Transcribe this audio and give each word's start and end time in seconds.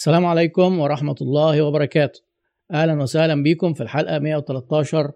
السلام 0.00 0.26
عليكم 0.26 0.78
ورحمة 0.78 1.14
الله 1.20 1.62
وبركاته. 1.62 2.20
أهلا 2.70 3.02
وسهلا 3.02 3.42
بكم 3.42 3.74
في 3.74 3.82
الحلقة 3.82 4.18
113 4.18 5.12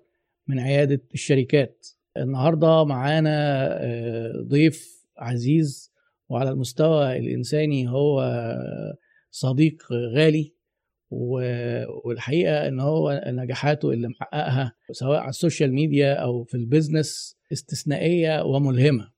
من 0.49 0.59
عيادة 0.59 1.01
الشركات. 1.15 1.87
النهاردة 2.17 2.85
معانا 2.85 3.67
آه، 3.83 4.33
ضيف 4.49 5.07
عزيز 5.19 5.93
وعلى 6.29 6.51
المستوى 6.51 7.19
الإنساني 7.19 7.89
هو 7.89 8.43
صديق 9.31 9.83
غالي 10.17 10.55
والحقيقة 12.05 12.69
إن 12.69 12.81
هو 12.81 13.23
نجاحاته 13.27 13.91
اللي 13.93 14.09
محققها 14.09 14.73
سواء 14.93 15.19
على 15.19 15.29
السوشيال 15.29 15.73
ميديا 15.73 16.15
أو 16.15 16.45
في 16.45 16.55
ال 16.55 16.64
business 16.64 17.37
استثنائية 17.53 18.43
وملهمة. 18.45 19.11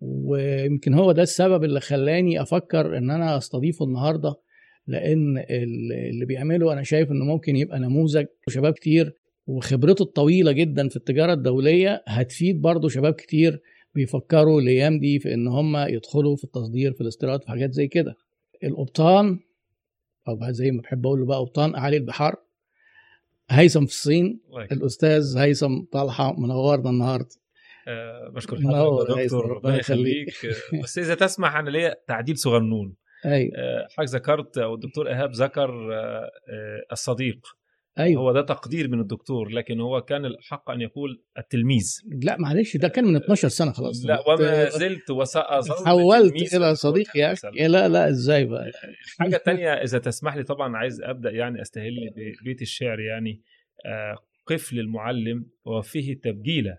ويمكن 0.00 0.94
هو 0.94 1.12
ده 1.12 1.22
السبب 1.22 1.64
اللي 1.64 1.80
خلاني 1.80 2.42
أفكر 2.42 2.98
إن 2.98 3.10
أنا 3.10 3.36
أستضيفه 3.36 3.84
النهاردة 3.84 4.34
لأن 4.86 5.38
ال- 5.38 5.92
اللي 5.92 6.24
بيعمله 6.24 6.72
أنا 6.72 6.82
شايف 6.82 7.10
إنه 7.10 7.24
ممكن 7.24 7.56
يبقى 7.56 7.78
نموذج 7.78 8.26
وشباب 8.48 8.72
كتير 8.72 9.12
وخبرته 9.46 10.02
الطويلة 10.02 10.52
جدا 10.52 10.88
في 10.88 10.96
التجارة 10.96 11.32
الدولية 11.32 12.02
هتفيد 12.06 12.60
برضه 12.62 12.88
شباب 12.88 13.12
كتير 13.14 13.60
بيفكروا 13.94 14.60
الأيام 14.60 14.98
دي 15.00 15.18
في 15.18 15.34
إن 15.34 15.46
هم 15.48 15.76
يدخلوا 15.76 16.36
في 16.36 16.44
التصدير 16.44 16.92
في 16.92 17.00
الاستيراد 17.00 17.42
في 17.42 17.48
حاجات 17.48 17.72
زي 17.72 17.88
كده. 17.88 18.16
القبطان 18.64 19.38
أو 20.28 20.38
زي 20.50 20.70
ما 20.70 20.80
بحب 20.82 21.06
أقول 21.06 21.20
له 21.20 21.26
بقى 21.26 21.38
قبطان 21.38 21.74
أعالي 21.74 21.96
البحار. 21.96 22.36
هيثم 23.50 23.86
في 23.86 23.92
الصين. 23.92 24.40
يكرمك. 24.50 24.72
الأستاذ 24.72 25.36
هيثم 25.38 25.80
طلحة 25.92 26.40
منورنا 26.40 26.90
النهارده. 26.90 27.28
آه، 27.88 28.28
بشكر 28.28 28.56
حضرتك 28.56 29.20
دكتور. 29.24 29.46
ربنا 29.46 29.78
يخليك. 29.78 30.28
بس 30.82 30.98
إذا 30.98 31.14
تسمح 31.14 31.56
أنا 31.56 31.70
ليا 31.70 31.94
تعديل 32.08 32.38
صغنون. 32.38 32.94
أيوه. 33.26 33.52
آه، 33.56 33.88
حضرتك 33.96 34.14
ذكرت 34.14 34.58
أو 34.58 34.74
الدكتور 34.74 35.08
إيهاب 35.08 35.30
ذكر 35.32 35.94
آه، 35.94 36.30
آه، 36.50 36.84
الصديق. 36.92 37.46
أيوه. 37.98 38.22
هو 38.22 38.32
ده 38.32 38.42
تقدير 38.42 38.88
من 38.88 39.00
الدكتور 39.00 39.48
لكن 39.48 39.80
هو 39.80 40.00
كان 40.00 40.24
الحق 40.24 40.70
أن 40.70 40.80
يقول 40.80 41.24
التلميذ. 41.38 42.00
لا 42.22 42.36
معلش 42.38 42.76
ده 42.76 42.88
كان 42.88 43.04
من 43.04 43.16
12 43.16 43.48
سنة 43.48 43.72
خلاص. 43.72 44.06
لا 44.06 44.28
وما 44.28 44.68
زلت 44.68 45.10
وسأظل 45.10 45.86
حولت 45.86 46.54
إلى 46.54 46.74
صديق 46.74 47.16
يا. 47.16 47.32
أخي. 47.32 47.48
لا 47.68 47.88
لا 47.88 48.08
إزاي 48.08 48.44
بقى؟ 48.44 48.70
حاجة 49.18 49.36
تانية 49.46 49.72
إذا 49.72 49.98
تسمح 49.98 50.36
لي 50.36 50.42
طبعا 50.42 50.76
عايز 50.76 51.02
أبدأ 51.02 51.30
يعني 51.30 51.62
أستهل 51.62 52.10
ببيت 52.42 52.62
الشعر 52.62 53.00
يعني. 53.00 53.42
قف 54.46 54.72
للمعلم 54.72 55.46
وفيه 55.64 56.20
تبجيله 56.20 56.78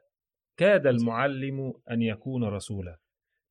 كاد 0.58 0.88
المعلم 0.88 1.74
أن 1.92 2.02
يكون 2.02 2.44
رسولا. 2.44 2.98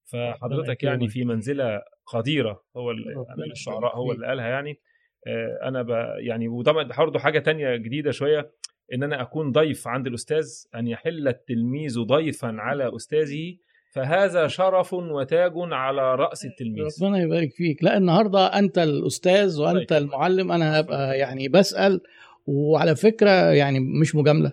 فحضرتك 0.05 0.83
يعني. 0.83 1.09
في 1.09 1.25
منزلة 1.25 1.83
قديره 2.07 2.63
هو 2.77 2.91
ربنا 2.91 3.35
امير 3.35 3.51
الشعراء 3.53 3.97
هو. 3.97 4.13
اللي 4.13 4.27
قالها 4.27 4.49
يعني. 4.49 4.81
آه، 5.27 5.69
أنا 5.69 5.83
ب 5.83 5.89
يعني 6.19 6.49
وطبعا 6.49 6.89
برضه 6.99 7.19
حاجة 7.19 7.39
تانية 7.39 7.77
جديدة 7.77 8.11
شوية 8.11 8.51
إن 8.95 9.03
أنا 9.03 9.23
أكون 9.23 9.53
ضيف 9.53 9.89
عند 9.89 10.07
الأستاذ 10.07 10.47
أن 10.75 10.87
يحل 10.89 11.29
التلميذ 11.29 12.01
ضيفا 12.01 12.49
على 12.59 12.97
أستاذه 12.97 13.57
فهذا 13.95 14.47
شرف 14.47 14.93
وتاج 14.95 15.53
على 15.57 16.15
رأس 16.15 16.45
التلميذ. 16.45 16.85
ربنا 17.03 17.19
يبارك 17.19 17.51
فيك. 17.53 17.85
لا 17.85 17.97
النهارده 17.97 18.47
أنت 18.47 18.79
الأستاذ 18.79 19.61
وأنت. 19.61 19.93
المعلم 19.93 20.53
أنا 20.53 20.81
هبقى 20.81 21.19
يعني 21.19 21.49
بسأل 21.49 22.01
وعلى 22.47 22.97
فكرة 22.97 23.31
يعني 23.31 23.81
مش 23.81 24.15
مجاملة. 24.15 24.53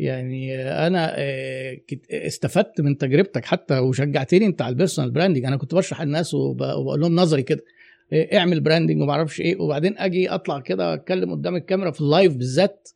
يعني 0.00 0.62
أنا 0.86 1.14
آه، 1.18 1.76
استفدت 2.10 2.80
من 2.80 2.98
تجربتك 2.98 3.44
حتى 3.44 3.78
وشجعتني 3.78 4.46
أنت 4.46 4.62
على 4.62 4.72
ال 4.72 4.76
personal 4.76 5.10
branding 5.10 5.44
أنا 5.44 5.56
كنت 5.56 5.74
بشرح 5.74 6.00
الناس 6.00 6.34
وب- 6.34 6.60
وبقول 6.62 7.00
لهم 7.00 7.14
نظري 7.16 7.42
كده 7.42 7.64
إيه، 8.12 8.38
اعمل 8.38 8.60
branding 8.60 9.02
وما 9.02 9.12
أعرفش 9.12 9.40
إيه. 9.40 9.60
وبعدين 9.60 9.98
أجي 9.98 10.28
أطلع 10.28 10.60
كده 10.60 10.94
أتكلم 10.94 11.30
قدام 11.32 11.56
الكاميرا 11.56 11.90
في 11.90 12.00
ال 12.00 12.07
live 12.07 12.36
بالذات. 12.36 12.88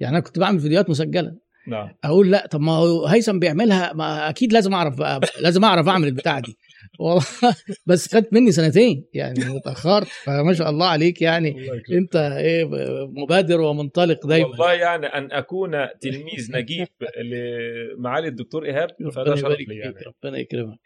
يعني 0.00 0.16
أنا 0.16 0.24
كنت 0.24 0.38
بعمل 0.38 0.60
فيديوهات 0.60 0.90
مسجلة. 0.90 1.34
نعم. 1.68 1.88
أقول 2.04 2.30
لأ 2.30 2.46
طب 2.46 2.60
ما 2.60 2.72
هيثم 3.08 3.38
بيعملها 3.38 3.92
ما 3.92 4.28
أكيد 4.28 4.52
لازم 4.52 4.74
أعرف 4.74 4.96
بقى 4.98 5.20
لازم 5.40 5.64
أعرف 5.64 5.88
أعمل 5.88 6.08
البتاع 6.08 6.38
دي. 6.38 6.56
والله. 6.98 7.24
بس 7.86 8.14
خدت 8.14 8.32
مني 8.32 8.52
سنتين 8.52 9.04
يعني 9.14 9.56
اتاخرت 9.56 10.06
فما 10.06 10.52
شاء 10.52 10.70
الله 10.70 10.86
عليك 10.86 11.22
يعني. 11.22 11.70
انت 11.92 12.16
إيه 12.16 12.64
مبادر 13.06 13.60
ومنطلق 13.60 14.26
دايما. 14.26 14.48
والله 14.48 14.72
يعني 14.72 15.06
أن 15.06 15.32
أكون 15.32 15.70
تلميذ 16.00 16.52
نجيب 16.52 16.88
لمعالي 17.24 18.28
الدكتور 18.28 18.64
إيهاب 18.64 18.88
فده 19.12 19.34
شرف 19.34 19.58
لي 19.68 19.76
يعني. 19.78 19.94
ربنا 20.06 20.38
يكرمك. 20.38 20.78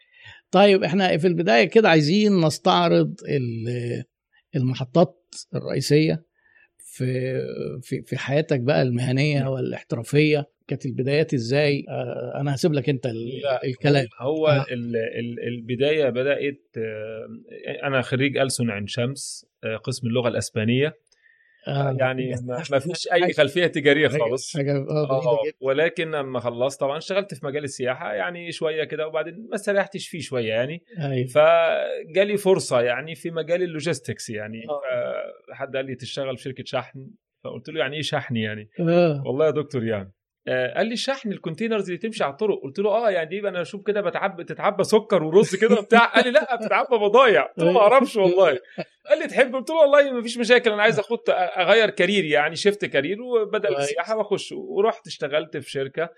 طيب 0.51 0.83
إحنا 0.83 1.17
في 1.17 1.27
البداية 1.27 1.63
كده 1.65 1.89
عايزين 1.89 2.41
نستعرض 2.45 3.13
ال- 3.29 4.03
المحطات 4.55 5.23
الرئيسية 5.55 6.23
في 6.77 7.39
في 7.81 8.01
في 8.01 8.17
حياتك 8.17 8.59
بقى 8.59 8.81
المهنية 8.81 9.39
نعم. 9.39 9.47
والاحترافية. 9.47 10.45
كانت 10.67 10.85
البدايات 10.85 11.33
إزاي؟ 11.33 11.85
آه، 11.89 12.41
أنا 12.41 12.55
هسيب 12.55 12.73
لك 12.73 12.89
أنت 12.89 13.05
ال- 13.05 13.41
لا، 13.43 13.63
الكلام. 13.63 14.07
هو 14.19 14.47
آه. 14.47 14.65
ال- 14.71 14.95
ال- 14.95 15.47
البداية 15.47 16.09
بدأت 16.09 16.61
آه، 16.77 17.27
أنا 17.83 18.01
خريج 18.01 18.37
ألسن 18.37 18.69
عين 18.69 18.87
شمس 18.87 19.45
قسم 19.83 20.07
اللغة 20.07 20.27
الأسبانية. 20.27 20.93
آه، 21.67 21.95
يعني 21.99 22.35
ما 22.71 22.79
فيش 22.79 23.07
أي 23.13 23.33
خلفية 23.33 23.67
تجارية 23.67 24.07
خالص. 24.07 24.55
آه،. 24.55 25.41
ولكن 25.61 26.11
لما 26.11 26.39
خلصت 26.39 26.79
طبعا 26.79 26.97
اشتغلت 26.97 27.33
في 27.33 27.45
مجال 27.45 27.63
السياحة 27.63 28.13
يعني 28.13 28.51
شوية 28.51 28.83
كده 28.83 29.07
وبعدين 29.07 29.47
ما 29.49 29.55
استريحتش 29.55 30.07
فيه 30.07 30.19
شوية 30.19 30.49
يعني. 30.49 30.83
أيوه. 30.99 31.27
فجالي 31.27 32.37
فرصة 32.37 32.81
يعني 32.81 33.15
في 33.15 33.31
مجال 33.31 33.63
ال 33.63 33.70
logistics 33.70 34.29
يعني. 34.29 34.63
آه. 34.69 35.53
حد 35.53 35.75
قال 35.75 35.85
لي 35.85 35.95
تشتغل 35.95 36.37
في 36.37 36.43
شركة 36.43 36.63
شحن 36.67 37.07
فقلت 37.43 37.69
له 37.69 37.79
يعني 37.79 37.95
إيه 37.95 38.01
شحن 38.01 38.35
يعني؟ 38.35 38.69
والله 39.25 39.45
يا 39.45 39.51
دكتور 39.51 39.83
يعني. 39.83 40.13
قال 40.75 40.87
لي 40.87 40.95
شحن 40.95 41.31
ال 41.31 41.36
containers 41.36 41.85
اللي 41.85 41.97
تمشي 41.97 42.23
على 42.23 42.31
الطرق. 42.31 42.59
قلت 42.63 42.79
له 42.79 42.89
آه 42.89 43.09
يعني 43.09 43.29
دي 43.29 43.47
أنا 43.47 43.61
أشوف 43.61 43.83
كده 43.87 44.01
بتعبى 44.01 44.43
تتعبى 44.43 44.83
سكر 44.83 45.23
ورز 45.23 45.55
كده 45.55 45.75
وبتاع. 45.79 46.05
قال 46.05 46.23
لي 46.25 46.31
لا 46.31 46.55
بتتعبى 46.55 46.97
بضايع. 46.97 47.45
قلت 47.45 47.59
له 47.65 47.71
ما 47.71 47.79
أعرفش 47.79 48.15
والله. 48.17 48.59
قال 49.09 49.19
لي 49.19 49.27
تحب؟ 49.27 49.55
قلت 49.55 49.69
له 49.69 49.75
والله 49.75 50.11
ما 50.11 50.21
فيش 50.21 50.37
مشاكل 50.37 50.71
أنا 50.71 50.81
عايز 50.81 50.99
أخد 50.99 51.19
أغير 51.57 51.89
career 51.89 52.25
يعني 52.25 52.55
shift 52.55 52.85
career 52.85 53.21
وبدل. 53.21 53.75
السياحة 53.77 54.17
وأخش. 54.17 54.51
ورحت 54.51 55.07
اشتغلت 55.07 55.57
في 55.57 55.71
شركة 55.71 56.03
آه، 56.03 56.09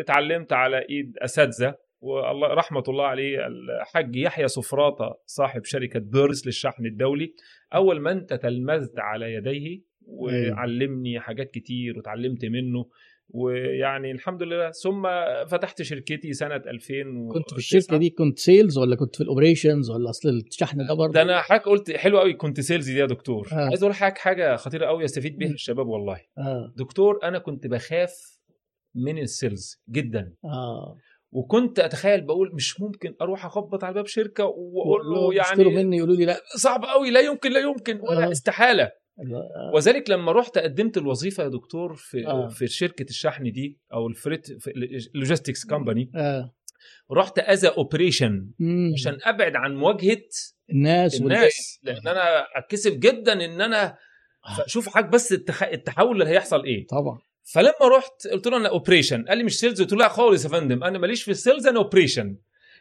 اتعلمت 0.00 0.52
على 0.52 0.86
إيد 0.90 1.18
أساتذة. 1.18 1.74
والله 2.00 2.54
رحمة 2.54 2.82
الله 2.88 3.04
عليه 3.06 3.46
الحاج 3.46 4.16
يحيى 4.16 4.48
صفراطة 4.48 5.18
صاحب 5.26 5.64
شركة 5.64 6.00
بيرس 6.00 6.46
للشحن 6.46 6.86
الدولي. 6.86 7.34
أول 7.74 8.00
من 8.00 8.26
تتلمذت 8.26 8.98
على 8.98 9.34
يديه 9.34 9.80
وعلمني 10.06 11.20
حاجات 11.20 11.50
كتير 11.50 11.98
وتعلمت 11.98 12.44
منه. 12.44 12.86
ويعني 13.30 14.10
الحمد 14.10 14.42
لله. 14.42 14.70
ثم 14.70 15.02
فتحت 15.46 15.82
شركتي 15.82 16.32
سنة 16.32 16.56
2000 16.56 17.28
كنت 17.32 17.50
في 17.50 17.56
الشركة 17.56 17.96
دي 17.96 18.10
كنت 18.10 18.38
sales 18.38 18.78
ولا 18.78 18.96
كنت 18.96 19.16
في 19.16 19.22
ال 19.22 19.28
operations 19.28 19.90
ولا 19.90 20.10
أصل 20.10 20.28
الشحن 20.28 20.86
ده 20.86 20.94
برضه؟ 20.94 21.12
ده 21.12 21.22
أنا 21.22 21.40
حضرتك 21.40 21.68
قلت 21.68 21.90
حلو 21.90 22.18
قوي 22.18 22.34
كنت 22.34 22.60
sales 22.60 22.90
دي 22.90 22.98
يا 22.98 23.06
دكتور. 23.06 23.48
آه. 23.52 23.54
عايز 23.68 23.82
أقول 23.82 23.92
لحضرتك 23.92 24.18
حاجة 24.18 24.56
خطيرة 24.56 24.86
قوي 24.86 25.04
يستفيد 25.04 25.38
بيها. 25.38 25.50
الشباب 25.50 25.86
والله. 25.86 26.20
آه. 26.38 26.72
دكتور 26.76 27.18
أنا 27.22 27.38
كنت 27.38 27.66
بخاف 27.66 28.38
من 28.94 29.18
ال 29.18 29.29
sales 29.29 29.82
جدا. 29.90 30.34
آه. 30.44 30.96
وكنت 31.32 31.78
أتخيل 31.78 32.20
بقول 32.20 32.54
مش 32.54 32.80
ممكن 32.80 33.14
أروح 33.22 33.46
أخبط 33.46 33.84
على 33.84 33.94
باب 33.94 34.06
شركة 34.06 34.44
وأقول 34.44 35.06
له 35.06 35.34
يعني 35.34 35.64
مني 35.64 35.96
يقولوا 35.96 36.16
لي 36.16 36.24
لا. 36.24 36.40
صعب 36.56 36.84
قوي 36.84 37.10
لا 37.10 37.20
يمكن 37.20 37.52
لا 37.52 37.60
يمكن 37.60 38.00
ولا 38.00 38.26
آه. 38.28 38.32
استحالة. 38.32 38.82
آه. 38.84 38.92
وذلك 39.74 40.10
لما 40.10 40.32
رحت 40.32 40.58
قدمت 40.58 40.96
الوظيفة 40.96 41.42
يا 41.44 41.48
دكتور 41.48 41.94
في 41.94 42.26
آه. 42.26 42.30
آه. 42.44 42.48
في 42.48 42.66
شركة 42.66 43.02
الشحن 43.10 43.52
دي 43.52 43.78
أو 43.92 44.06
ال 44.06 44.11
freight 44.11 44.46
ال 45.14 45.19
logistics 45.19 45.64
company 45.66 46.10
آه 46.14 46.54
رحت 47.12 47.38
as 47.38 47.64
operation. 47.64 48.50
عشان 48.94 49.18
أبعد 49.22 49.56
عن 49.56 49.76
مواجهة 49.76 50.22
الناس 50.70 51.20
الناس 51.20 51.80
لأن 51.82 52.08
أنا 52.08 52.46
أتكسف 52.56 52.92
جدا 52.92 53.32
إن 53.32 53.60
أنا 53.60 53.96
شوف 54.66 54.88
حضرتك 54.88 55.08
بس. 55.12 55.32
التحول 55.62 56.22
اللي 56.22 56.34
هيحصل 56.34 56.64
إيه 56.64 56.86
طبعا 56.86 57.18
فلما 57.42 57.96
رحت 57.96 58.26
قلت 58.32 58.46
له 58.46 58.56
أنا 58.56 58.68
operation 58.68 59.24
قال 59.24 59.38
لي 59.38 59.44
مش 59.44 59.58
sales 59.58 59.82
قلت 59.82 59.92
له 59.92 59.98
لا 59.98 60.08
خالص 60.08 60.44
يا 60.44 60.50
فندم 60.50 60.84
أنا 60.84 60.98
ماليش 60.98 61.22
في 61.22 61.30
ال 61.30 61.36
sales 61.36 61.66
أنا 61.66 61.78
operation 61.78 62.36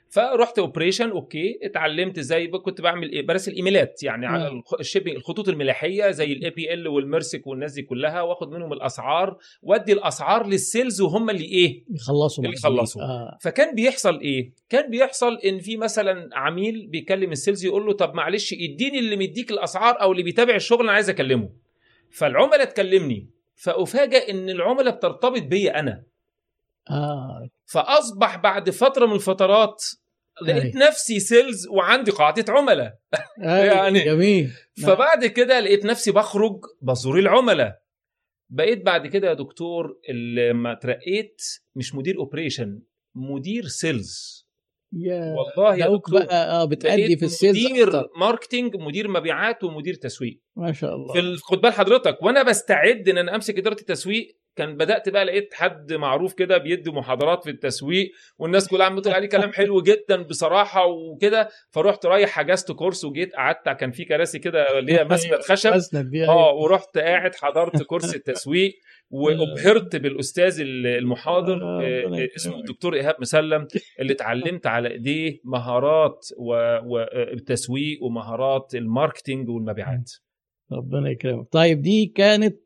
فرحت 0.10 0.60
operation 0.60 1.10
okay 1.10 1.60
اتعلمت 1.64 2.18
إزاي 2.18 2.48
كنت 2.48 2.82
بعمل 2.82 3.12
إيه 3.12 3.26
برسل 3.28 3.54
إيميلات 3.54 4.04
يعني 4.04 4.26
على 4.26 4.48
آه. 4.48 4.52
الخ- 4.52 4.74
ال 4.80 4.84
shipping 4.84 5.16
الخطوط 5.16 5.50
الملاحية 5.50 6.12
زي 6.12 6.34
ال 6.34 6.50
APL 6.50 6.88
والمرسك 6.88 7.48
والناس 7.48 7.74
دي 7.74 7.82
كلها 7.82 8.22
واخد 8.22 8.50
منهم 8.52 8.74
الأسعار 8.74 9.38
وادي 9.62 9.94
الأسعار 9.94 10.48
لل 10.48 10.63
sales 10.63 11.02
وهم 11.02 11.30
اللي 11.30 11.46
إيه 11.46 11.84
يخلصوا 11.90 12.44
اللي. 12.44 12.56
يخلصوا. 12.56 13.02
آه 13.02 13.38
فكان 13.42 13.76
بيحصل 13.76 14.20
إيه 14.20 14.52
كان 14.70 14.90
بيحصل 14.92 15.38
إن 15.38 15.60
في 15.60 15.78
مثلا 15.78 16.30
عميل 16.34 16.88
بيكلم 16.88 17.32
ال 17.32 17.38
sales 17.38 17.66
يقول 17.66 17.86
له 17.86 17.94
طب 17.94 18.14
معلش 18.14 18.54
اديني 18.54 19.00
اللي 19.00 19.16
مديك 19.16 19.52
الأسعار 19.52 20.02
أو 20.02 20.12
اللي 20.12 20.24
بيتابع 20.24 20.56
الشغل 20.56 20.84
أنا 20.84 20.92
عايز 20.92 21.10
أكلمه 21.10 21.50
فالعملاء 22.12 22.66
تكلمني 22.66 23.28
فافاجئ 23.56 24.32
إن 24.32 24.50
العملاء 24.50 24.96
بترتبط 24.96 25.42
بيا 25.42 25.80
أنا 25.80 26.04
آه. 26.92 27.50
فأصبح 27.66 28.38
بعد 28.38 28.70
فترة 28.70 29.06
من 29.06 29.14
الفترات 29.16 29.84
لقيت 30.48 30.76
نفسي 30.76 31.20
sales 31.20 31.68
وعندي 31.68 32.12
قاعدة 32.12 32.54
عملاء. 32.54 32.94
يعني- 33.38 34.04
جميل. 34.06 34.52
فبعد 34.84 35.26
كده 35.26 35.60
لقيت 35.60 35.86
نفسي 35.86 36.12
بخرج 36.12 36.60
بزور 36.82 37.20
العملاء. 37.20 37.82
بقيت 38.50 38.86
بعد 38.86 39.08
كده 39.08 39.28
يا 39.28 39.34
دكتور 39.34 39.98
لما 40.36 40.72
اترقيت 40.72 41.42
مش 41.76 41.96
مدير 41.96 42.18
operation 42.18 42.82
مدير 43.16 43.64
sales 43.68 44.46
يا 44.94 45.36
والله 45.36 45.76
يا 45.76 45.88
دكتور 45.96 46.20
بقى 46.24 46.52
آه 46.62 46.66
بتأدي 46.66 47.18
في 47.18 47.26
ال 47.26 47.32
sales 47.32 47.66
مدير 47.66 47.88
أكتر. 47.88 48.10
marketing 48.20 48.76
مدير 48.76 49.08
مبيعات 49.08 49.64
ومدير 49.64 49.94
تسويق. 49.94 50.40
ما 50.56 50.72
شاء 50.74 50.96
الله. 50.96 51.14
في 51.14 51.38
خد 51.44 51.62
بال 51.62 51.74
حضرتك 51.74 52.22
وأنا 52.24 52.44
بستعد 52.44 53.10
إن 53.10 53.18
أنا 53.18 53.36
أمسك 53.36 53.58
إدارة 53.58 53.80
التسويق 53.82 54.38
كان 54.58 54.78
بدأت 54.78 55.10
بقى 55.10 55.26
لقيت 55.26 55.54
حد 55.54 55.94
معروف 55.94 56.34
كده 56.34 56.58
بيدي 56.58 56.92
محاضرات 56.92 57.44
في 57.44 57.50
التسويق 57.50 58.12
والناس 58.38 58.68
كلها 58.68 58.86
عم 58.86 58.96
بتقول 58.96 59.14
عليه 59.14 59.30
كلام 59.30 59.54
حلو 59.54 59.82
جدا 59.82 60.22
بصراحة 60.24 60.86
وكده. 60.86 61.50
فرحت 61.72 62.06
رايح 62.06 62.30
حجزت 62.30 62.72
كورس 62.72 63.06
وجيت 63.06 63.36
قعدت 63.36 63.70
كان 63.70 63.92
في 63.92 64.06
كراسي 64.06 64.40
كده 64.40 64.80
اللي 64.80 64.94
هي 64.94 65.04
مسند 65.04 65.40
خشب. 65.50 65.74
دي 65.94 66.28
آه 66.28 66.54
ورحت 66.54 66.98
قاعد 66.98 67.36
حضرت 67.36 67.84
كورس 67.84 68.16
التسويق 68.16 68.74
وأبهرت 69.10 69.96
بالأستاذ 69.96 70.58
المحاضر 70.62 71.64
آه، 71.64 71.82
آه، 71.82 72.22
آه، 72.22 72.28
اسمه. 72.36 72.60
الدكتور 72.60 72.96
إيهاب 72.96 73.16
مسلم 73.20 73.68
اللي 74.00 74.14
اتعلمت 74.14 74.68
على 74.68 74.90
إيديه 74.92 75.40
مهارات 75.44 76.26
والتسويق 76.86 78.04
ومهارات 78.04 78.76
ال 78.76 78.83
marketing 78.83 79.50
والمبيعات. 79.50 80.12
ربنا 80.72 81.10
يكرمك. 81.10 81.48
طيب 81.52 81.82
دي 81.82 82.06
كانت 82.06 82.60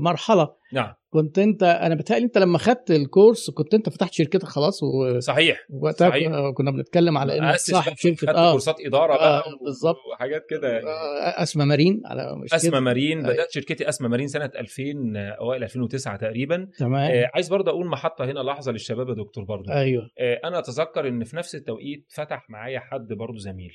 مرحلة. 0.00 0.48
نعم. 0.72 0.94
كنت 1.16 1.38
انت 1.38 1.62
أنا 1.62 1.94
بتهيألي 1.94 2.24
انت 2.24 2.38
لما 2.38 2.58
خدت 2.58 2.90
الكورس 2.90 3.50
كنت 3.50 3.74
انت 3.74 3.88
فتحت 3.88 4.12
شركتك 4.12 4.44
خلاص 4.44 4.82
و- 4.82 5.20
صحيح 5.20 5.58
ووقتها 5.70 6.08
صحيح. 6.10 6.32
كنا- 6.54 6.70
بنتكلم 6.70 7.18
على 7.18 7.38
انك 7.38 7.56
صاحب 7.56 7.86
بقى، 7.92 7.96
شركة 7.96 8.16
خدت 8.26 8.36
آه 8.36 8.50
كورسات 8.50 8.76
إدارة 8.86 9.14
بقى 9.16 9.38
آه، 9.38 9.64
بالظبط. 9.64 9.96
وحاجات 10.12 10.46
كده 10.50 10.68
يعني. 10.68 10.86
آه، 10.86 11.42
أسمى 11.42 11.64
مارين 11.64 12.02
على 12.06 12.36
مش 12.44 12.54
أسمى؟ 12.54 12.80
مارين. 12.80 13.22
بدأت 13.22 13.50
شركتي 13.50 13.88
أسمى 13.88 14.08
مارين 14.08 14.26
سنة 14.28 14.50
2000 14.58 15.16
آه، 15.16 15.30
اوائل 15.30 15.62
2009 15.64 16.16
تقريبا 16.16 16.68
تمام 16.78 17.10
آه، 17.10 17.30
عايز 17.34 17.48
برضه 17.48 17.70
أقول 17.70 17.86
محطة 17.86 18.24
هنا 18.24 18.40
لحظة 18.40 18.72
للشباب 18.72 19.08
يا 19.08 19.14
دكتور 19.14 19.44
برضه 19.44 19.72
أيوه 19.72 20.10
آه، 20.18 20.40
أنا 20.44 20.58
أتذكر 20.58 21.08
إن 21.08 21.24
في 21.24 21.36
نفس 21.36 21.54
التوقيت 21.54 22.06
فتح 22.14 22.50
معايا 22.50 22.80
حد 22.80 23.08
برضه 23.12 23.38
زميل 23.38 23.72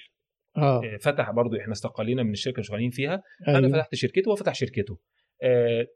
آه 0.57 0.81
آه، 0.83 0.97
فتح 1.01 1.31
برضه 1.31 1.59
إحنا 1.59 1.71
استقلينا 1.73 2.23
من 2.23 2.31
الشركة 2.31 2.55
اللي 2.55 2.63
شغالين 2.63 2.89
فيها 2.89 3.21
أنا 3.47 3.57
أيوه 3.59 3.69
فتحت 3.69 3.95
شركته 3.95 4.29
وهو 4.29 4.35
فتح 4.35 4.53
شركته 4.55 4.93
آه، 4.93 5.20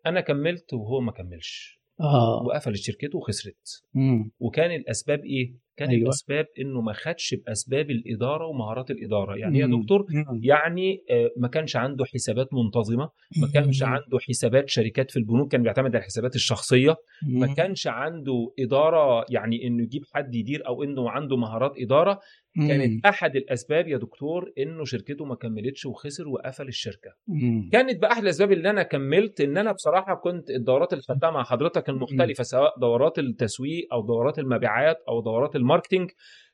أنا 0.06 0.22
كملت 0.22 0.74
وهو 0.74 1.02
ما 1.02 1.12
كملش 1.12 1.82
آه 2.02 2.44
وقفل 2.44 2.76
شركته 2.78 3.18
وخسرت 3.18 3.84
مم. 3.94 4.32
وكان 4.40 4.72
الأسباب 4.72 5.20
إيه 5.26 5.66
كان 5.78 5.90
أيوة. 5.90 6.04
الأسباب 6.04 6.46
إنه 6.60 6.82
ما 6.82 6.94
خدش 6.94 7.36
بأسباب 7.46 7.90
الإدارة 7.92 8.48
ومهارات 8.48 8.92
الإدارة 8.92 9.36
يعني 9.36 9.60
يا. 9.60 9.68
دكتور 9.68 10.06
مم. 10.10 10.40
يعني 10.44 11.04
آه، 11.12 11.30
ما 11.38 11.48
كانش 11.48 11.76
عنده 11.76 12.06
حسابات 12.06 12.48
منتظمة 12.54 13.10
ما 13.42 13.48
كانش. 13.54 13.84
عنده 13.84 14.20
حسابات 14.20 14.70
شركات 14.70 15.12
في 15.12 15.20
البنوك 15.20 15.52
كان 15.52 15.64
بيعتمد 15.64 15.96
على 15.96 15.98
الحسابات 15.98 16.36
الشخصية 16.36 16.96
ما 17.28 17.48
مم. 17.48 17.54
كانش 17.54 17.88
عنده 17.88 18.54
إدارة 18.60 19.26
يعني 19.30 19.68
إنه 19.68 19.84
يجيب 19.84 20.04
حد 20.14 20.36
يدير 20.36 20.68
أو 20.68 20.84
إنه 20.84 21.10
عنده 21.10 21.38
مهارات 21.38 21.72
إدارة 21.78 22.20
مم. 22.56 22.68
كانت 22.68 23.06
أحد 23.06 23.36
الأسباب 23.36 23.88
يا 23.88 23.98
دكتور 23.98 24.52
إنه 24.58 24.86
شركته 24.86 25.26
ما 25.26 25.36
كملتش 25.36 25.86
وخسر 25.86 26.28
وقفل 26.28 26.68
الشركة 26.68 27.12
مم. 27.28 27.70
كانت 27.72 28.02
بقى 28.02 28.12
أحد 28.12 28.24
الأسباب 28.24 28.52
اللي 28.52 28.70
أنا 28.70 28.84
كملت 28.84 29.42
إن 29.42 29.58
أنا 29.58 29.72
بصراحة 29.72 30.16
كنت 30.16 30.50
الدورات 30.50 30.94
اللي 30.94 31.04
خدتها 31.04 31.32
مع 31.32 31.44
حضرتك 31.44 31.90
المختلفة 31.90 32.44
سواء 32.44 32.80
دورات 32.80 33.20
التسويق 33.20 33.88
أو 33.94 34.02
دورات 34.06 34.40
المبيعات 34.40 34.98
أو 35.08 35.22
دورات 35.22 35.56
الماركتينج 35.56 36.12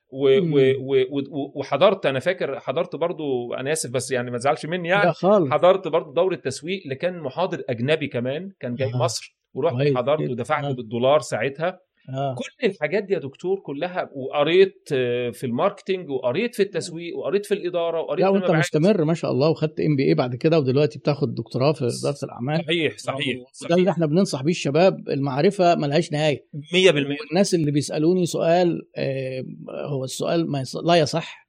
و 0.08 0.40
مم. 0.40 0.52
و 0.54 0.94
و 1.10 1.52
وحضرت 1.54 2.06
أنا 2.06 2.18
فاكر 2.20 2.60
حضرت 2.60 2.96
برضو 2.96 3.54
أنا 3.54 3.72
آسف 3.72 3.90
بس 3.90 4.10
يعني 4.10 4.30
ما 4.30 4.38
تزعلش 4.38 4.66
مني 4.66 4.88
يعني 4.88 5.12
خالص 5.12 5.50
حضرت 5.52 5.88
برضو 5.88 6.12
دورة 6.12 6.34
تسويق 6.36 6.82
اللي 6.84 6.94
كان 6.94 7.18
محاضر 7.20 7.62
أجنبي 7.68 8.06
كمان 8.06 8.50
كان 8.60 8.74
جاي 8.74 8.94
آه. 8.94 8.96
مصر 8.96 9.36
ورحت 9.54 9.96
حضرت. 9.96 10.30
ودفعت 10.30 10.64
آه. 10.64 10.72
بالدولار 10.72 11.20
ساعتها 11.20 11.80
آه. 12.08 12.34
كل 12.34 12.66
الحاجات 12.66 13.04
دي 13.04 13.14
يا 13.14 13.18
دكتور 13.18 13.60
كلها 13.60 14.10
وقريت 14.14 14.88
آه، 14.92 15.30
في 15.30 15.46
ال 15.46 15.52
marketing 15.52 16.10
وقريت 16.10 16.54
في 16.54 16.62
التسويق 16.62 17.16
وقريت 17.18 17.46
في 17.46 17.54
الإدارة 17.54 18.00
وقريت 18.00 18.24
لا 18.24 18.28
وأنت. 18.28 18.50
مستمر 18.50 19.04
ما 19.04 19.14
شاء 19.14 19.30
الله 19.30 19.50
وخدت 19.50 19.80
MBA 19.80 20.14
بعد 20.14 20.36
كده 20.36 20.58
ودلوقتي 20.58 20.98
بتاخد 20.98 21.34
دكتوراه 21.34 21.72
في 21.72 21.84
اداره 21.84 22.18
الأعمال. 22.22 22.64
صحيح 22.64 22.98
صحيح 22.98 23.36
وده 23.64 23.74
اللي 23.74 23.90
إحنا 23.90 24.06
بننصح 24.06 24.42
بيه 24.42 24.50
الشباب 24.50 25.08
المعرفة 25.08 25.74
ملهاش 25.74 26.12
نهاية. 26.12 26.46
100% 26.54 26.94
والناس 26.94 27.54
اللي 27.54 27.70
بيسألوني 27.70 28.26
سؤال 28.26 28.82
آه، 28.96 29.44
هو 29.88 30.04
السؤال 30.04 30.50
ما 30.50 30.60
يص... 30.60 30.76
لا 30.76 30.94
يصح. 30.94 31.48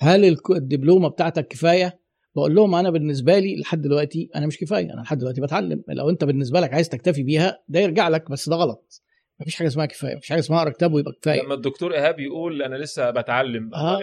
هل 0.00 0.36
الدبلومة 0.50 1.08
بتاعتك 1.08 1.48
كفاية؟ 1.48 2.00
بقول 2.36 2.54
لهم 2.54 2.74
أنا 2.74 2.90
بالنسبة 2.90 3.38
لي 3.38 3.60
لحد 3.60 3.80
دلوقتي 3.82 4.30
أنا 4.36 4.46
مش 4.46 4.58
كفاية 4.58 4.92
أنا 4.94 5.00
لحد 5.00 5.18
دلوقتي 5.18 5.40
بتعلم. 5.40 5.82
لو 5.88 6.10
أنت 6.10 6.24
بالنسبة 6.24 6.60
لك 6.60 6.74
عايز 6.74 6.88
تكتفي 6.88 7.22
بيها 7.22 7.58
ده 7.68 7.80
يرجع 7.80 8.08
لك 8.08 8.30
بس 8.30 8.48
ده 8.48 8.56
غلط. 8.56 9.02
مفيش 9.40 9.56
حاجة 9.56 9.66
اسمها 9.68 9.86
كفاية 9.86 10.16
مفيش 10.16 10.28
حاجة 10.28 10.38
اسمها 10.38 10.58
اقرا 10.58 10.70
كتاب 10.70 10.92
ويبقى 10.92 11.12
كفاية. 11.22 11.42
لما 11.42 11.54
الدكتور 11.54 11.94
إيهاب 11.94 12.20
يقول 12.20 12.62
أنا 12.62 12.76
لسه 12.76 13.10
بتعلم 13.10 13.74
آه، 13.74 13.96
آه، 14.00 14.02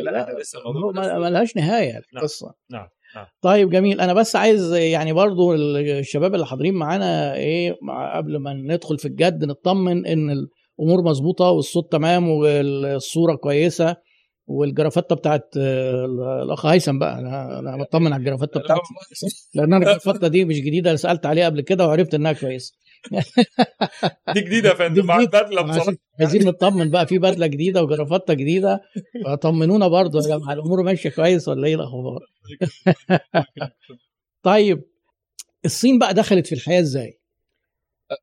لا 0.00 0.10
لا، 0.10 0.30
أنا 0.30 0.38
لسه 0.40 0.58
الموضوع 0.58 0.92
ما- 0.92 1.18
ملهاش 1.18 1.56
نهاية 1.56 1.92
نعم. 1.92 2.02
القصة. 2.16 2.54
نعم 2.70 2.86
نعم. 3.16 3.26
طيب 3.42 3.70
جميل. 3.70 4.00
أنا 4.00 4.14
بس 4.14 4.36
عايز 4.36 4.72
يعني 4.72 5.12
برضو 5.12 5.54
الشباب 5.54 6.34
اللي 6.34 6.46
حاضرين 6.46 6.74
معانا 6.74 7.34
إيه 7.34 7.76
مع 7.82 8.16
قبل 8.16 8.36
ما 8.36 8.52
ندخل 8.52 8.98
في 8.98 9.08
الجد 9.08 9.44
نطمن 9.44 10.06
إن 10.06 10.30
الأمور 10.30 11.02
مظبوطة 11.04 11.50
والصوت 11.50 11.92
تمام 11.92 12.28
والصورة 12.28 13.34
كويسة 13.34 13.96
والجرافته 14.46 15.14
بتاعت 15.16 15.48
آه، 15.58 16.04
الأخ 16.44 16.66
هيثم 16.66 16.98
بقى. 16.98 17.18
أنا 17.18 17.58
أنا 17.58 17.76
بطمن 17.82 18.12
على 18.12 18.20
الجرافته 18.20 18.60
بتاعتي. 18.60 18.80
لأن 19.54 19.72
أنا 19.74 19.76
الجرافته 19.92 20.28
دي 20.28 20.44
مش 20.44 20.56
جديدة 20.60 20.96
سألت 20.96 21.26
عليها 21.26 21.46
قبل 21.46 21.60
كده 21.60 21.86
وعرفت 21.86 22.14
إنها 22.14 22.32
كويسة. 22.32 22.72
دي 24.34 24.40
جديدة 24.40 24.68
يا 24.68 24.74
فندم. 24.74 25.06
مع. 25.06 25.18
البدله 25.20 25.62
بصراحه 25.62 25.92
عايزين 26.20 26.46
نطمن 26.46 26.90
بقى 26.90 27.06
في 27.06 27.18
بدلة 27.18 27.46
جديدة 27.46 27.82
وجرافته 27.82 28.34
جديدة. 28.34 28.80
فطمنونا 29.24 29.88
برضو 29.88 30.18
يا 30.18 30.22
جماعة 30.22 30.52
الأمور 30.52 30.82
ماشية 30.82 31.10
كويس 31.10 31.48
ولا 31.48 31.66
إيه 31.66 31.74
الأخبار؟ 31.74 32.20
طيب 34.42 34.82
الصين 35.64 35.98
بقى 35.98 36.14
دخلت 36.14 36.46
في 36.46 36.54
الحياة 36.54 36.80
إزاي؟ 36.80 37.18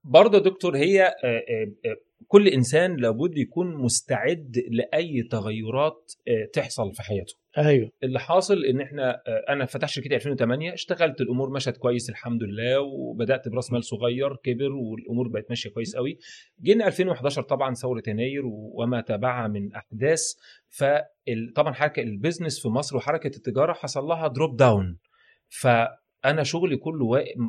برضه 0.03 0.37
يا 0.37 0.43
دكتور 0.43 0.77
هي 0.77 1.03
آه، 1.03 1.13
آه، 1.23 1.71
آه، 1.85 1.97
كل 2.31 2.47
إنسان 2.47 2.95
لابد 2.95 3.37
يكون 3.37 3.75
مستعد 3.75 4.63
لأي 4.69 5.23
تغيرات 5.31 6.13
آه، 6.27 6.49
تحصل 6.53 6.93
في 6.93 7.01
حياته. 7.01 7.33
أيوه. 7.57 7.91
اللي 8.03 8.19
حاصل 8.19 8.65
إن 8.65 8.81
إحنا 8.81 9.21
آه، 9.27 9.45
أنا 9.49 9.65
فتحت 9.65 9.89
شركتي 9.89 10.15
2008 10.15 10.73
اشتغلت 10.73 11.21
الأمور 11.21 11.49
مشت 11.49 11.77
كويس 11.77 12.09
الحمد 12.09 12.43
لله 12.43 12.79
وبدأت 12.81 13.47
برأس 13.47 13.71
مال 13.71 13.83
صغير 13.83 14.35
كبر 14.35 14.71
والأمور 14.71 15.27
بقت 15.27 15.45
ماشية 15.49 15.69
كويس 15.69 15.95
قوي. 15.95 16.17
جينا 16.61 16.87
2011 16.87 17.41
طبعا 17.41 17.73
ثورة 17.73 18.03
يناير 18.07 18.41
وما 18.45 19.01
تبعها 19.01 19.47
من 19.47 19.73
أحداث. 19.73 20.23
فطبعا 20.69 21.73
حركة 21.73 22.01
ال 22.01 22.08
business 22.08 22.61
في 22.61 22.67
مصر 22.67 22.97
وحركة 22.97 23.37
التجارة 23.37 23.73
حصل 23.73 24.03
لها 24.03 24.27
drop 24.27 24.55
down 24.55 24.97
فأنا 25.47 26.43
شغلي 26.43 26.77
كله 26.77 27.05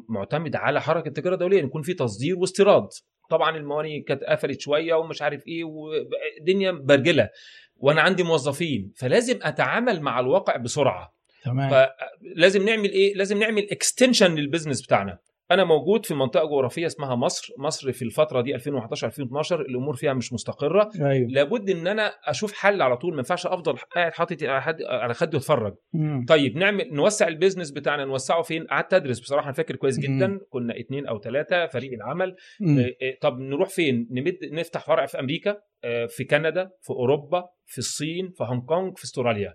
معتمد 0.08 0.56
على 0.56 0.80
حركة 0.80 1.08
التجارة 1.08 1.34
الدولية 1.34 1.62
يكون 1.62 1.82
في 1.82 1.94
تصدير 1.94 2.38
واستيراد. 2.38 2.88
طبعا 3.30 3.56
المواني 3.56 4.00
كانت 4.00 4.24
قفلت 4.24 4.60
شوية 4.60 4.94
ومش 4.94 5.22
عارف 5.22 5.46
إيه 5.46 5.64
والدنيا 5.64 6.70
برجلة 6.70 7.28
وأنا 7.76 8.00
عندي 8.00 8.22
موظفين 8.22 8.92
فلازم 8.96 9.38
أتعامل 9.42 10.00
مع 10.00 10.20
الواقع 10.20 10.56
بسرعة. 10.56 11.14
تمام. 11.44 11.70
فلازم 11.70 12.64
نعمل 12.64 12.90
إيه؟ 12.90 13.14
لازم 13.14 13.38
نعمل 13.38 13.70
extension 13.70 14.34
لل 14.34 14.44
business 14.44 14.82
بتاعنا. 14.82 15.18
أنا 15.50 15.64
موجود 15.64 16.06
في 16.06 16.14
منطقة 16.14 16.44
جغرافية 16.48 16.86
اسمها 16.86 17.14
مصر 17.14 17.52
مصر 17.58 17.92
في 17.92 18.02
الفترة 18.02 18.40
دي 18.40 18.54
2011 18.54 19.06
2012 19.06 19.60
الأمور 19.60 19.96
فيها 19.96 20.12
مش 20.12 20.32
مستقرة. 20.32 20.90
أيوه. 21.00 21.28
لابد 21.30 21.70
إن 21.70 21.86
أنا 21.86 22.12
أشوف 22.24 22.52
حل 22.52 22.82
على 22.82 22.96
طول 22.96 23.12
ما 23.12 23.18
ينفعش 23.18 23.46
أفضل 23.46 23.76
قاعد 23.76 24.12
حاطط 24.12 24.42
على 24.42 24.62
حد- 24.62 24.82
على 24.82 25.14
خدي 25.14 25.36
وأتفرج. 25.36 25.74
مم. 25.92 26.24
طيب 26.28 26.56
نعمل 26.56 26.88
نوسع 26.92 27.28
ال 27.28 27.33
business 27.33 27.70
بتاعنا 27.70 28.04
نوسعه 28.04 28.42
فين؟ 28.42 28.64
قعدت 28.66 28.94
أدرس 28.94 29.20
بصراحة 29.20 29.44
أنا 29.44 29.52
فاكر 29.52 29.76
كويس 29.76 29.98
مم. 29.98 30.04
جدا 30.18 30.38
كنا 30.50 30.80
اتنين 30.80 31.06
أو 31.06 31.20
ثلاثة 31.20 31.66
فريق 31.66 31.92
العمل. 31.92 32.36
مم. 32.60 32.78
إيه، 32.78 32.96
إيه، 33.02 33.18
طب 33.22 33.38
نروح 33.38 33.68
فين؟ 33.68 34.08
نمد 34.10 34.38
نفتح 34.52 34.86
فرع 34.86 35.06
في 35.06 35.20
أمريكا 35.20 35.56
آه، 35.84 36.06
في 36.06 36.24
كندا 36.24 36.70
في 36.82 36.90
أوروبا 36.90 37.44
في 37.66 37.78
الصين 37.78 38.30
في 38.36 38.44
هونج 38.44 38.62
كونج 38.64 38.98
في 38.98 39.04
أستراليا. 39.04 39.54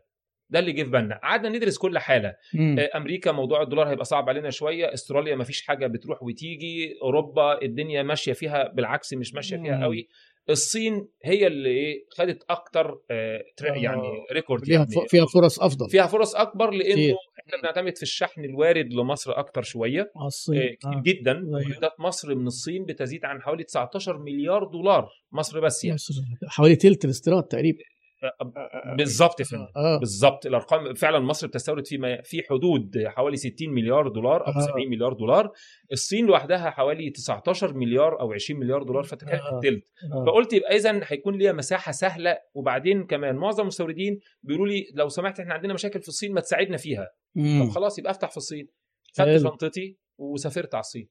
ده 0.50 0.60
اللي 0.60 0.72
جه 0.72 0.84
في 0.84 0.90
بالنا 0.90 1.20
قعدنا 1.24 1.50
ندرس 1.50 1.78
كل 1.78 1.98
حالة 2.00 2.36
مم. 2.54 2.76
آه، 2.80 2.98
أمريكا 2.98 3.32
موضوع 3.32 3.62
الدولار 3.62 3.90
هيبقى 3.90 4.06
صعب 4.06 4.30
علينا 4.30 4.50
شوية 4.50 4.94
أستراليا 4.94 5.36
ما 5.36 5.44
فيش 5.44 5.62
حاجة 5.62 5.88
بتروح 5.88 6.24
وتيجي 6.24 6.98
أوروبا 7.02 7.62
الدنيا 7.62 8.04
ماشية 8.04 8.34
فيها 8.34 8.68
بالعكس 8.74 9.14
مش 9.14 9.34
ماشية 9.34 9.58
فيها. 9.58 9.84
قوي 9.84 10.08
الصين 10.50 11.08
هي 11.24 11.48
اللي 11.48 11.70
إيه 11.70 12.06
خدت 12.10 12.44
أكتر 12.50 13.02
آه، 13.12 13.44
آه. 13.62 13.66
يعني 13.66 14.02
ريكورد 14.32 14.66
فيها 14.66 14.76
يعني 14.76 15.08
فيها 15.08 15.26
فرص 15.26 15.60
أفضل 15.60 15.90
فيها 15.90 16.08
فرص 16.08 16.36
أكبر 16.36 16.72
لأنه 16.72 16.94
كتير. 16.94 17.16
إحنا 17.40 17.62
بنعتمد 17.62 17.98
في 17.98 18.04
الشحن 18.04 18.46
الوارد 18.46 18.94
لمصر 18.94 19.40
أكتر 19.40 19.62
شوية 19.62 20.12
آه، 20.16 20.28
الصين 20.28 20.62
آه، 20.62 20.68
كتير 20.76 20.92
آه. 20.92 21.02
جدا 21.06 21.32
أيوة. 21.32 21.54
واردات 21.54 22.00
مصر 22.00 22.36
من 22.36 22.48
الصين 22.48 22.86
بتزيد 22.86 23.26
عن 23.26 23.42
حوالي 23.42 23.64
19 23.64 24.18
مليار 24.18 24.64
دولار 24.64 25.10
مصر 25.32 25.60
بس 25.60 25.84
يعني 25.84 25.96
مصر 25.96 26.14
حوالي 26.48 26.76
تلت 26.76 27.06
الاستيراد 27.06 27.44
تقريبا 27.44 27.80
بالظبط 28.98 29.40
يا 29.40 29.46
فندم 29.46 29.68
آه 29.76 30.00
بالظبط 30.00 30.46
الأرقام 30.46 30.94
فعلا 30.94 31.20
مصر 31.20 31.48
بتستورد 31.48 31.88
في 31.88 32.22
في 32.24 32.44
حدود 32.50 33.04
حوالي 33.08 33.38
60 33.38 33.54
مليار 33.70 34.08
دولار 34.08 34.48
أو 34.48 34.52
آه. 34.52 34.60
70 34.60 34.90
مليار 34.90 35.14
دولار 35.14 35.52
الصين 35.92 36.26
لوحدها 36.26 36.70
حوالي 36.70 37.10
19 37.10 37.74
مليار 37.74 38.20
أو 38.22 38.34
20 38.34 38.60
مليار 38.60 38.84
دولار 38.84 39.04
فتخيل 39.04 39.40
آه. 39.40 39.56
التلت 39.56 39.84
آه. 40.14 40.26
فقلت 40.26 40.54
يبقى 40.54 40.76
اذا 40.76 41.02
هيكون 41.04 41.36
ليها 41.36 41.52
مساحة 41.52 41.92
سهلة 41.92 42.38
وبعدين 42.54 43.06
كمان 43.06 43.36
معظم 43.36 43.62
المستوردين 43.62 44.20
بيقولوا 44.44 44.68
لي 44.68 44.88
لو 44.94 45.10
سمحت 45.10 45.40
إحنا 45.40 45.54
عندنا 45.54 45.74
مشاكل 45.74 46.02
في 46.02 46.08
الصين 46.08 46.34
ما 46.34 46.42
تساعدنا 46.42 46.78
فيها 46.78 47.08
مم. 47.36 47.64
طب 47.64 47.70
خلاص 47.70 48.00
يبقى 48.00 48.12
أفتح 48.12 48.32
في 48.32 48.38
الصين 48.38 48.68
خدت. 49.18 49.42
شنطتي 49.44 49.98
وسافرت 50.18 50.76
على 50.76 50.82
الصين 50.82 51.10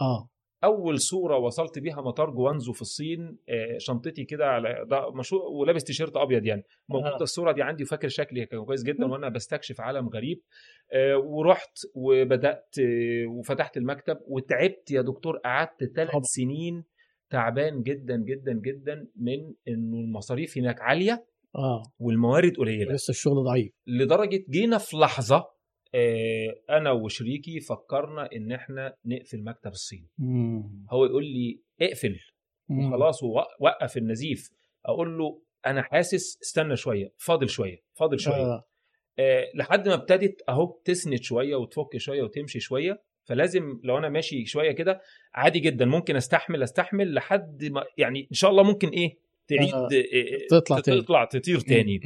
آه 0.00 0.28
أول 0.64 1.00
صورة 1.00 1.36
وصلت 1.38 1.78
بيها 1.78 2.00
مطار 2.00 2.30
جوانزو 2.30 2.72
في 2.72 2.82
الصين 2.82 3.38
آه، 3.48 3.78
شنطتي 3.78 4.24
كده 4.24 4.46
على 4.46 4.86
ده 4.90 5.10
مشروع 5.10 5.42
ولابس 5.42 5.84
تيشيرت 5.84 6.16
أبيض 6.16 6.46
يعني. 6.46 6.62
موجوده 6.88 7.14
آه. 7.20 7.22
الصورة 7.22 7.52
دي 7.52 7.62
عندي 7.62 7.82
وفاكر 7.82 8.08
شكلي 8.08 8.46
كان 8.46 8.64
كويس 8.64 8.82
جدا 8.82 9.06
وأنا 9.06 9.28
بستكشف 9.28 9.80
عالم 9.80 10.08
غريب. 10.08 10.42
آه، 10.92 11.16
ورحت 11.16 11.78
وبدأت 11.94 12.74
وفتحت 13.28 13.76
المكتب 13.76 14.18
وتعبت 14.26 14.90
يا 14.90 15.02
دكتور. 15.02 15.36
قعدت 15.36 15.84
ثلاث. 15.84 16.10
سنين 16.22 16.84
تعبان 17.30 17.82
جدا 17.82 18.16
جدا 18.16 18.52
جدا 18.52 19.06
من 19.16 19.54
إنه 19.68 19.96
المصاريف 20.00 20.58
هناك 20.58 20.80
عالية 20.80 21.26
آه. 21.56 21.82
والموارد 21.98 22.56
قليلة. 22.56 22.92
لسه 22.92 23.10
الشغل 23.10 23.44
ضعيف. 23.44 23.72
لدرجة 23.86 24.44
جينا 24.50 24.78
في 24.78 24.96
لحظة 24.96 25.55
أنا 26.70 26.90
وشريكي 26.90 27.60
فكرنا 27.60 28.28
إن 28.36 28.52
إحنا 28.52 28.94
نقفل 29.04 29.44
مكتب 29.44 29.70
الصين 29.70 30.08
مم. 30.18 30.86
هو 30.90 31.04
يقول 31.04 31.24
لي 31.24 31.60
اقفل 31.80 32.16
مم. 32.68 32.86
وخلاص 32.86 33.22
ووقف 33.22 33.96
النزيف 33.96 34.50
أقول 34.86 35.18
له 35.18 35.42
أنا 35.66 35.82
حاسس 35.82 36.38
استنى 36.42 36.76
شوية 36.76 37.12
فاضل 37.18 37.48
شوية 37.48 37.82
فاضل 37.94 38.20
شوية 38.20 38.34
آه. 38.34 38.64
آه 39.18 39.44
لحد 39.54 39.88
ما 39.88 39.94
ابتدت 39.94 40.42
أهو 40.48 40.80
تسند 40.84 41.22
شوية 41.22 41.56
وتفك 41.56 41.96
شوية 41.96 42.22
وتمشي 42.22 42.60
شوية 42.60 43.02
فلازم 43.24 43.80
لو 43.84 43.98
أنا 43.98 44.08
ماشي 44.08 44.46
شوية 44.46 44.72
كده 44.72 45.00
عادي 45.34 45.58
جدا 45.60 45.84
ممكن 45.84 46.16
أستحمل 46.16 46.62
أستحمل 46.62 47.14
لحد 47.14 47.64
ما 47.64 47.84
يعني 47.98 48.20
إن 48.20 48.34
شاء 48.34 48.50
الله 48.50 48.62
ممكن 48.62 48.88
إيه 48.88 49.18
تعيد 49.48 49.74
آه. 49.74 49.88
آه، 49.88 50.58
تطلع 50.58 50.80
تاني. 50.80 51.00
تطلع 51.00 51.24
تطير 51.24 51.60
تاني. 51.60 52.00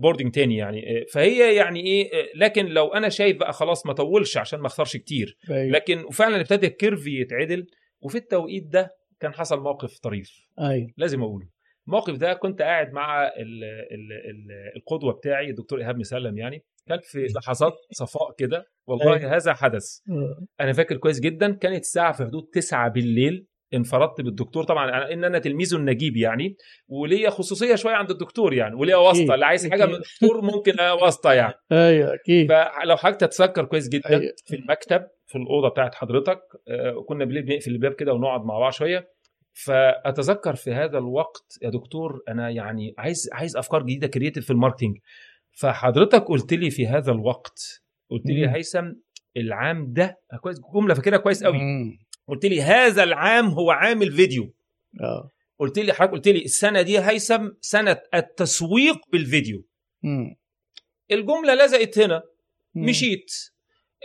boarding 0.00 0.32
تاني 0.32 0.56
يعني 0.56 0.98
آه، 0.98 1.04
فهي 1.12 1.54
يعني 1.54 1.80
إيه 1.80 2.10
آه، 2.12 2.26
لكن 2.34 2.66
لو 2.66 2.88
أنا 2.88 3.08
شايف 3.08 3.36
بقى 3.36 3.52
خلاص 3.52 3.86
ما 3.86 3.92
طولش 3.92 4.36
عشان 4.36 4.60
ما 4.60 4.66
أخسرش 4.66 4.96
كتير 4.96 5.36
أيوة. 5.50 5.72
لكن 5.72 6.04
وفعلا 6.04 6.40
ابتدى 6.40 6.66
ال 6.66 6.73
curve 6.73 7.06
يتعدل 7.06 7.66
وفي 8.00 8.18
التوقيت 8.18 8.66
ده 8.66 8.96
كان 9.20 9.34
حصل 9.34 9.60
موقف 9.60 9.98
طريف 9.98 10.48
أيوه 10.60 10.90
لازم 10.96 11.22
أقوله 11.22 11.46
الموقف 11.86 12.16
ده 12.16 12.32
كنت 12.34 12.62
قاعد 12.62 12.92
مع 12.92 13.26
ال 13.26 13.64
ال 13.64 14.12
ال 14.12 14.76
القدوة 14.76 15.12
بتاعي 15.12 15.50
الدكتور 15.50 15.80
إيهاب 15.80 15.98
مسلم 15.98 16.38
يعني 16.38 16.64
كان 16.88 16.98
في 17.02 17.26
لحظات 17.36 17.72
صفاء 18.00 18.34
كده 18.38 18.66
والله 18.86 19.16
أيوة. 19.16 19.36
هذا 19.36 19.54
حدث 19.54 19.98
آه. 20.10 20.46
أنا 20.60 20.72
فاكر 20.72 20.96
كويس 20.96 21.20
جدا 21.20 21.52
كانت 21.54 21.80
الساعة 21.80 22.12
في 22.12 22.24
حدود 22.24 22.42
9 22.52 22.88
بالليل 22.88 23.46
انفردت 23.74 24.20
بالدكتور 24.20 24.64
طبعا 24.64 24.90
أنا- 24.90 25.12
إن 25.12 25.24
أنا 25.24 25.38
تلميذه 25.38 25.76
النجيب 25.76 26.16
يعني 26.16 26.56
وليا 26.88 27.30
خصوصية 27.30 27.74
شوية 27.74 27.94
عند 27.94 28.10
الدكتور 28.10 28.54
يعني 28.54 28.74
وليا 28.74 28.96
واسطة. 28.96 29.34
اللي 29.34 29.46
عايز 29.46 29.70
حاجة 29.70 29.86
من. 29.86 29.94
الدكتور 29.94 30.40
ممكن 30.42 30.80
واسطة 31.02 31.32
يعني 31.32 31.54
أيوه 31.72 32.14
أكيد 32.14 32.48
فلو 32.48 32.96
حضرتك 32.96 33.20
تتذكر 33.20 33.64
كويس 33.64 33.88
جدا 33.88 34.08
أيوة. 34.10 34.32
في 34.46 34.56
المكتب 34.56 35.02
في 35.26 35.38
الأوضة 35.38 35.68
بتاعت 35.68 35.94
حضرتك 35.94 36.40
آه، 36.68 37.04
كنا 37.08 37.24
بالليل 37.24 37.42
بنقفل 37.42 37.70
الباب 37.70 37.92
كده 37.92 38.12
ونقعد 38.12 38.40
مع 38.44 38.58
بعض 38.58 38.72
شوية 38.72 39.08
فأتذكر 39.64 40.54
في 40.54 40.72
هذا 40.72 40.98
الوقت 40.98 41.58
يا 41.62 41.70
دكتور 41.70 42.20
أنا 42.28 42.50
يعني 42.50 42.94
عايز 42.98 43.28
عايز 43.32 43.56
أفكار 43.56 43.82
جديدة 43.82 44.06
creative 44.06 44.44
في 44.44 44.50
ال 44.52 44.56
marketing 44.56 44.96
فحضرتك 45.52 46.22
قلت 46.24 46.52
لي 46.52 46.70
في 46.70 46.86
هذا 46.86 47.12
الوقت 47.12 47.82
قلت 48.10 48.26
لي 48.26 48.40
يا. 48.40 48.54
هيثم 48.56 48.86
العام 49.36 49.92
ده 49.92 50.16
كويس 50.40 50.56
جملة 50.74 50.94
فاكرها 50.94 51.18
كويس 51.18 51.44
قوي 51.44 51.58
مم. 51.58 51.98
قلت 52.30 52.46
لي 52.46 52.62
هذا 52.62 53.02
العام 53.02 53.46
هو 53.46 53.70
عام 53.70 54.02
الفيديو. 54.02 54.54
آه. 55.00 55.30
قلت 55.58 55.78
لي 55.78 55.92
حضرتك 55.92 56.12
قلت 56.12 56.28
لي 56.28 56.44
السنة 56.44 56.82
دي 56.82 56.98
هيثم 57.00 57.48
سنة 57.60 58.00
التسويق 58.14 58.96
بالفيديو. 59.12 59.64
مم. 60.02 60.36
الجملة 61.10 61.54
لزقت 61.54 61.98
هنا. 61.98 62.22
مم. 62.74 62.84
مشيت. 62.84 63.32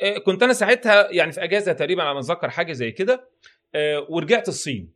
آه، 0.04 0.18
كنت 0.18 0.44
أنا 0.44 0.54
ساعتها 0.54 1.12
يعني 1.12 1.32
في 1.32 1.44
أجازة 1.44 1.74
تقريبا 1.74 2.04
على 2.04 2.14
ما 2.14 2.20
أتذكر 2.20 2.50
حاجة 2.50 2.74
زي 2.74 2.92
كده. 2.92 3.30
آه، 3.76 4.08
ورجعت 4.10 4.48
الصين. 4.48 4.94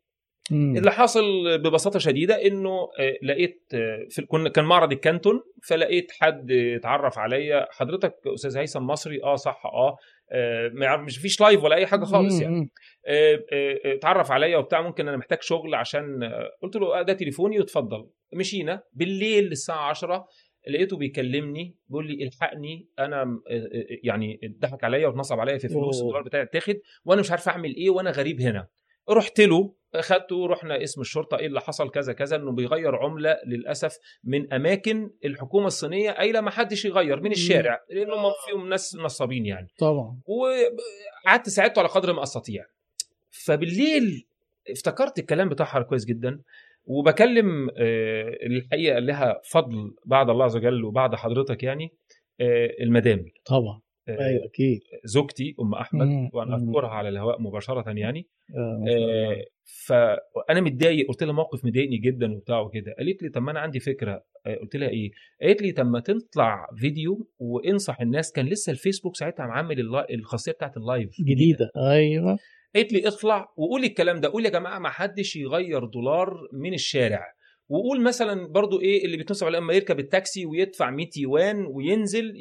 مم. 0.52 0.78
اللي 0.78 0.92
حصل 0.92 1.58
ببساطة 1.58 2.00
شديدة 2.00 2.46
إنه 2.48 2.70
آه، 3.00 3.14
لقيت 3.24 3.64
آه، 3.74 4.06
في 4.10 4.22
كنا 4.22 4.50
كان 4.50 4.66
معرض 4.66 4.92
الكانتون 4.92 5.42
فلقيت 5.64 6.12
حد 6.12 6.52
اتعرف 6.52 7.18
عليا. 7.20 7.68
حضرتك 7.72 8.16
أستاذ 8.28 8.58
هيثم 8.58 8.84
مصري؟ 8.84 9.24
آه 9.24 9.36
صح 9.36 9.62
آه 9.66 9.98
آه، 10.32 10.70
مش 10.98 11.18
فيش 11.18 11.42
لايف 11.42 11.64
ولا 11.64 11.76
أي 11.76 11.86
حاجة 11.88 12.04
خالص 12.06 12.42
يعني. 12.42 12.70
اتعرف 13.86 14.32
عليا 14.32 14.58
وبتاع 14.58 14.82
ممكن 14.82 15.08
أنا 15.08 15.18
محتاج 15.18 15.42
شغل 15.42 15.76
عشان 15.76 16.32
قلت 16.62 16.76
له 16.76 17.00
آه، 17.00 17.02
ده 17.02 17.14
تليفوني 17.14 17.60
واتفضل. 17.60 18.10
مشينا 18.34 18.84
بالليل 18.94 19.52
الساعة 19.52 19.90
10 19.90 20.28
لقيته 20.70 20.98
بيكلمني 20.98 21.76
بيقول 21.88 22.08
لي 22.08 22.24
الحقني 22.28 22.88
أنا 23.00 23.40
يعني 24.04 24.40
اتضحك 24.44 24.84
عليا 24.84 25.08
واتنصب 25.08 25.40
عليا 25.40 25.58
في 25.58 25.68
فلوس. 25.70 26.02
الدولار 26.02 26.22
بتاعي 26.24 26.44
اتاخد 26.44 26.76
وأنا 27.06 27.22
مش 27.22 27.32
عارف 27.32 27.50
أعمل 27.50 27.76
إيه 27.76 27.90
وأنا 27.90 28.12
غريب 28.12 28.42
هنا. 28.42 28.68
رحت 29.10 29.40
له 29.40 29.74
خدته 30.00 30.48
رحنا 30.48 30.84
اسم 30.84 31.02
الشرطة 31.02 31.38
إيه 31.38 31.48
اللي 31.48 31.62
حصل 31.62 31.90
كذا 31.90 32.14
كذا 32.14 32.36
إنه 32.36 32.52
بيغير 32.52 32.96
عملة 32.96 33.38
للأسف 33.46 33.98
من 34.24 34.54
أماكن 34.54 35.12
الحكومة 35.26 35.68
الصينية 35.68 36.12
قايله 36.12 36.42
ما 36.42 36.52
حدش 36.52 36.86
يغير 36.86 37.22
من 37.22 37.32
الشارع 37.32 37.84
لانهم 37.90 38.32
فيهم 38.46 38.70
ناس 38.70 38.96
نصابين 38.96 39.46
يعني. 39.46 39.68
طبعا. 39.80 40.20
وقعدت 40.26 41.50
ساعدته 41.50 41.80
على 41.80 41.88
قدر 41.88 42.14
ما 42.14 42.24
أستطيع. 42.24 42.66
فبالليل 43.30 44.28
افتكرت 44.70 45.20
الكلام 45.20 45.50
بتاعها 45.50 45.82
كويس 45.82 46.06
جدا 46.06 46.42
وبكلم 46.86 47.70
آه، 47.78 48.38
الحقيقة 48.44 49.00
لها 49.00 49.42
فضل 49.46 49.96
بعد 50.06 50.30
الله 50.30 50.46
عز 50.46 50.56
وجل 50.56 50.84
وبعد 50.84 51.16
حضرتك 51.16 51.64
يعني 51.64 51.94
آه، 52.42 52.70
المدام. 52.82 53.26
طبعا. 53.46 53.82
أيوه 54.10 54.46
أكيد. 54.46 54.80
زوجتي 55.04 55.56
أم 55.62 55.74
أحمد 55.74 56.08
مم. 56.08 56.30
وأنا. 56.34 56.56
أذكرها 56.56 56.90
على 56.90 57.10
الهواء 57.10 57.42
مباشرة 57.42 57.84
يعني. 57.98 58.28
آه،. 58.58 58.86
آه، 58.90 59.46
فانا 59.86 60.62
متضايق 60.62 61.08
قلت 61.08 61.24
لها 61.24 61.34
موقف 61.34 61.66
مضايقني 61.66 61.98
جدا 61.98 62.34
وبتاع 62.34 62.60
وكده. 62.60 62.96
قالت 63.00 63.24
لي 63.24 63.30
طب 63.30 63.42
ما 63.42 63.52
أنا 63.52 63.60
عندي 63.60 63.80
فكرة. 63.80 64.24
آه، 64.46 64.56
قلت 64.56 64.76
لها 64.76 64.90
إيه؟ 64.90 65.12
قالت 65.42 65.62
لي 65.62 65.72
طب 65.72 65.86
ما 65.86 66.00
تطلع 66.00 66.68
فيديو 66.78 67.28
وانصح 67.40 68.02
الناس. 68.02 68.32
كان 68.32 68.46
لسه 68.46 68.72
الفيسبوك 68.72 69.16
ساعتها 69.16 69.44
عامل 69.44 69.80
اللا- 69.80 70.14
الخاصية 70.14 70.52
بتاعت 70.52 70.78
اللايف. 70.78 71.10
جديدة. 71.22 71.72
أيوه. 71.78 72.38
قالت 72.76 72.94
لي 72.94 73.08
اطلع 73.08 73.54
وقول 73.58 73.84
الكلام 73.84 74.20
ده. 74.20 74.30
قول 74.30 74.46
يا 74.46 74.50
جماعة 74.50 74.80
ما 74.80 74.90
حدش 74.90 75.36
يغير 75.36 75.86
دولار 75.86 76.48
من 76.54 76.74
الشارع. 76.74 77.26
وقول 77.70 78.02
مثلا 78.02 78.48
برضو 78.48 78.82
إيه 78.82 79.06
اللي 79.06 79.18
بيتنصب 79.18 79.46
عليه 79.48 79.60
لما 79.60 79.74
يركب 79.74 80.00
التاكسي 80.00 80.46
ويدفع 80.46 80.90
100 80.90 81.08
يوان 81.18 81.66
وينزل 81.66 82.34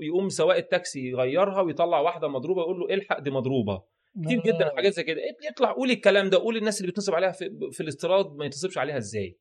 يقوم 0.00 0.28
سواق 0.28 0.56
التاكسي 0.56 1.08
يغيرها 1.08 1.60
ويطلع 1.60 2.00
واحدة 2.00 2.28
مضروبة 2.28 2.62
يقول 2.62 2.80
له 2.80 2.94
إلحق 2.94 3.20
دي 3.20 3.30
مضروبة. 3.30 3.82
كتير 4.24 4.42
جدا 4.42 4.70
حاجات 4.76 4.92
زي 4.92 5.02
كده. 5.02 5.20
اطلع 5.50 5.72
قول 5.72 5.90
الكلام 5.90 6.30
ده 6.30 6.38
قول 6.38 6.56
الناس 6.56 6.80
اللي 6.80 6.92
بتنصب 6.92 7.14
عليها 7.14 7.32
في, 7.32 7.50
في 7.72 7.82
الاستيراد 7.82 8.36
ما 8.36 8.44
ينتصبش 8.44 8.78
عليها 8.78 8.98
إزاي. 8.98 9.38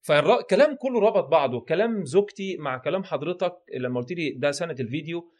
فالكلام 0.00 0.76
كله 0.76 1.00
ربط 1.00 1.28
بعضه. 1.28 1.60
كلام 1.60 2.04
زوجتي 2.04 2.56
مع 2.56 2.78
كلام 2.78 3.04
حضرتك 3.04 3.52
لما 3.78 4.00
قلت 4.00 4.12
لي 4.12 4.30
ده 4.30 4.50
سنه 4.50 4.76
الفيديو 4.80 5.30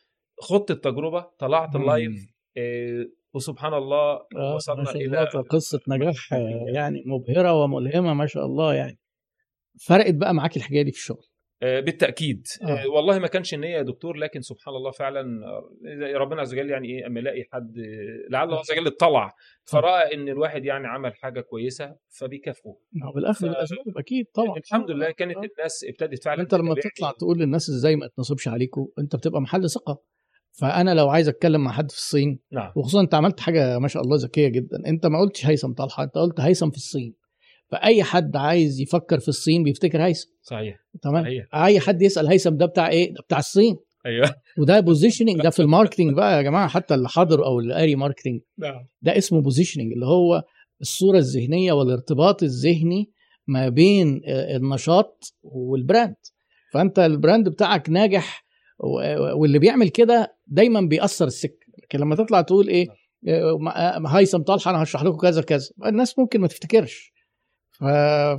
خدت 0.40 0.70
التجربة 0.70 1.26
طلعت. 1.38 1.76
ال 1.76 1.84
live 1.84 2.12
إيه 2.56 3.20
وسبحان 3.34 3.74
الله 3.74 4.12
آه، 4.36 4.54
وصلنا 4.54 4.90
إلى 4.90 5.24
قصة 5.24 5.80
نجاح 5.88 6.32
آه، 6.32 6.64
يعني 6.76 7.02
مبهرة 7.06 7.52
وملهمة 7.52 8.14
ما 8.14 8.26
شاء 8.26 8.46
الله 8.46 8.74
يعني. 8.74 8.98
فرقت 9.86 10.14
بقى 10.14 10.34
معاك 10.34 10.56
الحكاية 10.56 10.82
دي 10.82 10.90
في 10.92 10.98
الشغل. 10.98 11.24
آه، 11.62 11.80
بالتأكيد. 11.80 12.46
آه. 12.62 12.66
آه. 12.66 12.88
والله 12.88 13.18
ما 13.18 13.26
كانش 13.26 13.54
النية 13.54 13.68
يا 13.76 13.82
دكتور 13.82 14.16
لكن 14.16 14.40
سبحان 14.40 14.74
الله 14.74 14.90
فعلا 14.90 15.46
آه، 15.46 16.16
ربنا 16.16 16.40
عز 16.40 16.54
وجل 16.54 16.70
يعني 16.70 16.88
إيه 16.88 17.06
أما 17.06 17.20
يلاقي 17.20 17.44
حد 17.52 17.72
لعل 18.30 18.48
الله 18.48 18.58
عز 18.58 18.72
وجل 18.72 18.86
اطلع. 18.86 19.34
فرأى 19.64 20.14
إن 20.14 20.28
الواحد 20.28 20.64
يعني 20.64 20.86
عمل 20.86 21.14
حاجة 21.14 21.40
كويسة 21.40 21.96
فبيكافئه. 22.08 22.76
هو 23.04 23.12
بالأخر 23.14 23.52
ف- 23.52 23.98
أكيد 23.98 24.26
طبعا. 24.34 24.56
الحمد 24.56 24.90
لله 24.90 25.10
كانت 25.10 25.36
آه. 25.36 25.40
الناس 25.58 25.84
ابتدت 25.88 26.24
فعلا 26.24 26.42
أنت 26.42 26.54
لما. 26.54 26.74
تطلع 26.74 27.10
تقول 27.10 27.38
للناس 27.38 27.68
إزاي 27.70 27.96
ما 27.96 28.06
تنصبش 28.16 28.48
عليكم 28.48 28.88
أنت 28.98 29.16
بتبقى 29.16 29.40
محل 29.40 29.70
ثقة. 29.70 30.02
فأنا 30.52 30.94
لو 30.94 31.08
عايز 31.08 31.28
أتكلم 31.28 31.64
مع 31.64 31.72
حد 31.72 31.90
في 31.90 31.96
الصين 31.96 32.38
نعم. 32.52 32.72
وخصوصا 32.76 33.00
أنت 33.00 33.14
عملت 33.14 33.40
حاجة 33.40 33.78
ما 33.78 33.88
شاء 33.88 34.02
الله 34.02 34.16
ذكية 34.16 34.48
جدا. 34.48 34.78
أنت 34.86 35.06
ما 35.06 35.20
قلتش 35.20 35.46
هيثم 35.46 35.72
طلحة 35.72 36.02
أنت 36.02 36.14
قلت 36.14 36.40
هيثم 36.40 36.70
في 36.70 36.76
الصين. 36.76 37.14
فأي 37.70 38.02
حد 38.02 38.36
عايز 38.36 38.80
يفكر 38.80 39.20
في 39.20 39.28
الصين 39.28 39.62
بيفتكر 39.62 40.04
هيثم. 40.04 40.28
صحيح. 40.42 40.76
تمام؟ 41.02 41.24
صحيح. 41.24 41.54
أي 41.54 41.80
حد 41.80 42.02
يسأل 42.02 42.26
هيثم 42.26 42.56
ده 42.56 42.66
بتاع 42.66 42.88
إيه؟ 42.88 43.14
ده 43.14 43.20
بتاع 43.22 43.38
الصين. 43.38 43.76
أيوه. 44.06 44.34
وده 44.60 44.80
positioning 44.80 45.40
ده 45.42 45.50
في 45.50 45.62
ال 45.62 45.67
marketing 45.67 46.14
بقى 46.14 46.36
يا 46.36 46.42
جماعة 46.42 46.68
حتى 46.68 46.94
اللي 46.94 47.08
حضر 47.08 47.46
أو 47.46 47.60
اللي 47.60 47.74
قاري 47.74 47.96
marketing 47.96 48.40
نعم. 48.58 48.86
ده 49.02 49.18
اسمه 49.18 49.40
positioning 49.40 49.92
اللي 49.92 50.06
هو 50.06 50.42
الصورة 50.80 51.18
الذهنية 51.18 51.72
والارتباط 51.72 52.42
الذهني 52.42 53.10
ما 53.46 53.68
بين 53.68 54.20
آه، 54.26 54.56
النشاط 54.56 55.34
وال 55.42 55.63
brand 55.63 56.14
فأنت 56.72 56.98
ال 56.98 57.07
brand 57.07 57.48
بتاعك 57.48 57.90
ناجح 57.90 58.44
واللي 59.36 59.58
بيعمل 59.58 59.88
كده 59.88 60.36
دايما 60.46 60.80
بيقصر 60.80 61.26
السكة. 61.26 61.66
لكن 61.82 61.98
لما 61.98 62.16
تطلع 62.16 62.40
تقول 62.40 62.68
إيه؟ 62.68 62.86
آه، 63.28 63.58
م- 63.98 64.06
هيثم 64.06 64.38
طلحه 64.42 64.70
أنا 64.70 64.82
هشرح 64.82 65.02
لكم 65.02 65.16
كذا 65.16 65.42
كذا. 65.42 65.68
الناس 65.86 66.18
ممكن 66.18 66.40
ما 66.40 66.46
تفتكرش. 66.48 67.12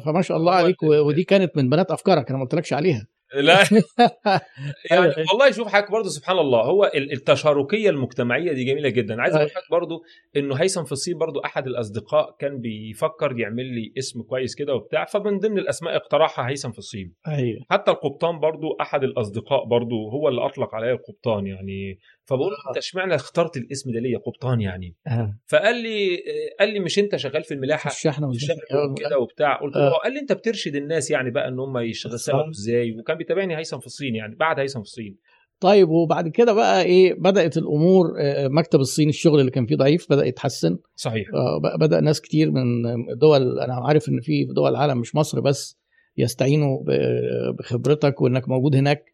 فما 0.05 0.21
شاء 0.21 0.38
الله 0.38 0.53
عليك 0.53 0.83
ودي 0.83 1.24
كانت 1.24 1.57
من 1.57 1.69
بنات 1.69 1.91
أفكارك 1.91 2.29
أنا 2.29 2.38
ما 2.38 2.43
قلتلكش 2.43 2.74
عليها 2.74 3.07
لا 3.36 3.60
يعني. 4.91 5.13
والله 5.31 5.51
شوف 5.51 5.67
حضرتك 5.67 5.91
برضه 5.91 6.10
سبحان 6.10 6.39
الله 6.39 6.62
هو 6.62 6.91
ال- 6.95 7.12
التشاركية 7.13 7.89
المجتمعية 7.89 8.51
دي 8.53 8.63
جميلة 8.63 8.89
جدا 8.89 9.21
عايز 9.21 9.33
أقول 9.36 9.48
أيوة. 9.48 9.51
لحضرتك 9.51 9.71
برضه 9.71 10.01
إنه 10.38 10.55
هيثم 10.55 10.83
في 10.83 10.91
الصين 10.91 11.17
برضه 11.17 11.41
أحد 11.45 11.67
الأصدقاء 11.67 12.36
كان 12.39 12.60
بيفكر 12.60 13.39
يعمل 13.39 13.65
لي 13.65 13.93
اسم 13.98 14.21
كويس 14.21 14.55
كده 14.55 14.75
وبتاع 14.75 15.05
فمن 15.05 15.39
ضمن 15.39 15.57
الأسماء 15.57 15.95
اقترحها 15.95 16.50
هيثم 16.50 16.71
في 16.71 16.77
الصين 16.79 17.13
أيوه 17.27 17.60
حتى 17.69 17.91
القبطان 17.91 18.39
برضو 18.39 18.67
أحد 18.81 19.03
الأصدقاء 19.03 19.65
برضو 19.65 20.10
هو 20.10 20.27
اللي 20.29 20.45
أطلق 20.45 20.75
عليا 20.75 20.91
القبطان 20.93 21.48
يعني 21.48 22.00
فبقول 22.31 22.51
له 22.51 22.57
آه. 22.65 22.69
انت 22.69 22.77
اشمعنى 22.77 23.15
اخترت 23.15 23.57
الاسم 23.57 23.91
ده 23.91 24.00
ليه 24.00 24.17
قبطان 24.17 24.61
يعني. 24.61 24.95
آه. 25.07 25.38
فقال 25.47 25.83
لي 25.83 26.17
قال 26.59 26.73
لي 26.73 26.79
مش 26.79 27.00
انت 27.00 27.15
شغال 27.15 27.43
في 27.43 27.53
الملاحة؟ 27.53 27.89
الشحنه 27.91 28.27
والزحمة. 28.27 28.95
كده 28.97 29.19
وبتاع. 29.19 29.61
قلت 29.61 29.75
آه. 29.75 29.79
له 29.89 29.93
قال 30.03 30.13
لي 30.13 30.19
انت 30.19 30.33
بترشد 30.33 30.75
الناس 30.75 31.11
يعني 31.11 31.31
بقى 31.31 31.47
ان 31.47 31.59
هم 31.59 31.77
يشتغلوا 31.77 32.50
إزاي؟ 32.50 32.91
وكان 33.00 33.17
بيتابعني 33.17 33.57
هيثم 33.57 33.79
في 33.79 33.85
الصين 33.85 34.15
يعني 34.15 34.35
بعد 34.35 34.59
هيثم 34.59 34.79
في 34.79 34.85
الصين. 34.88 35.17
طيب 35.59 35.89
وبعد 35.89 36.27
كده 36.27 36.53
بقى 36.53 36.83
إيه 36.83 37.13
بدأت 37.13 37.57
الأمور 37.57 38.05
آه، 38.19 38.47
مكتب 38.47 38.79
الصين 38.79 39.09
الشغل 39.09 39.39
اللي 39.39 39.51
كان 39.51 39.65
فيه 39.65 39.75
ضعيف 39.75 40.07
بدأ 40.09 40.25
يتحسن. 40.25 40.77
صحيح. 40.95 41.27
آه، 41.33 41.77
بدأ 41.79 42.00
ناس 42.00 42.21
كتير 42.21 42.51
من 42.51 42.63
دول 43.17 43.59
أنا 43.59 43.73
عارف 43.73 44.09
إن 44.09 44.19
في 44.21 44.43
دول 44.45 44.69
العالم 44.71 44.97
مش 44.97 45.15
مصر 45.15 45.39
بس 45.39 45.77
يستعينوا 46.17 46.77
بخبرتك 47.59 48.21
وإنك 48.21 48.50
موجود 48.50 48.75
هناك. 48.75 49.05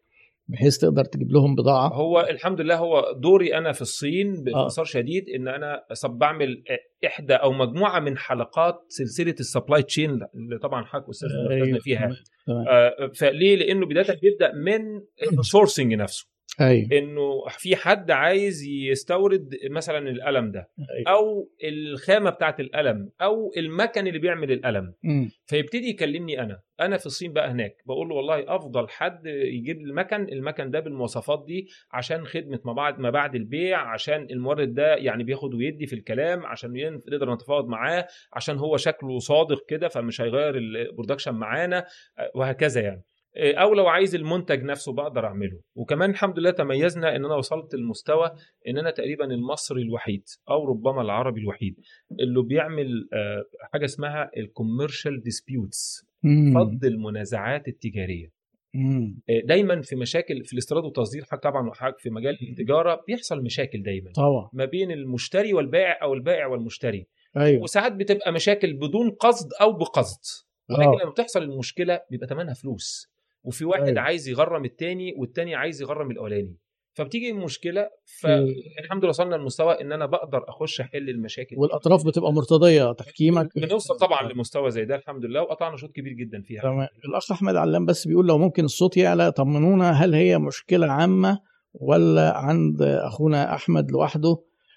بحيث 0.48 0.78
تقدر 0.78 1.04
تجيب 1.04 1.32
لهم 1.32 1.54
بضاعة 1.54 1.88
هو 1.88 2.20
الحمد 2.30 2.60
لله 2.60 2.76
هو 2.76 3.12
دوري 3.16 3.58
أنا 3.58 3.72
في 3.72 3.82
الصين 3.82 4.36
آه. 4.36 4.42
باختصار 4.42 4.84
شديد 4.84 5.28
إن 5.28 5.48
أنا 5.48 5.84
صب 5.92 6.10
بعمل 6.10 6.62
إحدى 7.06 7.34
أو 7.34 7.52
مجموعة 7.52 8.00
من 8.00 8.18
حلقات 8.18 8.74
سلسلة 8.88 9.34
ال 9.40 9.46
supply 9.46 9.82
chain 9.82 10.10
اللي 10.10 10.58
طبعا 10.62 10.84
حضرتك 10.84 11.08
أستاذ 11.08 11.28
أيوة. 11.50 11.78
فيها 11.78 12.10
تمام. 12.46 12.68
آه، 12.68 13.10
فليه؟ 13.14 13.56
لأنه 13.56 13.86
بدايه 13.86 14.20
بيبدا 14.20 14.52
من 14.54 14.80
ال 15.38 15.44
sourcing 15.44 15.94
نفسه 15.94 16.26
أيوه. 16.60 16.88
إنه 16.92 17.44
في 17.48 17.76
حد 17.76 18.10
عايز 18.10 18.62
يستورد 18.64 19.54
مثلا 19.70 20.10
القلم 20.10 20.50
ده 20.50 20.70
أيوة. 20.78 21.10
أو 21.18 21.50
الخامة 21.64 22.30
بتاعت 22.30 22.60
القلم 22.60 23.10
أو 23.22 23.52
المكن 23.56 24.06
اللي 24.06 24.18
بيعمل 24.18 24.52
القلم. 24.52 24.94
فيبتدي 25.46 25.88
يكلمني 25.88 26.42
أنا. 26.42 26.60
أنا 26.80 26.96
في 26.96 27.06
الصين 27.06 27.32
بقى 27.32 27.50
هناك. 27.50 27.76
بقول 27.86 28.08
له 28.08 28.14
والله 28.14 28.56
أفضل 28.56 28.88
حد 28.88 29.26
يجيب 29.26 29.80
المكن. 29.80 30.28
المكن 30.32 30.70
ده 30.70 30.80
بالمواصفات 30.80 31.44
دي 31.46 31.68
عشان 31.92 32.26
خدمة 32.26 32.60
ما 32.64 32.72
بعد 32.72 32.98
ما 32.98 33.10
بعد 33.10 33.34
البيع 33.34 33.78
عشان 33.92 34.26
المورد 34.30 34.74
ده 34.74 34.94
يعني 34.94 35.24
بياخد 35.24 35.54
ويدي 35.54 35.86
في 35.86 35.92
الكلام 35.92 36.46
عشان 36.46 37.00
نقدر 37.08 37.34
نتفاوض 37.34 37.68
معاه 37.68 38.06
عشان 38.32 38.58
هو 38.58 38.76
شكله 38.76 39.18
صادق 39.18 39.66
كده 39.68 39.88
فمش 39.88 40.20
هيغير 40.20 40.56
البرودكشن 40.56 41.34
معانا 41.34 41.86
آه، 42.18 42.30
وهكذا 42.34 42.80
يعني. 42.80 43.04
أو 43.38 43.74
لو 43.74 43.86
عايز 43.86 44.14
المنتج 44.14 44.62
نفسه 44.62 44.92
بقدر 44.92 45.26
أعمله. 45.26 45.60
وكمان 45.74 46.10
الحمد 46.10 46.38
لله 46.38 46.50
تميزنا 46.50 47.16
إن 47.16 47.24
أنا 47.24 47.34
وصلت 47.34 47.74
لمستوى 47.74 48.30
إن 48.68 48.78
أنا 48.78 48.90
تقريبا 48.90 49.24
المصري 49.24 49.82
الوحيد 49.82 50.22
أو 50.50 50.64
ربما 50.64 51.02
العربي 51.02 51.40
الوحيد 51.40 51.80
اللي 52.20 52.42
بيعمل 52.42 53.08
آه، 53.12 53.44
حاجة 53.72 53.84
اسمها 53.84 54.30
ال 54.36 54.44
commercial 54.44 55.22
disputes. 55.22 56.06
فض 56.54 56.84
المنازعات 56.84 57.68
التجارية. 57.68 58.38
آه، 59.30 59.40
دايما 59.44 59.80
في 59.82 59.96
مشاكل 59.96 60.44
في 60.44 60.52
الاستيراد 60.52 60.84
والتصدير 60.84 61.24
حضرتك 61.24 61.42
طبعا 61.42 61.68
وحضرتك 61.68 61.98
في 61.98 62.10
مجال 62.10 62.38
التجارة 62.50 63.04
بيحصل 63.08 63.42
مشاكل 63.42 63.82
دايما 63.82 64.10
طبعا. 64.12 64.50
ما 64.52 64.64
بين 64.64 64.90
المشتري 64.90 65.52
والبائع 65.54 66.02
أو 66.02 66.14
البائع 66.14 66.46
والمشتري. 66.46 67.06
أيوه. 67.36 67.62
وساعات 67.62 67.92
بتبقى 67.92 68.32
مشاكل 68.32 68.72
بدون 68.72 69.10
قصد 69.10 69.48
أو 69.60 69.72
بقصد. 69.72 70.44
آه. 70.70 70.74
ولكن 70.74 71.02
لما 71.02 71.10
بتحصل 71.10 71.42
المشكلة 71.42 72.00
بيبقى 72.10 72.26
ثمنها 72.26 72.54
فلوس. 72.54 73.17
وفي 73.42 73.64
واحد 73.64 73.82
أيوة. 73.88 74.00
عايز 74.00 74.28
يغرم 74.28 74.64
التاني 74.64 75.14
والتاني 75.18 75.54
عايز 75.54 75.82
يغرم 75.82 76.10
الأولاني. 76.10 76.56
فبتيجي 76.94 77.30
المشكلة 77.30 77.88
فالحمد 78.20 78.98
لله 79.02 79.08
وصلنا 79.08 79.36
لمستوى 79.36 79.80
إن 79.80 79.92
أنا 79.92 80.06
بقدر 80.06 80.44
أخش 80.48 80.80
أحل 80.80 81.08
المشاكل. 81.10 81.56
والأطراف 81.58 82.06
بتبقى 82.06 82.32
مرتضية 82.32 82.92
تحكيمك 82.92 83.48
بنوصل 83.58 83.96
طبعا 83.96 84.32
لمستوى 84.32 84.70
زي 84.70 84.84
ده 84.84 84.94
الحمد 84.96 85.24
لله 85.24 85.42
وقطعنا 85.42 85.76
شوط 85.76 85.90
كبير 85.92 86.12
جدا 86.12 86.42
فيها. 86.42 86.62
تمام. 86.62 86.88
الأخ 87.08 87.32
أحمد 87.32 87.56
علام 87.56 87.86
بس 87.86 88.08
بيقول 88.08 88.26
لو 88.26 88.38
ممكن 88.38 88.64
الصوت 88.64 88.96
يعلى 88.96 89.32
طمنونا 89.32 89.90
هل 89.90 90.14
هي 90.14 90.38
مشكلة 90.38 90.86
عامة 90.86 91.38
ولا 91.74 92.36
عند 92.36 92.82
أخونا 92.82 93.54
أحمد 93.54 93.90
لوحده؟ 93.90 94.36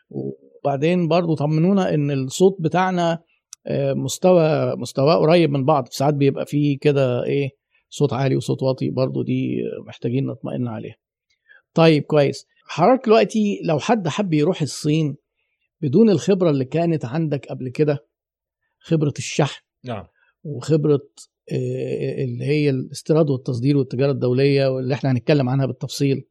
وبعدين 0.10 1.08
برضو 1.08 1.36
طمنونا 1.36 1.94
إن 1.94 2.12
الصوت 2.12 2.58
بتاعنا 2.60 3.20
آه، 3.68 3.94
مستوى 3.94 4.76
مستواه 4.76 5.16
قريب 5.16 5.50
من 5.52 5.66
بعض 5.66 5.88
ساعات 5.92 6.14
بيبقى 6.14 6.46
فيه 6.46 6.78
كده 6.82 7.24
إيه 7.26 7.50
صوت 7.92 8.14
عالي 8.14 8.36
وصوت 8.36 8.64
واطي 8.64 8.90
برضو 8.90 9.24
دي 9.24 9.58
محتاجين 9.88 10.26
نطمئن 10.26 10.68
عليها. 10.68 10.96
طيب 11.74 12.04
كويس. 12.04 12.48
حضرتك 12.66 13.06
دلوقتي 13.06 13.60
لو 13.64 13.80
حد 13.80 14.08
حب 14.08 14.34
يروح 14.34 14.62
الصين 14.62 15.16
بدون 15.82 16.10
الخبرة 16.10 16.50
اللي 16.50 16.66
كانت 16.66 17.06
عندك 17.06 17.46
قبل 17.46 17.70
كده 17.70 18.06
خبرة 18.80 19.14
الشحن 19.18 19.64
نعم. 19.84 20.06
وخبرة 20.44 21.02
آه، 21.52 22.24
اللي 22.24 22.46
هي 22.46 22.70
الاستيراد 22.70 23.30
والتصدير 23.30 23.78
والتجارة 23.78 24.12
الدولية 24.12 24.68
واللي 24.68 24.94
إحنا 24.94 25.12
هنتكلم 25.12 25.50
عنها 25.50 25.66
بالتفصيل 25.66 26.28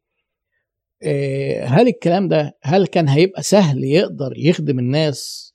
آه، 1.03 1.65
هل 1.65 1.87
الكلام 1.87 2.27
ده 2.27 2.57
هل 2.61 2.87
كان 2.87 3.07
هيبقى 3.09 3.43
سهل 3.43 3.83
يقدر 3.83 4.33
يخدم 4.37 4.79
الناس 4.79 5.53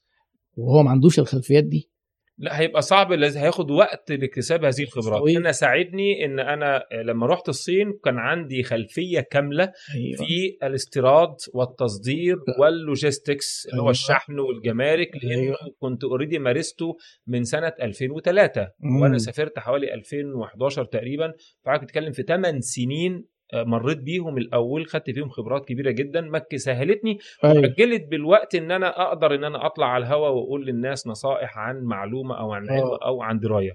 وهو 0.57 0.83
ما 0.83 0.90
عندوش 0.90 1.19
الخلفيات 1.19 1.64
دي؟ 1.64 1.90
لا 2.38 2.61
هيبقى 2.61 2.83
صعب 2.83 3.12
لازم 3.12 3.40
هياخد 3.40 3.70
وقت 3.70 4.12
لاكتساب 4.12 4.64
هذه 4.64 4.83
الخبرات 4.83 5.18
طويل. 5.20 5.37
أنا 5.37 5.53
ساعدني 5.53 6.25
إن 6.25 6.38
أنا 6.40 6.85
لما 7.05 7.27
رحت 7.27 7.49
الصين 7.49 7.92
كان 8.05 8.18
عندي 8.18 8.62
خلفية 8.62 9.20
كاملة 9.20 9.72
أيوه 9.94 10.16
في 10.16 10.57
الاستيراد 10.62 11.35
والتصدير 11.55 12.37
وال 12.59 12.78
logistics 12.78 13.66
اللي 13.66 13.77
هو 13.77 13.85
أيوة. 13.85 13.90
الشحن 13.90 14.38
والجمارك 14.38 15.11
لأنه 15.25 15.42
أيوة. 15.42 15.57
كنت 15.79 16.05
already 16.05 16.38
مارسته 16.38 16.96
من 17.27 17.44
سنة 17.44 17.72
2003 17.83 18.68
مم. 18.81 19.01
وأنا 19.01 19.18
سافرت 19.18 19.59
حوالي 19.59 19.94
2011 19.94 20.85
تقريبا 20.85 21.33
فحضرتك 21.64 21.83
بتتكلم 21.85 22.12
في 22.12 22.22
8 22.22 22.61
سنين 22.61 23.25
مريت 23.54 23.98
بيهم 23.98 24.38
الأول 24.38 24.87
خدت 24.87 25.11
فيهم 25.11 25.28
خبرات 25.28 25.64
كبيرة 25.68 25.90
جدا 25.90 26.20
مكة 26.20 26.56
سهلتني 26.56 27.18
أيوة. 27.44 27.64
اجلت 27.64 28.09
بالوقت 28.11 28.54
إن 28.54 28.70
أنا 28.70 29.02
أقدر 29.09 29.35
إن 29.35 29.44
أنا 29.44 29.66
أطلع 29.66 29.87
على 29.87 30.06
الهواء 30.06 30.32
وأقول 30.32 30.66
للناس 30.66 31.06
نصائح 31.06 31.59
عن 31.59 31.82
معلومة 31.85 32.38
أو 32.40 32.52
عن 32.52 32.70
علم 32.70 32.82
آه. 32.87 32.98
أو 33.06 33.22
عن 33.22 33.38
دراية 33.38 33.72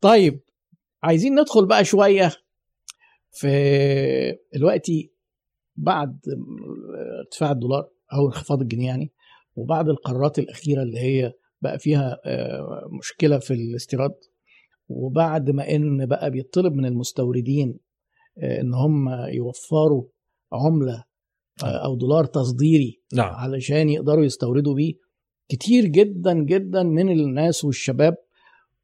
طيب 0.00 0.40
عايزين 1.02 1.40
ندخل 1.40 1.66
بقى 1.66 1.84
شوية 1.84 2.30
في 3.30 3.48
دلوقتي 4.54 5.12
بعد 5.76 6.18
ارتفاع 7.20 7.50
الدولار 7.50 7.88
أو 8.12 8.26
انخفاض 8.26 8.60
الجنيه 8.60 8.86
يعني 8.86 9.12
وبعد 9.56 9.88
القرارات 9.88 10.38
الأخيرة 10.38 10.82
اللي 10.82 10.98
هي 10.98 11.32
بقى 11.62 11.78
فيها 11.78 12.20
آه، 12.24 12.88
مشكلة 12.98 13.38
في 13.38 13.54
الاستيراد 13.54 14.14
وبعد 14.88 15.50
ما 15.50 15.70
إن 15.70 16.06
بقى 16.06 16.30
بيطلب 16.30 16.74
من 16.74 16.86
المستوردين 16.86 17.68
آه، 17.70 17.89
إن 18.42 18.74
هم 18.74 19.08
يوفروا 19.28 20.04
عملة 20.52 21.04
آه، 21.64 21.84
أو 21.84 21.96
دولار 21.96 22.24
تصديري 22.24 23.00
نعم. 23.14 23.34
علشان 23.34 23.88
يقدروا 23.88 24.24
يستوردوا 24.24 24.74
بيه 24.74 24.92
كتير 25.48 25.84
جدا 25.86 26.32
جدا 26.34 26.82
من 26.82 27.08
الناس 27.10 27.64
والشباب 27.64 28.14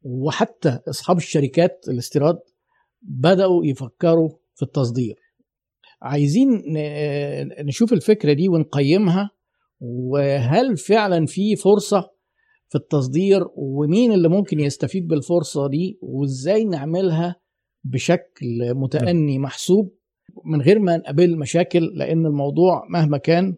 وحتى 0.01 0.79
أصحاب 0.89 1.17
الشركات 1.17 1.85
الاستيراد 1.87 2.39
بدأوا 3.01 3.65
يفكروا 3.65 4.29
في 4.55 4.63
التصدير. 4.63 5.15
عايزين 6.01 6.49
ن- 6.51 7.65
نشوف 7.65 7.93
الفكرة 7.93 8.33
دي 8.33 8.49
ونقيمها 8.49 9.29
وهل 9.79 10.77
فعلا 10.77 11.25
في 11.25 11.55
فرصة 11.55 12.09
في 12.69 12.75
التصدير 12.77 13.45
ومين 13.55 14.11
اللي 14.11 14.27
ممكن 14.29 14.59
يستفيد 14.59 15.07
بالفرصة 15.07 15.67
دي 15.67 15.99
وإزاي 16.01 16.65
نعملها 16.65 17.35
بشكل 17.83 18.73
متأني 18.73 19.39
محسوب 19.39 19.93
من 20.45 20.61
غير 20.61 20.79
ما 20.79 20.97
نقابل 20.97 21.37
مشاكل 21.37 21.83
لأن 21.95 22.25
الموضوع 22.25 22.85
مهما 22.89 23.17
كان 23.17 23.55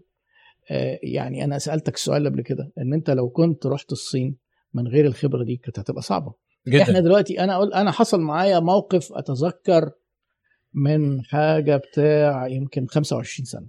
آه، 0.71 0.99
يعني 1.03 1.43
أنا 1.43 1.58
سألتك 1.60 1.95
السؤال 1.95 2.25
قبل 2.25 2.41
كده 2.41 2.71
إن 2.77 2.93
أنت 2.93 3.10
لو 3.10 3.29
كنت 3.29 3.65
رحت 3.65 3.91
الصين 3.91 4.36
من 4.73 4.88
غير 4.88 5.05
الخبرة 5.05 5.43
دي 5.43 5.55
كانت 5.55 5.79
هتبقى 5.79 6.01
إحنا 6.67 6.84
جدا. 6.93 6.99
دلوقتي 6.99 7.39
أنا 7.43 7.55
أقول 7.55 7.73
أنا 7.73 7.91
حصل 7.91 8.21
معايا 8.21 8.60
موقف 8.60 9.13
أتذكر 9.13 9.91
من 10.73 11.23
حاجة 11.23 11.77
بتاع 11.77 12.47
يمكن 12.47 12.88
25 12.88 13.45
سنة. 13.45 13.67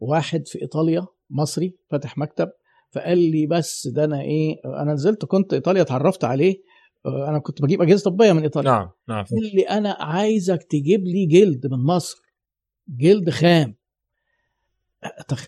واحد 0.00 0.48
في 0.48 0.62
إيطاليا 0.62 1.06
مصري 1.30 1.76
فاتح 1.90 2.18
مكتب 2.18 2.50
فقال 2.90 3.18
لي 3.18 3.46
بس 3.46 3.88
ده 3.88 4.04
أنا 4.04 4.20
إيه 4.20 4.56
أنا 4.64 4.92
نزلت 4.92 5.24
كنت 5.24 5.54
إيطاليا 5.54 5.82
اتعرفت 5.82 6.24
عليه 6.24 6.62
أنا 7.06 7.38
كنت 7.38 7.62
بجيب 7.62 7.82
أجهزة 7.82 8.10
طبية 8.10 8.32
من 8.32 8.42
إيطاليا. 8.42 8.70
نعم 8.70 8.90
نعم 9.08 9.24
قال 9.24 9.50
لي 9.54 9.62
أنا 9.62 9.96
عايزك 10.00 10.62
تجيب 10.62 11.04
لي 11.04 11.26
جلد 11.26 11.66
من 11.66 11.78
مصر 11.84 12.22
جلد 12.88 13.30
خام. 13.30 13.74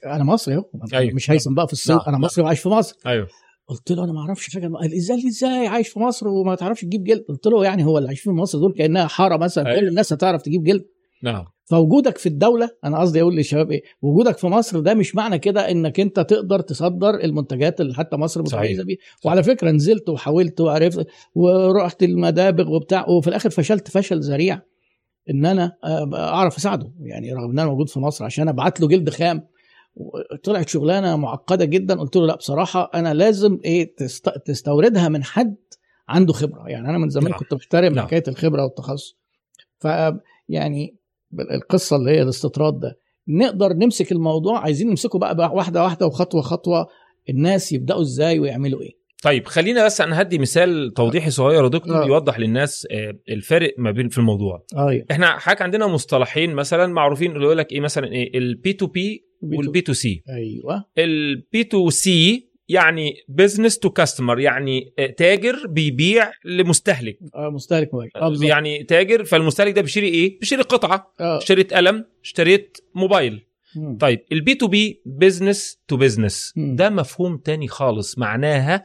أنا 0.06 0.24
مصري 0.24 0.54
أهو 0.54 0.64
أيوة. 0.94 1.14
مش 1.14 1.30
هيثم 1.30 1.54
بقى 1.54 1.66
في 1.66 1.72
الصين 1.72 1.96
نعم. 1.96 2.04
أنا 2.08 2.18
مصري 2.18 2.44
وعايش 2.44 2.60
في 2.60 2.68
مصر. 2.68 2.96
أيوه. 3.06 3.28
قلت 3.66 3.90
له 3.92 4.04
أنا 4.04 4.12
ما 4.12 4.20
أعرفش 4.20 4.54
حاجة 4.54 4.68
قال 4.68 4.94
إزاي 4.94 5.28
إزاي 5.28 5.66
عايش 5.66 5.88
في 5.88 5.98
مصر 5.98 6.28
وما 6.28 6.54
تعرفش 6.54 6.80
تجيب 6.80 7.04
جلد؟ 7.04 7.24
قلت 7.28 7.46
له 7.46 7.64
يعني 7.64 7.84
هو 7.84 7.98
اللي 7.98 8.08
عايشين 8.08 8.32
في 8.32 8.38
مصر 8.40 8.58
دول 8.58 8.72
كأنها 8.72 9.06
حارة 9.06 9.36
مثلا 9.36 9.66
أيوة. 9.66 9.80
كل 9.80 9.88
الناس 9.88 10.12
هتعرف 10.12 10.42
تجيب 10.42 10.62
جلد. 10.64 10.84
نعم. 11.24 11.44
فوجودك 11.64 12.18
في 12.18 12.28
الدولة 12.28 12.70
أنا 12.84 12.98
قصدي 13.00 13.20
أقول 13.20 13.36
للشباب 13.36 13.70
إيه 13.70 13.82
وجودك 14.02 14.38
في 14.38 14.46
مصر 14.46 14.80
ده 14.80 14.94
مش 14.94 15.14
معنى 15.14 15.38
كده 15.38 15.70
إنك 15.70 16.00
أنت 16.00 16.20
تقدر 16.20 16.60
تصدر 16.60 17.10
المنتجات 17.10 17.80
اللي 17.80 17.94
حتى 17.94 18.16
مصر. 18.16 18.42
متميزة 18.42 18.84
بيها. 18.84 18.98
وعلى 19.24 19.42
فكرة 19.42 19.70
نزلت 19.70 20.08
وحاولت 20.08 20.60
وعرفت 20.60 21.06
ورحت 21.34 22.02
المدابغ 22.02 22.70
وبتاع 22.72 23.08
وفي 23.08 23.28
الآخر 23.28 23.50
فشلت 23.50 23.88
فشل 23.88 24.20
ذريع 24.20 24.60
إن 25.30 25.46
أنا 25.46 25.72
آه، 25.84 26.10
أعرف 26.14 26.56
أساعده. 26.56 26.92
يعني 27.00 27.32
رغم 27.32 27.50
إن 27.50 27.58
أنا 27.58 27.68
موجود 27.68 27.88
في 27.88 28.00
مصر 28.00 28.24
عشان 28.24 28.48
أبعت 28.48 28.80
له 28.80 28.88
جلد 28.88 29.10
خام. 29.10 29.46
طلعت 30.42 30.68
شغلانة 30.68 31.16
معقدة 31.16 31.64
جدا 31.64 32.00
قلت 32.00 32.16
له 32.16 32.26
لا 32.26 32.36
بصراحة 32.36 32.90
أنا 32.94 33.14
لازم 33.14 33.58
إيه 33.64 33.94
تست... 33.96 34.28
تستوردها 34.28 35.08
من 35.08 35.24
حد 35.24 35.56
عنده 36.08 36.32
خبرة. 36.32 36.68
يعني 36.68 36.88
أنا 36.90 36.98
من 36.98 37.08
زمان 37.08 37.30
نعم. 37.30 37.38
كنت 37.38 37.54
محترم 37.54 37.94
نعم. 37.94 38.06
حكاية 38.06 38.22
الخبرة 38.28 38.64
والتخصص. 38.64 39.16
ف 39.78 39.88
يعني 40.48 41.03
القصة 41.40 41.96
اللي 41.96 42.10
هي 42.10 42.22
الاستطراد 42.22 42.80
ده. 42.80 42.98
نقدر 43.28 43.72
نمسك 43.72 44.12
الموضوع 44.12 44.58
عايزين 44.58 44.88
نمسكه 44.88 45.18
بقى, 45.18 45.34
بقى 45.36 45.50
واحدة 45.54 45.82
واحدة 45.82 46.06
وخطوة 46.06 46.42
خطوة 46.42 46.86
الناس 47.30 47.72
يبدأوا 47.72 48.02
إزاي 48.02 48.38
ويعملوا 48.38 48.82
إيه. 48.82 49.04
طيب 49.22 49.46
خلينا 49.46 49.84
بس 49.84 50.00
أنا 50.00 50.20
هدي 50.20 50.38
مثال 50.38 50.92
توضيحي 50.96 51.30
صغير 51.30 51.64
يا 51.64 51.68
دكتور 51.68 52.02
آه. 52.02 52.06
يوضح 52.06 52.38
للناس 52.38 52.86
آه، 52.90 53.14
الفرق 53.28 53.74
ما 53.78 53.90
بين 53.90 54.08
في 54.08 54.18
الموضوع. 54.18 54.64
أيوه 54.76 55.04
إحنا 55.10 55.38
حضرتك 55.38 55.62
عندنا 55.62 55.86
مصطلحين 55.86 56.54
مثلا 56.54 56.86
معروفين 56.86 57.32
اللي 57.32 57.44
يقول 57.44 57.58
لك 57.58 57.72
إيه 57.72 57.80
مثلا 57.80 58.12
إيه 58.12 58.38
ال 58.38 58.55
B 58.55 58.72
to 58.72 58.86
B 58.86 59.24
وال 59.42 59.67
B 59.67 59.80
to 59.80 59.92
C 59.92 60.22
أيوه. 60.28 60.84
ال 60.98 61.31
B 61.31 61.64
to 61.64 61.90
C 61.90 62.50
يعني 62.68 63.14
business 63.28 63.78
to 63.78 63.90
customer 63.90 64.40
يعني 64.40 64.94
تاجر 65.16 65.66
بيبيع 65.66 66.32
لمستهلك 66.44 67.18
آه 67.34 67.50
مستهلك 67.50 67.94
مباشر 67.94 68.44
آه. 68.44 68.48
يعني 68.48 68.84
تاجر 68.84 69.24
فالمستهلك 69.24 69.72
ده 69.72 69.82
بيشتري 69.82 70.08
إيه 70.08 70.38
بيشتري 70.40 70.62
قطعة 70.62 71.14
آه. 71.20 71.38
اشتريت 71.38 71.74
قلم 71.74 72.04
اشتريت 72.24 72.78
موبايل 72.94 73.46
مم. 73.76 73.98
طيب 73.98 74.20
ال 74.32 74.43
B 74.43 74.54
to 74.54 74.66
B 74.66 75.02
business 75.06 75.78
to 75.88 75.96
business. 75.96 76.52
ده 76.56 76.90
مفهوم 76.90 77.36
تاني 77.36 77.68
خالص 77.68 78.18
معناها 78.18 78.82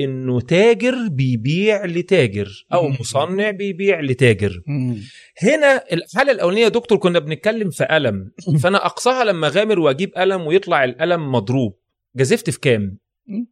إنه 0.00 0.40
تاجر 0.40 0.94
بيبيع 1.10 1.84
لتاجر 1.84 2.66
أو 2.72 2.88
مم. 2.88 2.96
مصنع 3.00 3.50
بيبيع 3.50 4.00
لتاجر 4.00 4.62
مم. 4.66 4.96
هنا 5.42 5.84
الحالة 5.92 6.32
الأولانية 6.32 6.68
دكتور 6.68 6.98
كنا 6.98 7.18
بنتكلم 7.18 7.70
في 7.70 7.84
قلم 7.84 8.30
فأنا 8.62 8.86
أقصاها 8.86 9.24
لما 9.24 9.48
غامر 9.48 9.78
وأجيب 9.80 10.12
قلم 10.16 10.46
ويطلع 10.46 10.84
القلم 10.84 11.32
مضروب 11.32 11.78
جازفت 12.16 12.50
في 12.50 12.60
كام. 12.60 12.98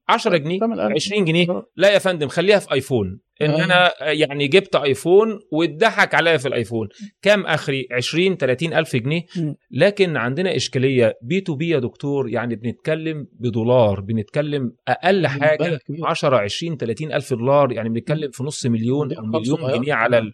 10 0.09 0.37
جنيه 0.37 0.61
تمن 0.61 0.81
ألف. 0.81 0.93
20 0.95 1.25
جنيه 1.25 1.51
آه. 1.51 1.67
لا 1.77 1.91
يا 1.91 1.99
فندم 1.99 2.29
خليها 2.29 2.59
في 2.59 2.73
آيفون 2.73 3.21
إن 3.43 3.51
آه. 3.51 3.65
أنا 3.65 4.11
يعني 4.13 4.49
جبت 4.49 4.77
آيفون 4.77 5.41
واتضحك 5.53 6.15
عليا 6.15 6.37
في 6.37 6.49
الآيفون 6.49 6.89
كام 7.23 7.47
آخري 7.47 7.89
20 7.93 8.37
30 8.37 8.75
ألف 8.75 8.97
جنيه. 8.97 9.23
لكن 9.71 10.17
عندنا 10.17 10.57
إشكالية 10.57 11.15
B 11.23 11.41
to 11.41 11.55
B 11.55 11.69
يا 11.69 11.79
دكتور 11.79 12.29
يعني 12.29 12.57
بنتكلم 12.57 13.27
بدولار 13.33 14.01
بنتكلم 14.01 14.73
أقل 14.89 15.27
حاجة 15.27 15.63
مبالغ 15.63 15.79
كبيرة. 15.79 16.07
10 16.07 16.37
20 16.37 16.77
30 16.77 17.13
ألف 17.13 17.35
دولار 17.35 17.73
يعني 17.73 17.89
بنتكلم 17.89 18.31
في 18.31 18.45
نص 18.45 18.67
مليون 18.67 19.13
أو 19.13 19.25
مليون. 19.25 19.73
جنيه 19.81 19.95
على 19.95 20.19
ال... 20.19 20.33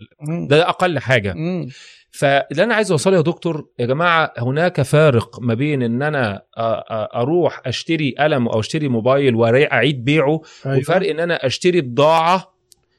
ده 0.49 0.69
أقل 0.69 0.99
حاجة. 0.99 1.35
فاللي 2.17 2.65
أنا 2.65 2.75
عايز 2.75 2.91
أوصله 2.91 3.17
يا 3.17 3.23
دكتور 3.23 3.69
يا 3.79 3.87
جماعة 3.87 4.33
هناك 4.39 4.83
فارق 4.83 5.41
ما 5.41 5.55
بين 5.55 5.83
إن 5.83 6.03
أنا 6.03 6.43
أروح 7.15 7.63
أشتري 7.67 8.15
قلم 8.19 8.49
أو 8.49 8.61
أشتري 8.61 8.89
موبايل 8.89 9.35
واعيد 9.35 10.05
بيعه 10.05 10.41
أيوة. 10.67 10.79
وفرق 10.79 11.11
إن 11.11 11.21
أنا 11.21 11.47
أشتري 11.47 11.81
بضاعة 11.81 12.55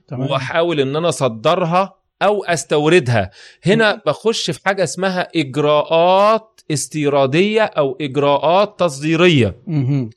تمام. 0.08 0.32
وأحاول 0.32 0.80
إن 0.80 0.96
أنا 0.96 1.10
أصدرها 1.10 1.98
أو 2.22 2.44
أستوردها 2.44 3.32
هنا 3.66 4.02
بخش 4.06 4.52
في 4.52 4.60
حاجة 4.66 4.84
اسمها 4.84 5.28
إجراءات 5.36 6.57
استيرادية 6.72 7.62
أو 7.62 7.98
إجراءات 8.02 8.80
تصديرية. 8.80 9.56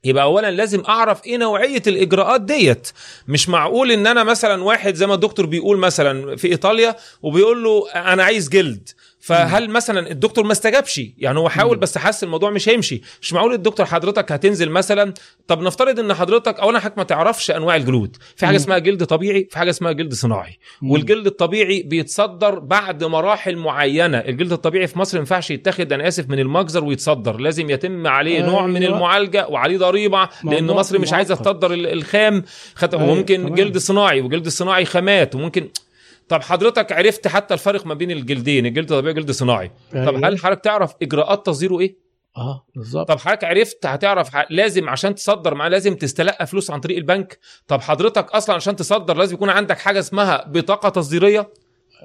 يبقى 0.04 0.24
اولا 0.24 0.50
لازم 0.50 0.82
أعرف 0.88 1.26
إيه 1.26 1.36
نوعية 1.36 1.82
الإجراءات 1.86 2.40
ديت. 2.40 2.88
مش 3.28 3.48
معقول 3.48 3.92
إن 3.92 4.06
أنا 4.06 4.24
مثلا 4.24 4.62
واحد 4.62 4.94
زي 4.94 5.06
ما 5.06 5.14
الدكتور 5.14 5.46
بيقول 5.46 5.78
مثلا 5.78 6.36
في 6.36 6.48
إيطاليا 6.48 6.96
وبيقول 7.22 7.64
له 7.64 7.90
أنا 7.94 8.22
عايز 8.22 8.48
جلد. 8.48 8.88
فهل 9.20 9.70
مثلا 9.70 10.10
الدكتور 10.10 10.44
ما 10.44 10.52
استجابش 10.52 11.00
يعني 11.18 11.38
هو 11.38 11.48
حاول. 11.48 11.76
بس 11.78 11.98
حس 11.98 12.24
الموضوع 12.24 12.50
مش 12.50 12.68
هيمشي 12.68 13.02
مش 13.22 13.32
معقول 13.32 13.52
الدكتور 13.54 13.86
حضرتك 13.86 14.32
هتنزل 14.32 14.70
مثلا 14.70 15.14
طب 15.46 15.62
نفترض 15.62 15.98
إن 16.00 16.14
حضرتك 16.14 16.60
اولا 16.60 16.78
حضرتك 16.80 16.98
ما 16.98 17.04
تعرفش 17.04 17.50
أنواع 17.50 17.76
الجلود 17.76 18.16
في 18.36 18.46
حاجة. 18.46 18.56
اسمها 18.56 18.78
جلد 18.78 19.04
طبيعي 19.04 19.48
في 19.50 19.58
حاجة 19.58 19.70
اسمها 19.70 19.92
جلد 19.92 20.14
صناعي. 20.14 20.58
والجلد 20.82 21.26
الطبيعي 21.26 21.82
بيتصدر 21.82 22.58
بعد 22.58 23.04
مراحل 23.04 23.56
معينة 23.56 24.18
الجلد 24.18 24.52
الطبيعي 24.52 24.86
في 24.86 24.98
مصر 24.98 25.16
ما 25.16 25.20
ينفعش 25.20 25.50
يتاخد 25.50 25.92
أنا 25.92 26.08
آسف 26.08 26.28
من 26.28 26.38
المجزر 26.38 26.84
ويتصدر 26.84 27.36
لازم 27.36 27.70
يتم 27.70 28.06
عليه 28.06 28.42
نوع 28.42 28.66
من 28.66 28.82
أيوة. 28.82 28.94
المعالجة 28.96 29.48
وعليه 29.48 29.78
ضريبة 29.78 30.28
لأن 30.44 30.66
مصر 30.66 30.98
مش 30.98 31.12
عايزة. 31.12 31.34
تصدر 31.34 31.72
ال- 31.72 31.86
الخام 31.86 32.44
خد... 32.74 32.94
أيوة، 32.94 33.20
تمام. 33.22 33.54
جلد 33.54 33.78
صناعي 33.78 34.20
وجلد 34.20 34.48
صناعي 34.48 34.84
خامات 34.84 35.34
وممكن 35.34 35.68
طب 36.30 36.42
حضرتك 36.42 36.92
عرفت 36.92 37.28
حتى 37.28 37.54
الفرق 37.54 37.86
ما 37.86 37.94
بين 37.94 38.10
الجلدين 38.10 38.66
الجلد 38.66 38.92
الطبيعي 38.92 39.14
والجلد 39.14 39.28
الصناعي. 39.28 39.70
طب 39.92 39.96
أيوة. 39.96 40.28
هل 40.28 40.38
حضرتك 40.38 40.64
تعرف 40.64 40.94
إجراءات 41.02 41.46
تصديره 41.46 41.80
إيه؟ 41.80 41.96
آه 42.36 42.66
بالظبط. 42.76 43.08
طب 43.08 43.18
حضرتك 43.18 43.44
عرفت 43.44 43.86
هتعرف 43.86 44.30
لازم 44.50 44.88
عشان 44.88 45.14
تصدر 45.14 45.54
معاه 45.54 45.68
لازم 45.68 45.94
تستلقى 45.94 46.46
فلوس 46.46 46.70
عن 46.70 46.80
طريق 46.80 46.96
البنك؟ 46.96 47.38
طب 47.68 47.80
حضرتك 47.80 48.30
أصلا 48.30 48.56
عشان 48.56 48.76
تصدر 48.76 49.16
لازم 49.16 49.34
يكون 49.34 49.50
عندك 49.50 49.78
حاجة 49.78 49.98
اسمها 49.98 50.44
بطاقة 50.48 50.88
تصديرية؟ 50.88 51.52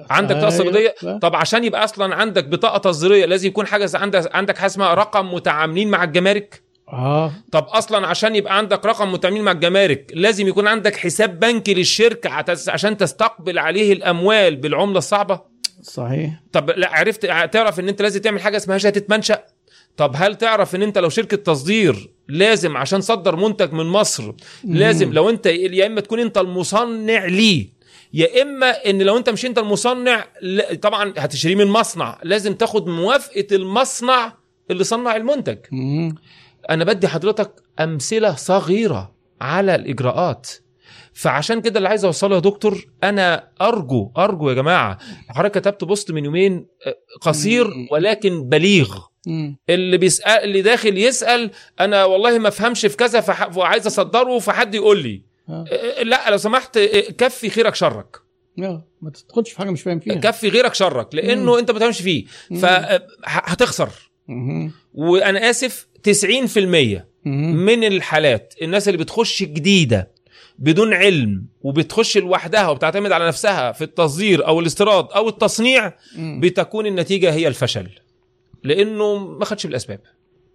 عندك 0.09 0.35
بطاقه 0.35 0.53
أيوة. 0.53 0.71
تصديرية؟ 0.71 1.19
طب 1.19 1.35
عشان 1.35 1.63
يبقى 1.63 1.83
أصلا 1.83 2.15
عندك 2.15 2.45
بطاقة 2.45 2.77
تصديرية 2.77 3.25
لازم 3.25 3.47
يكون 3.47 3.67
حاجة 3.67 3.89
عندك 3.93 4.35
عندك 4.35 4.57
حاجة 4.57 4.69
اسمها 4.69 4.93
رقم 4.93 5.33
متعاملين 5.33 5.89
مع 5.89 6.03
الجمارك؟ 6.03 6.63
آه. 6.89 7.31
طب 7.51 7.63
أصلا 7.63 8.07
عشان 8.07 8.35
يبقى 8.35 8.57
عندك 8.57 8.85
رقم 8.85 9.11
متعاملين 9.11 9.43
مع 9.43 9.51
الجمارك 9.51 10.11
لازم 10.13 10.47
يكون 10.47 10.67
عندك 10.67 10.95
حساب 10.95 11.39
بنكي 11.39 11.73
للشركة 11.73 12.29
عشان 12.67 12.97
تستقبل 12.97 13.59
عليه 13.59 13.93
الأموال 13.93 14.55
بالعملة 14.55 14.97
الصعبة. 14.97 15.41
صحيح. 15.81 16.41
طب 16.51 16.69
لا 16.69 16.95
عرفت 16.95 17.25
تعرف 17.25 17.79
إن 17.79 17.89
أنت 17.89 18.01
لازم 18.01 18.21
تعمل 18.21 18.41
حاجة 18.41 18.57
اسمها 18.57 18.77
شهادة 18.77 19.05
منشأ؟ 19.09 19.43
طب 19.97 20.11
هل 20.15 20.35
تعرف 20.35 20.75
إن 20.75 20.83
أنت 20.83 20.97
لو 20.97 21.09
شركة 21.09 21.37
تصدير 21.37 22.09
لازم 22.27 22.77
عشان 22.77 22.99
تصدر 22.99 23.35
منتج 23.35 23.73
من 23.73 23.85
مصر 23.85 24.31
لازم 24.63 25.13
لو 25.13 25.29
أنت 25.29 25.45
يا 25.45 25.85
إما 25.85 26.01
تكون 26.01 26.19
أنت 26.19 26.37
المصنع 26.37 27.25
ليه 27.25 27.69
يا 28.13 28.41
إما 28.41 28.69
إن 28.89 29.01
لو 29.01 29.17
أنت 29.17 29.29
مش 29.29 29.45
أنت 29.45 29.57
المصنع 29.57 30.25
طبعا 30.81 31.13
هتشتريه 31.17 31.55
من 31.55 31.67
مصنع 31.67 32.19
لازم 32.23 32.53
تاخد 32.53 32.87
موافقة 32.87 33.47
المصنع 33.51 34.33
اللي 34.71 34.83
صنع 34.83 35.15
المنتج. 35.15 35.57
مم. 35.71 36.15
أنا 36.69 36.83
بدي 36.83 37.07
حضرتك 37.07 37.51
أمثلة 37.79 38.35
صغيرة 38.35 39.15
على 39.41 39.75
الإجراءات 39.75 40.49
فعشان 41.13 41.61
كده 41.61 41.77
اللي 41.77 41.89
عايز 41.89 42.05
أوصله 42.05 42.35
يا 42.35 42.39
دكتور 42.41 42.85
أنا 43.03 43.49
أرجو 43.61 44.11
أرجو 44.17 44.49
يا 44.49 44.53
جماعة 44.55 44.97
حضرتك 45.29 45.61
كتبت 45.61 45.83
بوست 45.83 46.11
من 46.11 46.25
يومين 46.25 46.67
آه، 46.87 46.95
قصير. 47.21 47.67
ولكن 47.91 48.49
بليغ. 48.49 48.97
اللي 49.69 49.97
بيسأل 49.97 50.43
اللي 50.43 50.61
داخل 50.61 50.97
يسأل 50.97 51.51
أنا 51.79 52.05
والله 52.05 52.39
ما 52.39 52.47
أفهمش 52.47 52.85
في 52.85 52.97
كذا 52.97 53.21
فح- 53.21 53.57
وعايز 53.57 53.85
أصدره 53.87 54.39
فحد 54.39 54.75
يقول 54.75 55.03
لي 55.03 55.23
آه. 55.49 55.65
آه، 55.71 56.03
لا 56.03 56.29
لو 56.29 56.37
سمحت 56.37 56.79
كفي 57.17 57.49
خيرك 57.49 57.75
شرك. 57.75 58.17
ما 58.57 59.09
تدخلش 59.13 59.51
في 59.51 59.57
حاجة 59.57 59.71
مش 59.71 59.81
فاهم 59.81 59.99
فيها 59.99 60.15
كفي 60.15 60.49
غيرك 60.49 60.73
شرك 60.73 61.15
لأنه 61.15 61.51
مم. 61.51 61.57
أنت 61.57 61.71
ما 61.71 61.77
بتفهمش 61.77 62.01
فيه. 62.01 62.25
فهتخسر. 62.61 63.89
وأنا 64.93 65.49
آسف 65.49 65.87
90% 66.09 67.01
مم. 67.25 67.55
من 67.65 67.83
الحالات 67.83 68.53
الناس 68.61 68.87
اللي 68.87 68.97
بتخش 68.97 69.43
جديدة 69.43 70.11
بدون 70.59 70.93
علم 70.93 71.45
وبتخش 71.61 72.17
لوحدها 72.17 72.69
وبتعتمد 72.69 73.11
على 73.11 73.27
نفسها 73.27 73.71
في 73.71 73.83
التصدير 73.83 74.47
أو 74.47 74.59
الاستيراد 74.59 75.07
أو 75.15 75.29
التصنيع. 75.29 75.93
بتكون 76.17 76.85
النتيجة 76.85 77.33
هي 77.33 77.47
الفشل 77.47 77.87
لأنه 78.63 79.17
ما 79.17 79.45
خدش 79.45 79.65
بالأسباب. 79.65 79.99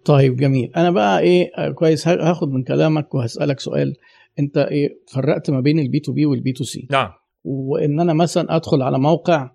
طيب 0.05 0.35
جميل. 0.35 0.71
أنا 0.75 0.91
بقى 0.91 1.19
إيه 1.19 1.69
كويس 1.71 2.07
هاخد 2.07 2.51
من 2.51 2.63
كلامك 2.63 3.15
وهسألك 3.15 3.59
سؤال. 3.59 3.95
أنت 4.39 4.57
إيه 4.57 4.89
فرقت 5.13 5.49
ما 5.49 5.59
بين 5.61 5.79
ال 5.79 5.89
B 5.89 5.99
to 5.99 6.11
B 6.11 6.25
وال 6.25 6.42
B 6.42 6.51
to 6.51 6.63
C 6.63 6.87
نعم. 6.91 7.09
وإن 7.43 7.99
أنا 7.99 8.13
مثلا 8.13 8.55
أدخل 8.55 8.81
على 8.81 8.99
موقع 8.99 9.51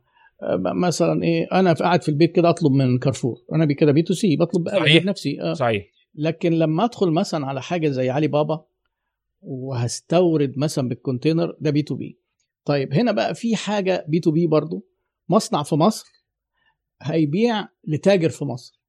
مثلا 0.76 1.22
إيه 1.22 1.46
أنا 1.52 1.72
قاعد 1.72 2.02
في 2.02 2.08
البيت 2.08 2.32
كده 2.36 2.50
أطلب 2.50 2.72
من 2.72 2.98
كارفور. 2.98 3.36
أنا 3.52 3.74
كده 3.74 3.92
B 3.92 4.02
to 4.02 4.14
C 4.14 4.36
بطلب 4.36 4.68
صحيح. 4.68 5.02
بنفسي 5.04 5.40
آه. 5.42 5.52
صحيح. 5.54 5.86
لكن 6.14 6.52
لما 6.52 6.84
أدخل 6.84 7.10
مثلا 7.10 7.46
على 7.46 7.62
حاجة 7.62 7.88
زي 7.88 8.10
علي 8.10 8.28
بابا 8.28 8.64
وهستورد 9.40 10.58
مثلا 10.58 10.88
بال 10.88 11.01
container 11.01 11.56
ده 11.60 11.70
B 11.70 11.82
to 11.82 11.94
B. 11.94 12.20
طيب 12.64 12.94
هنا 12.94 13.12
بقى 13.12 13.34
في 13.34 13.56
حاجة 13.56 14.04
B 14.08 14.20
to 14.20 14.30
B 14.30 14.46
برضو. 14.46 14.86
مصنع 15.28 15.62
في 15.62 15.74
مصر 15.74 16.06
هيبيع 17.02 17.68
لتاجر 17.88 18.28
في 18.28 18.44
مصر. 18.44 18.80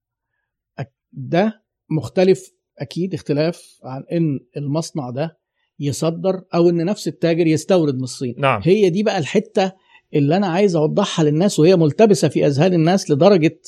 ده 1.11 1.63
مختلف 1.89 2.51
أكيد 2.79 3.13
اختلاف 3.13 3.79
عن 3.83 4.03
إن 4.11 4.39
المصنع 4.57 5.09
ده 5.09 5.39
يصدر 5.79 6.41
أو 6.55 6.69
إن 6.69 6.85
نفس 6.85 7.07
التاجر 7.07 7.47
يستورد 7.47 7.95
من 7.95 8.03
الصين. 8.03 8.35
نعم. 8.37 8.61
هي 8.63 8.89
دي 8.89 9.03
بقى 9.03 9.17
الحتة 9.17 9.71
اللي 10.13 10.37
أنا 10.37 10.47
عايز 10.47 10.75
أوضحها 10.75 11.25
للناس 11.25 11.59
وهي 11.59 11.75
ملتبسة 11.75 12.27
في 12.27 12.47
أذهان 12.47 12.73
الناس 12.73 13.11
لدرجة 13.11 13.59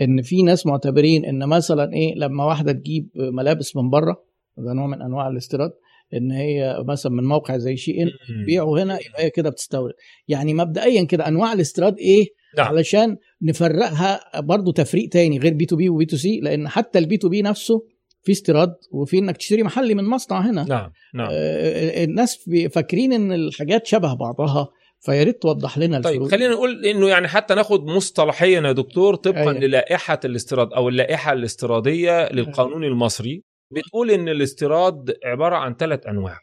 إن 0.00 0.22
في 0.22 0.42
ناس 0.42 0.66
معتبرين 0.66 1.24
إن 1.24 1.48
مثلا 1.48 1.92
إيه 1.92 2.14
لما 2.16 2.44
واحدة 2.44 2.72
تجيب 2.72 3.08
ملابس 3.14 3.76
من 3.76 3.90
بره 3.90 4.24
ده 4.58 4.72
نوع 4.72 4.86
من 4.86 5.02
أنواع 5.02 5.28
الاستيراد 5.28 5.70
إن 6.14 6.30
هي 6.30 6.84
مثلا 6.88 7.12
من 7.12 7.24
موقع 7.24 7.56
زي 7.56 7.76
شي 7.76 8.02
إن 8.02 8.08
بيعوا 8.46 8.78
هنا 8.82 8.98
يبقى 9.06 9.24
هي 9.24 9.30
كده 9.30 9.50
بتستورد. 9.50 9.92
يعني 10.28 10.54
مبدئيا 10.54 11.04
كده 11.04 11.28
أنواع 11.28 11.52
الاستيراد 11.52 11.98
إيه؟ 11.98 12.26
نعم. 12.56 12.66
علشان 12.66 13.16
نفرقها 13.42 14.20
برضو 14.40 14.72
تفريق 14.72 15.08
تاني 15.08 15.38
غير 15.38 15.54
B 15.54 15.66
to 15.66 15.76
B 15.76 15.88
و 15.88 15.96
B 15.96 16.04
to 16.06 16.16
C 16.16 16.40
لأن 16.40 16.68
حتى 16.68 16.98
ال 16.98 17.07
B 17.07 17.16
to 17.16 17.28
B 17.28 17.42
نفسه 17.42 17.82
في 18.22 18.32
استيراد 18.32 18.74
وفي 18.92 19.18
إنك 19.18 19.36
تشتري 19.36 19.62
محلي 19.62 19.94
من 19.94 20.04
مصنع 20.04 20.40
هنا. 20.40 20.64
نعم 20.64 20.90
نعم. 21.14 21.28
آه، 21.32 22.04
الناس 22.04 22.50
فاكرين 22.70 23.12
إن 23.12 23.32
الحاجات 23.32 23.86
شبه 23.86 24.14
بعضها. 24.14 24.68
فيا 25.04 25.22
ريت 25.22 25.42
توضح 25.42 25.78
لنا 25.78 26.00
طيب 26.00 26.12
الفروق. 26.14 26.30
خلينا 26.30 26.52
نقول 26.54 26.84
إنه 26.86 27.08
يعني 27.08 27.28
حتى 27.28 27.54
ناخد 27.54 27.84
مصطلحيا 27.86 28.60
يا 28.60 28.72
دكتور 28.72 29.14
طبقا 29.14 29.40
أيوة. 29.40 29.52
للائحة 29.52 30.20
الاستيراد 30.24 30.72
أو 30.72 30.88
اللائحة 30.88 31.32
الاستيرادية 31.32 32.28
للقانون 32.32 32.84
المصري. 32.84 33.42
بتقول 33.72 34.10
إن 34.10 34.28
الاستيراد 34.28 35.16
عبارة 35.24 35.56
عن 35.56 35.74
ثلاث 35.74 36.06
أنواع. 36.06 36.38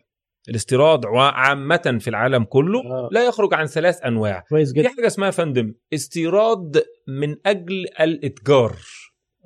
الاستيراد 0.49 1.05
ع- 1.05 1.31
عامة 1.31 1.97
في 2.01 2.09
العالم 2.09 2.43
كله 2.43 2.79
آه، 2.79 3.09
لا 3.11 3.25
يخرج 3.25 3.53
عن 3.53 3.65
ثلاث 3.65 3.99
أنواع. 4.05 4.43
كويس 4.49 4.73
في 4.73 4.79
جدا 4.79 4.89
حاجة 4.89 5.07
اسمها 5.07 5.31
فندم 5.31 5.73
استيراد 5.93 6.83
من 7.07 7.35
أجل 7.45 7.85
الإتجار. 7.99 8.75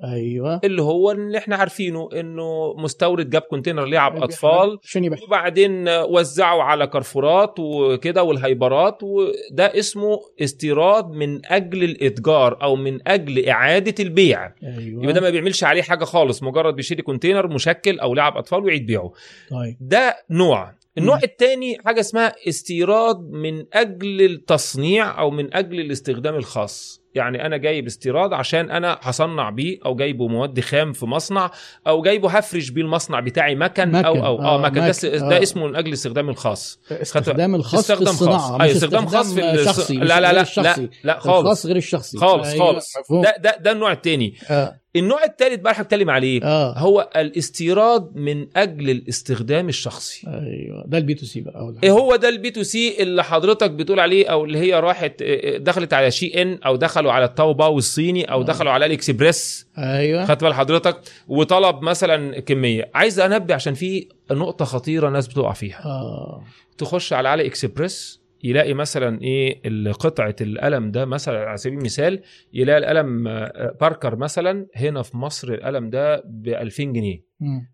أيوه. 0.04 0.60
اللي 0.64 0.82
هو 0.82 1.10
اللي 1.10 1.38
إحنا 1.38 1.56
عارفينه 1.56 2.08
إنه 2.12 2.74
مستورد 2.76 3.30
جاب 3.30 3.42
كونتينر 3.42 3.84
لعب 3.84 4.22
اطفال 4.22 4.78
وبعدين 5.26 5.88
وزعوا 5.88 6.62
على 6.62 6.86
كارفورات 6.86 7.54
وكده 7.58 8.22
والهايبرات 8.22 8.98
وده 9.02 9.78
اسمه 9.78 10.18
استيراد 10.40 11.10
من 11.10 11.46
أجل 11.46 11.84
الإتجار 11.84 12.62
أو 12.62 12.76
من 12.76 13.08
أجل 13.08 13.48
إعادة 13.48 13.94
البيع. 14.04 14.52
أيوه. 14.62 15.02
يبقى 15.02 15.12
ده 15.12 15.20
ما 15.20 15.30
بيعملش 15.30 15.64
عليه 15.64 15.82
حاجة 15.82 16.04
خالص 16.04 16.42
مجرد 16.42 16.74
بيشتري 16.76 17.02
container 17.02 17.48
مشكل 17.48 17.98
أو 17.98 18.14
لعب 18.14 18.36
أطفال 18.36 18.64
ويعيد 18.64 18.86
بيعه. 18.86 19.12
طيب. 19.50 19.76
ده 19.80 20.16
نوع. 20.30 20.74
النوع. 20.98 21.18
الثاني 21.24 21.78
حاجة 21.84 22.00
اسمها 22.00 22.34
استيراد 22.48 23.30
من 23.30 23.64
أجل 23.72 24.20
التصنيع 24.22 25.20
أو 25.20 25.30
من 25.30 25.54
أجل 25.54 25.80
الاستخدام 25.80 26.34
الخاص. 26.34 27.02
يعني 27.16 27.46
أنا 27.46 27.56
جايب 27.56 27.86
استيراد 27.86 28.32
عشان 28.32 28.70
أنا 28.70 28.98
هصنع 29.02 29.50
بيه 29.50 29.78
أو 29.86 29.94
جايبه 29.96 30.28
مواد 30.28 30.60
خام 30.60 30.92
في 30.92 31.06
مصنع 31.06 31.50
أو 31.86 32.02
جايبه 32.02 32.30
هفرش 32.30 32.70
بيه 32.70 32.82
المصنع 32.82 33.20
بتاعي 33.20 33.54
مكن, 33.54 33.88
مكن. 33.92 34.04
أو 34.06 34.26
أو 34.26 34.42
آه 34.42 34.54
آه، 34.54 34.58
مكن 34.58 34.74
ده, 34.74 34.88
مكن. 35.04 35.28
ده 35.28 35.36
آه. 35.38 35.42
اسمه 35.42 35.66
من 35.66 35.76
أجل 35.76 35.88
الاستخدام 35.88 36.28
الخاص 36.28 36.80
استخدام 36.90 37.54
الخاص 37.54 37.86
في 37.86 37.92
استخدام 37.92 38.08
الصناعة 38.14 38.38
خاص 38.38 38.50
مش 38.54 38.60
أيوه 38.62 38.76
استخدام 38.76 39.06
خاص 39.06 39.34
في 39.34 39.40
الص- 39.40 39.64
شخصي 39.66 39.96
مش 39.98 40.08
لا 40.08 40.20
لا 40.20 40.32
لا 40.32 40.40
الشخصي. 40.40 40.82
لا 40.82 40.88
لا 41.04 41.18
خالص 41.18 41.38
الخاص 41.38 41.66
غير 41.66 41.76
الشخصي 41.76 42.18
خالص 42.18 42.48
أيوة، 42.48 42.66
خالص. 42.66 42.92
ده 43.10 43.34
ده 43.40 43.56
ده 43.60 43.72
النوع 43.72 43.92
الثاني 43.92 44.34
آه. 44.50 44.80
النوع 44.96 45.24
الثالث 45.24 45.60
بقى 45.60 45.72
هتكلم 45.76 46.10
عليه. 46.10 46.42
آه. 46.44 46.78
هو 46.78 47.10
الاستيراد 47.16 48.16
من 48.16 48.46
أجل 48.56 48.90
الاستخدام 48.90 49.68
الشخصي. 49.68 50.26
أيوه. 50.26 50.84
ده 50.86 50.98
ال 50.98 51.06
B 51.06 51.14
to 51.14 51.26
C 51.26 51.40
بقى 51.40 51.74
إيه. 51.82 51.90
هو 51.90 52.16
ده 52.16 52.28
ال 52.28 52.39
B 52.39 52.50
to 52.50 52.62
C 52.62 53.02
اللي 53.02 53.24
حضرتك 53.24 53.70
بتقول 53.70 54.00
عليه 54.00 54.26
أو 54.26 54.44
اللي 54.44 54.58
هي 54.58 54.80
راحت 54.80 55.22
آه، 55.22 55.56
دخلت 55.56 55.92
على 55.94 56.10
شي 56.10 56.42
إن 56.42 56.58
أو 56.66 56.76
دخلوا 56.76 57.12
على 57.12 57.24
التاوباو 57.24 57.78
الصيني 57.78 58.24
أو 58.24 58.40
آه. 58.40 58.44
دخلوا 58.44 58.72
علي 58.72 58.86
إكسبريس. 58.86 59.66
أيوه. 59.78 60.26
خدت 60.26 60.44
بال 60.44 60.54
حضرتك؟ 60.54 61.00
وطلب 61.28 61.82
مثلا 61.82 62.40
كمية. 62.40 62.90
عايز 62.94 63.20
أنبه 63.20 63.54
عشان 63.54 63.74
في 63.74 64.08
نقطة 64.30 64.64
خطيرة 64.64 65.08
ناس 65.08 65.28
بتقع 65.28 65.52
فيها. 65.52 65.84
آه. 65.84 66.44
تخش 66.78 67.12
على 67.12 67.28
علي 67.28 67.46
إكسبريس 67.46 68.25
يلاقي 68.50 68.74
مثلا 68.74 69.22
إيه 69.22 69.62
قطعة 69.92 70.36
القلم 70.40 70.90
ده 70.90 71.04
مثلا 71.04 71.38
على 71.38 71.56
سبيل 71.56 71.78
المثال 71.78 72.22
يلاقي 72.52 72.78
القلم 72.78 73.28
آه، 73.28 73.76
باركر 73.80 74.16
مثلا 74.16 74.66
هنا 74.76 75.02
في 75.02 75.16
مصر 75.16 75.54
القلم 75.54 75.90
ده 75.90 76.22
ب 76.26 76.48
2000 76.48 76.84
جنيه. 76.84 77.24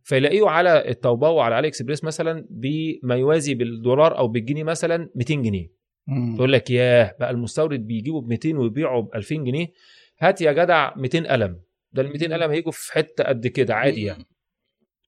فيلاقيه 0.03 0.49
على 0.49 0.89
التوباو 0.89 1.35
وعلى 1.37 1.55
علي 1.55 1.69
إكسبريس 1.69 2.05
مثلا 2.05 2.47
بما 2.51 3.17
يوازي 3.17 3.55
بالدولار 3.55 4.19
أو 4.19 4.29
بالجنيه 4.29 4.65
مثلا 4.65 5.11
200 5.15 5.35
جنيه. 5.35 5.69
تقول 6.37 6.53
لك 6.53 6.71
ياه 6.71 7.17
بقى 7.21 7.31
المستورد 7.31 7.87
بيجيبه 7.87 8.21
ب 8.21 8.29
200 8.29 8.59
ويبيعه 8.59 9.01
ب 9.03 9.09
2000 9.15 9.35
جنيه. 9.35 9.67
هات 10.19 10.41
يا 10.41 10.53
جدع 10.53 10.93
200 10.97 11.19
قلم. 11.33 11.61
ده 11.93 12.03
ال 12.03 12.09
200 12.09 12.35
قلم 12.35 12.51
هيجوا 12.51 12.73
في 12.73 12.93
حتة 12.93 13.25
قد 13.25 13.47
كده 13.47 13.75
عادي 13.75 14.03
يعني. 14.05 14.25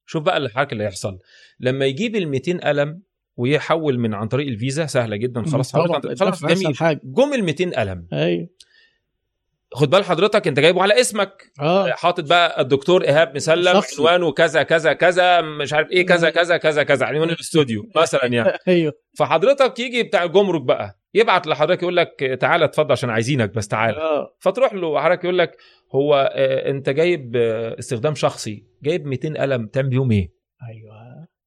شوف 0.07 0.23
بقى 0.23 0.37
الحركة 0.37 0.73
اللي 0.73 0.85
هيحصل. 0.85 1.19
لما 1.61 1.87
يجيب 1.87 2.17
ال 2.17 2.29
200 2.29 2.59
قلم 2.59 3.03
ويحول 3.37 3.99
من 3.99 4.15
عن 4.15 4.29
طريق 4.29 4.47
الفيزا 4.49 4.87
سهلة 4.87 5.17
جدا 5.17 5.43
خلاص 5.43 5.77
حضرتك 5.77 6.19
خلاص 6.19 6.45
جميل. 6.45 6.77
حاجة. 6.77 7.01
جم 7.05 7.35
ال 7.35 7.45
200 7.45 7.71
قلم. 7.71 8.07
أيوه 8.13 8.49
خد 9.75 9.91
بال 9.91 10.05
حضرتك 10.05 10.49
أنت 10.49 10.61
جايبه 10.61 10.83
على 10.83 11.01
اسمك. 11.01 11.53
آه. 11.61 11.91
حاطط 11.91 12.29
بقى 12.29 12.61
الدكتور 12.61 13.05
إيهاب 13.05 13.37
مسلم 13.37 13.75
شخصي. 13.75 13.97
عنوانه 14.03 14.33
كذا 14.33 14.63
كذا 14.63 14.93
كذا 14.93 15.41
مش 15.41 15.73
عارف 15.73 15.91
إيه 15.91 16.07
كذا 16.07 16.31
كذا 16.31 16.57
كذا 16.57 16.83
كذا 16.83 17.07
عنوان 17.07 17.31
الاستوديو 17.31 17.83
مثلا 17.97 18.27
يعني. 18.27 18.59
أيوه. 18.69 18.93
فحضرتك 19.19 19.79
يجي 19.79 20.03
بتاع 20.03 20.25
الجمرك 20.25 20.63
بقى 20.63 21.01
يبعت 21.15 21.47
لحضرتك 21.47 21.83
يقول 21.83 21.97
لك 21.97 22.39
تعالى 22.41 22.65
اتفضل 22.65 22.93
عشان 22.93 23.11
عايزينك 23.11 23.55
بس 23.55 23.69
تعالى. 23.69 23.97
آه. 23.97 24.37
فتروح 24.41 24.75
له 24.75 25.01
حضرتك 25.01 25.25
يقول 25.25 25.39
لك 25.39 25.57
هو 25.95 26.31
آه، 26.35 26.71
أنت 26.71 26.91
جايب 26.91 27.37
آه، 27.37 27.79
استخدام 27.79 28.15
شخصي 28.15 28.67
جايب 28.83 29.07
200 29.07 29.35
قلم 29.39 29.67
تعمل 29.67 29.89
بيهم 29.89 30.11
إيه؟ 30.11 30.29
أيوه. 30.69 30.93
آه، 30.94 30.94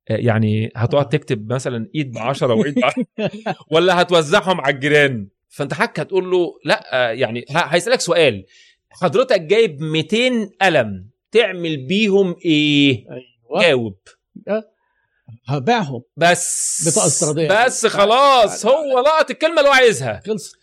يعني 0.10 0.72
هتقعد 0.76 1.06
آه. 1.06 1.10
تكتب 1.10 1.54
مثلا 1.54 1.90
إيد 1.96 2.12
ب 2.12 2.18
10 2.18 2.54
وإيد 2.54 2.76
ب 2.76 2.84
10 2.86 3.06
ولا 3.72 4.02
هتوزعهم 4.02 4.62
على 4.62 4.76
الجيران. 4.76 5.28
فأنت 5.50 5.74
حضرتك 5.74 6.00
هتقول 6.00 6.32
له 6.32 6.54
لا 6.66 6.84
آه، 6.94 7.12
يعني 7.12 7.46
هيسألك 7.50 8.00
سؤال. 8.02 8.46
حضرتك 8.90 9.42
جايب 9.42 9.82
200 9.82 10.50
قلم 10.62 11.10
تعمل 11.32 11.78
بيهم 11.88 12.36
إيه؟ 12.46 13.06
أيوه. 13.12 13.62
جاوب. 13.62 13.98
هبيعهم. 15.48 16.02
بس 16.18 16.84
بطاقة 16.88 17.08
استيرادية. 17.08 17.66
بس 17.66 17.86
خلاص 17.86 18.66
هو 18.66 19.00
لقط 19.00 19.32
الكلمة 19.32 19.58
اللي 19.58 19.70
هو 19.70 19.74
عايزها. 19.74 20.22
خلصت. 20.28 20.56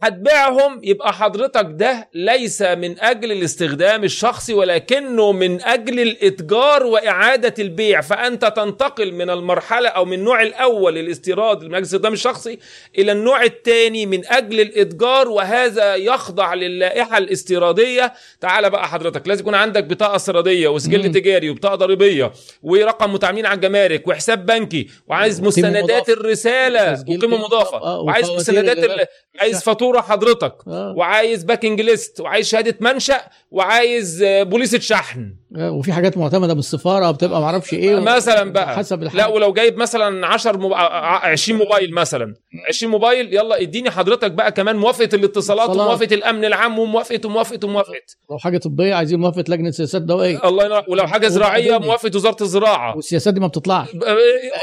هتبيعهم 0.00 0.80
يبقى 0.84 1.12
حضرتك 1.12 1.66
ده 1.70 2.08
ليس 2.14 2.62
من 2.62 3.00
أجل 3.00 3.32
الاستخدام 3.32 4.04
الشخصي 4.04 4.54
ولكنه 4.54 5.32
من 5.32 5.62
أجل 5.62 6.00
الإتجار 6.00 6.86
وإعادة 6.86 7.54
البيع 7.58 8.00
فأنت 8.00 8.44
تنتقل 8.56 9.12
من 9.12 9.30
المرحلة 9.30 9.88
أو 9.88 10.04
من 10.04 10.12
النوع 10.18 10.42
الأول 10.42 10.98
الاستيراد 10.98 11.58
من 11.58 11.66
أجل 11.66 11.76
الاستخدام 11.78 12.12
الشخصي 12.12 12.58
إلى 12.98 13.12
النوع 13.12 13.42
الثاني 13.44 14.06
من 14.06 14.26
أجل 14.26 14.60
الإتجار 14.60 15.28
وهذا 15.28 15.94
يخضع 15.94 16.54
للائحة 16.54 17.18
الاستيرادية 17.18 18.12
تعال 18.40 18.70
بقى 18.70 18.88
حضرتك 18.88 19.28
لازم 19.28 19.40
يكون 19.40 19.54
عندك 19.54 19.84
بطاقة 19.84 20.16
استيرادية 20.16 20.68
وسجل. 20.68 21.12
تجاري 21.12 21.50
وبطاقة 21.50 21.74
ضريبية 21.74 22.32
ورقم 22.62 23.12
متعاملين 23.12 23.46
على 23.46 23.56
الجمارك 23.56 24.08
وحساب 24.08 24.46
بنكي 24.46 24.86
وعايز 25.06 25.40
مستندات 25.40 25.84
مضافة. 25.84 26.12
الرساله 26.12 27.04
وقيمة 27.08 27.36
مضافة 27.36 27.76
آه، 27.82 28.00
وعايز 28.00 28.30
مستندات 28.30 29.08
عايز 29.40 29.62
فاتورة 29.62 29.87
حضرتك 29.96 30.54
آه. 30.68 30.94
وعايز 30.96 31.44
باكينج 31.44 31.80
ليست 31.80 32.20
وعايز 32.20 32.48
شهادة 32.48 32.76
منشأ 32.80 33.20
وعايز 33.50 34.22
آه، 34.22 34.42
بوليسه 34.42 34.78
شحن 34.78 35.34
آه، 35.56 35.70
وفي 35.70 35.92
حاجات 35.92 36.18
معتمدة 36.18 36.52
من 36.54 36.58
السفاره 36.58 37.10
بتبقى 37.10 37.40
معرفش 37.40 37.74
إيه 37.74 38.00
مثلا 38.00 38.52
بقى. 38.52 38.76
حسب 38.76 39.02
الحاجة. 39.02 39.18
لا 39.18 39.26
ولو 39.26 39.52
جايب 39.52 39.76
مثلا 39.78 40.26
10 40.26 40.56
مب... 40.56 40.72
ع- 40.72 41.26
20 41.28 41.58
موبايل 41.58 41.94
مثلا. 41.94 42.34
20 42.68 42.92
موبايل 42.92 43.34
يلا 43.34 43.60
اديني 43.62 43.90
حضرتك 43.90 44.30
بقى 44.32 44.52
كمان 44.52 44.76
موافقة 44.76 45.08
الاتصالات 45.16 45.68
اتصالات. 45.68 45.86
وموافقة 45.86 46.14
الأمن 46.14 46.44
العام 46.44 46.78
وموافقة 46.78 47.20
وموافقة 47.26 47.66
وموافقة. 47.66 47.94
لو 48.30 48.38
حاجة 48.38 48.58
طبية 48.58 48.94
عايزين 48.94 49.20
موافقة 49.20 49.44
لجنة 49.48 49.70
سياسات 49.70 50.02
دوائية. 50.02 50.48
الله 50.48 50.64
ينور 50.64 50.82
ولو 50.88 51.06
حاجة 51.06 51.28
زراعية 51.28 51.68
وبعدين؟ 51.68 51.86
موافقة 51.88 52.16
وزارة 52.16 52.42
الزراعة. 52.42 52.96
والسياسات 52.96 53.34
دي 53.34 53.40
ما 53.40 53.46
بتطلعش. 53.46 53.88
آه، 53.88 54.16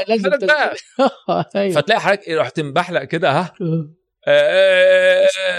لازم 0.08 0.30
بقى. 0.46 0.74
أيوه. 1.56 1.74
فتلاقي 1.74 2.00
حضرتك 2.00 2.28
رحت 2.28 2.60
مبحلق 2.60 3.04
كده 3.04 3.30
ها؟ 3.30 3.52
آه، 3.60 3.64
آه، 3.64 3.66
آه، 3.66 3.88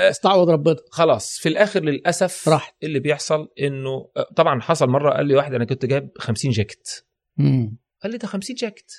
استعوض 0.10 0.49
ربنا. 0.49 0.75
خلاص 0.91 1.38
في 1.39 1.49
الآخر 1.49 1.84
للأسف 1.84 2.49
راحت. 2.49 2.75
اللي 2.84 2.99
بيحصل 2.99 3.47
إنه 3.60 4.10
طبعا 4.36 4.62
حصل 4.62 4.88
مرة 4.88 5.12
قال 5.13 5.25
لي 5.25 5.36
واحد 5.36 5.53
أنا 5.53 5.65
كنت 5.65 5.86
جايب 5.86 6.10
50 6.17 6.51
جاكيت. 6.51 6.89
مم. 7.38 7.77
قال 8.03 8.12
لي 8.12 8.17
ده 8.17 8.27
50 8.27 8.56
جاكيت 8.56 8.91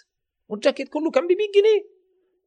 والجاكيت 0.49 0.89
كله 0.89 1.11
كان 1.11 1.27
ب 1.27 1.29
100 1.29 1.37
جنيه. 1.37 1.99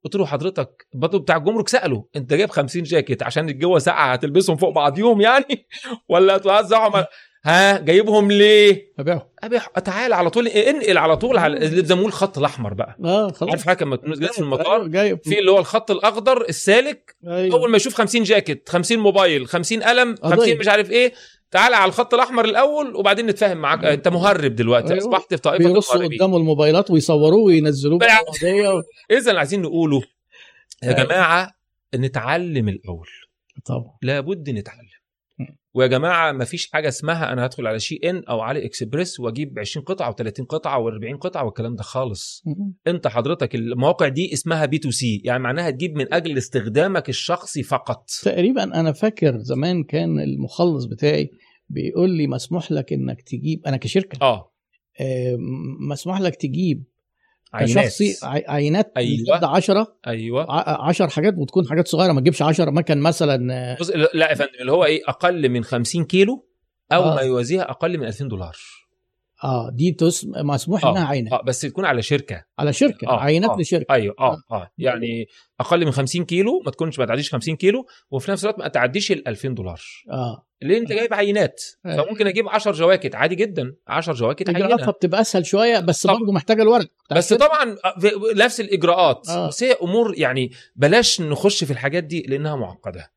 قلت 0.03 0.15
له 0.15 0.25
حضرتك 0.25 0.87
برضه 0.93 1.19
بتاع 1.19 1.37
الجمرك 1.37 1.67
سأله 1.67 2.05
أنت 2.15 2.33
جايب 2.33 2.49
50 2.49 2.83
جاكيت 2.83 3.23
عشان 3.23 3.49
الجو 3.49 3.79
ساقعة 3.79 4.13
هتلبسهم 4.13 4.57
فوق 4.57 4.69
بعضيهم 4.69 5.21
يعني؟ 5.21 5.67
ولا 6.09 6.37
توزعهم 6.37 7.05
ها 7.43 7.77
جايبهم 7.79 8.31
ليه؟ 8.31 8.91
ابيعهم 8.99 9.21
ابي 9.43 9.59
تعالى 9.85 10.15
على 10.15 10.29
طول 10.29 10.47
انقل 10.47 10.97
على 10.97 11.17
طول 11.17 11.37
على 11.37 11.57
اللي 11.57 11.81
بيسموه 11.81 12.05
الخط 12.07 12.37
الأحمر 12.37 12.73
بقى. 12.73 12.97
آه 13.05 13.31
خلاص. 13.31 13.49
عارف 13.51 13.65
حاجة 13.65 13.83
لما 13.83 13.95
تكون 13.95 14.13
جاي 14.13 14.29
في 14.29 14.39
المطار؟ 14.39 14.87
جايب. 14.87 15.19
في 15.23 15.39
اللي 15.39 15.51
هو 15.51 15.59
الخط 15.59 15.91
الأخضر 15.91 16.41
السالك. 16.49 17.15
أيوة. 17.27 17.55
أول 17.59 17.69
ما 17.71 17.77
يشوف 17.77 17.93
50 17.93 18.23
جاكيت 18.23 18.69
50 18.69 18.99
موبايل 18.99 19.47
50 19.47 19.83
قلم 19.83 20.15
قضية. 20.15 20.35
50 20.35 20.57
مش 20.57 20.67
عارف 20.67 20.91
إيه. 20.91 21.13
تعالى 21.51 21.75
على 21.75 21.89
الخط 21.89 22.13
الأحمر 22.13 22.45
الأول 22.45 22.95
وبعدين 22.95 23.25
نتفاهم 23.27 23.57
معاك. 23.57 23.85
أنت 23.85 24.07
مهرب 24.07 24.55
دلوقتي. 24.55 24.93
أيوة. 24.93 24.99
أصبحت 25.03 25.29
في 25.33 25.37
طائفة 25.41 25.67
بيرصوا 25.67 26.05
قدامه 26.07 26.37
الموبايلات 26.37 26.91
ويصوروه 26.91 27.41
وينزلوه. 27.43 27.99
اذا 29.11 29.29
اللي 29.29 29.39
عايزين 29.39 29.61
نقوله 29.61 30.01
يا 30.83 30.87
أيوة. 30.97 31.03
جماعة 31.03 31.51
نتعلم 31.95 32.69
الأول. 32.69 33.07
طبعا. 33.65 33.97
لابد 34.01 34.49
نتعلم. 34.49 34.90
ويا 35.73 35.87
جماعة 35.87 36.31
ما 36.31 36.45
فيش 36.45 36.71
حاجة 36.71 36.87
اسمها 36.87 37.33
أنا 37.33 37.45
هدخل 37.45 37.67
على 37.67 37.79
شي 37.79 37.95
إن 38.03 38.23
أو 38.29 38.39
علي 38.39 38.65
إكسبريس 38.65 39.19
وأجيب 39.19 39.59
20 39.59 39.85
قطعة 39.85 40.11
و30 40.11 40.45
قطعة 40.49 40.77
و40 40.83 41.17
قطعة 41.17 41.45
والكلام 41.45 41.75
ده 41.75 41.83
خالص. 41.83 42.43
أنت 42.87 43.07
حضرتك 43.07 43.55
المواقع 43.55 44.07
دي 44.07 44.33
اسمها 44.33 44.65
B 44.65 44.77
to 44.77 44.91
C 44.91 45.21
يعني 45.25 45.43
معناها 45.43 45.69
تجيب 45.69 45.95
من 45.97 46.13
أجل 46.13 46.37
استخدامك 46.37 47.09
الشخصي 47.09 47.63
فقط. 47.63 48.09
تقريبا 48.23 48.63
أنا 48.63 48.91
فاكر 48.91 49.37
زمان 49.37 49.83
كان 49.83 50.19
المخلص 50.19 50.85
بتاعي 50.85 51.31
بيقول 51.69 52.09
لي 52.09 52.27
مسموح 52.27 52.71
لك 52.71 52.93
إنك 52.93 53.21
تجيب 53.21 53.61
أنا 53.67 53.77
كشركة. 53.77 54.17
آه. 54.21 54.51
آه، 55.01 55.37
مسموح 55.89 56.21
لك 56.21 56.35
تجيب 56.35 56.83
عينات. 57.53 57.77
كشخصي 57.85 58.17
عي- 58.23 58.45
عينات 58.47 58.91
أيوة. 58.97 59.17
لحد 59.29 59.43
10 59.43 59.97
أيوه. 60.07 60.45
10 60.87 61.07
حاجات 61.07 61.33
وتكون 61.37 61.67
حاجات 61.69 61.87
صغيرة 61.87 62.11
ما 62.11 62.21
تجيبش 62.21 62.41
10 62.41 62.71
مكن 62.71 62.97
مثلا. 62.99 63.37
لا 64.13 64.29
يا 64.29 64.35
فندم 64.35 64.49
اللي 64.61 64.71
هو 64.71 64.85
إيه 64.85 65.01
أقل 65.07 65.49
من 65.49 65.63
50 65.63 66.05
كيلو 66.05 66.47
أو 66.91 67.03
آه. 67.03 67.15
ما 67.15 67.21
يوازيها 67.21 67.61
أقل 67.71 67.97
من 67.97 68.07
2000 68.07 68.27
دولار. 68.27 68.55
آه 69.43 69.69
دي 69.73 69.91
تس... 69.91 70.27
مسموح 70.27 70.85
إنها 70.85 71.07
عينات 71.07 71.33
آه 71.33 71.41
بس 71.41 71.61
تكون 71.61 71.85
على 71.85 72.01
شركة 72.01 72.45
على 72.59 72.73
شركة 72.73 73.07
آه، 73.07 73.19
عينات 73.19 73.49
آه. 73.49 73.57
لشركة 73.57 73.93
أيوه 73.93 74.15
آه 74.19 74.37
آه 74.51 74.71
يعني 74.77 75.27
أقل 75.59 75.85
من 75.85 75.91
50 75.91 76.25
كيلو 76.25 76.61
ما 76.65 76.71
تكونش 76.71 76.99
ما 76.99 77.05
تعديش 77.05 77.31
50 77.31 77.55
كيلو 77.55 77.85
وفي 78.11 78.31
نفس 78.31 78.43
الوقت 78.43 78.59
ما 78.59 78.67
تعديش 78.67 79.11
ال 79.11 79.27
2000 79.27 79.49
دولار 79.49 79.81
آه 80.11 80.45
ليه 80.61 80.77
أنت 80.77 80.91
جايب 80.91 81.13
عينات 81.13 81.61
أيوة. 81.85 82.03
فممكن 82.03 82.27
أجيب 82.27 82.49
10 82.49 82.71
جواكت 82.71 83.15
عادي 83.15 83.35
جدا 83.35 83.75
10 83.87 84.13
جواكت 84.13 84.49
اجراءاتها 84.49 84.77
عينة 84.77 84.91
بتبقى 84.91 85.21
أسهل 85.21 85.45
شوية 85.45 85.79
بس. 85.79 86.07
برضه 86.07 86.31
محتاجة 86.31 86.61
الورق 86.61 86.87
بس. 87.11 87.33
طبعا 87.33 87.77
نفس 88.35 88.61
الإجراءات 88.61 89.29
آه. 89.29 89.47
بس 89.47 89.63
هي 89.63 89.71
أمور 89.83 90.13
يعني 90.17 90.51
بلاش 90.75 91.21
نخش 91.21 91.63
في 91.63 91.71
الحاجات 91.71 92.03
دي 92.03 92.21
لأنها 92.21 92.55
معقدة 92.55 93.11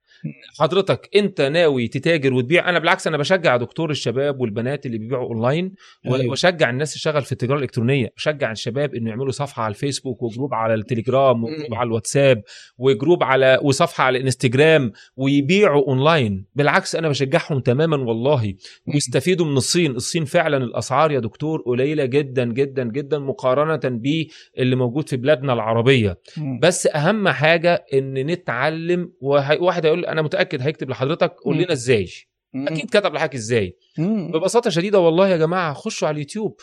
حضرتك 0.59 1.09
انت 1.17 1.41
ناوي 1.41 1.89
تتاجر 1.89 2.35
وتبيع 2.35 2.69
أنا 2.69 2.79
بالعكس 2.79 3.07
أنا 3.07 3.17
بشجع 3.17 3.57
دكتور 3.57 3.91
الشباب 3.91 4.41
والبنات 4.41 4.87
اللي 4.87 4.99
بيبيعوا 4.99 5.29
اونلاين 5.29 5.73
أيوة. 6.07 6.31
واشجع 6.31 6.71
الناس 6.71 6.95
تشتغل 6.95 7.23
في 7.23 7.33
التجاره 7.33 7.59
الالكترونيه 7.59 8.09
بشجع 8.17 8.51
الشباب 8.53 8.95
انه 8.95 9.11
يعملوا 9.11 9.31
صفحه 9.31 9.63
على 9.63 9.71
الفيسبوك 9.71 10.23
و 10.23 10.28
group 10.28 10.55
على 10.55 10.75
التليجرام 10.75 11.45
و 11.45 11.49
group. 11.49 11.75
على 11.75 11.87
الواتساب 11.87 12.43
و 12.79 12.86
group 12.86 13.23
على 13.23 13.59
وصفحه 13.63 14.05
على 14.05 14.19
الانستجرام 14.19 14.93
ويبيعوا 15.17 15.89
اونلاين 15.89 16.47
بالعكس 16.55 16.97
أنا 16.97 17.09
بشجعهم 17.09 17.61
تماما 17.61 17.97
والله 17.97 18.55
ويستفيدوا 18.95 19.47
من 19.47 19.57
الصين 19.57 19.91
الصين 19.91 20.25
فعلا 20.25 20.57
الأسعار 20.57 21.13
يا 21.13 21.21
دكتور 21.21 21.63
قليلة 21.67 22.05
جدا 22.05 22.45
جدا 22.45 22.85
جدا 22.85 23.19
مقارنة 23.19 23.81
باللي 23.85 24.77
موجود 24.77 25.09
في 25.09 25.17
بلادنا 25.17 25.53
العربية. 25.53 26.19
بس 26.63 26.87
أهم 26.87 27.29
حاجة 27.29 27.85
إن 27.95 28.15
نتعلم 28.15 29.13
وهي- 29.21 29.59
واحد 29.59 29.87
هيقول 29.87 30.07
أنا 30.14 30.22
متاكد 30.22 30.62
هيكتب 30.62 30.90
لحضرتك 30.90 31.33
قول. 31.44 31.57
لنا 31.59 31.72
إزاي. 31.72 32.09
أكيد 32.55 32.90
كتب 32.90 33.14
لحضرتك 33.14 33.35
إزاي. 33.35 33.77
ببساطة 33.98 34.70
شديدة 34.70 34.98
والله 34.98 35.29
يا 35.29 35.37
جماعة 35.37 35.72
خشوا 35.74 36.09
على 36.09 36.14
اليوتيوب. 36.14 36.61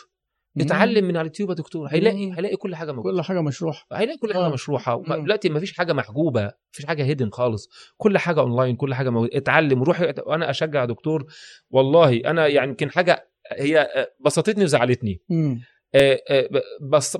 اتعلم 0.60 1.04
من 1.04 1.16
على 1.16 1.20
اليوتيوب 1.20 1.50
يا 1.50 1.54
دكتور 1.54 1.86
هيلاقي. 1.86 2.32
هيلاقي 2.36 2.56
كل 2.56 2.74
حاجة 2.76 2.92
موجودة 2.92 3.16
كل 3.16 3.22
حاجة 3.22 3.40
مشروح 3.40 3.86
هيلاقي 3.92 4.18
كل 4.18 4.34
حاجة 4.34 4.46
آه. 4.46 4.48
مشروحة. 4.52 5.02
دلوقتي 5.08 5.48
ما 5.48 5.60
فيش 5.60 5.76
حاجة 5.76 5.92
محجوبة 5.92 6.42
ما 6.42 6.52
فيش 6.72 6.86
حاجة 6.86 7.04
هيدن 7.04 7.30
خالص 7.30 7.68
كل 7.96 8.18
حاجة 8.18 8.40
اونلاين 8.40 8.76
كل 8.76 8.94
حاجة 8.94 9.10
موجودة. 9.10 9.36
اتعلم 9.38 9.80
وروح 9.80 10.00
وأنا 10.26 10.50
أشجع 10.50 10.84
دكتور 10.84 11.26
والله 11.70 12.16
أنا 12.16 12.46
يعني 12.46 12.68
يمكن 12.68 12.90
حاجة 12.90 13.28
هي 13.52 13.78
آه، 13.80 14.08
بسطتني 14.20 14.64
وزعلتني 14.64 15.20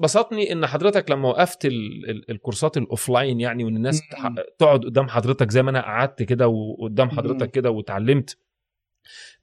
بسطني 0.01 0.53
إن 0.53 0.67
حضرتك 0.67 1.11
لما 1.11 1.29
وقفت 1.29 1.65
ال- 1.67 2.11
ال- 2.11 2.31
الكورسات 2.31 2.77
ال 2.77 2.85
offline 2.85 3.41
يعني 3.41 3.65
وإن 3.65 3.77
الناس 3.77 4.03
تقعد 4.59 4.85
قدام 4.85 5.09
حضرتك 5.09 5.51
زي 5.51 5.63
ما 5.63 5.71
أنا 5.71 5.81
قعدت 5.81 6.23
كده 6.23 6.49
وقدام. 6.49 7.11
حضرتك 7.11 7.51
كده 7.51 7.71
واتعلمت 7.71 8.37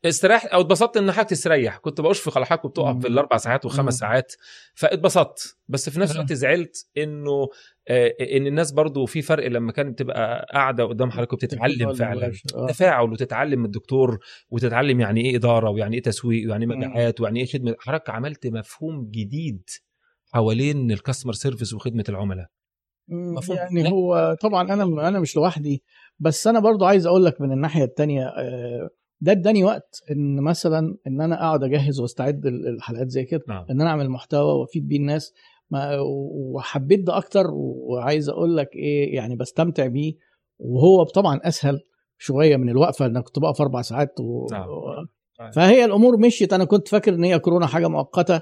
استريح 0.06 0.54
أو 0.54 0.62
اتبسطت 0.62 0.98
إن 0.98 1.12
حضرتك 1.12 1.30
تستريح 1.30 1.78
كنت 1.78 2.02
بشفق 2.02 2.38
على 2.38 2.45
حضرتك 2.45 2.65
وبتقف. 2.65 3.00
في 3.02 3.08
الأربع 3.08 3.38
ساعات. 3.38 3.65
والخمس 3.65 3.93
ساعات 3.93 4.34
فاتبسطت 4.74 5.58
بس 5.67 5.89
في 5.89 6.00
نفس. 6.00 6.12
الوقت 6.12 6.34
زعلت 6.34 6.88
إنه 6.98 7.48
آه، 7.88 8.15
إن 8.22 8.48
الناس 8.48 8.72
برضو 8.72 9.06
في 9.06 9.22
فرق 9.22 9.48
لما 9.48 9.72
كانت 9.72 10.00
تبقى 10.00 10.48
قاعدة 10.54 10.84
قدام 10.84 11.12
حضرتك 11.12 11.34
وبتتعلم 11.34 11.93
فعلا. 11.93 12.32
آه. 12.56 12.67
تفاعل 12.67 13.12
وتتعلم 13.12 13.60
من 13.60 13.65
الدكتور 13.65 14.19
وتتعلم 14.50 15.00
يعني 15.00 15.22
إيه 15.22 15.36
إدارة 15.36 15.69
ويعني 15.69 15.95
إيه 15.95 16.02
تسويق 16.02 16.48
ويعني 16.48 16.65
إيه. 16.65 16.78
مبيعات 16.78 17.22
ويعني 17.22 17.39
إيه 17.39 17.45
خدمة 17.45 17.76
حضرتك 17.80 18.10
عملت 18.10 18.48
مفهوم 18.48 19.10
جديد 19.12 19.69
حوالين 20.34 20.91
الكاستمر 20.91 21.34
سيرفيس 21.34 21.74
وخدمة 21.74 22.04
العملاء 22.10 22.48
مفهوم. 23.12 23.58
يعني 23.58 23.84
لا. 23.84 23.89
هو 23.89 24.38
طبعا 24.41 24.74
أنا 24.74 25.08
أنا 25.08 25.19
مش 25.19 25.36
لوحدي 25.36 25.84
بس 26.19 26.48
أنا 26.48 26.60
برضو 26.60 26.86
عايز 26.86 27.06
أقول 27.06 27.26
لك 27.26 27.41
من 27.41 27.52
الناحية 27.52 27.84
التانية 27.84 28.24
آه، 28.28 28.89
ده 29.22 29.32
اداني 29.32 29.64
وقت 29.64 30.02
ان 30.12 30.42
مثلا 30.42 30.98
ان 31.08 31.22
أنا 31.22 31.36
اقعد 31.36 31.64
اجهز 31.64 32.00
واستعد 32.00 32.46
ال- 32.46 32.68
الحلقات 32.68 33.08
زي 33.10 33.24
كده 33.26 33.42
نعم. 33.48 33.66
ان 33.70 33.82
أنا 33.82 33.90
اعمل 33.90 34.10
محتوى 34.10 34.60
وافيد 34.60 34.88
بيه 34.88 34.98
الناس. 34.98 35.34
ما 35.72 35.98
وحبيت 36.54 37.00
ده 37.00 37.18
أكتر 37.18 37.46
وعايز 37.54 38.30
أقول 38.30 38.58
لك 38.58 38.70
إيه 38.76 39.16
يعني 39.16 39.36
بستمتع 39.36 39.88
بيه. 39.88 40.14
وهو 40.60 41.04
طبعا 41.04 41.40
اسهل 41.44 41.80
شوية 42.18 42.58
من 42.58 42.70
الوقفة 42.70 43.06
أنا 43.06 43.22
كنت 43.22 43.40
بقف 43.40 43.62
أربع 43.62 43.82
ساعات 43.82 44.20
و... 44.20 44.48
نعم. 44.52 44.68
نعم. 45.40 45.52
فهي 45.52 45.86
الأمور 45.86 46.18
مشيت. 46.20 46.54
أنا 46.54 46.66
كنت 46.66 46.88
فاكر 46.88 47.14
إن 47.14 47.24
هي 47.24 47.40
كورونا 47.40 47.66
حاجة 47.68 47.88
مؤقتة 47.88 48.42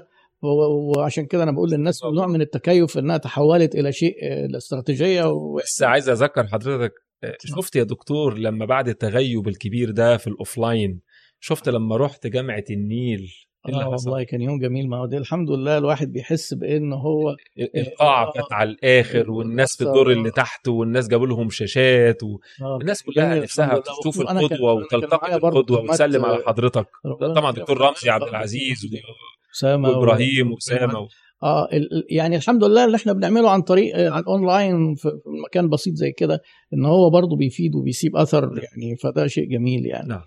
وعشان 0.96 1.26
كده 1.26 1.42
أنا 1.42 1.52
بقول 1.52 1.70
للناس 1.70 2.04
نوع 2.04 2.26
من 2.26 2.40
التكيف 2.40 2.98
إنها 2.98 3.16
تحولت 3.16 3.74
إلى 3.74 3.92
شيء 3.92 4.14
آه، 4.22 4.46
الاستراتيجيه 4.46 5.24
و... 5.24 5.54
بس 5.54 5.82
عايز 5.82 6.08
أذكر 6.08 6.46
حضرتك 6.46 6.92
آه، 6.92 7.07
شفت 7.44 7.76
يا 7.76 7.82
دكتور 7.82 8.38
لما 8.38 8.64
بعد 8.66 8.88
التغيب 8.88 9.48
الكبير 9.48 9.90
ده 9.90 10.16
في 10.16 10.26
الأوفلاين 10.26 11.00
شفت 11.40 11.68
لما 11.68 11.96
رحت 11.96 12.26
جامعة 12.26 12.64
النيل 12.70 13.32
إيه 13.68 13.74
آه 13.74 13.92
حصل؟ 13.92 14.10
والله 14.10 14.24
كان 14.24 14.40
يوم 14.42 14.58
جميل 14.58 14.88
ما 14.88 14.96
هو 14.96 15.06
ده 15.06 15.18
الحمد 15.18 15.50
لله 15.50 15.78
الواحد 15.78 16.12
بيحس 16.12 16.54
بإن 16.54 16.92
هو 16.92 17.36
القاعه 17.76 18.26
آه. 18.28 18.32
كانت 18.32 18.52
على 18.52 18.70
الآخر 18.70 19.30
والناس 19.30 19.76
في 19.76 19.84
الدور 19.84 20.12
اللي 20.12 20.30
تحت 20.30 20.68
والناس 20.68 21.08
جابوا 21.08 21.26
لهم 21.26 21.50
شاشات 21.50 22.22
والناس 22.60 23.02
آه، 23.02 23.12
كلها 23.12 23.34
نفسها. 23.40 23.82
تشوف 24.00 24.20
القدوة 24.20 24.72
وتلتقي 24.72 25.40
بالقدوة 25.40 25.80
وتسلم 25.80 26.24
على 26.24 26.38
آه، 26.38 26.46
حضرتك 26.46 26.86
طبعا. 27.36 27.52
دكتور 27.52 27.80
رمزي 27.80 28.10
عبد 28.10 28.28
العزيز 28.28 28.86
أسامة 29.54 29.88
وأبراهيم 29.88 30.52
وأسامة 30.52 31.08
ال- 31.44 32.04
يعني 32.10 32.36
الحمد 32.36 32.64
لله 32.64 32.84
اللي 32.84 32.96
إحنا 32.96 33.12
بنعمله 33.12 33.50
عن 33.50 33.62
طريق 33.62 33.96
آه، 33.96 34.10
عن 34.10 34.24
اونلاين 34.24 34.94
في 34.94 35.10
مكان 35.46 35.68
بسيط 35.68 35.94
زي 35.94 36.12
كده 36.12 36.42
إن 36.74 36.84
هو 36.84 37.10
برضه 37.10 37.36
بيفيد 37.36 37.74
وبيسيب 37.74 38.16
أثر 38.16 38.50
يعني 38.62 38.96
فده 38.96 39.26
شيء 39.26 39.44
جميل 39.50 39.86
يعني. 39.86 40.08
نعم. 40.08 40.22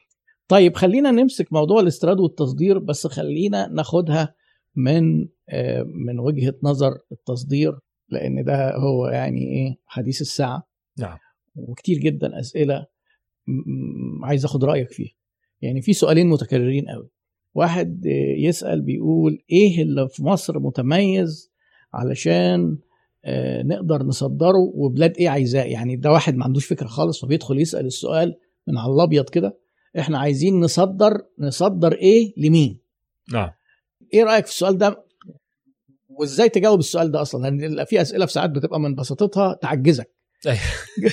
طيب 0.47 0.75
خلينا 0.75 1.11
نمسك 1.11 1.53
موضوع 1.53 1.79
الاستيراد 1.81 2.19
والتصدير 2.19 2.79
بس 2.79 3.07
خلينا 3.07 3.67
ناخدها 3.67 4.35
من 4.75 5.27
آه، 5.49 5.83
من 5.83 6.19
وجهة 6.19 6.53
نظر 6.63 6.91
التصدير 7.11 7.79
لأن 8.09 8.43
ده 8.43 8.75
هو 8.75 9.07
يعني 9.07 9.39
إيه 9.41 9.75
حديث 9.85 10.21
الساعة. 10.21 10.67
نعم. 10.99 11.17
وكتير 11.55 11.97
جدا 11.97 12.39
أسئلة 12.39 12.85
عايز 14.23 14.45
أخد 14.45 14.63
رأيك 14.63 14.91
فيها. 14.91 15.11
يعني 15.61 15.81
في 15.81 15.93
سؤالين 15.93 16.27
متكررين 16.29 16.85
قوي 16.89 17.09
واحد 17.53 18.05
يسأل 18.37 18.81
بيقول 18.81 19.43
إيه 19.51 19.81
اللي 19.81 20.09
في 20.09 20.23
مصر 20.23 20.59
متميز 20.59 21.51
علشان 21.93 22.77
آه، 23.25 23.63
نقدر 23.63 24.03
نصدره 24.03 24.71
وبلاد 24.73 25.17
إيه 25.17 25.29
عايزاه؟ 25.29 25.63
يعني 25.63 25.95
ده 25.95 26.11
واحد 26.11 26.35
ما 26.35 26.43
عندوش 26.45 26.65
فكرة 26.65 26.87
خالص 26.87 27.21
فبيدخل 27.21 27.59
يسأل 27.59 27.85
السؤال 27.85 28.35
من 28.67 28.77
على 28.77 28.93
الأبيض 28.93 29.29
كده 29.29 29.57
إحنا 29.99 30.19
عايزين 30.19 30.59
نصدر 30.59 31.21
نصدر 31.39 31.93
إيه 31.93 32.33
لمين؟ 32.37 32.79
نعم. 33.33 33.49
إيه 34.13 34.23
رأيك 34.23 34.45
في 34.45 34.51
السؤال 34.51 34.77
ده؟ 34.77 35.05
وإزاي 36.09 36.49
تجاوب 36.49 36.79
السؤال 36.79 37.11
ده 37.11 37.21
أصلا؟ 37.21 37.49
لأن 37.49 37.85
في 37.85 38.01
أسئلة 38.01 38.25
في 38.25 38.33
ساعات 38.33 38.49
بتبقى 38.49 38.79
من 38.79 38.95
بساطتها 38.95 39.53
تعجزك. 39.53 40.11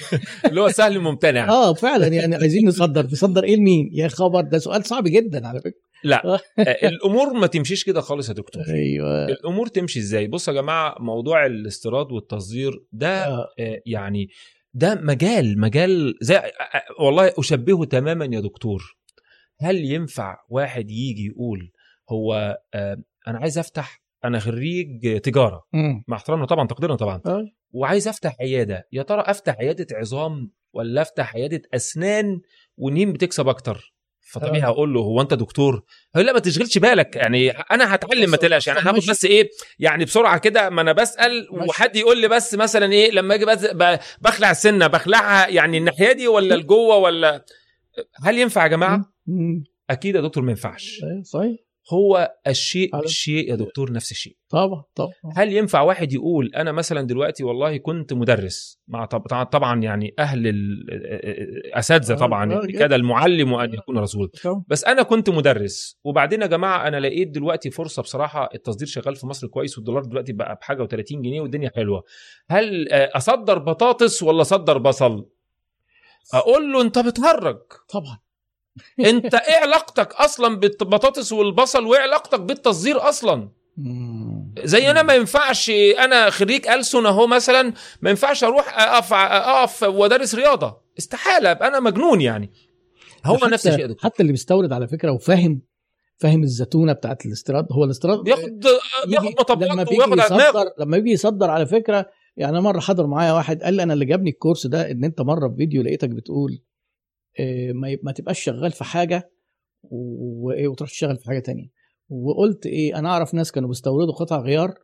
اللي 0.48 0.60
هو 0.60 0.68
سهل 0.68 1.00
ممتنع 1.00 1.48
آه 1.48 1.74
فعلا 1.74 2.06
يعني 2.06 2.34
عايزين 2.36 2.68
نصدر 2.68 3.06
نصدر 3.06 3.44
إيه 3.44 3.56
لمين؟ 3.56 3.90
يا 3.92 4.08
خبر 4.08 4.40
ده 4.40 4.58
سؤال 4.58 4.84
صعب 4.84 5.04
جدا 5.04 5.46
على 5.46 5.60
فكرة. 5.60 5.80
لا. 6.04 6.22
آه، 6.58 6.88
الأمور 6.88 7.32
ما 7.32 7.46
تمشيش 7.46 7.84
كده 7.84 8.00
خالص 8.00 8.28
يا 8.28 8.34
دكتور. 8.34 8.62
أيوه. 8.68 9.24
الأمور 9.26 9.66
تمشي 9.66 9.98
إزاي؟ 9.98 10.26
بصوا 10.26 10.54
يا 10.54 10.60
جماعة 10.60 10.96
موضوع 11.00 11.46
الاستيراد 11.46 12.12
والتصدير 12.12 12.72
ده 12.92 13.26
آه. 13.26 13.48
آه، 13.60 13.80
يعني 13.86 14.28
ده 14.74 14.94
مجال 14.94 15.60
مجال 15.60 16.14
زي 16.20 16.36
آه، 16.36 16.38
آه، 16.38 17.04
والله 17.04 17.32
أشبهه 17.38 17.84
تماما 17.84 18.24
يا 18.32 18.40
دكتور. 18.40 18.96
هل 19.60 19.76
ينفع 19.84 20.36
واحد 20.48 20.90
يجي 20.90 21.26
يقول 21.26 21.72
هو 22.10 22.58
آه، 22.74 22.96
أنا 23.28 23.38
عايز 23.38 23.58
أفتح 23.58 24.02
أنا 24.24 24.38
خريج 24.38 25.18
تجارة. 25.20 25.64
مم. 25.72 26.04
مع 26.08 26.16
احترامنا 26.16 26.46
طبعا 26.46 26.66
تقديرنا 26.66 26.96
طبعا. 26.96 27.20
آه. 27.26 27.46
وعايز 27.70 28.08
أفتح 28.08 28.36
عيادة. 28.40 28.88
يا 28.92 29.02
ترى 29.02 29.20
أفتح 29.20 29.56
عيادة 29.60 29.86
عظام 29.96 30.50
ولا 30.72 31.02
أفتح 31.02 31.34
عيادة 31.34 31.62
أسنان 31.74 32.40
ومين 32.76 33.12
بتكسب 33.12 33.48
أكتر؟ 33.48 33.94
فطبيعي. 34.32 34.62
هقول 34.62 34.94
له 34.94 35.00
هو 35.00 35.20
انت 35.20 35.34
دكتور؟ 35.34 35.82
هيقول 36.14 36.26
لا 36.26 36.32
ما 36.32 36.38
تشغلش 36.38 36.78
بالك. 36.78 37.16
يعني 37.16 37.50
أنا 37.50 37.94
هتعلم 37.94 38.30
ما 38.30 38.36
تقلقش. 38.36 38.66
يعني 38.66 38.80
هاخد. 38.80 39.10
بس 39.10 39.24
إيه 39.24 39.50
يعني 39.78 40.04
بسرعة 40.04 40.38
كده 40.38 40.70
ما 40.70 40.80
أنا 40.80 40.92
بسأل. 40.92 41.48
وحد 41.50 41.96
يقول 41.96 42.20
لي 42.20 42.28
بس 42.28 42.54
مثلا 42.54 42.92
إيه 42.92 43.10
لما 43.10 43.34
أجي 43.34 43.44
بخلع 44.20 44.50
السنة 44.50 44.86
بخلعها 44.86 45.48
يعني 45.48 45.78
الناحية 45.78 46.12
دي 46.12 46.28
ولا 46.28 46.54
لجوه 46.54 46.96
ولا؟ 46.96 47.44
هل 48.22 48.38
ينفع 48.38 48.62
يا 48.62 48.68
جماعة؟ 48.68 49.12
أكيد 49.90 50.14
يا 50.14 50.20
دكتور 50.20 50.42
ما 50.42 50.50
ينفعش. 50.50 51.00
أيوة، 51.04 51.22
صحيح. 51.22 51.56
هو 51.92 52.34
الشيء 52.46 52.96
بالشيء 52.96 53.50
يا 53.50 53.56
دكتور 53.56 53.92
نفس 53.92 54.10
الشيء. 54.10 54.36
طبعا 54.50 54.84
طبعا. 54.94 55.10
هل 55.36 55.52
ينفع 55.52 55.80
واحد 55.80 56.12
يقول 56.12 56.50
أنا 56.56 56.72
مثلا 56.72 57.02
دلوقتي 57.02 57.44
والله 57.44 57.76
كنت 57.76 58.12
مدرس 58.12 58.80
مع 58.88 59.04
طب- 59.04 59.44
طبعا 59.52 59.82
يعني 59.82 60.14
أهل 60.18 60.46
الاساتذه 60.46 62.12
آه، 62.12 62.16
طبعا 62.16 62.52
آه، 62.52 62.54
يعني 62.54 62.66
جدا. 62.66 62.78
كاد 62.78 62.92
المعلم 62.92 63.52
وأن 63.52 63.74
يكون 63.74 63.98
رسول. 63.98 64.30
بس 64.68 64.84
أنا 64.84 65.02
كنت 65.02 65.30
مدرس 65.30 65.98
وبعدين 66.04 66.42
يا 66.42 66.46
جماعة 66.46 66.88
أنا 66.88 67.00
لقيت 67.00 67.28
دلوقتي 67.28 67.70
فرصة 67.70 68.02
بصراحة 68.02 68.48
التصدير 68.54 68.88
شغال 68.88 69.16
في 69.16 69.26
مصر 69.26 69.46
كويس 69.46 69.78
والدولار 69.78 70.02
دلوقتي 70.04 70.32
بقى 70.32 70.54
بحاجة 70.60 70.82
و30 70.86 71.12
جنيه 71.12 71.40
والدنيا 71.40 71.70
حلوة. 71.76 72.02
هل 72.50 72.88
آه، 72.92 73.10
أصدر 73.14 73.58
بطاطس 73.58 74.22
ولا 74.22 74.40
أصدر 74.40 74.78
بصل؟ 74.78 75.26
أقول 76.34 76.72
له 76.72 76.82
أنت 76.82 76.98
بتهرج. 76.98 77.58
طبعا. 77.88 78.18
أنت 79.00 79.34
إيه 79.34 79.56
علاقتك 79.62 80.12
أصلا 80.12 80.56
بالبطاطس 80.56 81.32
والبصل 81.32 81.84
وإيه 81.86 82.00
علاقتك 82.00 82.40
بالتصدير 82.40 83.08
أصلا. 83.08 83.50
زي 84.64 84.90
أنا 84.90 85.02
ما 85.02 85.14
ينفعش 85.14 85.70
أنا 85.98 86.30
خريج 86.30 86.68
ألسن 86.68 87.06
اهو 87.06 87.26
مثلا 87.26 87.72
ما 88.02 88.10
ينفعش 88.10 88.44
أروح 88.44 88.78
اقف 88.78 89.12
اقف 89.12 89.82
وادرس 89.82 90.34
رياضة. 90.34 90.80
استحالة 90.98 91.50
أبقى 91.50 91.68
أنا 91.68 91.80
مجنون 91.80 92.20
يعني. 92.20 92.50
هو 93.24 93.38
نفس 93.46 93.66
الشيء 93.66 93.96
حتى 93.98 94.20
اللي 94.22 94.32
بيستورد 94.32 94.72
على 94.72 94.88
فكرة 94.88 95.10
وفاهم 95.10 95.62
فاهم 96.16 96.42
الزتونة 96.42 96.92
بتاعت 96.92 97.26
الاستيراد 97.26 97.66
هو 97.72 97.84
الاستيراد 97.84 98.18
بياخد 98.18 98.66
بياخد 99.06 99.26
مطبات 99.26 99.88
بيجي 99.88 99.98
وياخد 99.98 100.18
يصدر 100.18 100.72
لما 100.78 100.96
يجي 100.96 101.10
يصدر 101.10 101.50
على 101.50 101.66
فكرة 101.66 102.06
يعني 102.36 102.60
مرة 102.60 102.80
حضر 102.80 103.06
معايا 103.06 103.32
واحد 103.32 103.62
قال 103.62 103.74
لي 103.74 103.82
أنا 103.82 103.92
اللي 103.94 104.04
جابني 104.04 104.30
الكورس 104.30 104.66
ده 104.66 104.90
إن 104.90 105.04
أنت 105.04 105.20
مرة 105.20 105.48
في 105.48 105.54
فيديو 105.56 105.82
لقيتك 105.82 106.08
بتقول 106.08 106.62
إيه، 107.38 107.72
ما 108.02 108.12
تبقاش 108.12 108.40
شغال 108.40 108.72
في 108.72 108.84
حاجة 108.84 109.30
وايه 109.82 110.68
وتروح 110.68 110.90
تشتغل 110.90 111.16
في 111.16 111.24
حاجة 111.26 111.38
تانية. 111.38 111.77
وقلت 112.10 112.66
إيه 112.66 112.98
أنا 112.98 113.08
أعرف 113.08 113.34
ناس 113.34 113.52
كانوا 113.52 113.68
بيستوردوا 113.68 114.14
قطع 114.14 114.40
غيار 114.40 114.74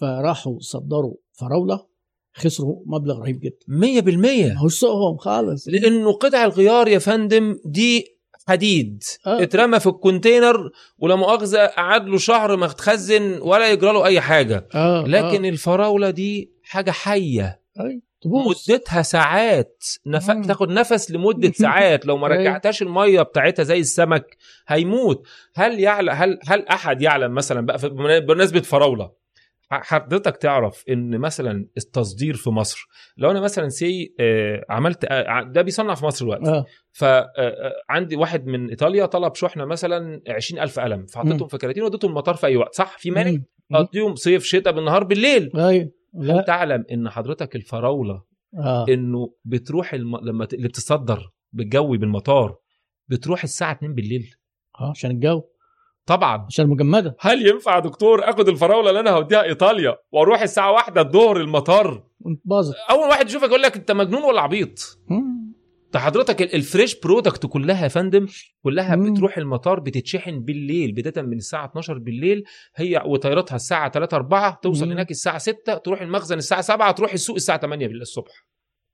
فراحوا 0.00 0.58
صدروا 0.60 1.14
فراولة 1.32 1.86
خسروا 2.34 2.82
مبلغ 2.86 3.18
رهيب 3.18 3.40
جدا. 3.40 3.56
100% 3.68 4.52
ما 4.52 4.58
هوش 4.58 4.74
سوقهم 4.80 5.16
خالص. 5.16 5.68
لأنه 5.68 6.12
قطع 6.12 6.44
الغيار 6.44 6.88
يا 6.88 6.98
فندم 6.98 7.58
دي 7.64 8.04
حديد. 8.48 9.02
آه. 9.26 9.42
اترمى 9.42 9.80
في 9.80 9.86
ال 9.86 9.94
container 9.94 10.70
ولا 10.98 11.14
مؤاخذة 11.16 11.66
قعد 11.66 12.06
له 12.06 12.18
شهر 12.18 12.56
ما 12.56 12.66
اتخزن 12.66 13.38
ولا 13.42 13.70
يجرى 13.72 13.92
له 13.92 14.06
أي 14.06 14.20
حاجة. 14.20 14.68
آه 14.74 15.04
لكن 15.06 15.44
آه. 15.44 15.48
الفراولة 15.48 16.10
دي 16.10 16.52
حاجة 16.62 16.90
حية. 16.90 17.62
أي، 17.80 18.02
تبوظ 18.22 18.70
مدتها 18.70 19.02
ساعات. 19.02 19.84
نف... 20.06 20.30
تاخد 20.46 20.68
نفس 20.70 21.10
لمدة 21.10 21.52
ساعات. 21.62 22.06
لو 22.06 22.16
ما 22.16 22.26
أيوة. 22.26 22.38
رجعتهاش 22.40 22.82
المية 22.82 23.22
بتاعتها 23.22 23.62
زي 23.62 23.80
السمك 23.80 24.36
هيموت. 24.68 25.26
هل 25.54 25.80
يعلم 25.80 26.10
هل 26.10 26.38
هل 26.48 26.66
أحد 26.68 27.02
يعلم 27.02 27.34
مثلا 27.34 27.66
بقى 27.66 27.78
بمناسبة 28.20 28.60
فراولة 28.60 29.22
حضرتك 29.74 30.36
تعرف 30.36 30.84
إن 30.88 31.18
مثلا 31.18 31.66
التصدير 31.76 32.34
في 32.34 32.50
مصر 32.50 32.86
لو 33.16 33.30
أنا 33.30 33.40
مثلا 33.40 33.68
سي 33.68 34.14
عملت 34.70 35.04
آه، 35.04 35.42
ده 35.42 35.62
بيصنع 35.62 35.94
في 35.94 36.04
مصر 36.06 36.24
دلوقتي. 36.24 36.50
آه. 36.50 36.64
فعندي 36.92 38.16
واحد 38.16 38.46
من 38.46 38.68
إيطاليا 38.68 39.06
طلب 39.06 39.34
شحنة 39.34 39.64
مثلا 39.64 40.20
20000 40.28 40.80
قلم 40.80 41.06
فحطيتهم. 41.06 41.48
في 41.48 41.58
كراتين 41.58 41.82
وديتهم 41.82 42.10
المطار 42.10 42.34
في 42.34 42.46
أي 42.46 42.56
وقت. 42.56 42.74
صح؟ 42.74 42.98
في 42.98 43.10
مانع 43.10 43.30
مم. 43.30 43.44
أقضيهم 43.72 44.14
صيف 44.14 44.44
شتاء 44.44 44.72
بالنهار 44.72 45.04
بالليل. 45.04 45.50
أيوه. 45.56 45.90
هل 46.20 46.26
لا. 46.26 46.42
تعلم 46.42 46.84
إن 46.92 47.10
حضرتك 47.10 47.56
الفراولة 47.56 48.22
آه. 48.58 48.86
إنه 48.88 49.34
بتروح 49.44 49.94
الم... 49.94 50.16
لما 50.16 50.44
ت... 50.44 50.54
اللي 50.54 50.68
بتصدر 50.68 51.30
بالجوي 51.52 51.98
بالمطار 51.98 52.56
بتروح 53.08 53.42
الساعة 53.42 53.72
2 53.72 53.94
بالليل؟ 53.94 54.34
آه 54.80 54.90
عشان 54.90 55.10
الجو. 55.10 55.42
طبعا. 56.06 56.44
عشان 56.48 56.64
المجمدة. 56.64 57.16
هل 57.20 57.46
ينفع 57.46 57.74
يا 57.74 57.80
دكتور 57.80 58.30
آخد 58.30 58.48
الفراولة 58.48 58.88
اللي 58.88 59.00
أنا 59.00 59.10
هوديها 59.10 59.42
إيطاليا 59.42 59.96
وأروح 60.12 60.42
الساعة 60.42 60.72
واحدة 60.72 61.00
الظهر 61.00 61.36
المطار؟ 61.36 62.04
باظت. 62.44 62.74
أول 62.90 63.08
واحد 63.08 63.28
يشوفك 63.28 63.48
يقول 63.48 63.62
لك 63.62 63.76
أنت 63.76 63.92
مجنون 63.92 64.22
ولا 64.22 64.40
عبيط؟ 64.40 64.98
مم. 65.08 65.41
ده 65.92 65.98
حضرتك 66.00 66.42
ال- 66.42 66.54
ال 66.54 66.62
fresh 66.62 67.00
product 67.00 67.46
كلها 67.46 67.82
يا 67.82 67.88
فندم 67.88 68.26
كلها 68.62 68.96
مم. 68.96 69.12
بتروح 69.14 69.38
المطار 69.38 69.80
بتتشحن 69.80 70.40
بالليل 70.40 70.92
بداية 70.92 71.24
من 71.26 71.36
الساعة 71.36 71.64
12 71.66 71.98
بالليل 71.98 72.44
هي 72.76 73.02
وطيارتها 73.06 73.56
الساعة 73.56 73.90
3 73.90 74.14
4 74.16 74.60
توصل 74.62 74.86
مم. 74.86 74.92
هناك 74.92 75.10
الساعة 75.10 75.38
6 75.38 75.74
تروح 75.74 76.02
المخزن 76.02 76.38
الساعة 76.38 76.60
7 76.60 76.92
تروح 76.92 77.12
السوق 77.12 77.36
الساعة 77.36 77.58
8 77.60 77.86
بالليل 77.86 78.02
الصبح 78.02 78.46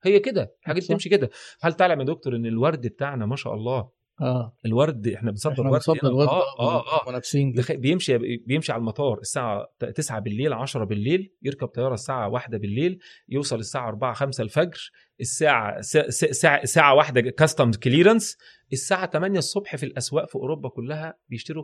هي 0.03 0.19
كده 0.19 0.55
الحاجات. 0.61 0.83
بتمشي 0.83 1.09
كده 1.09 1.29
هل 1.61 1.73
تعلم 1.73 1.99
يا 1.99 2.05
دكتور 2.05 2.35
إن 2.35 2.45
الورد 2.45 2.87
بتاعنا 2.87 3.25
ما 3.25 3.35
شاء 3.35 3.53
الله 3.53 3.89
آه. 4.21 4.55
الورد 4.65 5.07
إحنا 5.07 5.31
بنصدر 5.31 5.61
ورد 5.61 5.71
بنصدر. 5.71 6.13
ورد 6.13 6.27
آه 6.27 6.59
آه 6.59 7.05
آه 7.05 7.09
منافسين 7.09 7.53
تخ- 7.53 7.71
بيمشي 7.71 8.17
بيمشي 8.37 8.71
على 8.71 8.79
المطار 8.79 9.19
الساعة 9.19 9.67
9 9.95 10.19
بالليل 10.19 10.53
10 10.53 10.83
بالليل 10.83 11.31
يركب 11.41 11.67
طيارة 11.67 11.93
الساعة 11.93 12.29
1 12.29 12.55
بالليل 12.55 12.99
يوصل 13.29 13.59
الساعة 13.59 13.87
4 13.87 14.13
5 14.13 14.41
الفجر 14.43 14.91
الساعة 15.21 15.81
س- 15.81 15.97
س- 15.97 16.25
ساعة 16.25 16.65
ساعة 16.65 16.93
واحدة 16.95 17.21
customs 17.21 17.77
clearance 17.77 18.37
الساعة 18.73 19.09
8 19.09 19.39
الصبح 19.39 19.75
في 19.75 19.85
الأسواق 19.85 20.27
في 20.29 20.35
أوروبا 20.35 20.69
كلها 20.69 21.13
بيشتروا 21.29 21.63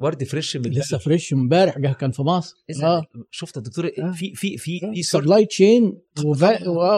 ورد 0.00 0.24
fresh 0.24 0.56
من 0.56 0.62
لسه 0.70 0.98
fresh 0.98 1.32
امبارح 1.32 1.78
جه 1.78 1.92
كان 1.92 2.10
في 2.10 2.22
مصر. 2.22 2.56
آه. 2.82 3.02
شفت 3.30 3.56
يا 3.56 3.62
دكتور 3.62 3.86
آه. 3.98 4.10
في 4.12 4.34
في 4.34 4.56
في 4.56 4.80
في 4.94 5.02
سر- 5.02 5.20
supply 5.20 5.46
chain 5.46 5.98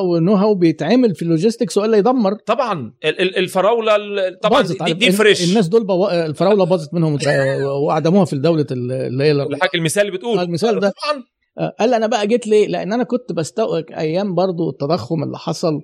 و 0.01 0.07
know 0.07 0.35
how 0.35 0.55
بيتعمل 0.55 1.14
في 1.14 1.22
ال 1.22 1.28
logistics 1.28 1.78
وإلا 1.78 1.97
يدمر. 1.96 2.34
طبعا 2.34 2.92
ال- 3.05 3.20
ال- 3.20 3.36
الفراولة 3.36 3.96
ال- 3.96 4.38
طبعا 4.40 4.62
دي, 4.62 4.92
دي 4.92 5.12
fresh. 5.12 5.49
الناس 5.50 5.68
دول 5.68 5.84
بو... 5.86 6.09
الفراولة 6.09 6.64
باظت 6.64 6.94
منهم 6.94 7.18
وعدموها 7.64 8.24
في 8.30 8.32
الدولة 8.32 8.66
اللي 8.70 9.24
هي 9.24 9.32
الحاجة 9.32 9.70
المثال 9.74 10.03
اللي 10.07 10.12
بتقول. 10.18 10.38
آه، 10.38 10.42
المثال 10.42 10.80
ده. 10.80 10.92
طبعا. 11.03 11.24
آه، 11.59 11.74
قال 11.80 11.94
أنا 11.94 12.07
بقى 12.07 12.26
جيت 12.26 12.46
ليه؟ 12.46 12.66
لأن 12.68 12.92
أنا 12.92 13.05
كنت 13.05 13.32
بستوعب 13.32 13.84
أيام 13.90 14.34
برضو 14.34 14.70
التضخم 14.70 15.22
اللي 15.22 15.38
حصل 15.38 15.80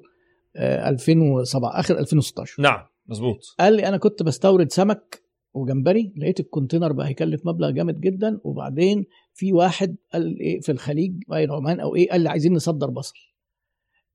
آه، 0.56 0.88
2007 0.88 1.80
آخر 1.80 1.98
2016 1.98 2.62
نعم 2.62 2.80
مظبوط. 3.06 3.38
قال 3.60 3.72
لي 3.72 3.88
أنا 3.88 3.96
كنت 3.96 4.22
بستورد 4.22 4.72
سمك 4.72 5.27
وجمبري 5.54 6.12
لقيت 6.16 6.40
ال 6.40 6.46
container 6.46 6.92
بقى 6.92 7.08
هيكلف 7.08 7.46
مبلغ 7.46 7.70
جامد 7.70 8.00
جدا 8.00 8.40
وبعدين 8.44 9.04
في 9.34 9.52
واحد 9.52 9.96
قال 10.12 10.38
إيه 10.40 10.60
في 10.60 10.72
الخليج 10.72 11.12
باين 11.28 11.50
عمان 11.50 11.80
أو 11.80 11.96
إيه 11.96 12.10
قال 12.10 12.20
لي 12.20 12.28
عايزين 12.28 12.52
نصدر 12.52 12.90
بصل. 12.90 13.14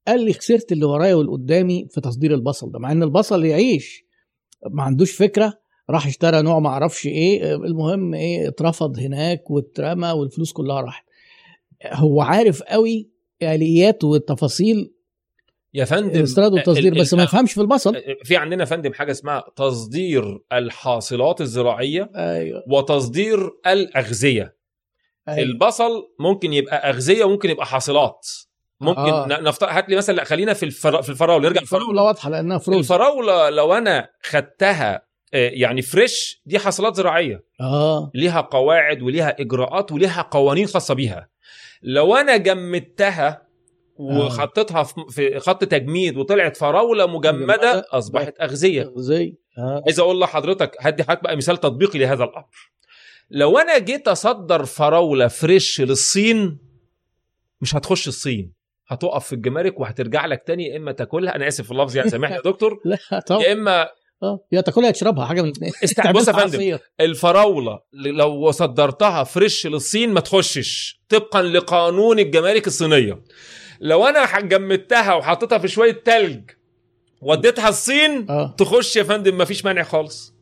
قال 0.07 0.25
لي 0.25 0.33
خسرت 0.33 0.71
اللي 0.71 0.85
ورايا 0.85 1.15
واللي 1.15 1.31
قدامي 1.31 1.87
في 1.91 2.01
تصدير 2.01 2.33
البصل 2.33 2.71
ده 2.71 2.79
مع 2.79 2.91
إن 2.91 3.03
البصل 3.03 3.45
يعيش. 3.45 4.05
ما 4.71 4.83
عندوش 4.83 5.11
فكرة 5.11 5.59
راح 5.89 6.07
اشترى 6.07 6.41
نوع 6.41 6.59
ما 6.59 6.69
أعرفش 6.69 7.07
إيه 7.07 7.55
المهم 7.55 8.13
إيه 8.13 8.47
اترفض 8.47 8.99
هناك 8.99 9.51
واترمى 9.51 10.11
والفلوس 10.11 10.51
كلها 10.53 10.81
راحت. 10.81 11.05
هو 11.85 12.21
عارف 12.21 12.63
قوي 12.63 13.09
اليات 13.41 14.03
والتفاصيل 14.03 14.93
يا 15.73 15.85
فندم 15.85 16.09
الاستيراد 16.19 16.53
والتصدير 16.53 16.93
ال- 16.93 16.99
بس 16.99 17.13
ما 17.13 17.23
يفهمش 17.23 17.53
في 17.53 17.61
البصل. 17.61 17.95
في 18.23 18.37
عندنا 18.37 18.59
يا 18.63 18.65
فندم 18.65 18.93
حاجة 18.93 19.11
اسمها 19.11 19.43
تصدير 19.55 20.39
الحاصلات 20.53 21.41
الزراعية 21.41 22.09
أيوه. 22.15 22.63
وتصدير 22.67 23.49
الأغذية. 23.67 24.55
أيوة. 25.29 25.39
البصل 25.39 25.91
ممكن 26.19 26.53
يبقى 26.53 26.89
أغذية 26.89 27.23
وممكن 27.23 27.49
يبقى 27.49 27.65
حاصلات. 27.65 28.27
ممكن 28.81 28.99
آه. 29.01 29.23
آه. 29.25 29.41
نفترض 29.41 29.69
هات 29.71 29.89
لي 29.89 29.95
مثلا 29.95 30.15
لا 30.15 30.23
خلينا 30.23 30.53
في 30.53 30.63
الفرا... 30.63 31.01
في 31.01 31.09
الفراولة 31.09 31.47
نرجع 31.49 31.61
الفراولة 31.61 32.03
واضحة 32.03 32.29
لأنها 32.29 32.57
فروز. 32.57 32.77
الفراولة 32.77 33.49
لو 33.49 33.73
أنا 33.73 34.09
خدتها 34.23 35.01
آه، 35.33 35.49
يعني 35.53 35.81
فريش 35.81 36.41
دي 36.45 36.59
حاصلات 36.59 36.95
زراعية. 36.95 37.43
آه. 37.61 38.11
ليها 38.15 38.41
قواعد 38.41 39.01
وليها 39.01 39.35
إجراءات 39.41 39.91
وليها 39.91 40.21
قوانين 40.21 40.67
خاصة 40.67 40.93
بيها. 40.93 41.29
لو 41.83 42.15
أنا 42.15 42.37
جمدتها 42.37 43.41
وحطيتها 43.95 44.83
في- 44.83 45.39
خط 45.39 45.63
تجميد 45.63 46.17
وطلعت 46.17 46.57
فراولة 46.57 47.05
مجمدة. 47.07 47.85
أصبحت 47.91 48.33
أغذية. 48.41 48.91
زي 48.95 49.35
آه. 49.57 49.81
عايز 49.85 49.99
أقول 49.99 50.19
لحضرتك 50.21 50.75
هدي 50.79 51.03
حضرتك 51.03 51.23
بقى 51.23 51.35
مثال 51.35 51.57
تطبيقي 51.57 51.99
لهذا 51.99 52.23
الأمر. 52.23 52.45
لو 53.29 53.57
أنا 53.57 53.77
جيت 53.77 54.07
أصدر 54.07 54.65
فراولة 54.65 55.27
فريش 55.27 55.81
للصين 55.81 56.57
مش 57.61 57.75
هتخش 57.75 58.07
الصين 58.07 58.53
هتقف 58.87 59.25
في 59.25 59.33
الجمارك 59.35 59.79
وهترجع 59.79 60.25
لك 60.25 60.43
تاني 60.47 60.67
يا 60.67 60.77
إما 60.77 60.91
تاكلها. 60.91 61.35
أنا 61.35 61.47
آسف 61.47 61.65
في 61.65 61.71
اللفظ 61.71 61.97
يعني 61.97 62.09
سامحني 62.09 62.35
يا 62.35 62.41
دكتور. 62.51 62.79
لا 62.85 63.19
طبعا. 63.27 63.41
يا 63.43 63.53
إما 63.53 63.89
آه 64.23 64.39
يا 64.51 64.61
تاكلها 64.61 64.87
يا 64.87 64.91
تشربها 64.91 65.25
حاجة 65.25 65.41
من 65.41 65.49
الاثنين 65.49 65.71
بص 66.13 66.27
يا 66.27 66.33
فندم 66.33 66.77
الفراولة 66.99 67.79
لو 67.93 68.51
صدرتها 68.51 69.23
فريش 69.23 69.67
للصين 69.67 70.09
ما 70.13 70.19
تخشش. 70.19 71.01
طبقا 71.09 71.41
لقانون 71.41 72.19
الجمارك 72.19 72.67
الصينية. 72.67 73.23
لو 73.83 74.05
أنا 74.05 74.39
جمدتها 74.39 75.13
وحطيتها 75.13 75.57
في 75.57 75.67
شوية 75.67 76.01
تلج 76.05 76.41
وديتها 77.21 77.69
الصين 77.69 78.25
آه. 78.29 78.55
تخش 78.57 78.95
يا 78.95 79.03
فندم 79.03 79.37
مفيش 79.37 79.65
مانع 79.65 79.83
خالص. 79.83 80.33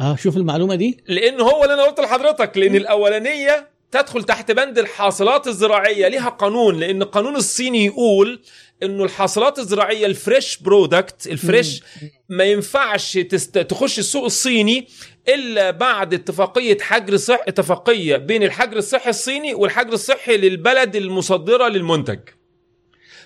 آه 0.00 0.16
شوف 0.16 0.36
المعلومة 0.36 0.74
دي. 0.74 1.04
لأن 1.08 1.40
هو 1.40 1.64
اللي 1.64 1.74
أنا 1.74 1.82
قلت 1.82 2.00
لحضرتك 2.00 2.58
لأن 2.58 2.74
الأولانية 2.74 3.68
تدخل 3.90 4.24
تحت 4.24 4.52
بند 4.52 4.78
الحاصلات 4.78 5.46
الزراعية 5.46 6.08
ليها 6.08 6.28
قانون 6.28 6.80
لأن 6.80 7.02
القانون 7.02 7.36
الصيني 7.36 7.86
يقول 7.86 8.40
إنه 8.82 9.04
الحاصلات 9.04 9.58
الزراعية 9.58 10.06
ال 10.06 10.14
fresh 10.14 10.56
product 10.56 11.26
ال 11.26 11.35
fresh 11.35 11.82
ما 12.28 12.44
ينفعش 12.44 13.12
تست... 13.18 13.58
تخش 13.58 13.98
السوق 13.98 14.24
الصيني 14.24 14.88
إلا 15.28 15.70
بعد 15.70 16.14
اتفاقية 16.14 16.78
حجر 16.80 17.16
صح 17.16 17.40
اتفاقية 17.48 18.16
بين 18.16 18.42
الحجر 18.42 18.76
الصحي 18.76 19.10
الصيني 19.10 19.54
والحجر 19.54 19.92
الصحي 19.92 20.36
للبلد 20.36 20.96
المصدرة 20.96 21.68
للمنتج. 21.68 22.18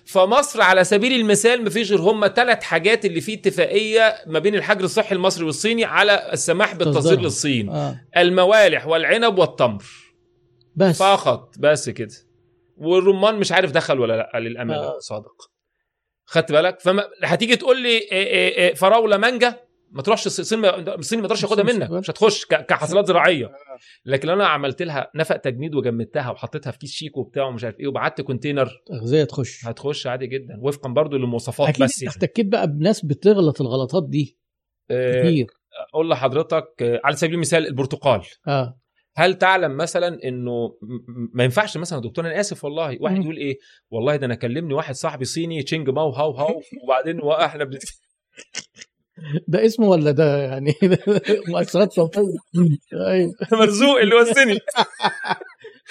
فمصر 0.05 0.63
على 0.63 0.85
سبيل 0.85 1.21
المثال 1.21 1.65
مفيش 1.65 1.93
غير 1.93 2.01
هم 2.01 2.27
ثلاث 2.27 2.63
حاجات 2.63 3.05
اللي 3.05 3.21
فيه 3.21 3.35
اتفاقية 3.35 4.15
ما 4.27 4.39
بين 4.39 4.55
الحجر 4.55 4.85
الصحي 4.85 5.15
المصري 5.15 5.45
والصيني 5.45 5.85
على 5.85 6.33
السماح 6.33 6.75
بالتصدير. 6.75 7.21
للصين. 7.21 7.69
آه. 7.69 8.01
الموالح 8.17 8.87
والعنب 8.87 9.39
والتمر. 9.39 9.85
بس. 10.77 10.99
فقط. 10.99 11.55
بس 11.59 11.91
كده. 11.91 12.15
والرمان 12.77 13.35
مش 13.35 13.53
عارف 13.53 13.71
دخل 13.71 14.01
ولا 14.01 14.17
لأ 14.17 14.41
للأمانة. 14.41 14.81
آه. 14.83 14.99
صادق. 14.99 15.53
خدت 16.25 16.53
بالك؟ 16.53 16.81
فما 16.81 17.05
هتيجي 17.25 17.57
تقول 17.57 17.83
لي 17.83 17.89
إيه 17.89 18.13
إيه 18.13 18.57
إيه 18.57 18.75
فراولة 18.75 19.17
مانجا؟ 19.17 19.61
ما 19.95 20.03
تروحش 20.03 20.23
الص- 20.29 20.39
الصين 20.41 20.59
ما- 20.59 20.95
الصين 20.95 21.19
ما 21.19 21.25
يقدرش 21.25 21.43
ياخدها 21.43 21.65
منك 21.65 21.91
مش- 21.91 22.11
هتخش 22.11 22.45
ك- 22.47 22.67
كحصلات 22.67 23.07
زراعية. 23.07 23.51
لكن 24.05 24.29
لو 24.29 24.35
أنا 24.35 24.47
عملت 24.47 24.83
لها 24.83 25.11
نفق 25.15 25.37
تجميد 25.37 25.75
وجمدتها 25.75 26.31
وحطيتها 26.31 26.71
في 26.71 26.79
case 26.79 26.91
شيك 26.93 27.17
وبتاع 27.17 27.45
ومش 27.45 27.65
عارف 27.65 27.81
إيه 27.81 27.87
وبعت 27.87 28.21
container. 28.21 28.71
تغذيه 28.87 29.25
تخش. 29.25 29.67
هتخش 29.67 30.07
عادي 30.07 30.27
جدا 30.27 30.59
وفقا 30.63 30.89
برضو 30.91 31.17
للمواصفات 31.17 31.81
بس 31.83 32.03
يعني. 32.03 32.11
احتكيت 32.15 32.47
بقى 32.47 32.67
بناس 32.69 33.05
بتغلط 33.05 33.61
الغلطات 33.61 34.09
دي. 34.09 34.39
آه، 34.91 35.23
كتير. 35.23 35.47
أقول 35.95 36.11
لحضرتك 36.11 36.67
آه، 36.83 37.01
على 37.05 37.17
سبيل 37.17 37.35
المثال 37.35 37.67
البرتقال. 37.67 38.21
آه. 38.49 38.79
هل 39.17 39.35
تعلم 39.35 39.77
مثلا 39.77 40.19
إنه 40.25 40.79
ما 41.35 41.45
ينفعش 41.45 41.77
مثلا 41.77 41.99
يا 41.99 42.03
دكتور 42.05 42.27
أنا 42.27 42.41
آسف 42.41 42.65
والله 42.65 42.97
واحد. 43.01 43.23
يقول 43.23 43.37
إيه 43.37 43.59
والله 43.91 44.17
ده 44.17 44.27
أنا 44.27 44.35
كلمني 44.35 44.75
واحد 44.75 44.95
صاحبي 44.95 45.25
صيني 45.25 45.63
تشينج 45.63 45.91
ماو 45.91 46.11
هاو 46.11 46.31
هاو 46.33 46.61
وبعدين 46.85 47.21
وإحنا 47.21 47.65
بنت... 47.65 47.83
ده 49.49 49.67
اسمه 49.67 49.89
ولا 49.89 50.11
ده 50.11 50.37
يعني 50.43 50.75
مؤثرات 51.49 51.93
صوتية 51.93 52.23
أيوه 53.07 53.33
مرزوق 53.53 54.01
اللي 54.01 54.15
هو 54.15 54.19
الصيني 54.21 54.59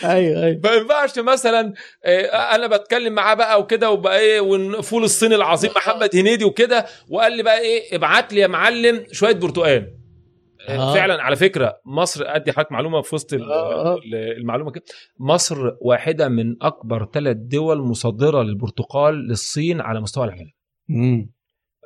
أيوه 0.03 0.43
أيوه 0.43 0.59
ما 0.63 0.71
ينفعش 0.73 1.19
مثلا 1.19 1.73
آه، 2.05 2.25
أنا 2.55 2.67
بتكلم 2.67 3.13
معاه 3.13 3.34
بقى 3.34 3.59
وكده 3.61 3.91
وبقى 3.91 4.19
إيه 4.19 4.39
والفول 4.41 5.03
الصيني 5.03 5.36
العظيم 5.36 5.71
محمد 5.75 6.15
هنيدي 6.15 6.45
وكده 6.45 6.86
وقال 7.09 7.38
لي 7.38 7.43
بقى 7.43 7.59
إيه 7.59 7.95
ابعت 7.95 8.34
لي 8.34 8.41
يا 8.41 8.47
معلم 8.47 9.03
شوية 9.11 9.34
برتقال 9.34 9.97
آه. 10.69 10.91
آه. 10.91 10.93
فعلا 10.93 11.23
على 11.23 11.36
فكرة 11.36 11.79
مصر 11.86 12.23
أدي 12.27 12.51
حضرتك 12.51 12.71
معلومة 12.71 13.01
في 13.01 13.15
وسط 13.15 13.34
آه، 13.34 13.38
آه. 13.39 13.95
ال- 13.95 14.38
المعلومة 14.38 14.71
كده 14.71 14.84
مصر 15.19 15.71
واحدة 15.82 16.29
من 16.29 16.55
أكبر 16.61 17.09
ثلاث 17.13 17.38
دول 17.39 17.77
مصدرة 17.82 18.43
للبرتقال 18.43 19.27
للصين 19.27 19.82
على 19.82 20.01
مستوى 20.01 20.25
العالم 20.25 20.51
مم. 20.89 21.32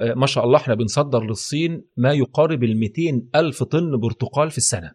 آه، 0.01 0.13
ما 0.13 0.25
شاء 0.25 0.45
الله 0.45 0.57
إحنا 0.57 0.73
بنصدر 0.75 1.23
للصين 1.23 1.85
ما 1.97 2.13
يقارب 2.13 2.63
ال 2.63 2.77
200 2.79 3.27
ألف 3.35 3.63
طن 3.63 3.97
برتقال 3.99 4.51
في 4.51 4.57
السنة. 4.57 4.91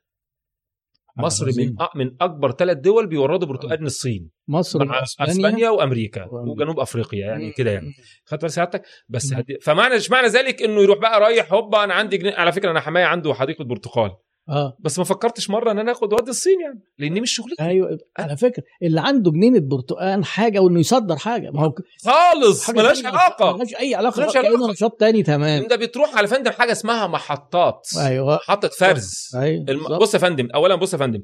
مصر 1.16 1.46
من 1.46 1.74
من 1.94 2.16
أكبر 2.20 2.52
ثلاث 2.52 2.76
دول 2.76 3.06
بيوردوا 3.06 3.48
برتقال 3.48 3.80
من 3.80 3.86
الصين. 3.86 4.30
مصر 4.48 4.84
مع 4.84 5.02
أسبانيا 5.02 5.70
وأمريكا 5.70 6.24
وأمريكا. 6.24 6.50
وجنوب 6.52 6.80
أفريقيا 6.80 7.26
يعني. 7.26 7.52
كده 7.52 7.70
يعني. 7.70 7.92
خدت 8.24 8.42
بال 8.42 8.50
سعادتك 8.50 8.82
بس. 9.08 9.32
هدي... 9.32 9.58
فمعنى 9.62 9.94
مش 9.96 10.10
معنى 10.10 10.26
ذلك 10.26 10.62
إنه 10.62 10.80
يروح 10.82 10.98
بقى 10.98 11.20
رايح 11.20 11.52
هوبا 11.52 11.84
أنا 11.84 11.94
عندي 11.94 12.16
جنيه. 12.16 12.34
على 12.34 12.52
فكرة 12.52 12.70
أنا 12.70 12.80
حماية 12.80 13.04
عنده 13.04 13.34
حديقه 13.34 13.64
برتقال. 13.64 14.10
آه. 14.50 14.76
بس 14.80 14.98
ما 14.98 15.04
فكرتش 15.04 15.50
مرة 15.50 15.70
إن 15.70 15.78
أنا 15.78 15.92
آخد 15.92 16.12
واد 16.12 16.28
الصين 16.28 16.60
يعني 16.60 16.80
لأن 16.98 17.22
مش 17.22 17.32
شغلتي. 17.32 17.62
أيوه 17.62 17.98
على 18.18 18.36
فكرة 18.36 18.62
اللي 18.82 19.00
عنده 19.00 19.30
جنينة 19.30 19.60
برتقال 19.60 20.24
حاجة 20.24 20.58
وإنه 20.60 20.80
يصدر 20.80 21.16
حاجة. 21.16 21.50
ما 21.50 21.62
هو 21.62 21.74
خالص 22.04 22.70
ملهاش 22.70 23.04
علاقة. 23.04 23.52
ملهاش 23.52 23.74
أي 23.74 23.94
علاقة 23.94 24.20
ملهاش 24.20 24.36
علاقة. 24.36 24.70
نشاط 24.70 24.92
تاني 25.00 25.22
تمام. 25.22 25.62
انت 25.62 25.72
بتروح 25.72 26.16
على 26.16 26.26
فندم 26.26 26.50
حاجة 26.50 26.72
اسمها 26.72 27.06
محطات. 27.06 27.88
أيوه. 27.98 28.34
محطة 28.34 28.68
فرز 28.68 29.30
أيوه 29.36 29.64
الم... 29.68 29.98
بص 29.98 30.14
يا 30.14 30.18
فندم 30.18 30.48
اولا 30.54 30.74
بص 30.74 30.92
يا 30.92 30.98
فندم. 30.98 31.22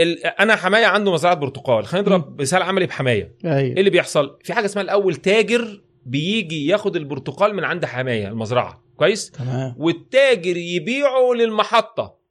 ال... 0.00 0.26
أنا 0.26 0.56
حماية 0.56 0.86
عنده 0.86 1.12
مزرعة 1.12 1.34
برتقال. 1.34 1.86
خلينا 1.86 2.06
نضرب 2.08 2.40
مثال 2.40 2.62
عملي 2.62 2.86
بحماية. 2.86 3.36
إيه 3.44 3.56
أيوه 3.56 3.76
اللي 3.76 3.90
بيحصل؟ 3.90 4.38
في 4.44 4.52
حاجة 4.52 4.64
اسمها 4.64 4.84
الأول 4.84 5.14
تاجر 5.14 5.82
بيجي 6.06 6.66
ياخد 6.66 6.96
البرتقال 6.96 7.54
من 7.54 7.64
عند 7.64 7.84
حماية 7.84 8.28
المزرعة. 8.28 8.84
كويس؟ 8.96 9.30
تمام. 9.30 9.74
والتاجر 9.78 10.56
يبيعه 10.56 11.32
للمحطة. 11.32 12.21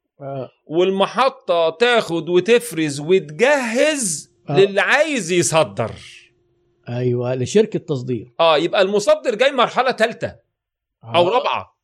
والمحطة 0.65 1.69
تاخد 1.69 2.30
وتفرز 2.30 2.99
وتجهز 2.99 4.32
آه. 4.49 4.59
للي 4.59 4.82
عايز 4.82 5.32
يصدر. 5.32 5.91
أيوه 6.89 7.36
لشركة 7.36 7.80
تصدير. 7.80 8.34
آه 8.39 8.57
يبقى 8.57 8.82
المصدر 8.82 9.36
جاي 9.36 9.51
مرحلة 9.51 9.91
ثالثه 9.91 10.36
أو 11.03 11.28
آه. 11.28 11.32
رابعه 11.32 11.78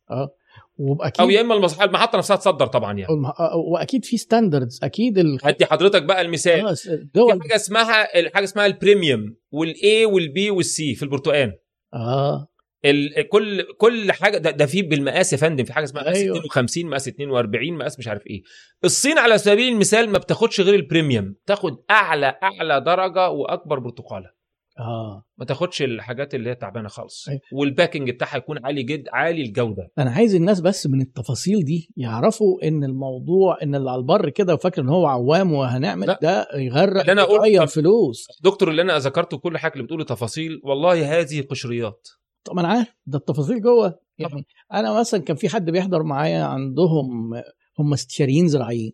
وأكيد 0.78 1.20
أو 1.20 1.30
يا 1.30 1.40
إما 1.40 1.54
المحطة 1.54 2.18
نفسها 2.18 2.36
تصدر 2.36 2.66
طبعا 2.66 2.98
يعني. 2.98 3.12
آه، 3.38 3.56
وأكيد 3.56 4.04
في 4.04 4.16
standards 4.16 4.80
أكيد 4.82 5.18
ال... 5.18 5.38
هدي 5.42 5.66
حضرتك 5.66 6.02
بقى 6.02 6.20
المثال. 6.20 6.66
آه، 6.68 6.74
في 6.74 6.92
الدول 6.92 7.42
حاجة 7.42 7.56
اسمها 7.56 8.06
حاجة 8.34 8.44
اسمها 8.44 8.66
البريميوم 8.66 9.36
والاي 9.50 10.04
والبي 10.04 10.50
والسي 10.50 10.94
في 10.94 11.02
البرتقال 11.02 11.58
آه. 11.94 12.48
ال... 12.84 13.28
كل 13.28 13.62
كل 13.78 14.12
حاجة 14.12 14.38
ده, 14.38 14.50
ده 14.50 14.66
في 14.66 14.82
بالمقاس 14.82 15.32
يا 15.32 15.38
فندم 15.38 15.64
في 15.64 15.72
حاجة 15.72 15.84
اسمها 15.84 16.02
مقاس 16.02 16.16
أيوة. 16.16 16.38
52 16.38 16.86
مقاس 16.86 17.08
42 17.08 17.72
مقاس 17.78 17.98
مش 17.98 18.08
عارف 18.08 18.26
إيه. 18.26 18.42
الصين 18.84 19.18
على 19.18 19.38
سبيل 19.38 19.72
المثال 19.72 20.08
ما 20.10 20.18
بتاخدش 20.18 20.60
غير 20.60 20.74
ال 20.74 20.81
premium 20.81 21.34
تاخد 21.46 21.76
أعلى 21.90 22.34
أعلى 22.42 22.80
درجة 22.80 23.30
وأكبر 23.30 23.78
برتقالة. 23.78 24.38
آه. 24.80 25.24
ما 25.38 25.44
تاخدش 25.44 25.82
الحاجات 25.82 26.34
اللي 26.34 26.50
هي 26.50 26.54
تعبانه 26.54 26.88
خالص. 26.88 27.28
أيوة. 27.28 27.40
وال 27.52 27.65
packing 27.65 28.10
بتاعها 28.10 28.36
يكون 28.36 28.66
عالي 28.66 28.82
جدا 28.82 29.10
عالي 29.14 29.42
الجودة. 29.42 29.88
أنا 29.98 30.10
عايز 30.10 30.34
الناس 30.34 30.60
بس 30.60 30.86
من 30.86 31.00
التفاصيل 31.00 31.64
دي 31.64 31.88
يعرفوا 31.96 32.68
إن 32.68 32.84
الموضوع 32.84 33.58
إن 33.62 33.74
اللي 33.74 33.90
على 33.90 33.98
البر 33.98 34.28
كده 34.28 34.54
وفاكر 34.54 34.82
إن 34.82 34.88
هو 34.88 35.06
عوام 35.06 35.52
وهنعمل 35.52 36.06
لا. 36.06 36.18
ده 36.22 36.46
يغرق 36.54 37.00
اللي 37.00 37.12
أنا 37.12 37.22
قلت- 37.24 37.34
يغير 37.46 37.66
فلوس. 37.66 38.26
دكتور 38.44 38.70
اللي 38.70 38.82
أنا 38.82 38.98
ذكرته 38.98 39.38
كل 39.38 39.58
حاجة 39.58 39.72
اللي 39.72 39.84
بتقوله 39.84 40.04
تفاصيل 40.04 40.60
والله 40.64 41.20
هذه 41.20 41.40
قشريات. 41.42 42.08
طب 42.48 42.58
أنا 42.58 42.68
عارف 42.68 42.88
ده 43.06 43.18
التفاصيل 43.18 43.60
جوه. 43.62 44.00
يعني 44.18 44.46
أنا 44.72 45.00
مثلا 45.00 45.20
كان 45.20 45.36
في 45.36 45.48
حد 45.48 45.70
بيحضر 45.70 46.02
معايا 46.02 46.42
عندهم 46.44 47.34
هم 47.78 47.92
استشاريين 47.92 48.48
زراعيين 48.48 48.92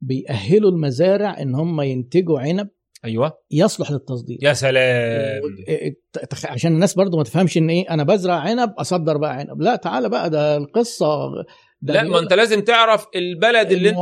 بيأهلوا 0.00 0.70
المزارع 0.70 1.40
إن 1.42 1.54
هم 1.54 1.80
ينتجوا 1.80 2.40
عنب 2.40 2.68
أيوه. 3.04 3.32
يصلح 3.50 3.90
للتصدير. 3.90 4.38
يا 4.42 4.52
سلام. 4.52 5.42
و- 5.42 6.18
تخ- 6.30 6.46
عشان 6.46 6.72
الناس 6.72 6.94
برضو 6.94 7.16
ما 7.16 7.22
تفهمش 7.22 7.56
إن 7.58 7.70
إيه 7.70 7.90
أنا 7.90 8.02
بزرع 8.02 8.34
عنب 8.34 8.74
أصدر 8.78 9.16
بقى 9.16 9.36
عنب. 9.36 9.60
لا 9.62 9.76
تعالى 9.76 10.08
بقى 10.08 10.30
ده 10.30 10.56
القصة. 10.56 11.30
ده 11.80 11.94
لا 11.94 12.02
ما 12.02 12.18
أنت 12.18 12.32
لازم 12.32 12.60
تعرف 12.60 13.06
البلد 13.16 13.72
اللي 13.72 13.88
أنت. 13.88 13.98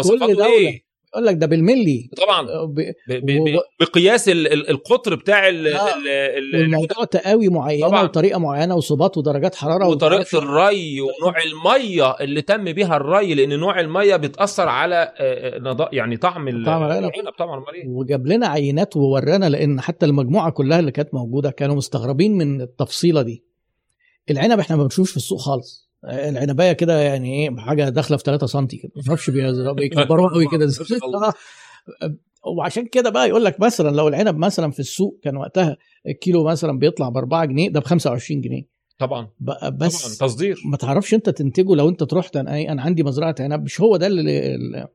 هتودي 0.00 0.18
لها 0.18 0.26
دولة. 0.34 0.46
إيه. 0.46 0.85
يقول 1.16 1.26
لك 1.26 1.36
ده 1.36 1.46
بالملي 1.46 2.10
طبعا 2.16 2.42
ب- 2.66 2.74
ب- 3.08 3.26
ب- 3.26 3.58
بقياس 3.80 4.28
ال- 4.28 4.52
ال- 4.52 4.70
القطر 4.70 5.14
بتاع 5.14 5.48
ال- 5.48 5.68
آه. 5.74 5.88
ال- 5.96 6.08
ال- 6.54 6.60
والموضوع 6.60 7.04
تقاوي 7.04 7.48
معينة 7.48 7.88
طبعاً. 7.88 8.02
وطريقة 8.02 8.38
معينة 8.38 8.74
وصبات 8.76 9.16
ودرجات 9.18 9.54
حرارة 9.54 9.88
وطريقة 9.88 10.38
الري 10.38 11.00
ونوع 11.00 11.34
المية 11.42 12.10
اللي 12.20 12.42
تم 12.42 12.64
بيها 12.72 12.96
الري 12.96 13.34
لأن 13.34 13.58
نوع 13.58 13.80
المية 13.80 14.16
بتاثر 14.16 14.68
على 14.68 14.96
آه، 14.96 15.56
آه، 15.56 15.58
نضا- 15.58 15.88
يعني 15.92 16.16
طعم 16.16 16.64
طعم 16.64 16.82
العنب. 16.84 17.10
طبعا 17.38 17.64
وجاب 17.86 18.26
لنا 18.26 18.46
عينات 18.46 18.96
وورانا 18.96 19.48
لأن 19.48 19.80
حتى 19.80 20.06
المجموعة 20.06 20.50
كلها 20.50 20.80
اللي 20.80 20.90
كانت 20.92 21.14
موجودة 21.14 21.50
كانوا 21.50 21.74
مستغربين 21.76 22.38
من 22.38 22.60
التفصيلة 22.60 23.22
دي 23.22 23.44
العنب 24.30 24.58
إحنا 24.60 24.76
ما 24.76 24.82
بنشوفش 24.82 25.10
في 25.10 25.16
السوق 25.16 25.38
خالص 25.38 25.85
العنباية 26.06 26.72
كده 26.72 27.00
يعني 27.02 27.34
إيه 27.34 27.56
حاجة 27.56 27.88
داخلة 27.88 28.16
في 28.16 28.22
3 28.26 28.46
سم 28.46 28.66
كده. 28.66 28.92
ما 28.96 29.02
أعرفش 29.08 29.30
بيكبروها 29.30 30.34
قوي 30.34 30.46
كده. 30.48 30.64
الله. 31.06 31.32
وعشان 32.58 32.86
كده 32.86 33.10
بقى 33.10 33.28
يقول 33.28 33.44
لك 33.44 33.60
مثلا 33.60 33.96
لو 33.96 34.08
العنب 34.08 34.36
مثلا 34.36 34.70
في 34.70 34.80
السوق 34.80 35.18
كان 35.22 35.36
وقتها 35.36 35.76
الكيلو 36.08 36.44
مثلا 36.44 36.78
بيطلع 36.78 37.08
ب 37.08 37.16
4 37.16 37.44
جنيه 37.44 37.70
ده 37.70 37.80
ب 37.80 37.84
25 37.84 38.40
جنيه. 38.40 38.62
طبعا. 38.98 39.28
بقى 39.40 39.58
طبعا 39.60 39.70
بس 39.70 40.18
تصدير. 40.18 40.56
ما 40.70 40.76
تعرفش 40.76 41.14
أنت 41.14 41.30
تنتجه 41.30 41.74
لو 41.74 41.88
أنت 41.88 42.02
تروح 42.02 42.30
أنا 42.36 42.82
عندي 42.82 43.02
مزرعة 43.02 43.34
عنب 43.40 43.62
مش 43.64 43.80
هو 43.80 43.96
ده 43.96 44.06
اللي 44.06 44.88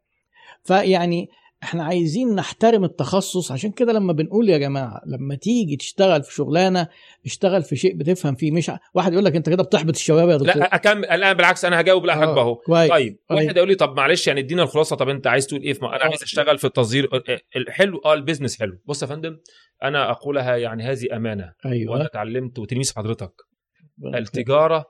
فيعني 0.64 1.30
إحنا 1.64 1.84
عايزين 1.84 2.36
نحترم 2.36 2.84
التخصص. 2.84 3.51
عشان 3.51 3.72
كده 3.72 3.93
لما 3.93 4.14
بنقول 4.14 4.49
يا 4.49 4.57
جماعة 4.57 5.01
لما 5.05 5.36
تيجي 5.36 5.76
تشتغل 5.76 6.24
في 6.24 6.34
شغلانة 6.34 6.88
اشتغل 7.26 7.64
في 7.64 7.76
شيء 7.76 7.95
بتفهم 7.97 8.36
فيه. 8.36 8.51
مش 8.51 8.70
ع- 8.70 8.80
واحد 8.93 9.14
يقول 9.14 9.26
لك 9.26 9.36
انت 9.36 9.49
كده 9.49 9.64
بتحبط 9.64 9.95
الشباب 9.95 10.30
يا 10.30 10.38
دكتور. 10.38 10.55
لا 10.57 10.76
أكمل. 10.76 11.05
الآن 11.05 11.34
بالعكس 11.38 11.66
أنا 11.66 11.80
هجاوب 11.82 12.05
لا 12.05 12.24
آه، 12.24 12.39
اهو 12.41 12.53
طيب 12.68 12.89
طيب. 12.91 13.18
واحد 13.30 13.57
يقول 13.57 13.70
لي 13.70 13.76
طب 13.76 13.97
معلش 13.97 14.28
يعني 14.28 14.39
ادينا 14.39 14.64
الخلاصة. 14.64 14.95
طب 14.95 15.09
أنت 15.09 15.28
عايز 15.28 15.47
تقول 15.47 15.62
إيه؟ 15.62 15.74
في 15.74 15.86
م- 15.86 15.88
أنا 15.88 16.03
آه. 16.03 16.07
عايز 16.07 16.24
أشتغل 16.24 16.57
في 16.57 16.68
التصدير. 16.68 17.09
الحلو 17.55 18.01
آه 18.05 18.14
ال 18.14 18.19
business 18.19 18.59
حلو. 18.59 18.78
بص 18.86 19.01
يا 19.01 19.07
فندم 19.07 19.38
أنا 19.84 20.12
أقولها 20.12 20.55
يعني 20.57 20.84
هذه 20.84 21.07
أمانة. 21.16 21.53
وأنا 21.66 21.74
أيوه 21.76 22.05
اتعلمت 22.05 22.59
وتلميذ 22.59 22.93
حضرتك. 22.95 23.34
التجارة 24.16 24.86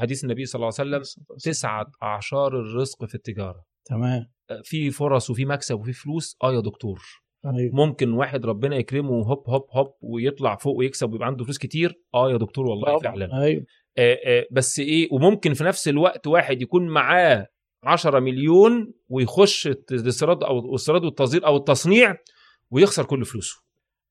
حديث 0.00 0.24
النبي 0.24 0.44
صلى 0.44 0.60
الله 0.60 0.72
عليه 0.78 0.96
وسلم 0.98 1.22
تسعة 1.44 1.86
اعشار 2.02 2.60
الرزق 2.60 3.04
في 3.04 3.14
التجارة. 3.14 3.64
تمام. 3.90 4.26
في 4.64 4.90
فرص 4.90 5.30
وفي 5.30 5.44
مكسب 5.44 5.80
وفي 5.80 5.92
فلوس. 5.92 6.36
آه 6.42 6.52
يا 6.54 6.60
دكتور. 6.60 7.00
أيوه 7.46 7.74
ممكن 7.74 8.12
واحد 8.12 8.46
ربنا 8.46 8.76
يكرمه 8.76 9.10
هوب 9.22 9.42
هوب 9.50 9.66
هوب 9.70 9.94
ويطلع 10.00 10.56
فوق 10.56 10.76
ويكسب 10.76 11.12
ويبقى 11.12 11.26
عنده 11.26 11.44
فلوس 11.44 11.58
كتير؟ 11.58 12.00
آه 12.14 12.30
يا 12.30 12.36
دكتور 12.36 12.66
والله. 12.66 12.98
فعلا. 12.98 13.42
أيوه. 13.42 13.64
آه، 13.98 14.18
آه، 14.26 14.46
بس 14.50 14.78
إيه 14.78 15.08
وممكن 15.12 15.54
في 15.54 15.64
نفس 15.64 15.88
الوقت 15.88 16.26
واحد 16.26 16.62
يكون 16.62 16.88
معاه 16.88 17.46
10 17.84 18.20
مليون 18.20 18.92
ويخش 19.08 19.66
الاستيراد 19.66 20.42
أو 20.44 20.58
الاستيراد 20.58 21.04
والتصدير 21.04 21.46
أو 21.46 21.56
التصنيع 21.56 22.16
ويخسر 22.70 23.04
كل 23.04 23.24
فلوسه. 23.24 23.56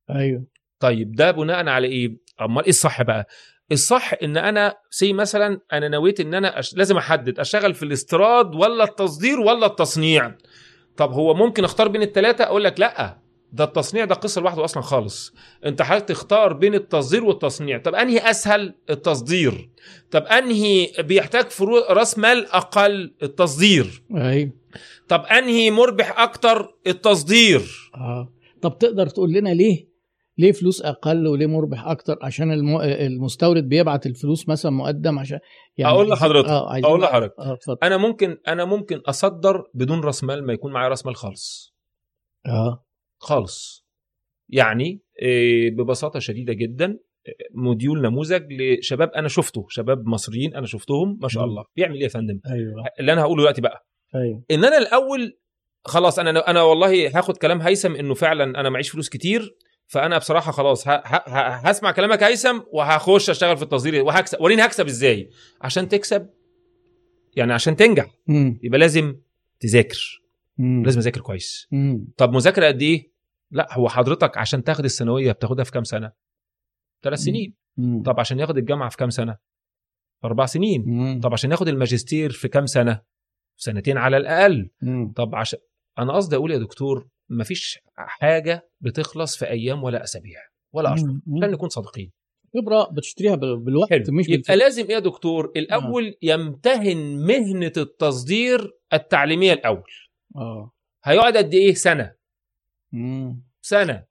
أيوه. 0.09 0.45
طيب 0.79 1.11
ده 1.11 1.31
بناء 1.31 1.67
على 1.67 1.87
إيه؟ 1.87 2.17
أمال 2.41 2.63
إيه 2.63 2.69
الصح 2.69 3.01
بقى؟ 3.01 3.27
الصح 3.71 4.13
إن 4.23 4.37
أنا 4.37 4.75
سي 4.89 5.13
مثلا 5.13 5.59
أنا 5.73 5.87
نويت 5.87 6.19
إن 6.19 6.33
أنا 6.33 6.59
أش... 6.59 6.75
لازم 6.75 6.97
أحدد 6.97 7.39
أشتغل 7.39 7.73
في 7.73 7.83
الاستيراد 7.83 8.55
ولا 8.55 8.83
التصدير 8.83 9.39
ولا 9.39 9.65
التصنيع. 9.65 10.35
طب 10.97 11.11
هو 11.11 11.33
ممكن 11.33 11.63
أختار 11.63 11.87
بين 11.87 12.01
الثلاثه 12.01 12.43
أقول 12.43 12.63
لك 12.63 12.79
لأ. 12.79 13.17
ده 13.51 13.63
التصنيع 13.63 14.05
ده 14.05 14.15
قصة 14.15 14.41
لوحده 14.41 14.63
أصلا 14.63 14.83
خالص. 14.83 15.33
أنت 15.65 15.81
حضرتك 15.81 16.07
تختار 16.07 16.53
بين 16.53 16.75
التصدير 16.75 17.23
والتصنيع. 17.23 17.77
طب 17.77 17.95
أنهي 17.95 18.17
أسهل؟ 18.17 18.73
التصدير. 18.89 19.69
طب 20.11 20.23
أنهي 20.23 20.91
بيحتاج 20.99 21.49
فرو... 21.49 21.77
رأس 21.89 22.17
مال 22.17 22.47
أقل؟ 22.51 23.13
التصدير. 23.23 24.03
أيوه 24.15 24.51
طب 25.07 25.25
أنهي 25.25 25.71
مربح 25.71 26.19
أكتر؟ 26.19 26.75
التصدير. 26.87 27.91
آه. 27.95 28.33
طب 28.61 28.77
تقدر 28.77 29.07
تقول 29.07 29.33
لنا 29.33 29.49
ليه 29.49 29.87
ليه 30.39 30.51
فلوس 30.51 30.81
أقل 30.81 31.27
وليه 31.27 31.45
مربح 31.45 31.87
أكتر؟ 31.87 32.17
عشان 32.21 32.51
الم... 32.51 32.81
المستورد 32.81 33.69
بيبعت 33.69 34.05
الفلوس 34.05 34.49
مثلا 34.49 34.71
مقدم 34.71 35.19
عشان 35.19 35.39
أقول 35.79 36.09
لحضرتك. 36.09 36.49
آه 36.49 36.69
عايزين 36.71 36.85
أقول 36.85 37.01
لحضرتك. 37.01 37.33
اتفضل. 37.39 37.77
أنا 37.83 37.97
ممكن 37.97 38.37
أنا 38.47 38.65
ممكن 38.65 38.97
أصدر 38.97 39.63
بدون 39.73 39.99
رأس 39.99 40.23
مال 40.23 40.45
ما 40.45 40.53
يكون 40.53 40.73
معايا 40.73 40.89
رأس 40.89 41.05
مال 41.05 41.15
خالص. 41.15 41.75
آه. 42.45 42.85
خالص. 43.17 43.85
يعني 44.49 45.01
إيه، 45.21 45.71
ببساطة 45.71 46.19
شديدة 46.19 46.53
جدا 46.53 46.85
إيه، 47.27 47.33
موديول 47.55 48.01
نموذج 48.01 48.43
لشباب 48.53 49.09
أنا 49.09 49.27
شفته 49.27 49.65
شباب 49.69 50.07
مصريين 50.07 50.55
أنا 50.55 50.65
شفتهم 50.65 51.19
ما 51.21 51.27
شاء. 51.27 51.43
الله. 51.43 51.63
بيعمل 51.75 51.95
إيه 51.95 52.03
يا 52.03 52.07
فندم؟ 52.07 52.39
أيوه. 52.51 52.73
اللي 52.99 53.13
أنا 53.13 53.21
هقوله 53.21 53.41
دلوقتي 53.41 53.61
بقى. 53.61 53.87
أيوه. 54.15 54.43
إن 54.51 54.65
أنا 54.65 54.77
الأول 54.77 55.39
خلاص 55.85 56.19
أنا 56.19 56.49
أنا 56.49 56.61
والله 56.61 57.17
هاخد 57.17 57.37
كلام 57.37 57.61
هيثم 57.61 57.95
إنه 57.95 58.13
فعلا 58.13 58.59
أنا 58.59 58.69
معيش 58.69 58.89
فلوس 58.89 59.09
كتير 59.09 59.55
فأنا 59.91 60.17
بصراحة 60.17 60.51
خلاص 60.51 60.87
ه- 60.87 60.91
ه- 60.91 61.23
ه- 61.29 61.67
هسمع 61.67 61.91
كلامك 61.91 62.23
هيثم 62.23 62.59
وهخش 62.71 63.29
أشتغل 63.29 63.57
في 63.57 63.63
التصدير. 63.63 64.03
وهكسب 64.03 64.41
وريني 64.41 64.65
هكسب 64.65 64.85
إزاي؟ 64.85 65.29
عشان 65.61 65.87
تكسب 65.87 66.29
يعني 67.35 67.53
عشان 67.53 67.75
تنجح. 67.75 68.07
امم 68.29 68.59
يبقى 68.63 68.79
لازم 68.79 69.15
تذاكر. 69.59 70.21
امم 70.59 70.85
لازم 70.85 70.99
اذاكر 70.99 71.21
كويس. 71.21 71.67
امم 71.73 72.07
طب 72.17 72.33
مذاكرة 72.33 72.67
قد 72.67 72.81
إيه؟ 72.81 73.11
لا 73.51 73.67
هو 73.77 73.89
حضرتك 73.89 74.37
عشان 74.37 74.63
تاخد 74.63 74.85
الثانوية 74.85 75.31
بتاخدها 75.31 75.63
في 75.63 75.71
كام 75.71 75.83
سنة؟ 75.83 76.11
ثلاث 77.03 77.19
مم. 77.19 77.25
سنين. 77.25 77.55
امم 77.79 78.03
طب 78.03 78.19
عشان 78.19 78.39
ياخد 78.39 78.57
الجامعة 78.57 78.89
في 78.89 78.97
كام 78.97 79.09
سنة؟ 79.09 79.37
أربع 80.25 80.45
سنين. 80.45 80.81
امم 80.87 81.19
طب 81.21 81.33
عشان 81.33 81.51
ياخد 81.51 81.67
الماجستير 81.67 82.31
في 82.31 82.47
كام 82.47 82.65
سنة؟ 82.65 83.01
سنتين 83.57 83.97
على 83.97 84.17
الأقل. 84.17 84.69
امم 84.83 85.11
طب 85.13 85.35
عشان 85.35 85.59
أنا 85.99 86.13
قصدي 86.13 86.35
أقول 86.35 86.51
يا 86.51 86.57
دكتور 86.57 87.07
مفيش 87.29 87.79
حاجة 87.97 88.69
بتخلص 88.81 89.37
في 89.37 89.49
أيام 89.49 89.83
ولا 89.83 90.03
أسابيع 90.03 90.39
ولا 90.73 90.93
اشهر 90.93 91.07
عشان 91.37 91.51
نكون 91.51 91.69
صادقين. 91.69 92.11
خبرة 92.57 92.89
بتشتريها 92.91 93.35
بال- 93.35 93.59
بالوقت 93.59 93.89
حلو. 93.89 94.03
مش 94.09 94.29
يبقى 94.29 94.55
لازم 94.55 94.85
إيه 94.85 94.93
يا 94.93 94.99
دكتور 94.99 95.51
الأول 95.55 96.15
يمتهن 96.21 97.25
مهنة 97.27 97.71
التصدير 97.77 98.71
التعليمية 98.93 99.53
الأول. 99.53 99.91
آه. 100.35 100.71
هيقعد 101.03 101.37
قد 101.37 101.53
إيه؟ 101.53 101.73
سنة. 101.73 102.15
امم 102.93 103.43
سنة. 103.61 104.05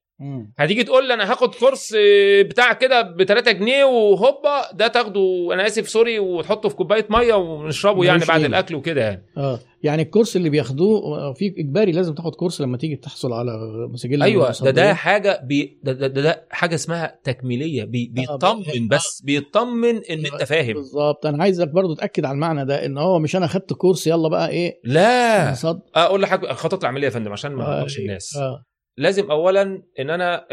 هتيجي 0.58 0.84
تقول 0.84 1.08
لي 1.08 1.14
أنا 1.14 1.32
هاخد 1.32 1.54
course 1.54 1.94
آه، 1.98 2.42
بتاع 2.42 2.72
كده 2.72 3.02
ب 3.02 3.22
3 3.24 3.52
جنيه 3.52 3.84
وهوبا 3.84 4.72
ده 4.72 4.88
تاخده. 4.88 5.50
أنا 5.52 5.66
آسف 5.66 5.88
sorry 5.88 6.18
وتحطه 6.18 6.68
في 6.68 6.74
كوباية 6.74 7.06
مية 7.10 7.34
ونشربه 7.34 8.04
يعني 8.04 8.18
بعد 8.24 8.30
قيمة. 8.40 8.46
الأكل 8.46 8.74
وكده 8.74 9.02
يعني. 9.02 9.22
آه. 9.36 9.58
يعني 9.82 10.02
ال 10.02 10.07
course 10.07 10.36
اللي 10.36 10.50
بياخدوه 10.50 11.18
آه، 11.18 11.32
في 11.32 11.54
إجباري 11.58 11.92
لازم 11.92 12.14
تاخد 12.14 12.34
course 12.34 12.60
لما 12.60 12.76
تيجي 12.76 12.96
تحصل 12.96 13.32
على 13.32 13.50
سجل 13.94 14.22
أيوه 14.22 14.52
ده. 14.62 14.70
ده 14.70 14.94
حاجة 14.94 15.40
بي 15.44 15.78
ده, 15.82 15.92
ده, 15.92 16.06
ده, 16.06 16.22
ده 16.22 16.46
حاجة 16.50 16.74
اسمها 16.74 17.18
تكميلية. 17.24 17.84
بي 17.84 18.10
بيطمن 18.14 18.62
آه. 18.82 18.88
بس 18.90 19.22
بيطمن 19.24 19.96
إن 20.10 20.26
أنت 20.32 20.44
فاهم. 20.44 20.72
بالظبط. 20.74 21.26
أنا 21.26 21.42
عايزك 21.42 21.68
برضو 21.68 21.94
تأكد 21.94 22.24
على 22.24 22.34
المعنى 22.34 22.64
ده 22.64 22.86
إن 22.86 22.98
هو 22.98 23.18
مش 23.18 23.36
أنا 23.36 23.46
خدت 23.46 23.72
course 23.72 24.06
يلا 24.06 24.28
بقى 24.28 24.48
إيه. 24.48 24.80
لا. 24.84 25.54
أقول 25.94 26.22
لك 26.22 26.32
الخطط 26.50 26.80
العملية 26.84 27.04
يا 27.04 27.10
فندم 27.12 27.32
عشان 27.32 27.52
ما 27.52 27.64
آه، 27.64 27.76
اقولش 27.78 27.98
الناس. 27.98 28.36
آه. 28.36 28.64
لازم 28.98 29.30
اولا 29.30 29.82
إن 30.00 30.10
أنا 30.10 30.46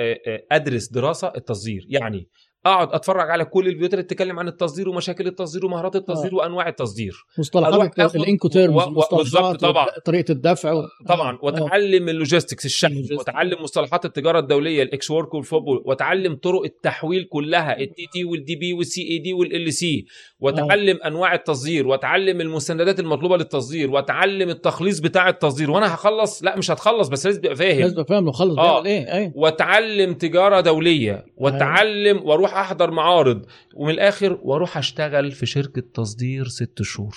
أدرس 0.51 0.87
دراسة 0.87 1.33
التصدير. 1.37 1.85
يعني 1.89 2.27
اقعد 2.65 2.87
اتفرج 2.93 3.29
على 3.29 3.45
كل 3.45 3.65
الفيديوهات 3.67 3.93
اللي 3.93 4.03
بتتكلم 4.03 4.39
عن 4.39 4.47
التصدير 4.47 4.89
ومشاكل 4.89 5.27
التصدير 5.27 5.65
ومهارات 5.65 5.95
التصدير 5.95 6.35
وانواع 6.35 6.67
التصدير. 6.67 7.13
مصطلحات 7.39 7.99
آخد- 8.01 8.15
ال 8.15 8.47
Incoterms 8.47 8.83
و- 8.83 9.03
و- 9.11 9.17
بالظبط 9.17 9.59
طبعا. 9.61 9.87
طريقة 10.05 10.31
الدفع 10.31 10.71
و... 10.71 10.83
طبعا. 11.07 11.31
آه. 11.35 11.39
واتعلم 11.43 12.09
ال 12.09 12.15
logistics 12.15 12.65
الشحن. 12.65 13.07
واتعلم 13.17 13.63
مصطلحات 13.63 14.05
التجارة 14.05 14.39
الدولية 14.39 14.83
ال 14.83 14.93
ex 14.93 15.11
work 15.11 15.33
وال 15.33 15.49
FOB 15.49 15.73
و 15.73 15.81
واتعلم 15.85 16.35
طرق 16.35 16.63
التحويل 16.63 17.23
كلها 17.23 17.79
ال 17.79 17.89
TT 17.89 18.07
وال 18.13 18.23
DP 18.23 18.73
وال 18.73 19.01
CAD 19.09 19.33
وال 19.33 19.73
LC 19.73 20.05
واتعلم 20.39 20.99
أنواع 21.05 21.33
التصدير. 21.33 21.87
واتعلم 21.87 22.41
المستندات 22.41 22.99
المطلوبة 22.99 23.37
للتصدير. 23.37 23.91
واتعلم 23.91 24.49
التخليص 24.49 24.99
بتاع 24.99 25.29
التصدير. 25.29 25.71
وأنا 25.71 25.93
هخلص؟ 25.95 26.43
لا 26.43 26.57
مش 26.57 26.71
هتخلص 26.71 27.07
بس 27.07 27.25
لازم 27.25 27.41
تبقى 27.41 27.55
فاهم. 27.55 27.79
لازم 27.79 28.03
فاهم 28.03 28.25
لو 28.25 28.31
خلص. 28.31 28.57
آه. 28.59 28.85
إيه؟ 28.85 29.17
إيه؟ 29.17 29.31
واتعلم 29.35 30.13
تجارة 30.13 30.59
دولية. 30.61 31.25
واتعلم 31.37 32.21
وأروح 32.23 32.54
أحضر 32.55 32.91
معارض 32.91 33.45
ومن 33.75 33.93
الآخر 33.93 34.39
وأروح 34.43 34.77
أشتغل 34.77 35.31
في 35.31 35.45
شركة 35.45 35.81
تصدير 35.93 36.47
ست 36.47 36.81
شهور. 36.81 37.15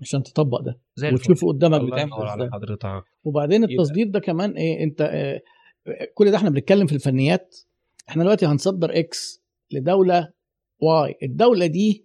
عشان 0.00 0.22
تطبق 0.22 0.60
ده. 0.60 0.78
زي 0.96 1.08
وتشوفه 1.12 1.48
قدامك 1.48 1.80
بتعمل 1.80 2.12
على 2.12 2.50
حضرتك. 2.52 3.04
وبعدين 3.24 3.64
التصدير 3.64 4.06
ده 4.08 4.20
كمان 4.20 4.50
إيه 4.50 4.84
أنت 4.84 5.00
آه، 5.00 5.40
كل 6.14 6.30
ده 6.30 6.36
إحنا 6.36 6.50
بنتكلم 6.50 6.86
في 6.86 6.92
الفنيات. 6.94 7.56
إحنا 8.08 8.22
دلوقتي 8.22 8.46
هنصدر 8.46 8.98
إكس 8.98 9.42
لدولة 9.72 10.30
Y 10.80 11.14
الدولة 11.22 11.66
دي 11.66 12.04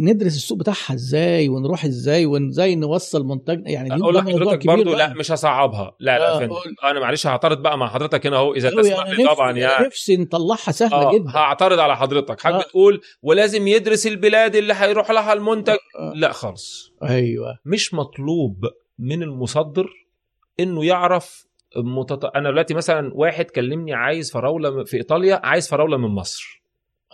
ندرس 0.00 0.36
السوق 0.36 0.58
بتاعها 0.58 0.94
إزاي 0.94 1.48
ونروح 1.48 1.84
إزاي 1.84 2.26
وإزاي 2.26 2.74
نوصل 2.76 3.26
منتج 3.26 3.62
يعني 3.66 3.88
دي 3.88 4.02
أقول 4.02 4.14
لحضرتك 4.14 4.66
بقى. 4.66 4.76
لا 4.76 5.14
مش 5.14 5.32
هصعبها. 5.32 5.96
لا 6.00 6.18
لا 6.18 6.44
آه،. 6.44 6.62
أنا 6.84 7.00
معلش 7.00 7.26
هعترض 7.26 7.62
بقى 7.62 7.78
مع 7.78 7.88
حضرتك 7.88 8.26
هنا 8.26 8.36
أهو 8.36 8.54
إذا 8.54 8.72
أوي، 8.72 8.82
تسمح 8.82 9.06
أنا 9.06 9.14
لي 9.14 9.26
طبعا 9.26 9.52
يعني 9.52 9.86
نفسي 9.86 10.16
نطلعها 10.16 10.72
سهلة 10.72 10.96
آه 10.96 11.14
جدا. 11.14 11.30
هعترض 11.30 11.78
على 11.78 11.96
حضرتك. 11.96 12.40
حضرتك 12.40 12.66
آه. 12.66 12.70
تقول 12.70 13.00
ولازم 13.22 13.68
يدرس 13.68 14.06
البلاد 14.06 14.56
اللي 14.56 14.74
هيروح 14.74 15.10
لها 15.10 15.32
المنتج؟ 15.32 15.76
آه. 15.98 16.12
لا 16.14 16.32
خالص. 16.32 16.92
أيوه. 17.02 17.58
مش 17.64 17.94
مطلوب 17.94 18.64
من 18.98 19.22
المصدر 19.22 19.86
إنه 20.60 20.84
يعرف 20.84 21.46
متط... 21.76 22.24
أنا 22.36 22.50
دلوقتي 22.50 22.74
مثلا 22.74 23.10
واحد 23.14 23.44
كلمني 23.44 23.94
عايز 23.94 24.32
فراولة 24.32 24.84
في 24.84 24.96
إيطاليا 24.96 25.40
عايز 25.44 25.68
فراولة 25.68 25.96
من 25.96 26.08
مصر. 26.08 26.59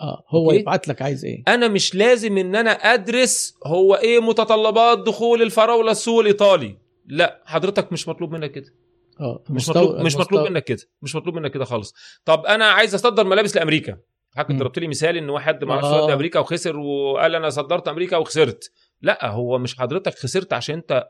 آه 0.01 0.23
هو 0.29 0.45
أوكي. 0.45 0.59
يبعت 0.59 0.87
لك 0.87 1.01
عايز 1.01 1.25
إيه. 1.25 1.43
أنا 1.47 1.67
مش 1.67 1.95
لازم 1.95 2.37
إن 2.37 2.55
أنا 2.55 2.71
أدرس 2.71 3.57
هو 3.65 3.95
إيه 3.95 4.19
متطلبات 4.19 4.99
دخول 4.99 5.41
الفراوله 5.41 5.91
السوق 5.91 6.19
الإيطالي. 6.19 6.77
لا 7.05 7.43
حضرتك 7.45 7.91
مش 7.91 8.07
مطلوب 8.07 8.31
منك 8.31 8.51
كده. 8.51 8.73
آه 9.19 9.43
مش 9.49 9.69
مطلوب 9.69 9.95
مش 10.01 10.15
مطلوب 10.15 10.41
المستو- 10.41 10.51
منك 10.51 10.63
كده. 10.63 10.81
مش 11.01 11.15
مطلوب 11.15 11.35
منك 11.35 11.51
كده 11.51 11.65
خالص. 11.65 11.93
طب 12.25 12.45
أنا 12.45 12.65
عايز 12.65 12.95
أصدر 12.95 13.23
ملابس 13.23 13.55
لأمريكا. 13.55 13.97
حضرتك. 14.35 14.55
ضربت 14.55 14.79
لي 14.79 14.87
مثال 14.87 15.17
إن 15.17 15.29
واحد 15.29 15.63
ما 15.63 15.71
أعرفش 15.73 15.87
آه. 15.87 16.13
أمريكا 16.13 16.39
وخسر 16.39 16.77
وقال 16.79 17.35
أنا 17.35 17.49
صدرت 17.49 17.87
أمريكا 17.87 18.17
وخسرت. 18.17 18.71
لا 19.01 19.25
هو 19.27 19.57
مش 19.57 19.77
حضرتك 19.77 20.13
خسرت 20.19 20.53
عشان 20.53 20.75
أنت 20.75 21.09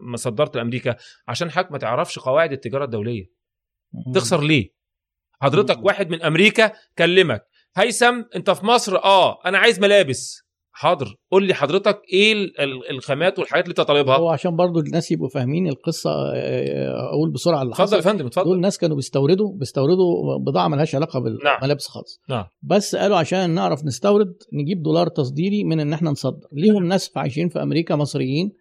ما 0.00 0.16
صدرت 0.16 0.56
لأمريكا. 0.56 0.96
عشان 1.28 1.50
حضرتك 1.50 1.72
ما 1.72 1.78
تعرفش 1.78 2.18
قواعد 2.18 2.52
التجارة 2.52 2.84
الدولية. 2.84 3.30
تخسر 4.14 4.40
ليه؟ 4.42 4.74
حضرتك. 5.40 5.84
واحد 5.84 6.10
من 6.10 6.22
أمريكا 6.22 6.72
كلمك. 6.98 7.46
هيثم 7.76 8.22
انت 8.36 8.50
في 8.50 8.66
مصر؟ 8.66 8.96
آه. 8.96 9.38
أنا 9.46 9.58
عايز 9.58 9.80
ملابس. 9.80 10.46
حاضر. 10.72 11.14
قول 11.30 11.46
لي 11.46 11.54
حضرتك 11.54 12.00
إيه 12.12 12.32
ال- 12.32 12.60
ال- 12.60 12.90
الخامات 12.90 13.38
والحاجات 13.38 13.64
اللي 13.64 13.70
أنت 13.72 13.80
طالبها؟ 13.80 14.16
هو 14.16 14.28
عشان 14.28 14.56
برضو 14.56 14.80
الناس 14.80 15.10
يبقوا 15.12 15.28
فاهمين 15.28 15.68
القصة 15.68 16.10
آه، 16.34 17.08
أقول 17.12 17.30
بسرعة 17.32 17.62
اللي 17.62 17.72
اتفضل 17.72 17.96
يا 17.96 18.00
حصل. 18.02 18.10
فندم 18.10 18.18
دول 18.18 18.26
اتفضل 18.26 18.52
الناس 18.54 18.78
كانوا 18.78 18.96
بيستوردوا 18.96 19.52
بيستوردوا 19.58 20.38
بضاعة 20.46 20.68
ملهاش 20.68 20.94
علاقة 20.94 21.20
نعم. 21.20 21.24
بالملابس 21.58 21.86
خالص. 21.86 22.20
نعم. 22.28 22.44
بس 22.62 22.96
قالوا 22.96 23.16
عشان 23.16 23.50
نعرف 23.50 23.84
نستورد 23.84 24.34
نجيب 24.52 24.82
دولار 24.82 25.08
تصديري 25.08 25.64
من 25.64 25.80
إن 25.80 25.92
إحنا 25.92 26.10
نصدر. 26.10 26.48
ليهم 26.52 26.84
ناس 26.84 27.10
عايشين 27.16 27.48
في 27.48 27.62
أمريكا 27.62 27.96
مصريين 27.96 28.52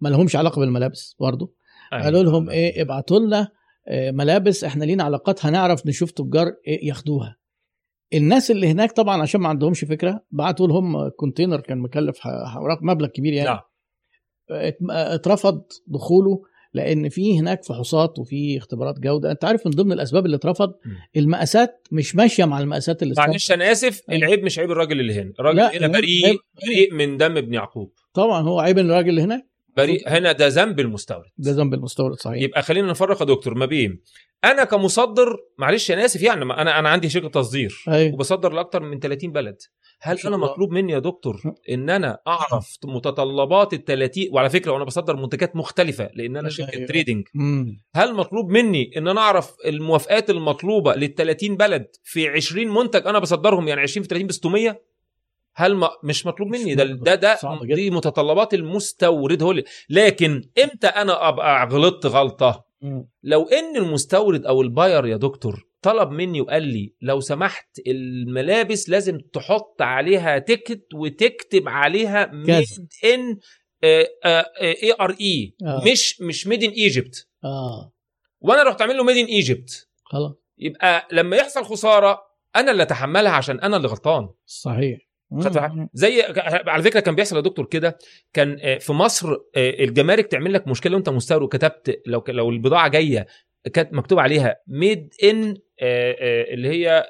ما 0.00 0.08
لهمش 0.08 0.36
علاقة 0.36 0.60
بالملابس 0.60 1.14
برضو. 1.20 1.54
قالوا 1.92 2.22
لهم 2.22 2.50
إيه 2.50 2.82
ابعتوا 2.82 3.18
لنا 3.18 3.48
آه، 3.88 4.10
ملابس 4.10 4.64
إحنا 4.64 4.84
لينا 4.84 5.04
علاقات 5.04 5.46
هنعرف 5.46 5.86
نشوف 5.86 6.10
تجار 6.10 6.46
إيه 6.66 6.88
ياخدوها. 6.88 7.36
الناس 8.14 8.50
اللي 8.50 8.68
هناك 8.70 8.92
طبعا 8.92 9.22
عشان 9.22 9.40
ما 9.40 9.48
عندهمش 9.48 9.84
فكرة 9.84 10.24
بعتوا 10.30 10.66
لهم 10.68 11.08
كونتينر 11.08 11.60
كان 11.60 11.78
مكلف 11.78 12.20
مبلغ 12.82 13.08
كبير 13.08 13.32
يعني 13.32 13.48
نعم. 13.48 13.60
ات- 14.50 14.78
اترفض 14.90 15.62
دخوله 15.86 16.42
لأن 16.74 17.08
في 17.08 17.38
هناك 17.40 17.64
فحوصات 17.64 18.18
وفي 18.18 18.56
اختبارات 18.58 18.98
جودة 19.00 19.30
أنت 19.30 19.44
عارف 19.44 19.66
من 19.66 19.72
ضمن 19.72 19.92
الأسباب 19.92 20.26
اللي 20.26 20.36
اترفض. 20.36 20.72
المقاسات 21.16 21.88
مش 21.92 22.16
ماشية 22.16 22.44
مع 22.44 22.60
المقاسات 22.60 23.02
اللي 23.02 23.14
معلش 23.18 23.52
أنا 23.52 23.72
آسف 23.72 24.02
أيوة. 24.10 24.22
العيب 24.24 24.44
مش 24.44 24.58
عيب 24.58 24.70
الراجل 24.70 25.00
اللي 25.00 25.14
هنا 25.14 25.32
الراجل 25.40 25.60
هنا 25.60 25.88
بريء 25.88 26.36
بريء 26.62 26.94
من 26.94 27.16
دم 27.16 27.36
ابن 27.36 27.54
يعقوب 27.54 27.92
طبعا 28.14 28.42
هو 28.42 28.60
عيب 28.60 28.78
الراجل 28.78 29.08
اللي 29.08 29.22
هناك 29.22 29.49
بريء 29.82 30.08
هنا 30.08 30.32
ده 30.32 30.46
ذنب 30.48 30.80
المستورد. 30.80 31.28
ده 31.38 31.52
ذنب 31.52 31.74
المستورد 31.74 32.16
صحيح. 32.20 32.42
يبقى 32.42 32.62
خلينا 32.62 32.90
نفرق 32.90 33.20
يا 33.20 33.26
دكتور 33.26 33.54
ما 33.54 33.66
بين 33.66 34.00
أنا 34.44 34.64
كمصدر 34.64 35.36
معلش 35.58 35.90
أنا 35.90 36.04
آسف 36.04 36.22
يعني 36.22 36.44
ما 36.44 36.62
أنا 36.62 36.78
أنا 36.78 36.88
عندي 36.88 37.08
شركة 37.08 37.28
تصدير 37.28 37.84
أيوه. 37.88 38.14
وبصدر 38.14 38.52
لاكثر 38.52 38.82
من 38.82 38.98
30 38.98 39.32
بلد. 39.32 39.56
هل 40.02 40.18
أنا. 40.26 40.36
مطلوب 40.36 40.70
مني 40.72 40.92
يا 40.92 40.98
دكتور 40.98 41.42
إن 41.70 41.90
أنا 41.90 42.18
أعرف 42.26 42.76
متطلبات 42.84 43.72
ال 43.74 43.84
30 43.84 44.24
وعلى 44.32 44.50
فكرة 44.50 44.72
وأنا 44.72 44.84
بصدر 44.84 45.16
منتجات 45.16 45.56
مختلفة 45.56 46.10
لأن 46.14 46.36
أنا 46.36 46.48
شركة 46.48 46.76
أيوة. 46.76 46.86
تريدنج. 46.86 47.24
هل 47.94 48.14
مطلوب 48.14 48.48
مني 48.48 48.90
إن 48.96 49.08
أنا 49.08 49.20
أعرف 49.20 49.52
الموافقات 49.66 50.30
المطلوبة 50.30 50.94
لل 50.94 51.14
30 51.14 51.56
بلد 51.56 51.86
في 52.04 52.28
20 52.28 52.68
منتج 52.68 53.06
أنا 53.06 53.18
بصدرهم 53.18 53.68
يعني 53.68 53.80
20 53.80 54.02
في 54.02 54.08
30 54.08 54.26
ب 54.26 54.32
600 54.32 54.89
هل 55.54 55.74
ما 55.74 55.90
مش 56.04 56.26
مطلوب 56.26 56.48
مني 56.48 56.74
ده. 56.74 56.84
ده 56.84 57.14
ده. 57.14 57.36
دي 57.74 57.90
متطلبات 57.90 58.54
المستورد 58.54 59.42
هو 59.42 59.54
لكن 59.90 60.42
إمتى 60.64 60.86
أنا 60.86 61.28
ابقى 61.28 61.66
غلطت 61.66 62.06
غلطة. 62.06 62.64
لو 63.22 63.42
ان 63.48 63.76
المستورد 63.76 64.46
أو 64.46 64.62
ال 64.62 64.69
buyer 64.69 65.06
يا 65.06 65.16
دكتور 65.16 65.66
طلب 65.82 66.10
مني 66.10 66.40
وقال 66.40 66.62
لي 66.62 66.94
لو 67.02 67.20
سمحت 67.20 67.68
الملابس 67.86 68.88
لازم 68.88 69.18
تحط 69.32 69.82
عليها 69.82 70.38
ticket 70.38 70.84
وتكتب 70.94 71.68
عليها 71.68 72.26
made. 72.32 72.48
in 73.04 73.38
A 73.84 74.92
R 75.00 75.16
E. 75.20 75.54
مش 75.92 76.20
مش 76.20 76.46
made 76.46 76.64
in 76.64 76.70
Egypt 76.70 77.28
آه 77.44 77.92
وأنا 78.40 78.62
رحت 78.62 78.80
اعمل 78.80 78.96
له 78.96 79.04
made 79.04 79.16
in 79.16 79.24
Egypt 79.26 79.88
خلاص 80.04 80.32
يبقى 80.58 81.08
لما 81.12 81.36
يحصل 81.36 81.64
خسارة 81.64 82.20
أنا 82.56 82.70
اللي 82.70 82.82
اتحملها 82.82 83.32
عشان 83.32 83.60
أنا 83.60 83.76
اللي 83.76 83.88
غلطان 83.88 84.28
صحيح. 84.46 84.98
زي 85.94 86.22
على 86.66 86.82
فكرة 86.82 87.00
كان 87.00 87.14
بيحصل 87.14 87.36
يا 87.36 87.40
دكتور 87.40 87.64
كده 87.66 87.98
كان 88.32 88.58
آه، 88.62 88.78
في 88.78 88.92
مصر 88.92 89.32
آه، 89.32 89.84
الجمارك 89.84 90.26
تعمل 90.26 90.52
لك 90.52 90.68
مشكلة 90.68 90.92
لو 90.92 90.98
انت 90.98 91.08
مستورد 91.08 91.42
وكتبت 91.42 92.00
لو 92.06 92.24
لو 92.28 92.50
البضاعة 92.50 92.88
جاية 92.88 93.26
كانت 93.72 93.94
مكتوب 93.94 94.18
عليها 94.18 94.56
made 94.68 95.14
in 95.24 95.56
اللي 95.82 96.68
هي 96.68 97.04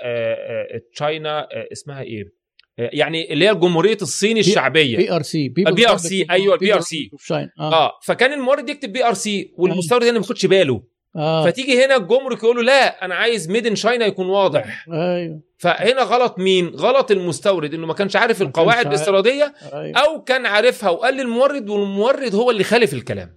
China 0.94 1.48
اسمها 1.72 2.02
إيه؟ 2.02 2.40
آه، 2.78 2.90
يعني 2.92 3.32
اللي 3.32 3.48
هي 3.48 3.54
جمهوريه 3.54 3.98
الصين 4.02 4.38
الشعبية. 4.38 4.96
بي 4.96 5.12
ار 5.12 5.22
سي 5.22 5.48
بي 5.48 5.64
ار 5.88 5.96
سي، 5.96 6.26
أيوة، 6.30 6.54
ال 6.55 6.74
PRC. 6.74 7.11
آه 7.60 7.92
فكان 8.04 8.32
المورد 8.32 8.68
يكتب 8.68 8.92
PRC 8.92 9.53
والمستورد 9.58 10.02
هنا 10.02 10.12
ما 10.12 10.18
بياخدش 10.18 10.46
باله. 10.46 10.82
آه. 11.16 11.44
فتيجي 11.44 11.84
هنا 11.84 11.96
الجمرك 11.96 12.42
يقول 12.42 12.56
له 12.56 12.62
لا 12.62 13.04
أنا 13.04 13.14
عايز 13.14 13.50
made 13.51 13.66
in 13.66 13.76
China 13.76 14.07
يكون 14.06 14.26
واضح. 14.26 14.88
أيوه. 14.92 15.40
فهنا 15.58 16.02
غلط 16.02 16.38
مين؟ 16.38 16.68
غلط 16.68 17.11
المستورد 17.11 17.74
إنه 17.74 17.86
ما 17.86 17.94
كانش 17.94 18.16
عارف 18.16 18.40
ما 18.40 18.46
القواعد 18.46 18.76
عارف. 18.76 18.88
الاستيرادية 18.88 19.54
أيوه. 19.72 19.98
أو 19.98 20.22
كان 20.22 20.46
عارفها 20.46 20.90
وقال 20.90 21.14
للمورد 21.14 21.68
والمورد 21.68 22.34
هو 22.34 22.50
اللي 22.50 22.64
خالف 22.64 22.92
الكلام. 22.92 23.36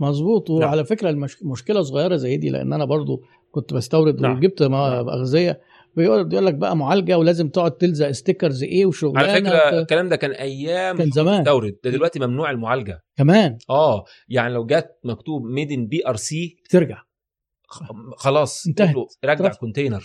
مظبوط. 0.00 0.50
وعلى 0.50 0.84
فكرة 0.84 1.10
المش... 1.10 1.42
مشكلة 1.42 1.82
صغيرة 1.82 2.16
زي 2.16 2.36
دي 2.36 2.50
لأن 2.50 2.72
أنا 2.72 2.84
برضو 2.84 3.22
كنت 3.50 3.74
بستورد 3.74 4.20
نعم. 4.20 4.36
وجبت 4.36 4.62
نعم. 4.62 5.08
أغذية 5.08 5.60
بيقول 5.96 6.32
يقول 6.32 6.46
لك 6.46 6.54
بقى 6.54 6.76
معالجة 6.76 7.18
ولازم 7.18 7.48
تقعد 7.48 7.70
تلزق 7.76 8.10
stickers 8.10 8.62
إيه 8.62 8.86
وشغلانة 8.86 9.28
على 9.32 9.40
فكرة 9.40 9.66
وت- 9.68 9.74
الكلام 9.82 10.08
ده 10.08 10.16
كان 10.16 10.30
أيام 10.30 10.96
كان 10.98 11.10
زمان. 11.10 11.34
المستورد 11.34 11.76
ده 11.84 11.90
دلوقتي 11.90 12.20
ممنوع 12.20 12.50
المعالجة. 12.50 13.02
كمان. 13.16 13.58
آه 13.70 14.04
يعني 14.28 14.54
لو 14.54 14.66
جت 14.66 14.88
مكتوب 15.04 15.44
made 15.44 15.72
in 15.72 15.86
PRC 15.86 16.56
بترجع. 16.64 17.02
خلاص 18.16 18.66
انتهت. 18.66 18.94
رجع 19.24 19.32
اترفض. 19.32 19.56
container 19.58 20.04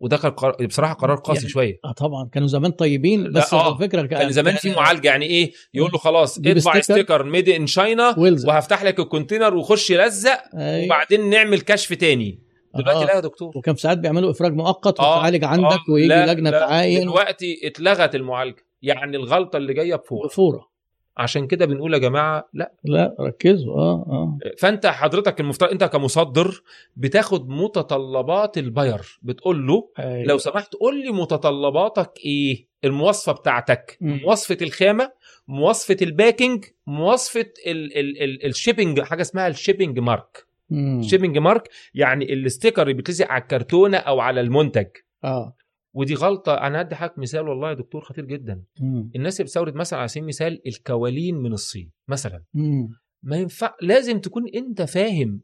وده 0.00 0.16
كان 0.16 0.30
قرار 0.30 0.66
بصراحة 0.66 0.94
قرار 0.94 1.16
قاسي 1.16 1.38
يعني 1.40 1.48
شوية. 1.50 1.78
آه 1.84 1.92
طبعا. 1.92 2.28
كانوا 2.32 2.48
زمان 2.48 2.70
طيبين 2.70 3.32
بس 3.32 3.52
لا، 3.52 3.58
آه. 3.60 3.64
على 3.64 3.78
فكره 3.88 4.02
كان 4.06 4.32
زمان 4.32 4.56
في 4.56 4.70
معالجة. 4.70 5.08
يعني 5.08 5.26
إيه؟ 5.26 5.52
يقول 5.74 5.90
له 5.92 5.98
خلاص 5.98 6.38
اطبع 6.38 6.80
sticker. 6.80 7.22
made 7.24 7.48
in 7.48 7.66
China 7.66 8.14
وهفتح 8.18 8.82
لك 8.82 9.00
ال 9.00 9.05
container 9.05 9.54
وخش 9.56 9.92
لزق 9.92 10.40
أيوة. 10.54 10.86
وبعدين 10.86 11.30
نعمل 11.30 11.60
كشف 11.60 11.92
تاني. 11.92 12.41
دلوقتي 12.74 13.02
آه. 13.02 13.06
لا 13.06 13.14
يا 13.14 13.20
دكتور. 13.20 13.52
وكان 13.58 13.74
ساعات 13.76 13.98
بيعملوا 13.98 14.30
إفراج 14.30 14.52
مؤقت 14.52 15.00
آه، 15.00 15.16
وتعالج 15.18 15.44
عندك 15.44 15.66
آه، 15.88 15.92
ويجي 15.92 16.08
لا، 16.08 16.32
لجنة 16.32 16.50
لا، 16.50 16.58
تعاين. 16.58 17.00
دلوقتي 17.00 17.60
اتلغت 17.64 18.14
المعالجة. 18.14 18.64
يعني 18.82 19.16
الغلطة 19.16 19.56
اللي 19.56 19.74
جاية 19.74 19.94
بفور 19.94 20.26
بفورة. 20.26 20.72
عشان 21.16 21.46
كده 21.46 21.66
بنقول 21.66 21.94
يا 21.94 21.98
جماعة 21.98 22.48
لا. 22.54 22.72
لا 22.84 23.16
ركزوا. 23.20 23.74
آه 23.74 24.04
آه. 24.08 24.38
فأنت 24.58 24.86
حضرتك 24.86 25.40
المفترض 25.40 25.70
أنت 25.70 25.84
كمصدر 25.84 26.62
بتاخد 26.96 27.48
متطلبات 27.48 28.58
ال 28.58 28.67
buyer. 28.67 29.18
بتقول 29.22 29.66
له 29.66 29.88
أيوة. 29.98 30.24
لو 30.24 30.38
سمحت 30.38 30.74
قول 30.74 31.02
لي 31.02 31.10
متطلباتك 31.10 32.12
إيه؟ 32.24 32.66
المواصفة 32.84 33.32
بتاعتك. 33.32 33.98
مواصفة 34.00 34.56
الخامة 34.62 35.12
مواصفة 35.48 35.96
ال 36.02 36.10
packing 36.10 36.64
مواصفة 36.86 37.46
ال- 37.66 37.98
ال- 37.98 38.22
ال- 38.22 38.46
ال 38.46 38.52
shipping 38.52 39.00
حاجة 39.00 39.20
اسمها 39.22 39.48
ال 39.48 39.54
shipping 39.54 39.98
mark 39.98 40.46
مم. 40.72 41.00
الشيبنج 41.00 41.38
مارك 41.38 41.68
يعني 41.94 42.32
ال 42.32 42.38
sticker 42.38 42.82
اللي 42.82 42.94
بيتلزق 42.94 43.28
على 43.30 43.42
الكرتونة 43.42 43.96
أو 43.96 44.20
على 44.20 44.40
المنتج. 44.40 44.86
آه. 45.24 45.56
ودي 45.94 46.14
غلطة 46.14 46.54
أنا 46.54 46.80
هدي 46.80 46.94
حضرتك 46.94 47.18
مثال 47.18 47.48
والله 47.48 47.68
يا 47.68 47.74
دكتور 47.74 48.00
خطير 48.00 48.24
جدا. 48.24 48.62
مم. 48.80 49.10
الناس 49.16 49.34
اللي 49.40 49.44
بتستورد 49.44 49.74
مثلا 49.74 49.98
على 49.98 50.08
سبيل 50.08 50.22
المثال 50.22 50.60
الكوالين 50.66 51.34
من 51.36 51.52
الصين 51.52 51.90
مثلا. 52.08 52.42
مم. 52.54 52.88
ما 53.22 53.36
ينفع 53.36 53.74
لازم 53.82 54.18
تكون 54.20 54.42
أنت 54.54 54.82
فاهم. 54.82 55.40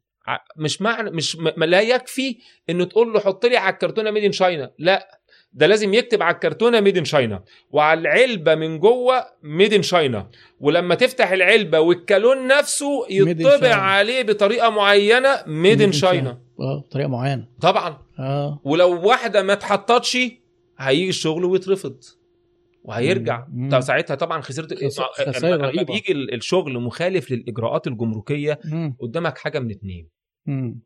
مش 0.59 0.83
معنى 0.83 1.11
مش 1.11 1.37
م- 1.37 1.53
ما 1.57 1.65
لا 1.65 1.81
يكفي 1.81 2.39
إنه 2.71 2.85
تقول 2.85 3.13
له 3.13 3.21
حط 3.21 3.47
لي 3.47 3.57
على 3.57 3.73
الكرتونة 3.73 4.11
made 4.11 4.25
in 4.25 4.33
China 4.33 4.73
لا. 4.79 5.18
ده 5.53 5.67
لازم 5.67 5.95
يكتب 5.95 6.23
على 6.23 6.35
الكرتونة 6.35 6.81
made 6.81 6.97
in 6.99 7.05
China 7.05 7.45
وعلى 7.71 8.01
العلبة 8.01 8.55
من 8.55 8.79
جوه 8.79 9.25
made 9.43 9.73
in 9.75 9.83
China 9.83 10.29
ولما 10.61 10.95
تفتح 10.95 11.31
العلبة 11.31 11.81
والكالون 11.81 12.47
نفسه 12.47 13.07
يطبع. 13.11 13.75
عليه 13.75 14.23
بطريقة 14.23 14.71
معينة 14.71 15.43
made 15.47 15.83
in 15.83 15.93
China 15.93 16.41
آه 16.61 16.85
بطريقة 16.89 17.09
معينة 17.09 17.47
طبعا 17.61 17.99
آه 18.19 18.61
ولو 18.65 19.09
واحدة 19.09 19.43
ما 19.43 19.53
اتحطتش 19.53 20.19
هيجي 20.79 21.09
الشغل 21.09 21.45
ويترفض 21.45 21.97
وهيرجع 22.85 23.47
مم. 23.53 23.69
طب 23.71 23.81
ساعتها 23.81 24.15
طبعا 24.15 24.41
خسرت 24.41 24.85
خسائر 24.85 25.57
لما. 25.57 25.83
بيجي 25.83 26.13
ال- 26.13 26.35
الشغل 26.35 26.79
مخالف 26.79 27.31
للإجراءات 27.31 27.87
الجمركية 27.87 28.59
مم. 28.65 28.97
قدامك 29.01 29.39
حاجة 29.39 29.59
من 29.59 29.71
اتنين. 29.71 30.09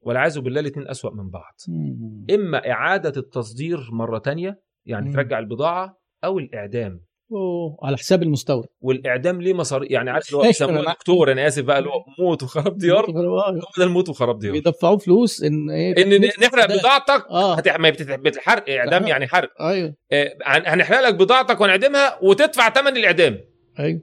والعياذ 0.03 0.41
بالله 0.41 0.61
الاتنين 0.61 0.89
أسوأ 0.89 1.11
من 1.11 1.31
بعض. 1.31 1.55
مم. 1.69 2.27
إما 2.35 2.71
إعادة 2.71 3.13
التصدير 3.21 3.89
مرة 3.93 4.19
تانية 4.19 4.61
يعني 4.87 5.07
مم. 5.07 5.13
ترجع 5.13 5.39
البضاعة 5.39 6.01
أو 6.25 6.39
الإعدام. 6.39 7.01
أوه. 7.33 7.77
على 7.83 7.97
حساب 7.97 8.23
المستورد. 8.23 8.67
والإعدام 8.81 9.43
ليه 9.43 9.53
مصاريف 9.55 9.91
يعني 9.91 10.11
عارف 10.11 10.29
اللي 10.29 10.39
هو 10.39 10.43
بيسموه 10.43 10.93
دكتور 10.93 11.33
أنا 11.33 11.47
آسف 11.47 11.65
بقى 11.65 11.79
اللي 11.79 11.91
هو 11.91 12.05
موت 12.19 12.43
وخراب 12.43 12.77
ديار. 12.79 13.11
هو 13.11 13.61
ده 13.79 13.85
الموت 13.85 14.09
وخراب 14.09 14.39
ديار. 14.39 14.53
بيدفعوه 14.53 14.97
فلوس 14.99 15.43
إن 15.43 15.71
إيه 15.71 16.03
إن 16.03 16.21
نحرق 16.25 16.79
بضاعتك 16.79 17.27
آه. 17.31 17.55
هت... 17.55 17.69
ما 17.69 17.91
بتت- 17.91 18.11
بتحرق 18.21 18.65
إعدام. 18.71 19.07
يعني 19.07 19.27
حرق. 19.27 19.63
أيوه. 19.63 19.95
آه، 20.13 20.37
هن- 20.45 20.63
هنحرق 20.67 21.01
لك 21.01 21.15
بضاعتك 21.15 21.61
ونعدمها 21.61 22.19
وتدفع 22.23 22.71
ثمن 22.71 22.97
الإعدام. 22.97 23.39
أيوه. 23.79 24.01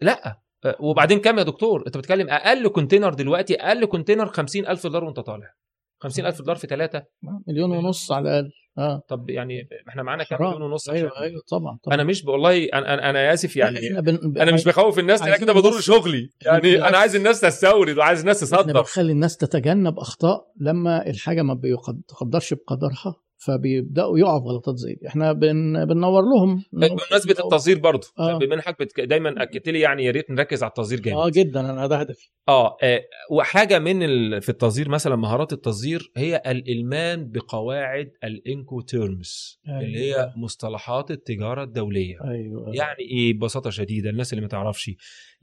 لا. 0.00 0.26
آه، 0.28 0.36
وبعدين 0.80 1.18
كام 1.18 1.38
يا 1.38 1.42
دكتور؟ 1.42 1.84
انت 1.86 1.96
بتتكلم 1.98 2.30
أقل 2.30 2.68
container 2.68 3.14
دلوقتي 3.14 3.54
أقل 3.54 3.84
container 3.84 4.26
50000 4.26 4.86
دولار 4.86 5.04
وانت 5.04 5.20
طالع. 5.20 5.54
50000 6.02 6.38
دولار 6.42 6.56
في 6.56 6.66
ثلاثة 6.66 7.02
مليون 7.48 7.70
ونص 7.70 8.12
على 8.12 8.28
الأقل. 8.30 8.50
آه. 8.78 9.02
طب 9.08 9.30
يعني 9.30 9.68
إحنا 9.88 10.02
معانا 10.02 10.24
كام. 10.24 10.42
مليون 10.42 10.62
ونص 10.62 10.88
أيوه 10.88 11.20
أيوه 11.20 11.42
طبعا 11.50 11.78
طبعا. 11.82 11.94
أنا 11.94 12.04
مش 12.04 12.24
والله 12.24 12.64
أنا 12.64 13.10
أنا, 13.10 13.32
آسف 13.32 13.56
يعني. 13.56 13.88
إحنا 13.88 14.00
بن... 14.00 14.40
أنا 14.40 14.52
مش 14.52 14.64
بخوف 14.64 14.98
الناس 14.98 15.22
أنا 15.22 15.30
عايزين 15.30 15.46
كده 15.48 15.60
بضر 15.60 15.80
شغلي. 15.80 16.30
يعني 16.42 16.60
بالعكس. 16.60 16.88
أنا 16.88 16.98
عايز 16.98 17.16
الناس 17.16 17.40
تستورد 17.40 17.98
وعايز 17.98 18.20
الناس 18.20 18.42
إحنا 18.52 18.62
تصدر 18.62 18.80
بنخلي 18.80 19.12
الناس 19.12 19.36
تتجنب 19.36 19.98
أخطاء 19.98 20.52
لما 20.60 21.06
الحاجة 21.06 21.42
ما 21.42 21.54
بيقدرش 21.54 22.54
بقدرها. 22.54 23.14
فبيبدأوا 23.38 24.18
يقعوا 24.18 24.40
في 24.40 24.46
غلطات 24.46 24.76
زي 24.76 24.94
دي. 24.94 25.08
إحنا 25.08 25.32
بن... 25.32 25.84
بننور 25.84 26.22
لهم. 26.22 26.64
بمناسبة 26.72 27.44
التصدير 27.44 27.78
برضه 27.78 28.06
آه. 28.18 28.38
بما 28.38 28.54
انك 28.54 28.80
بتك... 28.80 29.00
دايما 29.00 29.42
اكدت 29.42 29.68
لي 29.68 29.80
يعني 29.80 30.04
يا 30.04 30.10
ريت 30.10 30.30
نركز 30.30 30.62
على 30.62 30.70
التصدير 30.70 31.00
جامد. 31.00 31.18
آه 31.18 31.28
جدا. 31.28 31.60
أنا 31.60 31.86
ده 31.86 31.96
هدفي. 31.96 32.30
آه 32.48 32.76
آه، 32.82 33.00
وحاجة 33.30 33.78
من 33.78 34.02
ال... 34.02 34.42
في 34.42 34.48
التصدير 34.48 34.88
مثلا 34.88 35.16
مهارات 35.16 35.52
التصدير 35.52 36.12
هي 36.16 36.42
الإلمان 36.46 37.30
بقواعد 37.30 38.10
الإنكو 38.24 38.80
تيرمز 38.80 39.60
أيوة. 39.68 39.80
اللي 39.80 39.98
هي 39.98 40.32
مصطلحات 40.36 41.10
التجارة 41.10 41.62
الدولية. 41.62 42.16
أيوه. 42.24 42.70
يعني 42.74 43.00
إيه؟ 43.10 43.32
ببساطة 43.32 43.70
شديدة 43.70 44.10
الناس 44.10 44.32
اللي 44.32 44.42
ما 44.42 44.48
تعرفش. 44.48 44.90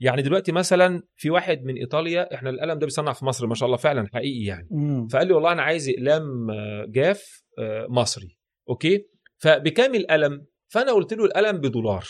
يعني 0.00 0.22
دلوقتي 0.22 0.52
مثلا 0.52 1.02
في 1.16 1.30
واحد 1.30 1.64
من 1.64 1.74
إيطاليا 1.76 2.34
إحنا 2.34 2.50
القلم 2.50 2.78
ده 2.78 2.86
بيصنع 2.86 3.12
في 3.12 3.24
مصر 3.24 3.46
ما 3.46 3.54
شاء 3.54 3.66
الله 3.66 3.76
فعلا 3.76 4.06
حقيقي 4.14 4.44
يعني. 4.44 4.68
مم. 4.70 5.06
فقال 5.08 5.28
لي 5.28 5.34
والله 5.34 5.52
أنا 5.52 5.62
عايز 5.62 5.88
إقلام 5.88 6.50
آه، 6.50 6.86
جاف 6.88 7.45
مصري 7.88 8.38
okay 8.68 9.06
فبكام 9.36 9.94
القلم 9.94 10.46
فأنا 10.68 10.92
قلت 10.92 11.14
له 11.14 11.24
القلم 11.24 11.58
بدولار. 11.58 12.06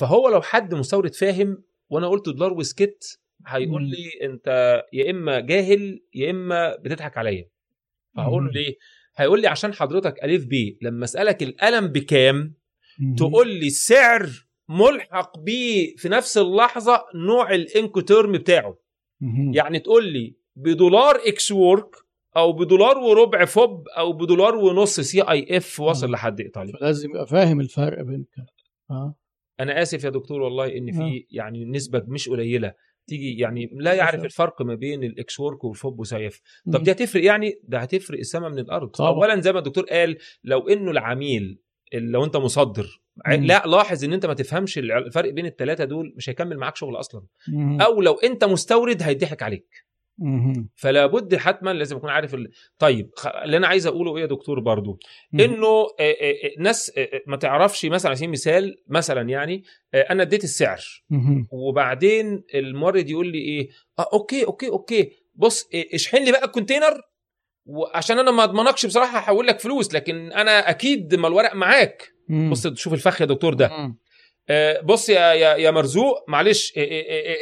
فهو 0.00 0.28
لو 0.28 0.42
حد 0.42 0.74
مستورد 0.74 1.14
فاهم 1.14 1.62
وأنا 1.90 2.08
قلت 2.08 2.28
دولار 2.28 2.52
وسكت 2.52 3.20
هيقول. 3.46 3.82
لي 3.90 4.10
أنت 4.22 4.82
يا 4.92 5.10
إما 5.10 5.40
جاهل 5.40 6.00
يا 6.14 6.30
إما 6.30 6.76
بتضحك 6.76 7.18
عليا 7.18 7.48
فهقول 8.16 8.44
له. 8.44 8.50
ليه 8.50 8.74
هيقول 9.16 9.40
لي 9.40 9.48
عشان 9.48 9.74
حضرتك 9.74 10.24
ألف 10.24 10.44
باء 10.44 10.78
لما 10.82 11.04
أسألك 11.04 11.42
القلم 11.42 11.86
بكام. 11.86 12.54
تقول 13.16 13.48
لي 13.48 13.66
السعر 13.66 14.30
ملحق 14.68 15.38
بيه 15.38 15.96
في 15.96 16.08
نفس 16.08 16.38
اللحظة 16.38 17.04
نوع 17.14 17.54
ال 17.54 17.63
Incoterm 17.63 18.32
بتاعه. 18.32 18.78
يعني 19.54 19.78
تقول 19.78 20.12
لي 20.12 20.36
بدولار 20.56 21.16
ex 21.26 21.52
work 21.52 21.96
أو 22.36 22.52
بدولار 22.52 22.98
وربع 22.98 23.44
FOB 23.44 23.88
أو 23.88 24.12
بدولار 24.12 24.56
ونص 24.56 25.00
CIF 25.00 25.80
واصل 25.80 26.06
مم. 26.06 26.12
لحد 26.12 26.40
إيطاليا 26.40 26.72
فلازم 26.72 27.10
يبقى 27.10 27.26
فاهم 27.26 27.60
الفرق 27.60 28.02
بين 28.02 28.20
الكلام 28.20 28.46
آه 28.90 29.14
أنا 29.60 29.82
آسف 29.82 30.04
يا 30.04 30.10
دكتور 30.10 30.40
والله 30.40 30.76
إن 30.76 30.88
آه. 30.88 30.92
في 30.98 31.26
يعني 31.30 31.64
نسبة 31.64 32.02
مش 32.06 32.28
قليلة 32.28 32.74
تيجي 33.06 33.38
يعني 33.38 33.70
لا 33.72 33.92
يعرف 33.94 34.24
الفرق 34.24 34.62
ما 34.62 34.74
بين 34.74 35.04
ال 35.04 35.16
ex 35.16 35.40
work 35.40 35.64
وال 35.64 35.78
FOB 35.78 36.00
و 36.00 36.10
CIF 36.10 36.40
طب 36.72 36.82
دي 36.82 36.90
هتفرق 36.92 37.24
يعني 37.24 37.60
ده 37.64 37.78
هتفرق 37.78 38.18
السماء 38.18 38.50
من 38.50 38.58
الأرض 38.58 38.88
طبعا. 38.88 39.10
اولا 39.10 39.40
زي 39.40 39.52
ما 39.52 39.58
الدكتور 39.58 39.84
قال 39.84 40.16
لو 40.44 40.68
إنه 40.68 40.90
العميل 40.90 41.58
لو 41.94 42.24
أنت 42.24 42.36
مصدر 42.36 43.00
مم. 43.26 43.32
لا 43.44 43.62
لاحظ 43.66 44.04
إن 44.04 44.12
أنت 44.12 44.26
ما 44.26 44.34
تفهمش 44.34 44.78
الفرق 44.78 45.30
بين 45.32 45.46
الثلاثه 45.46 45.84
دول 45.84 46.14
مش 46.16 46.30
هيكمل 46.30 46.56
معاك 46.58 46.76
شغل 46.76 46.96
أصلا 46.96 47.22
مهم. 47.48 47.80
أو 47.80 48.00
لو 48.00 48.12
أنت 48.14 48.44
مستورد 48.44 49.02
هيضحك 49.02 49.42
عليك. 49.42 49.87
فلا 50.76 51.06
بد 51.06 51.36
حتما 51.36 51.70
لازم 51.72 51.96
اكون 51.96 52.10
عارف 52.10 52.34
ال... 52.34 52.50
طيب 52.78 53.10
اللي 53.44 53.56
أنا 53.56 53.66
عايز 53.66 53.86
أقوله 53.86 54.16
إيه 54.16 54.22
يا 54.22 54.26
دكتور 54.26 54.60
برضو. 54.60 54.98
إنه 55.34 55.66
آه، 55.66 55.86
آه، 56.00 56.12
آه، 56.22 56.50
ناس 56.58 56.92
آه، 56.98 57.02
آه، 57.02 57.20
ما 57.26 57.36
تعرفش 57.36 57.84
مثلا 57.86 58.08
على 58.08 58.16
سبيل 58.16 58.28
المثال 58.28 58.76
مثلا 58.88 59.28
يعني 59.28 59.62
آه، 59.94 60.02
أنا 60.10 60.22
اديت 60.22 60.44
السعر. 60.44 60.80
وبعدين 61.52 62.44
المورد 62.54 63.10
يقول 63.10 63.26
لي 63.32 63.38
إيه 63.38 63.68
آه 63.98 64.08
okay 64.12 64.44
okay 64.46 64.68
okay 64.68 65.10
بص 65.34 65.68
اشحن 65.94 66.24
لي 66.24 66.32
بقى 66.32 66.44
ال 66.44 66.50
container 66.50 67.00
وعشان 67.66 68.18
أنا 68.18 68.30
ما 68.30 68.44
أضمنكش 68.44 68.86
بصراحة 68.86 69.18
هحول 69.18 69.46
لك 69.46 69.60
فلوس 69.60 69.94
لكن 69.94 70.32
أنا 70.32 70.70
أكيد 70.70 71.14
ما 71.14 71.28
الورق 71.28 71.54
معاك. 71.54 72.08
بص 72.50 72.66
شوف 72.66 72.92
الفخ 72.92 73.20
يا 73.20 73.26
دكتور 73.26 73.54
ده. 73.54 73.66
آه، 73.66 73.96
بص 74.82 75.08
يا 75.08 75.32
يا 75.32 75.56
يا 75.56 75.70
مرزوق 75.70 76.24
معلش 76.28 76.72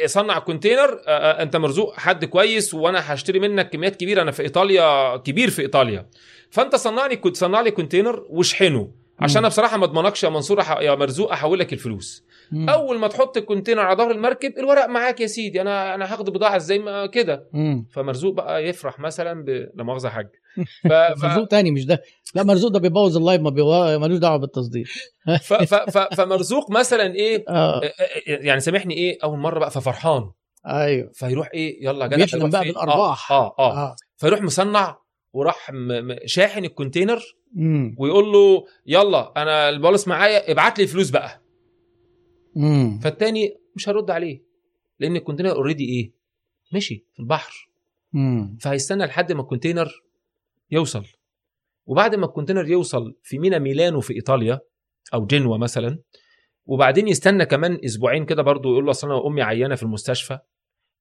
صنع 0.05 0.37
ال 0.37 0.43
container 0.43 1.01
آه، 1.07 1.09
آه، 1.09 1.43
انت 1.43 1.55
مرزوق 1.55 1.93
حد 1.99 2.25
كويس 2.25 2.73
وأنا 2.73 3.13
هشتري 3.13 3.39
منك 3.39 3.69
كميات 3.69 3.95
كبيرة. 3.95 4.21
أنا 4.21 4.31
في 4.31 4.43
إيطاليا 4.43 5.17
كبير 5.17 5.49
في 5.49 5.61
إيطاليا. 5.61 6.05
فانت 6.51 6.75
صنع 6.75 7.07
لي 7.07 7.15
كنت 7.15 7.35
صنع 7.37 7.61
لي 7.61 7.71
container 7.71 8.25
واشحنه 8.29 8.91
عشان 9.19 9.37
أنا 9.37 9.47
بصراحة 9.47 9.77
ما 9.77 9.85
اضمنكش 9.85 10.23
يا 10.23 10.29
منصور 10.29 10.59
يا 10.59 10.95
مرزوق 10.95 11.31
احول 11.31 11.59
لك 11.59 11.73
الفلوس. 11.73 12.23
مم. 12.51 12.69
اول 12.69 12.97
ما 12.99 13.07
تحط 13.07 13.37
ال 13.37 13.41
container 13.41 13.79
على 13.81 13.97
ظهر 13.97 14.11
المركب 14.11 14.53
الورق 14.57 14.85
معاك 14.85 15.21
يا 15.21 15.27
سيدي. 15.27 15.61
أنا 15.61 15.95
أنا 15.95 16.13
هاخد 16.13 16.29
بضاعة 16.29 16.55
إزاي 16.55 16.79
ما 16.79 17.05
كده. 17.05 17.47
فمرزوق 17.91 18.33
بقى 18.33 18.65
يفرح 18.67 18.99
مثلا 18.99 19.43
ب... 19.43 19.49
لا 19.49 19.83
مؤاخذة 19.83 20.09
حاج. 20.09 20.27
ف... 20.89 21.23
مرزوق 21.23 21.47
تاني 21.47 21.71
مش 21.71 21.85
ده 21.85 22.01
لا 22.35 22.43
مرزوق 22.43 22.71
ده 22.71 22.79
بيبوظ 22.79 23.17
اللايف 23.17 23.41
ما 23.41 23.49
بيوا- 23.49 23.97
ملوش 23.97 24.17
دعوة 24.17 24.37
بالتصدير 24.37 24.91
ف... 25.41 25.53
ف... 25.53 25.73
ف... 25.75 25.97
فمرزوق 25.97 26.71
مثلا 26.71 27.15
إيه 27.15 27.45
آه 27.49 27.51
آه، 27.83 27.85
آه، 27.85 27.91
يعني 28.27 28.59
سامحني 28.59 28.93
إيه 28.93 29.17
أول 29.23 29.37
مرة 29.39 29.59
بقى 29.59 29.71
ففرحان 29.71 30.31
أيوه 30.67 31.11
فيروح 31.13 31.49
إيه 31.53 31.85
يلا 31.85 32.07
جدع 32.07 32.15
بيحلم 32.17 32.49
بقى 32.49 32.63
فين؟ 32.63 32.71
بالأرباح. 32.71 33.31
آه 33.31 33.35
آه, 33.47 33.55
آه. 33.59 33.77
آه 33.77 33.95
فيروح 34.17 34.41
مصنع 34.41 34.97
وراح. 35.33 35.71
شاحن 36.25 36.65
ال 36.65 36.71
container 36.71 37.21
مم. 37.53 37.95
ويقول 37.99 38.31
له 38.31 38.65
يلا 38.85 39.33
أنا 39.37 39.69
البولس 39.69 40.07
معايا 40.07 40.51
ابعت 40.51 40.79
لي 40.79 40.87
فلوس 40.87 41.09
بقى 41.09 41.41
مم. 42.55 42.99
فالتاني 43.03 43.57
مش 43.75 43.89
هرد 43.89 44.11
عليه 44.11 44.43
لأن 44.99 45.15
ال 45.15 45.19
container 45.19 45.51
already 45.51 45.85
إيه 45.85 46.11
مشي 46.73 47.05
في 47.13 47.19
البحر 47.19 47.69
مم. 48.13 48.57
فهيستنى 48.61 49.05
لحد 49.05 49.31
ما 49.31 49.41
ال 49.41 49.47
container 49.47 50.03
يوصل. 50.71 51.05
وبعد 51.85 52.15
ما 52.15 52.25
ال 52.25 52.29
container 52.29 52.67
يوصل 52.67 53.15
في 53.23 53.39
مينا 53.39 53.59
ميلانو 53.59 54.01
في 54.01 54.13
إيطاليا 54.13 54.59
أو 55.13 55.25
جنوة 55.25 55.57
مثلا 55.57 55.99
وبعدين 56.65 57.07
يستنى 57.07 57.45
كمان 57.45 57.79
أسبوعين 57.85 58.25
كده 58.25 58.43
برضه 58.43 58.69
يقول 58.69 58.85
له 58.85 58.91
أصل 58.91 59.11
أنا 59.11 59.27
أمي 59.27 59.41
عيانة 59.41 59.75
في 59.75 59.83
المستشفى. 59.83 60.39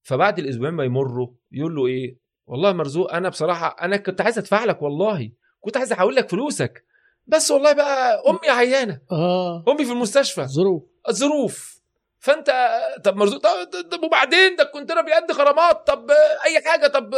فبعد 0.02 0.38
الأسبوعين 0.38 0.74
ما 0.74 0.84
يمروا 0.84 1.28
يقول 1.52 1.74
له 1.74 1.86
إيه؟ 1.86 2.18
والله 2.46 2.72
مرزوق 2.72 3.14
أنا 3.14 3.28
بصراحة 3.28 3.76
أنا 3.82 3.96
كنت 3.96 4.20
عايز 4.20 4.38
أدفع 4.38 4.64
لك 4.64 4.82
والله. 4.82 5.30
كنت 5.60 5.76
عايز 5.76 5.92
أحول 5.92 6.14
لك 6.14 6.28
فلوسك. 6.28 6.84
بس 7.26 7.50
والله 7.50 7.72
بقى 7.72 8.22
أمي 8.30 8.50
عيانة. 8.50 9.00
آه. 9.12 9.64
أمي 9.68 9.84
في 9.84 9.92
المستشفى. 9.92 10.44
ظروف. 10.44 10.82
الظروف. 11.08 11.82
فأنت 12.18 12.78
طب 13.04 13.16
مرزوق 13.16 13.38
طب, 13.42 13.88
طب 13.90 14.02
وبعدين 14.04 14.56
ده 14.56 14.62
ال 14.64 14.68
container 14.68 15.02
بياخد 15.02 15.32
غرامات 15.32 15.86
طب 15.86 16.10
أي 16.46 16.60
حاجة 16.64 16.86
طب 16.86 17.14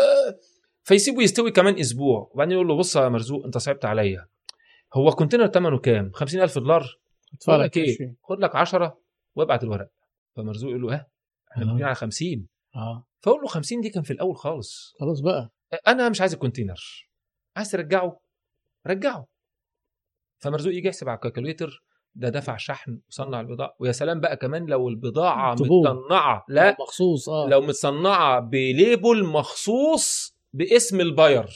فيسيبه 0.82 1.22
يستوي 1.22 1.50
كمان 1.50 1.78
أسبوع. 1.78 2.30
وبعدين 2.34 2.52
يقول 2.52 2.68
له 2.68 2.76
بص 2.76 2.96
يا 2.96 3.08
مرزوق 3.08 3.44
أنت 3.44 3.58
صعبت 3.58 3.84
عليا. 3.84 4.26
هو 4.94 5.08
ال 5.08 5.12
container 5.12 5.46
ثمنه 5.46 5.78
كام؟ 5.78 6.10
50000 6.14 6.58
دولار. 6.58 6.98
بقول 7.46 7.60
لك 7.60 7.76
إيه. 7.76 8.16
خد 8.22 8.40
لك 8.40 8.56
10 8.56 8.98
وابعت 9.34 9.62
الورق. 9.64 9.88
فمرزوق 10.36 10.70
يقول 10.70 10.82
له 10.82 10.94
ها 10.94 11.06
إحنا 11.52 11.62
آه. 11.62 11.66
بنتكلم 11.66 11.86
على 11.86 11.94
50 11.94 12.46
آه. 12.76 13.06
فأقول 13.20 13.40
له 13.40 13.48
50 13.48 13.80
دي 13.80 13.90
كان 13.90 14.02
في 14.02 14.12
الأول 14.12 14.36
خالص. 14.36 14.94
خلاص 15.00 15.20
بقى. 15.20 15.50
أنا 15.86 16.08
مش 16.08 16.20
عايز 16.20 16.32
ال 16.32 16.39
container. 16.39 17.08
عايز 17.56 17.70
ترجعه؟ 17.70 18.20
رجعه. 18.86 19.26
فمرزوق 20.38 20.74
يجي 20.74 20.88
يحسب 20.88 21.08
على 21.08 21.16
ال 21.16 21.22
calculator. 21.22 21.84
ده 22.14 22.28
دفع 22.28 22.56
شحن 22.56 23.00
وصنع 23.08 23.40
البضاعة. 23.40 23.74
ويا 23.78 23.92
سلام 23.92 24.20
بقى 24.20 24.36
كمان 24.36 24.66
لو 24.66 24.88
البضاعة. 24.88 25.52
متصنعة. 25.54 26.44
لا. 26.48 26.76
مخصوص 26.80 27.28
آه. 27.28 27.48
لو 27.48 27.60
متصنعة 27.60 28.40
ب 28.40 28.54
label 28.54 29.24
مخصوص 29.24 30.37
باسم 30.52 31.00
ال 31.00 31.07
buyer. 31.07 31.46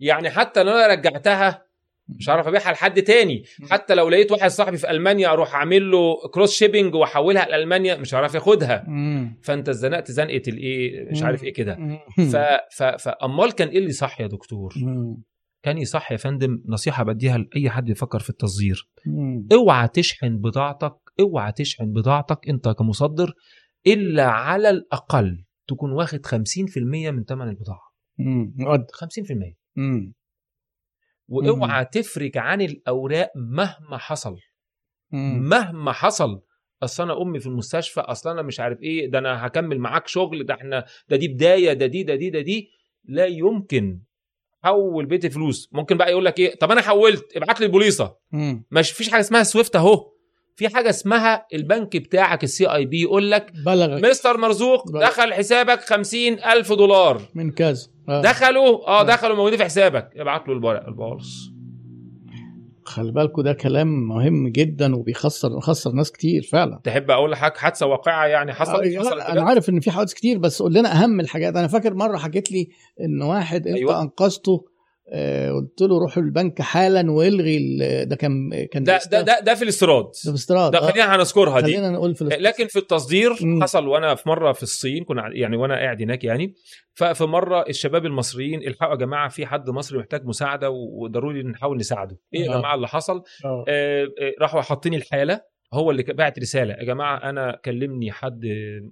يعني 0.00 0.30
حتى 0.30 0.62
لو 0.62 0.72
أنا 0.72 0.86
رجعتها 0.86 1.70
مش 2.08 2.30
هعرف 2.30 2.48
أبيعها 2.48 2.72
لحد 2.72 3.02
تاني. 3.02 3.44
حتى 3.70 3.94
لو 3.94 4.08
لقيت 4.08 4.32
واحد 4.32 4.50
صاحبي 4.50 4.76
في 4.76 4.90
ألمانيا 4.90 5.28
أروح 5.28 5.54
أعمل 5.54 5.90
له 5.90 6.28
cross 6.34 6.52
shipping 6.52 6.94
وأحولها 6.94 7.46
لألمانيا 7.48 7.96
مش 7.96 8.14
هعرف 8.14 8.34
ياخدها. 8.34 8.86
فأنت 9.42 9.68
اتزنقت 9.68 10.10
زنقة 10.10 10.42
الإيه؟ 10.48 11.10
مش 11.10 11.22
عارف 11.22 11.44
إيه 11.44 11.52
كده. 11.52 11.78
ف... 12.16 12.36
ف... 12.76 12.82
فأمال 12.82 13.52
كان 13.52 13.68
إيه 13.68 13.78
اللي 13.78 13.92
صح 13.92 14.20
يا 14.20 14.26
دكتور. 14.26 14.74
كان 15.62 15.78
يصح 15.78 16.12
يا 16.12 16.16
فندم؟ 16.16 16.62
نصيحة 16.66 17.04
بديها 17.04 17.38
لأي 17.38 17.70
حد 17.70 17.88
يفكر 17.88 18.18
في 18.18 18.30
التصدير. 18.30 18.88
اوعى 19.52 19.88
تشحن 19.88 20.38
بضاعتك 20.38 20.96
اوعى 21.20 21.52
تشحن 21.52 21.92
بضاعتك 21.92 22.48
أنت 22.48 22.68
كمصدر 22.68 23.34
إلا 23.86 24.24
على 24.24 24.70
الأقل. 24.70 25.44
تكون 25.70 25.92
واخد 25.92 26.26
50% 26.26 27.10
من 27.10 27.24
ثمن 27.24 27.48
البضاعة. 27.48 27.90
مم. 28.18 28.54
مقدر 28.58 28.84
50% 28.94 29.56
مم. 29.76 30.14
واوعى 31.28 31.84
تفرج 31.84 32.38
عن 32.38 32.60
الأوراق 32.62 33.30
مهما 33.36 33.96
حصل. 33.98 34.36
مم. 35.12 35.48
مهما 35.48 35.92
حصل. 35.92 36.40
أصل 36.82 37.02
أنا 37.02 37.22
أمي 37.22 37.40
في 37.40 37.46
المستشفى 37.46 38.00
أصل 38.00 38.30
أنا 38.30 38.42
مش 38.42 38.60
عارف 38.60 38.82
إيه 38.82 39.10
ده 39.10 39.18
أنا 39.18 39.46
هكمل 39.46 39.78
معاك 39.78 40.06
شغل 40.08 40.44
ده 40.46 40.54
إحنا 40.54 40.84
ده 41.08 41.16
دي 41.16 41.28
بداية 41.28 41.72
ده 41.72 41.86
دي 41.86 42.02
ده 42.02 42.14
دي 42.14 42.30
ده 42.30 42.40
دي. 42.40 42.70
لا 43.04 43.26
يمكن. 43.26 44.02
حول 44.62 45.06
بيت 45.06 45.26
فلوس. 45.26 45.68
ممكن 45.72 45.96
بقى 45.96 46.10
يقول 46.10 46.24
لك 46.24 46.38
إيه؟ 46.38 46.54
طب 46.58 46.70
أنا 46.70 46.80
حولت 46.80 47.36
ابعت 47.36 47.60
لي 47.60 47.66
البوليصة. 47.66 48.16
مش 48.70 48.92
فيش 48.92 49.08
حاجة 49.10 49.20
اسمها 49.20 49.42
SWIFT 49.42 49.76
أهو. 49.76 50.12
في 50.60 50.68
حاجة 50.68 50.90
اسمها 50.90 51.46
البنك 51.54 51.96
بتاعك 51.96 52.44
ال 52.44 52.66
CIB 52.66 53.02
يقول 53.02 53.30
لك 53.30 53.52
بلغك 53.66 54.04
مستر 54.04 54.36
مرزوق 54.36 54.92
بلغ. 54.92 55.00
دخل 55.00 55.34
حسابك 55.34 55.80
خمسين 55.80 56.44
ألف 56.44 56.72
دولار 56.72 57.22
من 57.34 57.50
كذا 57.50 57.86
آه. 58.08 58.22
دخلوا 58.22 58.88
آه 58.88 59.00
آه. 59.00 59.02
دخلوا 59.04 59.36
موجودين 59.36 59.58
في 59.58 59.64
حسابك 59.64 60.10
ابعت 60.16 60.48
له 60.48 60.54
الورق 60.54 60.84
خلي 62.84 63.12
بالكوا 63.12 63.42
ده 63.42 63.52
كلام 63.52 64.08
مهم 64.08 64.48
جدا 64.48 64.96
وبيخسر 64.96 65.48
بيخسر 65.54 65.92
ناس 65.92 66.12
كتير 66.12 66.42
فعلا 66.42 66.80
تحب 66.84 67.10
أقول 67.10 67.30
لحضرتك 67.30 67.56
حادثة 67.56 67.86
واقعه 67.86 68.26
يعني 68.26 68.52
حصلت 68.52 68.94
آه، 68.94 68.98
حصلت 68.98 69.22
أنا؟ 69.22 69.42
عارف 69.42 69.68
إن 69.68 69.80
في 69.80 69.90
حوادث 69.90 70.14
كتير 70.14 70.38
بس 70.38 70.62
قول 70.62 70.74
لنا 70.74 70.92
أهم 70.92 71.20
الحاجات 71.20 71.56
أنا 71.56 71.66
فاكر 71.66 71.94
مرة 71.94 72.16
حكيت 72.16 72.52
لي 72.52 72.68
إن 73.00 73.22
واحد 73.22 73.66
أنت 73.66 73.76
أيوة. 73.76 74.02
أنقذته 74.02 74.52
آه، 74.52 74.69
قلت 75.54 75.80
له 75.80 75.98
روح 75.98 76.16
البنك 76.16 76.62
حالا 76.62 77.10
والغي 77.12 77.56
ال- 77.56 78.08
ده 78.08 78.16
كان 78.16 78.50
كان 78.72 78.84
ده 78.84 79.00
ده 79.10 79.20
ده, 79.20 79.40
ده 79.40 79.54
في 79.54 79.62
الاستيراد 79.62 80.04
ده 80.04 80.30
في 80.32 80.34
استيراد 80.38 80.72
ده 80.72 80.78
آه، 80.78 80.90
خلينا 80.90 81.16
هنذكرها 81.16 81.60
دي 81.60 81.72
خلينا 81.72 81.90
نقول 81.90 82.14
في 82.14 82.22
الاستيراد. 82.22 82.46
لكن 82.46 82.66
في 82.66 82.78
التصدير 82.78 83.32
مم. 83.42 83.62
حصل 83.62 83.86
وأنا 83.88 84.14
في 84.14 84.28
مرة 84.28 84.52
في 84.52 84.62
الصين 84.62 85.04
كنا 85.04 85.22
يعني 85.32 85.56
وأنا 85.56 85.74
قاعد 85.74 86.02
هناك 86.02 86.24
يعني 86.24 86.54
ففي 86.94 87.24
مرة 87.24 87.64
الشباب 87.68 88.06
المصريين 88.06 88.62
الحقوا 88.68 88.92
يا 88.92 88.96
جماعة 88.98 89.28
في 89.28 89.46
حد 89.46 89.70
مصري 89.70 89.98
محتاج 89.98 90.24
مساعدة 90.26 90.70
وضروري 90.70 91.42
نحاول 91.42 91.76
نساعده 91.78 92.18
إيه 92.34 92.40
يا 92.40 92.54
آه. 92.54 92.58
جماعة 92.58 92.74
اللي 92.74 92.88
حصل 92.88 93.22
آه. 93.44 93.64
آه، 93.68 94.04
آه، 94.04 94.32
راحوا 94.40 94.60
حاطين 94.60 94.94
الحالة 94.94 95.40
هو 95.72 95.90
اللي 95.90 96.02
بعت 96.02 96.38
رسالة 96.38 96.74
يا 96.74 96.84
جماعة 96.84 97.16
أنا 97.16 97.60
كلمني 97.64 98.12
حد 98.12 98.40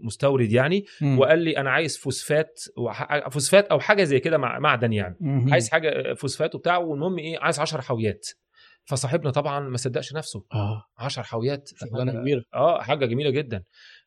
مستورد 0.01 0.53
يعني 0.53 0.85
مم. 1.01 1.19
وقال 1.19 1.39
لي 1.39 1.57
أنا 1.59 1.71
عايز 1.71 1.99
فوسفات 1.99 2.61
وح- 2.77 3.29
فوسفات 3.29 3.67
أو 3.67 3.81
حاجة 3.81 4.05
زي 4.05 4.21
كده 4.21 4.39
مع 4.39 4.59
معدن 4.59 4.93
يعني. 4.93 5.17
مم. 5.21 5.53
عايز 5.53 5.71
حاجة 5.71 6.15
فوسفات 6.15 6.55
وبتاع 6.55 6.77
والمهم 6.77 7.19
إيه 7.19 7.39
عايز 7.39 7.61
10 7.61 7.81
حاويات. 7.81 8.27
فصاحبنا 8.85 9.31
طبعا 9.31 9.61
ما 9.61 9.77
صدقش 9.77 10.13
نفسه. 10.15 10.45
آه. 10.55 10.85
10 10.99 11.23
حاويات 11.23 11.71
شغلانه 11.77 12.13
كبيرة. 12.21 12.43
آه 12.55 12.81
حاجة 12.83 13.07
جميلة 13.07 13.31
جدا. 13.31 13.63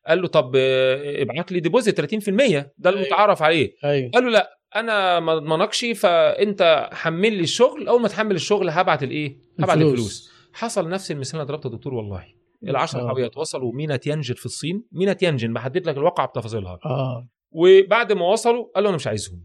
قال 0.06 0.22
له 0.22 0.28
طب 0.28 0.52
آه، 0.56 1.22
ابعت 1.22 1.52
لي 1.52 1.60
ديبوزيت 1.60 2.00
30% 2.00 2.72
ده 2.78 2.90
المتعارف 2.90 3.42
عليه. 3.42 3.72
أيوه. 3.84 4.10
قال 4.10 4.24
له 4.24 4.30
لا 4.30 4.58
أنا 4.76 5.20
ما 5.20 5.32
اضمنكش 5.32 5.84
فأنت 5.84 6.88
حمل 6.92 7.32
لي 7.32 7.42
الشغل 7.42 7.88
أول 7.88 8.02
ما 8.02 8.08
تحمل 8.08 8.34
الشغل 8.34 8.70
هبعت 8.70 9.02
الإيه؟ 9.02 9.36
هبعت 9.60 9.76
الفلوس. 9.76 9.90
الفلوس. 9.92 10.32
حصل 10.52 10.88
نفس 10.88 11.10
المثال 11.10 11.40
اللي 11.40 11.48
ضربته 11.52 11.70
دكتور 11.70 11.94
والله. 11.94 12.24
العشر 12.62 13.00
آه. 13.00 13.06
حاويات 13.06 13.36
وصلوا 13.36 13.72
مينا 13.72 13.96
تيانجن 13.96 14.34
في 14.34 14.46
الصين. 14.46 14.84
مينا 14.92 15.12
تيانجن 15.12 15.52
بحدد 15.52 15.88
لك 15.88 15.96
الواقع 15.96 16.24
بتفاصيلها. 16.24 16.78
آه. 16.84 17.28
وبعد 17.50 18.12
ما 18.12 18.26
وصلوا 18.26 18.66
قال 18.74 18.82
له 18.84 18.88
أنا 18.88 18.96
مش 18.96 19.06
عايزهم. 19.06 19.44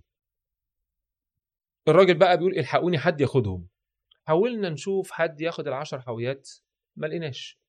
الراجل 1.87 2.13
بقى 2.17 2.37
بيقول 2.37 2.57
إلحقوني 2.57 2.97
حد 2.97 3.21
ياخدهم. 3.21 3.67
حاولنا 4.27 4.69
نشوف 4.69 5.11
حد 5.11 5.41
ياخد 5.41 5.67
العشر 5.67 5.99
حاويات 6.01 6.49
ما 6.95 7.07
لقيناش. 7.07 7.59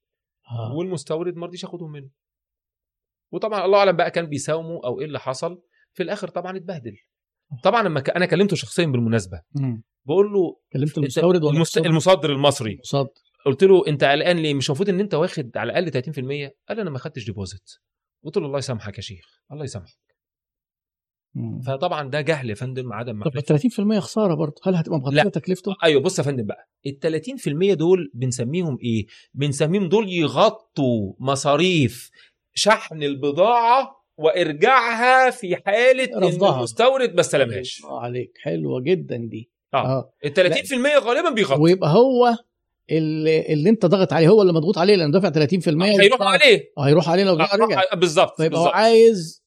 آه. 0.50 0.72
والمستورد 0.74 1.36
ما 1.36 1.46
رضيش 1.46 1.62
ياخدهم 1.62 1.92
منه. 1.92 2.08
وطبعا 3.32 3.64
الله 3.64 3.78
أعلم 3.78 3.96
بقى 3.96 4.10
كان 4.10 4.26
بيساوموا 4.26 4.86
أو 4.86 5.00
إيه 5.00 5.06
اللي 5.06 5.20
حصل. 5.20 5.62
في 5.92 6.02
الآخر 6.02 6.28
طبعا 6.28 6.56
اتبهدل. 6.56 6.96
طبعا 7.64 7.82
لما 7.82 8.00
ك- 8.00 8.10
أنا 8.10 8.26
كلمته 8.26 8.56
شخصيا 8.56 8.86
بالمناسبة. 8.86 9.42
بقول 10.04 10.32
له 10.32 10.60
كلمت 10.72 10.98
المستورد 10.98 11.44
ولا 11.44 11.54
المست... 11.56 11.78
المصدر 11.78 12.30
المصري. 12.32 12.72
المصدر 12.72 13.10
قلت 13.48 13.64
له 13.64 13.86
أنت 13.88 14.04
قلقان 14.04 14.36
ليه؟ 14.36 14.54
مش 14.54 14.68
المفروض 14.70 14.88
إن 14.88 15.00
أنت 15.00 15.14
واخد 15.14 15.56
على 15.56 15.78
الأقل 15.78 16.02
30% 16.02 16.50
قال 16.68 16.80
أنا 16.80 16.90
ما 16.90 16.98
خدتش 16.98 17.24
ديبوزيت 17.24 17.70
قلت 18.24 18.36
له 18.36 18.46
الله 18.46 18.58
يسامحك 18.58 18.96
يا 18.96 19.02
شيخ 19.02 19.40
الله 19.52 19.64
يسامحك. 19.64 19.98
فطبعا 21.66 22.10
ده 22.10 22.20
جهل 22.20 22.50
يا 22.50 22.54
فندم 22.54 22.92
عدم 22.92 23.12
طب 23.24 23.30
معرفه 23.34 23.40
30% 23.96 23.98
خسارة 23.98 24.34
برضه. 24.34 24.54
هل 24.64 24.74
هتبقى 24.74 24.98
مغطيه. 24.98 25.22
تكلفته؟ 25.22 25.74
أيوه 25.84 26.02
بص 26.02 26.18
يا 26.18 26.24
فندم 26.24 26.46
بقى. 26.46 26.68
ال 26.86 26.98
30% 26.98 27.74
دول 27.74 28.10
بنسميهم 28.14 28.78
إيه؟ 28.82 29.06
بنسميهم 29.34 29.88
دول 29.88 30.08
يغطوا 30.12 31.12
مصاريف 31.18 32.10
شحن 32.54 33.02
البضاعة 33.02 34.04
وإرجاعها 34.18 35.30
في 35.30 35.56
حالة 35.56 36.04
إن 36.16 36.24
رفضها. 36.24 36.56
المستورد 36.58 37.14
ما 37.14 37.20
استلمهاش. 37.20 37.82
عليك 37.84 38.32
حلوة 38.42 38.80
جدا 38.80 39.16
دي. 39.16 39.50
آه. 39.74 39.86
آه. 39.98 40.12
ال 40.24 40.32
30% 40.34 40.98
غالبا 40.98 41.30
بيغطوا. 41.30 41.62
ويبقى 41.62 41.90
هو 41.90 42.36
اللي, 42.90 43.40
اللي 43.52 43.70
انت 43.70 43.86
ضاغط 43.86 44.12
عليه 44.12 44.28
هو 44.28 44.42
اللي 44.42 44.52
مضغوط 44.52 44.78
عليه 44.78 44.94
لأنه 44.94 45.12
دافع 45.20 45.30
30% 45.46 45.82
هيروح 46.00 46.22
عليه. 46.22 46.64
هيروح 46.78 47.08
عليه 47.08 47.24
لو 47.24 47.32
البضاعه 47.32 47.56
رجع. 47.56 47.82
آه، 47.92 47.96
بالظبط 47.96 48.36
فيبقى 48.42 48.60
هو. 48.60 48.66
عايز 48.66 49.44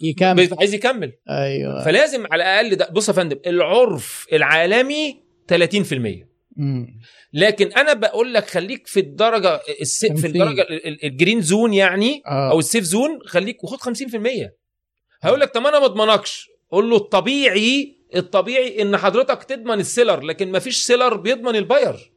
يكمل. 0.00 0.48
عايز 0.58 0.74
يكمل. 0.74 1.12
أيوه. 1.30 1.84
فلازم 1.84 2.26
على 2.32 2.42
الأقل 2.42 2.76
ده 2.76 2.88
بص 2.92 3.08
يا 3.08 3.12
فندم 3.12 3.38
العرف 3.46 4.26
العالمي 4.32 5.22
30% 5.52 6.26
مم. 6.56 6.86
لكن 7.32 7.72
أنا 7.72 7.92
بقول 7.92 8.34
لك 8.34 8.46
خليك 8.46 8.86
في 8.86 9.00
الدرجة 9.00 9.60
الس... 9.80 10.00
في 10.06 10.12
50. 10.12 10.24
الدرجة 10.30 10.62
ال- 10.62 10.86
ال- 10.86 11.04
ال 11.04 11.10
green 11.10 11.40
zone 11.40 11.74
يعني 11.74 12.22
آه. 12.26 12.50
أو 12.50 12.58
ال 12.58 12.63
safe 12.63 12.84
zone 12.84 13.18
خليك 13.26 13.64
وخد 13.64 13.78
50% 13.78 14.50
هيقول 15.22 15.40
لك 15.40 15.54
طب 15.54 15.66
أنا 15.66 15.78
ما 15.78 15.84
أضمنكش. 15.84 16.48
قول 16.70 16.90
له 16.90 16.96
الطبيعي 16.96 17.96
الطبيعي 18.16 18.82
إن 18.82 18.96
حضرتك 18.96 19.44
تضمن 19.44 19.80
ال 19.80 19.86
seller 19.86 20.20
لكن 20.20 20.50
ما 20.52 20.58
فيش 20.58 20.82
seller 20.82 21.16
بيضمن 21.16 21.56
ال 21.56 21.64
buyer. 21.64 22.12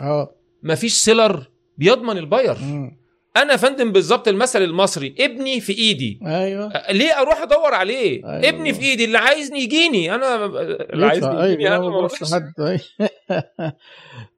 آه. 0.00 0.34
ما 0.62 0.74
فيش 0.74 0.94
seller 0.94 1.50
بيضمن 1.78 2.18
ال 2.18 2.24
buyer. 2.24 2.58
مم. 2.58 3.00
أنا 3.36 3.52
يا 3.52 3.56
فندم 3.56 3.92
بالظبط 3.92 4.28
المثل 4.28 4.62
المصري 4.62 5.14
ابني 5.18 5.60
في 5.60 5.72
إيدي. 5.72 6.20
أيوه. 6.26 6.72
ليه 6.90 7.20
أروح 7.20 7.42
أدور 7.42 7.74
عليه؟ 7.74 8.10
أيوة. 8.10 8.36
أيوة. 8.36 8.48
ابني 8.48 8.74
في 8.74 8.82
إيدي 8.82 9.04
اللي 9.04 9.18
عايزني 9.18 9.60
يجيني. 9.60 10.14
أنا 10.14 10.44
اللي 10.44 11.06
عايزني 11.06 11.34
يجيني 11.34 11.68
أيوه 11.68 11.76
أنا 11.76 11.88
ما 11.88 12.08
أيوة. 12.58 13.72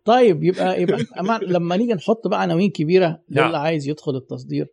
طيب 0.04 0.44
يبقى 0.44 0.82
يبقى 0.82 0.98
لما 1.54 1.76
نيجي 1.76 1.94
نحط 1.94 2.28
بقى 2.28 2.42
عناوين 2.42 2.70
كبيرة 2.70 3.22
نعم. 3.30 3.48
للي 3.48 3.58
عايز 3.58 3.88
يدخل 3.88 4.16
التصدير. 4.16 4.66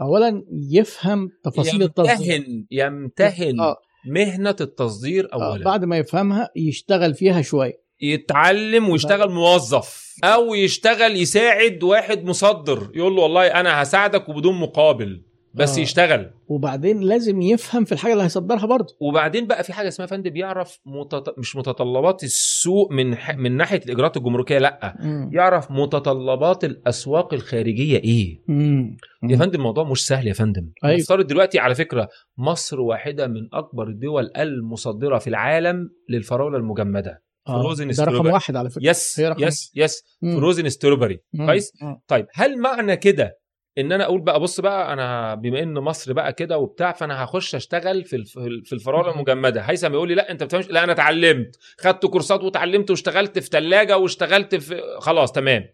اولا 0.00 0.44
يفهم 0.70 1.30
تفاصيل 1.44 1.82
التصدير. 1.82 2.34
يمتهن 2.34 2.66
يمتهن 2.70 3.60
آه. 3.60 3.76
مهنة 4.06 4.56
التصدير 4.60 5.28
آه، 5.32 5.34
اولا. 5.34 5.64
بعد 5.64 5.84
ما 5.84 5.98
يفهمها 5.98 6.50
يشتغل 6.56 7.14
فيها 7.14 7.42
شوية. 7.42 7.82
يتعلم 8.00 8.88
ويشتغل 8.88 9.30
موظف 9.30 10.16
أو 10.24 10.54
يشتغل 10.54 11.16
يساعد 11.16 11.82
واحد 11.82 12.24
مصدر. 12.24 12.90
يقول 12.94 13.16
له 13.16 13.22
والله 13.22 13.46
أنا 13.46 13.82
هساعدك 13.82 14.28
وبدون 14.28 14.60
مقابل 14.60 15.22
بس 15.54 15.78
آه. 15.78 15.82
يشتغل. 15.82 16.30
وبعدين 16.48 17.00
لازم 17.00 17.42
يفهم 17.42 17.84
في 17.84 17.92
الحاجة 17.92 18.12
اللي 18.12 18.24
هيصدرها 18.24 18.66
برضه. 18.66 18.96
وبعدين 19.00 19.46
بقى 19.46 19.64
في 19.64 19.72
حاجة 19.72 19.88
اسمها 19.88 20.06
فندم 20.06 20.36
يعرف 20.36 20.78
متط... 20.86 21.38
مش 21.38 21.56
متطلبات 21.56 22.24
السوق 22.24 22.92
من 22.92 23.16
ح... 23.16 23.36
من 23.36 23.56
ناحية 23.56 23.80
الإجراءات 23.86 24.16
الجمركية 24.16 24.58
لأ. 24.58 24.96
مم. 25.00 25.30
يعرف 25.32 25.70
متطلبات 25.70 26.64
الأسواق 26.64 27.34
الخارجية 27.34 27.96
إيه. 27.98 28.40
مم. 28.48 28.96
يا 29.28 29.36
فندم 29.36 29.58
الموضوع 29.58 29.84
مش 29.84 30.06
سهل 30.06 30.26
يا 30.28 30.32
فندم. 30.32 30.70
أيوة. 30.84 30.96
نفترض 30.96 31.26
دلوقتي 31.26 31.58
على 31.58 31.74
فكرة 31.74 32.08
مصر 32.38 32.80
واحدة 32.80 33.26
من 33.26 33.48
أكبر 33.52 33.88
الدول 33.88 34.30
المصدرة 34.36 35.18
في 35.18 35.26
العالم 35.26 35.90
للفراولة 36.08 36.56
المجمدة. 36.58 37.22
frozen 37.62 37.88
ده 37.88 38.04
رقم. 38.04 38.26
واحد 38.26 38.56
على 38.56 38.70
فكرة 38.70 38.86
yes 38.90 39.20
هي 39.20 39.28
رقم 39.28 39.44
yes 39.44 39.72
yes 39.74 40.02
مم. 40.22 40.36
frozen 40.36 40.68
strawberry. 40.68 41.20
كويس 41.36 41.72
آه. 41.82 42.02
طيب 42.08 42.26
هل 42.34 42.58
معنى 42.58 42.96
كده 42.96 43.40
إن 43.78 43.92
أنا 43.92 44.04
أقول 44.04 44.20
بقى 44.20 44.40
بص 44.40 44.60
بقى 44.60 44.92
أنا 44.92 45.34
بما 45.34 45.62
ان 45.62 45.74
مصر 45.74 46.12
بقى 46.12 46.32
كده 46.32 46.58
وبتاع 46.58 46.92
فأنا 46.92 47.24
هخش 47.24 47.54
أشتغل 47.54 48.04
في 48.04 48.24
في 48.64 48.72
الفراوله. 48.72 49.14
المجمدة 49.14 49.60
هيثم 49.60 49.92
يقول 49.92 50.08
لي 50.08 50.14
لا 50.14 50.30
أنت 50.30 50.42
بتفهمش 50.42 50.68
لا 50.70 50.84
أنا 50.84 50.92
اتعلمت 50.92 51.56
خدت 51.78 52.06
كورسات 52.06 52.42
وتعلمت 52.44 52.90
واشتغلت 52.90 53.38
في 53.38 53.46
ثلاجه 53.52 53.96
واشتغلت 53.98 54.54
في 54.54 54.82
خلاص 54.98 55.32
تمام 55.32 55.64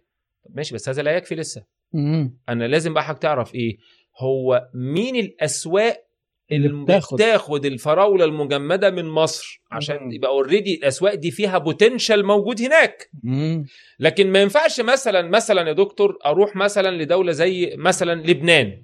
ماشي 0.50 0.74
بس 0.74 0.88
هذا 0.88 1.02
لا 1.02 1.16
يكفي 1.16 1.34
لسه 1.34 1.62
مم. 1.92 2.38
أنا 2.48 2.64
لازم 2.64 2.94
بقى 2.94 3.04
حضرتك 3.04 3.22
تعرف 3.22 3.54
إيه 3.54 3.76
هو 4.20 4.68
مين 4.74 5.16
الأسواق 5.16 6.05
اللي 6.52 6.84
بتاخد. 6.84 7.16
بتاخد 7.16 7.64
الفراولة 7.66 8.24
المجمدة 8.24 8.90
من 8.90 9.04
مصر 9.04 9.62
عشان 9.70 9.96
مم. 10.02 10.12
يبقى 10.12 10.30
already 10.30 10.74
الأسواق 10.74 11.14
دي 11.14 11.30
فيها 11.30 11.58
potential 11.58 12.26
موجود 12.26 12.60
هناك 12.62 13.10
مم. 13.22 13.64
لكن 13.98 14.32
ما 14.32 14.42
ينفعش 14.42 14.80
مثلا 14.80 15.28
مثلا 15.28 15.68
يا 15.68 15.72
دكتور 15.72 16.16
أروح 16.26 16.56
مثلا 16.56 17.02
لدولة 17.02 17.32
زي 17.32 17.74
مثلا 17.78 18.22
لبنان 18.22 18.82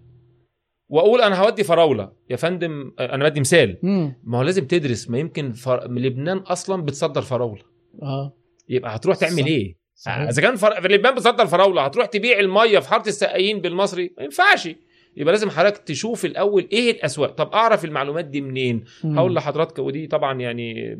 وأقول 0.89 1.21
أنا 1.21 1.37
هودي 1.43 1.65
فراولة 1.65 2.13
يا 2.31 2.37
فندم 2.37 2.93
أنا 3.01 3.29
بدي 3.29 3.41
مثال 3.41 3.79
مم. 3.83 4.21
ما 4.25 4.39
هو 4.39 4.43
لازم 4.43 4.67
تدرس 4.67 5.11
ما 5.11 5.19
يمكن 5.19 5.53
فر... 5.53 5.91
لبنان 5.91 6.39
أصلا 6.39 6.83
بتصدر 6.83 7.23
فراولة 7.23 7.63
آه 8.03 8.37
يبقى 8.69 8.97
هتروح 8.97 9.17
تعمل 9.17 9.33
صح. 9.43 9.47
إيه. 9.47 9.77
إذا 10.29 10.43
كان 10.43 10.57
فر... 10.57 10.89
لبنان 10.89 11.15
بتصدر 11.15 11.47
فراولة 11.47 11.83
هتروح 11.85 12.07
تبيع 12.07 12.39
المية 12.41 12.79
في 12.79 12.89
حارة 12.89 13.09
السقايين 13.09 13.61
بالمصري 13.61 14.15
ما 14.19 14.25
ينفعش 14.25 14.69
يبقى 15.17 15.33
لازم 15.33 15.51
حضرتك 15.51 15.79
تشوف 15.83 16.25
الأول 16.25 16.69
إيه 16.73 16.91
الاسواق 16.91 17.31
طب 17.31 17.51
أعرف 17.53 17.85
المعلومات 17.85 18.25
دي 18.25 18.41
منين؟ 18.41 18.85
مم. 19.05 19.19
هقول 19.19 19.35
لحضرتك 19.35 19.79
ودي 19.79 20.07
طبعا 20.07 20.41
يعني 20.41 20.95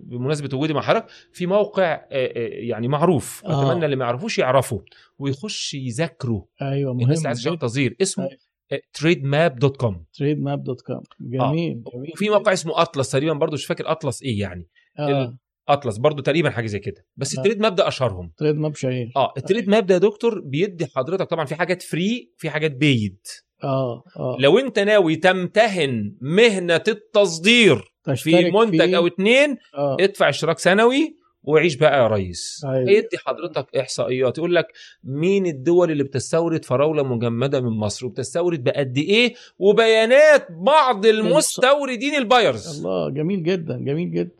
بمناسبة 0.00 0.56
وجودي 0.56 0.72
مع 0.74 0.80
حضرتك 0.80 1.06
في 1.32 1.46
موقع 1.46 1.92
آه، 1.94 2.06
آه، 2.10 2.48
يعني 2.48 2.88
معروف 2.88 3.42
آه. 3.44 3.70
أتمنى 3.70 3.84
اللي 3.84 3.96
ما 3.96 4.04
يعرفوش 4.04 4.38
يعرفوا 4.38 4.80
ويخش 5.18 5.74
يذاكروا 5.74 6.42
أيوه 6.62 6.94
مهم 6.94 7.02
الناس 7.02 7.26
عايزه. 7.26 7.56
تصدير 7.56 7.96
اسمه 8.02 8.24
أيوة. 8.24 8.82
Trade 8.92 9.24
Map 9.24 9.58
dot 9.58 9.76
com 9.76 10.04
Trade 10.14 10.42
Map 10.42 10.64
dot 10.64 10.80
com 10.80 11.00
جميل 11.20 11.82
جميل 11.94 12.12
وفي 12.12 12.30
موقع 12.30 12.52
اسمه 12.52 12.82
اطلس 12.82 13.10
تقريبا 13.10 13.32
برضو 13.32 13.54
مش 13.54 13.66
فاكر 13.66 13.90
اطلس 13.90 14.22
إيه 14.22 14.40
يعني. 14.40 14.68
آه. 14.98 15.38
اطلس 15.68 15.96
برضو 15.96 16.22
تقريبا 16.22 16.50
حاجة 16.50 16.66
زي 16.66 16.78
كده. 16.78 17.06
بس 17.16 17.34
آه. 17.34 17.38
ال 17.40 17.43
Trade 17.43 17.60
Map 17.60 17.74
ده 17.74 17.88
أشهرهم. 17.88 18.32
Trade 18.36 18.56
Map 18.56 18.74
شهير. 18.74 19.12
آه 19.16 19.32
ال 19.36 19.41
Trade 19.41 19.68
Map 19.68 19.86
ده 19.86 19.94
يا 19.94 19.98
دكتور 19.98 20.40
بيدي 20.40 20.86
حضرتك 20.86 21.30
طبعا 21.30 21.44
في 21.44 21.54
حاجات 21.54 21.82
free 21.82 22.32
في 22.36 22.50
حاجات 22.50 22.72
paid 22.76 23.18
آه 23.64 24.04
آه. 24.16 24.36
لو 24.40 24.58
انت 24.58 24.78
ناوي 24.78 25.16
تمتهن 25.16 26.14
مهنة 26.20 26.82
التصدير 26.88 27.92
في 28.16 28.50
منتج 28.50 28.84
فيه. 28.84 28.96
أو 28.96 29.06
اتنين 29.06 29.56
آه. 29.74 29.96
ادفع 30.00 30.28
اشتراك 30.28 30.58
سنوي 30.58 31.16
وعيش 31.42 31.74
بقى 31.76 31.98
يا 32.02 32.06
ريس. 32.06 32.64
أيوة. 32.64 32.88
هيدي 32.88 33.18
حضرتك 33.26 33.76
إحصائيات. 33.76 34.38
يقول 34.38 34.54
لك 34.54 34.66
مين 35.04 35.46
الدول 35.46 35.90
اللي 35.90 36.04
بتستورد 36.04 36.64
فراولة 36.64 37.02
مجمدة 37.02 37.60
من 37.60 37.70
مصر؟ 37.70 38.06
وبتستورد 38.06 38.64
بقد 38.64 38.98
إيه؟ 38.98 39.34
وبيانات 39.58 40.46
بعض 40.50 41.06
المستوردين 41.06 42.14
ال 42.14 42.22
buyers. 42.22 42.78
الله 42.78 43.10
جميل 43.10 43.42
جدا 43.42 43.76
جميل 43.76 44.10
جدا. 44.10 44.34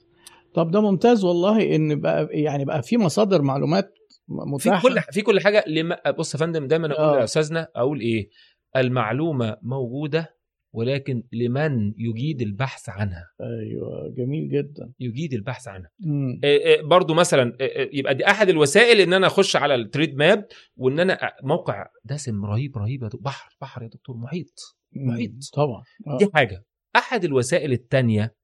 طب 0.54 0.70
ده 0.70 0.80
ممتاز 0.80 1.24
والله 1.24 1.76
إن 1.76 2.00
بقى 2.00 2.28
يعني 2.30 2.64
بقى 2.64 2.82
في 2.82 2.98
مصادر 2.98 3.42
معلومات 3.42 3.94
في 4.28 4.68
متاحة. 4.68 4.82
كل 4.82 5.00
في 5.12 5.22
كل 5.22 5.40
حاجة 5.40 5.64
لما 5.66 6.10
بص 6.18 6.34
يا 6.34 6.38
فندم 6.38 6.66
دايما 6.66 6.92
أقول 6.92 7.16
آه. 7.16 7.18
يا 7.18 7.24
أستاذنا 7.24 7.68
أقول 7.76 8.00
إيه؟ 8.00 8.28
المعلومة 8.76 9.56
موجودة 9.62 10.38
ولكن 10.72 11.22
لمن 11.32 11.94
يجيد 11.98 12.42
البحث 12.42 12.88
عنها 12.88 13.24
أيوه 13.40 14.14
جميل 14.16 14.48
جدا 14.48 14.92
يجيد 15.00 15.32
البحث 15.34 15.68
عنها 15.68 15.90
مم. 16.00 16.40
إيه 16.44 16.64
إيه 16.64 16.82
برضو 16.82 17.14
مثلا 17.14 17.56
إيه 17.60 17.98
يبقى 17.98 18.14
دي 18.14 18.26
أحد 18.26 18.48
الوسائل 18.48 19.00
إن 19.00 19.12
أنا 19.12 19.26
أخش 19.26 19.56
على 19.56 19.74
التريد 19.74 20.16
ماب 20.16 20.46
وإن 20.76 21.00
أنا 21.00 21.32
موقع 21.42 21.86
دسم 22.04 22.44
رهيب 22.44 22.78
رهيب 22.78 23.02
يا. 23.02 23.08
بحر 23.20 23.56
بحر 23.60 23.82
يا 23.82 23.88
دكتور 23.88 24.16
محيط 24.16 24.76
محيط. 24.92 25.30
طبعا 25.54 25.82
آه. 26.06 26.18
دي 26.18 26.28
حاجة 26.34 26.64
أحد 26.96 27.24
الوسائل 27.24 27.72
التانية 27.72 28.34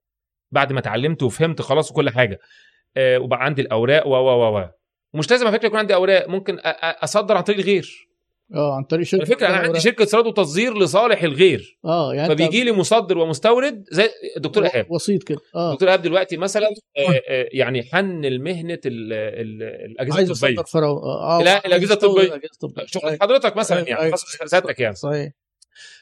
بعد 0.51 0.73
ما 0.73 0.79
اتعلمت 0.79 1.23
وفهمت 1.23 1.61
خلاص 1.61 1.91
وكل 1.91 2.09
حاجة 2.09 2.39
آه 2.97 3.19
وبقى 3.19 3.45
عندي 3.45 3.61
الأوراق 3.61 4.07
و 4.07 4.11
و 4.11 4.57
و 4.59 4.69
ومش 5.13 5.31
لازم 5.31 5.47
على 5.47 5.57
فكرة 5.57 5.67
يكون 5.67 5.79
عندي 5.79 5.95
أوراق 5.95 6.29
ممكن 6.29 6.57
أصدر 7.03 7.37
عن 7.37 7.43
طريق 7.43 7.59
الغير 7.59 8.04
آه 8.53 8.75
عن 8.75 8.83
طريق 8.83 9.05
شركة 9.05 9.21
على 9.23 9.35
فكره 9.35 9.47
أنا 9.47 9.55
عندي. 9.57 9.79
شركة 9.79 10.03
استيراد 10.03 10.27
وتصدير 10.27 10.77
لصالح 10.77 11.23
الغير 11.23 11.79
آه 11.85 12.13
يعني 12.13 12.29
فبيجي 12.29 12.63
لي 12.63 12.71
مصدر 12.71 13.17
ومستورد 13.17 13.83
زي 13.91 14.09
الدكتور 14.37 14.63
و- 14.63 14.65
إيهاب 14.65 14.91
وسيط 14.91 15.23
كده 15.23 15.37
آه 15.55 15.69
الدكتور 15.69 15.87
إيهاب 15.89 16.01
دلوقتي 16.01 16.37
مثلا 16.37 16.67
آه، 16.97 17.21
آه، 17.29 17.49
يعني 17.51 17.83
حن 17.83 18.25
ال- 19.13 19.63
الأجهزة 19.91 20.15
عايز 20.17 20.29
الطبية 20.31 20.53
اصدر 20.53 20.63
فرع 20.65 20.87
آه 20.87 21.41
لا، 21.43 21.51
عايز 21.51 21.65
أستورد 21.91 21.91
الطبية. 21.93 22.27
الأجهزة 22.27 22.49
الطبية 22.63 22.85
شغل 22.85 23.01
صحيح. 23.01 23.17
حضرتك 23.21 23.57
مثلا 23.57 23.77
أيوة، 23.77 23.89
يعني 23.89 24.01
أيوة. 24.01 24.11
خاص 24.11 24.23
سيادتك 24.49 24.79
يعني 24.79 24.95
صحيح 24.95 25.31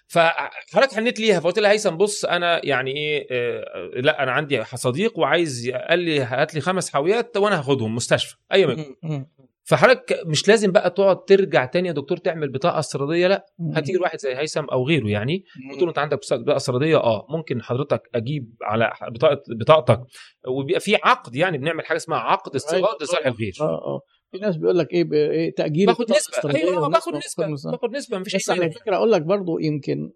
فحضرتك 0.07 0.93
حنيت 0.95 1.19
ليها 1.19 1.39
فقلت 1.39 1.59
لها 1.59 1.71
هيثم 1.71 1.89
بص 1.97 2.25
أنا 2.25 2.65
يعني 2.65 2.91
إيه 2.97 3.27
آه، 3.31 3.91
لا 3.95 4.23
أنا 4.23 4.31
عندي 4.31 4.63
صديق 4.75 5.19
وعايز 5.19 5.69
قال 5.89 5.99
لي 5.99 6.19
هات 6.19 6.55
لي 6.55 6.61
خمس 6.61 6.89
حاويات 6.89 7.37
وأنا 7.37 7.59
هاخدهم 7.59 7.95
مستشفى 7.95 8.35
أي 8.53 8.65
مكان. 8.65 9.25
فحضرتك 9.65 10.19
مش 10.25 10.47
لازم 10.47 10.71
بقى 10.71 10.89
تقعد 10.89 11.25
ترجع 11.25 11.65
تاني 11.65 11.87
يا 11.87 11.93
دكتور 11.93 12.17
تعمل 12.17 12.51
بطاقة 12.51 12.79
استيرادية؟ 12.79 13.27
لا. 13.27 13.45
هتيجي 13.73 13.97
لواحد 13.97 14.19
زي 14.19 14.35
هيثم 14.35 14.65
أو 14.65 14.87
غيره 14.87 15.07
يعني. 15.07 15.43
له 15.81 15.89
أنت 15.89 15.97
عندك 15.99 16.17
بطاقه 16.17 16.55
استيرادية؟ 16.55 16.97
آه. 16.97 17.27
ممكن 17.29 17.61
حضرتك 17.61 18.01
أجيب 18.15 18.55
على 18.61 18.91
بطاقه 19.11 19.41
بطاقتك. 19.59 20.01
وبيبقى 20.47 20.79
في 20.79 20.95
عقد 20.95 21.35
يعني 21.35 21.57
بنعمل 21.57 21.85
حاجة 21.85 21.97
اسمها 21.97 22.17
عقد 22.17 22.55
استيراد 22.55 22.83
أيوة. 22.83 22.97
لصالح 23.01 23.25
الغير. 23.25 23.53
آه 23.61 23.63
آه. 23.63 24.01
في 24.31 24.37
ناس 24.37 24.57
بيقول 24.57 24.77
لك 24.77 24.93
إيه, 24.93 25.13
إيه 25.13 25.55
تاجيل 25.55 25.85
باخد 25.85 26.11
نسبة. 26.11 26.55
أيوه 26.55 26.81
والناس 26.81 27.05
باخد 27.05 27.15
نسبة. 27.51 27.71
باخد 27.71 27.95
نسبة 27.95 28.17
مفيش 28.19 28.35
بس 28.35 28.49
على. 28.49 28.71
فكرة 28.71 28.95
أقول 28.95 29.11
لك 29.11 29.21
برضو 29.21 29.59
يمكن 29.59 30.11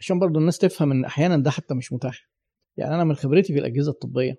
عشان 0.00 0.18
برضو 0.18 0.38
الناس 0.38 0.58
تفهم 0.58 0.92
إن 0.92 1.04
أحيانا 1.04 1.36
ده 1.36 1.50
حتى 1.50 1.74
مش 1.74 1.92
متاح. 1.92 2.28
يعني 2.76 2.94
أنا 2.94 3.04
من 3.04 3.14
خبرتي 3.14 3.52
في 3.52 3.58
الأجهزة 3.58 3.90
الطبية 3.90 4.34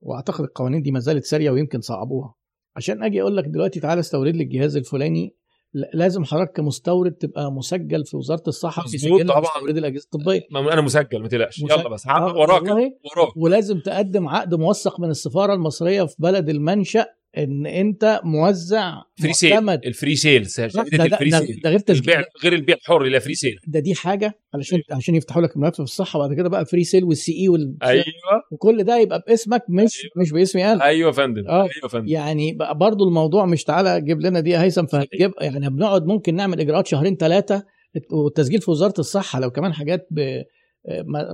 وأعتقد 0.00 0.44
القوانين 0.44 0.82
دي 0.82 0.90
ما 0.90 1.00
زالت 1.00 1.24
سارية 1.24 1.50
ويمكن 1.50 1.80
صعبوها. 1.80 2.34
عشان 2.80 3.02
أجي 3.02 3.22
أقول 3.22 3.36
لك 3.36 3.44
دلوقتي 3.44 3.80
تعالى 3.80 4.00
استورد 4.00 4.36
لي 4.36 4.42
الجهاز 4.42 4.76
الفلاني 4.76 5.34
لا- 5.72 5.90
لازم 5.94 6.24
حضرتك 6.24 6.52
كمستورد 6.56 7.12
تبقى 7.12 7.52
مسجل 7.52 8.04
في 8.04 8.16
وزارة 8.16 8.42
الصحة 8.48 8.82
في 8.82 8.98
سجل. 8.98 9.12
مستورد 9.26 9.76
الاجهزه 9.78 10.04
الطبية 10.14 10.40
ما 10.50 10.72
أنا 10.72 10.80
مسجل 10.80 11.22
ما 11.22 11.28
تقلقش 11.28 11.62
مسجل. 11.62 11.80
يلا 11.80 11.88
بس 11.88 12.06
آه، 12.06 12.36
وراك. 12.36 12.62
وراك 12.62 13.36
ولازم 13.36 13.80
تقدم 13.80 14.28
عقد 14.28 14.54
موثق 14.54 15.00
من 15.00 15.10
السفارة 15.10 15.54
المصرية 15.54 16.02
في 16.04 16.14
بلد 16.18 16.48
المنشأ 16.48 17.06
إن 17.38 17.66
أنت 17.66 18.20
موزع 18.24 18.94
فري 19.22 19.32
سيل 19.32 19.70
الفري 19.70 20.16
سيل 20.16 20.42
ده, 20.42 20.82
ده, 20.82 21.04
الفري 21.04 21.30
سيل 21.30 21.60
ده 21.64 21.70
غير 21.70 21.82
البيع 21.90 22.24
غير 22.44 22.52
البيع 22.52 22.76
الحر 22.76 23.02
لا 23.02 23.18
free 23.18 23.34
sale 23.34 23.58
ده 23.66 23.80
دي 23.80 23.94
حاجة 23.94 24.38
علشان 24.54 24.80
عشان 24.92 25.14
يفتحوا 25.14 25.42
لك 25.42 25.56
الملف 25.56 25.74
في 25.74 25.80
الصحه 25.80 26.18
بعد 26.18 26.34
كده 26.34 26.48
بقى 26.48 26.66
free 26.66 26.84
sale 26.84 27.04
وال 27.04 27.32
CE 27.40 27.48
وال... 27.48 27.76
أيوه. 27.82 28.04
وكل 28.52 28.84
ده 28.84 28.98
يبقى 28.98 29.24
باسمك 29.28 29.62
مش 29.68 29.78
أيوة. 30.04 30.12
مش 30.16 30.32
باسمي 30.32 30.72
أنا 30.72 30.84
أيوه 30.84 31.06
يا 31.08 31.12
فندم. 31.12 31.48
آه. 31.48 31.62
أيوه 31.62 31.70
يا 31.82 31.88
فندم. 31.88 32.06
يعني 32.08 32.52
بقى 32.52 32.78
برضو 32.78 33.08
الموضوع 33.08 33.46
مش 33.46 33.64
تعالى 33.64 34.00
جيب 34.00 34.20
لنا 34.20 34.40
دي 34.40 34.50
يا 34.50 34.62
هيثم 34.62 34.86
فهتجيب 34.86 35.30
يعني 35.40 35.70
بنقعد 35.70 36.06
ممكن 36.06 36.34
نعمل 36.34 36.60
إجراءات 36.60 36.86
شهرين 36.86 37.16
ثلاثة 37.16 37.64
والتسجيل 38.12 38.60
في 38.60 38.70
وزارة 38.70 38.94
الصحة 38.98 39.40
لو 39.40 39.50
كمان 39.50 39.72
حاجات 39.72 40.06
ب 40.10 40.42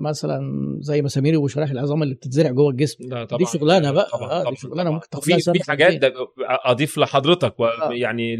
مثلا 0.00 0.40
زي 0.80 1.02
مسامير 1.02 1.38
وشرايح 1.38 1.70
العظام 1.70 2.02
اللي 2.02 2.14
بتتزرع 2.14 2.50
جوه 2.50 2.70
الجسم. 2.70 3.04
لا 3.08 3.24
طبعا. 3.24 3.38
دي 3.38 3.44
شغلانة 3.58 3.90
بقى. 3.92 4.08
طبعا 4.12 4.30
آه 4.30 4.40
طبعا 4.40 4.50
دي 4.54 4.56
شغلانه. 4.60 4.90
ممكن 4.90 5.08
تاخد 5.10 5.32
سنة 5.38 5.54
في 5.54 5.64
حاجات 5.64 6.12
أضيف 6.64 6.98
لحضرتك 6.98 7.60
و- 7.60 7.64
آه. 7.66 7.92
يعني 7.92 8.36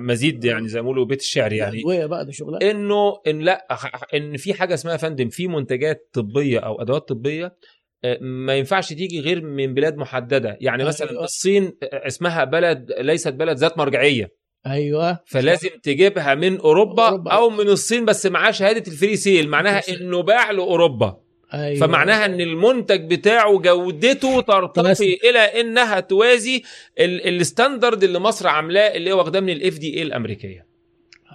مزيد 0.00 0.44
يعني 0.44 0.68
زي 0.68 0.78
ما 0.80 0.82
بيقولوا 0.82 1.04
بيت 1.04 1.20
الشعر 1.20 1.52
يعني. 1.52 1.82
بقى 2.06 2.26
دي 2.26 2.32
شغلانة. 2.32 2.70
إنه 2.70 3.12
إن 3.26 3.38
لا 3.40 3.66
إن 4.14 4.36
في 4.36 4.54
حاجة 4.54 4.74
اسمها 4.74 4.92
يا 4.92 4.98
فندم 4.98 5.28
في 5.28 5.48
منتجات 5.48 6.10
طبية 6.12 6.58
أو 6.58 6.82
أدوات 6.82 7.08
طبية 7.08 7.56
آه، 8.04 8.18
ما 8.20 8.54
ينفعش 8.54 8.88
تيجي 8.88 9.20
غير 9.20 9.44
من 9.44 9.74
بلاد 9.74 9.96
محددة. 9.96 10.58
يعني 10.60 10.84
مثلا 10.84 11.10
أيوة. 11.10 11.24
الصين 11.24 11.64
آه، 11.82 12.06
اسمها 12.06 12.44
بلد 12.44 12.92
ليست 12.98 13.28
بلد 13.32 13.56
ذات 13.56 13.78
مرجعية. 13.78 14.45
أيوه 14.66 15.18
فلازم 15.26 15.68
تجيبها 15.82 16.34
من 16.34 16.58
أوروبا, 16.60 17.06
أوروبا. 17.08 17.30
أو 17.32 17.50
من 17.50 17.68
الصين 17.68 18.04
بس 18.04 18.26
معاه 18.26 18.50
شهادة 18.50 18.92
ال 18.92 18.97
free 18.97 19.16
sale 19.16 19.48
معناها. 19.48 19.82
إنه 20.00 20.22
باع 20.22 20.50
لأوروبا 20.50 21.16
أيوه 21.54 21.80
فمعناها 21.86 22.24
إن 22.24 22.40
المنتج 22.40 23.14
بتاعه 23.14 23.58
جودته 23.58 24.40
ترتقي. 24.40 25.14
إلى 25.30 25.38
إنها 25.38 26.00
توازي 26.00 26.62
ال- 26.98 27.40
ال 27.40 27.47
standard 27.47 28.04
اللي 28.04 28.18
مصر 28.18 28.46
عاملاه 28.48 28.94
اللي 28.96 29.12
هو 29.12 29.18
واخداه 29.18 29.40
من 29.40 29.50
ال 29.50 29.78
FDA 29.78 30.02
الأمريكية 30.02 30.66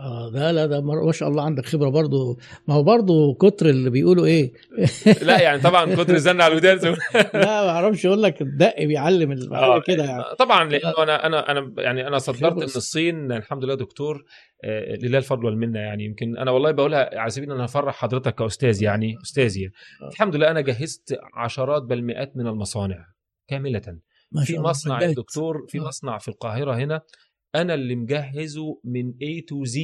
آه 0.01 0.29
ده 0.29 0.51
لا 0.51 0.65
ده 0.65 0.81
ما 0.81 1.11
شاء 1.11 1.29
الله 1.29 1.43
عندك 1.43 1.65
خبرة 1.65 1.89
برضو 1.89 2.39
ما 2.67 2.73
هو 2.73 2.83
برضو 2.83 3.33
كتر 3.33 3.65
اللي 3.69 3.89
بيقولوا 3.89 4.25
إيه 4.25 4.53
لا 5.21 5.41
يعني 5.41 5.61
طبعا 5.61 5.95
كتر 5.95 6.13
الزن 6.13 6.41
على 6.41 6.51
الودان 6.51 6.77
لا 7.33 7.63
ما 7.63 7.69
أعرفش 7.69 8.05
أقول 8.05 8.23
لك 8.23 8.41
الدق 8.41 8.83
بيعلم 8.83 9.53
آه، 9.53 9.81
كده 9.81 10.03
يعني 10.03 10.23
طبعا 10.39 10.69
لأنه 10.69 10.93
أنا 10.97 11.25
أنا 11.25 11.51
أنا 11.51 11.73
يعني 11.77 12.07
أنا 12.07 12.17
صدرت. 12.17 12.53
من 12.53 12.63
الصين 12.63 13.31
الحمد 13.31 13.63
لله 13.63 13.75
دكتور 13.75 14.25
آه، 14.63 14.95
لله 14.95 15.17
الفضل 15.17 15.45
والمنة 15.45 15.79
يعني 15.79 16.05
يمكن 16.05 16.37
أنا 16.37 16.51
والله 16.51 16.71
بقولها 16.71 17.19
على 17.19 17.29
سبيل 17.29 17.49
إن 17.49 17.55
أنا 17.55 17.65
هفرح 17.65 17.95
حضرتك 17.95 18.35
كأستاذ 18.35 18.83
يعني 18.83 19.15
استاذي 19.23 19.65
آه. 19.65 20.07
الحمد 20.07 20.35
لله 20.35 20.51
أنا 20.51 20.61
جهزت 20.61 21.19
عشرات 21.33 21.83
بل 21.83 22.03
مئات 22.03 22.37
من 22.37 22.47
المصانع 22.47 23.05
كاملة 23.47 23.97
ما 24.31 24.43
في 24.43 24.59
مصنع 24.59 25.01
يا 25.01 25.07
مجهز. 25.07 25.15
دكتور 25.15 25.65
في. 25.67 25.79
مصنع 25.79 26.17
في 26.17 26.27
القاهرة 26.27 26.75
هنا 26.75 27.01
أنا 27.55 27.73
اللي 27.73 27.95
مجهزه 27.95 28.79
من 28.83 29.11
A 29.11 29.41
to 29.41 29.69
Z. 29.71 29.77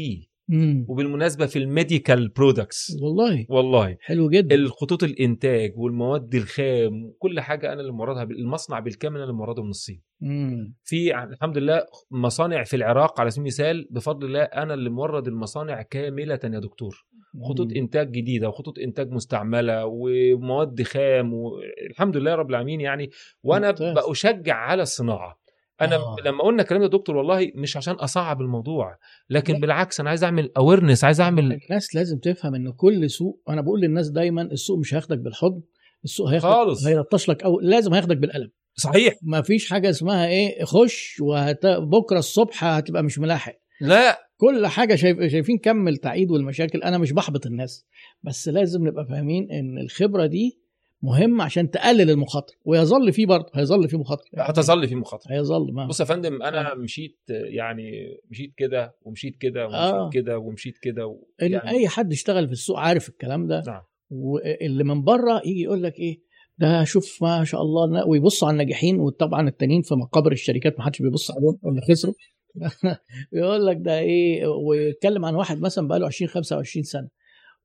مم. 0.49 0.85
وبالمناسبة 0.89 1.45
في 1.45 1.59
ال 1.59 1.68
medical 1.68 2.27
products 2.29 2.97
والله. 3.01 3.45
والله. 3.49 3.97
حلو 4.01 4.29
جدا. 4.29 4.55
الخطوط 4.55 5.03
الإنتاج 5.03 5.73
والمواد 5.75 6.35
الخام 6.35 7.03
وكل 7.05 7.39
حاجة 7.39 7.73
أنا 7.73 7.81
اللي 7.81 7.91
موردها 7.91 8.23
المصنع 8.23 8.79
بالكامل 8.79 9.15
أنا 9.15 9.23
اللي 9.23 9.35
مورده 9.35 9.63
من 9.63 9.69
الصين. 9.69 10.01
مم. 10.21 10.75
في 10.83 11.23
الحمد 11.23 11.57
لله 11.57 11.81
مصانع 12.11 12.63
في 12.63 12.75
العراق 12.75 13.19
على 13.19 13.29
سبيل 13.29 13.41
المثال 13.41 13.87
بفضل 13.91 14.27
الله 14.27 14.41
أنا 14.41 14.73
اللي 14.73 14.89
مورد 14.89 15.27
المصانع 15.27 15.81
كاملة 15.81 16.39
يا 16.43 16.59
دكتور. 16.59 17.05
خطوط. 17.49 17.73
إنتاج 17.73 18.11
جديدة 18.11 18.49
وخطوط 18.49 18.79
إنتاج 18.79 19.11
مستعملة 19.11 19.85
ومواد 19.85 20.83
خام 20.83 21.33
والحمد 21.33 22.17
لله 22.17 22.35
رب 22.35 22.49
العالمين 22.49 22.81
يعني. 22.81 23.09
وأنا. 23.43 23.71
بشجع 24.09 24.55
على 24.55 24.81
الصناعة. 24.81 25.46
أنا 25.81 25.95
آه. 25.95 26.15
لما 26.25 26.43
قلنا 26.43 26.61
الكلام 26.61 26.81
ده 26.81 26.85
يا 26.85 26.91
دكتور 26.91 27.17
والله 27.17 27.51
مش 27.55 27.77
عشان 27.77 27.93
أصعب 27.93 28.41
الموضوع 28.41 28.97
لكن 29.29 29.53
لا. 29.53 29.59
بالعكس 29.59 29.99
أنا 29.99 30.09
عايز 30.09 30.23
أعمل 30.23 30.51
اويرنس 30.57 31.03
عايز 31.03 31.21
أعمل 31.21 31.43
الناس 31.69 31.95
لازم 31.95 32.17
تفهم 32.17 32.55
إن 32.55 32.71
كل 32.71 33.09
سوق 33.09 33.41
أنا 33.49 33.61
بقول 33.61 33.81
للناس 33.81 34.09
دايما 34.09 34.41
السوق 34.41 34.79
مش 34.79 34.93
هياخدك 34.93 35.17
بالحضن 35.17 35.61
السوق 36.03 36.27
هياخدك 36.29 36.49
خالص. 36.51 36.85
هيلطش 36.87 37.29
لك 37.29 37.43
أو 37.43 37.59
لازم 37.59 37.93
هياخدك 37.93 38.17
بالقلم 38.17 38.49
صحيح 38.75 39.13
ما 39.21 39.41
فيش 39.41 39.69
حاجة 39.69 39.89
اسمها 39.89 40.27
إيه 40.27 40.63
خش 40.63 41.19
وهت... 41.21 41.65
بكرة 41.65 42.19
الصبح 42.19 42.63
هتبقى 42.63 43.03
مش 43.03 43.19
ملاحق 43.19 43.53
لا 43.81 44.19
كل 44.37 44.67
حاجة 44.67 44.95
شايف... 44.95 45.17
شايفين 45.31 45.57
كم 45.57 45.87
التعقيد 45.87 46.31
والمشاكل 46.31 46.83
أنا 46.83 46.97
مش 46.97 47.11
بحبط 47.11 47.45
الناس 47.45 47.85
بس 48.23 48.47
لازم 48.47 48.87
نبقى 48.87 49.05
فاهمين 49.09 49.51
إن 49.51 49.77
الخبرة 49.77 50.25
دي 50.25 50.59
مهم 51.01 51.41
عشان 51.41 51.69
تقلل 51.71 52.09
المخاطره 52.09 52.55
ويظل 52.65 53.13
في 53.13 53.25
برضه 53.25 53.51
هيظل 53.55 53.89
في 53.89 53.97
مخاطره 53.97 54.27
هتظل 54.37 54.87
في 54.87 54.95
مخاطره 54.95 55.31
هيظل 55.31 55.73
ما. 55.73 55.87
بص 55.87 55.99
يا 55.99 56.05
فندم 56.05 56.41
أنا 56.41 56.75
مشيت 56.75 57.19
يعني 57.29 57.91
مشيت 58.31 58.53
كده 58.57 58.95
ومشيت 59.01 59.37
كده 59.37 59.65
ومشيت 59.65 59.93
آه. 59.93 60.09
كده 60.09 60.37
ومشيت 60.37 60.77
كده 60.77 61.07
و... 61.07 61.23
يعني 61.39 61.69
أي 61.69 61.87
حد 61.87 62.11
اشتغل 62.11 62.47
في 62.47 62.53
السوق 62.53 62.79
عارف 62.79 63.09
الكلام 63.09 63.47
ده. 63.47 63.63
نعم. 63.67 63.81
واللي 64.09 64.83
من 64.83 65.03
بره 65.03 65.41
يجي 65.45 65.61
يقول 65.61 65.83
لك 65.83 65.99
إيه 65.99 66.19
ده 66.57 66.83
شوف 66.83 67.23
ما 67.23 67.43
شاء 67.43 67.61
الله 67.61 68.07
ويبص 68.07 68.43
على 68.43 68.51
الناجحين 68.51 68.99
وطبعا 68.99 69.47
التانيين 69.47 69.81
في 69.81 69.95
مقابر 69.95 70.31
الشركات 70.31 70.79
ما 70.79 70.85
حدش 70.85 71.01
بيبص 71.01 71.31
عليهم 71.31 71.59
اللي 71.65 71.81
خسروا. 71.81 72.13
يقول 73.33 73.65
لك 73.65 73.77
ده 73.79 73.99
إيه 73.99 74.47
ويتكلم 74.47 75.25
عن 75.25 75.35
واحد 75.35 75.61
مثلا 75.61 75.87
بقاله 75.87 76.07
20 76.07 76.29
25 76.29 76.83
سنة. 76.83 77.07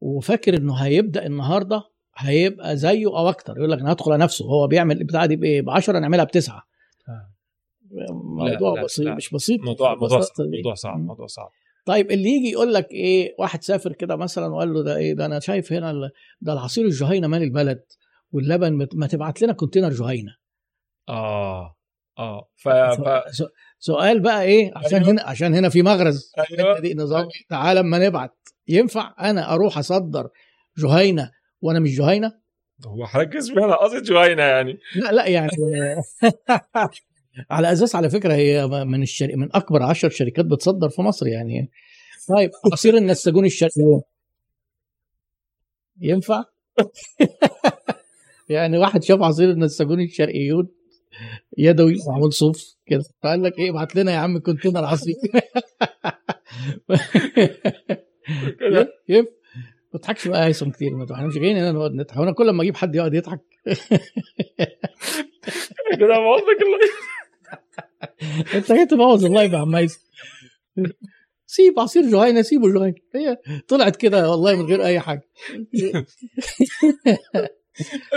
وفاكر 0.01 0.57
إنه 0.57 0.75
هيبدأ 0.75 1.27
النهارده 1.27 1.83
هيبقى 2.17 2.77
زيه 2.77 3.07
أو 3.07 3.29
أكتر 3.29 3.57
يقول 3.59 3.71
لك 3.71 3.79
أنا 3.81 3.93
هدخل 3.93 4.13
على 4.13 4.23
نفسه 4.23 4.45
هو 4.45 4.67
بيعمل 4.67 4.99
البتاعة 5.01 5.27
دي 5.27 5.37
بإيه 5.37 5.63
ب 5.63 5.71
10 5.71 5.99
نعملها 5.99 6.25
بتسعة. 6.25 6.63
موضوع 8.11 8.75
لا، 8.75 8.85
بسيط 8.85 9.07
لا. 9.07 9.15
مش 9.15 9.31
بسيط 9.35 9.61
موضوع 9.61 9.95
موضوع 9.95 10.21
صعب. 10.21 10.47
موضوع 10.57 10.75
صعب. 10.75 10.99
موضوع 11.01 11.27
صعب 11.27 11.51
طيب 11.87 12.11
اللي 12.11 12.29
يجي 12.29 12.51
يقول 12.51 12.75
لك 12.75 12.91
إيه 12.91 13.35
واحد 13.39 13.63
سافر 13.63 13.93
كده 13.93 14.17
مثلا 14.17 14.47
وقال 14.47 14.73
له 14.73 14.83
ده 14.83 14.97
إيه 14.97 15.15
ده 15.15 15.27
أنا 15.27 15.41
شايف 15.41 15.73
هنا 15.73 16.11
ده 16.41 16.53
العصير 16.53 16.85
الجهينة 16.85 17.27
مال 17.29 17.43
البلد 17.43 17.83
واللبن 18.33 18.89
ما 18.95 19.07
تبعت 19.07 19.43
لنا 19.43 19.53
كونتينر 19.53 19.91
جهينة 19.91 20.37
آه 21.09 21.77
آه 22.19 22.49
ف... 22.57 22.69
ف... 22.69 23.23
سؤال 23.79 24.21
بقى 24.21 24.43
إيه 24.43 24.73
عشان 24.77 24.99
أيوة. 24.99 25.11
هنا 25.11 25.23
عشان 25.23 25.55
هنا 25.55 25.69
في 25.69 25.83
مغرز 25.83 26.33
أيوه 26.51 26.79
دي 26.81 26.95
نظام 26.95 27.29
تعالى 27.51 27.81
أما 27.81 27.99
نبعت 28.07 28.39
ينفع 28.69 29.15
أنا 29.21 29.55
أروح 29.55 29.79
أصدر 29.79 30.29
جهينة 30.79 31.31
وأنا 31.63 31.81
مش 31.81 31.99
جهينة. 31.99 32.33
هو 32.87 33.05
هركز 33.05 33.51
فيها 33.51 33.65
أنا 33.65 33.77
قصد 33.77 34.03
جوينه 34.03 34.43
يعني. 34.43 34.79
لا 34.97 35.13
لا 35.13 35.27
يعني 35.27 35.51
على 37.51 37.73
أساس 37.73 37.97
على 37.97 38.11
فكرة 38.11 38.35
هي 38.35 38.67
من 38.67 39.03
الشري... 39.03 39.37
من 39.37 39.57
أكبر 39.57 39.83
عشر 39.83 40.11
شركات 40.11 40.45
بتصدر 40.45 40.89
في 40.89 41.03
مصر 41.03 41.27
يعني. 41.27 41.71
طيب 42.29 42.51
عصير 42.73 42.97
النساجون 42.97 43.45
الشرقيون 43.45 44.03
ينفع؟ 46.01 46.45
يعني 48.49 48.79
واحد 48.79 49.03
شاف 49.03 49.23
عصير 49.23 49.51
النساجون 49.51 50.01
الشرقيون 50.01 50.69
يدوي 51.59 51.97
معمول 52.09 52.33
صوف 52.33 52.77
كده. 52.87 53.05
فقال 53.23 53.43
لك 53.43 53.59
إيه 53.59 53.71
ابعت 53.71 53.97
لنا 53.97 54.13
يا 54.13 54.17
عم 54.17 54.39
كونتينر 54.39 54.85
عصير. 54.85 55.15
ما 59.95 59.99
تضحكش 60.01 60.29
بقى 60.29 60.47
هيثم 60.47 60.71
كتير 60.71 60.95
ما 60.97 61.07
إحنا 61.15 61.27
مش 61.27 61.35
جايين 61.35 61.57
هنا 61.57 61.73
نقعد 61.73 61.91
نضحك. 61.93 62.17
هو 62.17 62.23
أنا 62.23 62.33
كل 62.33 62.51
ما 62.51 62.63
أجيب 62.63 62.77
حد 62.77 62.95
يقعد 62.95 63.15
يضحك؟ 63.15 63.41
كده 65.99 66.15
لك 66.49 66.63
الله 66.63 66.79
أنت 68.55 68.73
جاي 68.73 68.87
تبوظ 68.87 69.25
اللايف 69.25 69.53
يا 69.53 69.59
عم 69.59 69.77
هيثم 69.77 70.01
سيب 71.47 71.81
عصير 71.81 72.03
جهينه 72.11 72.43
سيبه 72.43 72.69
جهينه 72.69 72.95
هي 73.15 73.39
طلعت 73.69 73.97
كده 73.97 74.31
والله 74.31 74.57
من 74.57 74.67
غير 74.67 74.85
أي 74.85 75.01
حاجة. 75.01 75.29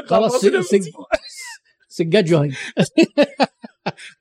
خلاص 0.06 0.42
سج- 0.42 0.60
سج- 0.62 0.92
سجاد 1.88 2.26
جهينه 2.26 2.58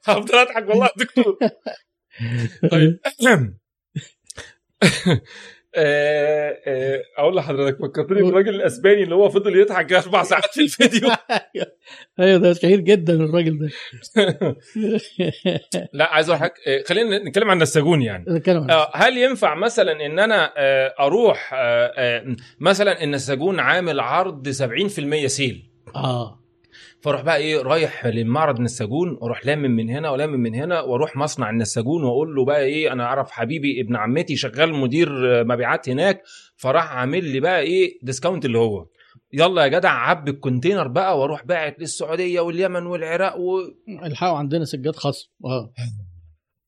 هفضل 0.04 0.34
أضحك 0.38 0.68
والله 0.68 0.86
يا 0.86 0.92
دكتور. 0.96 1.38
طيب. 2.72 2.98
أقول 7.18 7.36
لحضرتك 7.36 7.78
فكرتني 7.78 8.22
بالراجل 8.22 8.54
الأسباني 8.54 9.02
اللي 9.02 9.14
هو 9.14 9.28
فضل 9.28 9.56
يضحك 9.56 9.92
أربع 9.92 10.22
ساعات 10.30 10.54
في 10.54 10.60
الفيديو. 10.60 11.10
أيوه 12.20 12.38
ده 12.38 12.52
شهير 12.52 12.80
جدا 12.80 13.12
الراجل 13.12 13.58
ده. 13.58 13.70
لا 15.92 16.14
عايز 16.14 16.30
أقول 16.30 16.42
لك 16.42 16.54
آه، 16.66 16.82
خلينا 16.88 17.18
نتكلم 17.18 17.50
عن 17.50 17.56
النساجون 17.56 18.02
يعني. 18.02 18.24
نتكلم 18.28 18.62
عن 18.62 18.70
آه، 18.70 18.90
هل 18.94 19.18
ينفع 19.18 19.54
مثلا 19.54 20.06
إن 20.06 20.18
أنا 20.18 20.52
آه، 20.56 20.94
أروح 21.00 21.50
آه، 21.54 21.92
آه، 21.96 22.36
مثلا 22.60 23.04
النساجون 23.04 23.60
عامل 23.60 24.00
عرض 24.00 24.48
70% 24.48 25.26
سيل؟ 25.26 25.70
آه. 25.96 26.43
فاروح 27.04 27.22
بقى 27.22 27.36
إيه 27.36 27.62
رايح 27.62 28.06
لمعرض 28.06 28.56
النساجون 28.56 29.18
وأروح 29.20 29.46
لامم 29.46 29.70
من 29.70 29.90
هنا 29.90 30.10
ولامم 30.10 30.40
من 30.40 30.54
هنا 30.54 30.80
وأروح 30.80 31.16
مصنع 31.16 31.50
النساجون 31.50 32.04
واقول 32.04 32.34
له 32.34 32.44
بقى 32.44 32.64
إيه 32.64 32.92
أنا 32.92 33.04
اعرف 33.04 33.30
حبيبي 33.30 33.80
ابن 33.80 33.96
عمتي 33.96 34.36
شغال 34.36 34.74
مدير 34.74 35.08
مبيعات 35.44 35.88
هناك 35.88 36.22
فراح 36.56 36.92
عامل 36.92 37.24
لي 37.24 37.40
بقى 37.40 37.60
إيه 37.60 37.98
discount 38.02 38.44
اللي 38.44 38.58
هو. 38.58 38.86
يلا 39.32 39.62
يا 39.62 39.68
جدع 39.68 39.90
عبي 39.90 40.30
ال 40.30 40.36
container 40.36 40.88
بقى 40.88 41.18
وأروح 41.18 41.44
باعت 41.44 41.80
للسعودية 41.80 42.40
واليمن 42.40 42.86
والعراق 42.86 43.36
و... 43.38 43.60
الحقوا 44.06 44.38
عندنا 44.38 44.64
سجاد 44.64 44.96
خصم 44.96 45.30
آه. 45.44 45.72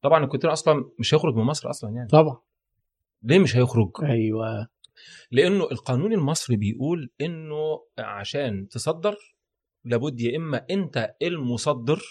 طبعا 0.03 0.25
ال 0.25 0.27
container 0.27 0.53
أصلا 0.53 0.85
مش 0.99 1.15
هيخرج 1.15 1.35
من 1.35 1.45
مصر 1.45 1.71
أصلا 1.71 1.91
يعني. 1.91 2.09
طبعا. 2.09 2.39
ليه 3.23 3.39
مش 3.39 3.57
هيخرج؟ 3.57 3.91
أيوه. 4.03 4.69
لأنه 5.31 5.65
القانون 5.73 6.13
المصري 6.13 6.57
بيقول 6.57 7.11
إنه 7.21 7.81
عشان 7.99 8.69
تصدر 8.69 9.17
لابد 9.87 10.21
يا 10.21 10.37
إما 10.37 10.63
أنت 10.71 11.15
المصدر 11.23 12.03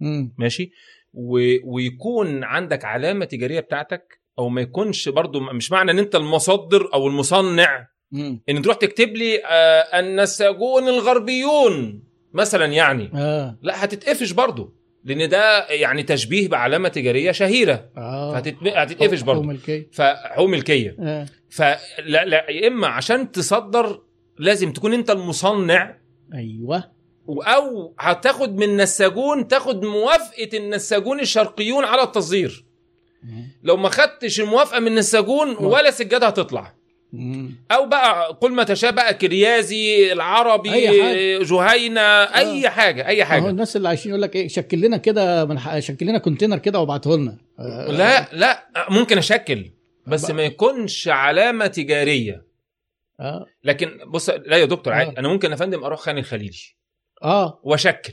مم. 0.00 0.34
ماشي؟ 0.38 0.70
و... 1.12 1.38
ويكون 1.64 2.44
عندك 2.44 2.84
علامة 2.84 3.24
تجارية 3.24 3.60
بتاعتك 3.60 4.20
أو 4.38 4.48
ما 4.48 4.60
يكونش 4.60 5.08
برضو 5.08 5.40
مش 5.40 5.72
معنى 5.72 5.90
إن 5.90 5.98
أنت 5.98 6.14
المصدر 6.14 6.88
أو 6.94 7.06
المصنع. 7.06 7.86
مم. 8.12 8.42
إن 8.48 8.62
تروح 8.62 8.76
تكتب 8.76 9.08
لي 9.16 9.44
آه 9.44 10.00
النساجون 10.00 10.88
الغربيون 10.88 12.02
مثلا 12.32 12.64
يعني. 12.64 13.10
آه. 13.14 13.58
لا 13.62 13.84
هتتقفش 13.84 14.32
برضو 14.32 14.76
لأن 15.04 15.28
ده 15.28 15.66
يعني 15.68 16.02
تشبيه 16.02 16.48
بعلامة 16.48 16.88
تجارية 16.88 17.32
شهيرة. 17.32 17.90
فهتت- 17.96 18.66
هتتقفش 18.76 19.20
برضو. 19.22 19.42
ملكية 19.42 19.88
فهو 19.92 20.46
ملكيه 20.46 20.96
آه. 21.00 21.26
فلا 21.50 22.24
لا 22.24 22.50
يا 22.50 22.68
إما 22.68 22.86
عشان 22.86 23.32
تصدر 23.32 24.02
لازم 24.38 24.72
تكون 24.72 24.92
أنت 24.92 25.10
المصنع. 25.10 25.96
أيوه. 26.34 26.84
أو 27.38 27.94
هتاخد 27.98 28.56
من 28.56 28.76
نساجون 28.76 29.48
تاخد 29.48 29.84
موافقة 29.84 30.48
النساجون 30.54 31.20
الشرقيون 31.20 31.84
على 31.84 32.02
التصدير. 32.02 32.64
لو 33.62 33.76
ما 33.76 33.88
خدتش 33.88 34.40
الموافقة 34.40 34.80
من 34.80 34.86
النساجون 34.86 35.56
ولا 35.56 35.90
سجادة 35.90 36.26
هتطلع. 36.26 36.74
أو 37.72 37.86
بقى 37.86 38.34
كل 38.34 38.52
ما 38.52 38.64
تشاء 38.64 38.90
بقى 38.92 39.14
كريازي 39.14 40.12
العربي 40.12 40.72
أي 40.72 40.88
حاجة. 41.02 41.38
جهينة 41.42 42.00
أي 42.24 42.70
حاجة 42.70 43.06
أي 43.06 43.24
حاجة 43.24 43.48
الناس 43.48 43.76
اللي 43.76 43.88
عايشين 43.88 44.10
يقول 44.10 44.22
لك 44.22 44.36
إيه 44.36 44.48
شكل 44.48 44.80
لنا 44.80 44.96
كده 44.96 45.78
شكل 45.80 46.06
لنا 46.06 46.18
كونتينر 46.18 46.58
كده 46.58 46.80
وابعته 46.80 47.16
لنا 47.16 47.36
آه، 47.58 47.90
لا 47.90 48.28
لا 48.32 48.66
ممكن 48.90 49.18
أشكل 49.18 49.70
بس 50.06 50.24
بقى. 50.24 50.34
ما 50.34 50.42
يكونش 50.42 51.08
علامة 51.08 51.66
تجارية 51.66 52.44
آه 53.20 53.46
لكن 53.64 53.98
بص 54.06 54.30
لا 54.30 54.56
يا 54.56 54.64
دكتور 54.64 54.92
آه. 54.92 54.96
عادي 54.96 55.18
أنا 55.18 55.28
ممكن 55.28 55.50
يا 55.50 55.56
فندم 55.56 55.84
أروح 55.84 56.00
خان 56.00 56.18
الخليلي 56.18 56.58
آه. 57.24 57.60
وأشكل. 57.62 58.12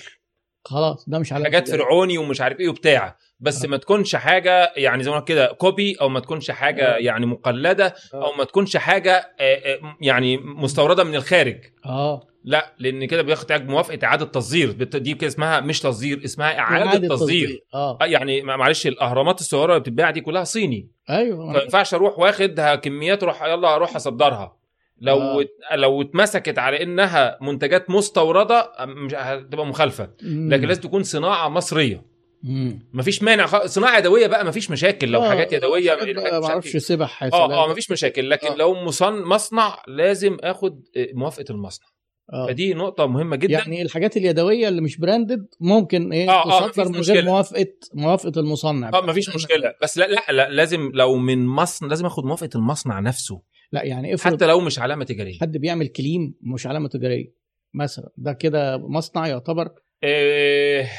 خلاص 0.65 1.09
ده 1.09 1.19
مش 1.19 1.33
على 1.33 1.43
حاجات 1.43 1.69
فرعوني 1.69 2.17
ومش 2.17 2.41
عارف 2.41 2.59
إيه 2.59 2.69
وبتاع. 2.69 3.17
بس 3.39 3.65
آه. 3.65 3.69
ما 3.69 3.77
تكونش 3.77 4.15
حاجة 4.15 4.73
يعني 4.75 5.03
زي 5.03 5.11
ما 5.11 5.19
كده 5.19 5.45
كوبي 5.47 5.95
أو 6.01 6.09
ما 6.09 6.19
تكونش 6.19 6.51
حاجة 6.51 6.95
آه. 6.95 6.97
يعني 6.97 7.25
مقلدة 7.25 7.93
أو 8.13 8.33
ما 8.37 8.43
تكونش 8.43 8.77
حاجة 8.77 9.11
آه، 9.39 9.55
آه، 9.73 9.79
يعني 10.01 10.37
مستوردة 10.37 11.03
من 11.03 11.15
الخارج. 11.15 11.57
آه. 11.85 12.27
لا 12.43 12.73
لأن 12.79 13.05
كده 13.05 13.21
بيحتاج 13.21 13.69
موافقة 13.69 13.99
إعادة 14.03 14.25
تصدير. 14.25 14.71
دي 14.71 15.13
كده 15.13 15.27
اسمها 15.27 15.59
مش 15.59 15.79
تصدير 15.79 16.21
اسمها 16.25 16.59
إعادة 16.59 17.07
تصدير. 17.07 17.63
آه. 17.73 17.97
آه، 18.01 18.05
يعني 18.05 18.41
ما- 18.41 18.55
معلش 18.55 18.87
الأهرامات 18.87 19.39
الصغيرة 19.39 19.69
اللي 19.71 19.79
بتتباع 19.79 20.11
دي 20.11 20.21
كلها 20.21 20.43
صيني. 20.43 20.91
أيوه. 21.09 21.53
فما 21.53 21.61
ينفعش 21.63 21.93
أروح 21.93 22.19
واخدها 22.19 22.75
كميات 22.75 23.23
أروح 23.23 23.43
يلا 23.43 23.75
أروح 23.75 23.95
أصدرها. 23.95 24.56
لو 25.01 25.17
آه. 25.21 25.75
لو 25.75 26.01
اتمسكت 26.01 26.59
على 26.59 26.83
إنها 26.83 27.37
منتجات 27.41 27.89
مستوردة 27.89 28.71
مش 28.85 29.13
هتبقى 29.13 29.65
مخالفة 29.65 30.09
مم. 30.23 30.53
لكن 30.53 30.67
لازم 30.67 30.81
تكون 30.81 31.03
صناعة 31.03 31.49
مصرية 31.49 32.05
مم. 32.43 32.79
مفيش 32.93 33.23
مانع 33.23 33.45
خ... 33.45 33.65
صناعة 33.65 33.97
يدوية 33.97 34.27
بقى 34.27 34.45
مفيش 34.45 34.71
مشاكل 34.71 35.07
لو 35.07 35.23
آه، 35.23 35.29
حاجات 35.29 35.53
يدوية 35.53 35.95
ما 36.39 36.45
أعرفش 36.45 36.73
إيه. 36.75 36.79
سبح 36.81 37.23
آه. 37.23 37.63
آه 37.63 37.71
مفيش 37.71 37.91
مشاكل 37.91 38.29
لكن 38.29 38.47
آه. 38.47 38.55
لو 38.55 38.73
مصن... 38.73 39.21
مصنع 39.23 39.81
لازم 39.87 40.37
آخد 40.43 40.81
آه، 40.97 41.07
موافقة 41.13 41.45
المصنع 41.49 41.87
آه. 42.33 42.47
فدي 42.47 42.73
نقطة 42.73 43.05
مهمة 43.05 43.35
جدا 43.35 43.53
يعني 43.53 43.81
الحاجات 43.81 44.17
اليدوية 44.17 44.67
اللي 44.67 44.81
مش 44.81 44.97
براندد 44.97 45.47
ممكن 45.59 46.13
إيه 46.13 46.29
آه، 46.29 46.63
آه، 46.63 46.67
تصدر 46.67 46.89
من 46.89 46.99
مشكلة. 46.99 47.15
غير 47.15 47.25
موافقه 47.25 47.67
موافقة 47.93 48.39
المصنع 48.39 48.91
آه 48.93 49.01
مفيش 49.01 49.35
مشكلة 49.35 49.73
بس 49.83 49.97
لا, 49.97 50.07
لا 50.07 50.21
لا 50.31 50.49
لازم 50.49 50.91
لو 50.93 51.15
من 51.15 51.45
مصنع 51.45 51.89
لازم 51.89 52.05
آخد 52.05 52.25
موافقة 52.25 52.49
المصنع 52.55 52.99
نفسه 52.99 53.41
لا 53.71 53.83
يعني 53.83 54.13
افرض 54.13 54.33
حتى 54.33 54.45
لو 54.45 54.59
مش 54.59 54.79
علامة 54.79 55.05
تجارية. 55.05 55.39
حد 55.39 55.57
بيعمل 55.57 55.87
كليم 55.87 56.35
مش 56.41 56.67
علامة 56.67 56.87
تجارية 56.87 57.33
مثلا 57.73 58.09
ده 58.17 58.33
كده 58.33 58.77
مصنع 58.77 59.27
يعتبر؟ 59.27 59.71
إيه 60.03 60.89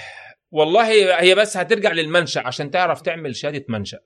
والله 0.51 0.89
هي 1.21 1.35
بس 1.35 1.57
هترجع 1.57 1.93
للمنشأ 1.93 2.41
عشان 2.41 2.71
تعرف 2.71 3.01
تعمل 3.01 3.37
شهادة 3.37 3.65
منشأ. 3.69 3.99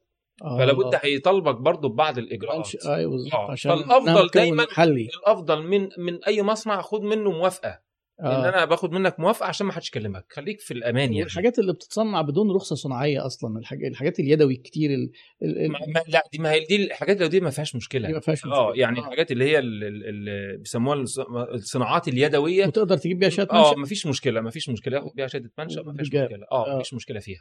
آه، 0.43 0.59
فلا 0.59 0.73
بد 0.73 0.99
هيطالبك 1.03 1.55
برضه 1.55 1.89
ببعض 1.89 2.19
الإجراءات. 2.19 2.87
أيوه 2.87 3.11
بالظبط 3.11 3.35
آه، 3.35 3.51
عشان 3.51 3.73
مكون 3.73 4.27
دايماً 4.35 4.65
محلي 4.65 5.09
الأفضل 5.19 5.63
من 5.63 5.89
من 5.99 6.25
أي 6.25 6.43
مصنع 6.43 6.81
خد 6.81 7.03
منه 7.03 7.31
موافقة. 7.31 7.81
إن 8.23 8.27
آه. 8.27 8.49
أنا 8.49 8.65
باخد 8.65 8.93
منك 8.93 9.21
موافقة 9.21 9.47
عشان 9.47 9.67
ما 9.67 9.73
حدش 9.73 9.89
يكلمك. 9.89 10.25
خليك 10.31 10.61
في 10.61 10.71
الأمان 10.75 11.13
يعني 11.13 11.23
والحاجات 11.23 11.59
اللي 11.59 11.73
بتتصنع 11.73 12.21
بدون 12.23 12.51
رخصة 12.51 12.77
صناعية 12.77 13.27
أصلا 13.27 13.59
الحاجات 13.59 13.91
الحاجات 13.91 14.21
اليدوي 14.21 14.57
كتير 14.57 14.91
ال... 14.91 15.11
ال... 15.43 15.73
ما 15.73 15.79
ما 15.95 16.03
لا 16.09 16.23
دي 16.33 16.39
ما 16.39 16.51
هي 16.53 16.65
دي 16.65 16.77
الحاجات 16.85 17.17
اللي 17.17 17.29
دي 17.29 17.41
ما 17.41 17.51
فيهاش 17.51 17.73
دي 17.73 17.77
مشكله 17.79 18.09
ما 18.09 18.21
فيهاش 18.21 18.39
مشكلة. 18.39 18.55
آه 18.55 18.73
يعني 18.77 18.99
آه. 18.99 19.03
الحاجات 19.03 19.33
اللي 19.33 19.45
هي 19.45 19.59
ال- 19.59 19.85
ال- 19.85 20.09
اللي 20.09 20.57
بيسموها 20.57 21.05
الص- 21.05 21.31
الصناعات 21.55 22.09
اليدوية. 22.09 22.67
وتقدر 22.67 22.97
تجيب 22.97 23.19
بيها 23.19 23.29
شهادة 23.29 23.53
آه 23.53 23.69
منشأ 23.69 23.79
ما 23.79 23.87
فيش 23.87 24.07
مشكلة 24.07 24.41
ما 24.41 24.51
فيش 24.51 24.69
مشكلة. 24.69 24.97
ياخد 24.97 25.11
بيها 25.17 25.27
شهادة 25.27 25.51
منشا 25.59 25.81
ما 25.81 25.93
فيش. 25.93 26.01
مشكلة. 26.01 26.29
آه 26.53 26.67
آه. 26.73 26.77
ما 26.77 26.83
فيش 26.83 26.95
مشكلة 26.95 27.21
فيها. 27.21 27.41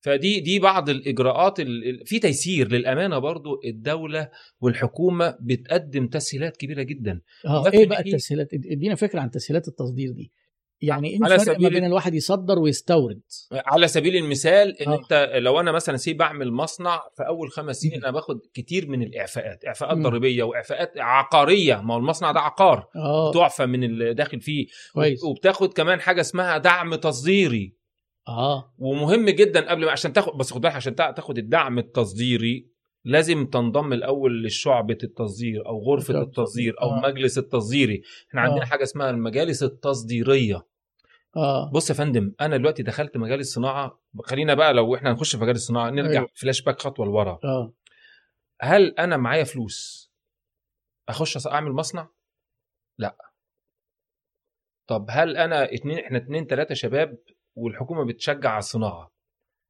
فدي 0.00 0.40
دي 0.40 0.58
بعض 0.58 0.88
الإجراءات 0.88 1.60
ال- 1.60 1.88
ال- 1.88 2.06
في 2.06 2.18
تيسير 2.18 2.68
للأمانة 2.72 3.18
برضو 3.18 3.60
الدولة 3.64 4.28
والحكومة 4.60 5.36
بتقدم 5.40 6.06
تسهيلات 6.06 6.56
كبيرة 6.56 6.82
جدا. 6.82 7.20
آه 7.46 7.70
إيه 7.72 7.86
بقى 7.86 8.00
التسهيلات؟ 8.00 8.54
إدينا 8.54 8.94
فكرة 8.94 9.20
عن 9.20 9.30
تسهيلات 9.30 9.68
التصدير 9.68 10.10
دي. 10.12 10.32
يعني 10.80 11.08
إيه 11.08 11.16
الفرق 11.34 11.60
ما 11.60 11.68
بين 11.68 11.84
الواحد 11.84 12.14
يصدر 12.14 12.58
ويستورد؟ 12.58 13.20
على 13.52 13.88
سبيل 13.88 14.16
المثال 14.16 14.82
إن 14.82 14.88
آه. 14.92 14.94
أنت 14.98 15.30
لو 15.34 15.60
أنا 15.60 15.72
مثلا 15.72 15.96
سي 15.96 16.12
بعمل 16.12 16.52
مصنع 16.52 17.02
في 17.16 17.22
أول 17.26 17.50
خمس 17.50 17.76
سنين 17.76 17.94
أنا 18.04 18.10
باخد 18.10 18.40
كتير 18.54 18.88
من 18.88 19.02
الإعفاءات 19.02 19.64
إعفاءات. 19.66 19.98
ضريبية 19.98 20.42
وإعفاءات 20.42 20.92
عقارية. 20.96 21.80
ما 21.80 21.94
هو 21.94 21.98
المصنع 21.98 22.32
ده 22.32 22.40
عقار 22.40 22.86
آه. 22.96 23.32
تعفى 23.32 23.66
من 23.66 23.84
اللي 23.84 24.14
داخل 24.14 24.40
فيه. 24.40 24.66
كويس. 24.94 25.24
وبتاخد 25.24 25.72
كمان 25.72 26.00
حاجة 26.00 26.20
اسمها 26.20 26.58
دعم 26.58 26.94
تصديري. 26.94 27.77
آه. 28.28 28.74
ومهم 28.78 29.30
جدا 29.30 29.70
قبل 29.70 29.84
ما 29.84 29.90
عشان 29.90 30.12
تاخد 30.12 30.32
بس 30.38 30.52
خد 30.52 30.60
بالك 30.60 30.74
عشان 30.74 30.94
تا- 30.94 31.10
تاخد 31.10 31.38
الدعم 31.38 31.78
التصديري 31.78 32.68
لازم 33.04 33.46
تنضم 33.46 33.92
الأول 33.92 34.44
لشعبة 34.44 34.98
التصدير 35.02 35.66
أو 35.66 35.78
غرفة 35.82 36.22
التصدير 36.22 36.80
أو 36.82 36.90
آه. 36.90 37.00
مجلس 37.00 37.38
التصديري. 37.38 38.02
إحنا 38.28 38.40
عندنا 38.40 38.62
آه. 38.62 38.66
حاجة 38.66 38.82
اسمها 38.82 39.10
المجالس 39.10 39.62
التصديرية. 39.62 40.66
آه. 41.36 41.70
بص 41.70 41.90
يا 41.90 41.94
فندم 41.94 42.34
أنا 42.40 42.56
دلوقتي 42.56 42.82
دخلت 42.82 43.16
مجال 43.16 43.40
الصناعة. 43.40 44.00
خلينا 44.24 44.54
بقى 44.54 44.72
لو 44.74 44.94
إحنا 44.94 45.10
هنخش 45.12 45.36
في 45.36 45.42
مجال 45.42 45.54
الصناعة 45.54 45.90
نرجع 45.90 46.08
أيوة. 46.10 46.18
أيوه. 46.18 46.28
فلاش 46.34 46.62
باك 46.62 46.80
خطوة 46.80 47.06
لورا. 47.06 47.38
آه. 47.44 47.72
هل 48.60 48.94
أنا 48.98 49.16
معايا 49.16 49.44
فلوس؟ 49.44 50.10
أخش 51.08 51.46
أعمل 51.46 51.72
مصنع؟ 51.72 52.08
لا. 52.98 53.16
طب 54.86 55.06
هل 55.10 55.36
أنا 55.36 55.74
اتنين 55.74 55.98
إحنا 55.98 56.18
اتنين 56.18 56.46
تلاتة 56.46 56.74
شباب 56.74 57.18
والحكومة 57.58 58.04
بتشجع 58.04 58.50
على 58.50 58.58
الصناعه 58.58 59.12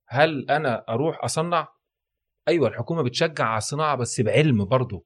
هل 0.09 0.51
أنا 0.51 0.85
أروح 0.89 1.25
أصنع؟ 1.25 1.69
أيوه 2.49 2.69
الحكومة 2.69 3.03
بتشجع 3.03 3.45
على 3.45 3.59
الصناعه 3.59 3.97
بس 3.97 4.21
بعلم 4.21 4.65
برضه 4.65 5.05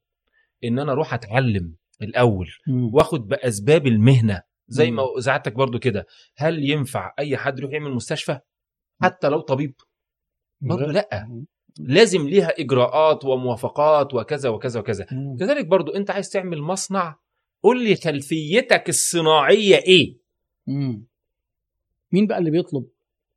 إن 0.65 0.79
أنا 0.79 0.93
أروح 0.93 1.15
أتعلم 1.15 1.77
الأول. 2.03 2.49
وآخد 2.93 3.27
بأسباب 3.29 3.87
المهنة. 3.87 4.43
زي. 4.69 4.91
ما 4.91 5.21
ساعتك 5.21 5.53
برضو 5.53 5.79
كده. 5.79 6.07
هل 6.37 6.71
ينفع 6.71 7.15
أي 7.19 7.37
حد 7.37 7.59
يروح 7.59 7.73
يعمل 7.73 7.91
مستشفى؟ 7.91 8.39
حتى 9.03 9.29
لو 9.29 9.41
طبيب. 9.41 9.75
برضو 10.61 10.85
لا. 10.85 11.45
لازم 11.79 12.29
ليها 12.29 12.61
إجراءات 12.61 13.25
وموافقات 13.25 14.15
وكذا 14.15 14.49
وكذا 14.49 14.81
وكذا. 14.81 15.07
كذلك 15.41 15.67
برضو 15.67 15.93
أنت 15.93 16.11
عايز 16.11 16.31
تعمل 16.31 16.63
مصنع. 16.63 17.19
قول 17.63 17.85
لي 17.85 17.97
خلفيتك 17.97 18.89
الصناعية 18.89 19.77
إيه. 19.77 20.19
مين 22.13 22.27
بقى 22.27 22.39
اللي 22.39 22.51
بيطلب 22.51 22.85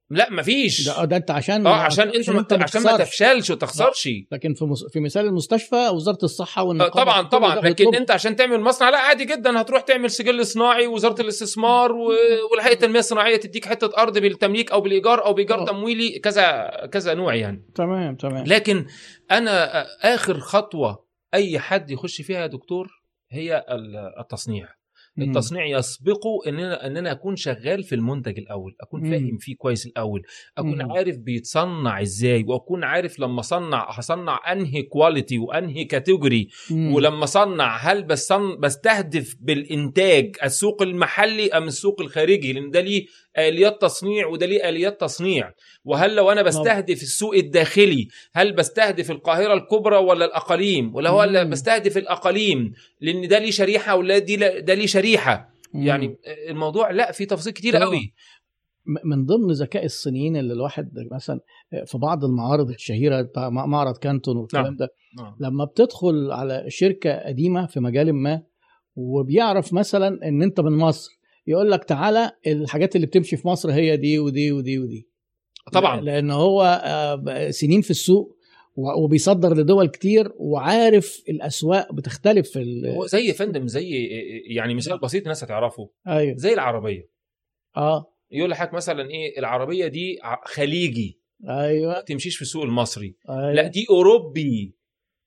لا 0.09 0.31
مفيش 0.31 0.85
ده, 0.87 1.05
ده 1.05 1.17
انت 1.17 1.31
عشان 1.31 1.67
آه 1.67 1.73
عشان 1.75 2.09
انت 2.09 2.29
ما 2.29 2.45
عشان 2.63 2.83
ما. 2.83 2.97
تفشلش 2.97 3.49
وتخسرش 3.51 4.09
لكن 4.31 4.53
في 4.53 4.65
مس... 4.65 4.83
في 4.93 4.99
مثال 4.99 5.25
المستشفى 5.25 5.89
وزارة 5.89 6.17
الصحة 6.23 6.61
آه، 6.61 6.65
والنقابه 6.65 7.03
طبعا 7.03 7.21
طبعا 7.21 7.55
لكن. 7.55 7.95
انت 7.95 8.11
عشان 8.11 8.35
تعمل 8.35 8.61
مصنع 8.61 8.89
لا 8.89 8.97
عادي 8.97 9.25
جدا 9.25 9.61
هتروح 9.61 9.81
تعمل 9.81 10.11
سجل 10.11 10.45
صناعي 10.45 10.87
وزاره 10.87 11.21
الاستثمار 11.21 11.91
و- 11.91 12.13
والهيئة 12.51 12.73
التنميه 12.73 12.99
الصناعية 12.99 13.35
تديك 13.37 13.65
حتة 13.65 13.97
أرض 13.97 14.17
بالتمليك 14.17 14.71
أو 14.71 14.81
بالإيجار 14.81 15.25
أو 15.25 15.33
بإيجار 15.33 15.61
آه. 15.61 15.65
تمويلي 15.65 16.19
كذا 16.19 16.67
كذا 16.91 17.13
نوع 17.13 17.35
يعني 17.35 17.65
تمام 17.75 18.15
تمام 18.15 18.43
لكن 18.45 18.85
أنا 19.31 19.85
آخر 20.15 20.39
خطوة 20.39 21.05
أي 21.33 21.59
حد 21.59 21.91
يخش 21.91 22.21
فيها 22.21 22.41
يا 22.41 22.47
دكتور 22.47 22.87
هي 23.31 23.65
ال- 23.69 24.13
التصنيع. 24.19 24.67
التصنيع 25.19 25.65
يسبقه 25.65 26.39
ان 26.47 26.59
أنا 26.59 26.87
ان 26.87 26.97
أنا 26.97 27.11
أكون 27.11 27.35
شغال 27.35 27.83
في 27.83 27.95
المنتج 27.95 28.39
الأول 28.39 28.75
أكون. 28.81 29.09
فاهم 29.11 29.37
فيه 29.37 29.55
كويس 29.55 29.85
الأول 29.85 30.21
أكون 30.57 30.83
مم. 30.83 30.91
عارف 30.91 31.17
بيتصنع 31.17 32.01
إزاي 32.01 32.43
وأكون 32.47 32.83
عارف 32.83 33.19
لما 33.19 33.39
اصنع 33.39 33.85
هصنع 33.89 34.51
أنهي 34.51 34.81
quality 34.81 35.37
وأنهي 35.37 35.85
category. 35.85 36.47
ولما 36.71 37.23
اصنع 37.23 37.77
هل 37.77 38.03
بستهدف 38.59 39.35
بالإنتاج 39.39 40.35
السوق 40.43 40.81
المحلي 40.81 41.49
أم 41.49 41.63
السوق 41.67 42.01
الخارجي 42.01 42.53
لأن 42.53 42.71
ده 42.71 42.81
ليه 42.81 43.05
آليات 43.37 43.81
تصنيع 43.81 44.27
وده 44.27 44.45
ليه 44.45 44.69
آليات 44.69 45.01
تصنيع 45.01 45.51
وهل 45.85 46.15
لو 46.15 46.31
أنا 46.31 46.41
بستهدف 46.41 47.01
السوق 47.01 47.35
الداخلي 47.35 48.07
هل 48.33 48.53
بستهدف 48.53 49.11
القاهرة 49.11 49.53
الكبرى 49.53 49.97
ولا 49.97 50.25
الأقاليم 50.25 50.95
ولا 50.95 51.09
هو. 51.09 51.49
بستهدف 51.49 51.97
الأقاليم 51.97 52.73
لأن 53.01 53.27
ده 53.27 53.39
ليه 53.39 53.51
شريحة 53.51 53.95
ولا 53.95 54.17
دي 54.17 54.35
ده 54.37 54.73
ليه 54.73 54.85
شريحة 54.85 55.49
مم. 55.73 55.87
يعني 55.87 56.17
الموضوع 56.49 56.91
لا 56.91 57.11
في 57.11 57.25
تفاصيل 57.25 57.53
كتير 57.53 57.77
آه. 57.77 57.79
قوي 57.79 58.13
من 58.85 59.25
ضمن 59.25 59.51
ذكاء 59.51 59.85
الصينيين 59.85 60.37
اللي 60.37 60.53
الواحد 60.53 60.89
مثلا 61.11 61.39
في 61.85 61.97
بعض 61.97 62.23
المعارض 62.25 62.69
الشهيرة 62.69 63.29
معرض 63.49 63.97
كانتون 63.97 64.37
والكلام 64.37 64.63
نعم. 64.65 64.75
ده 64.75 64.89
لما 65.39 65.65
بتدخل 65.65 66.31
على 66.31 66.65
شركة 66.67 67.19
قديمة 67.19 67.65
في 67.65 67.79
مجال 67.79 68.13
ما 68.13 68.41
وبيعرف 68.95 69.73
مثلا 69.73 70.07
إن 70.27 70.43
أنت 70.43 70.59
من 70.59 70.77
مصر 70.77 71.14
يقول 71.47 71.71
لك 71.71 71.83
تعالى 71.83 72.31
الحاجات 72.47 72.95
اللي 72.95 73.07
بتمشي 73.07 73.37
في 73.37 73.47
مصر 73.47 73.71
هي 73.71 73.97
دي 73.97 74.19
ودي 74.19 74.51
ودي 74.51 74.79
ودي. 74.79 75.07
طبعا. 75.73 76.01
لأن 76.01 76.31
هو 76.31 76.81
آه، 76.85 77.49
سنين 77.51 77.81
في 77.81 77.91
السوق 77.91 78.35
وبيصدر 78.97 79.57
لدول 79.57 79.87
كتير 79.87 80.31
وعارف 80.37 81.23
الأسواق 81.29 81.93
بتختلف 81.93 82.49
في 82.49 82.59
ال- 82.59 82.87
هو 82.87 83.05
زي 83.05 83.33
فندم 83.33 83.67
زي 83.67 83.89
يعني 84.47 84.75
مثال 84.75 84.99
بسيط 84.99 85.21
الناس 85.21 85.43
هتعرفه. 85.43 85.89
أيوه. 86.07 86.35
زي 86.37 86.53
العربية. 86.53 87.09
آه. 87.77 88.11
يقول 88.31 88.49
لحضرتك 88.49 88.73
مثلا 88.73 89.09
إيه 89.09 89.39
العربية 89.39 89.87
دي 89.87 90.19
خليجي. 90.45 91.19
أيوه. 91.49 91.93
ما 91.93 92.01
تمشيش 92.01 92.35
في 92.35 92.41
السوق 92.41 92.63
المصري. 92.63 93.15
أيوه. 93.29 93.53
لا 93.53 93.67
دي 93.67 93.85
أوروبي. 93.89 94.75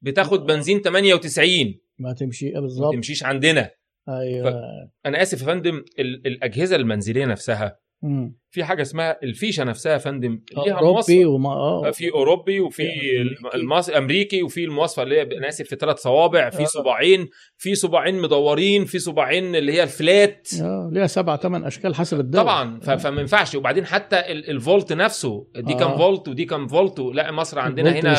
بتاخد 0.03 0.47
بنزين 0.47 0.81
98 0.83 1.81
ما 1.99 2.13
تمشي 2.13 2.51
ما 2.53 2.61
بالظبط. 2.61 2.93
تمشيش 2.95 3.23
عندنا. 3.25 3.71
أيوه 4.09 4.63
أنا 5.07 5.23
آسف 5.23 5.41
يا 5.41 5.47
فندم 5.47 5.85
ال- 5.99 6.27
الأجهزة 6.27 6.77
المنزلية 6.77 7.25
نفسها 7.25 7.79
مم. 8.03 8.37
في 8.51 8.65
حاجة 8.65 8.83
اسمها 8.83 9.19
الفيشة 9.23 9.65
نفسها 9.65 9.93
يا 9.93 9.99
فندم 9.99 10.41
آه، 10.57 10.65
ليها 10.65 10.75
أوروبي 10.75 11.25
وما 11.25 11.51
آه 11.51 11.91
في 11.91 12.11
أوروبي 12.11 12.61
وفي 12.61 12.77
في 12.77 12.83
أمريكي. 13.21 13.55
المص... 13.55 13.89
أمريكي 13.91 14.43
وفي 14.43 14.65
المواصفة 14.65 15.03
اللي 15.03 15.17
هي 15.19 15.23
أنا 15.23 15.49
آسف 15.49 15.65
في 15.69 15.77
ثلاث 15.77 15.99
صوابع 15.99 16.47
آه. 16.47 16.51
في 16.51 16.67
صباعين 16.67 17.29
في 17.57 17.75
صباعين 17.75 18.15
مدورين 18.23 18.85
في 18.85 18.99
صباعين 18.99 19.57
اللي 19.57 19.73
هي 19.73 19.83
ال 19.83 19.96
flat 19.96 20.49
آه، 20.63 20.91
ليها 20.93 21.07
سبع 21.07 21.37
ثمان 21.37 21.65
أشكال 21.65 21.95
حسب 21.95 22.21
الدول 22.21 22.43
طبعا 22.43 22.81
ف... 22.81 22.91
فما 22.91 23.21
ينفعش 23.21 23.55
وبعدين 23.55 23.87
حتى 23.87 24.17
ال... 24.19 24.51
الفولت 24.51 24.93
نفسه 24.93 25.47
دي 25.57 25.73
آه. 25.75 25.77
كام 25.77 25.97
فولت 25.99 26.29
ودي 26.29 26.45
كام 26.45 26.67
فولت 26.67 26.99
لا 27.01 27.33
مصر 27.33 27.59
عندنا 27.59 27.91
هنا 27.91 28.01
كذا. 28.01 28.15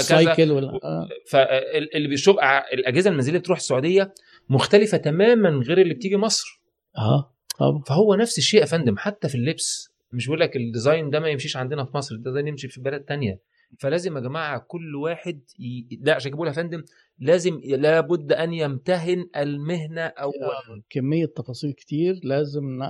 آه. 0.83 1.07
فاللي 1.29 2.07
بيشوف 2.07 2.37
الأجهزة 2.73 3.09
المنزلية 3.09 3.35
اللي 3.35 3.45
تروح 3.45 3.57
السعودية 3.57 4.13
مختلفة 4.49 4.97
تماما 4.97 5.49
غير 5.49 5.81
اللي 5.81 5.93
بتيجي 5.93 6.17
مصر. 6.17 6.61
آه 6.97 7.35
طبعا. 7.59 7.81
فهو 7.87 8.15
نفس 8.15 8.37
الشيء 8.37 8.59
يا 8.61 8.65
فندم 8.65 8.97
حتى 8.97 9.29
في 9.29 9.35
اللبس. 9.35 9.89
مش 10.13 10.27
بقول 10.27 10.39
لك 10.39 10.55
ال 10.55 10.63
design 10.63 11.09
ده 11.09 11.19
ما 11.19 11.29
يمشيش 11.29 11.57
عندنا 11.57 11.85
في 11.85 11.97
مصر 11.97 12.15
ال 12.15 12.20
design 12.20 12.47
يمشي 12.47 12.67
في 12.67 12.81
بلد 12.81 13.01
تانية. 13.01 13.39
فلازم 13.79 14.15
يا 14.15 14.21
جماعة 14.21 14.65
كل 14.67 14.95
واحد 14.95 15.41
ي... 15.59 15.99
لا 16.01 16.15
عشان 16.15 16.31
يا 16.47 16.51
فندم 16.51 16.83
لازم 17.19 17.59
لابد 17.63 18.33
أن 18.33 18.53
يمتهن 18.53 19.25
المهنة 19.37 20.01
اولا. 20.01 20.81
كمية 20.89 21.25
تفاصيل 21.25 21.73
كتير 21.73 22.19
لازم 22.23 22.63
ن- 22.65 22.81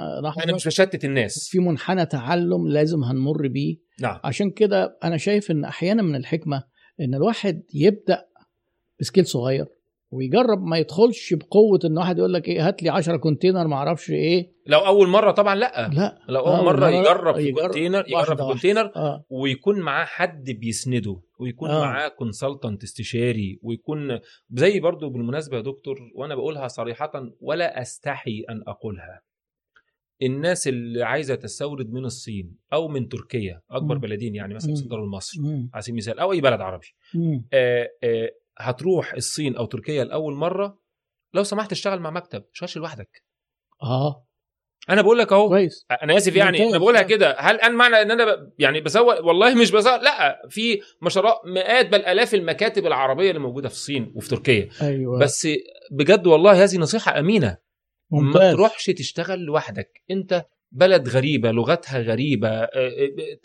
أنا 0.43 0.55
مش 0.55 0.67
بشتت 0.67 1.05
الناس. 1.05 1.49
في 1.49 1.59
منحنى 1.59 2.05
تعلم 2.05 2.67
لازم 2.67 3.03
هنمر 3.03 3.47
بيه. 3.47 3.77
نعم. 4.01 4.19
عشان 4.23 4.51
كده 4.51 4.97
أنا 5.03 5.17
شايف 5.17 5.51
إن 5.51 5.65
أحيانا 5.65 6.01
من 6.01 6.15
الحكمة 6.15 6.63
إن 7.01 7.15
الواحد 7.15 7.63
يبدأ 7.73 8.25
ب 8.99 9.04
scale 9.04 9.25
صغير. 9.25 9.65
ويجرب 10.11 10.63
ما 10.63 10.77
يدخلش 10.77 11.33
بقوة 11.33 11.79
إن 11.85 11.97
واحد 11.97 12.17
يقول 12.17 12.33
لك 12.33 12.47
إيه 12.47 12.67
هات 12.67 12.83
لي 12.83 12.89
10 12.89 13.17
container 13.17 13.67
ما 13.67 13.75
أعرفش 13.75 14.11
إيه 14.11 14.51
لو 14.67 14.79
أول 14.79 15.07
مرة 15.07 15.31
طبعا 15.31 15.55
لأ 15.55 15.89
لا 15.93 16.19
لو 16.29 16.41
آه، 16.45 16.57
أول 16.57 16.65
مرة 16.65 16.89
يجرب 16.89 17.35
في 17.35 17.51
container 17.51 18.03
يجرب 18.07 18.37
في. 18.37 18.43
container 18.43 18.91
آه 18.95 19.25
ويكون 19.29 19.79
معاه 19.79 20.05
حد 20.05 20.51
بيسنده 20.51 21.21
ويكون 21.39 21.69
آه. 21.69 21.77
آه. 21.77 21.85
معاه 21.85 22.07
consultant 22.07 22.83
استشاري 22.83 23.59
ويكون 23.61 24.19
زي 24.51 24.79
برضو 24.79 25.09
بالمناسبة 25.09 25.57
يا 25.57 25.61
دكتور 25.61 25.97
وأنا 26.15 26.35
بقولها 26.35 26.67
صريحة 26.67 27.11
ولا 27.41 27.81
أستحي 27.81 28.43
أن 28.49 28.61
أقولها 28.67 29.21
الناس 30.21 30.67
اللي 30.67 31.03
عايزة 31.03 31.35
تستورد 31.35 31.91
من 31.91 32.05
الصين 32.05 32.55
أو 32.73 32.87
من 32.87 33.07
تركيا 33.07 33.61
أكبر 33.71 33.95
مم. 33.95 34.01
بلدين 34.01 34.35
يعني 34.35 34.53
مثلا. 34.53 34.75
صدروا 34.75 35.05
لمصر 35.05 35.41
مم. 35.41 35.69
على 35.73 35.81
سبيل 35.81 35.93
المثال 35.93 36.19
أو 36.19 36.31
أي 36.31 36.41
بلد 36.41 36.61
عربي 36.61 36.87
مم. 37.15 37.45
آه 37.53 37.89
آه 38.03 38.29
هتروح 38.59 39.13
الصين 39.13 39.55
أو 39.55 39.65
تركيا 39.65 40.03
لأول 40.03 40.33
مرة 40.33 40.79
لو 41.33 41.43
سمحت 41.43 41.71
اشتغل 41.71 41.99
مع 41.99 42.09
مكتب 42.09 42.43
مش 42.63 42.77
لوحدك. 42.77 43.23
آه. 43.83 44.25
أنا 44.89 45.01
بقول 45.01 45.19
لك 45.19 45.33
أهو. 45.33 45.49
كويس. 45.49 45.85
أنا 46.03 46.17
آسف 46.17 46.35
يعني. 46.35 46.69
أنا 46.69 46.77
بقولها 46.77 47.01
كده. 47.01 47.35
هل 47.39 47.61
ان 47.61 47.75
معنى 47.75 48.01
إن 48.01 48.11
أنا. 48.11 48.51
يعني 48.59 48.81
بسوق؟ 48.81 49.25
والله 49.25 49.55
مش 49.55 49.71
بسوق 49.71 49.95
لأ. 50.01 50.41
في 50.49 50.81
مشاريع 51.01 51.33
مئات 51.45 51.89
بل 51.89 52.05
آلاف 52.05 52.33
المكاتب 52.33 52.85
العربية 52.85 53.29
اللي 53.29 53.39
موجودة 53.41 53.69
في 53.69 53.75
الصين 53.75 54.11
وفي 54.15 54.29
تركيا. 54.29 54.69
أيوه. 54.81 55.19
بس 55.19 55.47
بجد 55.91 56.27
والله 56.27 56.63
هذه 56.63 56.77
نصيحة 56.77 57.19
أمينة. 57.19 57.57
ما 58.11 58.19
ممتاز. 58.21 58.55
تروحش 58.55 58.85
تشتغل 58.85 59.39
لوحدك. 59.39 60.03
أنت 60.11 60.45
بلد 60.71 61.09
غريبة 61.09 61.51
لغتها 61.51 61.99
غريبة 61.99 62.47
آه، 62.49 62.69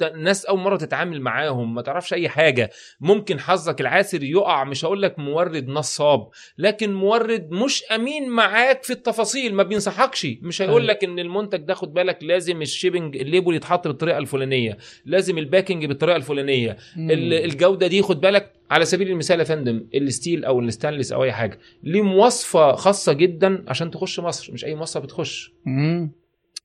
آه، 0.02 0.16
ناس 0.16 0.44
أول 0.44 0.60
مرة 0.60 0.76
تتعامل 0.76 1.20
معاهم 1.20 1.74
ما 1.74 1.82
تعرفش 1.82 2.14
أي 2.14 2.28
حاجة 2.28 2.70
ممكن 3.00 3.40
حظك 3.40 3.80
العاثر 3.80 4.22
يقع 4.22 4.64
مش 4.64 4.84
هقول 4.84 5.02
لك 5.02 5.18
مورد 5.18 5.68
نصاب 5.68 6.28
لكن 6.58 6.94
مورد 6.94 7.50
مش 7.50 7.82
أمين 7.84 8.28
معاك 8.28 8.82
في 8.82 8.92
التفاصيل 8.92 9.54
ما 9.54 9.62
بينصحكش 9.62 10.26
مش 10.42 10.62
هيقول 10.62 10.82
أيوة. 10.82 10.92
لك 10.94 11.04
إن 11.04 11.18
المنتج 11.18 11.58
ده 11.58 11.74
خد 11.74 11.92
بالك 11.94 12.18
لازم 12.22 12.62
ال 12.62 12.68
shipping 12.68 13.16
ال 13.16 13.23
label 13.23 13.54
يتحط 13.54 13.88
بالطريقة 13.88 14.18
الفلانية 14.18 14.76
لازم 15.04 15.38
ال 15.38 15.44
packing 15.44 15.84
بالطريقة 15.86 16.16
الفلانية 16.16 16.76
مم. 16.96 17.10
ال- 17.10 17.34
الجودة 17.34 17.86
دي 17.86 18.02
خد 18.02 18.20
بالك 18.20 18.52
على 18.70 18.84
سبيل 18.84 19.08
المثال 19.10 19.38
يا 19.38 19.44
فندم 19.44 19.86
ال 19.94 20.02
steel 20.02 20.44
أو 20.44 20.60
الستانلس 20.60 21.12
أو 21.12 21.24
أي 21.24 21.32
حاجة 21.32 21.58
ليه 21.82 22.02
مواصفة 22.02 22.72
خاصة 22.72 23.12
جدا 23.12 23.64
عشان 23.68 23.90
تخش 23.90 24.20
مصر 24.20 24.52
مش 24.52 24.64
أي 24.64 24.74
مواصفة 24.74 25.00
بتخش 25.00 25.52
مم. 25.66 26.12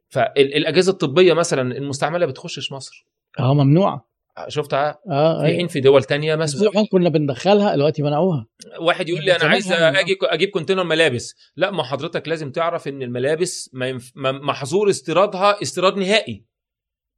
فالاجهزه 0.10 0.92
الطبية 0.92 1.34
مثلا 1.34 1.78
المستعملة 1.78 2.26
بتخشش 2.26 2.72
مصر. 2.72 3.06
آه 3.40 3.54
ممنوعة. 3.54 4.10
شفتها؟ 4.48 5.00
آه 5.12 5.40
في 5.40 5.46
أيوة. 5.46 5.58
حين 5.58 5.68
في 5.68 5.80
دول 5.80 6.04
تانية 6.04 6.36
مسموح 6.36 6.74
كنا 6.92 7.10
بندخلها 7.10 7.76
دلوقتي 7.76 8.02
منعوها. 8.04 8.46
واحد 8.82 9.10
يقول 9.10 9.26
لي 9.26 9.36
أنا 9.36 9.46
عايز 9.50 9.72
هم- 9.74 9.96
أجي 9.96 10.18
أجيب 10.24 10.50
كونتينر 10.50 10.84
ملابس. 10.84 11.36
لا 11.56 11.72
ما 11.72 11.84
حضرتك 11.84 12.28
لازم 12.28 12.52
تعرف 12.52 12.88
إن 12.88 13.02
الملابس 13.02 13.70
محظور 14.16 14.90
استيرادها 14.90 15.62
استيراد 15.62 15.98
نهائي. 15.98 16.46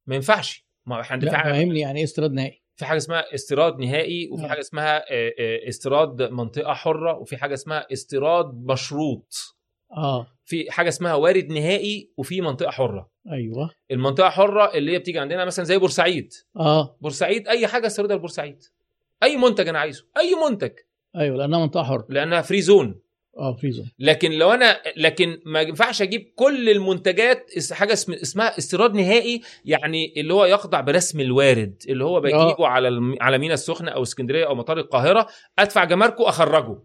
ما 0.08 0.16
ينفعش. 0.16 0.66
ما 0.86 1.02
إحنا 1.02 1.32
فاهمني 1.32 1.80
يعني 1.80 1.98
إيه 2.00 2.04
استيراد 2.04 2.32
نهائي؟ 2.32 2.62
في 2.76 2.86
حاجة 2.86 2.98
اسمها 2.98 3.34
استيراد 3.36 3.80
نهائي 3.80 4.30
وفي 4.32 4.46
آه. 4.46 4.48
حاجة 4.48 4.60
اسمها 4.60 4.98
آه، 4.98 5.34
آه، 5.40 5.68
استيراد 5.70 6.22
منطقة 6.22 6.74
حرة 6.74 7.18
وفي 7.18 7.38
حاجة 7.38 7.54
اسمها 7.54 7.88
استيراد 7.94 8.46
مشروط. 8.66 9.34
آه. 9.98 10.28
في 10.46 10.72
حاجة 10.72 10.90
اسمها 10.90 11.14
وارد 11.14 11.50
نهائي 11.52 12.10
وفي 12.18 12.42
منطقة 12.42 12.72
حرة. 12.72 13.10
أيوه. 13.32 13.70
المنطقة 13.92 14.30
حرة 14.30 14.74
اللي 14.74 14.92
هي 14.94 15.00
بتيجي 15.00 15.20
عندنا 15.20 15.46
مثلا 15.46 15.66
زي 15.66 15.78
بورسعيد. 15.78 16.34
آه. 16.60 16.98
بورسعيد 17.02 17.48
أي 17.48 17.68
حاجة 17.68 17.88
استيردها 17.88 18.16
لبورسعيد 18.18 18.64
أي 19.24 19.38
منتج 19.38 19.68
أنا 19.68 19.80
عايزه. 19.80 20.06
أي 20.18 20.36
منتج. 20.50 20.72
أيوه 21.16 21.38
لأنها 21.38 21.60
منطقة 21.60 21.84
حرة. 21.84 22.06
لأنها 22.10 22.42
free 22.42 22.62
zone 22.62 23.00
آه 23.38 23.54
free 23.54 23.73
zone 23.73 23.92
لكن 24.00 24.32
لو 24.32 24.52
أنا 24.52 24.82
لكن 24.98 25.40
ما 25.46 25.62
ينفعش 25.62 26.02
أجيب 26.02 26.32
كل 26.36 26.70
المنتجات 26.70 27.52
حاجة 27.72 27.94
اسم 27.94 28.14
اسمها 28.14 28.58
استيراد 28.58 28.94
نهائي 28.94 29.42
يعني 29.66 30.14
اللي 30.18 30.34
هو 30.34 30.46
يخضع 30.46 30.82
برسم 30.82 31.20
الوارد 31.20 31.84
اللي 31.90 32.04
هو 32.04 32.22
بجيبه 32.22 32.68
على 32.68 32.88
الم- 32.88 33.16
على 33.22 33.38
مينا 33.38 33.54
السخنة 33.54 33.92
أو 33.92 34.02
اسكندرية 34.04 34.46
أو 34.48 34.56
مطار 34.56 34.78
القاهرة 34.80 35.28
أدفع 35.60 35.84
جماركه 35.84 36.30
أخرجه. 36.30 36.78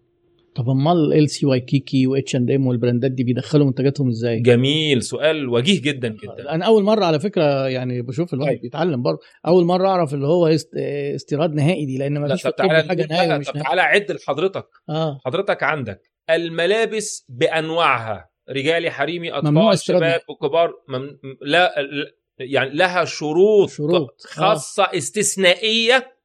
طب 0.57 0.69
أمال 0.71 1.13
ال 1.13 1.31
LC 1.31 2.07
Waikiki 2.07 2.37
و 2.37 2.51
H&M 2.51 2.67
وال 2.67 2.78
brands 2.78 3.11
دي 3.11 3.25
بيدخلوا 3.25 3.67
منتجاتهم 3.67 4.09
إزاي؟ 4.09 4.41
جميل 4.41 5.03
سؤال 5.03 5.49
وجيه 5.49 5.83
جدا 5.83 6.09
جدا. 6.09 6.55
أنا 6.55 6.65
أول 6.67 6.83
مرة 6.83 7.05
على 7.05 7.21
فكرة 7.21 7.69
يعني 7.69 8.03
بشوف 8.03 8.35
الواحد 8.35 8.53
طيب. 8.53 8.61
بيتعلم 8.61 9.03
برضه. 9.03 9.19
أول 9.47 9.65
مرة 9.65 9.89
أعرف 9.89 10.15
اللي 10.15 10.27
هو 10.27 10.47
است... 10.47 10.75
استيراد 11.15 11.55
نهائي 11.55 11.87
دي 11.87 11.99
لأن 11.99 12.19
ما 12.19 12.27
لا 12.27 12.37
فيش 12.37 12.45
حاجة 12.89 13.07
نهائي 13.11 13.35
ومش 13.35 13.47
طب 13.47 13.61
تعالى 13.63 13.81
عد 13.81 14.13
لحضرتك. 14.13 14.67
آه. 14.89 15.21
حضرتك 15.25 15.63
عندك 15.63 16.01
الملابس 16.31 17.27
بأنواعها. 17.29 18.31
رجالي 18.51 18.91
حريمي 18.91 19.33
أطفال 19.33 19.79
شباب 19.79 20.21
وكبار 20.29 20.73
مم... 20.89 21.19
لا 21.43 21.75
يعني 22.39 22.71
لها 22.71 23.05
شروط, 23.05 23.69
شروط. 23.71 24.23
آه. 24.27 24.29
خاصة 24.29 24.85
استثنائية 24.85 26.17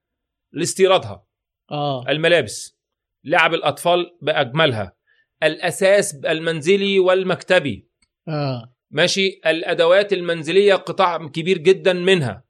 لاستيرادها. 0.53 1.25
آه. 1.71 2.05
الملابس. 2.09 2.80
لعب 3.23 3.53
الأطفال 3.53 4.17
بأجملها. 4.21 4.95
الأساس 5.43 6.15
المنزلي 6.15 6.99
والمكتبي. 6.99 7.87
آه. 8.27 8.73
ماشي؟ 8.91 9.41
الأدوات 9.45 10.13
المنزلية 10.13 10.73
قطاع 10.75 11.27
كبير 11.27 11.57
جدا 11.57 11.93
منها. 11.93 12.43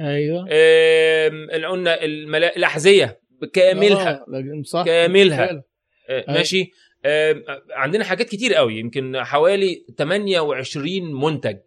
أيوه. 0.00 0.46
اللي 0.50 1.66
قلنا 1.66 2.04
الملا... 2.04 2.56
الأحذية 2.56 3.20
بكاملها 3.42 4.24
آه. 4.34 4.62
صح. 4.64 4.84
كاملها. 4.84 5.50
آه، 5.50 5.62
أيوة. 6.10 6.24
ماشي؟ 6.28 6.70
آم، 7.06 7.44
عندنا 7.70 8.04
حاجات 8.04 8.28
كتير 8.28 8.54
قوي 8.54 8.78
يمكن 8.78 9.22
حوالي 9.24 9.86
28 9.98 11.14
منتج. 11.14 11.58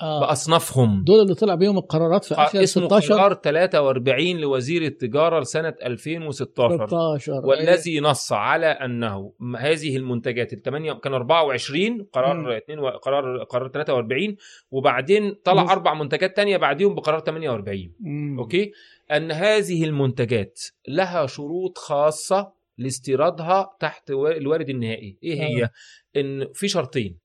آه. 0.00 0.20
بأصنافهم. 0.20 1.04
دول 1.04 1.20
اللي 1.20 1.34
طلع 1.34 1.54
بيهم 1.54 1.78
القرارات 1.78 2.24
في 2.24 2.34
آخر 2.34 2.62
اسمه 2.62 2.84
16 2.86 3.14
قرار 3.14 3.34
43 3.34 4.36
لوزير 4.40 4.82
التجارة 4.82 5.40
لسنة 5.40 5.74
2016 5.84 6.86
16 6.86 7.32
والذي 7.32 8.00
نص 8.00 8.32
على 8.32 8.66
أنه 8.66 9.32
م- 9.38 9.56
هذه 9.56 9.96
المنتجات 9.96 10.52
الثمانية 10.52 10.92
كان 10.92 11.14
24 11.14 11.90
مم. 11.90 12.06
قرار 12.12 12.56
2 12.56 12.78
و... 12.78 12.88
قرار 12.88 13.44
قرار 13.44 13.68
43 13.68 14.36
وبعدين 14.70 15.34
طلع 15.44 15.62
مم. 15.62 15.68
أربع 15.70 15.94
منتجات 15.94 16.36
تانية 16.36 16.56
بعديهم 16.56 16.94
بقرار 16.94 17.20
48 17.20 17.92
مم. 18.00 18.38
أوكي؟ 18.38 18.72
أن 19.12 19.32
هذه 19.32 19.84
المنتجات 19.84 20.60
لها 20.88 21.26
شروط 21.26 21.78
خاصة 21.78 22.52
لاستيرادها 22.78 23.76
تحت 23.80 24.10
الوارد 24.10 24.68
النهائي. 24.68 25.18
إيه 25.22 25.42
هي؟ 25.42 25.68
إن 26.16 26.48
في 26.54 26.68
شرطين. 26.68 27.18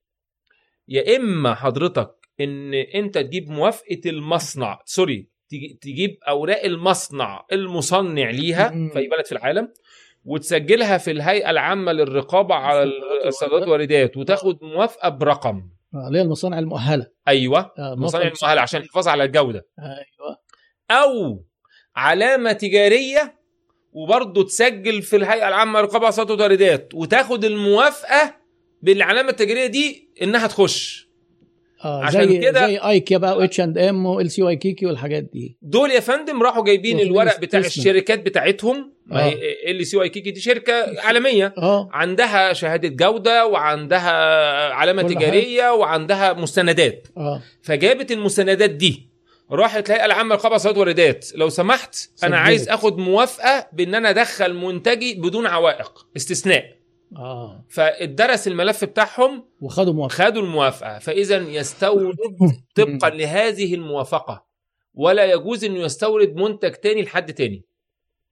يا 0.88 1.18
إما 1.18 1.54
حضرتك 1.56 2.12
إن 2.42 2.74
أنت 2.74 3.18
تجيب 3.18 3.50
موافقة 3.50 4.02
المصنع 4.06 4.80
سوري 4.86 5.30
تجي- 5.50 5.78
تجيب 5.82 6.18
أوراق 6.28 6.64
المصنع 6.64 7.46
المصنع 7.52 8.30
ليها. 8.30 8.70
في 8.70 9.00
أي 9.00 9.08
بلد 9.08 9.26
في 9.26 9.32
العالم 9.32 9.74
وتسجلها 10.26 10.98
في 10.98 11.12
الهيئة 11.12 11.50
العامة 11.50 11.92
للرقابة 11.92 12.56
على 12.56 12.92
الصادرات 13.26 13.62
والواردات 13.62 14.18
وتاخد 14.18 14.64
موافقة 14.64 15.10
برقم. 15.10 15.70
آه، 15.94 16.08
اللي 16.08 16.18
هي 16.18 16.22
المصانع 16.22 16.60
المؤهلة. 16.60 17.08
أيوه 17.28 17.60
آه، 17.80 17.96
مصانع 17.98 18.24
موافقة- 18.24 18.28
المؤهلة 18.42 18.62
عشان 18.62 18.82
الحفاظ 18.82 19.08
على 19.08 19.24
الجودة. 19.24 19.68
أيوه. 19.80 20.38
أو 20.92 21.44
علامة 21.96 22.52
تجارية 22.52 23.40
وبرضه 23.92 24.44
تسجل 24.44 25.02
في 25.02 25.16
الهيئة 25.16 25.48
العامة 25.48 25.80
للرقابة 25.80 26.06
على 26.06 26.10
الصادرات 26.10 26.32
والواردات 26.42 26.90
وتاخد 26.96 27.46
الموافقة 27.46 28.36
بالعلامة 28.82 29.30
التجارية 29.30 29.66
دي 29.68 30.10
إنها 30.22 30.48
تخش. 30.48 31.09
آه 31.86 32.04
عشان 32.04 32.28
زي 32.28 32.38
كده- 32.38 32.68
زي 32.68 32.78
ايكيا 32.78 33.18
بقى 33.18 33.38
واتش 33.38 33.60
اند 33.60 33.78
ام 33.78 34.06
وال 34.06 34.32
سي 34.32 34.42
واي 34.44 34.56
كيكي 34.56 34.86
والحاجات 34.86 35.24
دي. 35.24 35.58
دول 35.62 35.92
يا 35.92 36.00
فندم 36.00 36.44
راحوا 36.44 36.64
جايبين 36.64 37.00
الورق 37.00 37.40
بتاع 37.40 37.60
استثناء. 37.60 37.88
الشركات 37.88 38.20
بتاعتهم. 38.26 38.94
هي 39.12 39.38
ال 39.72 39.86
LC 39.88 39.98
Waikiki 39.98 40.32
دي 40.32 40.40
شركة 40.40 41.02
عالمية. 41.02 41.54
آه. 41.58 41.90
عندها 41.94 42.54
شهادة 42.54 42.88
جودة 42.88 43.46
وعندها 43.48 44.12
علامة 44.74 45.02
تجارية 45.02 45.74
وعندها 45.74 46.34
مستندات. 46.34 47.08
آه. 47.18 47.42
فجابت 47.62 48.12
المستندات 48.12 48.70
دي 48.70 49.10
راحت 49.52 49.90
الهيئه 49.90 50.06
العامة 50.06 50.30
للرقابه 50.36 50.56
الصادرات 50.56 50.78
والواردات 50.78 51.26
لو 51.36 51.50
سمحت 51.50 51.96
أنا 51.96 52.16
سجلت. 52.16 52.34
عايز 52.34 52.70
آخد 52.70 52.98
موافقة 52.98 53.68
بإن 53.74 53.96
أنا 53.96 54.10
أدخل 54.10 54.54
منتجي 54.54 55.14
بدون 55.14 55.46
عوائق 55.48 56.06
استثناء. 56.18 56.79
آه. 57.18 57.66
فادرس 57.70 58.48
الملف 58.48 58.86
بتاعهم 58.86 59.46
وخدوا 59.62 59.94
موافقة. 59.94 60.26
خدوا 60.26 60.42
الموافقة. 60.42 61.00
فاذا 61.00 61.38
يستورد 61.38 62.16
طبقا 62.76 63.10
لهذه 63.10 63.74
الموافقة. 63.76 64.46
ولا 64.94 65.26
يجوز 65.34 65.64
إنه 65.64 65.80
يستورد 65.80 66.36
منتج 66.36 66.72
تاني 66.72 67.02
لحد 67.02 67.34
تاني. 67.34 67.66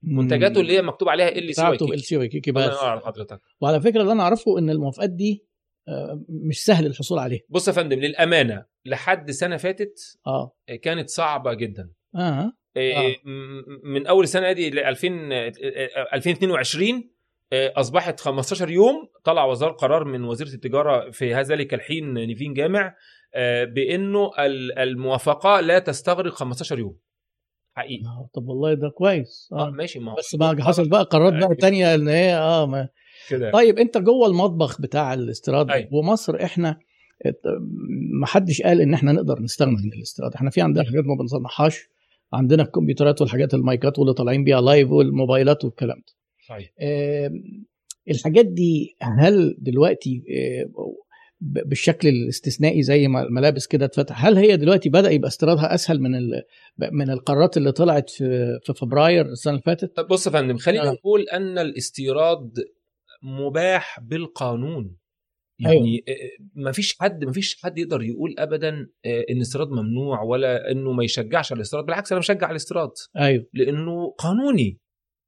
منتجاته 0.04 0.62
اللي 0.62 0.74
هي 0.78 0.82
مكتوب 0.82 1.10
عليها 1.10 1.28
LC 1.30 1.62
Wai 1.62 1.76
بتاعته 1.76 1.94
LC 1.94 2.18
Wai 2.18 2.30
الله 2.48 2.68
بس. 2.96 3.04
حضرتك. 3.04 3.42
وعلى 3.62 3.82
فكرة 3.82 4.02
اللي 4.02 4.12
أنا 4.12 4.24
أعرفه 4.24 4.60
إن 4.60 4.70
الموافقات 4.70 5.10
دي 5.10 5.44
آه، 5.88 6.24
مش 6.30 6.64
سهل 6.66 6.86
الحصول 6.86 7.20
عليها. 7.20 7.42
بص 7.50 7.68
يا 7.68 7.74
فندم 7.74 8.00
للأمانة 8.00 8.66
لحد 8.86 9.32
سنة 9.32 9.58
فاتت 9.58 10.18
آه. 10.28 10.52
كانت 10.82 11.10
صعبة 11.10 11.54
جدا. 11.54 11.90
آه. 12.16 12.52
إيه، 12.78 13.16
م- 13.26 13.64
من 13.84 14.08
أول 14.08 14.24
السنة 14.24 14.52
دي 14.52 14.70
ل 14.70 14.80
2000 14.80 15.30
آه، 15.32 15.52
2022 16.14 16.96
آه، 16.96 17.04
أصبحت 17.54 18.20
15 18.20 18.70
يوم 18.70 19.08
طلع 19.24 19.46
وزاره 19.46 19.72
قرار 19.72 20.04
من 20.06 20.24
وزيرة 20.24 20.48
التجارة 20.50 21.12
في 21.12 21.34
هذا 21.36 21.56
ذلك 21.56 21.74
الحين 21.74 22.14
نيفين 22.14 22.54
جامع 22.54 22.96
آه، 23.36 23.64
بأنه 23.64 24.32
ال- 24.40 24.80
الموافقة 24.80 25.60
لا 25.60 25.80
تستغرق 25.80 26.34
15 26.34 26.80
يوم. 26.80 26.98
حقيقي. 27.78 28.06
آه، 28.06 28.30
طب 28.34 28.48
والله 28.48 28.74
ده 28.74 28.90
كويس. 28.90 29.50
آه 29.54 29.68
آه. 29.68 29.70
ماشي 29.70 30.00
ما 30.00 30.16
بس 30.16 30.36
ما 30.36 30.64
حصل 30.64 30.90
بقى 30.90 31.04
قرارات 31.04 31.34
بقى 31.34 31.42
أيوة. 31.42 31.56
تانية 31.56 31.96
إن 31.96 32.08
هي 32.08 32.36
آه 32.36 32.66
ما 32.66 32.90
كده. 33.30 33.52
طيب 33.52 33.80
أنت 33.80 33.98
جوه 33.98 34.28
المطبخ 34.28 34.82
بتاع 34.82 35.14
الاستيراد 35.14 35.72
أيوة. 35.72 35.90
ومصر 35.94 36.44
إحنا 36.44 36.80
ما 38.20 38.26
حدش 38.28 38.62
قال 38.62 38.82
إن 38.82 38.94
إحنا 38.94 39.12
نقدر 39.12 39.40
نستغنى 39.42 39.78
عن 39.78 39.92
الاستيراد. 39.98 40.34
إحنا 40.34 40.50
في 40.50 40.62
عندنا 40.62 40.84
حاجات 40.86 41.04
ما 41.06 41.16
بنصنعهاش 41.20 41.88
عندنا 42.34 42.64
الكمبيوترات 42.64 43.22
والحاجات 43.22 43.54
المايكات 43.54 44.00
واللي 44.00 44.14
طالعين 44.14 44.44
بيها 44.44 44.62
لايف 44.62 44.90
والموبايلات 44.92 45.66
والكلام 45.66 45.98
ده. 45.98 46.14
صحيح. 46.48 46.70
الحاجات 48.10 48.46
دي 48.46 48.96
هل 49.02 49.56
دلوقتي 49.60 50.24
آه، 50.38 50.70
بالشكل 51.42 52.08
الاستثنائي 52.08 52.84
زي 52.84 53.08
ما 53.08 53.22
الملابس 53.22 53.68
كده 53.68 53.86
اتفتح 53.86 54.26
هل 54.26 54.38
هي 54.38 54.58
دلوقتي 54.58 54.90
بدأ 54.90 55.12
يبقى 55.12 55.28
استيرادها 55.28 55.74
أسهل 55.74 56.00
من 56.02 56.16
ال- 56.16 56.44
من 56.92 57.10
القرارات 57.10 57.58
اللي 57.58 57.72
طلعت 57.72 58.10
في 58.10 58.60
في 58.64 58.74
فبراير 58.74 59.26
السنة 59.26 59.54
اللي 59.54 59.64
فاتت؟ 59.66 59.96
طب 59.96 60.08
بص 60.08 60.28
يا 60.28 60.32
فندم 60.32 60.58
خلينا 60.58 60.90
آه. 60.90 60.94
نقول 60.94 61.22
أن 61.34 61.58
الاستيراد 61.58 62.52
مباح 63.24 64.00
بالقانون. 64.00 64.96
أيوة. 65.66 65.74
يعني 65.74 66.04
ما 66.56 66.72
فيش 66.72 66.98
حد 67.00 67.24
ما 67.26 67.32
فيش 67.32 67.62
حد 67.64 67.78
يقدر 67.78 68.02
يقول 68.04 68.36
ابدا 68.40 68.70
آه، 69.06 69.26
إن 69.30 69.36
الاستيراد 69.36 69.68
ممنوع 69.68 70.22
ولا 70.24 70.72
إنه 70.72 70.92
ما 70.92 71.04
يشجعش 71.04 71.52
على 71.52 71.58
الاستيراد 71.58 71.86
بالعكس 71.86 72.12
أنا 72.12 72.20
بشجع 72.22 72.52
الاستيراد. 72.52 72.92
أيوه. 73.18 73.46
لأنه 73.54 74.12
قانوني. 74.18 74.80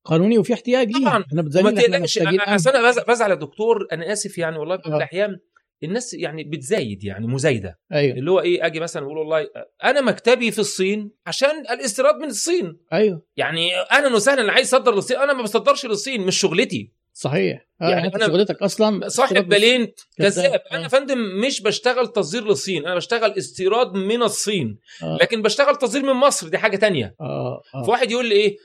قانوني 0.09 0.37
وفي 0.37 0.53
احتياج 0.53 0.91
ليه؟ 0.91 1.05
طبعا. 1.05 1.23
إحنا 1.27 1.41
محتاجين 1.41 2.41
أصل 2.41 2.69
أنا 2.69 3.03
بزعل- 3.07 3.29
يا 3.29 3.35
دكتور 3.35 3.87
أنا 3.91 4.13
آسف 4.13 4.37
يعني 4.37 4.57
والله 4.57 4.77
في 4.77 4.89
آه. 4.89 4.97
الأحيان 4.97 5.37
الناس 5.83 6.13
يعني 6.13 6.43
بتزايد 6.43 7.03
يعني 7.03 7.27
مزايدة. 7.27 7.79
أيوه. 7.93 8.17
اللي 8.17 8.31
هو 8.31 8.39
إيه 8.39 8.65
آجي 8.65 8.79
مثلا 8.79 9.05
أقول 9.05 9.17
والله 9.17 9.47
أنا 9.83 10.01
مكتبي 10.01 10.51
في 10.51 10.59
الصين 10.59 11.11
عشان 11.25 11.59
الاستيراد 11.71 12.15
من 12.15 12.27
الصين. 12.27 12.77
أيوه. 12.93 13.21
يعني 13.37 13.75
أهلا 13.91 14.15
وسهلا 14.15 14.41
اللي 14.41 14.51
عايز 14.51 14.67
يصدر 14.67 14.95
للصين 14.95 15.17
أنا 15.17 15.33
ما 15.33 15.43
بصدرش 15.43 15.85
للصين 15.85 16.21
مش 16.21 16.37
شغلتي. 16.39 16.93
صحيح. 17.13 17.67
آه 17.81 17.89
يعني 17.89 18.07
أنت 18.07 18.23
شغلتك 18.23 18.61
أصلا 18.61 19.07
صاحب 19.07 19.49
بالين 19.49 19.87
كذاب. 20.17 20.61
أنا 20.71 20.85
آه. 20.85 20.87
فندم 20.87 21.17
مش 21.17 21.61
بشتغل 21.61 22.07
تصدير 22.07 22.43
للصين 22.47 22.85
أنا 22.85 22.95
بشتغل 22.95 23.31
استيراد 23.37 23.93
من 23.93 24.23
الصين. 24.23 24.79
آه. 25.03 25.17
لكن 25.21 25.41
بشتغل 25.41 25.75
تصدير 25.75 26.03
من 26.03 26.13
مصر 26.13 26.47
دي 26.47 26.57
حاجة 26.57 26.77
تانية. 26.77 27.15
آه 27.21 27.61
آه. 27.75 27.83
فواحد 27.83 28.11
يقول 28.11 28.25
لي 28.29 28.35
إيه 28.35 28.57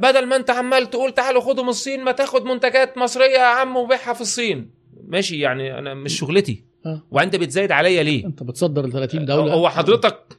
بدل 0.00 0.26
ما 0.26 0.36
انت 0.36 0.50
عمال 0.50 0.90
تقول 0.90 1.14
تعالوا 1.14 1.40
خدوا 1.40 1.62
من 1.62 1.68
الصين 1.68 2.04
ما 2.04 2.12
تاخد 2.12 2.44
منتجات 2.44 2.98
مصرية 2.98 3.26
يا 3.38 3.42
عم 3.42 3.76
وبيعها 3.76 4.12
في 4.12 4.20
الصين. 4.20 4.70
ماشي 5.04 5.40
يعني 5.40 5.78
أنا 5.78 5.94
مش 5.94 6.18
شغلتي. 6.18 6.64
آه. 6.86 7.02
وانت 7.10 7.36
بتزايد 7.36 7.72
عليا 7.72 8.02
ليه؟ 8.02 8.26
انت 8.26 8.42
بتصدر 8.42 8.86
ل 8.86 8.92
30 8.92 9.24
دولة. 9.24 9.54
هو 9.54 9.68
حضرتك 9.68 10.38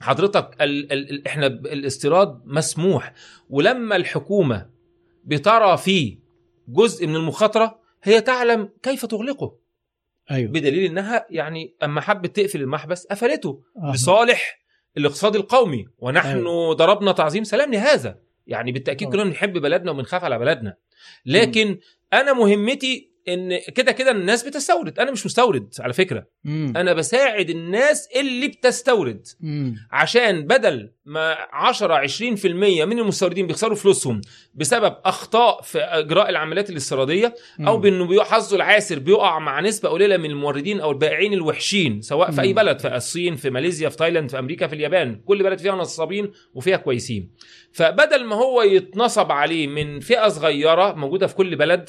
حضرتك 0.00 0.56
ال 0.60 0.92
ال 0.92 1.10
ال 1.10 1.26
إحنا 1.26 1.46
الاستيراد 1.46 2.42
مسموح. 2.44 3.12
ولما 3.50 3.96
الحكومة 3.96 4.70
بترى 5.24 5.76
فيه 5.76 6.18
جزء 6.68 7.06
من 7.06 7.16
المخاطرة 7.16 7.78
هي 8.02 8.20
تعلم 8.20 8.68
كيف 8.82 9.06
تغلقه. 9.06 9.56
أيوه. 10.30 10.50
بدليل 10.50 10.84
إنها 10.84 11.26
يعني 11.30 11.76
أما 11.82 12.00
حبت 12.00 12.36
تقفل 12.36 12.60
المحبس 12.60 13.06
قفلته. 13.06 13.62
آه. 13.76 13.92
لصالح 13.94 14.60
الاقتصاد 14.96 15.36
القومي. 15.36 15.86
ونحن 15.98 16.36
أيوة. 16.36 16.74
ضربنا 16.74 17.12
تعظيم 17.12 17.44
سلام 17.44 17.72
لهذا. 17.72 18.18
يعني 18.46 18.72
بالتأكيد 18.72 19.08
آه. 19.08 19.12
كلنا 19.12 19.24
بنحب 19.24 19.52
بلدنا 19.52 19.90
وبنخاف 19.90 20.24
على 20.24 20.38
بلدنا 20.38 20.76
لكن 21.26 21.78
أنا 22.12 22.32
مهمتي 22.32 23.14
إن 23.28 23.58
كده 23.74 23.92
كده 23.92 24.10
الناس 24.10 24.42
بتستورد 24.42 24.98
أنا 24.98 25.10
مش 25.10 25.26
مستورد 25.26 25.74
على 25.80 25.92
فكرة 25.92 26.26
مم. 26.44 26.72
أنا 26.76 26.92
بساعد 26.92 27.50
الناس 27.50 28.08
اللي 28.16 28.48
بتستورد 28.48 29.26
مم. 29.40 29.74
عشان 29.92 30.46
بدل 30.46 30.92
ما 31.04 31.36
10 31.52 32.06
20% 32.06 32.46
من 32.84 32.98
المستوردين 32.98 33.46
بيخسروا 33.46 33.76
فلوسهم 33.76 34.20
بسبب 34.54 34.96
أخطاء 35.04 35.62
في 35.62 35.78
إجراء 35.78 36.30
العمليات 36.30 36.70
الاستيرادية 36.70 37.34
أو. 37.60 37.76
بإنه 37.76 38.24
حظه 38.24 38.56
العاسر 38.56 38.98
بيقع 38.98 39.38
مع 39.38 39.60
نسبة 39.60 39.88
قليلة 39.88 40.16
من 40.16 40.30
الموردين 40.30 40.80
أو 40.80 40.90
البائعين 40.90 41.32
الوحشين 41.32 42.00
سواء 42.00 42.30
في 42.30 42.40
أي. 42.40 42.52
بلد 42.52 42.78
في 42.78 42.96
الصين 42.96 43.36
في 43.36 43.50
ماليزيا 43.50 43.88
في 43.88 43.96
تايلاند 43.96 44.30
في 44.30 44.38
أمريكا 44.38 44.66
في 44.66 44.74
اليابان 44.74 45.20
كل 45.24 45.42
بلد 45.42 45.58
فيها 45.58 45.74
نصابين 45.74 46.32
وفيها 46.54 46.76
كويسين 46.76 47.30
فبدل 47.74 48.24
ما 48.24 48.36
هو 48.36 48.62
يتنصب 48.62 49.32
عليه 49.32 49.66
من 49.66 50.00
فئة 50.00 50.28
صغيرة 50.28 50.92
موجودة 50.92 51.26
في 51.26 51.34
كل 51.34 51.56
بلد. 51.56 51.88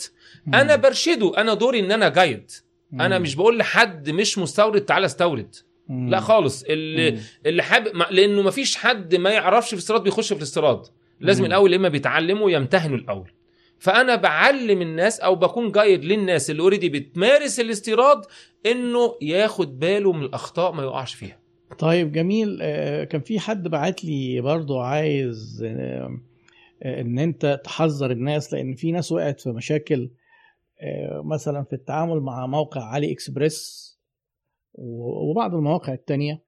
أنا 0.53 0.75
برشده 0.75 1.37
أنا 1.37 1.53
دوري 1.53 1.79
إن 1.79 1.91
أنا 1.91 2.09
جايد 2.09 2.51
أنا. 2.93 3.19
مش 3.19 3.35
بقول 3.35 3.57
لحد 3.57 4.09
مش 4.09 4.37
مستورد 4.37 4.81
تعالى 4.81 5.05
استورد. 5.05 5.55
لا 5.89 6.19
خالص 6.19 6.63
اللي 6.63 7.11
مم. 7.11 7.17
اللي 7.45 7.63
حابب 7.63 8.03
لأنه 8.11 8.41
ما 8.41 8.51
فيش 8.51 8.75
حد 8.75 9.15
ما 9.15 9.29
يعرفش 9.29 9.67
في 9.67 9.73
الاستيراد 9.73 10.03
بيخش 10.03 10.33
في 10.33 10.39
الاستيراد 10.39 10.81
لازم 11.19 11.41
مم. 11.41 11.47
الأول 11.47 11.73
إما 11.73 11.89
بيتعلموا 11.89 12.51
يمتهنوا 12.51 12.97
الأول 12.97 13.31
فأنا 13.79 14.15
بعلم 14.15 14.81
الناس 14.81 15.19
أو 15.19 15.35
بكون 15.35 15.71
guide 15.71 16.05
للناس 16.05 16.49
اللي 16.49 16.61
already 16.61 16.89
بتمارس 16.89 17.59
الاستيراد 17.59 18.21
إنه 18.65 19.15
ياخد 19.21 19.79
باله 19.79 20.11
من 20.11 20.23
الأخطاء 20.25 20.71
ما 20.71 20.83
يقعش 20.83 21.13
فيها 21.13 21.39
طيب 21.79 22.11
جميل 22.11 22.59
آه، 22.61 23.03
كان 23.03 23.21
في 23.21 23.39
حد 23.39 23.67
بعت 23.67 24.03
لي 24.05 24.41
برضو 24.41 24.79
عايز 24.79 25.63
آه، 25.67 26.19
آه، 26.83 27.01
إن 27.01 27.19
أنت 27.19 27.61
تحذر 27.63 28.11
الناس 28.11 28.53
لأن 28.53 28.73
في 28.75 28.91
ناس 28.91 29.11
وقعت 29.11 29.39
في 29.41 29.49
مشاكل 29.49 30.11
مثلا 31.25 31.63
في 31.63 31.73
التعامل 31.73 32.19
مع 32.19 32.47
موقع 32.47 32.81
علي 32.83 33.11
إكسبريس 33.11 33.85
وبعض 34.73 35.55
المواقع 35.55 35.93
التانية 35.93 36.43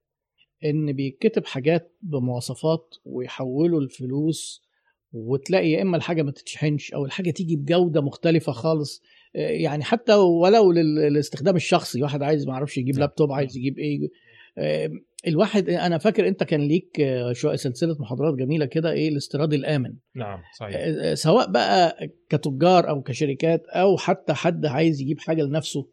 إن 0.65 0.93
بيتكتب 0.93 1.45
حاجات 1.45 1.97
بمواصفات 2.01 2.95
ويحولوا 3.05 3.81
الفلوس 3.81 4.63
وتلاقي 5.13 5.71
يا 5.71 5.81
إما 5.81 5.97
الحاجة 5.97 6.21
ما 6.23 6.31
تتشحنش 6.31 6.93
أو 6.93 7.05
الحاجة 7.05 7.31
تيجي 7.31 7.55
بجودة 7.55 8.01
مختلفة 8.01 8.51
خالص 8.51 9.01
يعني 9.33 9.83
حتى 9.83 10.13
ولو 10.13 10.71
لل- 10.71 10.95
للاستخدام 10.95 11.55
الشخصي 11.55 12.03
واحد 12.03 12.23
عايز 12.23 12.47
ما 12.47 12.53
أعرفش 12.53 12.77
يجيب. 12.77 12.97
لابتوب 12.97 13.31
عايز 13.31 13.57
يجيب 13.57 13.77
إيه 13.77 14.09
الواحد 15.27 15.69
أنا 15.69 15.97
فاكر 15.97 16.27
أنت 16.27 16.43
كان 16.43 16.61
ليك 16.67 16.99
آه، 16.99 17.33
شو 17.33 17.55
سلسلة 17.55 17.95
محاضرات 17.99 18.33
جميلة 18.35 18.65
كده 18.65 18.91
إيه 18.91 19.09
الاستيراد 19.09 19.53
الآمن. 19.53 19.93
نعم 20.15 20.39
صحيح. 20.59 20.75
آه، 20.77 21.13
سواء 21.13 21.51
بقى 21.51 21.97
كتجار 22.29 22.89
أو 22.89 23.01
كشركات 23.01 23.63
أو 23.67 23.97
حتى 23.97 24.33
حد 24.33 24.65
عايز 24.65 25.01
يجيب 25.01 25.19
حاجة 25.19 25.41
لنفسه 25.43 25.89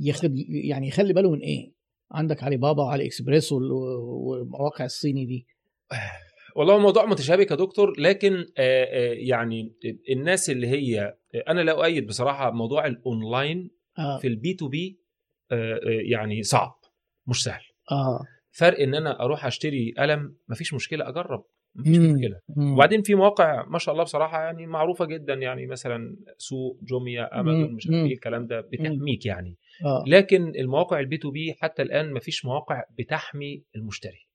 ياخد 0.00 0.34
يعني 0.68 0.88
يخلي 0.88 1.12
باله 1.12 1.30
من 1.30 1.38
إيه؟ 1.40 1.72
عندك 2.12 2.42
علي 2.42 2.56
بابا 2.56 2.82
وعلي 2.82 3.06
اكسبريس 3.06 3.52
وال- 3.52 3.72
والمواقع 4.02 4.84
الصيني 4.84 5.24
دي. 5.26 5.46
والله 6.56 6.76
الموضوع 6.76 7.06
متشابك 7.06 7.50
يا 7.50 7.56
دكتور 7.56 8.00
لكن 8.00 8.32
آه، 8.58 8.84
آه، 8.84 9.12
يعني 9.12 9.72
الناس 10.10 10.50
اللي 10.50 10.66
هي 10.66 11.14
أنا 11.48 11.60
لا 11.60 11.72
أؤيد 11.72 12.06
بصراحة 12.06 12.50
موضوع 12.50 12.86
الأونلاين 12.86 13.70
آه. 13.98 14.18
في 14.18 14.26
ال 14.26 14.54
B2B 14.54 15.00
يعني 16.10 16.42
صعب 16.42 16.74
مش 17.26 17.42
سهل. 17.42 17.62
آه. 17.92 18.20
فرق 18.56 18.80
إن 18.80 18.94
أنا 18.94 19.20
أروح 19.20 19.46
أشتري 19.46 19.94
قلم 19.98 20.36
مفيش 20.48 20.74
مشكلة 20.74 21.08
أجرب 21.08 21.44
مفيش. 21.74 21.98
مشكلة. 21.98 22.40
وبعدين 22.56 23.02
في 23.02 23.14
مواقع 23.14 23.64
ما 23.68 23.78
شاء 23.78 23.92
الله 23.92 24.04
بصراحة 24.04 24.42
يعني 24.42 24.66
معروفة 24.66 25.04
جدا 25.04 25.34
يعني 25.34 25.66
مثلا 25.66 26.16
سوق 26.38 26.78
جوميا 26.82 27.40
أمازون. 27.40 27.74
مش 27.74 27.86
عارف. 27.86 28.06
إيه 28.06 28.12
الكلام 28.14 28.46
ده 28.46 28.60
بتحميك 28.60 29.26
يعني 29.26 29.56
آه 29.84 30.04
لكن 30.06 30.48
المواقع 30.48 31.00
ال 31.00 31.16
B2B 31.16 31.54
حتى 31.60 31.82
الآن 31.82 32.12
مفيش 32.12 32.44
مواقع 32.44 32.82
بتحمي 32.98 33.62
المشتري 33.76 34.28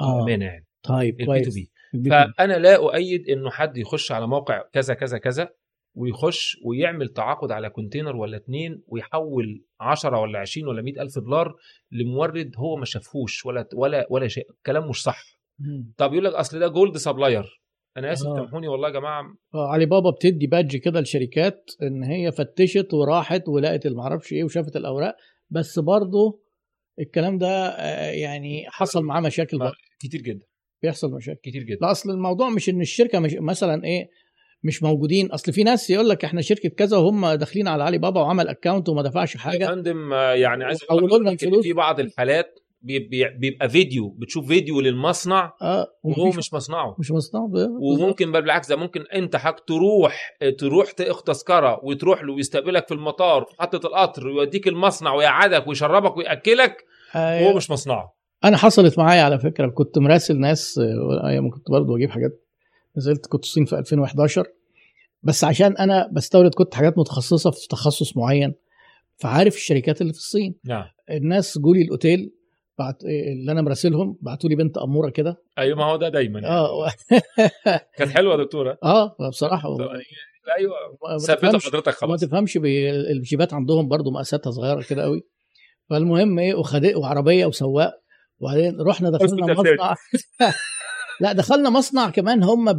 آه 0.00 0.26
يعني 0.28 0.66
طيب 0.82 1.20
ال 1.20 1.40
B2B. 1.40 1.70
فأنا 2.10 2.58
لا 2.58 2.76
أؤيد 2.76 3.28
إنه 3.28 3.50
حد 3.50 3.76
يخش 3.76 4.12
على 4.12 4.26
موقع 4.26 4.62
كذا 4.72 4.94
كذا 4.94 5.18
كذا 5.18 5.48
ويخش 5.94 6.56
ويعمل 6.64 7.08
تعاقد 7.08 7.50
على 7.50 7.70
container 7.70 8.16
ولا 8.16 8.36
اتنين 8.36 8.82
ويحول 8.86 9.64
10 9.80 10.20
ولا 10.20 10.38
20 10.38 10.68
ولا 10.68 10.82
100 10.82 11.02
ألف 11.02 11.18
دولار 11.18 11.54
لمورد 11.90 12.52
هو 12.56 12.76
ما 12.76 12.84
شافهوش 12.84 13.46
ولا 13.46 13.68
ولا 13.74 14.06
ولا 14.10 14.28
شيء. 14.28 14.44
كلام 14.66 14.88
مش 14.88 15.02
صح. 15.02 15.22
طب 15.96 16.12
يقول 16.12 16.24
لك 16.24 16.32
أصل 16.34 16.58
ده 16.58 16.68
gold 16.68 16.96
supplier 16.96 17.62
أنا 17.96 18.12
آسف 18.12 18.26
آه. 18.26 18.36
سامحوني 18.36 18.68
والله 18.68 18.88
يا 18.88 18.92
جماعة. 18.92 19.22
آه، 19.54 19.68
علي 19.68 19.86
بابا 19.86 20.10
بتدي 20.10 20.46
badge 20.46 20.76
كده 20.76 21.00
لشركات 21.00 21.70
إن 21.82 22.02
هي 22.04 22.32
فتشت 22.32 22.94
وراحت 22.94 23.48
ولقت 23.48 23.86
المعرفش 23.86 24.32
إيه 24.32 24.44
وشافت 24.44 24.76
الأوراق. 24.76 25.16
بس 25.50 25.78
برضه 25.78 26.40
الكلام 27.00 27.38
ده 27.38 27.48
آه، 27.68 28.10
يعني 28.10 28.64
حصل 28.68 29.04
معاه 29.04 29.20
مشاكل 29.20 29.56
ما- 29.58 29.64
برضه. 29.64 29.76
كتير 30.00 30.20
جدا. 30.20 30.46
بيحصل 30.82 31.10
مشاكل. 31.12 31.40
كتير 31.42 31.62
جدا. 31.62 31.78
لا 31.82 31.90
أصل 31.90 32.10
الموضوع 32.10 32.50
مش 32.50 32.68
إن 32.68 32.80
الشركة 32.80 33.18
مش 33.18 33.34
مثلا 33.40 33.84
إيه 33.84 34.08
مش 34.64 34.82
موجودين. 34.82 35.32
أصل 35.32 35.52
في 35.52 35.62
ناس 35.64 35.90
يقول 35.90 36.08
لك 36.08 36.24
إحنا 36.24 36.40
شركة 36.40 36.68
كذا 36.68 36.96
وهم 36.96 37.26
داخلين 37.26 37.68
على 37.68 37.82
علي 37.84 37.98
بابا 37.98 38.20
وعمل 38.20 38.48
account 38.48 38.88
وما 38.88 39.02
دفعش 39.02 39.34
يا 39.34 39.40
حاجة 39.40 39.66
فندم 39.66 40.12
آه، 40.12 40.32
يعني 40.32 40.64
عايز 40.64 40.78
لنا 41.20 41.30
لك. 41.30 41.62
في 41.62 41.72
بعض 41.72 42.00
الحالات 42.00 42.58
بي- 42.82 42.98
بي- 42.98 43.28
بيبقى 43.38 43.68
فيديو 43.68 44.08
بتشوف 44.08 44.46
فيديو 44.46 44.80
للمصنع 44.80 45.52
آه 45.62 45.86
وهو 46.02 46.28
مش 46.28 46.54
مصنعه. 46.54 46.96
مش 46.98 47.10
مصنع 47.12 47.46
ب- 47.46 47.68
وممكن 47.82 48.32
بل 48.32 48.40
بالعكس 48.42 48.68
ده 48.68 48.76
ممكن 48.76 49.00
أنت 49.14 49.36
حق 49.36 49.64
تروح 49.64 50.36
تروح 50.58 50.90
تاخد 50.90 51.22
تذكرة 51.24 51.80
وتروح 51.84 52.22
له 52.24 52.32
ويستقبلك 52.32 52.88
في 52.88 52.94
المطار 52.94 53.44
في 53.44 53.54
محطه 53.58 53.86
القطر 53.86 54.26
ويوديك 54.28 54.68
المصنع 54.68 55.14
ويقعدك 55.14 55.68
ويشربك 55.68 56.16
ويأكلك 56.16 56.76
آه، 57.16 57.42
وهو 57.46 57.56
مش 57.56 57.70
مصنعه. 57.70 58.14
أنا 58.44 58.56
حصلت 58.56 58.98
معايا 58.98 59.22
على 59.22 59.38
فكرة 59.38 59.66
كنت 59.68 59.98
مراسل 59.98 60.38
ناس 60.40 60.78
آه، 60.78 61.28
أيام 61.28 61.50
كنت 61.50 61.70
برضه 61.70 61.94
بجيب 61.94 62.10
حاجات 62.10 62.44
نزلت 62.96 63.26
كنت 63.26 63.44
الصين 63.44 63.64
في 63.64 63.78
2011 63.78 64.46
بس 65.22 65.44
عشان 65.44 65.76
أنا 65.76 66.10
بستورد 66.12 66.54
كنت 66.54 66.74
حاجات 66.74 66.98
متخصصة 66.98 67.50
في 67.50 67.68
تخصص 67.68 68.16
معين. 68.16 68.54
فعارف 69.16 69.54
الشركات 69.56 70.00
اللي 70.00 70.12
في 70.12 70.18
الصين. 70.18 70.54
نعم. 70.64 70.84
الناس 71.10 71.58
جولي 71.58 71.82
الأوتيل 71.82 72.32
بعت 72.78 73.04
اللي 73.04 73.52
أنا 73.52 73.62
مراسلهم 73.62 74.18
بعتوا 74.20 74.50
لي 74.50 74.56
بنت 74.56 74.78
أمورة 74.78 75.10
كده. 75.10 75.42
أيوه 75.58 75.78
ما 75.78 75.84
هو 75.84 75.96
ده 75.96 76.08
دايما 76.08 76.40
يعني. 76.40 76.54
آه. 76.54 76.90
كانت 77.98 78.10
حلوة 78.10 78.32
يا 78.38 78.44
دكتورة. 78.44 78.78
آه 78.82 79.16
بصراحة. 79.28 79.68
أيوه. 80.58 80.74
ما 81.12 81.18
ثبتوا 81.18 81.34
تفهمش 81.48 81.66
حضرتك 81.66 81.88
ما 81.88 81.92
خلاص 81.94 82.20
تفهمش 82.20 82.58
بي- 82.58 82.90
الجيبات 82.90 83.54
عندهم 83.54 83.88
برضو 83.88 84.10
مقاساتها 84.10 84.50
صغيرة 84.50 84.82
كده 84.82 85.02
قوي 85.02 85.22
فالمهم 85.90 86.38
إيه 86.38 86.54
وخد 86.54 86.86
وعربية 86.94 87.46
وسواق. 87.46 87.92
وبعدين 88.40 88.80
رحنا 88.80 89.10
دخلنا 89.10 89.52
مصنع. 89.54 89.94
لا 91.22 91.32
دخلنا 91.32 91.70
مصنع 91.70 92.10
كمان 92.10 92.42
هم 92.42 92.72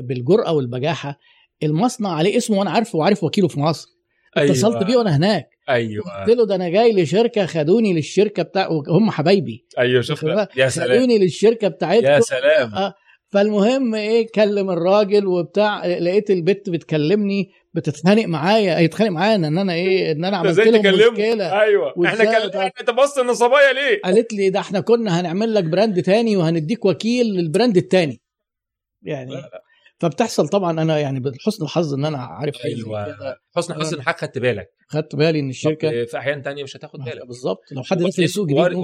بالجرأة 0.00 0.52
والبجاحة. 0.52 1.18
المصنع 1.62 2.08
عليه 2.12 2.36
اسمه 2.36 2.58
وأنا 2.58 2.70
عارفه 2.70 2.98
وعارف 2.98 3.24
وكيله 3.24 3.48
في 3.48 3.60
مصر. 3.60 3.88
اتصلت 4.36 4.74
أيوة. 4.74 4.86
بيه 4.86 4.96
وأنا 4.96 5.16
هناك. 5.16 5.48
أيوه. 5.68 6.04
قلت 6.26 6.36
له 6.36 6.46
ده 6.46 6.54
أنا 6.54 6.68
جاي 6.68 6.92
لشركة 7.02 7.46
خدوني 7.46 7.92
للشركة 7.92 8.42
بتاع 8.42 8.68
هم 8.88 9.10
حبايبي. 9.10 9.66
أيوه 9.78 10.02
شوف 10.02 10.22
يا 10.56 10.68
سلام. 10.68 10.98
خدوني 10.98 11.18
للشركة 11.18 11.68
بتاعتكم. 11.68 12.06
يا 12.06 12.20
سلام. 12.20 12.74
آه. 12.74 12.94
فالمهم 13.32 13.94
إيه 13.94 14.26
كلم 14.34 14.70
الراجل 14.70 15.26
وبتاع 15.26 15.86
لقيت 15.86 16.30
البت 16.30 16.70
بتكلمني 16.70 17.50
بتتخانق 17.74 18.24
معايا 18.24 18.78
يتخانق 18.78 19.10
معايا 19.10 19.34
إن 19.34 19.58
أنا 19.58 19.72
إيه 19.72 20.12
إن 20.12 20.24
أنا 20.24 20.36
عملت 20.38 20.58
لهم 20.58 20.82
تكلمه؟ 20.82 21.10
مشكلة. 21.10 21.60
أيوه. 21.60 21.94
إحنا 22.06 22.24
كلمنا 22.24 22.46
ده؟ 22.46 22.72
انت 22.80 22.90
بص 22.90 23.18
النصابيه 23.18 23.72
ليه؟ 23.72 24.00
قالت 24.04 24.32
لي 24.32 24.50
ده 24.50 24.60
إحنا 24.60 24.80
كنا 24.80 25.20
هنعمل 25.20 25.54
لك 25.54 25.64
brand 25.64 26.02
تاني 26.02 26.36
وهنديك 26.36 26.84
وكيل 26.84 27.26
لل 27.26 27.40
brand 27.40 27.76
التاني. 27.76 28.20
يعني 29.02 29.30
لا، 29.30 29.36
لا. 29.36 29.62
فبتحصل 29.98 30.48
طبعا 30.48 30.82
أنا 30.82 30.98
يعني 30.98 31.20
بحسن 31.20 31.64
الحظ 31.64 31.94
إن 31.94 32.04
أنا 32.04 32.18
عارف 32.18 32.54
زي 32.54 32.74
أيوه. 32.74 33.16
حسن 33.56 33.74
حسن 33.74 34.02
حضرتك 34.02 34.20
خدت 34.20 34.38
بالك. 34.38 34.68
خدت 34.88 35.16
بالي 35.16 35.40
إن 35.40 35.50
الشركة 35.50 36.04
في 36.04 36.18
أحيان 36.18 36.42
تانية 36.42 36.62
مش 36.62 36.76
هتاخد 36.76 37.00
بالك. 37.00 37.26
بالظبط. 37.26 37.60
لو 37.72 37.82
حد 37.82 37.98
داخل 37.98 38.22
يسوق 38.22 38.46
جديد 38.46 38.58
وارد 38.58 38.74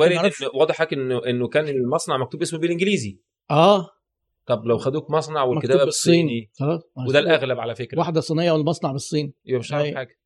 واضح 0.54 0.74
حضرتك 0.74 0.92
انه 0.92 1.26
إنه 1.26 1.48
كان 1.48 1.68
المصنع 1.68 2.16
مكتوب 2.16 2.42
اسمه 2.42 2.58
بالإنجليزي. 2.58 3.18
آه. 3.50 3.88
طب 4.50 4.66
لو 4.66 4.78
خدوك 4.78 5.10
مصنع 5.10 5.42
والكتابة 5.42 5.84
بالصيني 5.84 6.22
بالصيني 6.22 6.50
خلاص. 6.58 6.82
وده 7.08 7.18
الأغلب 7.18 7.60
على 7.60 7.74
فكرة. 7.74 7.98
واحدة 7.98 8.20
صينية 8.20 8.52
والمصنع 8.52 8.92
بالصين. 8.92 9.34
يبقى 9.44 9.58
مش 9.58 9.72
أيوة. 9.74 9.94
حاجة. 9.96 10.18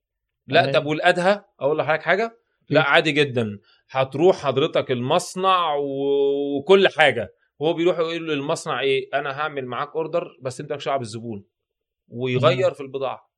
لا. 0.46 0.72
طب 0.72 0.86
والادهى 0.86 1.44
أقول 1.60 1.78
لحضرتك 1.78 2.02
حاجة؟ 2.02 2.38
لا 2.68 2.82
عادي 2.82 3.12
جدا. 3.12 3.58
هتروح 3.90 4.36
حضرتك 4.36 4.90
المصنع 4.90 5.74
وكل 5.76 6.88
حاجة. 6.88 7.28
هو 7.62 7.72
بيروح 7.72 7.98
يقول 7.98 8.28
للمصنع 8.28 8.80
إيه؟ 8.80 9.08
أنا 9.14 9.30
هعمل 9.30 9.66
معاك 9.66 9.88
order 9.96 10.26
بس 10.42 10.60
أنت 10.60 10.70
مالكش 10.70 10.86
دعوه 10.86 10.98
بالزبون 10.98 11.44
ويغير 12.08 12.74
في 12.74 12.80
البضاعة. 12.80 13.30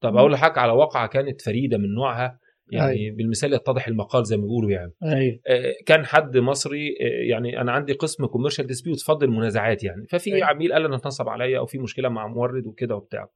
طب 0.00 0.16
أقول 0.16 0.32
لحضرتك 0.32 0.58
على 0.58 0.72
واقعة 0.72 1.06
كانت 1.06 1.42
فريدة 1.42 1.78
من 1.78 1.94
نوعها. 1.94 2.38
يعني 2.70 3.10
بالمثال 3.10 3.52
يتضح 3.52 3.88
المقال 3.88 4.24
زي 4.24 4.36
ما 4.36 4.42
بيقولوا 4.42 4.70
يعني. 4.70 4.92
أيوه 5.04 5.40
آه، 5.46 5.74
كان 5.86 6.06
حد 6.06 6.36
مصري 6.36 6.88
آه، 6.88 7.30
يعني 7.30 7.60
أنا 7.60 7.72
عندي 7.72 7.92
قسم 7.92 8.26
commercial 8.26 8.66
dispute 8.66 9.00
فض 9.00 9.26
المنازعات 9.26 9.84
يعني. 9.84 10.06
ففي 10.10 10.34
أيوة. 10.34 10.46
عميل 10.46 10.72
قال 10.72 10.84
أنا 10.84 10.96
اتنصب 10.96 11.28
عليا 11.28 11.58
أو 11.58 11.66
في 11.66 11.78
مشكلة 11.78 12.08
مع 12.08 12.26
مورد 12.26 12.66
وكده 12.66 12.96
وبتاع. 12.96 13.28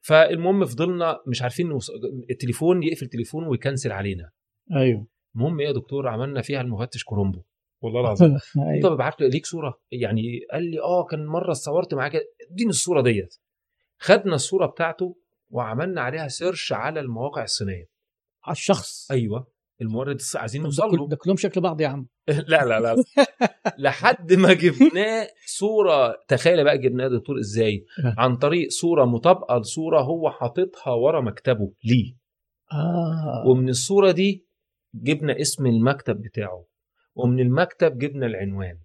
فالمهم 0.00 0.64
فضلنا 0.64 1.18
مش 1.26 1.42
عارفين 1.42 1.68
نوص... 1.68 1.90
التليفون 2.30 2.82
يقفل 2.82 3.06
تليفون 3.06 3.46
وي 3.46 3.58
cancel 3.58 3.92
علينا. 3.92 4.30
أيوه. 4.76 5.06
المهم 5.34 5.60
إيه 5.60 5.66
يا 5.66 5.72
دكتور 5.72 6.08
عملنا 6.08 6.42
فيها 6.42 6.60
المفتش 6.60 7.04
كرومبو. 7.04 7.42
والله 7.82 8.00
العظيم. 8.04 8.38
له 8.56 8.70
أيوه 8.70 8.94
ببعت 8.94 9.20
له 9.20 9.28
ليك 9.28 9.46
صورة؟ 9.46 9.80
يعني 9.90 10.40
قال 10.52 10.70
لي 10.70 10.80
آه 10.80 11.04
كان 11.04 11.26
مرة 11.26 11.52
صورت 11.52 11.94
معاه 11.94 12.08
كده. 12.08 12.24
اديني 12.50 12.70
الصورة 12.70 13.00
ديت. 13.00 13.34
خدنا 13.98 14.34
الصورة 14.34 14.66
بتاعته 14.66 15.16
وعملنا 15.50 16.00
عليها 16.00 16.28
search 16.28 16.72
على 16.72 17.00
المواقع 17.00 17.42
الصينية. 17.42 17.91
على 18.44 18.52
الشخص. 18.52 19.10
أيوه. 19.10 19.52
المورد 19.80 20.20
عايزين 20.34 20.62
نوصل 20.62 20.82
له. 20.82 21.08
ده 21.08 21.16
كلهم 21.16 21.36
شكل 21.36 21.60
بعض 21.60 21.80
يا 21.80 21.88
عم. 21.88 22.06
لا 22.48 22.64
لا 22.64 22.80
لا. 22.80 22.96
لحد 23.78 24.32
ما 24.32 24.52
جبناه 24.52 25.28
صورة 25.46 26.16
تخيل 26.28 26.64
بقى 26.64 26.78
جبناه 26.78 27.08
دكتور 27.08 27.38
إزاي؟ 27.38 27.84
عن 28.18 28.36
طريق 28.36 28.68
صورة 28.70 29.04
مطابقة 29.04 29.58
لصورة 29.58 30.00
هو 30.00 30.30
حاططها 30.30 30.92
ورا 30.92 31.20
مكتبه 31.20 31.72
ليه. 31.84 32.14
آه. 32.72 33.48
ومن 33.48 33.68
الصورة 33.68 34.10
دي 34.10 34.46
جبنا 34.94 35.40
اسم 35.40 35.66
المكتب 35.66 36.16
بتاعه. 36.20 36.64
ومن 37.14 37.40
المكتب 37.40 37.98
جبنا 37.98 38.26
العنوان. 38.26 38.78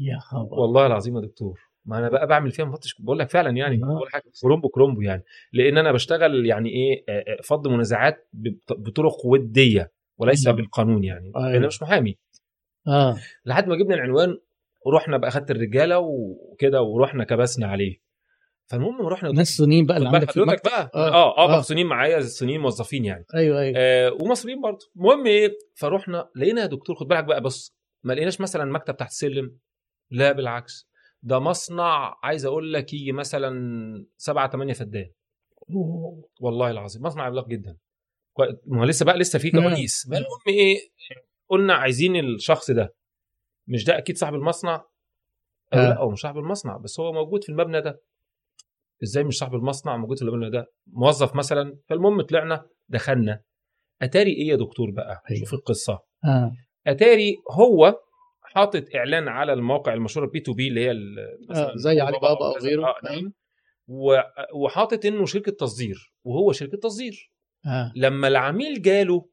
يا 0.00 0.18
خبر. 0.18 0.60
والله 0.60 0.86
العظيم 0.86 1.16
يا 1.16 1.20
دكتور. 1.20 1.58
ما 1.86 1.98
أنا 1.98 2.08
بقى 2.08 2.26
بعمل 2.26 2.50
فيها 2.50 2.64
مفتش 2.64 2.94
بقول 3.00 3.18
لك 3.18 3.30
فعلا 3.30 3.50
يعني. 3.50 3.76
بقول 3.76 4.10
حاجة 4.10 4.22
كرومبو 4.42 4.68
كرومبو 4.68 5.00
يعني 5.00 5.22
لأن 5.52 5.78
أنا 5.78 5.92
بشتغل 5.92 6.46
يعني 6.46 6.68
إيه 6.70 7.04
فض 7.42 7.68
منازعات 7.68 8.28
بط- 8.32 8.72
بطرق 8.78 9.26
ودية 9.26 9.92
وليس 10.18 10.46
أيوة. 10.46 10.56
بالقانون 10.56 11.04
يعني 11.04 11.32
أيوة. 11.36 11.46
لأن 11.48 11.56
أنا 11.56 11.66
مش 11.66 11.82
محامي 11.82 12.18
آه 12.88 13.16
لحد 13.44 13.68
ما 13.68 13.76
جبنا 13.76 13.94
العنوان 13.94 14.38
ورحنا 14.86 15.16
بقى 15.16 15.30
خدت 15.30 15.50
الرجالة 15.50 15.98
وكده 15.98 16.82
ورحنا 16.82 17.24
كبسنا 17.24 17.66
عليه 17.66 18.04
فالمهم 18.66 19.06
رحنا 19.06 19.32
ناس 19.32 19.48
صينيين 19.48 19.86
بقى 19.86 19.96
اللي 19.96 20.08
عندك 20.08 20.30
في 20.30 20.36
المكتب 20.40 20.70
بقى. 20.70 20.90
آه 20.94 21.08
آه, 21.14 21.38
آه. 21.38 21.58
آه. 21.58 21.60
صينيين 21.60 21.86
معايا 21.86 22.20
صينيين 22.20 22.60
موظفين 22.60 23.04
يعني 23.04 23.24
أيوه 23.34 23.60
أيوه 23.60 23.74
آه 23.78 24.12
ومصريين 24.20 24.60
برضه 24.60 24.78
المهم 24.96 25.26
إيه 25.26 25.52
فروحنا 25.76 26.28
لقينا 26.36 26.60
يا 26.60 26.66
دكتور 26.66 26.96
خد 26.96 27.06
بالك 27.08 27.24
بقى 27.24 27.40
بص 27.40 27.76
ما 28.04 28.12
لقيناش 28.12 28.40
مثلا 28.40 28.64
مكتب 28.64 28.96
تحت 28.96 29.10
السلم 29.10 29.56
لا 30.10 30.32
بالعكس 30.32 30.88
ده 31.24 31.38
مصنع 31.38 32.16
عايز 32.22 32.44
أقول 32.46 32.72
لك 32.72 32.94
يجي 32.94 33.12
مثلا 33.12 33.50
سبعة 34.16 34.50
ثمانية 34.50 34.72
فدان. 34.72 35.10
والله 36.40 36.70
العظيم 36.70 37.02
مصنع 37.02 37.22
عملاق 37.22 37.48
جدا. 37.48 37.76
ما 38.66 38.80
هو 38.80 38.84
لسه 38.84 39.04
بقى 39.04 39.18
لسه 39.18 39.38
في. 39.38 39.50
كواليس. 39.50 40.06
المهم 40.06 40.24
إيه؟ 40.48 40.78
قلنا 41.48 41.74
عايزين 41.74 42.16
الشخص 42.16 42.70
ده. 42.70 42.94
مش 43.66 43.84
ده 43.84 43.98
أكيد 43.98 44.16
صاحب 44.16 44.34
المصنع؟ 44.34 44.84
آه. 45.72 45.88
لأ 45.88 45.98
هو 45.98 46.10
مش 46.10 46.20
صاحب 46.20 46.38
المصنع 46.38 46.76
بس 46.76 47.00
هو 47.00 47.12
موجود 47.12 47.44
في 47.44 47.48
المبنى 47.48 47.80
ده. 47.80 48.00
إزاي 49.02 49.24
مش 49.24 49.38
صاحب 49.38 49.54
المصنع 49.54 49.96
موجود 49.96 50.18
في 50.18 50.24
المبنى 50.24 50.50
ده؟ 50.50 50.66
موظف 50.86 51.34
مثلا. 51.34 51.78
فالمهم 51.88 52.22
طلعنا 52.22 52.66
دخلنا. 52.88 53.40
أتاري 54.02 54.30
إيه 54.30 54.48
يا 54.48 54.56
دكتور 54.56 54.90
بقى؟ 54.90 55.22
أيوه. 55.30 55.40
شوف 55.40 55.54
القصة. 55.54 55.98
آه 56.24 56.52
أتاري 56.86 57.36
هو 57.50 58.00
حاطط 58.54 58.84
إعلان 58.94 59.28
على 59.28 59.52
المواقع 59.52 59.94
المشهوره 59.94 60.26
B2B 60.26 60.68
اللي 60.68 60.80
هي 60.86 60.90
آه، 61.50 61.72
زي 61.76 62.00
علي 62.00 62.18
بابا 62.22 62.52
كذا. 62.58 62.68
غيره. 62.68 62.86
آه 62.86 62.94
نعم. 63.04 63.32
و- 63.88 64.20
وحاطط 64.64 65.04
إنه 65.06 65.26
شركة 65.26 65.52
تصدير 65.52 66.12
وهو 66.24 66.52
شركة 66.52 66.78
تصدير. 66.78 67.30
آه. 67.66 67.92
لما 67.96 68.28
العميل 68.28 68.82
جاله 68.82 69.28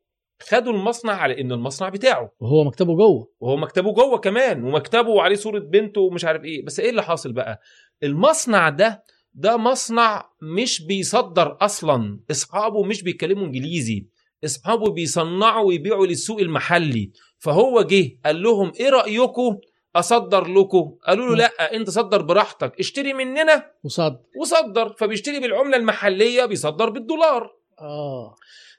خدوا 0.50 0.74
المصنع 0.74 1.14
على 1.14 1.42
ان 1.42 1.52
المصنع 1.52 1.90
بتاعه. 1.90 2.32
وهو 2.40 2.64
مكتبه 2.64 2.96
جوه. 2.96 3.32
وهو 3.40 3.58
مكتبه 3.58 3.94
جوه 3.94 4.18
كمان 4.18 4.64
ومكتبه 4.64 5.10
وعليه 5.10 5.36
صورة 5.36 5.60
بنته 5.60 6.02
ومش 6.02 6.26
عارف 6.26 6.44
إيه. 6.44 6.66
بس 6.66 6.80
إيه 6.80 6.90
اللي 6.90 7.04
حاصل 7.04 7.34
بقى؟ 7.34 7.60
المصنع 8.04 8.70
ده 8.70 9.04
ده 9.34 9.58
مصنع 9.58 10.30
مش 10.42 10.86
بيصدر 10.86 11.58
أصلا. 11.62 12.20
إصحابه 12.32 12.84
مش 12.84 13.04
بيتكلموا 13.04 13.46
إنجليزي. 13.46 14.08
اصحابه 14.46 14.92
بيصنعوا 14.92 15.68
ويبيعوا 15.68 16.08
للسوق 16.08 16.40
المحلي. 16.40 17.12
فهو 17.38 17.82
جه 17.82 18.18
قال 18.26 18.44
لهم 18.44 18.72
إيه 18.80 18.90
رأيكم 18.90 19.58
أصدر 19.96 20.48
لكم؟ 20.48 20.96
قالوا 21.08 21.30
له. 21.30 21.36
لا 21.36 21.76
أنت 21.76 21.90
صدر 21.90 22.22
براحتك 22.22 22.80
اشتري 22.80 23.14
مننا. 23.14 23.72
وصد. 23.84 24.20
وصدر. 24.42 24.94
فبيشتري 24.98 25.40
بالعملة 25.40 25.78
المحلية 25.78 26.46
بيصدر 26.46 26.90
بالدولار. 26.90 27.56
آه. 27.80 28.36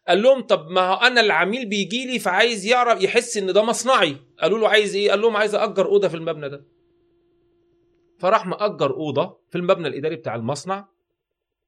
قال 0.09 0.23
لهم 0.23 0.41
طب 0.41 0.71
ما 0.71 1.07
أنا 1.07 1.21
العميل 1.21 1.67
بيجي 1.67 2.07
لي 2.07 2.19
فعايز 2.19 2.67
يعرف 2.67 3.03
يحس 3.03 3.37
إن 3.37 3.53
ده 3.53 3.63
مصنعي. 3.63 4.17
قالوا 4.41 4.59
له 4.59 4.69
عايز 4.69 4.95
إيه؟ 4.97 5.11
قال 5.11 5.21
لهم 5.21 5.37
عايز 5.37 5.55
أجر 5.55 5.87
أوضة 5.87 6.09
في 6.09 6.15
المبنى 6.15 6.49
ده. 6.49 6.65
فراح 8.19 8.47
مأجر 8.47 8.91
أوضة 8.91 9.39
في 9.51 9.59
المبنى 9.59 9.89
الإداري 9.89 10.17
بتاع 10.17 10.35
المصنع. 10.35 10.89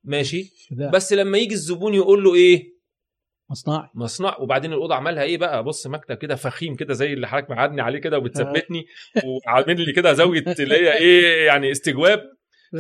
ماشي. 0.05 0.53
ده. 0.71 0.91
بس 0.91 1.13
لما 1.13 1.39
يجي 1.39 1.55
الزبون 1.55 1.95
يقول 1.95 2.25
له 2.25 2.35
إيه؟ 2.35 2.74
مصنعي. 3.51 3.89
مصنع 3.95 4.37
وبعدين 4.39 4.73
الأوضة 4.73 4.95
عملها 4.95 5.23
إيه 5.23 5.39
بقى؟ 5.39 5.65
بص 5.65 5.87
مكتب 5.87 6.17
كده 6.17 6.35
فخيم 6.35 6.75
كده 6.77 6.95
زي 6.95 7.13
اللي 7.13 7.29
حضرتك 7.29 7.51
معادني 7.51 7.81
عليه 7.83 7.99
كده 7.99 8.19
وبتثبتني. 8.19 8.87
وعامل 9.25 9.81
لي 9.87 9.93
كده 9.93 10.13
زاوية 10.13 10.45
اللي 10.61 10.75
هي 10.75 10.99
إيه 10.99 11.47
يعني 11.47 11.71
استجواب. 11.71 12.21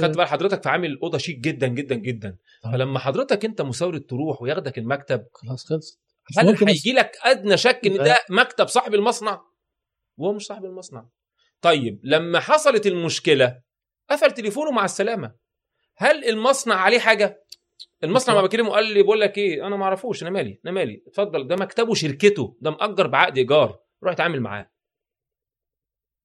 خدت 0.03 0.17
بال 0.17 0.27
حضرتك 0.27 0.65
فعامل 0.65 0.91
الاوضه 0.91 1.19
شيك 1.19 1.39
جدا 1.39 1.67
جدا 1.67 1.95
جدا. 1.95 2.37
طبعا. 2.63 2.73
فلما 2.75 2.99
حضرتك 2.99 3.45
أنت 3.45 3.63
مساورة 3.63 3.99
تروح 3.99 4.43
وياخدك 4.43 4.79
المكتب 4.79 5.25
خلاص 5.33 5.67
خلص 5.67 6.01
هل 6.39 6.57
هيجي 6.69 6.93
لك 6.93 7.13
أدنى 7.25 7.57
شك 7.57 7.81
إن. 7.87 7.95
ده 7.97 8.17
مكتب 8.31 8.69
صاحب 8.69 8.95
المصنع؟ 8.95 9.41
وهو 10.17 10.33
مش 10.33 10.43
صاحب 10.47 10.65
المصنع. 10.65 11.07
طيب 11.61 12.01
لما 12.03 12.41
حصلت 12.41 12.87
المشكلة 12.87 13.61
قفل 14.11 14.31
تليفونه 14.31 14.71
مع 14.71 14.85
السلامة. 14.85 15.35
هل 15.97 16.25
المصنع 16.25 16.75
عليه 16.75 16.99
حاجة؟ 16.99 17.45
المصنع 18.05 18.35
ما 18.35 18.43
بكلمه 18.43 18.71
قال 18.71 18.95
لي 18.95 19.03
بقول 19.03 19.21
لك 19.21 19.39
إيه 19.39 19.67
أنا 19.67 19.77
ما 19.77 19.85
أعرفوش 19.85 20.23
أنا 20.23 20.31
مالي 20.31 20.61
أنا 20.65 20.73
مالي 20.73 21.03
اتفضل. 21.07 21.47
ده 21.47 21.57
مكتبه 21.57 21.95
شركته 21.95 22.57
ده 22.61 22.71
مأجر 22.71 23.07
بعقد 23.07 23.39
إيجار 23.39 23.79
روح 24.05 24.13
اتعامل 24.13 24.41
معاه. 24.41 24.71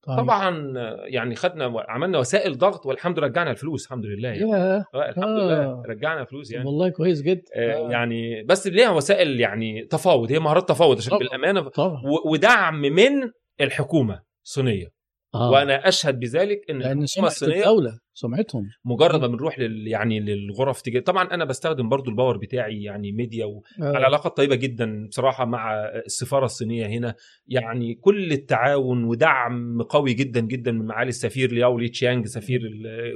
طيب. 0.06 0.16
طبعا 0.18 0.78
آه، 0.78 1.04
يعني 1.06 1.34
خدنا 1.34 1.84
عملنا 1.88 2.18
وسائل 2.18 2.58
ضغط 2.58 2.86
والحمد 2.86 3.18
لله 3.18 3.28
رجعنا 3.28 3.50
الفلوس 3.50 3.84
الحمد 3.84 4.04
لله 4.06 4.28
يعني. 4.28 4.54
آه، 4.54 4.84
الحمد 4.94 5.24
آه. 5.24 5.28
لله 5.28 5.82
رجعنا 5.82 6.24
فلوس 6.24 6.52
يعني. 6.52 6.66
والله 6.66 6.88
كويس 6.88 7.22
جدا. 7.22 7.42
آه، 7.56 7.90
يعني 7.90 8.42
بس 8.42 8.66
ليها 8.66 8.90
وسائل 8.90 9.40
يعني 9.40 9.84
تفاوض 9.84 10.32
هي 10.32 10.38
مهارات 10.38 10.68
تفاوض 10.68 10.96
عشان 10.96 11.10
طبعا. 11.10 11.22
بالأمانة 11.22 11.68
طبعا. 11.68 12.02
ودعم 12.24 12.80
من 12.80 13.30
الحكومة 13.60 14.22
الصينية. 14.44 14.86
آه. 15.34 15.50
وأنا 15.50 15.88
أشهد 15.88 16.18
بذلك 16.20 16.70
إن 16.70 16.76
الحكومة 16.76 17.26
الصينية 17.26 17.56
الدولة. 17.60 17.98
سمعتهم 18.20 18.68
مجرد 18.84 19.20
ما 19.20 19.26
بنروح 19.26 19.58
لل 19.58 19.88
يعني 19.88 20.20
للغرف 20.20 20.82
تجاريه 20.82 21.04
طبعا 21.04 21.24
أنا 21.34 21.44
بستخدم 21.44 21.88
برضو 21.88 22.10
ال 22.10 22.14
power 22.14 22.36
بتاعي 22.38 22.82
يعني 22.82 23.12
ميديا 23.12 23.44
وعلى 23.46 23.98
آه. 23.98 24.04
علاقات 24.04 24.36
طيبة 24.36 24.54
جدا 24.54 25.06
بصراحة 25.08 25.44
مع 25.44 25.74
السفارة 26.06 26.44
الصينية 26.44 26.86
هنا 26.86 27.14
يعني 27.46 27.94
كل 27.94 28.32
التعاون 28.32 29.04
ودعم 29.04 29.82
قوي 29.82 30.12
جدا 30.14 30.40
جدا 30.40 30.72
من 30.72 30.86
معالي 30.86 31.08
السفير 31.08 31.52
لياو 31.52 31.78
لي 31.78 31.88
تشيانج 31.88 32.26
سفير 32.26 32.60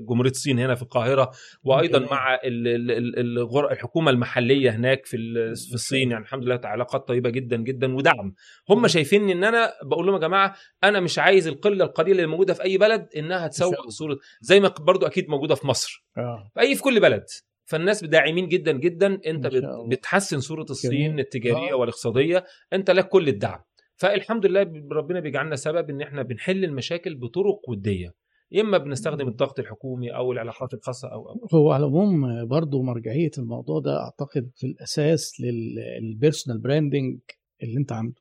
جمهورية 0.09 0.31
الصين 0.31 0.59
هنا 0.59 0.75
في 0.75 0.83
القاهرة 0.83 1.31
وأيضا. 1.65 1.99
مع 1.99 2.35
ال- 2.35 2.69
ال- 2.69 2.91
ال- 2.91 3.19
الغر- 3.19 3.73
الحكومة 3.73 4.11
المحلية 4.11 4.71
هناك 4.71 5.07
في 5.07 5.17
ال- 5.17 5.57
في 5.57 5.75
الصين 5.75 6.11
يعني 6.11 6.23
الحمد 6.25 6.45
لله 6.45 6.61
علاقات 6.65 7.09
طيبة 7.09 7.31
جدا 7.31 7.57
جدا 7.57 7.95
ودعم 7.95 8.35
هم 8.71 8.87
شايفين 8.87 9.31
إن 9.31 9.45
أنا 9.45 9.73
بقول 9.83 10.07
لهم 10.07 10.15
يا 10.15 10.21
جماعة 10.21 10.55
أنا 10.85 11.01
مش 11.01 11.19
عايز 11.19 11.49
القلة 11.49 11.85
القليلة 11.85 12.17
اللي 12.19 12.27
موجودة 12.31 12.55
في 12.55 12.65
أي 12.65 12.79
بلد 12.79 13.09
إنها 13.17 13.47
تسوق. 13.49 13.89
صورة 13.89 14.17
زي 14.41 14.61
ما 14.61 14.69
برضو 14.95 15.07
أكيد 15.07 15.29
موجودة 15.29 15.55
في 15.55 15.67
مصر. 15.67 16.05
آه. 16.19 16.51
في 16.55 16.61
اي 16.61 16.75
في 16.75 16.83
كل 16.83 17.01
بلد. 17.01 17.25
فالناس 17.65 18.05
داعمين 18.05 18.49
جدا 18.49 18.73
جدا. 18.73 19.21
أنت. 19.27 19.51
بتحسن 19.91 20.41
صورة 20.41 20.67
الصين 20.71 20.91
جميل. 20.91 21.21
التجارية 21.21 21.73
آه. 21.73 21.77
والاقتصادية. 21.77 22.45
أنت 22.73 22.91
لك 22.91 23.09
كل 23.09 23.29
الدعم. 23.29 23.61
فالحمد 23.97 24.47
لله 24.47 24.63
ربنا 24.93 25.21
بيجعلنا 25.21 25.57
سبب 25.57 25.91
إن 25.91 26.01
إحنا 26.01 26.23
بنحل 26.23 26.65
المشاكل 26.65 27.15
بطرق 27.15 27.69
ودية. 27.69 28.15
إما 28.61 28.79
بنستخدم 28.79 29.29
الضغط 29.29 29.59
الحكومي 29.59 30.15
أو 30.17 30.33
العلاقات 30.33 30.75
الخاصة 30.75 31.09
أو 31.09 31.29
أو 31.29 31.49
هو 31.55 31.73
على 31.73 31.81
العموم 31.87 32.47
برضه 32.49 32.83
مرجعية 32.83 33.31
الموضوع 33.39 33.81
ده 33.81 34.01
أعتقد 34.01 34.51
في 34.57 34.67
الأساس 34.67 35.41
لل 35.41 35.64
personal 35.64 36.59
branding 36.59 37.19
اللي 37.63 37.79
أنت 37.79 37.93
عامله. 37.93 38.15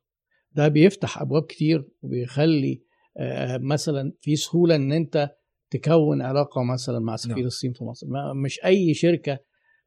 ده 0.52 0.68
بيفتح 0.68 1.20
أبواب 1.20 1.42
كتير 1.42 1.84
وبيخلي 2.02 2.82
آه، 3.16 3.58
مثلا 3.58 4.12
في 4.20 4.36
سهولة 4.36 4.76
إن 4.76 4.92
أنت 4.92 5.30
تكون 5.70 6.22
علاقة 6.22 6.62
مثلا 6.62 6.98
مع 6.98 7.16
سفير 7.16 7.36
نعم. 7.36 7.44
الصين 7.46 7.72
في 7.72 7.84
مصر. 7.84 8.06
ما- 8.06 8.32
مش 8.32 8.64
أي 8.64 8.94
شركة 8.94 9.38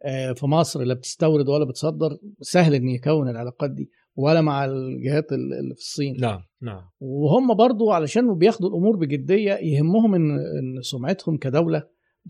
آه، 0.05 0.31
في 0.33 0.45
مصر 0.45 0.81
لا 0.83 0.93
بتستورد 0.93 1.49
ولا 1.49 1.65
بتصدر 1.65 2.17
سهل 2.41 2.73
إن 2.75 2.87
يكون 2.89 3.29
العلاقات 3.29 3.71
دي 3.71 3.89
ولا 4.15 4.41
مع 4.41 4.65
الجهات 4.65 5.31
ال- 5.31 5.53
اللي 5.53 5.75
في 5.75 5.81
الصين. 5.81 6.17
نعم 6.19 6.43
نعم. 6.61 6.81
وهم 6.99 7.53
برضو 7.55 7.91
علشان 7.91 8.37
بياخدوا 8.37 8.69
الأمور 8.69 8.95
بجدية 8.97 9.53
يهمهم 9.53 10.15
ان 10.15 10.31
إن 10.31 10.81
سمعتهم 10.81 11.37
كدولة 11.37 11.83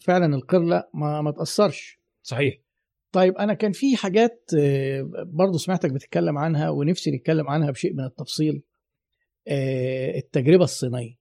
فعلا 0.04 0.36
القرله 0.36 0.84
ما 0.94 1.22
ما 1.22 1.32
تأثرش. 1.32 2.00
صحيح. 2.22 2.58
طيب 3.12 3.38
أنا 3.38 3.54
كان 3.54 3.72
في 3.72 3.96
حاجات 3.96 4.50
آه، 4.60 5.10
برضو 5.26 5.58
سمعتك 5.58 5.92
بتتكلم 5.92 6.38
عنها 6.38 6.70
ونفسي 6.70 7.12
نتكلم 7.12 7.48
عنها 7.50 7.72
بشيء 7.72 7.94
من 7.94 8.04
التفصيل. 8.06 8.64
آه، 9.48 10.18
التجربة 10.18 10.64
الصينية. 10.64 11.16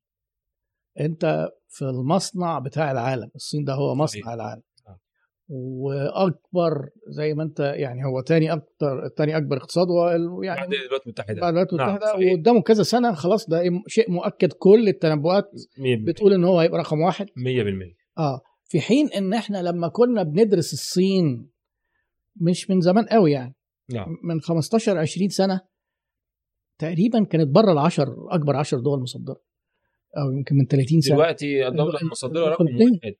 أنت 1.01 1.49
في 1.77 1.85
المصنع 1.85 2.59
بتاع 2.59 2.91
العالم. 2.93 3.31
الصين 3.35 3.65
ده 3.65 3.73
هو 3.75 3.95
مصنع 3.95 4.23
صحيح. 4.23 4.29
العالم. 4.35 4.63
آه. 4.89 4.99
وأكبر 5.49 6.89
زي 7.09 7.35
ما 7.35 7.43
أنت 7.43 7.61
يعني 7.61 8.05
هو 8.05 8.21
تاني 8.21 8.53
أكتر 8.53 9.09
تاني 9.17 9.37
أكبر 9.37 9.57
اقتصاد 9.57 9.87
هو 9.91 10.09
يعني 10.43 10.61
بعد 10.61 10.73
الولايات 10.73 11.03
المتحدة. 11.07 11.41
بعد 11.41 11.49
الولايات 11.49 11.75
نعم، 11.75 11.89
المتحدة. 11.89 12.13
صحيح. 12.13 12.33
وقدامه 12.33 12.63
كذا 12.63 12.83
سنة 12.83 13.13
خلاص 13.15 13.49
ده 13.49 13.63
شيء 13.87 14.11
مؤكد 14.11 14.53
كل 14.53 14.89
التنبؤات 14.89 15.51
100% 15.79 16.05
بتقول 16.07 16.33
إن 16.33 16.45
هو 16.45 16.61
هيبقى 16.61 16.79
رقم 16.79 17.01
واحد. 17.01 17.27
100% 17.27 17.97
آه. 18.19 18.41
في 18.65 18.81
حين 18.81 19.09
إن 19.09 19.35
إحنا 19.35 19.63
لما 19.63 19.89
كنا 19.89 20.23
بندرس 20.23 20.73
الصين 20.73 21.51
مش 22.41 22.71
من 22.71 22.81
زمان 22.81 23.05
قوي 23.07 23.33
يعني. 23.33 23.55
نعم. 23.93 24.09
من 24.25 24.41
15 24.41 24.99
20 24.99 25.29
سنة 25.29 25.61
تقريبا 26.79 27.25
كانت 27.25 27.49
بره 27.49 27.73
العشر 27.73 28.09
أكبر 28.31 28.57
10 28.57 28.81
دول 28.81 29.01
مصدرة. 29.01 29.41
أو 30.17 30.33
يمكن 30.33 30.57
من 30.57 30.67
30 30.67 31.01
سنة. 31.01 31.15
دلوقتي 31.17 31.47
الدولة 31.69 31.99
ال- 31.99 32.03
المصدرة 32.03 32.49
رقم 32.49 32.67
الفلبين. 32.69 32.91
واحد. 33.03 33.15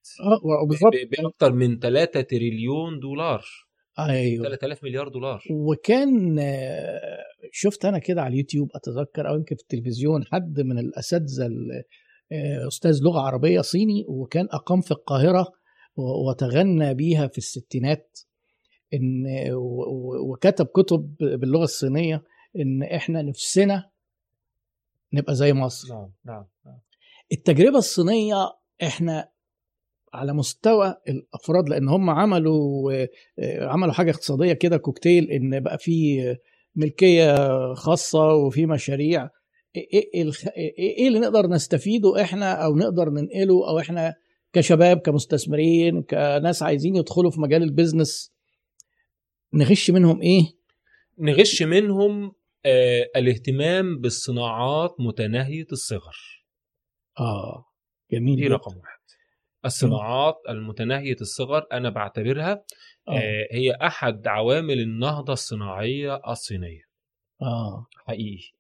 آه 0.63 0.67
بالظبط 0.69 0.93
باكثر 1.23 1.53
من 1.53 1.79
3 1.79 2.21
تريليون 2.21 3.01
دولار. 3.01 3.45
أيوه. 3.99 4.45
3000 4.45 4.85
مليار 4.85 5.09
دولار. 5.09 5.43
وكان 5.51 6.39
آه، 6.39 7.19
شفت 7.53 7.85
أنا 7.85 7.99
كده 7.99 8.23
على 8.23 8.33
اليوتيوب 8.33 8.71
أتذكر 8.75 9.29
أو 9.29 9.35
يمكن 9.35 9.57
في 9.57 9.63
التلفزيون 9.63 10.25
حد 10.25 10.61
من 10.61 10.79
الأساتذة 10.79 11.47
ال- 11.47 11.83
آه، 12.33 12.69
أستاذ 12.69 12.99
لغة 13.03 13.21
عربية 13.21 13.61
صيني 13.61 14.05
وكان 14.09 14.49
أقام 14.51 14.81
في 14.81 14.91
القاهرة 14.91 15.53
وتغنى 15.97 16.95
بيها 16.95 17.27
في 17.27 17.39
الستينات. 17.39 18.19
إن 18.95 19.25
وكتب 20.31 20.67
كتب 20.67 21.15
باللغة 21.21 21.65
الصينية 21.65 22.23
إن 22.57 22.83
إحنا 22.83 23.23
نفسنا 23.23 23.91
نبقى 25.13 25.35
زي 25.35 25.53
مصر. 25.53 25.95
نعم 25.95 26.11
نعم 26.25 26.47
نعم. 26.67 26.79
التجربة 27.33 27.79
الصينية 27.79 28.37
إحنا 28.83 29.29
على 30.15 30.33
مستوى 30.33 30.95
الأفراد 31.09 31.69
لأن 31.69 31.89
هم 31.89 32.11
عملوا 32.11 32.93
آه، 33.39 33.67
عملوا 33.67 33.93
حاجة 33.93 34.11
اقتصادية 34.11 34.53
كده 34.53 34.77
كوكتيل 34.77 35.31
إن 35.31 35.61
بقى 35.61 35.79
في 35.79 36.23
ملكية 36.75 37.35
خاصة 37.75 38.35
وفي 38.35 38.67
مشاريع. 38.67 39.29
إيه 39.77 39.89
إيه 40.15 40.31
إيه- 40.33 40.49
إيه 40.79 41.09
اللي 41.09 41.19
نقدر 41.19 41.47
نستفيده 41.47 42.23
إحنا 42.23 42.53
أو 42.65 42.77
نقدر 42.77 43.11
ننقله 43.11 43.69
أو 43.69 43.79
إحنا 43.79 44.15
كشباب 44.53 44.99
كمستثمرين 44.99 46.03
كناس 46.03 46.63
عايزين 46.63 46.97
يدخلوا 46.97 47.31
في 47.31 47.41
مجال 47.41 47.63
البيزنس 47.63 48.33
نغش 49.55 49.91
منهم 49.91 50.23
إيه؟ 50.23 50.43
نغش 51.19 51.63
منهم 51.63 52.33
آه 52.67 53.11
الاهتمام 53.17 53.99
بالصناعات 54.01 54.95
متناهية 54.99 55.67
الصغر. 55.73 56.46
آه 57.21 57.65
جميل 58.13 58.37
دي. 58.37 58.49
رقم 58.49 58.77
واحد. 58.77 58.99
الصناعات 59.65 60.35
المتناهية 60.49 61.17
الصغر 61.21 61.67
أنا 61.73 61.91
بعتبرها 61.91 62.65
آه. 63.09 63.13
آه 63.19 63.49
هي 63.53 63.71
أحد 63.73 64.27
عوامل 64.27 64.81
النهضة 64.81 65.33
الصناعية 65.33 66.21
الصينية. 66.29 66.83
آه. 67.43 67.87
حقيقي. 68.07 68.51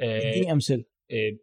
آه 0.00 0.30
اديني 0.30 0.52
أمثلة. 0.52 0.84
آه، 1.10 1.36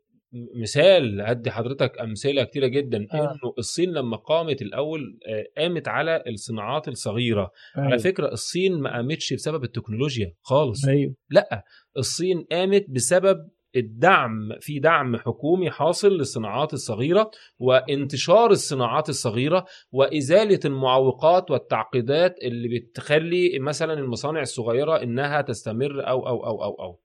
مثال 0.61 1.21
هدي 1.21 1.51
حضرتك 1.51 1.99
أمثلة 1.99 2.43
كتيرة 2.43 2.67
جدا. 2.67 3.07
آه. 3.13 3.15
إنه 3.17 3.53
الصين 3.57 3.91
لما 3.93 4.17
قامت 4.17 4.61
الأول 4.61 5.19
آه، 5.27 5.61
قامت 5.61 5.87
على 5.87 6.23
الصناعات 6.27 6.87
الصغيرة. 6.87 7.51
على 7.75 7.87
أيوة. 7.87 7.97
فكرة 7.97 8.27
الصين 8.27 8.79
ما 8.79 8.95
قامتش 8.95 9.33
بسبب 9.33 9.63
التكنولوجيا 9.63 10.33
خالص. 10.41 10.87
أيوه. 10.87 11.15
لأ 11.29 11.63
الصين 11.97 12.45
قامت 12.51 12.85
بسبب 12.89 13.49
الدعم 13.75 14.49
في 14.59 14.79
دعم 14.79 15.17
حكومي 15.17 15.71
حاصل 15.71 16.17
للصناعات 16.17 16.73
الصغيرة 16.73 17.31
وانتشار 17.59 18.51
الصناعات 18.51 19.09
الصغيرة 19.09 19.65
وإزالة 19.91 20.59
المعوقات 20.65 21.51
والتعقيدات 21.51 22.35
اللي 22.43 22.79
بتخلي 22.79 23.59
مثلا 23.59 23.93
المصانع 23.93 24.41
الصغيرة 24.41 25.03
إنها 25.03 25.41
تستمر 25.41 26.07
أو 26.07 26.27
أو 26.27 26.45
أو 26.45 26.63
أو 26.63 26.73
أو. 26.73 26.99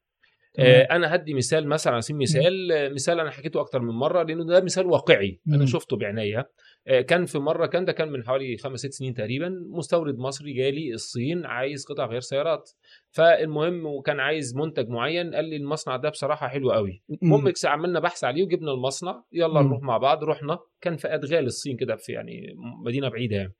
آه، 0.58 0.82
أنا 0.82 1.14
هدي 1.14 1.34
مثال 1.34 1.68
مثلا 1.68 1.92
على 1.92 2.02
سبيل 2.02 2.16
المثال 2.16 2.72
آه، 2.72 2.88
مثال 2.88 3.20
أنا 3.20 3.30
حكيته 3.30 3.60
أكتر 3.60 3.80
من 3.80 3.94
مرة 3.94 4.22
لأنه 4.22 4.44
ده 4.44 4.60
مثال 4.60 4.86
واقعي. 4.86 5.40
أنا 5.48 5.66
شفته 5.66 5.96
بعينيا 5.96 6.38
آه، 6.38 6.46
كان 6.86 7.26
في 7.26 7.38
مرة 7.38 7.66
كان 7.66 7.84
ده 7.84 7.92
كان 7.92 8.12
من 8.12 8.24
حوالي 8.24 8.56
خمس 8.56 8.78
ست 8.78 8.92
سنين 8.92 9.14
تقريبا 9.14 9.48
مستورد 9.70 10.18
مصري 10.18 10.52
جالي 10.52 10.94
الصين 10.94 11.46
عايز 11.46 11.84
قطع 11.84 12.06
غير 12.06 12.20
سيارات 12.20 12.70
فالمهم 13.10 13.86
وكان 13.86 14.20
عايز 14.20 14.56
منتج 14.56 14.88
معين 14.88 15.34
قال 15.34 15.44
لي 15.44 15.56
المصنع 15.56 15.96
ده 15.96 16.08
بصراحة 16.08 16.48
حلو 16.48 16.72
قوي 16.72 17.02
المهم 17.22 17.52
عملنا 17.64 18.00
بحث 18.00 18.24
عليه 18.24 18.42
وجبنا 18.44 18.72
المصنع 18.72 19.24
يلا. 19.32 19.62
نروح 19.62 19.82
مع 19.82 19.98
بعض 19.98 20.24
رحنا 20.24 20.58
كان 20.80 20.96
في 20.96 21.14
أدغال 21.14 21.46
الصين 21.46 21.76
كده 21.76 21.96
في 21.96 22.12
يعني 22.12 22.54
مدينة 22.84 23.08
بعيدة 23.08 23.36
يعني. 23.36 23.54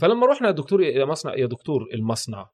فلما 0.00 0.26
رحنا 0.26 0.46
يا 0.46 0.52
دكتور 0.52 0.82
يا 0.82 1.04
مصنع 1.04 1.34
يا 1.34 1.46
دكتور 1.46 1.88
المصنع. 1.94 2.46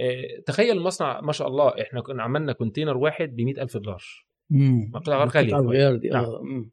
آه، 0.00 0.40
تخيل 0.46 0.76
المصنع 0.76 1.20
ما 1.20 1.32
شاء 1.32 1.48
الله 1.48 1.68
إحنا 1.68 2.00
كنا 2.00 2.22
عملنا 2.22 2.52
كونتينر 2.52 2.96
واحد 2.96 3.36
ب 3.36 3.40
ألف 3.40 3.76
دولار 3.76 4.02
مم. 4.50 4.90
قطع 4.94 5.24
غير 5.60 5.96
دي 5.96 6.08
نعم. 6.08 6.70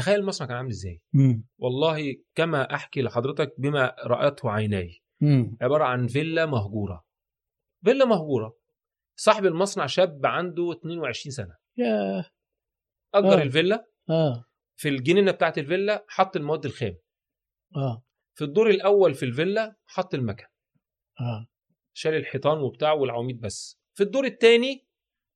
تخيل 0.00 0.20
المصنع 0.20 0.48
كان 0.48 0.56
عامل 0.56 0.70
إزاي؟ 0.70 1.02
مم. 1.12 1.44
والله 1.58 2.16
كما 2.34 2.74
أحكي 2.74 3.02
لحضرتك 3.02 3.54
بما 3.58 3.96
رأته 4.04 4.50
عيناي. 4.50 5.00
عبارة 5.62 5.84
عن 5.84 6.06
فيلا 6.06 6.46
مهجورة. 6.46 7.04
فيلا 7.84 8.04
مهجورة. 8.04 8.56
صاحب 9.16 9.46
المصنع 9.46 9.86
شاب 9.86 10.26
عنده 10.26 10.72
22 10.72 11.32
سنة. 11.32 11.56
يا 11.76 12.24
أجر 13.14 13.40
آه. 13.40 13.42
الفيلا. 13.42 13.86
آه. 14.10 14.44
في 14.76 14.88
الجنينة 14.88 15.32
بتاعت 15.32 15.58
الفيلا 15.58 16.04
حط 16.08 16.36
المواد 16.36 16.64
الخام. 16.64 16.96
آه. 17.76 18.04
في 18.34 18.44
الدور 18.44 18.70
الأول 18.70 19.14
في 19.14 19.24
الفيلا 19.24 19.76
حط 19.86 20.14
المكن. 20.14 20.46
آه. 21.20 21.46
شال 21.92 22.14
الحيطان 22.14 22.58
وبتاع 22.58 22.92
والعواميد 22.92 23.40
بس. 23.40 23.80
في 23.96 24.02
الدور 24.02 24.24
الثاني 24.24 24.86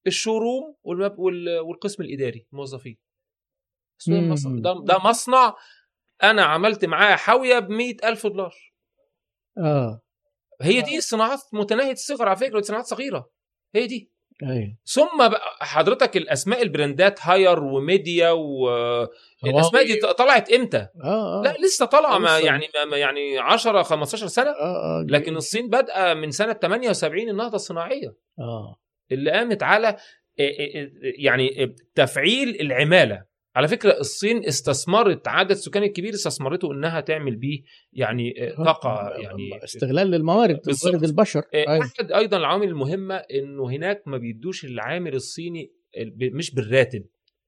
الشوروم. 0.06 0.76
والقسم 0.84 2.02
الإداري 2.02 2.46
الموظفين 2.52 2.98
ده. 4.08 4.16
المصنع- 4.18 4.60
ده, 4.62 4.84
ده 4.84 4.98
مصنع 4.98 5.54
أنا 6.22 6.42
عملت 6.44 6.84
معاه 6.84 7.16
حاوية 7.16 7.58
ب 7.58 7.70
ألف 8.04 8.26
دولار. 8.26 8.54
آه. 9.58 10.00
هي 10.62 10.80
دي 10.80 10.98
الصناعات 10.98 11.40
متناهية 11.52 11.92
الصغر 11.92 12.28
على 12.28 12.36
فكرة 12.36 12.60
صناعات 12.60 12.84
صغيرة. 12.86 13.30
هي 13.74 13.86
دي. 13.86 14.10
أيوه. 14.42 14.76
ثم 14.84 15.30
حضرتك 15.60 16.16
الأسماء 16.16 16.62
البراندات 16.62 17.18
هاير 17.22 17.62
وميديا 17.64 18.30
والاسماء 18.30 19.86
دي 19.86 19.96
طلعت 20.00 20.52
إمتى؟ 20.52 20.88
آه 21.04 21.40
آه. 21.40 21.42
لا 21.44 21.56
لسه 21.66 21.86
طالعة 21.86 22.18
ما 22.18 22.38
لسه. 22.38 22.46
يعني 22.46 22.68
ما 22.90 22.96
يعني 22.96 23.38
10 23.38 23.82
15 23.82 24.26
سنة. 24.26 24.50
آه 24.50 24.54
آه 25.00 25.06
لكن 25.08 25.36
الصين 25.36 25.68
بادئه 25.68 26.14
من 26.14 26.30
سنة 26.30 26.52
78 26.52 27.28
النهضة 27.28 27.54
الصناعية. 27.56 28.14
آه. 28.38 28.76
اللي 29.12 29.30
قامت 29.30 29.62
على 29.62 29.96
يعني 31.18 31.76
تفعيل 31.94 32.60
العمالة. 32.60 33.24
على 33.56 33.68
فكرة 33.68 34.00
الصين 34.00 34.44
استثمرت 34.44 35.28
عدد 35.28 35.50
السكان 35.50 35.82
الكبير 35.82 36.14
استثمرته 36.14 36.72
إنها 36.72 37.00
تعمل 37.00 37.36
بيه 37.36 37.62
يعني 37.92 38.34
طاقة 38.56 39.10
يعني 39.18 39.64
استغلال 39.64 40.10
للموارد. 40.10 40.60
موارد 40.84 41.04
البشر 41.04 41.42
أيوة. 41.54 41.80
احد 41.84 42.12
أيضا 42.12 42.36
العوامل 42.36 42.68
المهمة 42.68 43.14
إنه 43.14 43.70
هناك 43.70 44.02
ما 44.06 44.18
بيدوش 44.18 44.64
العامل 44.64 45.14
الصيني 45.14 45.72
مش 46.34 46.54
بالراتب 46.54 47.04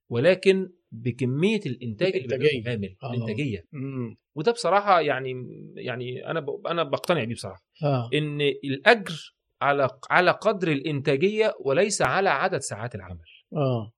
ولكن 0.09 0.69
بكمية 0.91 1.59
الإنتاج 1.65 2.15
اللي. 2.15 2.37
بيعمله 2.37 2.59
العامل 2.65 2.95
آه. 3.03 3.13
الإنتاجية 3.13 3.65
مم. 3.71 4.17
وده 4.35 4.51
بصراحة 4.51 5.01
يعني 5.01 5.33
يعني 5.75 6.27
أنا 6.31 6.39
ب- 6.39 6.67
أنا 6.67 6.83
بقتنع 6.83 7.23
بيه 7.23 7.33
بصراحة 7.35 7.63
آه 7.83 8.09
إن 8.13 8.41
الأجر 8.41 9.35
على 9.61 9.89
على 10.09 10.31
قدر 10.31 10.71
الإنتاجية 10.71 11.53
وليس 11.59 12.01
على 12.01 12.29
عدد 12.29 12.57
ساعات 12.59 12.95
العمل 12.95 13.19
آه 13.55 13.91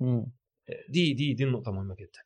مم. 0.00 0.26
دي 0.88 1.12
دي 1.12 1.34
دي 1.34 1.44
النقطة 1.44 1.72
مهمة 1.72 1.94
جدا. 1.94 2.20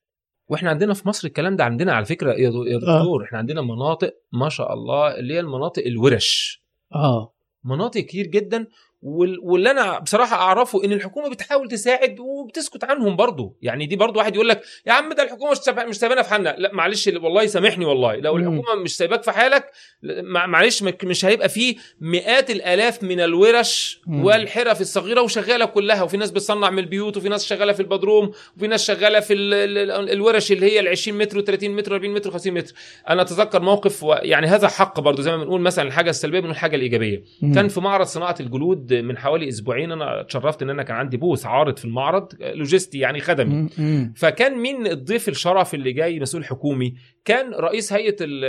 وإحنا 0.48 0.70
عندنا 0.70 0.94
في 0.94 1.08
مصر 1.08 1.28
الكلام 1.28 1.56
ده 1.56 1.64
عندنا 1.64 1.92
على 1.92 2.04
فكرة 2.04 2.32
يا 2.32 2.52
يا 2.66 2.78
دكتور 2.78 3.24
إحنا 3.24 3.38
عندنا 3.38 3.62
مناطق 3.62 4.14
ما 4.32 4.48
شاء 4.48 4.74
الله 4.74 5.18
اللي 5.18 5.34
هي 5.34 5.40
المناطق 5.40 5.82
الورش. 5.86 6.62
آه. 6.94 7.34
مناطق 7.64 8.00
كتير 8.00 8.26
جدا 8.26 8.66
واللي 9.02 9.70
أنا 9.70 9.98
بصراحة 9.98 10.36
أعرفه 10.36 10.84
إن 10.84 10.92
الحكومة 10.92 11.30
بتحاول 11.30 11.68
تساعد 11.68 12.20
وبتسكت 12.20 12.84
عنهم 12.84 13.16
برضه 13.16 13.54
يعني 13.62 13.86
دي 13.86 13.96
برضه 13.96 14.18
واحد 14.18 14.34
يقول 14.34 14.48
لك 14.48 14.62
يا 14.86 14.92
عم 14.92 15.12
ده 15.12 15.22
الحكومة 15.22 15.50
مش 15.50 15.56
سايبا- 15.58 15.84
مش 15.84 15.96
سايبانا 15.98 16.22
في 16.22 16.30
حالنا. 16.30 16.54
لا 16.58 16.70
معلش 16.72 17.06
والله 17.08 17.46
سامحني 17.46 17.84
والله. 17.84 18.16
لو. 18.16 18.36
الحكومة 18.36 18.82
مش 18.82 18.96
سايباك 18.96 19.22
في 19.22 19.30
حالك 19.32 19.70
مع- 20.02 20.46
معلش 20.46 20.82
مش 21.04 21.24
هيبقى 21.24 21.48
فيه 21.48 21.76
مئات 22.00 22.50
الآلاف 22.50 23.02
من 23.02 23.20
الورش. 23.20 24.00
والحرف 24.08 24.80
الصغيرة 24.80 25.20
وشغالة 25.22 25.64
كلها. 25.64 26.02
وفي 26.02 26.16
ناس 26.16 26.30
بتصنع 26.30 26.70
من 26.70 26.78
البيوت 26.78 27.16
وفي 27.16 27.28
ناس 27.28 27.44
شغالة 27.46 27.72
في 27.72 27.80
البدروم 27.80 28.32
وفي 28.56 28.66
ناس 28.66 28.84
شغالة 28.84 29.20
في 29.20 29.32
ال- 29.34 29.54
ال- 29.54 29.90
ال- 29.90 30.10
الورش 30.10 30.52
اللي 30.52 30.66
هي 30.72 30.80
ال 30.80 30.88
20 30.88 31.18
متر 31.18 31.40
و30 31.44 31.64
متر 31.64 32.00
و40 32.00 32.04
متر 32.04 32.30
و50 32.38 32.46
متر. 32.46 32.72
أنا 33.08 33.22
أتذكر 33.22 33.62
موقف 33.62 34.04
يعني 34.22 34.46
هذا 34.46 34.68
حق 34.68 35.00
برضه 35.00 35.22
زي 35.22 35.30
ما 35.30 35.36
بنقول 35.36 35.60
مثلا 35.60 35.88
الحاجة 35.88 36.10
السلبية 36.10 36.38
بنقول 36.38 36.52
الحاجة 36.54 36.76
الإيجابية. 36.76 37.22
كان 37.54 37.68
في 37.68 37.80
معرض 37.80 38.06
صناعة 38.06 38.36
الجلود 38.40 38.91
من 38.92 39.18
حوالي 39.18 39.48
أسبوعين 39.48 39.92
أنا 39.92 40.20
اتشرفت 40.20 40.62
إن 40.62 40.70
أنا 40.70 40.82
كان 40.82 40.96
عندي 40.96 41.16
بوث 41.16 41.46
عارض 41.46 41.76
في 41.76 41.84
المعرض 41.84 42.28
لوجستي 42.40 42.98
يعني 42.98 43.20
خدمي. 43.20 43.68
فكان 44.16 44.58
مين 44.58 44.86
الضيف 44.86 45.28
الشرف 45.28 45.74
اللي 45.74 45.92
جاي 45.92 46.20
مسؤول 46.20 46.44
حكومي 46.44 46.94
كان 47.24 47.54
رئيس 47.54 47.92
هيئة 47.92 48.16
ال 48.20 48.44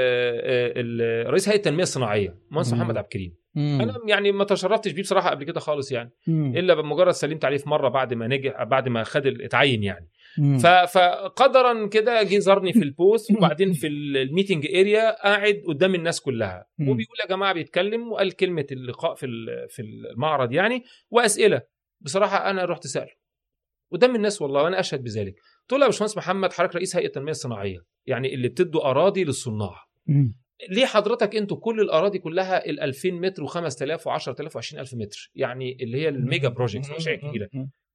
ال 1.02 1.30
رئيس 1.30 1.49
هيئة 1.49 1.57
التنمية 1.57 1.84
الصناعية 1.84 2.36
مهندس. 2.52 2.74
محمد 2.74 2.98
عبد 2.98 3.06
الكريم. 3.06 3.34
أنا 3.57 3.94
يعني 4.07 4.32
ما 4.32 4.44
تشرفتش 4.44 4.91
بيه 4.91 5.02
بصراحة 5.02 5.30
قبل 5.30 5.44
كده 5.44 5.60
خالص 5.60 5.91
يعني. 5.91 6.11
إلا 6.28 6.74
بمجرد 6.74 7.11
سلمت 7.11 7.45
عليه 7.45 7.57
في 7.57 7.70
مرة 7.70 7.90
بعد 7.90 8.14
ما 8.14 8.28
نجح 8.28 8.64
بعد 8.64 8.90
ما 8.90 9.03
خد 9.03 9.28
اتعين 9.28 9.84
يعني 9.84 10.07
فقدرا 10.86 11.88
كده 11.88 12.24
جه 12.24 12.38
زارني 12.40 12.74
في 12.74 12.84
ال 12.84 12.91
booth 12.91 13.32
وبعدين 13.32 13.74
في 13.74 13.88
ال- 13.88 14.18
ال 14.18 14.24
meeting 14.24 14.66
area 14.76 15.24
قاعد 15.24 15.62
قدام 15.68 15.96
الناس 15.96 16.22
كلها. 16.22 16.66
مم. 16.78 16.90
وبيقول 16.90 17.18
يا 17.24 17.28
جماعة 17.30 17.54
بيتكلم 17.54 18.12
وقال 18.12 18.32
كلمة 18.36 18.66
اللقاء 18.72 19.16
في 19.16 19.28
في 19.70 19.82
المعرض 19.82 20.52
يعني 20.52 20.84
وأسئلة. 21.10 21.62
بصراحة 22.02 22.50
أنا 22.50 22.66
رحت 22.66 22.88
سأله. 22.88 23.12
قدام 23.92 24.16
الناس 24.16 24.42
والله 24.42 24.64
وأنا 24.64 24.80
أشهد 24.80 25.04
بذلك. 25.04 25.36
قلت 25.62 25.72
له 25.74 25.80
يا 25.80 25.86
باشمهندس 25.86 26.18
محمد 26.18 26.54
حضرتك 26.54 26.76
رئيس 26.76 26.96
هيئة 26.96 27.06
التنمية 27.08 27.32
الصناعية 27.32 27.78
يعني 28.06 28.34
اللي 28.34 28.48
بتدوا 28.48 28.90
أراضي 28.90 29.24
للصناع. 29.24 29.76
ليه 30.70 30.86
حضرتك 30.86 31.36
أنتوا 31.36 31.58
كل 31.58 31.80
الأراضي 31.82 32.20
كلها 32.20 32.66
ال 32.70 32.80
2000 32.80 33.12
متر 33.12 33.46
و5000 33.48 34.00
و10000 34.00 34.52
و20000 34.58 34.96
متر؟ 34.98 35.32
يعني 35.36 35.78
اللي 35.82 35.98
هي 35.98 36.10
ال 36.10 36.18
mega 36.18 36.50
projects 36.50 36.90
مشاريع 36.92 37.20
كبيرة. 37.30 37.50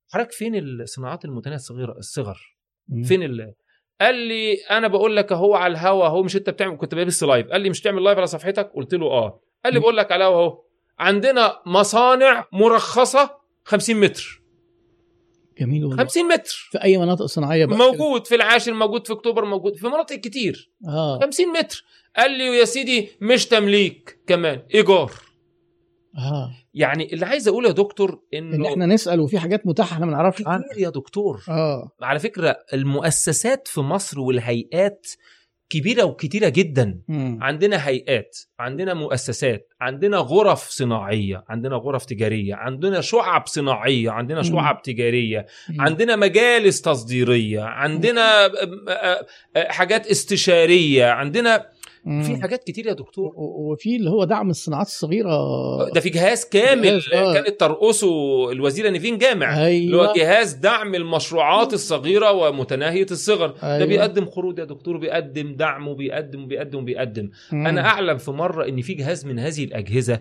حضرتك 0.09 0.32
فين 0.32 0.55
الصناعات 0.56 1.24
المتناهية 1.24 1.56
الصغيره 1.56 1.98
الصغر؟ 1.98 2.56
مم. 2.89 3.02
فين 3.02 3.22
ال 3.22 3.55
قال 4.01 4.14
لي 4.14 4.55
أنا 4.55 4.89
بقول 4.89 5.16
لك 5.16 5.32
اهو 5.32 5.55
على 5.55 5.72
الهوا 5.72 6.06
أهو 6.06 6.22
مش 6.22 6.36
أنت 6.36 6.51
بتعمل 6.51 6.76
كنت 6.76 6.94
بلبس 6.94 7.22
live 7.22 7.46
قال 7.48 7.60
لي 7.60 7.70
مش 7.70 7.80
تعمل 7.80 8.05
live 8.05 8.18
على 8.18 8.26
صفحتك؟ 8.26 8.72
قلت 8.74 8.94
له 8.94 9.06
آه. 9.06 9.40
قال 9.64 9.74
لي. 9.74 9.80
بقول 9.80 9.97
لك 9.97 10.12
على 10.12 10.24
الهوا 10.26 10.43
أهو. 10.43 10.62
عندنا 10.98 11.62
مصانع 11.66 12.44
مرخصة 12.52 13.30
50 13.64 13.97
متر. 14.01 14.43
جميل 15.60 15.85
والله. 15.85 15.97
50 16.05 16.28
متر. 16.28 16.68
في 16.72 16.82
أي 16.82 16.98
مناطق 16.98 17.24
صناعية 17.26 17.66
بقى؟ 17.66 17.76
موجود. 17.78 18.26
في 18.26 18.35
العاشر 18.35 18.72
موجود 18.72 19.06
في 19.06 19.12
أكتوبر 19.12 19.44
موجود 19.44 19.76
في 19.76 19.86
مناطق 19.86 20.16
كتير. 20.16 20.70
آه. 20.89 21.18
50 21.22 21.52
متر. 21.52 21.85
قال 22.16 22.30
لي 22.30 22.44
يا 22.44 22.64
سيدي 22.64 23.09
مش 23.20 23.47
تمليك 23.47 24.18
كمان 24.26 24.62
إيجار. 24.74 25.12
آه 26.16 26.51
يعني 26.74 27.12
اللي 27.12 27.26
عايز 27.26 27.48
اقوله 27.48 27.68
يا 27.68 27.74
دكتور 27.74 28.20
إن 28.35 28.55
انه 28.55 28.68
إحنا 28.68 28.86
نسأل 28.86 29.20
وفي 29.20 29.39
حاجات 29.39 29.66
متاحة 29.66 29.94
إحنا 29.94 30.06
ما 30.06 30.12
نعرفش 30.12 30.47
عنها 30.47 30.68
كتير 30.70 30.82
يا 30.82 30.90
دكتور 30.90 31.43
آه 31.48 31.90
على 32.02 32.18
فكرة 32.18 32.56
المؤسسات 32.72 33.68
في 33.68 33.80
مصر 33.80 34.20
والهيئات 34.20 35.06
كبيرة 35.70 36.05
وكتيرة 36.05 36.48
جدا 36.48 37.01
مم. 37.09 37.39
عندنا 37.43 37.89
هيئات 37.89 38.39
عندنا 38.60 38.94
مؤسسات 38.94 39.68
عندنا 39.80 40.16
غرف 40.16 40.68
صناعية 40.68 41.44
عندنا 41.48 41.76
غرف 41.76 42.05
تجارية 42.05 42.55
عندنا 42.55 43.01
شعب 43.01 43.47
صناعية 43.47 44.10
عندنا 44.10 44.39
مم. 44.39 44.44
شعب 44.44 44.82
تجارية 44.82 45.47
مم. 45.68 45.80
عندنا 45.80 46.16
مجالس 46.16 46.82
تصديرية 46.82 47.62
عندنا 47.62 48.47
آه، 48.47 48.51
آه، 48.89 49.26
آه، 49.56 49.68
حاجات 49.68 50.06
استشارية 50.06 51.05
عندنا 51.06 51.56
مم. 51.56 51.64
في 52.22 52.36
حاجات 52.43 52.64
كتير 52.64 52.86
يا 52.86 52.93
دكتور. 52.93 53.32
وفي 53.36 53.97
اللي 53.97 54.10
هو 54.10 54.24
دعم 54.24 54.51
الصناعات 54.51 54.86
الصغيرة. 54.86 55.28
ده 55.94 56.01
في 56.01 56.10
جهاز 56.10 56.44
كامل. 56.44 56.82
جهاز، 56.82 57.02
آه. 57.12 57.35
كانت 57.35 57.60
ترقصه 57.60 58.51
الوزيره 58.52 58.90
نيفين 58.90 59.18
جامع. 59.18 59.68
اللي 59.68 59.97
هو 59.97 60.01
أيوه. 60.02 60.14
جهاز 60.16 60.52
دعم 60.52 60.94
المشروعات 60.94 61.72
الصغيرة 61.72 62.32
ومتناهية 62.32 63.06
الصغر. 63.10 63.47
ده 63.47 63.74
أيوة. 63.74 63.86
بيقدم 63.86 64.24
قروض 64.24 64.59
يا 64.59 64.64
دكتور 64.64 64.97
بيقدم 64.97 65.55
دعم 65.56 65.89
وبيقدم 65.89 66.43
وبيقدم 66.44 66.78
وبيقدم. 66.78 67.30
مم. 67.52 67.66
أنا 67.66 67.80
أعلم 67.86 68.18
في 68.18 68.30
مرة 68.30 68.68
إن 68.68 68.80
في 68.82 68.94
جهاز 68.94 69.26
من 69.26 69.39
هذه 69.39 69.64
الأجهزة 69.64 70.20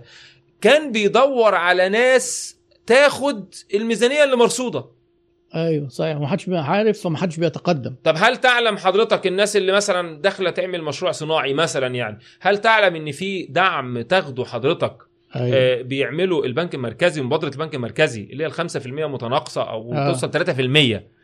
كان 0.62 0.92
بيدور 0.92 1.56
على 1.56 1.90
ناس 1.90 2.58
تاخد 2.86 3.54
الميزانية 3.74 4.24
اللي 4.24 4.36
مرصودة. 4.36 4.97
أيوه 5.56 5.88
صحيح. 5.88 6.18
ما 6.18 6.28
حدش 6.28 6.50
عارف 6.50 7.02
فما 7.02 7.18
حدش 7.18 7.38
بيتقدم. 7.38 7.96
طب 8.04 8.14
هل 8.18 8.38
تعلم 8.38 8.78
حضرتك 8.78 9.28
الناس 9.28 9.56
اللي 9.58 9.72
مثلا 9.72 10.22
داخلة 10.22 10.50
تعمل 10.50 10.84
مشروع 10.84 11.12
صناعي 11.12 11.54
مثلا 11.54 11.96
يعني 11.96 12.20
هل 12.40 12.58
تعلم 12.58 12.96
إن 12.96 13.12
في 13.12 13.44
دعم 13.46 14.02
تاخده 14.02 14.46
حضرتك؟ 14.46 14.98
أيوه. 15.36 15.50
آه، 15.58 15.82
بيعملوا 15.82 16.46
البنك 16.46 16.76
المركزي 16.76 17.22
مبادرة 17.22 17.50
البنك 17.50 17.76
المركزي 17.76 18.24
اللي 18.24 18.44
هي 18.44 18.48
ال 18.48 18.54
5% 18.54 18.88
متناقصة 18.88 19.62
أو 19.70 19.94
آه. 19.94 20.12
توصل 20.12 20.32
3% 20.32 20.98
بع- 20.98 21.17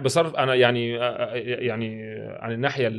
بصرف 0.00 0.36
أنا 0.36 0.54
يعني 0.54 0.98
آه، 1.02 1.34
يعني 1.34 2.02
عن 2.38 2.52
الناحية. 2.52 2.92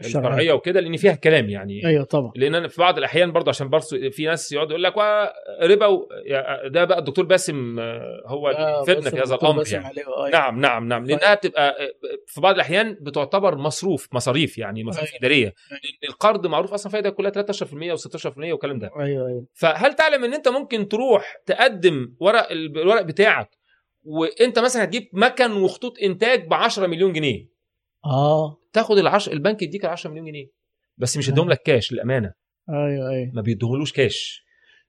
الشرعية. 0.00 0.52
وكده 0.52 0.80
لأن 0.80 0.96
فيها 0.96 1.14
كلام 1.14 1.50
يعني. 1.50 1.86
أيوه 1.86 2.04
طبعا. 2.04 2.32
لأن 2.36 2.54
أنا 2.54 2.68
في 2.68 2.80
بعض 2.80 2.98
الأحيان 2.98 3.32
برضه 3.32 3.48
عشان 3.48 3.68
برضه 3.68 4.10
في 4.10 4.26
ناس 4.26 4.52
يقعد 4.52 4.70
يقول 4.70 4.82
لك 4.82 4.96
"وا- 4.96 5.66
ربا 5.66 5.86
و- 5.86 6.08
ده 6.66 6.84
بقى 6.84 6.98
الدكتور 6.98 7.24
باسم 7.24 7.78
آه، 7.80 8.22
هو 8.26 8.48
آه، 8.48 8.82
يفيدنا 8.82 9.00
بس 9.06 9.08
في 9.14 9.20
هذا 9.20 9.34
الأمر 9.34 9.64
يعني. 9.72 9.86
أيوة. 9.98 10.30
نعم 10.30 10.60
نعم 10.60 10.88
نعم. 10.88 11.04
لأنها 11.06 11.34
بتبقى 11.34 11.76
في 12.26 12.40
بعض 12.40 12.54
الأحيان 12.54 12.96
بتعتبر 13.00 13.56
مصروف 13.58 14.08
مصاريف 14.12 14.58
يعني 14.58 14.84
مصاريف 14.84 15.08
أيوة. 15.10 15.18
إدارية. 15.20 15.44
لأن 15.70 15.80
القرض 16.10 16.46
معروف 16.46 16.72
أصلا 16.72 16.92
فايدة 16.92 17.10
كلها 17.10 17.30
13% 17.30 17.94
و16% 17.94 18.26
والكلام 18.36 18.78
ده. 18.78 18.90
أيوه 19.00 19.28
أيوه. 19.28 19.46
فهل 19.54 19.92
تعلم 19.94 20.24
إن 20.24 20.34
أنت 20.34 20.48
ممكن 20.48 20.88
تروح 20.88 21.36
تقدم 21.46 22.14
ورق 22.20 22.50
الورق 22.50 23.02
بتاعك 23.02 23.59
وانت 24.04 24.58
مثلا 24.58 24.84
هتجيب 24.84 25.08
مكن 25.12 25.52
وخطوط 25.52 25.98
إنتاج 26.02 26.48
ب 26.48 26.54
10 26.54 26.86
مليون 26.86 27.12
جنيه. 27.12 27.48
آه. 28.04 28.56
تاخد 28.72 28.98
العشر 28.98 29.32
البنك 29.32 29.62
يديك 29.62 29.84
ال 29.84 29.90
10 29.90 30.10
مليون 30.10 30.26
جنيه. 30.26 30.46
بس 30.98 31.16
مش 31.16 31.28
يديهم 31.28 31.48
لك 31.48 31.62
كاش 31.62 31.92
للأمانة. 31.92 32.32
أيوه 32.70 33.10
أيوه. 33.10 33.30
ما 33.34 33.42
بيديهولوش 33.42 33.92
كاش 33.92 34.44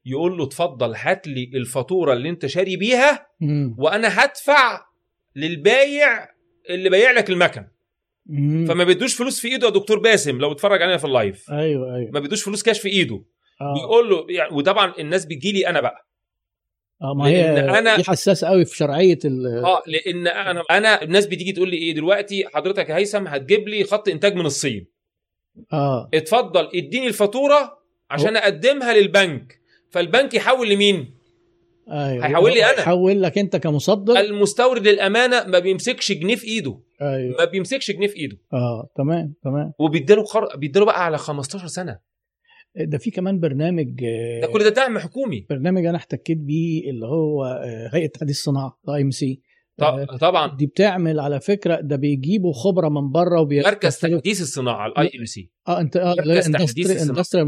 يقول 0.05 0.37
له 0.37 0.43
اتفضل 0.43 0.93
هات 0.95 1.27
لي 1.27 1.51
الفاتورة 1.53 2.13
اللي 2.13 2.29
انت 2.29 2.45
شاري 2.45 2.77
بيها 2.77 3.27
مم. 3.41 3.75
وأنا 3.77 4.23
هدفع 4.23 4.85
للبايع 5.35 6.29
اللي 6.69 6.89
بايع 6.89 7.11
لك 7.11 7.29
المكن. 7.29 7.67
مم. 8.25 8.65
فما 8.67 8.83
بيدوش 8.83 9.15
فلوس 9.15 9.39
في 9.39 9.47
إيده 9.47 9.67
يا 9.67 9.71
دكتور 9.73 9.99
باسم 9.99 10.37
لو 10.37 10.51
اتفرج 10.51 10.81
علينا 10.81 10.97
في 10.97 11.05
ال 11.05 11.13
live. 11.13 11.51
أيوه 11.51 11.95
أيوه. 11.95 12.11
ما 12.11 12.19
بيدوش 12.19 12.43
فلوس 12.43 12.63
كاش 12.63 12.79
في 12.79 12.89
إيده. 12.89 13.23
آه. 13.61 13.73
بيقول 13.73 14.09
له 14.09 14.25
يعني 14.29 14.55
وطبعا 14.55 14.93
الناس 14.99 15.25
بتجي 15.25 15.51
لي 15.51 15.67
أنا 15.67 15.81
بقى. 15.81 16.07
آه 17.03 17.13
ما 17.13 17.27
هي 17.27 17.67
أنا- 17.83 17.97
دي 17.97 18.03
حساسة 18.03 18.47
قوي 18.47 18.65
في 18.65 18.75
شرعية 18.77 19.19
ال 19.25 19.63
آه 19.65 19.81
لأن 19.87 20.27
أنا 20.27 20.63
أنا 20.71 21.01
الناس 21.01 21.25
بتيجي 21.25 21.51
تقول 21.51 21.69
لي 21.69 21.77
إيه 21.77 21.93
دلوقتي 21.95 22.45
حضرتك 22.53 22.89
يا 22.89 22.95
هيثم 22.95 23.27
هتجيب 23.27 23.67
لي 23.67 23.83
خط 23.83 24.09
إنتاج 24.09 24.35
من 24.35 24.45
الصين. 24.45 24.87
آه. 25.73 26.09
اتفضل 26.13 26.69
اديني 26.75 27.07
الفاتورة 27.07 27.77
عشان 28.11 28.35
أقدمها 28.37 28.93
للبنك. 28.93 29.59
فالبنك 29.89 30.33
يحول 30.33 30.69
لمين؟ 30.69 31.13
أيوه. 31.91 32.25
هيحول 32.27 32.53
لي 32.53 32.65
أنا. 32.65 32.79
هيحول 32.79 33.21
لك 33.21 33.37
أنت 33.37 33.55
كمصدر. 33.55 34.19
المستورد 34.19 34.87
للأمانة 34.87 35.43
ما 35.47 35.59
بيمسكش 35.59 36.11
جنيه 36.11 36.35
في 36.35 36.47
إيده. 36.47 36.79
أيوه. 37.01 37.37
ما 37.39 37.45
بيمسكش 37.45 37.91
جنيه 37.91 38.07
في 38.07 38.15
إيده. 38.17 38.37
آه 38.53 38.89
تمام 38.97 39.33
تمام. 39.43 39.73
وبيديله 39.79 40.23
خر... 40.23 40.55
بيديله 40.57 40.85
بقى 40.85 41.05
على 41.05 41.17
15 41.17 41.67
سنة. 41.67 42.10
ده 42.75 42.97
في 42.97 43.11
كمان 43.11 43.39
برنامج 43.39 43.99
ده 44.41 44.47
كل 44.47 44.63
ده 44.63 44.69
دعم 44.69 44.97
حكومي. 44.99 45.45
برنامج 45.49 45.85
أنا 45.85 45.97
احتكيت 45.97 46.37
بيه 46.37 46.89
اللي 46.89 47.05
هو 47.05 47.45
آه، 47.45 47.89
هيئة 47.93 48.07
تحديث 48.07 48.35
الصناعه 48.37 48.79
IMC 48.89 49.41
طبعا. 50.19 50.55
دي 50.55 50.65
بتعمل 50.65 51.19
على 51.19 51.39
فكرة 51.39 51.79
ده 51.81 51.95
بيجيبوا 51.95 52.53
خبرة 52.53 52.89
من 52.89 53.11
بره 53.11 53.41
وبي... 53.41 53.61
مركز 53.61 53.97
تحديث 53.99 54.41
الصناعة 54.41 54.87
ال 54.87 55.11
IMC 55.19 55.51
آه 55.67 55.79
انت 55.81 55.97
آه 55.97 56.15
مركز 56.17 56.51
تحديث 56.51 56.91
الصناعة. 56.91 57.09
Industrial 57.09 57.47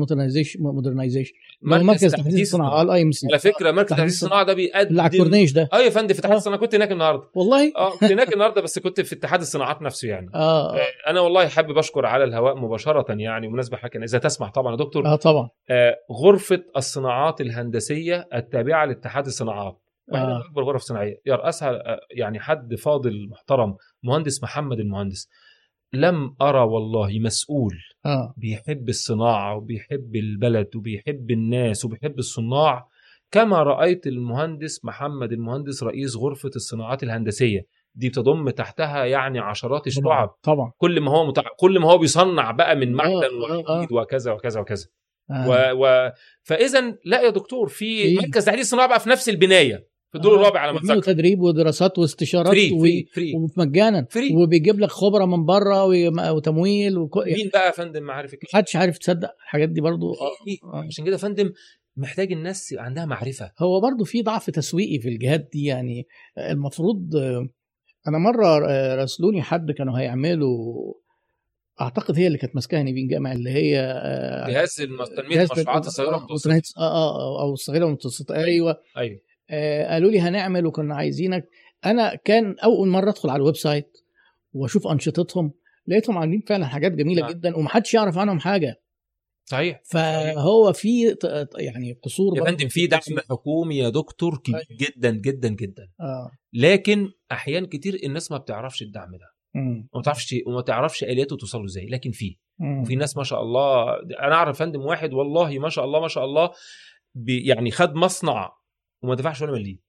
Modernization. 0.60 1.34
مركز 1.62 2.12
تحديث 2.12 2.42
الصناعة 2.42 2.70
آه 2.70 2.82
ال 2.82 3.02
IMC 3.02 3.28
على 3.32 3.40
فكرة 3.40 3.72
مركز 3.72 3.90
تحديث 3.90 4.14
الصناعة. 4.14 4.44
ده 4.46 4.54
بيقدم 4.54 5.02
على 5.02 5.12
الكورنيش 5.12 5.52
ده. 5.52 5.70
آه 5.74 5.80
يا 5.80 5.90
فندم 5.90 6.14
في 6.14 6.20
اتحاد 6.20 6.34
آه. 6.34 6.38
الصناعة. 6.38 6.60
كنت 6.60 6.76
هناك 6.76 6.92
النهارده. 6.92 7.24
والله. 7.36 7.72
آه 7.78 7.92
كنت 7.92 8.12
هناك 8.12 8.34
النهارده 8.34 8.62
بس 8.62 8.80
كنت 8.80 9.02
في 9.02 9.16
اتحاد 9.16 9.42
الصناعات 9.42 9.82
نفسه 9.82 10.08
يعني. 10.08 10.30
آه. 10.36 10.76
آه، 10.76 10.80
أنا 11.08 11.20
والله 11.20 11.48
حابب 11.48 11.78
أشكر 11.78 12.06
على 12.06 12.24
الهواء 12.24 12.56
مباشرة 12.58 13.06
يعني 13.10 13.48
مناسبه 13.48 13.78
حكي 13.78 13.98
إذا 14.04 14.18
تسمح 14.18 14.52
طبعا 14.52 14.72
يا 14.72 14.78
دكتور. 14.78 15.06
آه 15.06 15.16
طبعا. 15.16 15.50
آه، 15.70 15.96
غرفة 16.24 16.64
الصناعات 16.78 17.42
الهندسية 17.42 18.28
التابعة 18.34 18.86
لاتحاد 18.86 19.26
الصناعات. 19.26 19.83
آه. 20.14 20.40
أكبر 20.46 20.64
غرف 20.64 20.82
صناعية. 20.82 21.16
يرأسها 21.26 21.70
آه، 21.94 22.00
يعني 22.12 22.40
حد 22.40 22.76
فاضل 22.76 23.28
محترم 23.30 23.76
مهندس 24.04 24.44
محمد 24.44 24.80
المهندس 24.80 25.30
لم 25.94 26.36
أرى 26.42 26.60
والله 26.60 27.20
مسؤول 27.20 27.74
آه. 28.06 28.34
بيحب 28.38 28.90
الصناعة 28.90 29.56
وبيحب 29.58 30.16
البلد 30.16 30.76
وبيحب 30.76 31.32
الناس 31.32 31.86
وبيحب 31.86 32.20
الصناع 32.20 32.88
كما 33.32 33.64
رأيت 33.64 34.08
المهندس 34.08 34.86
محمد 34.86 35.32
المهندس 35.32 35.84
رئيس 35.84 36.16
غرفة 36.16 36.52
الصناعات 36.56 37.04
الهندسية. 37.04 37.62
دي 37.96 38.10
بتضم 38.10 38.50
تحتها 38.50 39.06
يعني 39.06 39.40
عشرات 39.40 39.88
الشعب. 39.88 40.30
طبعا. 40.44 40.72
كل 40.78 41.02
ما 41.02 41.12
هو 41.12 41.26
متع... 41.28 41.44
كل 41.60 41.80
ما 41.80 41.92
هو 41.92 41.98
بيصنع 41.98 42.52
بقى 42.52 42.76
من 42.76 42.94
معدن 42.94 43.14
آه، 43.14 43.54
آه. 43.70 43.74
وحديد 43.74 43.92
وكذا 43.92 44.32
وكذا 44.32 44.60
وكذا. 44.60 44.86
آه. 45.32 45.50
و... 45.50 45.86
و... 45.86 46.12
فاذا 46.44 46.98
لا 47.06 47.22
يا 47.22 47.30
دكتور 47.30 47.68
في 47.68 47.76
في- 48.04 48.16
مركز 48.26 48.46
تحليل 48.46 48.62
الصناعه 48.62 48.88
بقى 48.88 49.00
في 49.00 49.10
نفس 49.10 49.30
البناية. 49.30 49.93
في 50.14 50.18
الدور. 50.18 50.36
الرابع 50.36 50.60
على 50.60 50.74
ما 50.74 50.80
اتذكر 50.80 51.02
تدريب 51.02 51.40
ودراسات 51.42 52.00
واستشارات 52.00 52.48
free. 52.48 52.70
free 52.70 53.06
free 53.14 53.34
ومجانا 53.36 54.08
free. 54.10 54.36
وبيجيب 54.36 54.80
لك 54.80 54.90
خبرة 54.90 55.26
من 55.26 55.46
بره 55.46 55.86
وتمويل 56.34 56.98
وكو... 56.98 57.24
مين 57.24 57.50
بقى 57.54 57.66
يا 57.66 57.72
فندم 57.72 58.04
معارف 58.04 58.34
الكلام 58.34 58.50
محدش 58.54 58.76
عارف 58.76 58.98
تصدق 58.98 59.30
الحاجات 59.44 59.70
دي 59.70 59.82
برضو 59.82 60.14
آه. 60.14 60.74
آه. 60.74 60.84
عشان 60.88 61.06
كده 61.06 61.18
فندم 61.18 61.52
محتاج 61.98 62.32
الناس 62.32 62.72
يبقى 62.72 62.86
عندها 62.86 63.06
معرفة 63.06 63.52
هو 63.60 63.82
برضو 63.82 64.04
في 64.04 64.22
ضعف 64.22 64.50
تسويقي 64.50 65.00
في 65.00 65.10
الجهات 65.10 65.50
دي 65.54 65.66
يعني 65.66 66.08
المفروض 66.38 67.16
أنا 68.08 68.18
مرة 68.18 68.60
راسلوني 68.96 69.42
حد 69.42 69.72
كانوا 69.72 70.00
هيعملوا 70.00 70.94
أعتقد 71.82 72.18
هي 72.18 72.28
اللي 72.28 72.38
كانت 72.38 72.56
ماسكاها 72.56 72.84
نيفين 72.84 73.08
جامع 73.08 73.32
اللي 73.32 73.50
هي 73.50 73.80
آه، 73.80 74.50
جهاز 74.50 74.76
تنمية 75.18 75.42
المشروعات 75.44 75.88
الصغيره 75.88 76.10
آه، 76.10 76.16
والمتوسطه 76.16 76.62
آه 76.78 76.82
آه 76.82 77.42
أو 77.42 77.54
الصغيرة 77.54 77.86
والمتوسطة 77.86 78.36
أيوه 78.36 78.78
أيوه 78.98 79.16
آه 79.16 79.33
قالوا 79.90 80.12
لي 80.12 80.20
هنعمل 80.20 80.66
وكنا 80.66 80.96
عايزينك 80.96 81.50
أنا 81.86 82.16
كان 82.16 82.56
أول 82.64 82.88
مرة 82.88 83.10
أدخل 83.10 83.30
على 83.30 83.38
ال 83.38 83.56
website 83.56 83.98
وأشوف 84.54 84.88
أنشطتهم 84.88 85.54
لقيتهم 85.88 86.18
عاملين 86.18 86.42
فعلا 86.48 86.66
حاجات 86.66 86.92
جميلة 86.92 87.22
نعم. 87.22 87.32
جدا 87.32 87.58
ومحدش 87.58 87.94
يعرف 87.94 88.18
عنهم 88.18 88.40
حاجة 88.40 88.84
صحيح 89.46 89.82
فهو 89.86 90.74
في 90.74 91.16
يعني 91.58 92.00
قصور 92.04 92.38
يا 92.38 92.44
فندم 92.44 92.68
في 92.68 92.88
دعم. 92.88 93.02
حكومي 93.30 93.78
يا 93.78 93.90
دكتور 93.90 94.38
كبير 94.38 94.56
أيوة. 94.56 94.80
جدا 94.80 95.12
جدا 95.12 95.50
جدا 95.50 95.84
آه 96.00 96.32
لكن 96.54 97.10
احيان 97.32 97.66
كتير 97.66 98.00
الناس 98.04 98.32
ما 98.32 98.38
بتعرفش 98.38 98.82
الدعم 98.82 99.12
ده. 99.12 99.34
وما 99.94 100.04
تعرفش 100.04 100.36
وما 100.48 100.62
تعرفش 100.62 101.04
آلياته 101.04 101.38
توصله 101.38 101.66
إزاي 101.66 101.86
لكن 101.86 102.12
في. 102.12 102.38
وفي 102.82 102.96
ناس 102.96 103.18
ما 103.18 103.24
شاء 103.24 103.42
الله 103.42 103.94
أنا 104.20 104.36
أعرف 104.36 104.60
فندم 104.60 104.82
واحد 104.82 105.14
والله 105.14 105.60
ما 105.60 105.70
شاء 105.70 105.86
الله 105.86 106.00
ما 106.00 106.08
شاء 106.08 106.26
الله 106.26 106.52
يعني 107.28 107.72
خد 107.72 107.96
مصنع 107.96 108.52
وما 109.04 109.16
دفعش 109.16 109.42
ولا 109.42 109.52
مليم. 109.52 109.80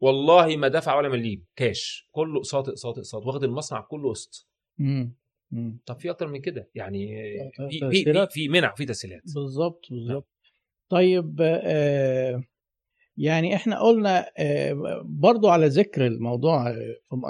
والله 0.00 0.56
ما 0.56 0.68
دفع 0.68 0.96
ولا 0.96 1.08
مليم. 1.08 1.44
كاش. 1.56 2.08
كله 2.12 2.38
اقساط 2.38 2.68
اقساط 2.68 2.98
اقساط 2.98 3.26
واخد 3.26 3.44
المصنع 3.44 3.80
كله 3.80 4.10
قسط. 4.10 4.48
طب 5.86 6.00
في 6.00 6.10
أكتر 6.10 6.26
من 6.28 6.40
كده. 6.40 6.70
يعني 6.74 7.08
في 7.70 7.90
في 7.90 8.26
في, 8.30 8.48
منع 8.48 8.74
في 8.74 8.84
تسهيلات. 8.84 9.22
بالظبط 9.34 9.86
بالظبط. 9.90 10.28
طيب 10.88 11.40
آه 11.40 12.42
يعني 13.16 13.54
إحنا 13.54 13.80
قلنا 13.82 14.30
آه 14.38 15.02
برضو 15.04 15.48
على 15.48 15.66
ذكر 15.66 16.06
الموضوع 16.06 16.70
آه، 16.70 16.72
آه، 17.12 17.28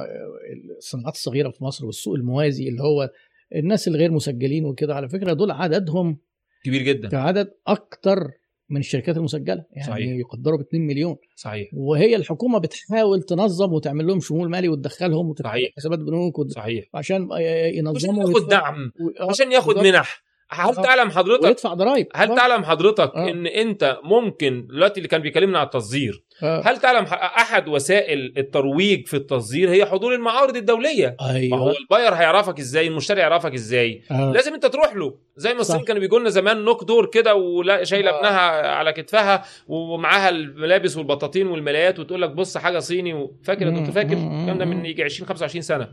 الصناعات 0.78 1.14
الصغيرة 1.14 1.50
في 1.50 1.64
مصر 1.64 1.86
والسوق 1.86 2.14
الموازي 2.14 2.68
اللي 2.68 2.82
هو 2.82 3.10
الناس 3.54 3.88
الغير 3.88 4.10
مسجلين 4.10 4.64
وكده 4.64 4.94
على 4.94 5.08
فكرة 5.08 5.32
دول 5.32 5.50
عددهم 5.50 6.18
كبير 6.64 6.82
جدا. 6.82 7.08
كعدد 7.08 7.54
أكتر 7.66 8.30
من 8.68 8.80
الشركات 8.80 9.16
المسجلة 9.16 9.64
يعني 9.72 9.86
صحيح. 9.88 10.08
يقدروا 10.18 10.58
ب 10.58 10.60
2 10.60 10.86
مليون 10.86 11.16
صحيح 11.36 11.68
وهي 11.72 12.16
الحكومة 12.16 12.58
بتحاول 12.58 13.22
تنظم 13.22 13.72
وتعمل 13.72 14.06
لهم 14.06 14.20
شمول 14.20 14.50
مالي 14.50 14.68
وتدخلهم 14.68 15.34
صحيح. 15.34 15.70
حسابات 15.76 15.98
بنوك 15.98 16.38
وت- 16.38 16.50
صحيح 16.52 16.84
عشان 16.94 17.28
آه، 17.32 17.36
عشان 17.36 17.74
ينظموا 17.74 18.28
ياخد 18.30 18.48
دعم 18.48 18.74
و- 19.00 19.22
آه، 19.24 19.30
عشان 19.30 19.52
ياخد. 19.52 19.78
منح 19.78 20.24
هل. 20.50 20.74
تعلم 20.74 21.10
حضرتك 21.10 21.44
ويدفع 21.44 21.74
ضرائب 21.74 22.06
هل 22.14 22.30
آه. 22.30 22.36
تعلم 22.36 22.64
حضرتك 22.64 23.12
آه. 23.16 23.30
إن 23.30 23.46
أنت 23.46 23.98
ممكن 24.04 24.66
دلوقتي 24.66 24.96
اللي 24.98 25.08
كان 25.08 25.22
بيكلمنا 25.22 25.58
على 25.58 25.66
التصدير 25.66 26.23
آه. 26.42 26.62
هل 26.66 26.76
تعلم 26.76 27.04
أحد 27.04 27.68
وسائل 27.68 28.32
الترويج 28.38 29.06
في 29.06 29.14
التصدير 29.16 29.70
هي 29.70 29.86
حضور 29.86 30.14
المعارض 30.14 30.56
الدولية 30.56 31.16
ما 31.50 31.56
هو 31.58 31.70
ال 31.70 31.78
buyer 31.78 32.14
هيعرفك 32.14 32.58
إزاي 32.58 32.86
المشتري 32.86 33.20
يعرفك 33.20 33.54
إزاي 33.54 34.02
آه. 34.10 34.32
لازم 34.32 34.54
أنت 34.54 34.66
تروح 34.66 34.96
له 34.96 35.14
زي 35.36 35.54
ما 35.54 35.60
الصين. 35.60 35.80
كانوا 35.80 36.00
بيجوا 36.00 36.18
لنا 36.18 36.30
زمان 36.30 36.64
knock 36.64 36.84
door 36.84 37.06
كده 37.06 37.34
ولا 37.34 37.84
شايله 37.84 38.10
آه. 38.10 38.18
ابنها 38.18 38.40
على 38.68 38.92
كتفها 38.92 39.44
ومعاها 39.68 40.28
الملابس 40.28 40.96
والبطاطين 40.96 41.46
والملايات 41.46 41.98
وتقول 41.98 42.22
لك 42.22 42.30
بص 42.30 42.58
حاجة 42.58 42.78
صيني 42.78 43.30
فاكر. 43.44 43.68
أنت 43.68 43.90
فاكر. 43.90 44.12
الكلام 44.12 44.58
ده 44.58 44.64
من 44.64 44.86
يجي 44.86 45.02
20 45.04 45.28
25 45.28 45.62
سنة 45.62 45.88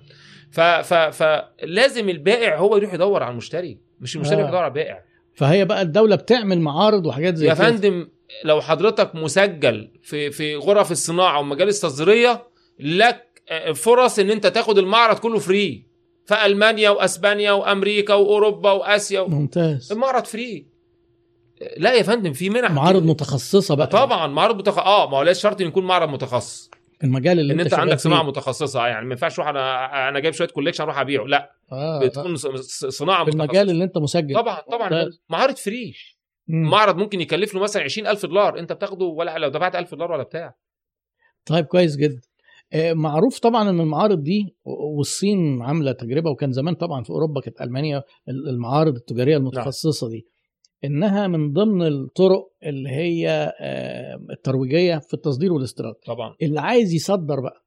ف 0.51 0.59
ف 0.61 0.93
فلازم 0.93 2.09
البائع 2.09 2.57
هو 2.57 2.77
يروح 2.77 2.93
يدور 2.93 3.23
على 3.23 3.31
المشتري 3.31 3.77
مش 3.99 4.15
المشتري 4.15 4.43
آه. 4.43 4.47
يدور 4.47 4.57
على 4.57 4.67
البائع 4.67 5.01
فهي 5.33 5.65
بقى 5.65 5.81
الدولة 5.81 6.15
بتعمل 6.15 6.61
معارض 6.61 7.05
وحاجات 7.05 7.35
زي 7.35 7.47
يا 7.47 7.53
كده. 7.53 7.63
فندم 7.63 8.07
لو 8.43 8.61
حضرتك 8.61 9.15
مسجل 9.15 9.91
في 10.03 10.31
في 10.31 10.55
غرف 10.55 10.91
الصناعة 10.91 11.39
ومجالس 11.39 11.79
تصديريه 11.79 12.43
لك 12.79 13.41
آه، 13.49 13.71
فرص 13.71 14.19
إن 14.19 14.31
أنت 14.31 14.47
تاخد 14.47 14.77
المعرض 14.77 15.19
كله 15.19 15.39
free 15.39 15.85
في 16.25 16.45
ألمانيا 16.45 16.89
وأسبانيا 16.89 17.51
وأمريكا 17.51 18.13
وأوروبا 18.13 18.71
وآسيا 18.71 19.19
و... 19.19 19.27
ممتاز. 19.27 19.91
المعرض 19.91 20.25
free 20.25 20.65
لا 21.77 21.93
يا 21.93 22.03
فندم 22.03 22.33
في 22.33 22.49
منح 22.49 22.71
معارض 22.71 23.03
متخصصة 23.05 23.75
بقى. 23.75 23.87
طبعا 23.87 24.27
معرض 24.27 24.55
متخصص 24.57 24.79
آه 24.79 25.09
ما 25.09 25.17
هو 25.17 25.33
شرط 25.33 25.61
إن 25.61 25.67
يكون 25.67 25.85
معرض 25.85 26.09
متخصص؟ 26.09 26.71
المجال 27.03 27.39
اللي 27.39 27.53
إن 27.53 27.59
أنت 27.59 27.69
شغال 27.71 27.79
عندك. 27.81 27.99
صناعة 27.99 28.23
متخصصة 28.23 28.87
يعني 28.87 29.05
ما 29.05 29.11
ينفعش 29.11 29.39
أروح 29.39 29.47
أنا 29.49 30.09
أنا 30.09 30.19
جايب 30.19 30.33
شوية 30.33 30.47
collection 30.47 30.83
أروح 30.83 30.99
أبيعه 30.99 31.23
لا. 31.25 31.51
آه. 31.71 31.99
بتكون 31.99 32.35
ص- 32.35 32.47
صناعة 32.85 33.23
في 33.23 33.29
متخصصة. 33.31 33.43
المجال 33.45 33.69
اللي 33.69 33.83
أنت 33.83 33.97
مسجل. 33.97 34.35
طبعا 34.35 34.61
طبعا. 34.71 35.09
معارض 35.29 35.55
free. 35.55 35.93
معرض 36.47 36.97
ممكن 36.97 37.21
يكلف 37.21 37.53
له 37.55 37.61
مثلا 37.61 37.83
20000 37.83 38.25
دولار 38.25 38.59
انت 38.59 38.73
بتاخده 38.73 39.05
ولا 39.05 39.37
لو 39.37 39.49
دفعت 39.49 39.75
1000 39.75 39.91
دولار 39.95 40.11
ولا 40.11 40.23
بتاع. 40.23 40.55
طيب 41.45 41.65
كويس 41.65 41.95
جدا. 41.97 42.21
آه، 42.73 42.93
معروف 42.93 43.39
طبعا 43.39 43.69
إن 43.69 43.79
المعارض 43.79 44.23
دي 44.23 44.55
والصين 44.97 45.61
عاملة 45.61 45.91
تجربة 45.91 46.29
وكان 46.29 46.51
زمان 46.51 46.75
طبعا 46.75 47.03
في 47.03 47.09
أوروبا 47.09 47.41
كانت 47.41 47.61
ألمانيا 47.61 48.03
ال- 48.29 48.49
المعارض 48.49 48.95
التجارية 48.95 49.37
المتخصصة 49.37 50.09
دي. 50.09 50.27
إنها 50.83 51.27
من 51.27 51.53
ضمن 51.53 51.87
الطرق 51.87 52.51
اللي 52.63 52.89
هي 52.89 53.53
آه، 53.61 54.19
الترويجية 54.31 54.97
في 54.97 55.13
التصدير 55.13 55.53
والاستيراد. 55.53 55.93
طبعا. 56.05 56.35
اللي 56.41 56.59
عايز 56.61 56.93
يصدر 56.93 57.39
بقى 57.39 57.65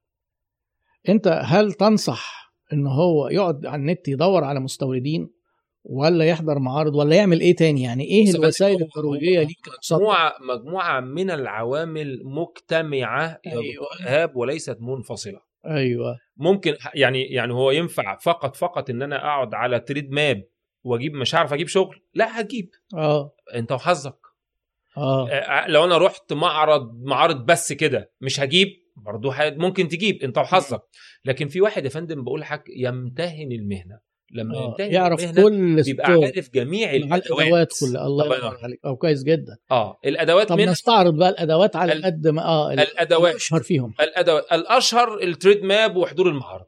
انت 1.09 1.40
هل 1.44 1.72
تنصح 1.72 2.55
إن 2.72 2.86
هو 2.86 3.28
يقعد 3.28 3.66
على 3.66 3.80
النت 3.80 4.09
يدور 4.09 4.44
على 4.44 4.60
مستوردين؟ 4.60 5.30
ولا 5.85 6.24
يحضر 6.24 6.59
معارض 6.59 6.94
ولا 6.94 7.16
يعمل 7.16 7.40
إيه 7.40 7.56
تاني؟ 7.56 7.82
يعني 7.82 8.05
إيه 8.05 8.31
الوسائل 8.31 8.82
الترويجيه 8.82 9.40
ليك؟ 9.40 9.59
مجموعة 9.93 10.35
مجموعة 10.40 11.01
من 11.01 11.31
العوامل 11.31 12.20
مجتمعة 12.24 13.40
أيوة. 13.47 13.86
ايهاب 14.01 14.36
وليست 14.36 14.78
منفصلة. 14.81 15.40
أيوه. 15.66 16.19
ممكن 16.36 16.74
يعني 16.94 17.23
يعني 17.23 17.52
هو 17.52 17.70
ينفع 17.70 18.19
فقط 18.19 18.56
فقط 18.56 18.90
إن 18.90 19.02
أنا 19.02 19.16
أقعد 19.16 19.55
على 19.55 19.81
Trade 19.81 20.11
Map 20.11 20.44
وأجيب 20.85 21.15
مش 21.15 21.35
عارف 21.35 21.52
أجيب 21.52 21.69
شغل؟ 21.69 22.02
لا 22.15 22.40
هجيب. 22.40 22.70
آه. 22.94 23.35
أنت 23.55 23.73
وحظك. 23.73 24.19
آه. 24.97 25.66
لو 25.69 25.85
أنا 25.85 25.98
رحت 25.98 26.32
معرض 26.32 27.02
معارض 27.02 27.47
بس 27.47 27.73
كده 27.73 28.12
مش 28.20 28.40
هجيب؟ 28.40 28.69
برضه 28.97 29.35
ممكن 29.40 29.89
تجيب 29.89 30.23
أنت 30.23 30.39
وحظك. 30.39 30.82
لكن 31.24 31.48
في 31.48 31.61
واحد 31.61 31.85
يا 31.85 31.90
فندم 31.90 32.24
بقول 32.24 32.40
لحضرتك 32.40 32.69
يمتهن 32.77 33.52
المهنة. 33.52 34.14
لما 34.35 34.56
آه. 34.59 34.65
يمتهن 34.65 34.93
يعرف 34.93 35.24
كل 35.40 35.82
بيبقى 35.82 36.06
ستور 36.12 36.24
عارف 36.24 36.51
جميع 36.55 36.90
الأدوات. 36.94 37.73
كلها. 37.81 38.06
الله 38.06 38.24
ينور. 38.39 38.56
عليك. 38.62 38.81
آه 38.85 38.94
كويس 38.94 39.23
جدا. 39.23 39.56
آه 39.70 39.98
الأدوات 40.05 40.48
طب 40.48 40.56
من 40.59 40.69
نستعرض 40.69 41.15
بقى 41.15 41.28
الأدوات 41.28 41.77
على 41.77 41.93
قد 41.93 42.27
ما 42.28 42.43
آه 42.44 42.73
ال- 42.73 42.81
الأدوات. 42.81 43.31
الأشهر 43.31 43.61
فيهم. 43.62 43.94
الأدوات. 44.01 44.44
الأشهر 44.52 45.19
ال 45.23 45.29
Trade 45.29 45.62
Map 45.65 45.97
وحضور 45.97 46.28
المعارض. 46.28 46.65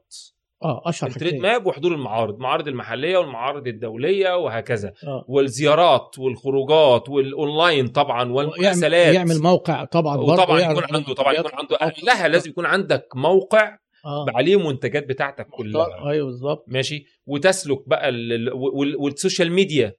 آه 0.63 0.81
أشهر 0.85 1.09
التريد 1.09 1.33
ماب 1.35 1.65
وحضور 1.67 1.93
المعارض. 1.93 2.33
المعارض 2.35 2.67
المحلية 2.67 3.17
والمعارض 3.17 3.67
الدولية 3.67 4.35
وهكذا. 4.37 4.93
آه. 5.03 5.25
والزيارات 5.27 6.19
والخروجات 6.19 7.09
والأونلاين 7.09 7.87
طبعا 7.87 8.31
والمراسلات. 8.31 9.15
يعمل 9.15 9.39
موقع 9.39 9.83
طبعا 9.85 10.17
وطبعا 10.17 10.59
يكون 10.59 10.83
عنده 10.93 11.13
طبعا 11.13 11.33
يكون. 11.33 11.51
عنده. 11.53 11.93
لها 12.03 12.27
لازم 12.27 12.49
يكون 12.49 12.65
عندك 12.65 13.07
موقع 13.15 13.77
آه. 14.05 14.25
عليه 14.35 14.69
منتجات 14.69 15.05
بتاعتك 15.07 15.47
كلها. 15.47 16.09
أيوه 16.09 16.25
بالظبط. 16.25 16.65
ماشي؟ 16.67 17.05
وتسلك 17.27 17.89
بقى 17.89 18.09
ال- 18.09 18.33
ال- 18.33 18.53
وال- 18.53 18.95
وال 18.95 19.09
social 19.09 19.51
media. 19.51 19.93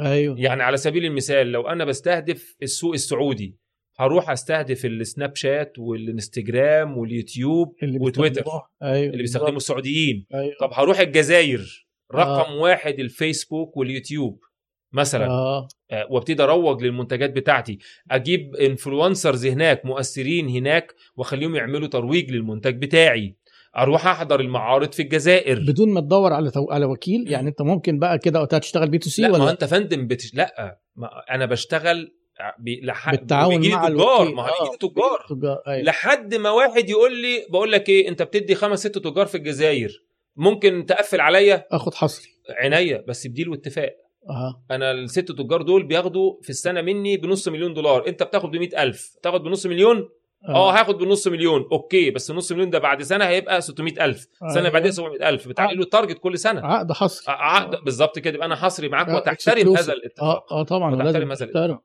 أيوه. 0.00 0.40
يعني 0.40 0.62
على 0.62 0.76
سبيل 0.76 1.04
المثال 1.04 1.46
لو 1.52 1.68
أنا 1.68 1.84
بستهدف 1.84 2.56
السوق 2.62 2.92
السعودي 2.92 3.56
هروح 3.98 4.30
أستهدف 4.30 4.84
السناب 4.84 5.36
شات 5.36 5.78
والإنستجرام 5.78 6.98
واليوتيوب 6.98 7.74
اللي 7.82 7.98
وتويتر. 8.00 8.42
أيوه 8.82 9.06
اللي 9.06 9.22
بيستخدموا 9.22 9.56
السعوديين. 9.56 10.26
أيوه. 10.34 10.54
طب 10.60 10.70
هروح 10.72 10.98
الجزائر 11.00 11.86
رقم 12.14 12.52
آه. 12.52 12.56
واحد 12.60 13.00
الفيسبوك 13.00 13.76
واليوتيوب 13.76 14.44
مثلا. 14.92 15.26
آه. 15.26 15.68
آه، 15.90 16.06
وأبتدي 16.10 16.42
أروج 16.42 16.82
للمنتجات 16.82 17.30
بتاعتي. 17.30 17.78
أجيب 18.10 18.56
influencers 18.56 19.46
هناك 19.46 19.84
مؤثرين 19.86 20.48
هناك 20.48 20.94
وأخليهم 21.16 21.56
يعملوا 21.56 21.88
ترويج 21.88 22.30
للمنتج 22.30 22.76
بتاعي. 22.82 23.36
أروح 23.78 24.06
احضر 24.06 24.40
المعارض 24.40 24.92
في 24.92 25.02
الجزائر. 25.02 25.60
بدون 25.60 25.88
ما 25.88 26.00
تدور 26.00 26.32
على 26.32 26.50
تو... 26.50 26.66
على 26.70 26.84
وكيل 26.84 27.24
يعني 27.30 27.48
انت 27.48 27.62
ممكن 27.62 27.98
بقى 27.98 28.18
كده 28.18 28.40
وقتها 28.40 28.58
تشتغل 28.58 28.90
B2C 28.90 29.22
لا 29.22 29.28
ما 29.28 29.38
ولا 29.38 29.50
انت 29.50 29.64
فندم 29.64 30.06
بتش... 30.06 30.34
لا 30.34 30.78
ما 30.96 31.10
أنا 31.30 31.46
بشتغل 31.46 32.14
ب... 32.58 32.68
لح... 32.68 33.10
بالتعاون 33.10 33.70
مع 33.70 33.88
تجار 33.88 34.34
ما 34.34 34.42
هو 34.42 34.46
بيجيلي 34.60 34.78
تجار. 34.80 35.62
أيوة. 35.68 35.82
لحد 35.82 36.34
ما 36.34 36.50
واحد 36.50 36.90
يقول 36.90 37.22
لي 37.22 37.46
بقول 37.50 37.72
لك 37.72 37.88
إيه 37.88 38.08
انت 38.08 38.22
بتدي 38.22 38.54
خمس 38.54 38.78
ست 38.78 38.98
تجار 38.98 39.26
في 39.26 39.34
الجزائر 39.34 40.04
ممكن 40.36 40.86
تقفل 40.86 41.20
عليا؟ 41.20 41.66
اخد 41.72 41.94
حصري. 41.94 42.28
عينيا 42.50 43.04
بس 43.08 43.26
بديل 43.26 43.48
واتفاق. 43.48 43.94
آه 44.30 44.64
أنا 44.70 44.90
الست 44.90 45.32
تجار 45.32 45.62
دول 45.62 45.86
بياخدوا 45.86 46.42
في 46.42 46.50
السنة 46.50 46.82
مني 46.82 47.16
بنص 47.16 47.48
مليون 47.48 47.74
دولار. 47.74 48.08
انت 48.08 48.22
بتاخد 48.22 48.50
ب 48.50 48.74
ألف. 48.78 49.16
تاخد 49.22 49.42
بنص 49.42 49.66
مليون؟ 49.66 50.08
آه. 50.48 50.72
هاخد 50.80 50.98
بنص 50.98 51.28
مليون. 51.28 51.64
okay 51.72 52.10
بس 52.10 52.30
نص 52.30 52.52
مليون 52.52 52.70
ده 52.70 52.78
بعد 52.78 53.02
سنة 53.02 53.24
هيبقى 53.24 53.62
600000 53.62 54.28
سنة 54.54 54.60
أيوة. 54.60 54.70
بعدين 54.70 54.92
700000 54.92 55.48
بتعلي 55.48 55.76
له 55.76 55.82
ال 55.82 55.87
target 55.87 56.18
كل 56.18 56.38
سنة. 56.38 56.60
عقد 56.66 56.92
حصري. 56.92 57.24
عقد. 57.34 57.84
بالظبط 57.84 58.18
كده. 58.18 58.34
يبقى 58.34 58.46
أنا 58.46 58.56
حصري 58.56 58.88
معاك 58.88 59.08
آه، 59.08 59.16
وتحترم. 59.16 59.76
هذا 59.76 59.92
الاتفاق. 59.92 60.52
آه 60.52 60.62
طبعا. 60.62 60.94
وتحترم 60.94 61.32
هذا 61.32 61.46
تحترم. 61.46 61.78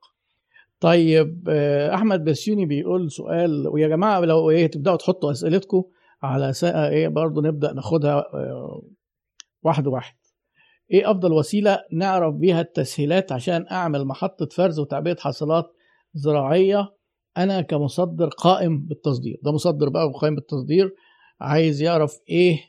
طيب 0.80 1.48
آه، 1.50 1.96
أحمد 1.96 2.24
بسيوني 2.24 2.66
بيقول 2.66 3.12
سؤال. 3.12 3.68
ويا 3.68 3.88
جماعة 3.88 4.20
لو 4.20 4.50
إيه 4.50 4.68
تبدأوا 4.68 4.96
تحطوا 4.96 5.32
أسئلتكم 5.32 5.84
على. 6.24 6.54
إيه 6.64 7.08
برضه 7.08 7.42
نبدأ 7.42 7.74
ناخدها 7.74 8.18
آه، 8.34 8.82
واحد 9.64 9.88
واحد. 9.88 10.16
إيه 10.92 11.12
أفضل 11.12 11.34
وسيلة 11.34 11.80
نعرف 11.94 12.36
بيها 12.36 12.62
التسهيلات 12.62 13.32
عشان 13.32 13.66
أعمل 13.72 14.06
محطة 14.06 14.46
فرز 14.46 14.80
وتعبئة 14.80 15.16
حاصلات 15.16 15.66
زراعية 16.14 16.99
أنا 17.40 17.62
كمصدر 17.62 18.28
قائم 18.28 18.86
بالتصدير 18.86 19.38
ده 19.44 19.52
مصدر 19.52 19.90
بقى 19.90 20.08
وقائم 20.08 20.36
بالتصدير 20.36 20.96
عايز 21.42 21.82
يعرف 21.82 22.20
إيه 22.30 22.60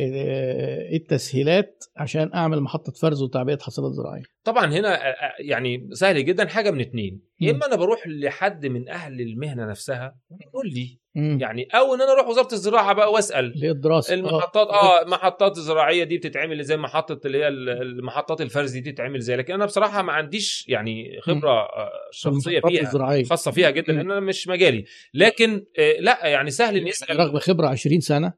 آه، 0.00 0.80
إيه 0.80 0.96
التسهيلات 0.96 1.84
عشان 1.96 2.32
أعمل 2.34 2.60
محطة 2.60 2.92
فرز 2.92 3.22
وتعبئة 3.22 3.58
حاصلات 3.58 3.92
زراعية 3.92 4.22
طبعا 4.44 4.66
هنا 4.66 4.88
آه، 4.88 5.08
آه، 5.08 5.34
يعني 5.38 5.88
سهل 5.92 6.24
جدا 6.24 6.46
حاجة 6.46 6.70
من 6.70 6.80
اتنين 6.80 7.20
يا. 7.40 7.50
إما 7.50 7.66
أنا 7.66 7.76
بروح 7.76 8.06
لحد 8.06 8.66
من 8.66 8.88
أهل 8.88 9.20
المهنة 9.20 9.66
نفسها 9.66 10.18
يقول 10.40 10.66
لي 10.74 10.98
مم. 11.16 11.38
يعني 11.40 11.68
أو 11.74 11.94
إن 11.94 12.00
أنا 12.02 12.12
أروح 12.12 12.28
وزارة 12.28 12.52
الزراعة 12.52 12.92
بقى 12.92 13.12
وأسأل. 13.12 13.64
الدراسه 13.70 14.14
المحطات 14.14 14.68
آه 14.68 15.02
المحطات 15.02 15.56
الزراعيه 15.58 16.04
دي 16.04 16.18
بتتعمل 16.18 16.62
زي 16.64 16.76
محطة 16.76 17.26
اللي 17.26 17.38
هي 17.38 17.48
ال- 17.48 17.68
المحطات 17.82 18.40
الفرز 18.40 18.70
دي 18.72 18.80
بتتعمل 18.90 19.20
زي 19.20 19.36
لكن 19.36 19.54
أنا 19.54 19.64
بصراحة 19.66 20.02
ما 20.02 20.12
عنديش 20.12 20.64
يعني 20.68 21.18
خبرة 21.22 21.50
آه، 21.50 21.90
شخصية 22.10 22.60
فيها 22.60 22.80
الزراعية. 22.82 23.24
خاصة 23.24 23.50
فيها 23.50 23.70
جدا 23.70 23.92
مم. 23.92 23.98
لأن 23.98 24.10
أنا 24.10 24.20
مش 24.20 24.48
مجالي. 24.48 24.84
لكن 25.14 25.64
آه، 25.78 25.96
لأ 26.00 26.26
يعني 26.26 26.50
سهل 26.50 26.76
إن 26.76 26.86
يسأل. 26.86 27.18
رغم 27.18 27.38
خبرة 27.38 27.66
20 27.68 28.00
سنة 28.00 28.32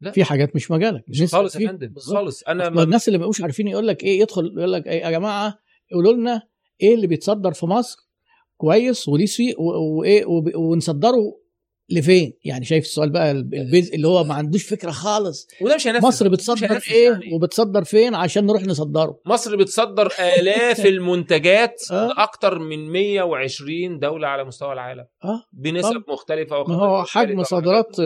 لا. 0.00 0.10
في 0.10 0.24
حاجات 0.24 0.56
مش 0.56 0.70
مجالك. 0.70 1.04
مش 1.08 1.34
خالص. 1.34 1.56
يا 1.56 1.68
فندم. 1.68 1.94
خالص. 1.96 2.42
أنا 2.42 2.70
ما 2.70 2.82
الناس 2.82 3.08
اللي 3.08 3.18
ما 3.18 3.22
بقوش 3.24 3.42
عارفين 3.42 3.68
يقول 3.68 3.86
لك 3.88 4.04
إيه 4.04 4.20
يدخل 4.20 4.54
يقول 4.58 4.72
لك 4.72 4.86
إيه 4.86 5.02
يا 5.04 5.10
جماعة 5.10 5.58
قولوا 5.92 6.12
لنا 6.12 6.42
إيه 6.82 6.94
اللي 6.94 7.06
بيتصدر 7.06 7.52
في 7.52 7.66
مصر 7.66 7.98
كويس 8.56 9.08
وليه 9.08 9.26
سوق 9.26 9.60
وايه 9.60 10.24
ونصدره 10.56 11.43
لفين؟ 11.90 12.32
يعني 12.44 12.64
شايف 12.64 12.84
السؤال 12.84 13.10
بقى 13.10 13.30
البيز 13.30 13.92
اللي 13.94 14.08
هو 14.08 14.24
ما 14.24 14.34
عندوش 14.34 14.64
فكرة 14.64 14.90
خالص. 14.90 15.46
وده 15.60 15.74
مش 15.74 15.86
هينفذ. 15.86 16.06
مصر 16.06 16.24
مش 16.28 16.32
بتصدر 16.32 16.72
هينفذ 16.72 16.92
إيه 16.92 17.10
يعني. 17.10 17.34
وبتصدر 17.34 17.84
فين؟ 17.84 18.14
عشان 18.14 18.46
نروح 18.46 18.62
نصدره. 18.62 19.20
مصر 19.26 19.56
بتصدر 19.56 20.08
آلاف 20.38 20.86
المنتجات 20.94 21.82
آه. 21.92 22.06
لأكتر 22.08 22.58
من 22.58 22.92
120 22.92 23.98
دولة 23.98 24.28
على 24.28 24.44
مستوى 24.44 24.72
العالم. 24.72 25.04
آه. 25.24 25.42
بنسب 25.52 26.02
مختلفة 26.08 26.56
ما 26.56 26.60
وخطط 26.62 26.72
هو 26.72 27.04
حجم 27.04 27.42
صادرات 27.42 27.96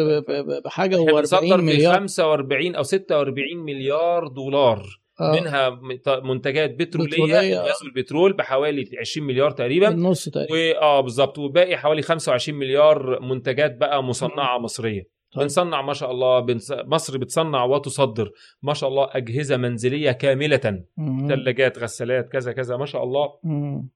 بحاجة 0.65 0.97
إحنا 0.97 1.13
و40 1.13 1.15
بنصدر 1.17 1.57
ب 1.57 1.65
مليار. 1.65 1.95
45 1.95 2.75
أو 2.75 2.83
46 2.83 3.57
مليار 3.65 4.29
دولار. 4.29 4.83
آه. 5.21 5.41
منها 5.41 5.81
منتجات 6.21 6.75
بترولية 6.75 7.11
بترولية. 7.11 7.59
غاز 7.61 7.83
البترول 7.85 8.33
بحوالي 8.33 8.91
20 9.01 9.27
مليار 9.27 9.51
تقريبا 9.51 9.89
النص 9.89 10.29
تقريبا 10.29 10.53
واه 10.53 11.01
بالظبط 11.01 11.39
وباقي 11.39 11.77
حوالي 11.77 12.03
25 12.03 12.59
مليار 12.59 13.21
منتجات 13.23 13.77
بقى 13.77 14.03
مصنعة 14.03 14.59
مصرية 14.59 15.19
طيب. 15.33 15.43
بنصنع 15.43 15.83
ما 15.83 15.93
شاء 15.93 16.11
الله 16.11 16.41
بنص... 16.41 16.73
مصر 16.73 17.19
بتصنع 17.19 17.65
وتصدر 17.65 18.31
ما 18.63 18.75
شاء 18.75 18.91
الله 18.91 19.09
أجهزة 19.13 19.57
منزلية 19.57 20.11
كاملة. 20.13 20.85
ثلاجات 21.29 21.79
غسالات 21.79 22.29
كذا 22.33 22.53
كذا 22.53 22.77
ما 22.77 22.87
شاء 22.87 23.05
الله 23.05 23.29
مم. 23.45 23.89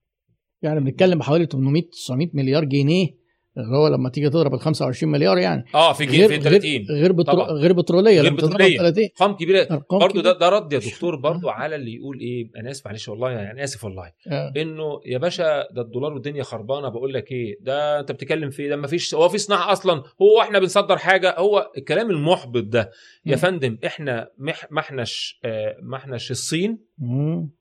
يعني 0.63 0.81
بنتكلم 0.81 1.19
بحوالي 1.19 1.47
800 1.47 1.83
900 1.83 2.29
مليار 2.35 2.65
جنيه 2.65 3.22
اللي 3.59 3.77
هو 3.77 3.89
لما 3.89 4.09
تيجي 4.09 4.31
تضرب 4.31 4.55
ال 4.55 4.61
25 4.61 5.13
مليار 5.13 5.39
يعني 5.39 5.65
آه 5.75 5.93
في 5.93 6.07
جي 6.07 6.29
في 6.29 6.41
30 6.41 6.87
غير 6.91 7.13
بترو... 7.13 7.43
غير 7.43 7.73
بترولية 7.73 8.21
غير 8.21 8.35
بترولية. 8.35 8.79
30 8.79 9.05
أرقام 9.05 9.33
كبيرة 9.37 9.85
برضو 9.91 10.21
ده. 10.21 10.33
ده 10.39 10.49
رد 10.49 10.73
يا 10.73 10.79
دكتور 10.79 11.17
برضو 11.17 11.49
على 11.49 11.77
اللي 11.77 11.95
يقول 11.95 12.21
إيه 12.21 12.51
أنا 12.57 12.71
آسف 12.71 12.87
معلش 12.87 13.09
والله 13.09 13.31
يعني 13.31 13.65
آسف 13.65 13.85
والله 13.85 14.13
آه. 14.29 14.53
إنه 14.57 15.01
يا 15.07 15.19
باشا 15.19 15.69
ده 15.73 15.83
الدولار 15.83 16.13
والدنيا 16.13 16.43
خربانة 16.43 16.89
بقول 16.89 17.15
لك 17.15 17.33
إيه 17.33 17.59
ده 17.61 18.01
أنت 18.01 18.13
بتتكلم 18.13 18.51
في 18.51 18.63
إيه؟ 18.63 18.69
ده 18.69 18.77
ما 18.77 18.87
فيش 18.87 19.15
هو 19.15 19.29
في 19.29 19.39
صناعة 19.39 19.73
أصلا 19.73 20.03
هو 20.23 20.41
إحنا 20.41 20.59
بنصدر 20.59 20.97
حاجة 20.97 21.35
هو 21.39 21.71
الكلام 21.79 22.11
المحبط 22.11 22.65
ده 22.65 22.91
يا. 23.27 23.37
فندم 23.37 23.79
إحنا 23.87 24.29
مح 24.39 24.67
ما 24.71 24.81
إحناش 24.81 25.41
آه، 25.45 25.77
ما 25.83 25.97
إحناش 25.97 26.31
الصين. 26.31 26.79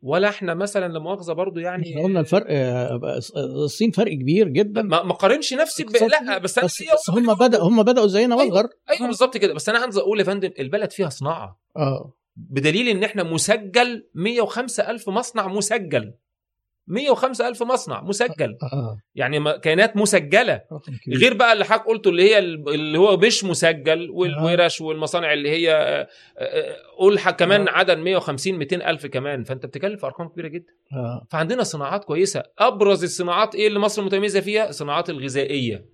ولا 0.01 0.29
إحنا 0.29 0.53
مثلا 0.53 0.93
لا 0.93 0.99
مؤاخذة 0.99 1.33
برضو 1.33 1.59
يعني 1.59 1.89
إحنا 1.91 2.03
قلنا 2.03 2.19
الفرق 2.19 2.45
آه، 2.49 3.19
الصين 3.35 3.91
فرق 3.91 4.13
كبير 4.13 4.47
جدا. 4.47 4.81
ما 4.81 5.13
قارنش 5.13 5.53
نفسي 5.53 5.83
ب... 5.83 5.89
لا 5.89 6.37
بس 6.37 6.57
أنا 6.57 6.65
بس, 6.67 6.83
بس 6.93 7.09
هم 7.09 7.33
بدا 7.33 7.59
هم 7.61 7.83
بدأوا 7.83 8.07
زينا 8.07 8.35
أيوة. 8.35 8.45
واصغر. 8.45 8.69
أيوه 8.89 9.07
بالظبط 9.07 9.37
كده. 9.37 9.53
بس 9.53 9.69
أنا 9.69 9.79
عايز 9.79 9.97
أقول 9.97 10.19
يا 10.19 10.23
فندم 10.23 10.51
البلد 10.59 10.91
فيها 10.91 11.09
صناعة. 11.09 11.59
آه. 11.77 12.13
بدليل 12.35 12.87
إن 12.87 13.03
إحنا 13.03 13.23
مسجل 13.23 14.09
105 14.15 14.89
ألف 14.89 15.09
مصنع 15.09 15.47
مسجل. 15.47 16.13
105 16.91 17.47
ألف 17.47 17.63
مصنع 17.63 18.01
مسجل. 18.01 18.57
آه 18.73 18.97
يعني 19.15 19.39
ما- 19.39 19.57
كيانات 19.57 19.97
مسجلة. 19.97 20.61
كبير 21.05 21.17
غير 21.19 21.33
بقى 21.33 21.53
اللي 21.53 21.65
حضرتك 21.65 21.85
قلته 21.87 22.09
اللي 22.09 22.23
هي 22.23 22.39
اللي 22.39 22.99
هو 22.99 23.17
مش 23.17 23.43
مسجل 23.43 24.09
والورش 24.09 24.81
والمصانع 24.81 25.33
اللي 25.33 25.49
هي 25.49 25.73
آه، 25.73 26.07
آه، 26.37 26.75
قول 26.97 27.19
كمان 27.19 27.67
آه. 27.67 27.71
عدد 27.71 27.97
150 27.97 28.55
200 28.57 28.89
ألف 28.89 29.05
كمان. 29.05 29.43
فأنت 29.43 29.65
بتتكلم 29.65 29.97
في 29.97 30.05
أرقام 30.05 30.27
كبيرة 30.27 30.47
جدا. 30.47 30.73
فعندنا 31.29 31.63
صناعات 31.63 32.03
كويسة. 32.05 32.43
أبرز 32.59 33.03
الصناعات 33.03 33.55
إيه 33.55 33.67
اللي 33.67 33.79
مصر 33.79 34.01
متميزة 34.03 34.39
فيها؟ 34.39 34.69
الصناعات 34.69 35.09
الغذائية 35.09 35.85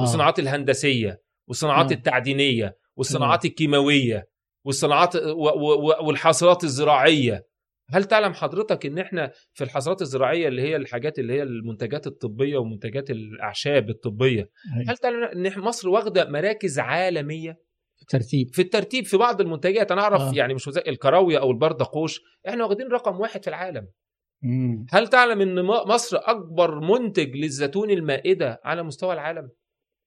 والصناعات 0.00 0.38
الهندسية 0.38 1.20
والصناعات 1.48 1.92
آه. 1.92 1.94
التعدينية 1.96 2.76
والصناعات 2.96 3.44
الكيماوية 3.44 4.28
والصناعات 4.64 5.16
والحاصلات 6.00 6.64
الزراعية. 6.64 7.51
هل 7.92 8.04
تعلم 8.04 8.32
حضرتك 8.32 8.86
إن 8.86 8.98
إحنا 8.98 9.32
في 9.52 9.64
الحاصلات 9.64 10.02
الزراعية 10.02 10.48
اللي 10.48 10.62
هي 10.62 10.76
الحاجات 10.76 11.18
اللي 11.18 11.32
هي 11.32 11.42
المنتجات 11.42 12.06
الطبية 12.06 12.58
ومنتجات 12.58 13.10
الأعشاب 13.10 13.90
الطبية 13.90 14.50
أيوة. 14.76 14.90
هل 14.90 14.96
تعلم 14.96 15.24
إن 15.24 15.60
مصر 15.60 15.88
واخدة 15.88 16.28
مراكز 16.30 16.78
عالمية 16.78 17.58
ترتيب 18.08 18.48
في 18.52 18.62
الترتيب 18.62 19.04
في 19.04 19.16
بعض 19.16 19.40
المنتجات 19.40 19.92
أنا 19.92 20.00
أعرف 20.00 20.20
آه. 20.22 20.32
يعني 20.34 20.54
مش 20.54 20.68
زي 20.68 20.82
الكراوية 20.88 21.38
أو 21.38 21.50
البردقوش 21.50 22.20
إحنا 22.48 22.64
واخدين 22.64 22.86
رقم 22.88 23.20
واحد 23.20 23.42
في 23.42 23.48
العالم 23.48 23.88
مم. 24.42 24.86
هل 24.90 25.08
تعلم 25.08 25.40
إن 25.40 25.62
مصر 25.64 26.16
أكبر 26.20 26.80
منتج 26.80 27.36
للزيتون 27.36 27.90
المائدة 27.90 28.60
على 28.64 28.82
مستوى 28.82 29.12
العالم 29.12 29.50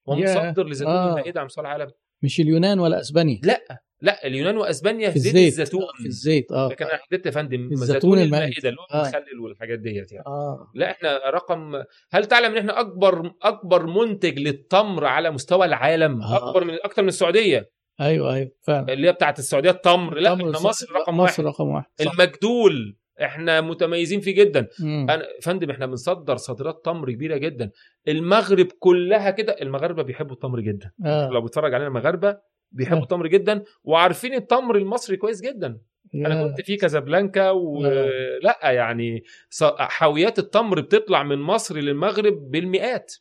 ومصدر 0.07 0.67
لزيتون 0.67 0.93
آه. 0.93 1.09
المائدة 1.09 1.39
على 1.39 1.45
مستوى 1.45 1.65
العالم 1.65 1.91
مش 2.23 2.39
اليونان 2.39 2.79
ولا 2.79 2.99
أسبانيا 2.99 3.39
لأ 3.43 3.83
لا 4.01 4.27
اليونان 4.27 4.57
وأسبانيا 4.57 5.09
في 5.09 5.19
زيت 5.19 5.35
الزيت. 5.35 5.59
الزيتون. 5.59 5.81
آه، 5.81 6.01
في 6.01 6.05
الزيت 6.05 6.51
آه. 6.51 6.69
لكن 6.69 6.85
أنا 6.85 6.97
حددت 6.97 7.25
يا 7.25 7.31
فندم 7.31 7.69
الزيتون 7.71 7.93
زيتون 7.93 8.19
المائد. 8.19 8.43
المائده 8.43 8.69
اللي 8.69 8.81
هو 8.81 8.85
آه. 8.99 9.01
المخلل 9.01 9.39
والحاجات 9.39 9.79
ديت 9.79 10.11
يعني. 10.11 10.25
آه. 10.27 10.71
لا 10.73 10.91
إحنا 10.91 11.29
رقم 11.29 11.83
هل 12.11 12.25
تعلم 12.25 12.51
إن 12.51 12.57
إحنا 12.57 12.79
أكبر 12.79 13.31
أكبر 13.41 13.85
منتج 13.85 14.39
للتمر 14.39 15.05
على 15.05 15.31
مستوى 15.31 15.65
العالم؟ 15.65 16.21
آه. 16.21 16.49
أكبر 16.49 16.63
من 16.63 16.73
أكتر 16.83 17.01
من 17.01 17.07
السعودية. 17.07 17.69
أيوه 18.01 18.33
أيوه 18.35 18.51
فعلا. 18.61 18.93
اللي 18.93 19.07
هي 19.07 19.11
بتاعت 19.11 19.39
السعودية 19.39 19.69
التمر. 19.69 20.17
لا 20.17 20.33
إحنا 20.33 20.45
مصر 20.45 20.87
رقم 20.95 21.17
مصر 21.17 21.43
واحد. 21.43 21.55
رقم 21.55 21.67
واحد 21.67 21.85
صح. 21.99 22.11
المجدول 22.11 22.97
إحنا 23.21 23.61
متميزين 23.61 24.19
فيه 24.19 24.35
جدا. 24.35 24.67
مم. 24.79 25.07
أنا 25.09 25.25
فندم 25.41 25.69
إحنا 25.69 25.85
بنصدر 25.85 26.35
صادرات 26.35 26.81
تمر 26.85 27.11
كبيرة 27.11 27.37
جدا. 27.37 27.71
المغرب 28.07 28.67
كلها 28.79 29.31
كده 29.31 29.55
المغاربة 29.61 30.03
بيحبوا 30.03 30.33
التمر 30.33 30.59
جدا. 30.59 30.91
آه. 31.05 31.29
لو 31.29 31.41
بيتفرج 31.41 31.73
علينا 31.73 31.87
المغاربة 31.87 32.37
بيحبوا 32.71 32.99
آه. 32.99 33.03
التمر 33.03 33.27
جدا 33.27 33.63
وعارفين 33.83 34.33
التمر 34.33 34.75
المصري 34.77 35.17
كويس 35.17 35.41
جدا 35.41 35.77
أنا. 36.15 36.47
كنت 36.47 36.61
في 36.61 36.75
كازابلانكا 36.75 37.49
آه. 37.49 37.53
ولا 37.53 38.71
يعني 38.71 39.23
ص- 39.49 39.63
حاويات 39.79 40.39
التمر 40.39 40.81
بتطلع 40.81 41.23
من 41.23 41.37
مصر 41.39 41.77
للمغرب 41.77 42.33
بالمئات 42.51 43.15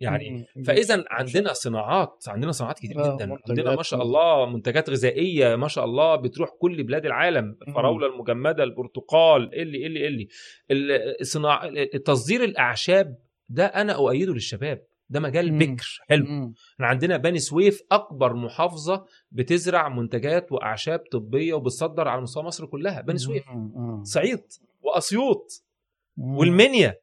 يعني. 0.00 0.44
فاذا 0.66 1.04
عندنا 1.10 1.52
صناعات 1.52 2.24
عندنا 2.28 2.52
صناعات 2.52 2.78
كتير 2.78 2.98
آه، 3.04 3.16
جدا. 3.16 3.36
عندنا 3.48 3.76
ما 3.76 3.82
شاء 3.82 4.02
الله 4.02 4.46
منتجات 4.46 4.90
غذائية 4.90 5.56
ما 5.56 5.68
شاء 5.68 5.84
الله 5.84 6.16
بتروح 6.16 6.50
كل 6.58 6.82
بلاد 6.82 7.06
العالم 7.06 7.56
الفراولة 7.68 8.06
المجمدة 8.06 8.64
البرتقال 8.64 9.54
اللي 9.54 9.86
اللي 9.86 10.06
اللي 10.06 10.28
ال- 10.70 11.20
الصناع 11.20 11.70
تصدير 12.04 12.44
الأعشاب 12.44 13.18
ده 13.48 13.66
أنا 13.66 13.92
أؤيده 13.92 14.32
للشباب 14.32 14.82
ده 15.12 15.20
مجال. 15.20 15.58
بكر. 15.58 16.00
حلو. 16.08 16.24
مم. 16.24 16.54
إحنا 16.74 16.86
عندنا 16.86 17.16
بني 17.16 17.38
سويف 17.38 17.82
أكبر 17.92 18.34
محافظة 18.34 19.04
بتزرع 19.30 19.88
منتجات 19.88 20.52
وأعشاب 20.52 20.98
طبية 21.12 21.54
وبتصدر 21.54 22.08
على 22.08 22.20
مستوى 22.20 22.42
مصر 22.42 22.66
كلها. 22.66 23.00
بني 23.00 23.18
سويف. 23.18 23.44
صعيد 24.02 24.42
وأسيوط. 24.82 25.64
والمنيا. 26.16 26.94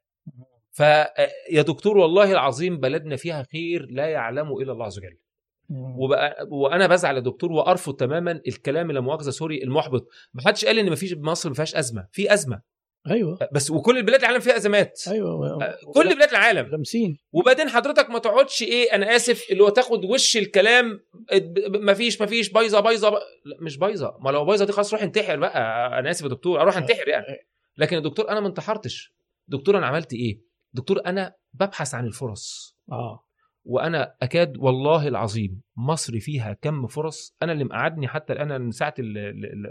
فيا 0.71 1.61
دكتور 1.61 1.97
والله 1.97 2.31
العظيم 2.31 2.79
بلدنا 2.79 3.15
فيها 3.15 3.43
خير 3.43 3.87
لا 3.89 4.05
يعلمه 4.05 4.61
إلا 4.61 4.71
الله 4.71 4.85
عز 4.85 4.97
وجل. 4.97 5.17
وبقى 5.97 6.47
وأنا 6.51 6.87
بزعل 6.87 7.15
يا 7.15 7.21
دكتور 7.21 7.51
وأرفض 7.51 7.93
تماما 7.93 8.41
الكلام 8.47 8.91
لا 8.91 8.99
مؤاخذة 8.99 9.29
سوري 9.29 9.63
المحبط. 9.63 10.07
ما 10.33 10.41
حدش 10.41 10.65
قال 10.65 10.79
إن 10.79 10.89
ما 10.89 10.95
فيش 10.95 11.13
مصر 11.13 11.49
ما 11.49 11.55
فيهاش 11.55 11.75
أزمة. 11.75 12.07
في 12.11 12.33
أزمة. 12.33 12.61
أيوه. 13.09 13.39
بس 13.51 13.71
وكل 13.71 13.97
البلاد 13.97 14.19
العالم 14.19 14.39
فيها 14.39 14.55
أزمات. 14.55 15.01
أيوه. 15.07 15.59
كل 15.93 16.15
بلاد 16.15 16.29
العالم. 16.29 16.67
لامسين 16.67 17.17
وبعدين 17.31 17.69
حضرتك 17.69 18.09
ما 18.09 18.19
تقعدش 18.19 18.63
إيه 18.63 18.95
أنا 18.95 19.15
آسف 19.15 19.47
اللي 19.51 19.63
هو 19.63 19.69
تاخد 19.69 20.05
وش 20.05 20.37
الكلام 20.37 20.99
ما 21.79 21.93
فيش 21.93 22.21
ما 22.21 22.27
فيش 22.27 22.49
بايظة 22.49 22.79
بايظة 22.79 23.19
مش 23.61 23.77
بايظة. 23.77 24.17
ما 24.19 24.29
لو 24.29 24.45
بايظة 24.45 24.65
دي 24.65 24.71
خلاص 24.71 24.93
روح 24.93 25.03
انتحر 25.03 25.35
بقى. 25.35 25.87
أنا 25.99 26.09
آسف 26.09 26.23
يا 26.23 26.29
دكتور 26.29 26.61
أروح 26.61 26.77
انتحر 26.77 27.07
يعني. 27.07 27.47
لكن 27.77 27.95
يا 27.95 28.01
دكتور 28.01 28.29
أنا 28.29 28.39
ما 28.39 28.47
انتحرتش. 28.47 29.13
دكتور 29.47 29.77
أنا 29.77 29.87
عملت 29.87 30.13
إيه؟ 30.13 30.39
دكتور 30.73 31.01
أنا 31.05 31.33
ببحث 31.53 31.95
عن 31.95 32.05
الفرص. 32.05 32.75
آه. 32.91 33.25
وأنا 33.65 34.15
أكاد 34.21 34.57
والله 34.57 35.07
العظيم 35.07 35.61
مصر 35.77 36.19
فيها 36.19 36.53
كم 36.61 36.87
فرص. 36.87 37.35
أنا 37.43 37.51
اللي 37.51 37.63
مقعدني 37.63 38.07
حتى 38.07 38.33
الآن 38.33 38.61
من 38.61 38.71
ساعة 38.71 38.93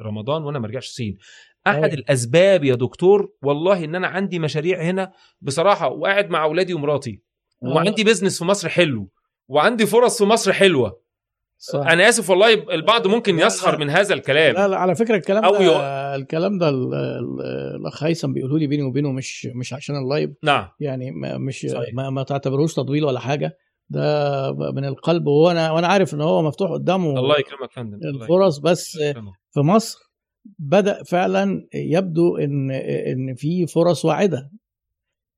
رمضان 0.04 0.42
وأنا 0.44 0.58
ما 0.58 0.68
رجعش 0.68 0.86
الصين. 0.86 1.18
أحد 1.70 1.82
أيوة. 1.84 1.94
الأسباب 1.94 2.64
يا 2.64 2.74
دكتور 2.74 3.32
والله 3.42 3.84
إن 3.84 3.94
أنا 3.94 4.06
عندي 4.06 4.38
مشاريع 4.38 4.82
هنا 4.82 5.12
بصراحة 5.40 5.88
وقاعد 5.88 6.30
مع 6.30 6.44
أولادي 6.44 6.74
ومراتي 6.74 7.22
وعندي 7.62 8.04
بيزنس 8.04 8.38
في 8.38 8.44
مصر 8.44 8.68
حلو 8.68 9.10
وعندي 9.48 9.86
فرص 9.86 10.18
في 10.18 10.24
مصر 10.24 10.52
حلوة 10.52 11.00
صح. 11.60 11.86
أنا 11.86 12.08
آسف 12.08 12.30
والله 12.30 12.52
البعض 12.54 13.06
ممكن 13.06 13.38
يسخر. 13.38 13.78
من 13.78 13.90
هذا 13.90 14.14
الكلام 14.14 14.54
لا 14.54 14.68
لا 14.68 14.76
على 14.76 14.94
فكرة 14.94 15.16
الكلام 15.16 15.44
أو 15.44 15.52
ده 15.52 15.60
يو- 15.64 15.76
الكلام 16.22 16.58
ده 16.58 16.68
ال- 16.68 16.94
ال- 16.94 17.76
الأخ 17.80 18.02
هيثم 18.04 18.32
بيقولوا 18.32 18.58
لي 18.58 18.66
بيني 18.66 18.82
وبينه 18.82 19.12
مش 19.12 19.48
مش 19.54 19.72
عشان 19.72 19.96
ال 19.96 20.03
live 20.03 20.30
نعم 20.42 20.68
يعني 20.80 21.10
ما 21.10 21.38
مش 21.38 21.66
صحيح. 21.70 21.94
ما, 21.94 22.10
ما 22.10 22.22
تعتبروش 22.22 22.74
تطبيل 22.74 23.04
ولا 23.04 23.20
حاجة 23.20 23.56
ده 23.90 24.52
من 24.72 24.84
القلب 24.84 25.26
وأنا 25.26 25.70
وأنا 25.72 25.86
عارف 25.86 26.14
إن 26.14 26.20
هو 26.20 26.42
مفتوح 26.42 26.70
قدامه 26.70 27.18
الله 27.18 27.38
يكرمك 27.38 27.72
فندم 27.72 27.98
الفرص 28.08 28.58
بس. 28.58 28.98
في 29.50 29.60
مصر 29.60 29.98
بدأ 30.58 31.02
فعلا 31.02 31.68
يبدو 31.74 32.36
إن 32.36 32.70
إن 32.70 33.34
في 33.34 33.66
فرص 33.66 34.04
واعدة. 34.04 34.50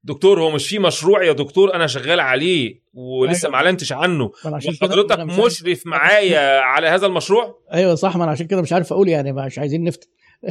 دكتور 0.05 0.43
هو 0.43 0.51
مش 0.51 0.69
في 0.69 0.79
مشروع 0.79 1.25
يا 1.25 1.33
دكتور 1.33 1.75
أنا 1.75 1.87
شغال 1.87 2.21
عليه 2.21 2.83
ولسه 2.95 3.47
أيوة. 3.47 3.53
ما 3.53 3.57
أعلنتش 3.57 3.93
عنه. 3.93 4.31
وحضرتك 4.45 5.19
مشرف 5.21 5.87
معايا 5.87 6.61
على 6.61 6.87
هذا 6.89 7.07
المشروع؟ 7.07 7.59
أيوه 7.73 7.95
صح 7.95 8.17
ما 8.17 8.25
أنا 8.25 8.33
عشان 8.33 8.47
كده 8.47 8.63
مش 8.63 8.73
عارف 8.73 8.93
أقول 8.93 9.09
يعني 9.09 9.33
مش 9.33 9.59
عايزين 9.59 9.85
نفتي. 9.85 10.09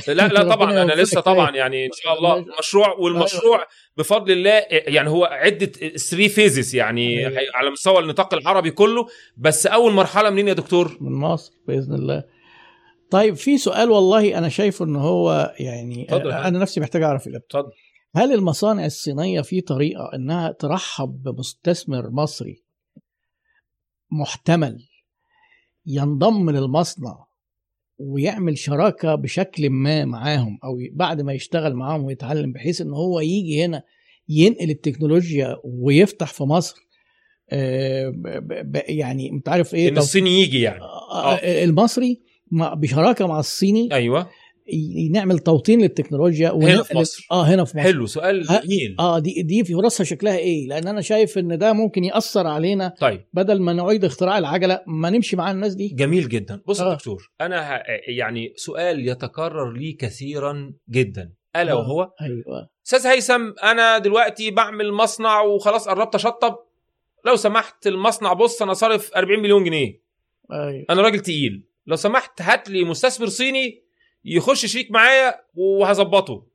لا 0.07 0.27
لا 0.27 0.43
طبعا 0.55 0.81
أنا. 0.81 0.93
لسه 0.93 1.21
طبعا 1.21 1.55
يعني 1.55 1.85
إن 1.85 1.91
شاء 1.93 2.17
الله 2.17 2.45
مشروع 2.59 2.93
والمشروع 2.93 3.65
بفضل 3.97 4.31
الله 4.31 4.63
يعني 4.69 5.09
هو 5.09 5.25
عدة 5.25 5.65
3 5.65 6.27
فيزز 6.27 6.75
يعني 6.75 7.27
أيوة. 7.27 7.51
على 7.55 7.69
مستوى 7.69 7.99
النطاق 7.99 8.33
العربي 8.33 8.71
كله. 8.71 9.07
بس 9.37 9.67
أول 9.67 9.93
مرحلة 9.93 10.29
منين 10.29 10.47
يا 10.47 10.53
دكتور؟ 10.53 10.97
من 11.01 11.11
مصر 11.11 11.53
بإذن 11.67 11.93
الله. 11.93 12.23
طيب 13.11 13.33
في 13.35 13.57
سؤال 13.57 13.89
والله 13.89 14.37
أنا 14.37 14.49
شايفه 14.49 14.85
إن 14.85 14.95
هو 14.95 15.55
يعني 15.59 16.07
أنا 16.47 16.59
نفسي 16.59 16.79
محتاج 16.79 17.01
أعرف 17.03 17.27
اجابته 17.27 17.59
اتفضل. 17.59 17.71
هل 18.15 18.33
المصانع 18.33 18.85
الصينية 18.85 19.41
في 19.41 19.61
طريقة 19.61 20.11
إنها 20.15 20.51
ترحب 20.51 21.23
بمستثمر 21.23 22.09
مصري 22.09 22.63
محتمل 24.11 24.85
ينضم 25.85 26.49
للمصنع 26.49 27.25
ويعمل 27.97 28.57
شراكة 28.57 29.15
بشكل 29.15 29.69
ما 29.69 30.05
معاهم 30.05 30.59
أو 30.63 30.77
بعد 30.91 31.21
ما 31.21 31.33
يشتغل 31.33 31.73
معاهم 31.73 32.03
ويتعلم 32.03 32.51
بحيث 32.51 32.81
إن 32.81 32.93
هو 32.93 33.19
يجي 33.19 33.65
هنا 33.65 33.83
ينقل 34.29 34.69
التكنولوجيا 34.69 35.57
ويفتح 35.63 36.33
في 36.33 36.43
مصر؟ 36.43 36.75
آه، 37.51 38.13
يعني 38.87 39.29
أنت 39.31 39.49
عارف 39.49 39.73
إيه؟ 39.75 39.89
إن 39.89 39.97
الصيني 39.97 40.41
يجي 40.41 40.61
يعني. 40.61 40.81
آه، 40.81 41.63
المصري 41.63 42.09
مع- 42.09 42.28
بشراكة 42.51 43.27
مع 43.27 43.39
الصيني 43.39 43.89
أيوه. 43.91 44.29
نعمل 45.11 45.39
توطين 45.39 45.81
للتكنولوجيا 45.81 46.49
هنا 46.49 46.83
في 46.83 46.97
مصر. 46.97 47.27
آه 47.31 47.43
هنا 47.43 47.65
في 47.65 47.77
مصر. 47.77 47.87
حلو. 47.87 48.05
سؤال 48.05 48.43
جميل. 48.43 48.95
آه 48.99 49.19
دي 49.19 49.43
دي 49.43 49.63
في 49.63 49.73
فرصها 49.73 50.03
شكلها 50.03 50.37
إيه؟ 50.37 50.67
لأن 50.67 50.87
أنا 50.87 51.01
شايف 51.01 51.37
إن 51.37 51.57
ده 51.57 51.73
ممكن 51.73 52.03
يأثر 52.03 52.47
علينا 52.47 52.93
طيب. 52.99 53.25
بدل 53.33 53.61
ما 53.61 53.73
نعيد 53.73 54.05
اختراع 54.05 54.37
العجلة 54.37 54.81
ما 54.87 55.09
نمشي 55.09 55.35
مع 55.35 55.51
الناس 55.51 55.75
دي. 55.75 55.87
جميل 55.87 56.29
جدا. 56.29 56.61
بص 56.67 56.79
يا 56.79 56.85
آه. 56.85 56.93
دكتور 56.93 57.31
أنا 57.41 57.75
ه... 57.75 57.81
يعني 58.07 58.53
سؤال 58.55 59.07
يتكرر 59.07 59.71
لي 59.73 59.93
كثيرا 59.93 60.73
جدا. 60.89 61.33
ألا 61.55 61.71
آه. 61.71 61.75
وهو؟ 61.75 62.11
أيوه. 62.21 62.69
أستاذ 62.85 63.07
هيثم 63.07 63.51
أنا 63.63 63.97
دلوقتي 63.97 64.51
بعمل 64.51 64.93
مصنع 64.93 65.41
وخلاص 65.41 65.87
قربت 65.87 66.15
أشطب. 66.15 66.55
لو 67.25 67.35
سمحت 67.35 67.87
المصنع 67.87 68.33
بص 68.33 68.61
أنا 68.61 68.73
صارف 68.73 69.11
40 69.15 69.39
مليون 69.39 69.63
جنيه. 69.63 70.01
أيوه. 70.51 70.85
أنا 70.89 71.01
راجل 71.01 71.19
تقيل. 71.19 71.68
لو 71.85 71.95
سمحت 71.95 72.41
هات 72.41 72.69
لي 72.69 72.83
مستثمر 72.83 73.27
صيني 73.27 73.83
يخش 74.25 74.65
شريك 74.65 74.91
معايا 74.91 75.35
وهظبطه. 75.53 76.47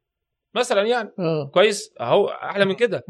مثلا 0.55 0.82
يعني. 0.82 1.10
آه. 1.18 1.51
كويس. 1.55 1.90
أهو 2.01 2.26
أحلى 2.28 2.64
من 2.64 2.74
كده. 2.74 3.05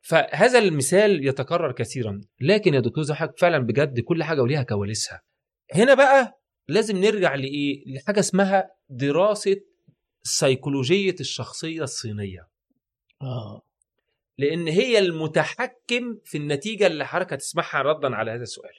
فهذا 0.00 0.58
المثال 0.58 1.26
يتكرر 1.26 1.72
كثيرا. 1.72 2.20
لكن 2.40 2.74
يا 2.74 2.80
دكتور 2.80 3.04
زحك 3.04 3.38
فعلا 3.38 3.58
بجد 3.58 4.00
كل 4.00 4.22
حاجة 4.24 4.42
وليها 4.42 4.62
كواليسها. 4.62 5.22
هنا 5.74 5.94
بقى 5.94 6.40
لازم 6.68 6.96
نرجع 6.96 7.34
لإيه؟ 7.34 7.84
لحاجة 7.86 8.20
اسمها 8.20 8.70
دراسة 8.88 9.56
سيكولوجية 10.22 11.14
الشخصية 11.20 11.82
الصينية. 11.82 12.48
آه. 13.22 13.62
لأن 14.38 14.68
هي 14.68 14.98
المتحكم 14.98 16.18
في 16.24 16.38
النتيجة 16.38 16.86
اللي 16.86 17.06
حضرتك 17.06 17.32
هتسمعها 17.32 17.82
ردا 17.82 18.16
على 18.16 18.30
هذا 18.30 18.42
السؤال. 18.42 18.74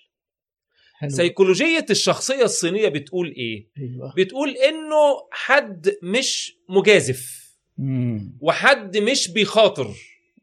حلو. 0.99 1.09
سيكولوجية 1.09 1.85
الشخصية 1.89 2.43
الصينية 2.43 2.87
بتقول 2.89 3.33
إيه؟ 3.37 3.67
أيوه. 3.77 4.13
بتقول 4.17 4.49
إنه 4.49 5.27
حد 5.31 5.95
مش 6.03 6.57
مجازف. 6.69 7.49
مم. 7.77 8.37
وحد 8.41 8.97
مش 8.97 9.31
بيخاطر. 9.31 9.87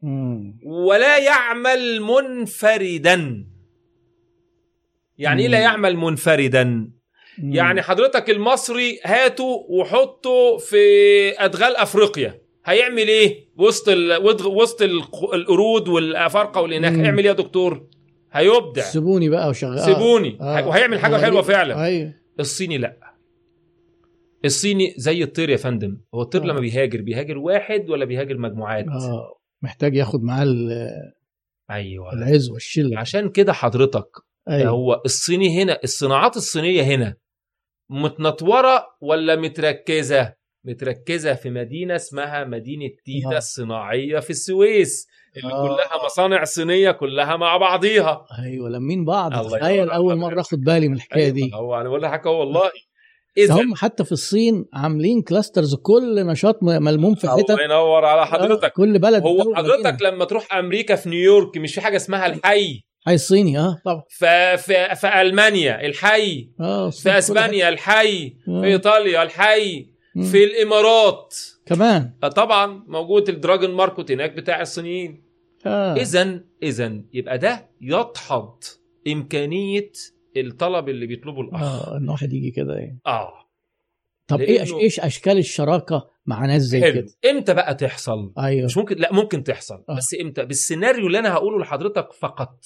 مم. 0.01 0.59
ولا 0.65 1.17
يعمل 1.17 2.01
منفردا. 2.01 3.47
يعني 5.17 5.41
إيه 5.41 5.47
لا 5.47 5.57
مم. 5.57 5.63
يعمل 5.63 5.97
منفردا؟ 5.97 6.63
مم. 6.63 7.53
يعني 7.53 7.81
حضرتك 7.81 8.29
المصري 8.29 8.99
هاته 9.03 9.65
وحطه 9.69 10.57
في 10.57 10.77
أدغال 11.37 11.75
أفريقيا. 11.75 12.41
هيعمل 12.65 13.07
إيه؟ 13.07 13.47
وسط 13.57 13.89
ال... 13.89 14.23
وسط 14.45 14.81
ال... 14.81 15.01
القرود 15.33 15.87
والأفارقة 15.87 16.61
والإناث. 16.61 16.93
مم. 16.93 16.99
هيعمل 17.01 17.19
إيه 17.19 17.27
يا 17.27 17.33
دكتور. 17.33 17.87
هيبدع. 18.39 18.81
سيبوني 18.81 19.29
بقى 19.29 19.49
وشغال. 19.49 19.79
سيبوني. 19.79 20.37
آه. 20.41 20.67
وهيعمل 20.67 20.99
حاجة 20.99 21.17
حلوة 21.17 21.41
فعلا. 21.41 21.83
أيوه. 21.85 22.13
الصيني 22.39 22.77
لا. 22.77 22.97
الصيني 24.45 24.93
زي 24.97 25.23
الطير 25.23 25.49
يا 25.49 25.57
فندم. 25.57 26.01
هو 26.15 26.21
الطير 26.21 26.43
آه. 26.43 26.45
لما 26.45 26.59
بيهاجر 26.59 27.01
بيهاجر 27.01 27.37
واحد 27.37 27.89
ولا 27.89 28.05
بيهاجر 28.05 28.37
مجموعات؟ 28.37 28.85
آه. 28.87 29.37
محتاج 29.63 29.95
ياخد 29.95 30.23
معاه 30.23 30.45
أيوه. 31.71 32.13
العز 32.13 32.49
والشلة. 32.49 32.99
عشان 32.99 33.29
كده 33.29 33.53
حضرتك 33.53 34.07
أيوه. 34.49 34.69
هو 34.69 35.01
الصيني 35.05 35.63
هنا 35.63 35.79
الصناعات 35.83 36.37
الصينية 36.37 36.81
هنا 36.83 37.15
متنطورة 37.89 38.85
ولا 39.01 39.35
متركزة؟ 39.35 40.33
متركزة 40.65 41.33
في 41.33 41.49
مدينة 41.49 41.95
اسمها 41.95 42.43
مدينة 42.43 42.89
تيتا 43.05 43.33
آه. 43.33 43.37
الصناعية 43.37 44.19
في 44.19 44.29
السويس. 44.29 45.07
اللي 45.43 45.53
آه. 45.53 45.67
كلها 45.67 46.05
مصانع 46.05 46.43
صينية 46.43 46.91
كلها 46.91 47.35
مع 47.35 47.57
بعضيها. 47.57 48.25
أيوه 48.43 48.69
لمين 48.69 49.05
بعض. 49.05 49.31
تخيل 49.51 49.89
أول. 49.89 50.15
مرة 50.15 50.41
أخد 50.41 50.61
بالي 50.61 50.87
من 50.87 50.95
الحكاية 50.95 51.29
دي. 51.29 51.43
أيوة، 51.43 51.55
هو 51.57 51.81
أنا 51.81 51.89
بقول 51.89 52.01
لك 52.01 52.25
والله. 52.25 52.71
اذا 53.37 53.53
هم 53.53 53.75
حتى 53.75 54.05
في 54.05 54.11
الصين 54.11 54.65
عاملين 54.73 55.21
كلاسترز 55.21 55.75
كل 55.75 56.25
نشاط 56.25 56.63
ملموم 56.63 57.15
في 57.15 57.29
حتت 57.29 57.49
الله 57.49 57.63
ينور 57.63 58.05
على 58.05 58.21
آه، 58.21 58.25
حضرتك. 58.25 58.73
كل 58.73 58.99
بلد 58.99 59.23
هو 59.23 59.55
حضرتك. 59.55 60.01
لما 60.01 60.25
تروح 60.25 60.53
أمريكا 60.53 60.95
في 60.95 61.09
نيويورك 61.09 61.57
مش 61.57 61.75
في 61.75 61.81
حاجة 61.81 61.95
اسمها 61.95 62.25
الحي. 62.25 62.83
حي 63.05 63.13
الصيني 63.13 63.59
آه 63.59 63.81
طبعا. 63.85 64.03
في 64.09 64.57
في, 64.57 64.95
في 64.95 65.21
ألمانيا 65.21 65.85
الحي. 65.85 66.49
آه 66.59 66.89
في 66.89 67.17
أسبانيا 67.17 67.69
الحي. 67.69 68.33
آه. 68.49 68.61
في 68.61 68.67
إيطاليا 68.67 69.23
الحي. 69.23 69.85
في 70.31 70.43
الإمارات. 70.43 71.35
كمان. 71.65 72.11
آه، 72.23 72.27
طبعا 72.27 72.83
موجود 72.87 73.29
ال 73.29 73.35
Dragon 73.35 73.71
Mart 73.71 74.11
هناك 74.11 74.31
بتاع 74.31 74.61
الصينيين. 74.61 75.26
اذا 75.67 76.43
اذا 76.63 77.01
يبقى 77.13 77.37
ده 77.37 77.69
يدحض 77.81 78.63
إمكانية 79.07 79.91
الطلب 80.37 80.89
اللي 80.89 81.07
بيطلبه 81.07 81.41
الأخ. 81.41 81.61
آه 81.63 81.97
إن 81.97 82.09
واحد 82.09 82.33
يجي 82.33 82.51
كده 82.51 82.73
يعني. 82.75 82.99
آه. 83.05 83.33
طب 84.27 84.41
إيه. 84.41 84.61
إيش 84.61 84.99
أشكال 84.99 85.37
الشراكة 85.37 86.09
مع 86.25 86.45
ناس 86.45 86.61
زي 86.61 86.81
حلو. 86.81 86.93
كده؟ 86.93 87.07
إمتى 87.31 87.53
بقى 87.53 87.75
تحصل؟ 87.75 88.33
أيوه. 88.39 88.65
مش 88.65 88.77
ممكن 88.77 88.95
لا 88.95 89.13
ممكن 89.13 89.43
تحصل. 89.43 89.83
آه. 89.89 89.95
بس 89.97 90.15
إمتى؟ 90.21 90.45
بالسيناريو 90.45 91.07
اللي 91.07 91.19
أنا 91.19 91.33
هقوله 91.33 91.59
لحضرتك 91.59 92.13
فقط 92.13 92.59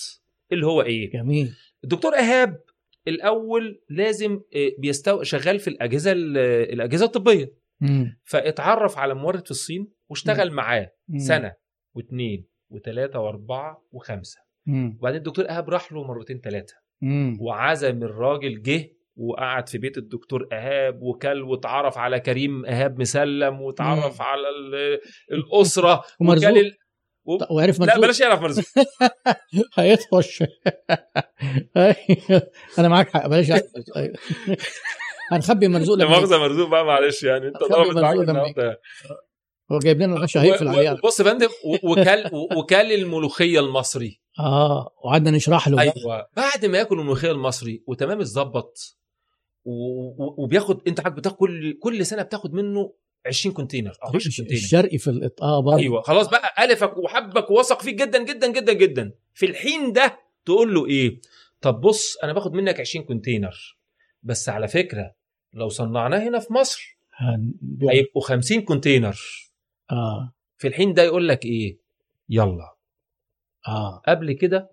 اللي 0.51 0.65
هو 0.65 0.81
إيه؟ 0.81 1.11
جميل. 1.11 1.53
الدكتور 1.83 2.13
إيهاب 2.15 2.61
الأول 3.07 3.81
لازم 3.89 4.33
آه، 4.55 4.71
بيستو 4.79 5.23
شغال 5.23 5.59
في 5.59 5.67
الأجهزة 5.69 6.11
ال- 6.11 6.37
الأجهزة 6.73 7.05
الطبية. 7.05 7.53
مم. 7.81 8.17
فاتعرف 8.25 8.97
على 8.97 9.13
مورد 9.13 9.45
في 9.45 9.51
الصين 9.51 9.87
واشتغل 10.09 10.51
معاه 10.51 10.91
مم. 11.07 11.19
سنة 11.19 11.53
واثنين 11.95 12.45
وثلاثه 12.71 13.19
وأربعة 13.19 13.83
وخمسة 13.91 14.39
مم. 14.65 14.97
وبعدين 14.99 15.17
الدكتور 15.17 15.45
إيهاب 15.45 15.69
راح 15.69 15.91
له 15.93 16.03
مرتين 16.03 16.39
ثلاثة 16.43 16.73
مم. 17.01 17.37
وعزم 17.41 18.03
الراجل 18.03 18.61
جه 18.61 18.89
وقعد 19.15 19.69
في 19.69 19.77
بيت 19.77 19.97
الدكتور 19.97 20.47
إيهاب 20.53 21.01
وكل 21.01 21.41
واتعرف 21.41 21.97
على 21.97 22.19
كريم 22.19 22.65
إيهاب 22.65 22.99
مسلم 22.99 23.61
واتعرف. 23.61 24.21
على 24.21 24.49
ال- 24.49 24.99
الأسرة 25.31 26.03
ومرزوق. 26.21 26.49
وكل 26.51 26.59
ال... 26.59 26.77
و... 27.25 27.37
وعرف 27.55 27.79
لا 27.79 27.85
مرزوق 27.85 28.01
بلاش 28.03 28.19
يعرف 28.21 28.41
مرزوق 28.41 28.65
هيطفش 29.79 30.43
أنا 32.79 32.87
معاك 32.87 33.09
حق 33.09 33.27
بلاش. 33.27 33.51
هنخبي 35.31 35.67
مرزوق 35.67 35.97
لا 35.97 36.03
لما 36.03 36.11
مؤاخذه 36.17 36.37
مرزوق 36.37 36.69
بقى 36.69 36.85
معلش 36.85 37.23
يعني 37.23 37.47
أنت 37.47 37.57
ضربت 37.57 37.97
معاك 37.97 38.15
النهارده 38.17 38.79
هو 39.71 39.79
جايب 39.79 40.01
لنا 40.01 40.27
هيقفل 40.35 40.67
و- 40.67 40.69
عليه 40.69 40.91
و- 40.91 40.97
بص 41.03 41.19
يا 41.19 41.25
فندم 41.25 41.47
وكل 41.83 42.23
وكل 42.57 42.75
الملوخية 42.93 43.59
المصري. 43.59 44.19
آه 44.39 44.91
وقعدنا 45.03 45.31
نشرح 45.31 45.67
له. 45.67 45.81
أيوه. 45.81 46.27
بعد 46.37 46.65
ما 46.65 46.77
ياكل 46.77 46.99
الملوخية 46.99 47.31
المصري 47.31 47.83
وتمام 47.87 48.19
اتظبط 48.21 48.97
وبياخد 50.37 50.81
انت 50.87 50.99
عارف 50.99 51.15
بتاخد 51.15 51.35
كل 51.37 51.77
كل 51.79 52.05
سنة 52.05 52.21
بتاخد 52.21 52.53
منه 52.53 52.93
20 53.25 53.55
كونتينر 53.55 53.91
أو 54.03 54.07
10 54.07 54.21
كونتينر. 54.37 54.51
الشرقي 54.51 54.97
في 54.97 55.09
الإطاء 55.09 55.61
برضه 55.61 55.77
أيوه. 55.77 56.01
خلاص 56.01 56.29
بقى 56.29 56.65
ألفك 56.65 56.97
وحبك 56.97 57.51
ووثق 57.51 57.81
فيك 57.81 57.95
جدا 57.95 58.23
جدا 58.23 58.47
جدا 58.51 58.73
جدا. 58.73 59.11
في 59.33 59.45
الحين 59.45 59.91
ده 59.93 60.19
تقول 60.45 60.73
له 60.75 60.85
إيه؟ 60.87 61.19
طب 61.61 61.81
بص 61.81 62.17
أنا 62.23 62.33
باخد 62.33 62.53
منك 62.53 62.79
20 62.79 63.05
كونتينر. 63.05 63.77
بس 64.23 64.49
على 64.49 64.67
فكرة 64.67 65.11
لو 65.53 65.69
صنعناه 65.69 66.17
هنا 66.29 66.39
في 66.39 66.53
مصر 66.53 66.97
هن- 67.15 67.53
هيبقوا 67.91 68.21
50 68.23 68.61
كونتينر. 68.61 69.19
آه. 69.91 70.33
في 70.57 70.67
الحين 70.67 70.93
ده 70.93 71.03
يقول 71.03 71.27
لك 71.27 71.45
إيه؟ 71.45 71.77
يلا. 72.29 72.75
آه. 73.67 74.01
قبل 74.07 74.31
كده 74.33 74.71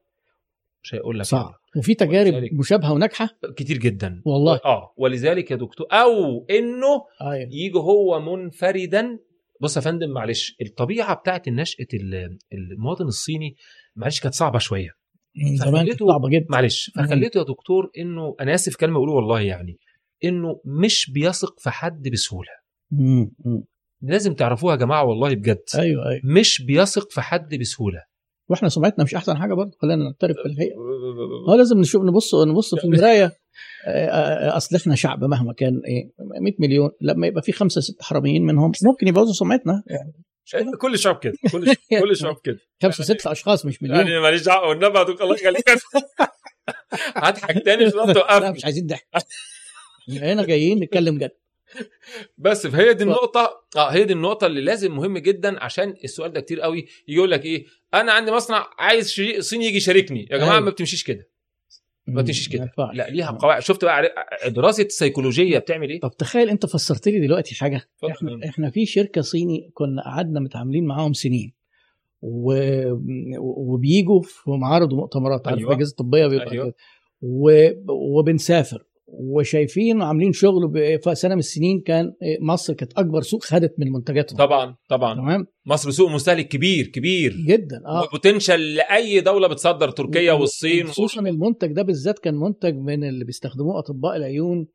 مش 0.82 0.94
هيقول 0.94 1.18
لك 1.18 1.24
صعب. 1.26 1.54
وفي 1.76 1.94
تجارب 1.94 2.34
ولذلك- 2.34 2.52
مشابهة 2.52 2.92
وناجحة. 2.92 3.28
كتير 3.56 3.78
جدا. 3.78 4.22
والله. 4.24 4.60
آه. 4.64 4.92
ولذلك 4.96 5.50
يا 5.50 5.56
دكتور 5.56 5.86
أو 5.92 6.46
إنه 6.50 7.04
أيوه. 7.22 7.48
يجي 7.52 7.78
هو 7.78 8.20
منفردا. 8.20 9.18
بص 9.60 9.76
يا 9.76 9.80
فندم 9.82 10.10
معلش 10.10 10.56
الطبيعة 10.62 11.14
بتاعت 11.14 11.48
ال- 11.94 12.38
المواطن 12.52 13.04
الصيني 13.04 13.56
معلش 13.96 14.20
كانت 14.20 14.34
صعبة 14.34 14.58
شوية. 14.58 14.90
من 15.36 15.56
زمان 15.56 15.86
كانت 15.86 16.02
صعبة 16.02 16.28
جدا. 16.28 16.46
معلش 16.50 16.90
مم. 16.96 17.06
فخليته 17.06 17.38
يا 17.38 17.42
دكتور 17.44 17.90
إنه 17.98 18.36
أنا 18.40 18.54
آسف 18.54 18.76
كلمة 18.76 18.96
أقوله 18.96 19.12
والله 19.12 19.40
يعني 19.40 19.78
إنه 20.24 20.60
مش 20.64 21.10
بيثق 21.10 21.60
في 21.60 21.70
حد 21.70 22.08
بسهولة. 22.08 22.50
مم. 22.90 23.30
لازم 24.02 24.34
تعرفوها 24.34 24.74
يا 24.74 24.78
جماعة 24.80 25.04
والله 25.04 25.34
بجد. 25.34 25.62
أيوه 25.78 26.08
أيوه. 26.08 26.20
مش 26.24 26.62
بيثق 26.62 27.10
في 27.10 27.20
حد 27.20 27.54
بسهولة. 27.54 28.02
وإحنا 28.48 28.68
سمعتنا 28.68 29.04
مش 29.04 29.14
أحسن 29.14 29.36
حاجة 29.36 29.54
برضه 29.54 29.76
خلينا 29.82 30.04
نعترف 30.04 30.36
بالحقيقة 30.44 30.74
آه 31.48 31.56
لازم 31.58 31.78
نشوف 31.78 32.02
نبص 32.02 32.34
نبص 32.34 32.74
في 32.74 32.84
المراية. 32.84 33.32
آه، 33.86 33.90
آه، 34.08 34.56
أصل 34.56 34.76
إحنا 34.76 34.94
شعب 34.94 35.24
مهما 35.24 35.52
كان 35.52 35.80
إيه 35.86 36.10
100 36.40 36.52
مليون 36.58 36.90
لما 37.00 37.26
يبقى 37.26 37.42
في 37.42 37.52
خمسة 37.52 37.80
ست 37.80 38.02
حراميين 38.02 38.42
منهم 38.42 38.72
ممكن 38.84 39.08
يبوظوا 39.08 39.32
سمعتنا. 39.32 39.82
يعني 39.86 40.12
كل 40.80 40.94
الشعب 40.94 41.18
كده 41.18 41.34
كل 41.52 41.74
كل 42.02 42.10
الشعب 42.10 42.36
كده. 42.44 42.58
خمسة 42.82 43.04
ست 43.04 43.26
أشخاص 43.26 43.66
مش 43.66 43.82
مليون. 43.82 43.98
يعني 43.98 44.20
ماليش 44.20 44.42
دعوة 44.42 44.68
والنبي 44.68 44.98
دكتور 44.98 45.22
الله 45.22 45.34
يخليك. 45.34 45.64
هضحك 47.16 47.64
تاني 47.64 47.86
مش 47.86 47.92
لا 47.94 48.50
مش 48.50 48.64
عايزين 48.64 48.86
ضحك. 48.86 49.06
إحنا 50.10 50.32
هنا 50.32 50.44
جايين 50.44 50.82
نتكلم 50.82 51.18
جد. 51.18 51.30
بس 52.38 52.66
فهي 52.66 52.94
دي 52.94 53.04
النقطة 53.04 53.64
آه 53.76 53.88
هي 53.90 54.04
دي 54.04 54.12
النقطة 54.12 54.46
اللي 54.46 54.60
لازم 54.60 54.96
مهم 54.96 55.18
جدا 55.18 55.64
عشان 55.64 55.94
السؤال 56.04 56.32
ده 56.32 56.40
كتير 56.40 56.60
قوي 56.60 56.86
يقول 57.08 57.30
لك 57.30 57.44
إيه 57.44 57.64
أنا 57.94 58.12
عندي 58.12 58.30
مصنع 58.32 58.66
عايز 58.78 59.10
شريك 59.10 59.40
صيني 59.40 59.66
يجي 59.66 59.76
يشاركني 59.76 60.28
يا 60.30 60.36
جماعة 60.36 60.52
أيوة. 60.52 60.64
ما 60.64 60.70
بتمشيش 60.70 61.04
كده 61.04 61.28
ما 62.06 62.22
تمشيش 62.22 62.48
كده. 62.48 62.72
لا 62.94 63.10
ليها 63.10 63.30
قواعد 63.30 63.62
شفت 63.62 63.84
بقى 63.84 64.12
دراسة 64.46 64.86
سيكولوجية 64.88 65.58
بتعمل 65.58 65.90
إيه؟ 65.90 66.00
طب 66.00 66.10
تخيل 66.18 66.48
أنت 66.48 66.66
فسرت 66.66 67.08
لي 67.08 67.20
دلوقتي 67.26 67.54
اتفضل. 67.54 68.10
إحنا 68.10 68.40
إحنا 68.48 68.70
في 68.70 68.86
شركة 68.86 69.20
صيني 69.20 69.70
كنا 69.74 70.02
قعدنا 70.02 70.40
متعاملين 70.40 70.86
معاهم 70.86 71.12
سنين 71.12 71.52
و... 72.22 72.54
وبيجوا 73.38 74.22
في 74.22 74.50
معارض 74.50 74.92
ومؤتمرات 74.92 75.48
عارف 75.48 75.58
أيوة. 75.58 75.70
الأجهزة 75.70 75.90
الطبية 75.90 76.26
بيبقى 76.26 76.52
أيوة. 76.52 76.74
و... 77.22 77.68
وبنسافر 77.88 78.84
وشايفين 79.10 80.02
وعاملين 80.02 80.32
شغل 80.32 80.72
في 81.02 81.14
سنة 81.14 81.34
من 81.34 81.38
السنين 81.38 81.80
كان 81.80 82.12
مصر 82.40 82.74
كانت 82.74 82.92
أكبر 82.92 83.22
سوق 83.22 83.44
خدت 83.44 83.74
من 83.78 83.92
منتجاتهم. 83.92 84.38
طبعا 84.38 84.76
طبعا. 84.88 85.14
تمام؟ 85.14 85.46
مصر 85.66 85.90
سوق 85.90 86.10
مستهلك 86.10 86.48
كبير 86.48 86.86
كبير. 86.86 87.36
جدا 87.46 87.80
آه. 87.86 88.02
وبوتنشال 88.02 88.74
لأي 88.74 89.20
دولة 89.20 89.48
بتصدر 89.48 89.90
تركيا 89.90 90.32
والصين 90.32 90.86
خصوصا 90.86 91.20
المنتج 91.20 91.72
ده 91.72 91.82
بالذات 91.82 92.18
كان 92.18 92.34
منتج 92.34 92.74
من 92.74 93.04
اللي 93.04 93.24
بيستخدموه 93.24 93.78
أطباء 93.78 94.16
العيون 94.16 94.66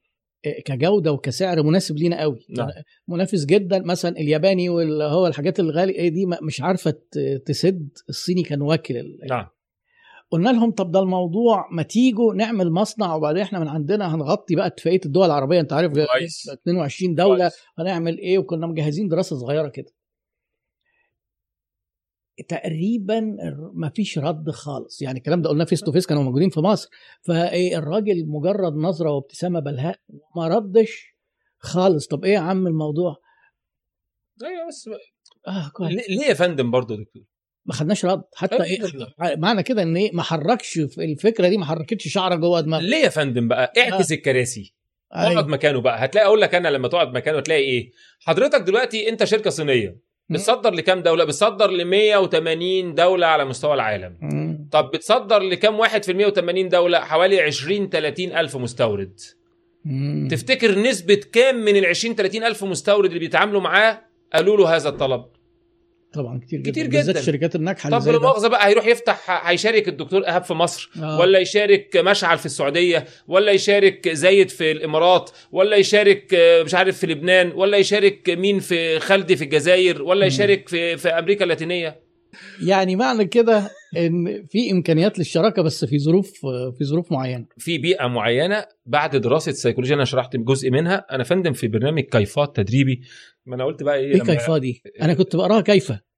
آه، 0.45 0.61
كجودة 0.65 1.11
وكسعر 1.11 1.64
مناسب 1.64 1.97
لينا 1.97 2.22
قوي. 2.22 2.39
نعم. 2.57 2.68
منافس 3.07 3.45
جدا. 3.45 3.80
مثلا 3.85 4.18
الياباني 4.18 4.69
واللي 4.69 5.03
هو 5.03 5.27
الحاجات 5.27 5.60
الغالية 5.60 6.10
دي 6.10 6.26
مش 6.47 6.61
عارفة 6.61 6.93
تسد. 7.45 7.89
الصيني 8.10 8.43
كان 8.43 8.61
واكل 8.61 9.18
نعم. 9.30 9.45
قلنا 10.34 10.49
لهم 10.49 10.72
طب 10.72 10.91
ده 10.91 10.99
الموضوع 10.99 11.68
ما 11.72 11.84
تيجوا 11.84 12.34
نعمل 12.34 12.72
مصنع 12.72 13.15
وبعدين 13.15 13.41
إحنا 13.41 13.60
من 13.60 13.68
عندنا 13.68 14.15
هنغطي 14.15 14.55
بقى 14.55 14.68
اتفاقية 14.68 14.99
الدول 15.05 15.26
العربية 15.26 15.60
انت 15.60 15.73
عارف 15.73 15.93
كويس. 15.93 16.49
22 16.49 17.15
دولة 17.15 17.49
كويس. 17.49 17.61
هنعمل 17.80 18.18
إيه؟ 18.18 18.38
وكنا 18.38 18.68
مجهزين 18.68 19.07
دراسة 19.07 19.35
صغيرة 19.35 19.68
كده. 19.68 19.91
تقريبا 22.47 23.38
ما 23.73 23.89
فيش 23.89 24.19
رد 24.19 24.49
خالص. 24.49 25.01
يعني 25.01 25.18
الكلام 25.18 25.41
ده 25.41 25.49
قلناه 25.49 25.65
face 25.65 25.81
to 25.81 25.91
face 25.91 26.05
كانوا 26.05 26.23
موجودين 26.23 26.49
في 26.49 26.60
مصر. 26.60 26.89
فايه 27.22 27.77
الراجل 27.77 28.27
مجرد 28.27 28.73
نظرة 28.73 29.11
وابتسامة 29.11 29.60
بلهاء 29.60 29.99
ما 30.35 30.47
ردش 30.47 31.15
خالص. 31.57 32.07
طب 32.07 32.26
إيه 32.26 32.34
يا 32.34 32.39
عم 32.39 32.68
الموضوع؟ 32.68 33.15
أيوه 34.43 34.68
بس 34.68 34.89
آه 35.47 35.69
كويس. 35.73 36.10
ليه 36.10 36.26
يا 36.26 36.34
فندم 36.34 36.72
برضه 36.72 36.95
دكتور؟ 36.95 37.23
ما 37.65 37.73
خدناش 37.73 38.06
رد 38.06 38.22
حتى 38.35 38.64
إيه 38.64 38.80
معنى 39.19 39.64
كده 39.64 39.81
إن 39.84 39.95
إيه 39.95 40.11
ما 40.14 40.23
حركش 40.23 40.73
في 40.80 41.03
الفكرة 41.03 41.48
دي 41.48 41.57
ما 41.57 41.65
حركتش 41.65 42.07
شعرة 42.07 42.35
جوه 42.35 42.61
دماغه. 42.61 42.81
ليه 42.81 42.98
يا 43.03 43.10
فندم 43.10 43.48
بقى؟ 43.48 43.73
اعكس 43.77 44.11
الكراسي. 44.11 44.73
اقعد 45.11 45.27
أيوة. 45.31 45.48
مكانه 45.48 45.81
بقى. 45.81 46.06
هتلاقي 46.06 46.26
أقول 46.27 46.41
لك 46.41 46.56
أنا 46.56 46.68
لما 46.68 46.88
تقعد 46.88 47.14
مكانه 47.14 47.38
هتلاقي 47.38 47.61
إيه؟ 47.64 47.91
حضرتك 48.19 48.61
دلوقتي 48.61 49.10
أنت 49.10 49.23
شركة 49.23 49.49
صينية. 49.49 49.98
بتصدر 50.30 50.73
لكام 50.73 50.99
دولة؟ 51.02 51.23
بتصدر 51.23 51.72
ل 51.72 51.85
180 51.85 52.95
دولة 52.95 53.27
على 53.27 53.45
مستوى 53.45 53.73
العالم. 53.73 54.18
مم. 54.22 54.69
طب 54.72 54.91
بتصدر 54.91 55.40
لكام 55.40 55.80
واحد 55.80 56.03
في 56.03 56.11
ال 56.11 56.18
180 56.18 56.69
دولة؟ 56.69 56.99
حوالي 56.99 57.41
20 57.41 57.90
30 57.90 58.31
ألف 58.38 58.57
مستورد. 58.57 59.19
مم. 59.85 60.27
تفتكر 60.31 60.80
نسبة 60.80 61.22
كام 61.34 61.56
من 61.56 61.76
ال 61.76 61.85
20 61.85 62.15
30 62.15 62.44
ألف 62.44 62.64
مستورد 62.64 63.06
اللي 63.07 63.19
بيتعاملوا 63.19 63.61
معاه 63.61 64.02
قالوا 64.34 64.57
له 64.57 64.76
هذا 64.76 64.90
الطلب؟ 64.90 65.26
طبعا 66.14 66.40
كتير 66.40 66.60
جدا 66.60 66.72
كتير 66.72 66.88
بالذات 66.88 67.10
جدا. 67.10 67.19
الشركات 67.19 67.56
الناجحة 67.56 67.90
طب 67.90 68.07
لا. 68.07 68.19
مؤاخذه 68.19 68.48
بقى 68.48 68.68
هيروح 68.68 68.88
يفتح 68.88 69.48
هيشارك 69.49 69.88
الدكتور 69.88 70.26
إيهاب 70.27 70.44
في 70.44 70.53
مصر 70.53 70.90
آه. 71.02 71.19
ولا 71.19 71.40
يشارك 71.40 71.98
مشعل 71.98 72.38
في 72.38 72.45
السعودية 72.45 73.06
ولا 73.27 73.52
يشارك 73.52 74.10
زايد 74.10 74.49
في 74.49 74.72
الإمارات 74.72 75.30
ولا 75.52 75.76
يشارك 75.77 76.34
آه، 76.34 76.64
مش 76.64 76.76
عارف 76.76 76.98
في 76.98 77.07
لبنان 77.07 77.52
ولا 77.56 77.77
يشارك 77.77 78.30
مين 78.30 78.60
في 78.60 78.99
خالدي 78.99 79.35
في 79.35 79.44
الجزائر 79.44 80.02
ولا. 80.03 80.26
يشارك 80.26 80.69
في 80.69 80.98
في 80.98 81.10
أمريكا 81.10 81.44
اللاتينية 81.44 82.02
يعني 82.68 82.95
معنى 82.95 83.26
كده 83.26 83.70
إن 83.98 84.45
في 84.49 84.72
إمكانيات 84.72 85.20
للشراكة 85.20 85.61
بس 85.61 85.86
في 85.86 85.99
ظروف 85.99 86.32
في 86.78 86.84
ظروف 86.86 87.11
معينة. 87.11 87.45
في 87.57 87.78
بيئة 87.78 88.07
معينة 88.07 88.65
بعد 88.86 89.15
دراسة 89.15 89.52
سيكولوجيا 89.52 89.95
أنا 89.95 90.06
شرحت 90.06 90.36
جزء 90.36 90.72
منها. 90.72 91.06
أنا 91.11 91.24
فندم 91.24 91.53
في 91.53 91.68
برنامج 91.68 92.03
كيفات 92.03 92.56
تدريبي. 92.56 93.02
ما 93.45 93.56
أنا 93.56 93.65
قلت 93.65 93.84
بقى 93.84 93.95
إيه 93.98 94.14
إيه 94.14 94.22
كيفاه 94.22 94.57
دي؟ 94.57 94.82
أنا 95.02 95.14
كنت 95.14 95.36
بقراها 95.36 95.61
كيفة. 95.61 96.12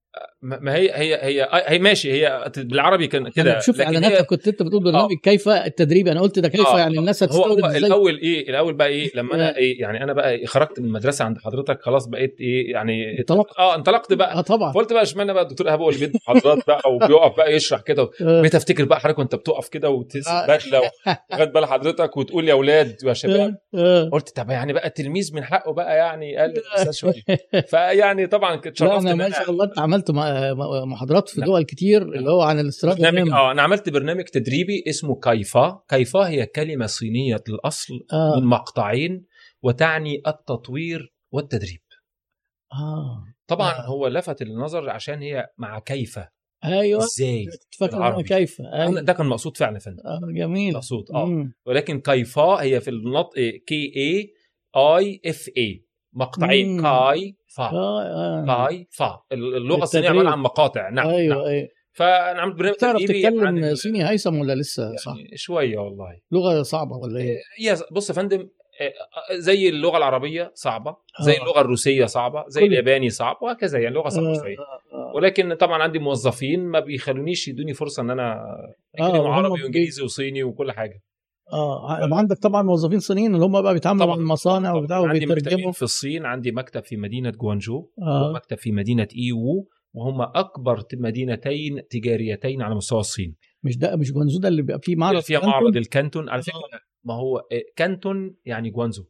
ما 0.45 0.75
هي 0.75 0.91
هي 0.93 1.15
هي 1.21 1.47
هي 1.67 1.79
ماشي 1.79 2.11
هي 2.11 2.51
بالعربي 2.57 3.07
كان 3.07 3.29
كده. 3.29 3.59
إعلاناتها 3.79 4.19
هي 4.19 4.23
كنت 4.23 4.47
أنت 4.47 4.63
بتقول 4.63 4.83
برنامج 4.83 5.09
كيفه 5.23 5.65
التدريبي 5.65 6.11
أنا 6.11 6.21
قلت 6.21 6.39
ده 6.39 6.49
كيفه 6.49 6.75
آه، 6.75 6.79
يعني 6.79 6.99
الناس 6.99 7.23
هتستورد 7.23 7.63
هو 7.63 7.69
الأول 7.71 8.17
إيه؟ 8.19 8.49
الأول 8.49 8.73
بقى 8.73 8.87
إيه؟ 8.87 9.11
لما 9.17 9.35
أنا 9.35 9.49
آه. 9.49 9.55
إيه؟ 9.55 9.81
يعني 9.81 10.03
أنا 10.03 10.13
بقى 10.13 10.45
خرجت 10.45 10.79
من 10.79 10.85
المدرسة 10.85 11.25
عند 11.25 11.37
حضرتك 11.37 11.81
خلاص 11.81 12.07
بقيت 12.07 12.35
إيه؟ 12.39 12.71
يعني 12.71 13.19
انطلقت. 13.19 13.59
آه 13.59 13.75
انطلقت 13.75 14.13
بقى. 14.13 14.37
آه 14.37 14.41
طبعا. 14.41 14.71
فقلت 14.71 14.93
بقى 14.93 15.01
إشمعنى 15.03 15.33
بقى 15.33 15.43
الدكتور 15.43 15.67
إيهاب 15.67 15.79
هو 15.81 15.89
اللي 15.89 15.99
بيدي 15.99 16.19
محاضرات 16.27 16.67
بقى 16.67 16.81
وبيقف 16.93 17.37
بقى 17.37 17.53
يشرح 17.55 17.81
كده 17.81 18.03
آه. 18.21 18.41
بقيت 18.41 18.55
أفتكر 18.55 18.85
بقى 18.85 18.99
حضرتك 18.99 19.19
وأنت 19.19 19.35
بتقف 19.35 19.67
كده 19.69 19.89
وتلبس 19.89 20.27
آه. 20.27 20.47
بدله 20.47 20.81
واخد 21.31 21.51
بال 21.53 21.65
حضرتك 21.65 22.17
وتقول 22.17 22.47
يا 22.47 22.53
أولاد 22.53 22.95
ويا 23.05 23.13
شباب. 23.13 23.55
آه. 23.75 24.09
قلت 24.09 24.29
طب 24.35 24.49
يعني 24.49 24.73
بقى 24.73 24.87
التلميذ 24.87 25.35
من 25.35 25.43
حقه 25.43 25.73
بقى 25.73 25.97
يعني؟ 25.97 26.31
يقلل 26.31 26.63
شوية. 26.91 27.13
فيعني 27.67 28.27
طبعا 28.27 28.55
كنت 28.55 28.81
لا 28.81 28.99
ما 29.15 29.29
شاء 29.29 29.49
الله 29.49 29.65
أنت 29.65 29.79
عملت 29.79 30.11
محاضرات 30.85 31.29
في. 31.29 31.41
دول 31.41 31.63
كتير 31.63 32.01
اللي 32.01 32.29
هو 32.29 32.41
عن 32.41 32.59
الاستيراد 32.59 32.97
برنامج. 33.01 33.29
آه 33.31 33.51
أنا 33.51 33.61
عملت 33.61 33.89
برنامج 33.89 34.23
تدريبي 34.23 34.83
اسمه 34.87 35.19
كيفا 35.19 35.83
كيفا 35.89 36.19
هي 36.19 36.45
كلمة 36.45 36.85
صينية 36.85 37.43
الأصل 37.49 37.93
آه. 38.13 38.39
من 38.39 38.45
مقطعين 38.45 39.25
وتعني 39.61 40.21
التطوير 40.27 41.13
والتدريب. 41.31 41.81
آه. 42.73 43.23
طبعا 43.47 43.71
آه. 43.71 43.85
هو 43.85 44.07
لفت 44.07 44.41
النظر 44.41 44.89
عشان 44.89 45.21
هي 45.21 45.47
مع 45.57 45.79
كيف 45.79 46.19
أيوه. 46.65 47.03
إزاي؟ 47.03 47.47
تفكر. 47.71 48.21
كيف 48.21 48.61
أيوة. 48.61 49.01
ده 49.01 49.13
كان 49.13 49.25
مقصود 49.25 49.57
فعلا 49.57 49.73
يا 49.73 49.79
فندم 49.79 50.03
آه 50.05 50.19
جميل. 50.35 50.73
مقصود 50.73 51.11
آه. 51.11 51.25
مم. 51.25 51.53
ولكن 51.65 51.99
كيفا 51.99 52.61
هي 52.61 52.81
في 52.81 52.89
النطق 52.89 53.39
K 53.67 53.93
A 53.95 54.33
I 54.75 55.21
F 55.25 55.49
A 55.57 55.85
مقطعين 56.15 56.77
مم. 56.77 56.81
Kaifa 56.83 57.63
آه 57.63 58.01
آه. 58.03 58.45
Kaifa 58.67 59.19
اللغة 59.31 59.83
الصينية. 59.83 60.09
عبارة 60.09 60.29
عن 60.29 60.39
مقاطع 60.39 60.89
نعم 60.89 61.07
أيوه 61.07 61.35
نعم. 61.35 61.45
أيوه 61.45 61.67
فأنا 61.91 62.41
عملت 62.41 62.55
برنامج 62.57 62.75
تعرف 62.77 63.01
عن 63.01 63.07
تتكلم 63.07 63.75
صيني 63.75 64.09
هيثم 64.09 64.39
ولا 64.39 64.55
لسه 64.55 64.95
صح 64.95 65.15
يعني 65.17 65.37
شوية 65.37 65.77
والله 65.77 66.17
لغة 66.31 66.61
صعبة 66.61 66.95
ولا 66.97 67.19
إيه 67.19 67.37
هي 67.59 67.75
بص 67.91 68.09
يا 68.09 68.15
فندم 68.15 68.49
آه، 68.81 69.35
زي 69.35 69.69
اللغة 69.69 69.97
العربية 69.97 70.51
صعبة 70.53 70.95
زي 71.21 71.33
آه. 71.37 71.41
اللغة 71.41 71.61
الروسية 71.61 72.05
صعبة 72.05 72.43
زي 72.47 72.61
كل- 72.61 72.67
الياباني 72.67 73.09
صعب 73.09 73.37
وهكذا 73.41 73.79
يعني 73.79 73.95
لغة 73.95 74.09
صعبة 74.09 74.31
آه، 74.31 74.33
شوية 74.39 74.55
آه، 74.59 74.95
آه. 74.95 75.15
ولكن 75.15 75.53
طبعا 75.53 75.83
عندي 75.83 75.99
موظفين 75.99 76.59
ما 76.65 76.79
بيخلونيش 76.79 77.47
يدوني 77.47 77.73
فرصة 77.73 78.01
إن 78.03 78.09
أنا 78.09 78.33
آه، 78.33 78.73
اتكلم 78.95 79.19
وهم 79.21 79.31
عربي 79.31 79.55
بي- 79.57 79.63
وانجليزي 79.63 80.03
وصيني 80.03 80.43
وكل 80.43 80.71
حاجة 80.71 81.01
آه 81.53 82.15
عندك 82.15 82.37
طبعا 82.37 82.61
موظفين 82.61 82.99
صينيين 82.99 83.35
اللي 83.35 83.45
هم 83.45 83.61
بقى 83.61 83.73
بيتعاملوا 83.73 84.07
مع. 84.07 84.13
المصانع. 84.15 84.73
وبتاع 84.73 84.99
وبيترجموا 84.99 85.71
في 85.71 85.81
الصين 85.81 86.25
عندي 86.25 86.51
مكتب 86.51 86.83
في 86.83 86.97
مدينة 86.97 87.29
جوانجو 87.29 87.89
آه 88.01 88.29
ومكتب 88.29 88.57
في 88.57 88.71
مدينة 88.71 89.07
ايوو 89.17 89.69
وهم 89.93 90.21
أكبر 90.21 90.83
مدينتين 90.93 91.87
تجاريتين 91.89 92.61
على 92.61 92.75
مستوى 92.75 92.99
الصين 92.99 93.35
مش 93.63 93.77
ده 93.77 93.95
مش 93.95 94.11
جوانزو 94.11 94.39
ده 94.39 94.47
اللي 94.47 94.61
بيبقى 94.61 94.79
فيه 94.83 94.95
معرض 94.95 95.19
فيها 95.21 95.39
كانتون؟ 95.39 95.53
معرض 95.61 95.77
الكانتون 95.77 96.29
على 96.29 96.39
آه. 96.39 96.43
فكرة 96.43 96.79
ما 97.03 97.13
هو 97.13 97.37
آه، 97.37 97.61
كانتون 97.75 98.35
يعني 98.45 98.69
جوانزو 98.69 99.03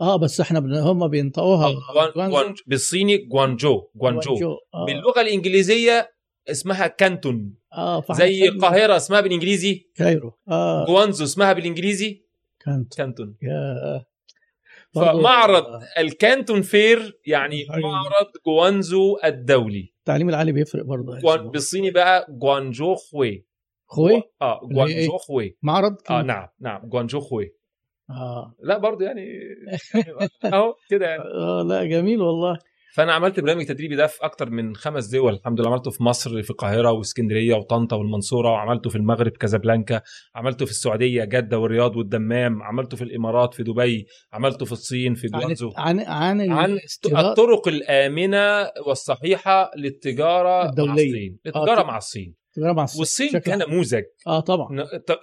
آه 0.00 0.16
بس 0.16 0.40
إحنا 0.40 0.60
بن... 0.60 0.74
هم 0.74 1.08
بينطقوها 1.08 1.66
آه، 1.66 2.12
جوان-. 2.14 2.30
جوان- 2.30 2.54
بالصيني 2.66 3.16
جوانجو 3.16 3.82
جوانجو 3.96 4.34
آه. 4.74 4.86
باللغة 4.86 5.20
الإنجليزية 5.20 6.08
اسمها 6.50 6.86
كانتون. 6.86 7.54
آه 7.72 8.04
زي 8.12 8.48
القاهرة 8.48 8.96
اسمها 8.96 9.20
بالإنجليزي. 9.20 9.86
كايرو. 9.94 10.32
آه. 10.48 10.84
جوانزو 10.86 11.24
اسمها 11.24 11.52
بالإنجليزي. 11.52 12.22
كانت 12.60 12.94
كانتون. 12.94 13.36
يا. 13.42 14.04
فمعرض 14.94 15.64
آه، 15.66 15.80
ال 15.98 16.07
Canton 16.07 16.62
Fair 16.62 17.20
يعني 17.26 17.66
أيوة. 17.74 17.90
معرض 17.92 18.26
جوانزو 18.46 19.18
الدولي. 19.24 19.92
التعليم 19.98 20.28
العالي 20.28 20.52
بيفرق 20.52 20.84
برضه 20.84 21.18
جوان 21.18 21.50
بالصيني 21.50 21.90
بقى 21.90 22.26
جوانجو 22.30 22.94
خوي. 22.94 23.44
خوي؟ 23.86 24.22
آه 24.42 24.60
هي 24.64 24.68
إيه؟ 24.68 24.74
جوانجو 24.74 25.18
خوي. 25.18 25.56
معرض؟ 25.62 25.96
آه 26.10 26.22
نعم 26.22 26.48
نعم 26.60 26.88
جوانجو 26.88 27.20
خوي. 27.20 27.52
آه. 28.10 28.54
لا 28.62 28.78
برضه 28.78 29.04
يعني 29.04 29.26
أهو 30.54 30.74
كده 30.90 31.06
يعني. 31.06 31.22
آه 31.22 31.62
لا 31.62 31.84
جميل 31.84 32.20
والله. 32.22 32.58
فأنا 32.94 33.12
عملت 33.12 33.40
برنامج 33.40 33.64
تدريبي 33.66 33.96
ده 33.96 34.06
في 34.06 34.24
أكتر 34.24 34.50
من 34.50 34.76
خمس 34.76 35.06
دول. 35.06 35.34
الحمد 35.34 35.60
لله 35.60 35.70
عملته 35.70 35.90
في 35.90 36.02
مصر 36.02 36.42
في 36.42 36.50
القاهرة 36.50 36.92
واسكندرية 36.92 37.54
وطنطا 37.54 37.96
والمنصورة 37.96 38.48
وعملته 38.50 38.90
في 38.90 38.96
المغرب 38.96 39.32
كازابلانكا 39.32 40.02
عملته 40.34 40.64
في 40.64 40.70
السعودية 40.70 41.24
جدة 41.24 41.58
والرياض 41.58 41.96
والدمام 41.96 42.62
عملته 42.62 42.96
في 42.96 43.04
الإمارات 43.04 43.54
في 43.54 43.62
دبي 43.62 44.06
عملته 44.32 44.66
في 44.66 44.72
الصين 44.72 45.14
في 45.14 45.28
عن 45.34 45.40
جوانزو. 45.40 45.72
عن 45.76 46.00
عن 46.00 46.50
عن 46.50 46.70
الاستيراد؟ 46.72 47.24
الطرق 47.24 47.68
الآمنة 47.68 48.70
والصحيحة 48.86 49.70
للتجارة 49.76 50.68
الدولية. 50.68 50.88
مع 50.92 50.94
الصين 50.94 51.38
التجارة 51.46 51.80
آه، 51.80 51.84
مع 51.84 51.96
الصين. 51.96 52.34
التجارة 52.56 52.72
مع 52.72 52.84
الصين. 52.84 52.98
والصين 53.00 53.26
بشكل 53.28 53.50
عام. 53.50 53.60
كنموذج 53.62 54.02
آه 54.26 54.40
طبعا. 54.40 54.68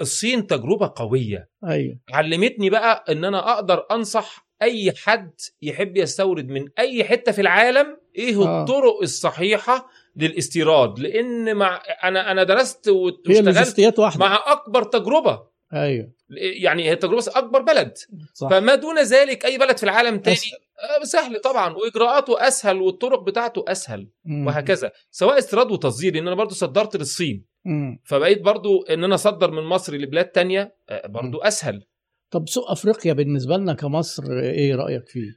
الصين 0.01 0.47
تجربة 0.47 0.93
قوية. 0.95 1.49
أيوه. 1.67 1.99
علمتني 2.11 2.69
بقى 2.69 3.03
إن 3.09 3.25
أنا 3.25 3.53
أقدر 3.53 3.83
أنصح 3.91 4.48
أي 4.61 4.91
حد 4.91 5.31
يحب 5.61 5.97
يستورد 5.97 6.47
من 6.47 6.65
أي 6.79 7.03
حتة 7.03 7.31
في 7.31 7.41
العالم 7.41 7.97
إيه 8.15 8.41
آه. 8.41 8.61
الطرق 8.61 9.01
الصحيحة 9.01 9.89
للاستيراد؟ 10.15 10.99
لأن 10.99 11.55
مع 11.55 11.81
أنا 12.03 12.31
أنا 12.31 12.43
درست 12.43 12.87
واشتغلت 12.87 13.99
مع 14.17 14.43
أكبر 14.47 14.83
تجربة. 14.83 15.49
أيوه. 15.73 16.11
يعني 16.37 16.89
هي 16.89 16.95
تجربة 16.95 17.25
أكبر 17.27 17.61
بلد. 17.61 17.93
صح. 18.33 18.49
فما 18.49 18.75
دون 18.75 18.99
ذلك 18.99 19.45
أي 19.45 19.57
بلد 19.57 19.77
في 19.77 19.83
العالم 19.83 20.19
تاني 20.19 20.37
أسهل. 20.37 20.59
آه، 21.01 21.03
سهل 21.03 21.41
طبعا 21.41 21.73
وإجراءاته 21.73 22.47
أسهل 22.47 22.81
والطرق 22.81 23.19
بتاعته 23.23 23.65
أسهل 23.67 24.07
مم. 24.25 24.47
وهكذا. 24.47 24.91
سواء 25.11 25.37
استيراد 25.37 25.71
وتصدير 25.71 26.13
لأن 26.13 26.27
أنا 26.27 26.35
برضو 26.35 26.55
صدرت 26.55 26.95
للصين. 26.95 27.45
مم. 27.65 27.99
فبقيت 28.03 28.41
برضو 28.41 28.83
إن 28.83 29.03
أنا 29.03 29.15
أصدر 29.15 29.51
من 29.51 29.63
مصر 29.63 29.93
لبلاد 29.93 30.25
تانية 30.25 30.75
آه، 30.89 31.07
برضو 31.07 31.37
أسهل. 31.37 31.85
طب 32.31 32.49
سوق 32.49 32.71
أفريقيا 32.71 33.13
بالنسبة 33.13 33.57
لنا 33.57 33.73
كمصر 33.73 34.23
إيه 34.39 34.75
رأيك 34.75 35.07
فيه؟ 35.07 35.31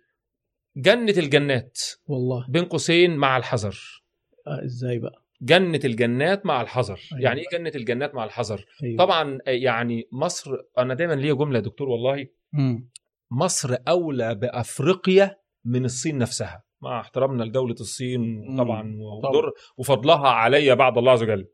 جنة 0.77 1.15
الجنات 1.19 1.79
والله 2.07 2.47
بين 2.49 2.65
قوسين 2.65 3.17
مع 3.17 3.37
الحذر 3.37 4.03
آه 4.47 4.65
إزاي 4.65 4.99
بقى؟ 4.99 5.23
جنة 5.43 5.81
الجنات 5.85 6.47
مع 6.47 6.61
الحذر 6.63 7.01
أيوة. 7.13 7.23
يعني 7.25 7.41
إيه 7.41 7.59
جنة 7.59 7.73
الجنات 7.75 8.15
مع 8.15 8.25
الحذر 8.25 8.65
أيوة. 8.83 8.99
طبعا 8.99 9.39
آه، 9.47 9.51
يعني 9.51 10.09
مصر 10.13 10.51
أنا 10.79 10.95
دايما 10.95 11.13
ليا 11.15 11.35
جملة 11.35 11.59
يا 11.59 11.63
دكتور 11.65 11.89
والله 11.89 12.27
مم. 12.53 12.89
مصر 13.31 13.77
أولى 13.89 14.35
بأفريقيا 14.35 15.37
من 15.65 15.85
الصين 15.85 16.19
نفسها 16.19 16.65
مع 16.83 17.01
احترامنا 17.01 17.45
لدولة 17.45 17.75
الصين 17.81 18.45
طبعا 18.59 18.97
ودر 19.01 19.51
وفضلها 19.77 20.29
علي 20.29 20.75
بعد 20.75 20.99
الله 20.99 21.13
عز 21.13 21.23
وجل 21.23 21.47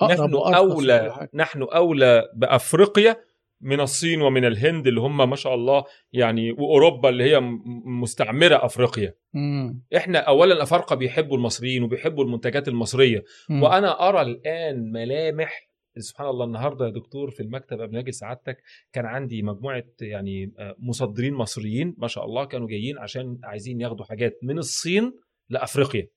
أقرب 0.00 0.30
نحن 0.30 0.54
أولى. 0.54 1.28
نحن 1.34 1.62
أولى 1.62 2.28
بأفريقيا 2.36 3.16
من 3.60 3.80
الصين 3.80 4.22
ومن 4.22 4.44
الهند 4.44 4.86
اللي 4.86 5.00
هم 5.00 5.30
ما 5.30 5.36
شاء 5.36 5.54
الله 5.54 5.84
يعني 6.12 6.52
وأوروبا 6.52 7.08
اللي 7.08 7.24
هي 7.24 7.40
مستعمرة 7.84 8.64
أفريقيا. 8.64 9.14
مم. 9.34 9.82
إحنا 9.96 10.18
اولا 10.18 10.54
الأفارقة 10.54 10.96
بيحبوا 10.96 11.36
المصريين 11.36 11.82
وبيحبوا 11.82 12.24
المنتجات 12.24 12.68
المصرية. 12.68 13.24
مم. 13.48 13.62
وأنا 13.62 14.08
أرى 14.08 14.22
الآن 14.22 14.92
ملامح. 14.92 15.70
سبحان 15.98 16.28
الله 16.28 16.44
النهارده 16.44 16.84
يا 16.84 16.90
دكتور 16.90 17.30
في 17.30 17.42
المكتب 17.42 17.80
قبل 17.80 17.96
أجي 17.96 18.12
سعادتك 18.12 18.62
كان 18.92 19.06
عندي 19.06 19.42
مجموعة 19.42 19.84
يعني 20.00 20.52
آه، 20.58 20.76
مصدرين 20.78 21.34
مصريين 21.34 21.94
ما 21.98 22.08
شاء 22.08 22.24
الله 22.24 22.44
كانوا 22.44 22.68
جايين 22.68 22.98
عشان 22.98 23.38
عايزين 23.44 23.80
ياخدوا 23.80 24.04
حاجات 24.04 24.38
من 24.42 24.58
الصين 24.58 25.12
لأفريقيا. 25.48 26.08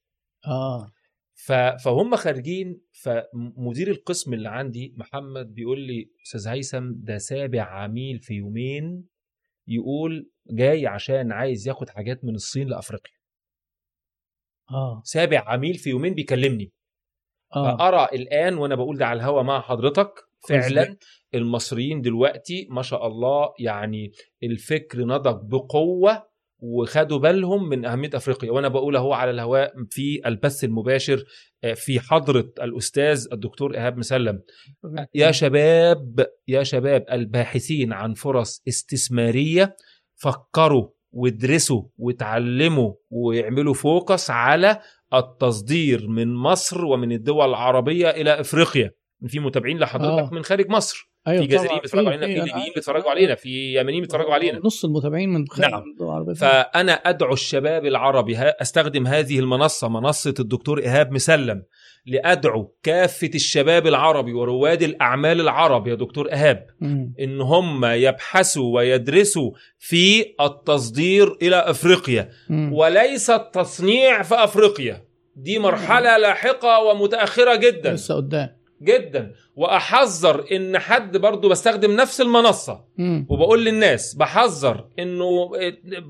آه. 0.46 0.90
فهم 1.84 2.16
خارجين 2.16 2.80
فمدير 2.92 3.90
القسم 3.90 4.34
اللي 4.34 4.48
عندي 4.48 4.94
محمد 4.96 5.54
بيقول 5.54 5.80
لي 5.80 6.10
أستاذ 6.26 6.48
هيثم 6.48 6.92
ده 6.94 7.18
سابع 7.18 7.62
عميل 7.62 8.18
في 8.18 8.34
يومين 8.34 9.04
يقول 9.68 10.30
جاي 10.50 10.86
عشان 10.86 11.32
عايز 11.32 11.68
ياخد 11.68 11.88
حاجات 11.90 12.24
من 12.24 12.34
الصين 12.34 12.68
لأفريقيا. 12.68 13.14
آه. 14.70 15.02
سابع 15.04 15.44
عميل 15.46 15.74
في 15.74 15.90
يومين 15.90 16.14
بيكلمني. 16.14 16.72
آه. 17.56 17.76
فأرى 17.76 18.08
الآن 18.12 18.54
وأنا 18.54 18.74
بقول 18.74 18.98
ده 18.98 19.06
على 19.06 19.16
الهوا 19.16 19.42
مع 19.42 19.60
حضرتك 19.60 20.12
فعلا 20.48 20.96
المصريين 21.34 22.00
دلوقتي 22.00 22.66
ما 22.70 22.82
شاء 22.82 23.06
الله 23.06 23.54
يعني 23.58 24.12
الفكر 24.42 24.98
نضج 25.04 25.50
بقوة 25.50 26.33
وخدوا 26.64 27.18
بالهم 27.18 27.68
من 27.68 27.84
أهمية 27.84 28.10
أفريقيا. 28.14 28.50
وأنا 28.52 28.68
بقول 28.68 28.96
أهو 28.96 29.12
على 29.12 29.30
الهواء 29.30 29.72
في 29.90 30.20
البث 30.26 30.64
المباشر 30.64 31.24
آه، 31.64 31.74
في 31.74 32.00
حضرة 32.00 32.52
الأستاذ 32.62 33.28
الدكتور 33.32 33.74
إيهاب 33.74 33.98
مسلم. 33.98 34.42
يا 35.14 35.30
شباب 35.30 36.26
يا 36.48 36.62
شباب 36.62 37.04
الباحثين 37.12 37.92
عن 37.92 38.14
فرص 38.14 38.62
استثمارية 38.68 39.76
فكروا 40.14 40.88
وادرسوا 41.12 41.82
وتعلموا 41.98 42.92
ويعملوا 43.10 43.74
فوكس 43.74 44.30
على 44.30 44.80
التصدير 45.14 46.08
من 46.08 46.34
مصر 46.34 46.84
ومن 46.84 47.12
الدول 47.12 47.48
العربية 47.48 48.10
إلى 48.10 48.40
إفريقيا. 48.40 48.90
في 49.26 49.40
متابعين 49.40 49.78
لحضرتك 49.78 50.32
آه. 50.32 50.34
من 50.34 50.42
خارج 50.42 50.68
مصر. 50.68 51.13
أيوه 51.28 51.40
في 51.42 51.46
جزائريين. 51.46 51.80
بيتفرجوا 51.80 52.10
علينا 52.10 52.26
في- 52.26 52.32
ليبيين 52.34 52.54
عارف. 52.54 52.74
بيتفرجوا 52.74 53.10
علينا 53.10 53.34
في 53.34 53.80
يمنيين 53.80 54.00
بيتفرجوا 54.00 54.34
علينا 54.34 54.60
نص 54.64 54.84
المتابعين 54.84 55.28
من 55.28 55.46
خارج 55.48 55.70
نعم. 55.70 55.82
العربية 56.00 56.32
فأنا 56.32 56.92
أدعو 56.92 57.32
الشباب 57.32 57.86
العربي 57.86 58.36
ها- 58.36 58.62
أستخدم 58.62 59.06
هذه 59.06 59.38
المنصة 59.38 59.88
منصة 59.88 60.34
الدكتور 60.40 60.78
إيهاب 60.78 61.12
مسلم 61.12 61.62
لأدعو 62.06 62.74
كافة 62.82 63.30
الشباب 63.34 63.86
العربي 63.86 64.32
ورواد 64.32 64.82
الأعمال 64.82 65.40
العرب 65.40 65.86
يا 65.86 65.94
دكتور 65.94 66.28
إيهاب 66.32 66.66
مم. 66.80 67.14
إن 67.20 67.40
هم 67.40 67.84
يبحثوا 67.84 68.74
ويدرسوا 68.76 69.50
في 69.78 70.24
التصدير 70.40 71.36
إلى 71.42 71.56
أفريقيا 71.56 72.28
مم. 72.50 72.72
وليس 72.72 73.30
التصنيع 73.30 74.22
في 74.22 74.34
أفريقيا 74.34 75.04
دي 75.36 75.58
مرحلة 75.58 76.16
لاحقة 76.16 76.82
ومتأخرة 76.82 77.56
جدا 77.56 77.92
لسه 77.92 78.14
قدام 78.14 78.48
جدا. 78.84 79.32
وأحذر 79.56 80.44
إن 80.52 80.78
حد 80.78 81.16
برضو 81.16 81.48
بستخدم 81.48 81.96
نفس 81.96 82.20
المنصة. 82.20 82.84
مم. 82.98 83.26
وبقول 83.30 83.64
للناس 83.64 84.14
بحذر 84.14 84.88
إنه 84.98 85.50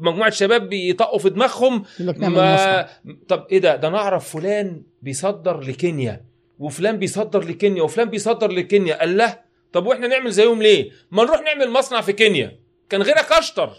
مجموعة 0.01 0.31
شباب 0.31 0.69
بيطقوا 0.69 1.19
في 1.19 1.31
دماغهم 1.31 1.85
ما 1.99 2.89
طب 3.29 3.47
إيه 3.53 3.59
ده؟ 3.59 3.77
ده 3.77 3.89
أنا 3.89 3.99
أعرف 3.99 4.29
فلان 4.37 4.83
بيصدر 5.03 5.61
لكينيا 5.61 6.25
وفلان 6.59 6.97
بيصدر 6.97 7.45
لكينيا 7.45 7.83
وفلان 7.83 8.11
بيصدر 8.11 8.51
لكينيا. 8.51 9.01
قال 9.01 9.17
له 9.17 9.39
طب 9.73 9.87
وإحنا 9.87 10.07
نعمل 10.07 10.31
زيهم 10.31 10.63
ليه؟ 10.63 10.91
ما 11.11 11.25
نروح 11.25 11.41
نعمل 11.41 11.71
مصنع 11.71 12.01
في 12.01 12.13
كينيا. 12.13 12.59
كان 12.91 13.03
غيرك 13.03 13.33
اشطر. 13.33 13.71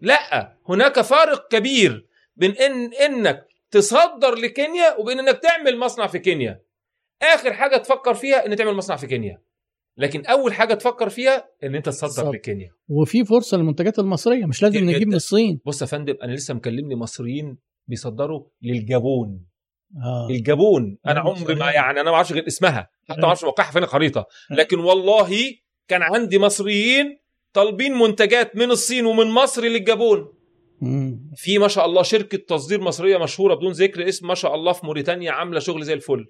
لا. 0.00 0.56
هناك 0.68 1.00
فارق 1.00 1.48
كبير 1.48 2.06
بين 2.36 2.50
ان 2.50 2.90
إنك 2.92 3.46
تصدر 3.70 4.34
لكينيا 4.34 4.96
وبين 4.98 5.18
إنك 5.18 5.38
تعمل 5.38 5.78
مصنع 5.78 6.06
في 6.06 6.18
كينيا. 6.18 6.60
آخر 7.22 7.52
حاجة 7.52 7.76
تفكر 7.76 8.14
فيها 8.14 8.46
إن 8.46 8.56
تعمل 8.56 8.74
مصنع 8.74 8.96
في 8.96 9.06
كينيا. 9.06 9.42
لكن 9.98 10.26
أول 10.26 10.52
حاجة 10.52 10.74
تفكر 10.74 11.08
فيها 11.08 11.48
إن 11.64 11.74
أنت 11.74 11.86
تصدر 11.86 12.08
تصدر. 12.08 12.30
لكينيا 12.30 12.70
وفي 12.88 13.24
فرصة 13.24 13.56
للمنتجات 13.56 13.98
المصرية 13.98 14.46
مش 14.46 14.62
لازم 14.62 14.84
نجيب. 14.84 15.08
من 15.08 15.14
الصين. 15.14 15.60
بص 15.66 15.82
يا 15.82 15.86
فندم 15.86 16.14
أنا 16.22 16.32
لسه 16.32 16.54
مكلمني 16.54 16.96
مصريين 16.96 17.58
بيصدروا 17.88 18.44
للجابون. 18.62 19.46
آه. 20.04 20.28
الجابون 20.30 20.98
أنا 21.06 21.20
آه، 21.20 21.22
عمري 21.22 21.54
ما. 21.54 21.70
يعني 21.70 22.00
أنا 22.00 22.10
ما 22.10 22.16
أعرفش 22.16 22.32
غير 22.32 22.46
اسمها 22.46 22.90
حتى 23.08 23.20
ما 23.20 23.26
أعرفش 23.26 23.44
موقعها 23.44 23.70
فين 23.70 23.82
الخريطة. 23.82 24.26
لكن 24.50 24.78
والله 24.78 25.30
كان 25.88 26.02
عندي 26.02 26.38
مصريين 26.38 27.18
طالبين 27.52 27.92
منتجات 27.92 28.56
من 28.56 28.70
الصين 28.70 29.06
ومن 29.06 29.26
مصر 29.26 29.62
للجابون. 29.62 30.32
مم. 30.80 31.30
في 31.36 31.58
ما 31.58 31.68
شاء 31.68 31.86
الله 31.86 32.02
شركة 32.02 32.38
تصدير 32.38 32.80
مصرية 32.80 33.18
مشهورة 33.18 33.54
بدون 33.54 33.72
ذكر 33.72 34.08
اسم 34.08 34.26
ما 34.26 34.34
شاء 34.34 34.54
الله 34.54 34.72
في 34.72 34.86
موريتانيا 34.86 35.32
عاملة 35.32 35.60
شغل 35.60 35.84
زي 35.84 35.92
الفل. 35.92 36.26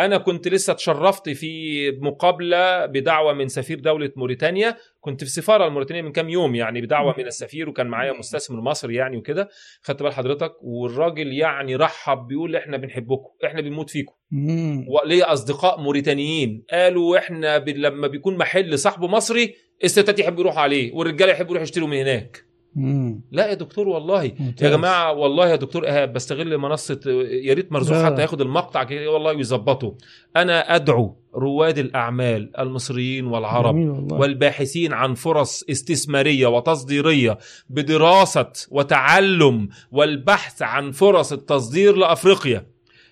أنا 0.00 0.18
كنت 0.18 0.48
لسه 0.48 0.72
اتشرفت 0.72 1.28
في 1.28 1.90
مقابلة 1.90 2.86
بدعوة 2.86 3.32
من 3.32 3.48
سفير 3.48 3.80
دولة 3.80 4.12
موريتانيا 4.16 4.76
كنت 5.00 5.20
في 5.20 5.26
السفاره 5.26 5.66
الموريتانيه 5.66 6.02
من 6.02 6.12
كام 6.12 6.28
يوم 6.28 6.54
يعني 6.54 6.80
بدعوة 6.80 7.14
من 7.18 7.26
السفير 7.26 7.68
وكان 7.68 7.86
معايا 7.86 8.12
مستثمر 8.12 8.60
مصري 8.60 8.94
يعني 8.94 9.16
وكده 9.16 9.48
خدت 9.82 10.02
بال 10.02 10.12
حضرتك 10.12 10.52
والراجل 10.62 11.32
يعني 11.32 11.76
رحب 11.76 12.26
بيقول 12.26 12.56
إحنا 12.56 12.76
بنحبكم 12.76 13.30
إحنا 13.44 13.60
بنموت 13.60 13.90
فيكم 13.90 14.14
مم. 14.30 14.86
وليا 14.88 15.32
أصدقاء 15.32 15.80
موريتانيين 15.80 16.64
قالوا 16.70 17.18
إحنا. 17.18 17.58
لما 17.58 18.06
بيكون 18.06 18.36
محل 18.38 18.78
صاحبه 18.78 19.06
مصري 19.06 19.54
الستات 19.84 20.18
يحبوا 20.18 20.40
يروحوا 20.40 20.60
عليه 20.60 20.92
والرجاله 20.92 21.32
يحبوا 21.32 21.50
يروحوا 21.50 21.62
يشتروا 21.62 21.88
من 21.88 21.96
هناك 21.96 22.45
مم. 22.76 23.20
لا 23.30 23.46
يا 23.46 23.54
دكتور 23.54 23.88
والله 23.88 24.32
ممتاز. 24.38 24.70
يا 24.70 24.76
جماعة 24.76 25.12
والله 25.12 25.48
يا 25.48 25.56
دكتور 25.56 25.86
ايهاب 25.86 26.12
بستغل 26.12 26.58
منصة 26.58 27.00
يا 27.42 27.54
ريت 27.54 27.72
مرزوق. 27.72 28.04
حتى 28.04 28.22
ياخد 28.22 28.40
المقطع 28.40 28.84
كده 28.84 29.10
والله 29.10 29.32
ويظبطه 29.36 29.94
أنا 30.36 30.74
أدعو 30.74 31.16
رواد 31.34 31.78
الأعمال 31.78 32.56
المصريين 32.60 33.26
والعرب. 33.26 33.74
والباحثين 34.12 34.92
عن 34.92 35.14
فرص 35.14 35.64
استثمارية 35.70 36.46
وتصديرية 36.46 37.38
بدراسة 37.70 38.52
وتعلم 38.70 39.68
والبحث 39.92 40.62
عن 40.62 40.90
فرص 40.90 41.32
التصدير 41.32 41.96
لأفريقيا 41.96 42.66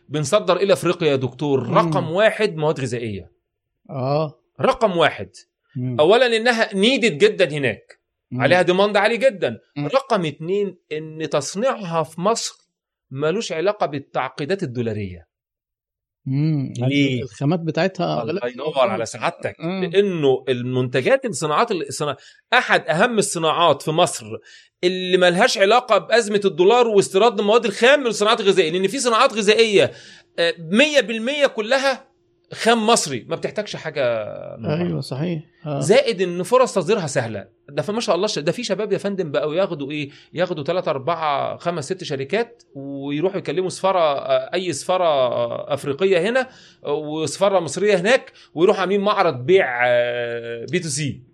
بنصدر 0.09 0.57
إلى 0.57 0.73
أفريقيا 0.73 1.09
يا 1.09 1.17
دكتور 1.17 1.69
مم. 1.69 1.79
رقم 1.79 2.11
واحد 2.11 2.57
مواد 2.57 2.81
غذائية 2.81 3.31
آه 3.91 4.39
رقم 4.61 4.97
واحد 4.97 5.29
مم. 5.77 5.97
اولا 6.01 6.37
إنها 6.37 6.75
نيدد 6.75 7.19
جدا 7.19 7.51
هناك. 7.51 8.04
عليها 8.41 8.63
ديماند 8.63 8.97
عالي 8.97 9.17
جدا 9.17 9.59
مم. 9.77 9.87
رقم 9.87 10.25
اتنين 10.25 10.79
إن 10.93 11.29
تصنيعها 11.31 12.03
في 12.03 12.21
مصر 12.21 12.55
ملوش 13.11 13.53
علاقة 13.53 13.87
بالتعقيدات 13.87 14.63
الدولارية 14.63 15.35
مم. 16.27 16.73
ليه؟ 16.79 17.23
الخامات 17.23 17.61
بتاعتها 17.61 18.23
الله 18.23 18.49
ينور 18.49 18.79
على 18.79 19.07
سعادتك. 19.07 19.57
لأنه 19.61 20.45
المنتجات 20.49 21.25
الصناعات 21.25 21.73
الصنا... 21.73 22.17
أحد 22.53 22.89
أهم 22.89 23.19
الصناعات 23.19 23.83
في 23.83 23.91
مصر 23.91 24.27
اللي 24.85 25.17
ملهاش 25.17 25.59
علاقة 25.59 25.99
بأزمة 25.99 26.41
الدولار 26.45 26.89
واستيراد 26.89 27.41
المواد 27.41 27.65
الخام 27.65 28.01
من 28.01 28.07
الصناعات 28.07 28.41
الغذائيه 28.41 28.71
لأن 28.71 28.89
في 28.89 28.99
صناعات 28.99 29.33
غذائية 29.33 29.93
آه، 30.39 30.55
100% 31.45 31.47
كلها 31.47 32.14
خام 32.55 32.87
مصري 32.87 33.27
ما 33.29 33.37
بتحتاجش 33.37 33.77
حاجة. 33.77 34.05
أيوه 34.65 35.01
صحيح 35.01 35.43
آه. 35.67 35.81
زائد 35.81 36.23
إن 36.23 36.43
فرص 36.43 36.75
تصديرها 36.75 37.07
سهلة 37.07 37.47
ده 37.69 37.83
فما 37.83 38.01
شاء 38.01 38.17
الله 38.17 38.29
ده 38.37 38.53
في 38.53 38.65
شباب 38.65 38.93
يا 38.93 38.99
فندم 38.99 39.31
بقوا 39.31 39.55
ياخدوا 39.55 39.91
إيه 39.91 40.11
ياخدوا 40.35 40.65
3 40.65 40.91
4 40.91 41.57
5 41.57 41.95
6 41.95 42.05
شركات 42.05 42.63
ويروحوا 42.75 43.39
يكلموا 43.39 43.69
سفارة 43.69 43.99
آه، 43.99 44.51
أي 44.55 44.73
سفارة 44.73 45.05
آه، 45.05 45.75
أفريقية 45.75 46.29
هنا 46.29 46.49
آه، 46.85 46.93
وسفارة 46.93 47.61
مصرية 47.61 47.97
هناك 47.97 48.33
ويروحوا 48.55 48.81
عاملين 48.81 49.01
معرض 49.01 49.35
بيع 49.47 49.83
B 50.71 50.79
to 50.79 50.89
C 50.89 51.34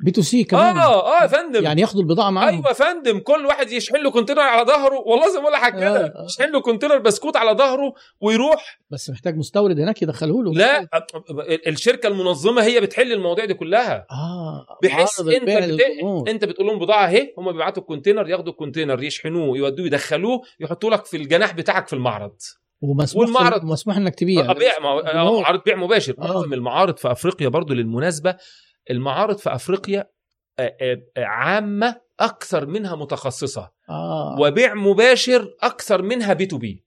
B 0.00 0.10
to 0.10 0.22
C 0.22 0.44
كمان. 0.44 0.78
آه 0.78 1.18
آه 1.18 1.22
يا 1.22 1.26
فندم. 1.26 1.64
يعني 1.64 1.80
ياخدوا 1.80 2.02
البضاعة 2.02 2.30
معاهم. 2.30 2.54
أيوه 2.54 2.68
يا 2.68 2.72
فندم 2.72 3.18
كل 3.18 3.46
واحد 3.46 3.70
يشحن 3.70 3.96
له 3.96 4.10
container 4.10 4.40
على 4.40 4.66
ظهره. 4.66 4.98
والله 4.98 5.28
زي 5.28 5.36
ما 5.38 5.40
بقول 5.40 5.52
لك 5.52 5.72
كده. 5.72 6.04
آه، 6.06 6.22
آه. 6.22 6.24
يشحن 6.24 6.52
له 6.52 6.60
container 6.60 6.98
بسكوت 6.98 7.36
على 7.36 7.50
ظهره 7.58 7.92
ويروح. 8.20 8.78
بس 8.90 9.10
محتاج 9.10 9.36
مستورد 9.36 9.80
هناك 9.80 10.02
يدخله 10.02 10.44
له 10.44 10.52
لا 10.54 10.88
الشركة 11.66 12.06
المنظمة 12.06 12.62
هي 12.62 12.80
بتحل 12.80 13.12
المواضيع 13.12 13.44
دي 13.44 13.54
كلها. 13.54 14.06
آه 14.10 14.66
بحيث 14.82 15.20
أنت 15.20 15.28
البيع 15.28 15.58
بت... 15.58 15.64
للجمهور. 15.66 16.30
أنت 16.30 16.44
بتقول 16.44 16.66
لهم 16.66 16.78
بضاعة 16.78 17.06
أهي 17.06 17.34
هم 17.38 17.52
بيبعتوا 17.52 17.82
ال 17.82 17.87
container 17.87 18.28
ياخدوا 18.28 18.52
ال 18.52 18.57
container 18.57 19.02
يشحنوه 19.02 19.56
يودوه 19.56 19.86
يدخلوه 19.86 20.40
يحطوا 20.60 20.90
لك 20.90 21.04
في 21.04 21.16
الجناح 21.16 21.52
بتاعك 21.54 21.86
في 21.86 21.92
المعرض. 21.92 22.36
ومسموح 22.82 23.28
والمعرض- 23.28 23.64
مسموح 23.64 23.96
إنك 23.96 24.14
تبيع. 24.14 24.50
آه، 24.50 24.52
بيع 24.52 24.72
ما 24.82 25.12
آه،. 25.12 25.40
معارض 25.40 25.60
بيع 25.66 25.76
مباشر. 25.76 26.14
آه. 26.18 26.24
معظم 26.24 26.52
المعارض 26.52 26.96
في 26.96 27.12
أفريقيا 27.12 27.48
برضو 27.48 27.74
للمناسبة 27.74 28.36
المعارض 28.90 29.38
في 29.38 29.54
أفريقيا 29.54 30.10
آه، 30.58 30.76
آه، 30.80 31.02
آه، 31.16 31.24
عامة 31.24 32.00
أكثر 32.20 32.66
منها 32.66 32.96
متخصصة. 32.96 33.70
آه. 33.90 34.36
وبيع 34.40 34.74
مباشر 34.74 35.54
أكثر 35.62 36.02
منها 36.02 36.32
B 36.32 36.46
to 36.46 36.58
B. 36.58 36.84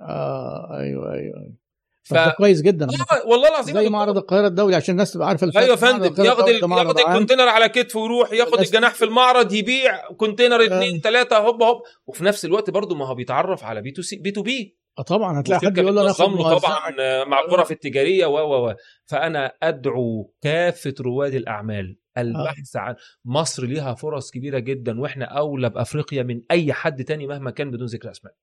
آه 0.00 0.68
أيوه 0.70 1.12
أيوه 1.12 1.36
أيوه. 1.40 1.54
ف... 2.02 2.14
كويس 2.36 2.62
جدا. 2.62 2.86
آه، 2.86 3.26
والله 3.26 3.48
العظيم 3.48 3.74
زي 3.74 3.88
معرض 3.88 4.16
القاهرة 4.18 4.46
الدولي 4.46 4.76
عشان 4.76 4.92
الناس 4.92 5.12
تبقى 5.12 5.28
عارفه 5.28 5.50
أيوه 5.56 5.70
يا 5.70 5.76
فندم 5.76 6.24
ياخد 6.24 6.48
ال- 6.48 6.54
ياخد. 6.72 6.98
ال 6.98 7.03
container 7.03 7.48
على 7.48 7.68
كتفه 7.68 8.00
ويروح 8.00 8.32
ياخد 8.32 8.58
الجناح 8.60 8.94
في 8.94 9.04
المعرض 9.04 9.52
يبيع 9.52 10.12
container 10.12 10.64
اثنين 10.64 10.94
آه. 10.96 11.00
ثلاثة 11.00 11.38
هوب 11.38 11.62
هوب. 11.62 11.82
وفي 12.06 12.24
نفس 12.24 12.44
الوقت 12.44 12.70
برضه 12.70 12.94
ما 12.94 13.06
هو 13.06 13.14
بيتعرف 13.14 13.64
على 13.64 13.82
B 13.82 13.90
to 13.90 14.02
C 14.02 14.16
B 14.16 14.30
to 14.30 14.42
B. 14.42 14.76
طبعا 15.02 15.40
هتلاقي 15.40 15.66
حد 15.66 15.78
يقول 15.78 15.94
له 15.96 16.02
أنا 16.02 16.12
طبعا. 16.12 16.94
آه، 17.00 17.24
مع 17.24 17.40
الغرف 17.40 17.70
التجارية 17.72 18.26
و 18.26 18.38
و 18.38 18.68
و. 18.68 18.74
فأنا 19.06 19.52
أدعو 19.62 20.32
كافة 20.42 20.94
رواد 21.00 21.34
الأعمال. 21.34 21.96
البحث 22.18 22.76
عن 22.76 22.94
مصر 23.24 23.64
ليها 23.64 23.94
فرص 23.94 24.30
كبيرة 24.30 24.58
جدا 24.58 25.00
وإحنا 25.00 25.24
أولى 25.24 25.70
بأفريقيا 25.70 26.22
من 26.22 26.40
أي 26.50 26.72
حد 26.72 27.04
تاني 27.04 27.26
مهما 27.26 27.50
كان 27.50 27.70
بدون 27.70 27.86
ذكر 27.86 28.10
أسماء. 28.10 28.34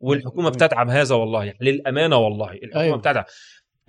والحكومة 0.00 0.48
بتدعم 0.50 0.90
هذا 0.90 1.14
والله 1.14 1.44
يعني 1.44 1.58
للأمانة 1.60 2.16
والله. 2.16 2.52
الحكومة 2.52 2.82
أيوة. 2.82 2.96
بتدعم. 2.96 3.24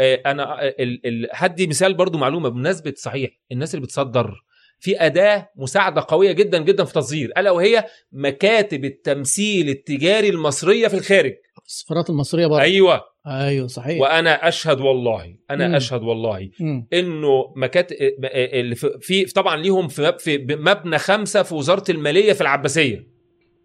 آه، 0.02 0.22
أنا 0.26 0.62
آه، 0.66 0.76
ال- 0.80 1.08
ال- 1.08 1.30
هدي 1.32 1.68
مثال 1.68 1.94
برضو 1.94 2.18
معلومة 2.18 2.50
بمناسبة 2.50 2.94
صحيح 2.98 3.32
الناس 3.52 3.76
اللي 3.76 3.86
بتصدر 3.86 4.44
في 4.80 5.06
أداة 5.06 5.50
مساعدة 5.56 6.06
قوية 6.08 6.32
جدا 6.32 6.58
جدا 6.64 6.84
في 6.84 6.90
التصدير 6.90 7.32
ألا 7.38 7.52
وهي 7.52 7.86
مكاتب 8.12 8.86
التمثيل 8.86 9.70
التجاري 9.70 10.30
المصرية 10.30 10.88
في 10.88 10.98
الخارج. 10.98 11.34
السفارات 11.68 12.10
المصرية 12.10 12.48
برضه 12.48 12.62
أيوه 12.62 13.02
أيوه 13.28 13.68
صحيح 13.68 14.02
وأنا 14.02 14.48
أشهد 14.48 14.82
والله 14.82 15.36
أنا 15.52 15.68
مم. 15.68 15.76
أشهد 15.76 16.04
والله 16.04 16.50
مم. 16.60 16.88
إنه 16.94 17.54
مكاتب 17.56 17.96
اللي 18.34 18.76
في- 18.76 18.98
في 19.02 19.26
طبعا 19.26 19.58
ليهم 19.58 19.88
في 19.88 20.48
مبنى 20.50 20.98
خمسة 20.98 21.44
في 21.44 21.56
وزارة 21.56 21.84
المالية 21.92 22.34
في 22.34 22.42
العباسية 22.42 23.08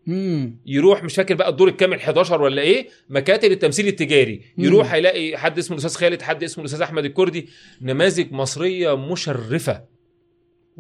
مم. 0.07 0.61
يروح 0.67 1.05
مش 1.05 1.15
فاكر 1.15 1.35
بقى 1.35 1.49
الدور 1.49 1.69
الكامل 1.69 1.97
11 1.99 2.43
ولا 2.43 2.63
إيه 2.63 2.89
مكاتب 3.09 3.53
التمثيل 3.53 3.87
التجاري 3.89 4.41
مم. 4.57 4.65
يروح 4.65 4.93
هيلاقي 4.95 5.37
حد 5.37 5.59
اسمه 5.59 5.77
الأستاذ 5.79 6.01
خالد 6.01 6.23
حد 6.23 6.43
اسمه 6.45 6.63
الأستاذ 6.65 6.83
أحمد 6.83 7.05
الكردي 7.05 7.49
نماذج 7.83 8.33
مصرية 8.33 8.97
مشرفة 8.97 9.85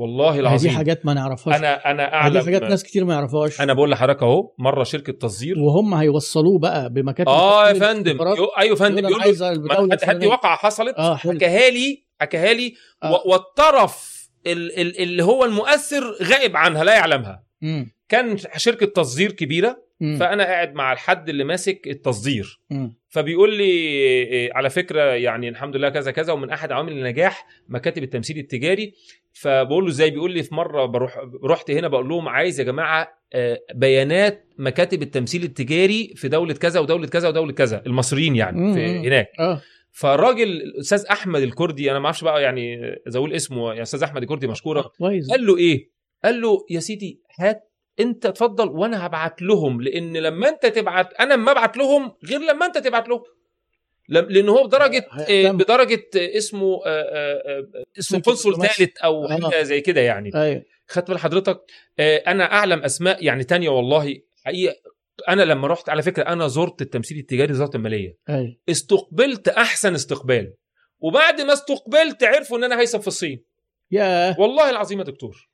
والله 0.00 0.32
دي 0.32 0.40
العظيم. 0.40 0.70
حاجات 0.70 1.06
ما 1.06 1.14
نعرفهاش. 1.14 1.56
أنا 1.58 1.90
أنا 1.90 2.08
دي 2.08 2.14
أعلم 2.14 2.40
حاجات 2.44 2.62
ناس 2.62 2.82
كتير 2.84 3.04
ما 3.04 3.14
يعرفهاش. 3.14 3.60
أنا 3.60 3.72
بقول 3.72 3.90
لحضرتك 3.90 4.22
أهو 4.22 4.52
مرة 4.58 4.84
شركة 4.84 5.12
تصدير. 5.12 5.58
وهم 5.58 5.94
هيوصلوه 5.94 6.58
بقى 6.58 6.90
بمكاتب 6.92 7.28
آه 7.28 7.68
يا 7.68 7.74
فندم. 7.74 8.18
أيوه 8.58 8.76
فندم. 8.76 9.08
يقول 9.08 9.20
له 9.90 9.96
هدي. 10.02 10.26
واقعة 10.26 10.56
حصلت. 10.56 10.94
حلو. 11.00 11.14
حكاها 11.16 11.70
لي 11.70 12.04
حكاها 12.20 12.52
لي. 12.52 12.74
آه. 13.02 13.22
والطرف 13.26 14.20
ال- 14.46 14.80
ال- 14.80 14.98
اللي 15.02 15.24
هو 15.24 15.44
المؤثر 15.44 16.16
غائب 16.22 16.56
عنها 16.56 16.84
لا 16.84 16.94
يعلمها. 16.94 17.44
مم. 17.62 17.92
كان 18.08 18.36
شركة 18.56 18.86
تصدير 18.86 19.32
كبيرة 19.32 19.90
مم. 20.00 20.16
فأنا 20.20 20.44
قاعد 20.44 20.74
مع 20.74 20.92
الحد 20.92 21.28
اللي 21.28 21.44
ماسك 21.44 21.86
التصدير. 21.86 22.60
مم. 22.70 22.96
فبيقول 23.08 23.56
لي 23.56 23.64
إيه، 23.64 24.50
على 24.54 24.70
فكرة 24.70 25.02
يعني 25.02 25.48
الحمد 25.48 25.76
لله 25.76 25.88
كذا 25.88 26.10
كذا 26.10 26.32
ومن 26.32 26.50
أحد 26.50 26.72
عوامل 26.72 26.92
النجاح 26.92 27.46
مكاتب 27.68 28.02
التمثيل 28.02 28.38
التجاري. 28.38 28.92
فبقول 29.32 29.84
له 29.84 29.90
إزاي؟ 29.90 30.10
بيقول 30.10 30.32
لي 30.32 30.42
في 30.42 30.54
مرة 30.54 30.86
بروح 30.86 31.18
رحت 31.44 31.70
هنا 31.70 31.88
بقول 31.88 32.08
لهم 32.08 32.28
عايز 32.28 32.60
يا 32.60 32.64
جماعة 32.64 33.08
آه، 33.32 33.58
بيانات 33.74 34.48
مكاتب 34.58 35.02
التمثيل 35.02 35.42
التجاري 35.42 36.12
في 36.16 36.28
دولة 36.28 36.54
كذا 36.54 36.80
ودولة 36.80 37.06
كذا 37.06 37.28
ودولة 37.28 37.52
كذا 37.52 37.82
المصريين 37.86 38.36
يعني. 38.36 38.74
في 38.74 39.08
هناك. 39.08 39.28
آه. 39.40 39.62
فالراجل 39.92 40.48
الأستاذ 40.48 41.04
أحمد 41.10 41.42
الكردي 41.42 41.90
أنا 41.90 41.98
ما 41.98 42.04
أعرفش 42.04 42.24
بقى 42.24 42.42
يعني 42.42 42.74
إذا 43.08 43.18
أقول 43.18 43.32
اسمه 43.32 43.74
يا 43.74 43.82
أستاذ 43.82 44.02
أحمد 44.02 44.22
الكردي 44.22 44.46
مشكورا 44.46 44.82
كويس. 44.98 45.30
قال 45.30 45.46
له 45.46 45.56
إيه؟ 45.56 45.90
قال 46.24 46.40
له 46.40 46.58
يا 46.70 46.80
سيدي 46.80 47.20
هات 47.38 47.60
أنت 48.00 48.26
اتفضل 48.26 48.68
وأنا 48.68 49.06
هبعت 49.06 49.42
لهم 49.42 49.80
لأن 49.80 50.16
لما 50.16 50.48
أنت 50.48 50.66
تبعت 50.66 51.12
أنا 51.14 51.34
لما 51.34 51.52
أبعت 51.52 51.76
لهم 51.76 52.12
غير 52.24 52.40
لما 52.40 52.66
أنت 52.66 52.78
تبعت 52.78 53.08
لهم. 53.08 53.20
لم- 54.10 54.26
لأن 54.30 54.48
هو 54.48 54.66
بدرجة. 54.66 55.06
آه، 55.28 55.50
بدرجة 55.50 56.08
آه، 56.16 56.36
اسمه 56.38 56.74
آه، 56.74 56.80
آه، 56.86 57.42
آه، 57.46 57.84
اسمه 57.98 58.18
سلك 58.18 58.24
قنصل. 58.26 58.66
ثالث 58.66 58.98
أو 58.98 59.24
آه. 59.24 59.28
حاجة 59.48 59.62
زي 59.62 59.80
كده 59.80 60.00
يعني. 60.00 60.30
أيوه. 60.34 60.62
خدت 60.88 61.08
بال 61.08 61.18
حضرتك 61.18 61.60
آه، 61.98 62.16
أنا 62.26 62.44
أعلم 62.52 62.82
أسماء 62.82 63.24
يعني 63.24 63.44
تانية 63.44 63.68
والله. 63.68 64.16
حقيقة 64.44 64.74
أنا 65.28 65.42
لما 65.42 65.66
رحت 65.68 65.88
على 65.88 66.02
فكرة 66.02 66.22
أنا 66.22 66.48
زرت 66.48 66.82
التمثيل 66.82 67.18
التجاري 67.18 67.52
وزاره 67.52 67.76
المالية. 67.76 68.16
أيوه. 68.28 68.56
استقبلت 68.68 69.48
أحسن 69.48 69.94
استقبال. 69.94 70.54
وبعد 71.00 71.40
ما 71.40 71.52
استقبلت 71.52 72.24
عرفوا 72.24 72.58
إن 72.58 72.64
أنا 72.64 72.80
هيثم 72.80 72.98
في 72.98 73.06
الصين. 73.08 73.44
ياه. 73.90 74.36
والله 74.40 74.70
العظيم 74.70 74.98
يا 74.98 75.04
دكتور. 75.04 75.48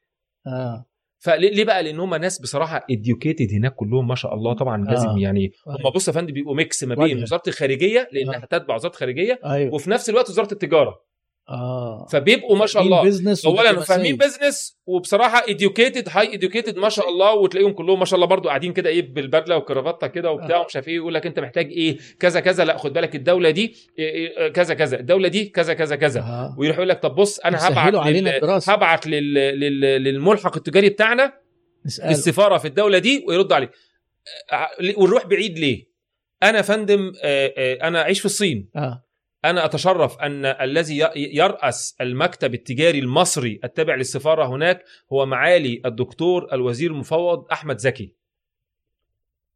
آه. 0.47 0.87
فليه 1.27 1.51
ليه 1.51 1.65
بقى 1.65 1.82
لأن 1.82 2.01
هم 2.01 2.15
ناس 2.15 2.40
بصراحة 2.40 2.86
educated 2.90 3.53
هناك 3.53 3.74
كلهم 3.74 4.09
ما 4.09 4.15
شاء 4.15 4.35
الله 4.35 4.53
طبعا 4.55 4.89
آه. 4.89 4.90
لازم 4.90 5.19
يعني 5.19 5.53
هم. 5.66 5.90
بص 5.94 6.09
يا 6.09 6.12
فندم 6.12 6.32
بيبقوا 6.35 6.55
mix 6.57 6.85
ما 6.85 6.94
وجه. 6.98 7.15
بين 7.15 7.23
وزارة 7.23 7.43
الخارجية 7.48 8.09
لأنها 8.12 8.36
آه. 8.36 8.39
تتبع 8.39 8.74
وزارة 8.74 8.93
الخارجية 8.93 9.40
أيوه 9.44 9.74
وفي 9.74 9.90
نفس 9.90 10.11
الوقت 10.11 10.31
وزارة 10.31 10.53
التجارة 10.53 11.01
آه. 11.48 12.06
فبيبقوا 12.10 12.56
ما 12.56 12.66
شاء 12.66 12.82
الله. 12.82 13.20
اولا. 13.47 13.81
فاهمين 13.81 14.16
business 14.16 14.78
وبصراحة 14.86 15.44
educated 15.48 16.09
high 16.11 16.35
educated 16.35 16.78
ما 16.78 16.89
شاء 16.89 17.09
الله 17.09 17.35
وتلاقيهم 17.35 17.73
كلهم 17.73 17.98
ما 17.98 18.05
شاء 18.05 18.14
الله 18.16 18.27
برضو 18.27 18.48
قاعدين 18.48 18.73
كده 18.73 18.90
إيه 18.90 19.14
بالبدلة 19.14 19.56
والكرافته 19.56 20.06
كده 20.06 20.31
وبتاع 20.31 20.56
آه. 20.56 20.60
ومش 20.62 20.77
عارف 20.77 20.89
إيه 20.89 20.97
يقول 20.97 21.14
لك 21.14 21.27
أنت 21.27 21.39
محتاج 21.40 21.70
إيه 21.70 21.98
كذا 22.20 22.40
كذا 22.40 22.64
لأ 22.64 22.77
خد 22.77 22.93
بالك 22.93 23.14
الدولة 23.14 23.51
دي 23.51 23.77
إيه 23.98 24.10
إيه 24.14 24.48
كذا 24.48 24.74
كذا 24.74 25.01
الدولة 25.01 25.28
دي 25.28 25.44
كذا 25.44 25.74
كذا 25.74 25.97
كذا. 25.97 26.20
آه. 26.20 26.55
ويروح 26.59 26.77
يقول 26.77 26.89
لك 26.89 27.02
طب 27.02 27.14
بص 27.14 27.39
أنا 27.39 27.68
هبعت 27.68 28.06
لل... 28.06 28.40
هبعت 28.68 29.06
لل... 29.06 29.35
لل... 29.35 29.81
للملحق 29.81 30.56
التجاري 30.56 30.89
بتاعنا 30.89 31.32
نسأله. 31.86 32.10
السفاره 32.10 32.59
في 32.59 32.68
الدولة 32.68 32.98
دي 32.98 33.24
ويرد 33.28 33.52
عليك 33.52 33.70
آه، 34.52 34.68
ونروح 34.97 35.27
بعيد 35.27 35.59
ليه؟ 35.59 35.86
أنا 36.43 36.62
فندم 36.62 37.12
آه، 37.24 37.55
آه، 37.56 37.89
أنا 37.89 38.02
أعيش 38.02 38.18
في 38.20 38.27
الصين. 38.27 38.70
آه. 38.77 39.06
أنا 39.51 39.64
أتشرف 39.64 40.18
أن 40.20 40.44
الذي 40.44 40.98
ي- 40.98 41.10
يرأس 41.16 41.97
المكتب 42.01 42.55
التجاري 42.55 42.98
المصري 42.98 43.60
التابع 43.64 43.94
للسفارة 43.94 44.47
هناك 44.47 44.85
هو 45.12 45.27
معالي 45.27 45.82
الدكتور 45.86 46.52
الوزير 46.52 46.90
المفوض 46.90 47.47
أحمد 47.52 47.78
زكي. 47.78 48.14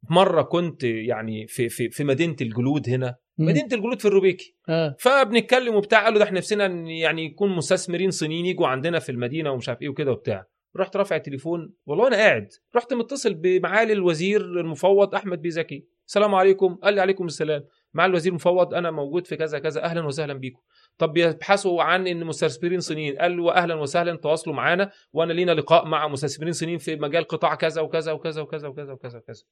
مرة 0.09 0.41
كنت 0.41 0.83
يعني 0.83 1.47
في 1.47 1.69
في 1.69 1.89
في 1.89 2.03
مدينة 2.03 2.35
الجلود 2.41 2.89
هنا. 2.89 3.15
مم. 3.37 3.45
مدينة 3.47 3.67
الجلود 3.73 3.99
في 3.99 4.07
الروبيكي. 4.07 4.55
آه. 4.69 4.95
فبنتكلم 4.99 5.75
وبتاع 5.75 6.03
قالوا 6.03 6.17
ده 6.19 6.23
إحنا 6.25 6.37
نفسنا 6.37 6.65
إن 6.65 6.87
يعني 6.87 7.25
يكون 7.25 7.55
مستثمرين 7.55 8.11
صينيين 8.11 8.45
يجوا 8.45 8.67
عندنا 8.67 8.99
في 8.99 9.11
المدينة 9.11 9.51
ومش 9.51 9.69
عارف 9.69 9.81
إيه 9.81 9.89
وكده 9.89 10.11
وبتاع. 10.11 10.45
رحت 10.77 10.95
رافع 10.97 11.15
التليفون 11.15 11.73
والله 11.85 12.07
أنا 12.07 12.15
قاعد. 12.15 12.47
رحت 12.75 12.93
متصل 12.93 13.33
بمعالي 13.33 13.93
الوزير 13.93 14.41
المفوض 14.41 15.15
أحمد 15.15 15.41
بيه 15.41 15.49
زكي. 15.49 15.85
السلام 16.07 16.35
عليكم. 16.35 16.75
قال 16.75 16.93
لي 16.93 17.01
عليكم 17.01 17.25
السلام. 17.25 17.63
مع 17.93 18.05
الوزير 18.05 18.31
المفوض 18.31 18.73
أنا 18.73 18.91
موجود 18.91 19.27
في 19.27 19.35
كذا 19.35 19.59
كذا 19.59 19.83
أهلا 19.83 20.05
وسهلا 20.05 20.33
بيكم. 20.33 20.59
طب 20.97 21.13
بيبحثوا 21.13 21.83
عن 21.83 22.07
إن 22.07 22.25
مستثمرين 22.25 22.79
صينيين. 22.79 23.17
قال 23.17 23.37
له 23.37 23.53
أهلا 23.53 23.75
وسهلا 23.75 24.15
تواصلوا 24.15 24.55
معانا 24.55 24.91
وأنا 25.13 25.33
لينا 25.33 25.51
لقاء 25.51 25.85
مع 25.85 26.07
مستثمرين 26.07 26.53
صينيين 26.53 26.77
في 26.77 26.95
مجال 26.95 27.23
قطاع 27.23 27.55
كذا 27.55 27.81
وكذا 27.81 28.11
وكذا 28.11 28.41
وكذا 28.41 28.67
وكذا 28.67 28.93
وكذا 28.93 29.17
وكذا. 29.17 29.43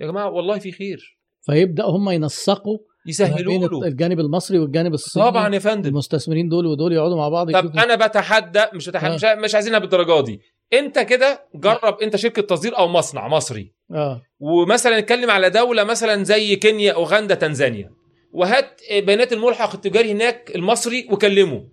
يا 0.00 0.06
جماعة 0.06 0.30
والله 0.30 0.58
في 0.58 0.72
خير. 0.72 1.18
فيبداوا 1.46 1.96
هم 1.96 2.10
ينسقوا 2.10 2.78
يسهلوا 3.06 3.68
له. 3.68 3.86
الجانب 3.86 4.20
المصري 4.20 4.58
والجانب 4.58 4.94
الصيني. 4.94 5.26
طبعا 5.26 5.54
يا 5.54 5.58
فندم. 5.58 5.88
المستثمرين 5.88 6.48
دول 6.48 6.66
ودول 6.66 6.92
يقعدوا 6.92 7.16
مع 7.16 7.28
بعض 7.28 7.52
طب 7.52 7.76
أنا 7.76 8.06
بتحدى 8.06 8.64
مش 8.74 8.88
بتحدى 8.88 9.12
آه. 9.12 9.14
مش, 9.14 9.44
مش 9.44 9.54
عايزينها 9.54 9.78
بالدرجة 9.78 10.24
دي. 10.24 10.40
أنت 10.72 10.98
كده 10.98 11.48
جرب 11.54 12.00
أنت 12.02 12.16
شركة 12.16 12.42
تصدير 12.42 12.78
أو 12.78 12.88
مصنع 12.88 13.28
مصري. 13.28 13.73
آه. 13.90 14.22
ومثلا 14.40 15.00
نتكلم 15.00 15.30
على 15.30 15.50
دولة 15.50 15.84
مثلا 15.84 16.24
زي 16.24 16.56
كينيا 16.56 16.92
أوغندا 16.92 17.34
تنزانيا. 17.34 17.90
وهات 18.32 18.80
بيانات 18.90 19.32
الملحق 19.32 19.74
التجاري 19.74 20.12
هناك 20.12 20.52
المصري 20.54 21.08
وكلمه. 21.10 21.68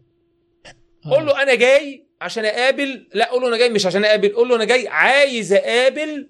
آه. 1.06 1.10
قول 1.10 1.26
له 1.26 1.44
أنا 1.44 1.56
جاي 1.56 2.08
عشان 2.22 2.46
أقابل. 2.46 3.08
لا 3.14 3.32
قول 3.32 3.42
له 3.42 3.48
أنا 3.48 3.58
جاي 3.58 3.70
مش 3.70 3.86
عشان 3.86 4.06
أقابل. 4.06 4.30
قول 4.30 4.50
له 4.50 4.56
أنا 4.56 4.66
جاي 4.66 4.88
عايز 4.88 5.54
أقابل 5.54 6.30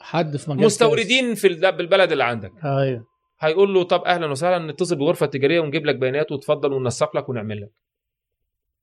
حد 0.00 0.36
في 0.36 0.50
مجال 0.50 0.64
مستوردين 0.64 1.34
في 1.34 1.48
بالبلد 1.48 2.12
اللي 2.12 2.24
عندك. 2.24 2.50
كويس. 2.50 2.64
أيوه. 2.64 3.06
هيقول 3.40 3.74
له 3.74 3.82
طب 3.82 4.02
أهلا 4.04 4.26
وسهلا 4.26 4.72
نتصل 4.72 4.96
بالغرفه 4.96 5.26
التجاريه 5.26 5.60
ونجيب 5.60 5.86
لك 5.86 5.96
بيانات 5.96 6.32
وتفضل 6.32 6.72
وننسق 6.72 7.16
لك 7.16 7.28
ونعمل 7.28 7.60
لك. 7.60 7.70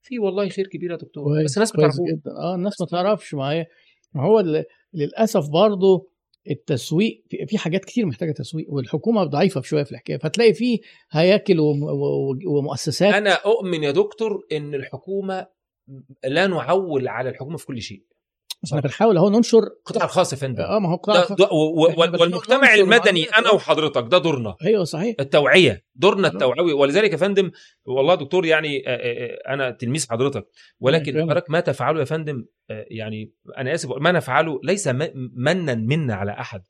في 0.01 0.19
والله 0.19 0.49
خير 0.49 0.67
كبير 0.67 0.91
يا 0.91 0.95
دكتور. 0.95 1.43
بس 1.43 1.57
الناس 1.57 1.75
ما 1.75 1.81
تعرفوش 1.81 2.09
آه 2.27 2.55
الناس 2.55 2.81
ما 2.81 2.87
تعرفش. 2.87 3.33
ما 3.33 3.51
هي 3.51 3.65
ما 4.13 4.23
هو 4.23 4.43
للأسف 4.93 5.49
برضه 5.49 6.10
التسويق 6.49 7.23
في- 7.29 7.45
في 7.45 7.57
حاجات 7.57 7.85
كتير 7.85 8.05
محتاجة 8.05 8.31
تسويق 8.31 8.65
والحكومة 8.73 9.23
ضعيفة 9.23 9.61
شوية 9.61 9.83
في 9.83 9.91
الحكاية 9.91 10.17
فتلاقي 10.17 10.53
في 10.53 10.79
هياكل 11.11 11.57
ومؤسسات. 12.47 13.13
أنا 13.13 13.31
أؤمن 13.33 13.83
يا 13.83 13.91
دكتور 13.91 14.45
إن 14.51 14.75
الحكومة 14.75 15.47
لا 16.23 16.47
نعول 16.47 17.07
على 17.07 17.29
الحكومة 17.29 17.57
في 17.57 17.65
كل 17.65 17.81
شيء. 17.81 18.03
إحنا 18.65 18.81
بنحاول 18.81 19.17
اهو 19.17 19.29
ننشر 19.29 19.59
القطاع 19.63 20.05
الخاص 20.05 20.33
يا 20.33 20.37
فندم 20.37 20.63
آه 20.63 20.79
ما 20.79 20.89
هو 20.91 20.95
قطاع 20.95 21.15
ده 21.15 21.21
الخاص. 21.23 21.51
والمجتمع 22.21 22.73
المدني. 22.75 23.23
أنا 23.23 23.51
وحضرتك 23.51 24.03
ده 24.11 24.17
دورنا 24.17 24.55
أيوه 24.65 24.83
صحيح 24.83 25.15
التوعية 25.19 25.85
دورنا. 25.95 26.27
التوعوي 26.27 26.73
ولذلك 26.73 27.11
يا 27.11 27.17
فندم 27.17 27.51
والله 27.85 28.15
دكتور 28.15 28.45
يعني 28.45 28.83
آه، 28.87 28.91
آه، 28.91 28.95
آه، 29.49 29.53
أنا 29.53 29.71
تلميذ 29.71 30.07
حضرتك 30.09 30.47
ولكن. 30.79 31.21
حضرتك 31.21 31.49
ما 31.49 31.59
تفعله 31.59 31.99
يا 31.99 32.05
فندم 32.05 32.45
يعني 32.69 33.33
أنا 33.57 33.73
آسف 33.73 33.89
ما 33.91 34.11
نفعله 34.11 34.59
ليس 34.63 34.87
منا 35.37 35.75
منا 35.75 36.13
على 36.15 36.31
أحد 36.31 36.61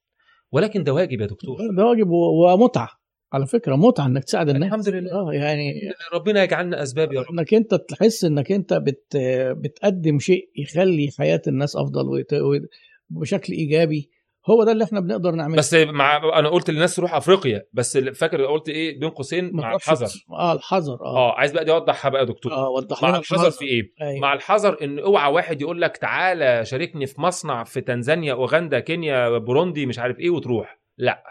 ولكن 0.51 0.83
ده 0.83 0.93
واجب 0.93 1.21
يا 1.21 1.25
دكتور 1.25 1.57
ده 1.77 1.85
واجب 1.85 2.07
ومتعة 2.09 2.89
على 3.33 3.45
فكرة 3.47 3.75
متعة 3.75 4.05
إنك 4.05 4.23
تساعد 4.23 4.49
الناس. 4.49 4.67
الحمد 4.67 4.89
لله. 4.89 5.11
آه 5.11 5.33
يعني 5.33 5.73
ربنا 6.13 6.43
يجعلنا 6.43 6.83
أسباب 6.83 7.13
يا 7.13 7.21
رب. 7.21 7.27
إنك 7.31 7.53
أنت 7.53 7.75
تحس 7.75 8.23
إنك 8.25 8.51
أنت 8.51 8.73
بت 8.73 9.17
بتقدم 9.57 10.19
شيء 10.19 10.49
يخلي 10.57 11.09
حياة 11.17 11.41
الناس 11.47 11.75
أفضل 11.75 12.07
ويت- 12.09 12.33
وي- 12.33 12.67
بشكل 13.09 13.53
إيجابي. 13.53 14.09
هو 14.49 14.63
ده 14.63 14.71
اللي 14.71 14.83
إحنا 14.83 14.99
بنقدر 14.99 15.31
نعمله. 15.31 15.57
بس 15.57 15.73
مع 15.73 16.39
أنا 16.39 16.49
قلت 16.49 16.69
للناس 16.69 16.95
تروح 16.95 17.13
أفريقيا 17.15 17.61
بس 17.73 17.97
فاكر 17.97 18.45
قلت 18.45 18.69
إيه؟ 18.69 18.99
بين 18.99 19.09
قوسين 19.09 19.49
مع 19.53 19.75
الحذر. 19.75 20.07
آه 20.31 20.53
الحذر 20.53 20.93
آه. 20.93 21.15
آه 21.17 21.31
عايز 21.39 21.51
بقى 21.51 21.65
دي 21.65 21.71
اوضحها 21.71 22.09
بقى 22.09 22.21
يا 22.21 22.25
دكتور. 22.27 22.51
آه 22.53 22.69
وضح 22.69 23.03
مع 23.03 23.17
الحذر 23.17 23.51
في 23.51 23.65
إيه؟ 23.65 23.81
أيوة. 24.01 24.19
مع 24.19 24.33
الحذر 24.33 24.77
إن 24.83 24.99
أوعى 24.99 25.31
واحد 25.33 25.61
يقول 25.61 25.81
لك 25.81 25.97
تعالى 25.97 26.65
شاركني 26.65 27.05
في 27.05 27.21
مصنع 27.21 27.63
في 27.63 27.81
تنزانيا 27.81 28.33
أوغندا 28.33 28.79
كينيا 28.79 29.37
بوروندي 29.37 29.85
مش 29.85 29.99
عارف 29.99 30.19
إيه 30.19 30.29
وتروح. 30.29 30.79
لا. 30.97 31.23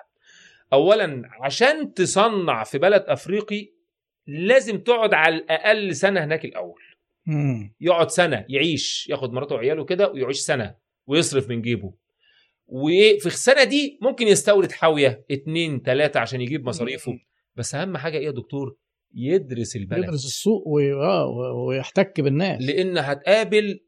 اولا 0.72 1.22
عشان 1.40 1.94
تصنع 1.94 2.64
في 2.64 2.78
بلد 2.78 3.04
أفريقي 3.06 3.72
لازم 4.26 4.78
تقعد 4.78 5.14
على 5.14 5.34
الأقل 5.36 5.96
سنة 5.96 6.24
هناك 6.24 6.44
الأول. 6.44 6.80
مم. 7.26 7.74
يقعد 7.80 8.10
سنة 8.10 8.44
يعيش 8.48 9.08
ياخد 9.10 9.32
مراته 9.32 9.54
وعياله 9.54 9.84
كده 9.84 10.10
ويعيش 10.12 10.38
سنة 10.38 10.74
ويصرف 11.06 11.48
من 11.48 11.62
جيبه. 11.62 11.92
وفي 12.66 13.26
السنة 13.26 13.64
دي 13.64 13.98
ممكن 14.02 14.26
يستورد 14.26 14.72
حاوية 14.72 15.24
اتنين 15.30 15.82
تلاتة 15.82 16.20
عشان 16.20 16.40
يجيب 16.40 16.66
مصاريفه. 16.66 17.18
بس 17.56 17.74
أهم 17.74 17.96
حاجة 17.96 18.18
إيه 18.18 18.26
يا 18.26 18.30
دكتور؟ 18.30 18.76
يدرس 19.14 19.76
البلد. 19.76 20.04
يدرس 20.04 20.24
السوق 20.24 20.64
آه، 21.02 21.26
ويحتك 21.66 22.20
بالناس. 22.20 22.62
لأن 22.62 22.98
هتقابل. 22.98 23.80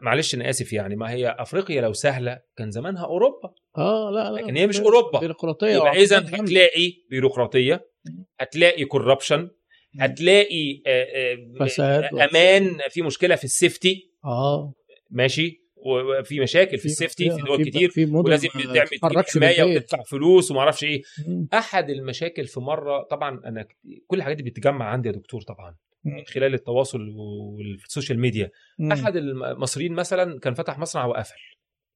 معلش 0.00 0.34
أنا 0.34 0.50
آسف 0.50 0.72
يعني 0.72 0.96
ما 0.96 1.10
هي 1.10 1.36
أفريقيا 1.38 1.80
لو 1.80 1.92
سهلة 1.92 2.40
كان 2.56 2.70
زمانها 2.70 3.04
أوروبا 3.04 3.54
آه 3.78 4.10
لا 4.10 4.30
لا 4.30 4.40
لكن 4.42 4.56
هي 4.56 4.66
مش 4.66 4.80
أوروبا. 4.80 5.20
بيروقراطية 5.20 5.66
يبقى 5.76 6.02
اذا. 6.02 6.18
هتلاقي 6.18 6.92
بيروقراطية 7.10 7.88
هتلاقي 8.40 8.84
corruption 8.84 9.50
هتلاقي 10.00 10.82
آه، 10.86 11.06
آه، 11.14 11.64
فساد. 11.66 12.04
أمان 12.04 12.78
في 12.90 13.02
مشكلة 13.02 13.34
في 13.36 13.44
ال 13.44 13.53
safety 13.53 14.10
آه 14.24 14.74
ماشي 15.10 15.62
وفي 15.76 16.40
مشاكل 16.40 16.78
في 16.78 16.86
ال 16.86 16.92
safety 16.92 17.30
في 17.30 17.42
دول 17.42 17.64
كتير 17.64 17.92
ولازم 18.12 18.48
تعمل 18.48 19.24
حماية. 19.34 19.62
وتدفع 19.62 20.02
فلوس 20.02 20.50
وما 20.50 20.60
أعرفش 20.60 20.84
إيه. 20.84 21.02
أحد 21.54 21.90
المشاكل 21.90 22.44
في 22.46 22.60
مرة 22.60 23.02
طبعا 23.02 23.40
أنا 23.44 23.66
كل 24.06 24.16
الحاجات 24.18 24.36
دي 24.36 24.42
بتتجمع 24.42 24.84
عندي 24.84 25.08
يا 25.08 25.14
دكتور 25.14 25.42
طبعا. 25.42 25.76
من 26.04 26.24
خلال 26.24 26.54
التواصل 26.54 27.08
وال 27.08 27.35
social 27.35 28.18
media. 28.18 28.50
مم. 28.78 28.92
أحد 28.92 29.16
المصريين 29.16 29.92
مثلا 29.92 30.38
كان 30.40 30.54
فتح 30.54 30.78
مصنع 30.78 31.04
وقفل 31.04 31.40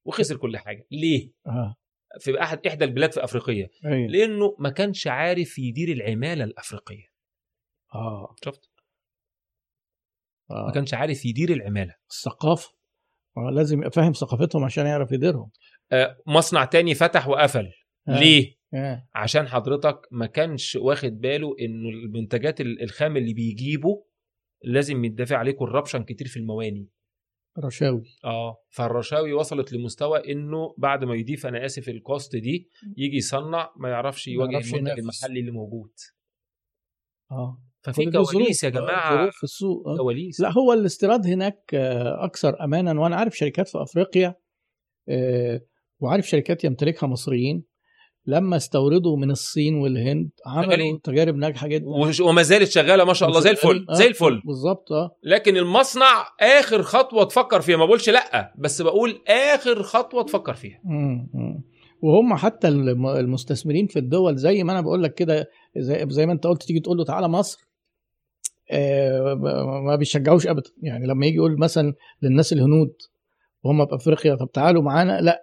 وخسر 0.07 0.36
كل 0.36 0.57
حاجة. 0.57 0.86
ليه؟ 0.91 1.33
آه. 1.47 1.76
في 2.20 2.43
احد 2.43 2.67
إحدى 2.67 2.85
البلاد 2.85 3.12
في 3.12 3.25
أفريقيا. 3.25 3.68
أيوه 3.85 4.09
لأنه 4.09 4.57
ما 4.59 4.70
كانش 4.70 5.07
عارف 5.07 5.59
يدير 5.59 5.89
العمالة 5.89 6.44
الأفريقية. 6.44 7.07
آه. 7.94 8.35
شفت؟ 8.44 8.70
ما 10.51 10.68
آه. 10.68 10.73
كانش 10.73 10.94
عارف 10.94 11.25
يدير 11.25 11.52
العمالة. 11.52 11.94
الثقافة. 12.10 12.76
آه، 13.36 13.51
لازم 13.51 13.78
يبقى 13.78 13.91
فاهم 13.91 14.12
ثقافتهم 14.12 14.65
عشان 14.65 14.86
يعرف 14.86 15.12
يديرهم. 15.12 15.51
آه، 15.93 16.17
مصنع 16.26 16.65
تاني 16.65 16.94
فتح 16.94 17.28
وقفل. 17.28 17.73
آه. 18.09 18.20
ليه؟ 18.20 18.51
آه. 18.52 18.56
عشان 19.15 19.49
حضرتك 19.49 20.01
ما 20.11 20.27
كانش 20.27 20.77
واخد 20.77 21.20
باله 21.20 21.55
إنه 21.61 21.89
المنتجات 21.89 22.61
ال- 22.61 22.83
الخام 22.83 23.17
اللي 23.17 23.35
بيجيبه 23.35 24.05
لازم 24.65 25.05
يدفع 25.05 25.36
عليه 25.36 25.53
كوربشن 25.53 26.05
كتير 26.05 26.27
في 26.27 26.36
المواني. 26.39 26.89
رشاوي. 27.65 28.17
آه 28.25 28.62
فالرشاوي 28.70 29.33
وصلت 29.33 29.73
لمستوى 29.73 30.33
إنه 30.33 30.75
بعد 30.78 31.05
ما 31.05 31.15
يضيف 31.15 31.47
أنا 31.47 31.65
آسف 31.65 31.89
ال 31.89 31.98
cost 31.98 32.36
دي 32.36 32.70
يجي 32.97 33.17
يصنع 33.17 33.73
ما 33.77 33.89
يعرفش 33.89 34.28
يواجه 34.28 34.59
المنتج. 34.59 34.99
المحلي 34.99 35.41
اللي 35.41 35.51
موجود. 35.51 35.93
آه. 37.31 37.62
ففي. 37.83 38.11
كواليس 38.11 38.65
يا 38.65 38.69
آه، 38.69 38.73
جماعة. 38.73 39.31
في 39.31 39.45
السوق 39.45 39.89
آه. 39.89 39.97
كواليس. 39.97 40.41
لا 40.41 40.53
هو 40.53 40.73
الاستيراد 40.73 41.27
هناك 41.27 41.75
آه، 41.75 42.25
أكثر 42.25 42.65
امانا 42.65 43.01
وأنا 43.01 43.17
عارف 43.17 43.36
شركات 43.36 43.69
في 43.69 43.83
أفريقيا 43.83 44.35
آه، 45.09 45.61
وعارف 46.01 46.27
شركات 46.28 46.65
يمتلكها 46.65 47.07
مصريين. 47.07 47.65
لما 48.27 48.57
استوردوا 48.57 49.17
من 49.17 49.31
الصين 49.31 49.75
والهند 49.75 50.31
عملوا 50.47 50.65
شغالين. 50.71 51.01
تجارب 51.03 51.37
ناجحة 51.37 51.67
جدا. 51.67 51.87
وما 52.25 52.43
زالت 52.43 52.71
شغالة 52.71 53.05
ما 53.05 53.13
شاء 53.13 53.29
الله 53.29 53.41
زي 53.41 53.51
الفل 53.51 53.87
آه، 53.91 53.95
زي 53.95 54.07
الفل. 54.07 54.43
بالظبط 54.45 54.93
آه. 54.93 55.11
لكن 55.23 55.57
المصنع 55.57 56.25
آخر 56.41 56.83
خطوة 56.83 57.25
تفكر 57.25 57.61
فيها 57.61 57.77
ما 57.77 57.85
بقولش 57.85 58.11
لأ 58.11 58.53
بس 58.59 58.83
بقول 58.83 59.23
آخر 59.29 59.83
خطوة 59.83 60.23
تفكر 60.23 60.55
فيها. 60.55 60.81
مم،. 60.85 61.29
وهم 62.03 62.35
حتى 62.37 62.69
الم- 62.69 63.07
المستثمرين 63.07 63.87
في 63.87 63.99
الدول 63.99 64.37
زي 64.37 64.65
ما 64.65 64.73
أنا 64.73 64.81
بقول 64.81 65.03
لك 65.03 65.15
كده 65.15 65.47
زي, 65.77 66.07
زي 66.09 66.27
ما 66.27 66.33
أنت 66.33 66.47
قلت 66.47 66.63
تيجي 66.63 66.81
تقول 66.81 66.97
له 66.99 67.05
تعالى 67.05 67.29
مصر 67.29 67.67
آه، 68.71 69.35
ما 69.87 69.97
بيشجعوش 69.97 70.47
ابدا. 70.47 70.71
يعني 70.83 71.07
لما 71.07 71.27
يجي 71.27 71.37
يقول 71.37 71.59
مثلا 71.59 71.95
للناس 72.23 72.53
الهنود 72.53 72.93
وهم 73.63 73.87
في 73.87 73.95
أفريقيا 73.95 74.35
طب 74.35 74.51
تعالوا 74.53 74.83
معانا 74.83 75.21
لأ 75.21 75.43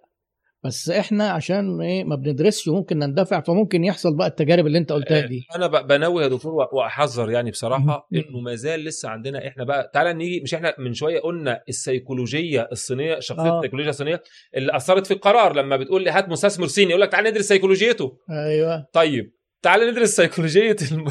بس 0.64 0.90
إحنا 0.90 1.30
عشان 1.30 1.82
إيه 1.82 2.03
ما 2.03 2.16
بندرسش 2.16 2.67
وممكن 2.67 3.00
نندفع 3.00 3.42
فممكن 3.42 3.83
يحصل 3.83 4.17
بقى 4.17 4.27
التجارب 4.27 4.67
اللي 4.67 4.77
انت 4.77 4.92
قلتها 4.92 5.25
دي 5.25 5.48
أنا 5.56 5.67
ب- 5.67 5.88
بنوه 5.88 6.24
يا 6.24 6.27
دكتور 6.27 6.53
واحذر 6.74 7.30
يعني 7.32 7.51
بصراحة. 7.51 8.08
انه 8.14 8.40
ما 8.40 8.56
زال 8.56 8.80
لسه 8.83 9.09
عندنا 9.09 9.48
إحنا 9.48 9.64
بقى 9.64 9.92
تعالى 9.93 10.14
نيجي 10.14 10.40
مش 10.42 10.53
إحنا 10.53 10.75
من 10.80 10.93
شوية 10.93 11.19
قلنا 11.19 11.61
السيكولوجية 11.69 12.67
الصينية 12.72 13.19
شخصية 13.19 13.50
آه. 13.50 13.58
السيكولوجيا 13.59 13.90
الصينية 13.90 14.24
اللي 14.56 14.75
أثرت 14.75 15.08
في 15.08 15.14
القرار 15.14 15.56
لما 15.56 15.77
بتقول 15.77 16.03
لي 16.03 16.09
هات 16.09 16.30
مستثمر 16.30 16.67
صيني 16.67 16.90
يقول 16.90 17.01
لك 17.01 17.11
تعالى 17.11 17.30
ندرس 17.30 17.45
سيكولوجيته 17.48 18.17
أيوه 18.30 18.88
طيب 18.93 19.33
تعالى 19.61 19.92
ندرس 19.92 20.09
سيكولوجية 20.16 20.75
الم... 20.92 21.08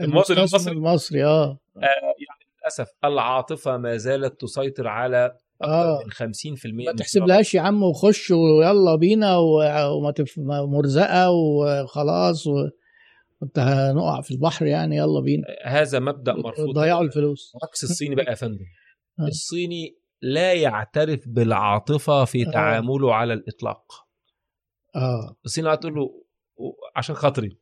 المواطن 0.00 0.34
المصري. 0.38 0.72
المصري 0.72 1.24
آه 1.24 1.58
للأسف 2.62 2.88
العاطفة 3.04 3.76
ما 3.76 3.96
زالت 3.96 4.40
تسيطر 4.40 4.88
على 4.88 5.32
آه. 5.62 5.98
من 6.04 6.32
50% 6.32 6.66
ما 6.66 6.92
من 6.92 6.96
تحسبلهاش 6.96 7.54
يا 7.54 7.60
عم 7.60 7.82
وخش 7.82 8.30
ويلا 8.30 8.96
بينا 8.96 9.36
وما 9.36 10.10
تف... 10.10 10.34
مرزقة 10.38 11.30
وخلاص 11.30 12.46
و... 12.46 12.68
وانت 13.40 13.58
هنقع 13.58 14.20
في 14.20 14.30
البحر 14.30 14.66
يعني 14.66 14.96
يلا 14.96 15.20
بينا. 15.20 15.44
هذا 15.64 15.98
مبدأ 15.98 16.32
مرفوض. 16.34 16.78
ضيعوا 16.78 17.02
الفلوس. 17.02 17.52
عكس 17.62 17.84
الصيني 17.84 18.14
بقى 18.14 18.30
يا 18.30 18.34
فندم. 18.34 18.64
آه. 19.20 19.26
الصيني 19.26 19.98
لا 20.22 20.52
يعترف 20.52 21.28
بالعاطفة 21.28 22.24
في 22.24 22.46
آه. 22.46 22.50
تعامله 22.50 23.14
على 23.14 23.32
الإطلاق. 23.32 23.92
آه. 24.96 25.36
الصيني 25.44 25.66
قاعد 25.66 25.80
تقول 25.80 25.94
له 25.94 26.10
عشان 26.96 27.14
خاطري. 27.14 27.58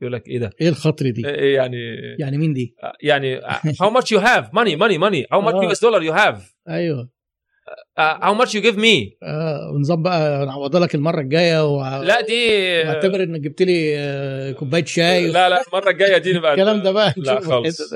يقول 0.00 0.12
لك 0.12 0.28
إيه 0.28 0.38
ده؟ 0.38 0.50
إيه 0.60 0.68
الخطر 0.68 1.10
دي؟ 1.10 1.28
إيه 1.28 1.54
يعني؟ 1.54 1.76
يعني 2.18 2.38
مين 2.38 2.52
دي؟ 2.52 2.74
يعني 3.02 3.40
how 3.82 3.90
much 3.90 4.16
you 4.16 4.20
have? 4.20 4.44
Money 4.52 4.76
money 4.76 4.98
money. 4.98 5.24
How 5.32 5.40
much 5.40 5.54
آه. 5.54 5.68
US 5.72 5.78
dollar 5.80 6.02
you 6.02 6.18
have? 6.18 6.40
أيوه. 6.68 7.08
how 7.98 8.34
much 8.34 8.54
you 8.54 8.62
give 8.62 8.76
me? 8.76 9.16
آه 9.22 9.70
ونظام 9.74 10.02
بقى 10.02 10.46
نعوضها 10.46 10.80
لك 10.80 10.94
المرة 10.94 11.20
الجاية 11.20 11.74
و... 11.74 12.02
لا 12.02 12.20
دي 12.20 12.48
واعتبر 12.88 13.22
إنك 13.22 13.40
جبت 13.40 13.62
لي 13.62 13.98
آه، 13.98 14.52
كوباية 14.52 14.84
شاي 14.84 15.28
لا 15.28 15.48
لا 15.48 15.62
المرة 15.68 15.90
الجاية 15.90 16.18
دي 16.18 16.32
نبقى 16.32 16.52
الكلام 16.54 16.82
ده 16.82 16.92
بقى. 16.92 17.14
لا 17.16 17.40
خالص. 17.40 17.94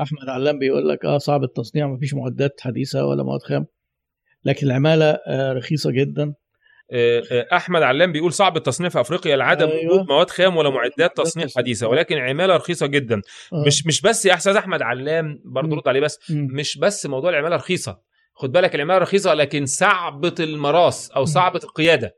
أحمد 0.00 0.28
علام 0.28 0.58
بيقول 0.58 0.88
لك 0.88 1.04
آه 1.04 1.18
صعب 1.18 1.44
التصنيع 1.44 1.86
مفيش 1.86 2.14
معدات 2.14 2.60
حديثة 2.60 3.06
ولا 3.06 3.22
مواد 3.22 3.42
خام. 3.42 3.66
لكن 4.44 4.66
العمالة 4.66 5.18
آه 5.26 5.52
رخيصة 5.52 5.90
جدا. 5.90 6.22
آه، 6.22 6.26
آه، 6.26 6.34
أحمد 7.52 7.82
علام 7.82 8.12
بيقول 8.12 8.32
صعب 8.32 8.56
التصنيع 8.56 8.88
في 8.90 9.00
أفريقيا 9.00 9.36
لعدم 9.36 9.68
أيوة. 9.68 9.94
وجود 9.94 10.08
مواد 10.08 10.30
خام 10.30 10.56
ولا 10.56 10.70
معدات 10.70 11.16
تصنيع 11.16 11.46
حديثة 11.56 11.88
ولكن 11.88 12.16
عمالة 12.18 12.56
رخيصة 12.56 12.86
جدا 12.86 13.22
آه. 13.52 13.64
مش 13.66 13.86
مش 13.86 14.00
بس 14.00 14.26
يا 14.26 14.34
أستاذ 14.34 14.56
أحمد 14.56 14.82
علام 14.82 15.42
برضه. 15.44 15.76
رد 15.76 15.88
عليه 15.88 16.00
بس 16.00 16.30
مم. 16.30 16.48
مش 16.52 16.78
بس 16.78 17.06
موضوع 17.06 17.30
العمالة 17.30 17.56
رخيصة 17.56 18.00
خد 18.34 18.52
بالك 18.52 18.74
العمالة 18.74 18.98
رخيصة 18.98 19.34
لكن 19.34 19.66
صعبة 19.66 20.34
المراس 20.40 21.10
أو. 21.10 21.24
صعبة 21.24 21.60
القيادة 21.64 22.16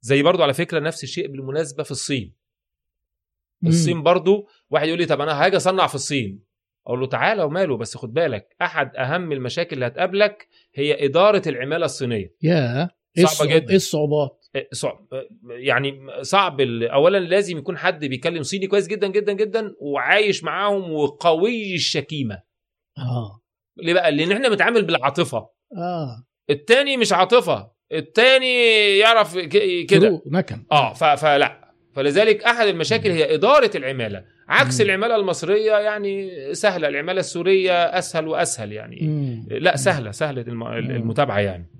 زي 0.00 0.22
برضو 0.22 0.42
على 0.42 0.54
فكرة 0.54 0.78
نفس 0.80 1.04
الشيء 1.04 1.26
بالمناسبة 1.26 1.82
في 1.82 1.90
الصين. 1.90 2.34
الصين 3.66 4.02
برضو 4.02 4.48
واحد 4.70 4.86
يقول 4.88 4.98
لي 4.98 5.06
طب 5.06 5.20
أنا 5.20 5.44
هاجي 5.44 5.56
أصنع 5.56 5.86
في 5.86 5.94
الصين 5.94 6.42
أقول 6.86 7.00
له 7.00 7.06
تعالى 7.06 7.42
وماله 7.42 7.76
بس 7.76 7.96
خد 7.96 8.12
بالك 8.12 8.56
أحد 8.62 8.96
أهم 8.96 9.32
المشاكل 9.32 9.74
اللي 9.74 9.86
هتقابلك 9.86 10.48
هي 10.74 11.04
إدارة 11.06 11.42
العمالة 11.48 11.84
الصينية 11.84 12.34
يا 12.42 12.90
إيه 13.18 13.24
صعبة 13.24 13.32
الصعوب- 13.32 13.50
جدا. 13.62 13.70
إيه 13.70 13.76
الصعوبات؟ 13.76 14.46
إيه، 14.56 14.68
صعب 14.72 15.06
يعني 15.50 16.06
صعب 16.22 16.60
اولا 16.60 17.18
لازم 17.18 17.58
يكون 17.58 17.78
حد 17.78 18.04
بيتكلم 18.04 18.42
صيني 18.42 18.66
كويس 18.66 18.86
جدا 18.86 19.06
جدا 19.06 19.32
جدا 19.32 19.74
وعايش 19.80 20.44
معاهم 20.44 20.92
وقوي 20.92 21.74
الشكيمة. 21.74 22.42
آه. 22.98 23.40
ليه 23.76 23.94
بقى؟ 23.94 24.12
لأن 24.12 24.32
إحنا 24.32 24.48
بنتعامل 24.48 24.84
بالعاطفة. 24.84 25.48
آه. 25.76 26.24
التاني 26.50 26.96
مش 26.96 27.12
عاطفة 27.12 27.70
التاني 27.92 28.54
يعرف 28.98 29.38
كده. 29.38 30.22
نكن. 30.26 30.64
آه 30.72 30.92
ف- 30.92 31.04
فلا. 31.04 31.72
فلذلك 31.94 32.44
أحد 32.44 32.66
المشاكل 32.66 33.10
هي 33.10 33.34
إدارة 33.34 33.70
العمالة. 33.76 34.24
عكس 34.48 34.80
مم. 34.80 34.86
العمالة 34.86 35.16
المصرية 35.16 35.72
يعني 35.72 36.30
سهلة 36.54 36.88
العمالة 36.88 37.20
السورية 37.20 37.72
أسهل 37.72 38.28
وأسهل 38.28 38.72
يعني. 38.72 39.00
مم. 39.02 39.46
لا 39.50 39.76
سهلة 39.76 40.10
سهلة. 40.10 40.42
المتابعة 40.42 41.38
يعني. 41.38 41.70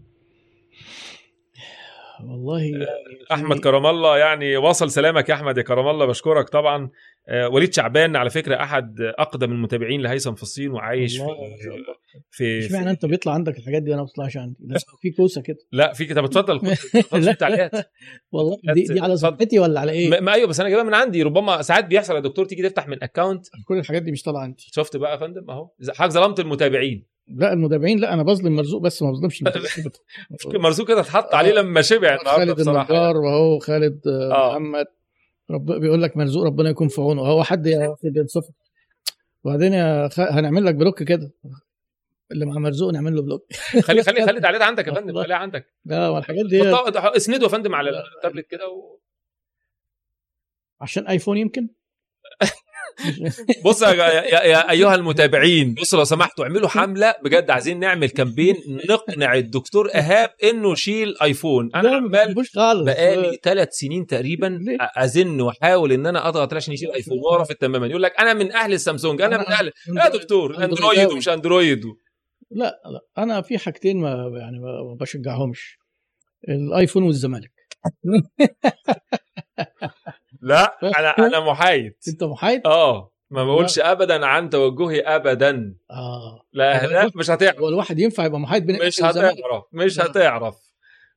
والله 2.24 2.60
يعني 2.62 2.86
أحمد 3.32 3.58
كرم 3.58 3.86
الله 3.86 4.18
يعني 4.18 4.56
وصل 4.56 4.90
سلامك 4.90 5.28
يا 5.28 5.34
أحمد. 5.34 5.58
يا 5.58 5.62
كرم 5.62 5.88
الله 5.88 6.06
بشكرك 6.06 6.48
طبعا. 6.48 6.90
آه، 7.28 7.48
وليد 7.48 7.74
شعبان 7.74 8.16
على 8.16 8.30
فكرة 8.30 8.62
أحد 8.62 9.00
أقدم 9.00 9.52
المتابعين 9.52 10.00
لهيثم 10.00 10.34
في 10.34 10.42
الصين 10.42 10.70
وعايش 10.70 11.18
في. 11.18 11.24
في, 12.30 12.66
اشمعنى 12.66 12.90
أنت 12.90 13.06
بيطلع 13.06 13.32
عندك 13.32 13.58
الحاجات 13.58 13.82
دي 13.82 13.90
وأنا 13.90 14.02
ما 14.02 14.06
بتطلعش 14.06 14.36
عندي. 14.36 14.56
في 15.02 15.10
كوسة 15.10 15.42
كده. 15.42 15.58
لا 15.72 15.92
في 15.92 16.04
كده. 16.04 16.20
اتفضل 16.24 16.76
في 16.76 17.16
التعليقات 17.16 17.90
والله 18.32 18.56
دي, 18.74 18.82
دي 18.82 19.00
على. 19.00 19.16
صفحتي 19.16 19.58
ولا 19.58 19.80
على 19.80 19.92
إيه؟ 19.92 20.20
ما 20.20 20.32
أيوه 20.34 20.48
بس 20.48 20.60
أنا 20.60 20.68
جايبها 20.68 20.84
من 20.84 20.94
عندي. 20.94 21.22
ربما 21.22 21.62
ساعات 21.62 21.84
بيحصل 21.84 22.14
يا 22.14 22.20
دكتور 22.20 22.44
تيجي 22.44 22.62
تفتح 22.62 22.88
من 22.88 23.02
اكونت 23.02 23.46
كل 23.68 23.78
الحاجات 23.78 24.02
دي 24.02 24.12
مش 24.12 24.22
طالعة 24.22 24.40
عندي. 24.40 24.64
شفت 24.72 24.96
بقى 24.96 25.12
يا 25.12 25.16
فندم؟ 25.16 25.50
أهو. 25.50 25.70
حضرتك 25.88 26.14
ظلمت 26.14 26.40
المتابعين. 26.40 27.15
لا 27.28 27.52
المتابعين 27.52 27.98
لا 27.98 28.14
أنا 28.14 28.22
بظلم 28.22 28.56
مرزوق 28.56 28.82
بس 28.82 29.02
ما 29.02 29.10
بظلمش 29.10 29.44
مرزوق 30.46 30.88
كده 30.88 31.00
اتحط 31.00 31.34
عليه 31.34 31.52
لما 31.52 31.82
شبع 31.82 32.08
النهارده 32.14 32.44
خالد 32.46 32.60
بصراحة 32.60 32.90
النجار 32.90 33.16
وهو 33.16 33.58
خالد 33.58 34.08
آه، 34.08 34.32
آه. 34.34 34.50
محمد. 34.58 34.86
رب 35.50 35.72
بيقول 35.72 36.02
لك 36.02 36.16
مرزوق 36.16 36.44
ربنا 36.44 36.70
يكون 36.70 36.88
في 36.88 37.00
عونه. 37.00 37.22
هو 37.22 37.42
حد 37.44 37.66
ياخد 37.66 38.16
ينصفه 38.16 38.52
وبعدين 39.44 39.72
يا 39.72 40.08
خ... 40.08 40.20
هنعمل 40.20 40.64
لك 40.64 40.74
بلوك 40.74 41.02
كده. 41.02 41.32
اللي 42.32 42.46
مع 42.46 42.58
مرزوق 42.58 42.92
نعمل 42.92 43.16
له 43.16 43.22
بلوك. 43.22 43.46
خلي 43.86 44.02
خلي 44.02 44.26
خلي 44.26 44.40
تعليق 44.40 44.62
عندك 44.62 44.86
يا 44.86 44.94
فندم. 44.94 45.22
خليها 45.22 45.36
عندك. 45.36 45.74
لا 45.84 46.08
والحاجات 46.08 46.46
دي 46.46 46.62
اسنده 47.16 47.42
يا 47.42 47.48
فندم 47.48 47.74
على 47.74 47.90
التابلت 48.16 48.46
كده 48.46 48.68
و... 48.68 48.98
عشان 50.80 51.06
آيفون 51.06 51.38
يمكن؟ 51.38 51.68
بص 53.64 53.82
يا, 53.82 53.88
يا, 53.88 54.42
يا 54.42 54.70
أيها 54.70 54.94
المتابعين 54.94 55.74
بصوا 55.74 55.98
لو 55.98 56.04
سمحتوا 56.04 56.44
اعملوا 56.44 56.68
حملة 56.68 57.14
بجد 57.24 57.50
عايزين 57.50 57.80
نعمل 57.80 58.10
كامبين 58.10 58.56
نقنع 58.90 59.34
الدكتور 59.34 59.88
إيهاب 59.88 60.30
إنه 60.44 60.72
يشيل 60.72 61.14
آيفون. 61.22 61.70
أنا 61.74 61.96
عمال 61.96 62.34
بقالي 62.84 63.38
ثلاث 63.42 63.68
سنين 63.72 64.06
تقريبا؟ 64.06 64.58
أزن 64.96 65.40
وأحاول 65.40 65.92
إن 65.92 66.06
أنا 66.06 66.28
أضغط 66.28 66.54
عشان 66.54 66.74
يشيل 66.74 66.92
آيفون 66.92 67.18
رافض 67.38 67.54
تماما. 67.54 67.86
يقول 67.86 68.02
لك 68.02 68.20
أنا 68.20 68.34
من 68.34 68.52
أهل 68.52 68.72
السامسونج 68.72 69.22
أنا 69.22 69.38
من 69.38 69.46
أهل 69.46 69.72
يا 69.96 70.08
دكتور 70.08 70.64
أندرويد 70.64 71.12
ومش 71.12 71.28
أندرويد. 71.28 71.84
لا 72.50 72.80
لا 72.92 73.22
أنا 73.22 73.42
في 73.42 73.58
حاجتين 73.58 74.00
ما 74.00 74.08
يعني 74.40 74.58
ما 74.58 74.96
بشجعهمش. 75.00 75.78
الآيفون 76.48 77.02
والزمالك. 77.02 77.52
لا 80.42 80.76
أنا 80.82 81.10
أنا 81.18 81.40
محايد. 81.40 81.92
أنت 82.08 82.24
محايد؟ 82.24 82.66
آه 82.66 83.12
ما 83.30 83.44
بقولش 83.44 83.78
ابدا 83.78 84.26
عن 84.26 84.50
توجهي 84.50 85.00
ابدا. 85.00 85.74
آه. 85.90 86.42
لا 86.52 86.86
لا 86.86 87.10
مش 87.14 87.30
هتعرف. 87.30 87.58
هو 87.58 87.68
الواحد 87.68 87.98
ينفع 87.98 88.24
يبقى 88.24 88.40
محايد 88.40 88.66
بين 88.66 88.86
مش؟ 88.86 89.02
هتعرف 89.02 89.34
مش 89.72 89.98
لا. 89.98 90.06
هتعرف. 90.06 90.65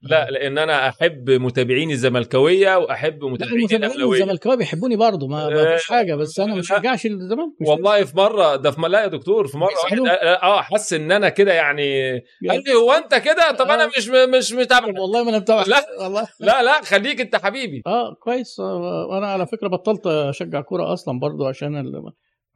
لا 0.01 0.29
لأن 0.31 0.57
أنا 0.57 0.89
أحب 0.89 1.29
متابعيني 1.29 1.93
الزملكاوية 1.93 2.77
وأحب 2.77 3.23
متابعيني 3.23 3.75
الأهلاوية 3.75 4.21
الزملكاوية 4.21 4.57
بيحبوني 4.57 4.95
برضه 4.95 5.27
ما, 5.27 5.49
ما 5.49 5.73
آه، 5.73 5.75
فيش 5.75 5.87
حاجة 5.87 6.15
بس 6.15 6.39
أنا 6.39 6.53
ما. 6.53 6.59
بشجعش 6.59 7.05
الزمالك 7.05 7.51
والله 7.67 8.03
في 8.03 8.17
مرة 8.17 8.55
ده 8.55 8.71
في 8.71 8.81
لا 8.81 9.01
يا 9.01 9.07
دكتور 9.07 9.47
في 9.47 9.57
مرة 9.57 9.69
بيسألوه. 9.83 10.09
آه 10.09 10.61
حس 10.61 10.93
إن 10.93 11.11
أنا 11.11 11.29
كده 11.29 11.53
يعني 11.53 12.11
قال 12.49 12.63
لي 12.65 12.73
هو 12.73 12.91
أنت 12.91 13.15
كده 13.15 13.51
طب 13.51 13.65
أنا 13.65 13.83
آه. 13.83 13.91
مش 13.97 14.09
مش 14.09 14.53
متابع 14.53 14.87
والله 15.01 15.23
ما 15.23 15.29
أنا 15.29 15.39
متابع 15.39 15.63
لا. 15.67 15.85
والله 16.03 16.27
لا 16.39 16.63
لا 16.63 16.81
خليك 16.81 17.21
أنت 17.21 17.35
حبيبي 17.35 17.81
آه 17.87 18.13
كويس 18.13 18.59
آه، 18.59 19.17
أنا 19.17 19.27
على 19.27 19.47
فكرة 19.47 19.67
بطلت 19.67 20.07
أشجع 20.07 20.61
كورة 20.61 20.93
أصلا 20.93 21.19
برضو 21.19 21.47
عشان 21.47 21.75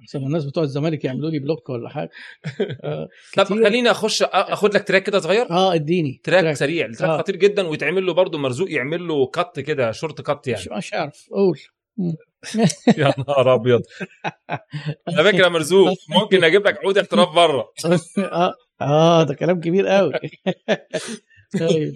عشان 0.03 0.23
الناس 0.23 0.45
بتوع 0.45 0.63
الزمالك 0.63 1.05
يعملوا 1.05 1.29
لي 1.29 1.39
block 1.39 1.69
ولا 1.69 1.89
حاجة. 1.89 2.09
آه 2.83 3.09
طب. 3.37 3.45
خليني 3.45 3.91
أخش 3.91 4.23
أخد 4.23 4.75
لك 4.75 4.87
track 4.87 5.03
كده 5.03 5.19
صغير. 5.19 5.49
آه 5.51 5.73
إديني. 5.73 6.21
track 6.23 6.53
سريع. 6.53 6.85
ال 6.85 6.89
track 6.89 7.09
آه. 7.09 7.17
خطير 7.17 7.35
جدا 7.35 7.67
ويتعمل 7.67 8.05
له 8.05 8.13
برضه 8.13 8.37
مرزوق 8.37 8.71
يعمل 8.71 9.07
له 9.07 9.27
cut 9.27 9.59
كده 9.59 9.91
short 9.91 10.21
cut 10.21 10.47
يعني. 10.47 10.61
مش, 10.61 10.69
مش 10.77 10.93
عارف. 10.93 11.27
قول. 11.31 11.59
يا 12.97 13.13
نهار 13.17 13.53
أبيض. 13.53 13.81
على 15.07 15.31
فكرة 15.31 15.49
مرزوق 15.49 15.97
ممكن 16.09 16.43
أجيب 16.43 16.67
لك 16.67 16.77
عود 16.85 16.97
احتراف 16.97 17.35
بره. 17.35 17.71
آه. 18.17 18.53
آه 18.81 19.23
ده 19.23 19.33
كلام 19.33 19.59
كبير 19.61 19.87
قوي 19.87 20.13
طيب. 21.59 21.93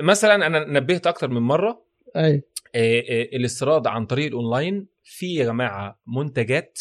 مثلا 0.00 0.46
أنا 0.46 0.64
نبهت 0.64 1.06
أكتر 1.06 1.28
من 1.28 1.42
مرة. 1.42 1.84
أيوه 2.16 2.42
آه، 2.74 3.00
آه، 3.00 3.22
الاستيراد 3.22 3.86
عن 3.86 4.06
طريق 4.06 4.26
الأونلاين. 4.26 4.86
في 5.02 5.34
يا 5.34 5.44
جماعة 5.44 6.00
منتجات 6.06 6.78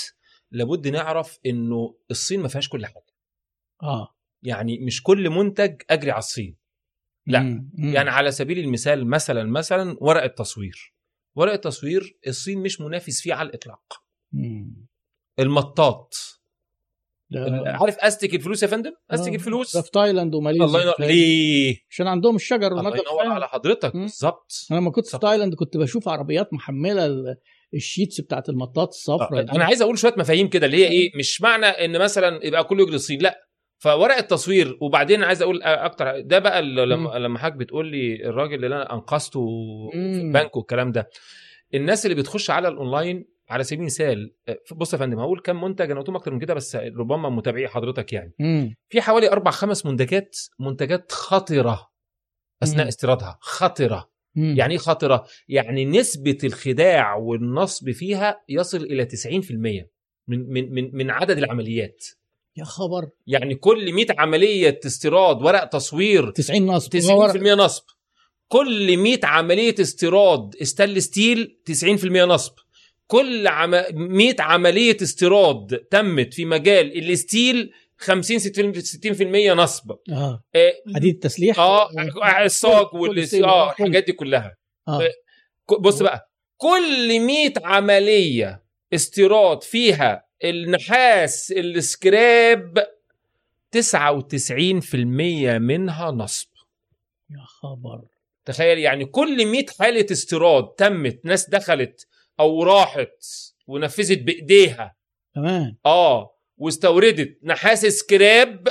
لابد 0.51 0.88
نعرف 0.88 1.40
إنه 1.45 1.98
الصين 2.11 2.40
ما 2.40 2.48
فيهاش 2.48 2.69
كل 2.69 2.85
حاجة. 2.85 3.16
آه. 3.84 4.16
يعني 4.43 4.80
مش 4.80 5.03
كل 5.03 5.30
منتج 5.30 5.82
أجري 5.90 6.11
على 6.11 6.19
الصين. 6.19 6.58
لا. 7.27 7.40
مم. 7.40 7.72
مم. 7.74 7.93
يعني 7.93 8.09
على 8.09 8.32
سبيل 8.32 8.59
المثال 8.59 9.08
مثلا 9.08 9.43
مثلا 9.43 9.98
ورق 10.01 10.24
التصوير. 10.24 10.93
ورق 11.35 11.53
التصوير 11.53 12.17
الصين 12.27 12.59
مش 12.59 12.82
منافس 12.82 13.22
فيه 13.22 13.34
على 13.34 13.50
الإطلاق. 13.50 14.03
مم. 14.32 14.88
المطاط. 15.40 16.14
ده 17.32 17.64
عارف 17.66 17.98
أستك 17.98 18.34
الفلوس 18.34 18.64
يا 18.64 18.67
فندم؟ 18.67 18.93
أستك 19.11 19.32
آه، 19.32 19.35
الفلوس؟ 19.35 19.76
ده 19.77 19.82
في 19.82 19.92
تايلاند 19.92 20.35
وماليزيا. 20.35 20.66
الله 20.66 20.82
ينور 20.82 20.95
ليه 21.00 21.77
عشان 21.90 22.08
عندهم 22.08 22.35
الشجر 22.35 22.67
الله 22.67 22.98
ينور. 22.98 23.34
على 23.34 23.48
حضرتك. 23.48 23.93
بالظبط. 23.93 24.51
أنا 24.72 24.80
لما 24.80 24.92
كنت 24.92 25.08
في. 25.08 25.17
تايلاند 25.17 25.56
كنت 25.56 25.77
بشوف 25.77 26.08
عربيات 26.08 26.53
محملة 26.53 27.08
ال 27.74 27.80
sheets 27.80 28.22
بتاعت 28.22 28.50
المطاط 28.50 28.88
الصفراء 28.88 29.42
دي. 29.42 29.52
أنا 29.52 29.66
عايز 29.66 29.82
أقول 29.82 29.98
شوية 29.98 30.14
مفاهيم 30.18 30.48
كده. 30.48 30.66
اللي 30.66 30.78
هي 30.78 30.88
إيه 30.88 31.12
مش 31.18 31.42
معنى 31.42 31.66
إن 31.66 32.00
مثلا 32.00 32.46
يبقى 32.46 32.64
كله 32.64 32.84
يجري 32.84 32.96
الصين 32.96 33.22
لأ. 33.22 33.48
فورق 33.80 34.18
التصوير 34.18 34.78
وبعدين 34.82 35.24
عايز 35.24 35.42
أقول 35.42 35.62
أكتر 35.64 36.20
ده 36.20 36.40
بقى 36.40 36.62
لما 36.62 37.10
لما 37.10 37.40
حضرتك 37.40 37.58
بتقول 37.58 37.88
لي 37.92 38.16
الراجل 38.30 38.56
اللي 38.56 38.68
أنا 38.76 38.94
أنقذته 38.94 39.42
في. 39.92 39.98
البنك 39.98 40.56
والكلام 40.56 40.92
ده. 40.92 41.10
الناس 41.74 42.06
اللي 42.06 42.16
بتخش 42.16 42.50
على 42.50 42.68
الأونلاين 42.68 43.26
على 43.50 43.64
سبيل 43.64 43.80
المثال 43.80 44.34
بص 44.76 44.94
يا 44.94 44.98
فندم 44.98 45.20
هقول 45.20 45.40
كم 45.40 45.62
منتج 45.64 45.92
أنا 45.92 46.00
قلتهم 46.00 46.16
أكتر 46.16 46.32
من 46.34 46.40
كده 46.40 46.54
بس 46.54 46.76
ربما 46.76 47.30
متابعي 47.30 47.68
حضرتك 47.68 48.14
يعني. 48.14 48.34
مم. 48.40 48.76
في 48.90 49.02
حوالي 49.02 49.32
أربع 49.32 49.52
خمس 49.52 49.86
منتجات 49.86 50.36
منتجات 50.60 51.12
خطرة 51.12 51.90
أثناء 52.64 52.82
مم. 52.84 52.88
استيرادها. 52.88 53.38
خطرة. 53.42 54.10
مم. 54.38 54.56
يعني 54.57 54.74
إيه 54.74 54.80
خطره 54.80 55.25
يعني 55.48 55.85
نسبة 55.85 56.38
الخداع 56.43 57.16
والنصب 57.16 57.91
فيها 57.91 58.41
يصل 58.49 58.83
إلى 58.83 59.06
90% 59.06 59.51
من 60.27 60.49
من 60.49 60.74
من 60.74 60.90
من 60.93 61.09
عدد 61.09 61.38
العمليات. 61.38 62.06
يا 62.57 62.64
خبر. 62.64 63.09
يعني 63.27 63.56
كل 63.56 63.93
100 63.93 64.06
عملية 64.17 64.80
استيراد 64.85 65.41
ورق 65.41 65.66
تصوير 65.66 66.32
90 66.32 66.66
نصب. 66.66 66.91
90% 66.91 67.01
نصب. 67.57 67.83
كل 68.48 68.98
100 68.98 69.19
عملية 69.24 69.75
استيراد 69.80 70.56
stainless 70.61 71.06
steel 71.06 71.58
90% 71.69 72.06
نصب. 72.06 72.53
كل 73.07 73.48
عم... 73.48 73.72
100 73.93 74.35
عملية 74.40 74.98
استيراد 75.01 75.77
تمت 75.91 76.33
في 76.33 76.45
مجال 76.45 77.09
الستيل 77.09 77.72
50 77.98 78.40
60% 78.40 79.53
نصب. 79.53 79.92
آه. 80.11 80.43
آه، 80.56 80.74
حديد 80.95 81.19
تسليح 81.19 81.59
آه 81.59 81.90
الصاج 82.45 82.85
كل- 82.85 82.98
وال 82.98 83.30
كل 83.30 83.43
آه 83.43 83.74
كل- 83.74 83.84
الحاجات 83.84 84.03
دي 84.06 84.11
كلها. 84.11 84.58
ك- 85.69 85.80
بص 85.82 86.01
بقى 86.01 86.32
كل 86.58 87.19
100 87.19 87.53
عملية 87.64 88.64
استيراد 88.93 89.64
فيها 89.64 90.24
النحاس 90.43 91.51
السكراب 91.51 92.88
99% 93.72 95.58
منها 95.58 96.11
نصب. 96.11 96.48
يا 97.30 97.43
خبر. 97.45 98.01
تخيل 98.45 98.77
يعني 98.80 99.06
كل 99.06 99.45
100 99.45 99.66
حالة 99.80 100.06
استيراد 100.11 100.67
تمت 100.77 101.19
ناس 101.26 101.50
دخلت 101.50 102.08
أو 102.40 102.64
راحت 102.64 103.26
ونفذت 103.67 104.19
بإيديها. 104.22 104.95
كمان 105.35 105.76
آه. 105.85 106.36
واستوردت. 106.58 107.38
نحاس 107.44 107.86
سكراب 107.86 108.68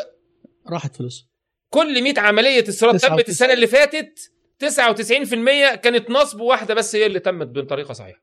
راحت 0.71 0.97
فلوس. 0.97 1.29
كل 1.71 2.03
100 2.03 2.21
عملية 2.21 2.69
استيراد 2.69 2.95
99. 2.97 3.17
تمت 3.19 3.29
السنة 3.29 3.53
اللي 3.53 3.67
فاتت 3.67 4.33
99% 4.59 5.75
كانت 5.75 6.11
نصب 6.11 6.41
واحدة 6.41 6.75
بس 6.75 6.97
هي 6.97 7.07
اللي 7.07 7.21
تمت 7.21 7.47
بطريقة 7.47 7.93
صحيحة. 7.95 8.23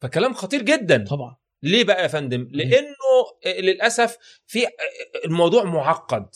فكلام 0.00 0.34
خطير 0.34 0.62
جدا. 0.62 1.04
طبعا. 1.04 1.36
ليه 1.62 1.84
بقى 1.84 2.02
يا 2.02 2.08
فندم؟ 2.08 2.48
لأنه 2.52 2.94
للأسف 3.46 4.16
في 4.46 4.66
الموضوع 5.24 5.64
معقد. 5.64 6.26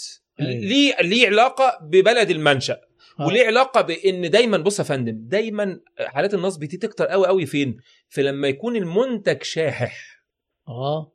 أيوة. 0.40 0.50
ليه 0.60 0.96
ليه 1.00 1.26
علاقة 1.26 1.78
ببلد 1.82 2.30
المنشأ. 2.30 2.80
آه. 3.20 3.26
وليه 3.26 3.46
علاقة 3.46 3.80
بإن 3.80 4.30
دايما 4.30 4.58
بص 4.58 4.78
يا 4.78 4.84
فندم 4.84 5.14
دايما 5.28 5.80
حالات 5.98 6.34
النصب 6.34 6.64
دي 6.64 6.76
تكتر 6.76 7.06
قوي 7.06 7.26
قوي 7.26 7.46
فين؟ 7.46 7.76
في 8.08 8.22
لما 8.22 8.48
يكون 8.48 8.76
المنتج 8.76 9.42
شاحح. 9.42 10.24
آه. 10.68 11.12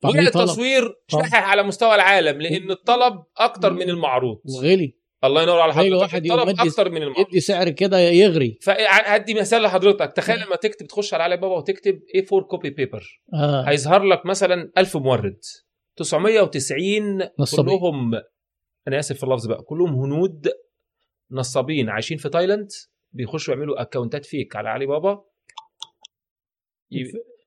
طلب؟ 0.00 0.16
التصوير. 0.18 0.94
شاحح 1.08 1.48
على 1.50 1.62
مستوى 1.62 1.94
العالم 1.94 2.40
لأن 2.40 2.70
الطلب 2.70 3.24
أكتر 3.36 3.72
من 3.72 3.90
المعروض. 3.90 4.40
وغلي 4.44 4.94
الله 5.24 5.42
ينور 5.42 5.60
على 5.60 5.72
حضرتك. 5.72 6.00
واحد 6.00 6.26
الطلب 6.26 6.60
أكتر 6.60 6.90
من 6.90 7.02
المعروض. 7.02 7.28
يدي 7.28 7.40
سعر 7.40 7.70
كده 7.70 7.98
يغري. 7.98 8.58
فهدي 8.62 9.34
مثال 9.34 9.62
لحضرتك. 9.62 10.12
تخيل 10.12 10.40
لما 10.46 10.56
تكتب 10.56 10.86
تخش 10.86 11.14
على 11.14 11.22
علي 11.22 11.36
بابا 11.36 11.54
وتكتب 11.56 12.00
A4 12.16 12.42
copy 12.42 12.70
paper 12.70 13.22
آه. 13.34 13.62
هيظهر 13.62 14.02
لك 14.02 14.26
مثلا 14.26 14.72
1000 14.78 14.96
مورد. 14.96 15.40
990 15.96 17.28
نصابين. 17.38 17.78
كلهم 17.78 18.14
أنا 18.88 18.98
آسف 18.98 19.16
في 19.16 19.24
اللفظ 19.24 19.46
بقى 19.46 19.62
كلهم 19.62 19.94
هنود 19.94 20.48
نصابين 21.30 21.88
عايشين 21.88 22.18
في 22.18 22.28
تايلاند. 22.28 22.68
بيخشوا 23.12 23.54
يعملوا 23.54 23.82
أكونتات 23.82 24.24
fake 24.24 24.56
على 24.56 24.68
علي 24.68 24.86
بابا. 24.86 25.24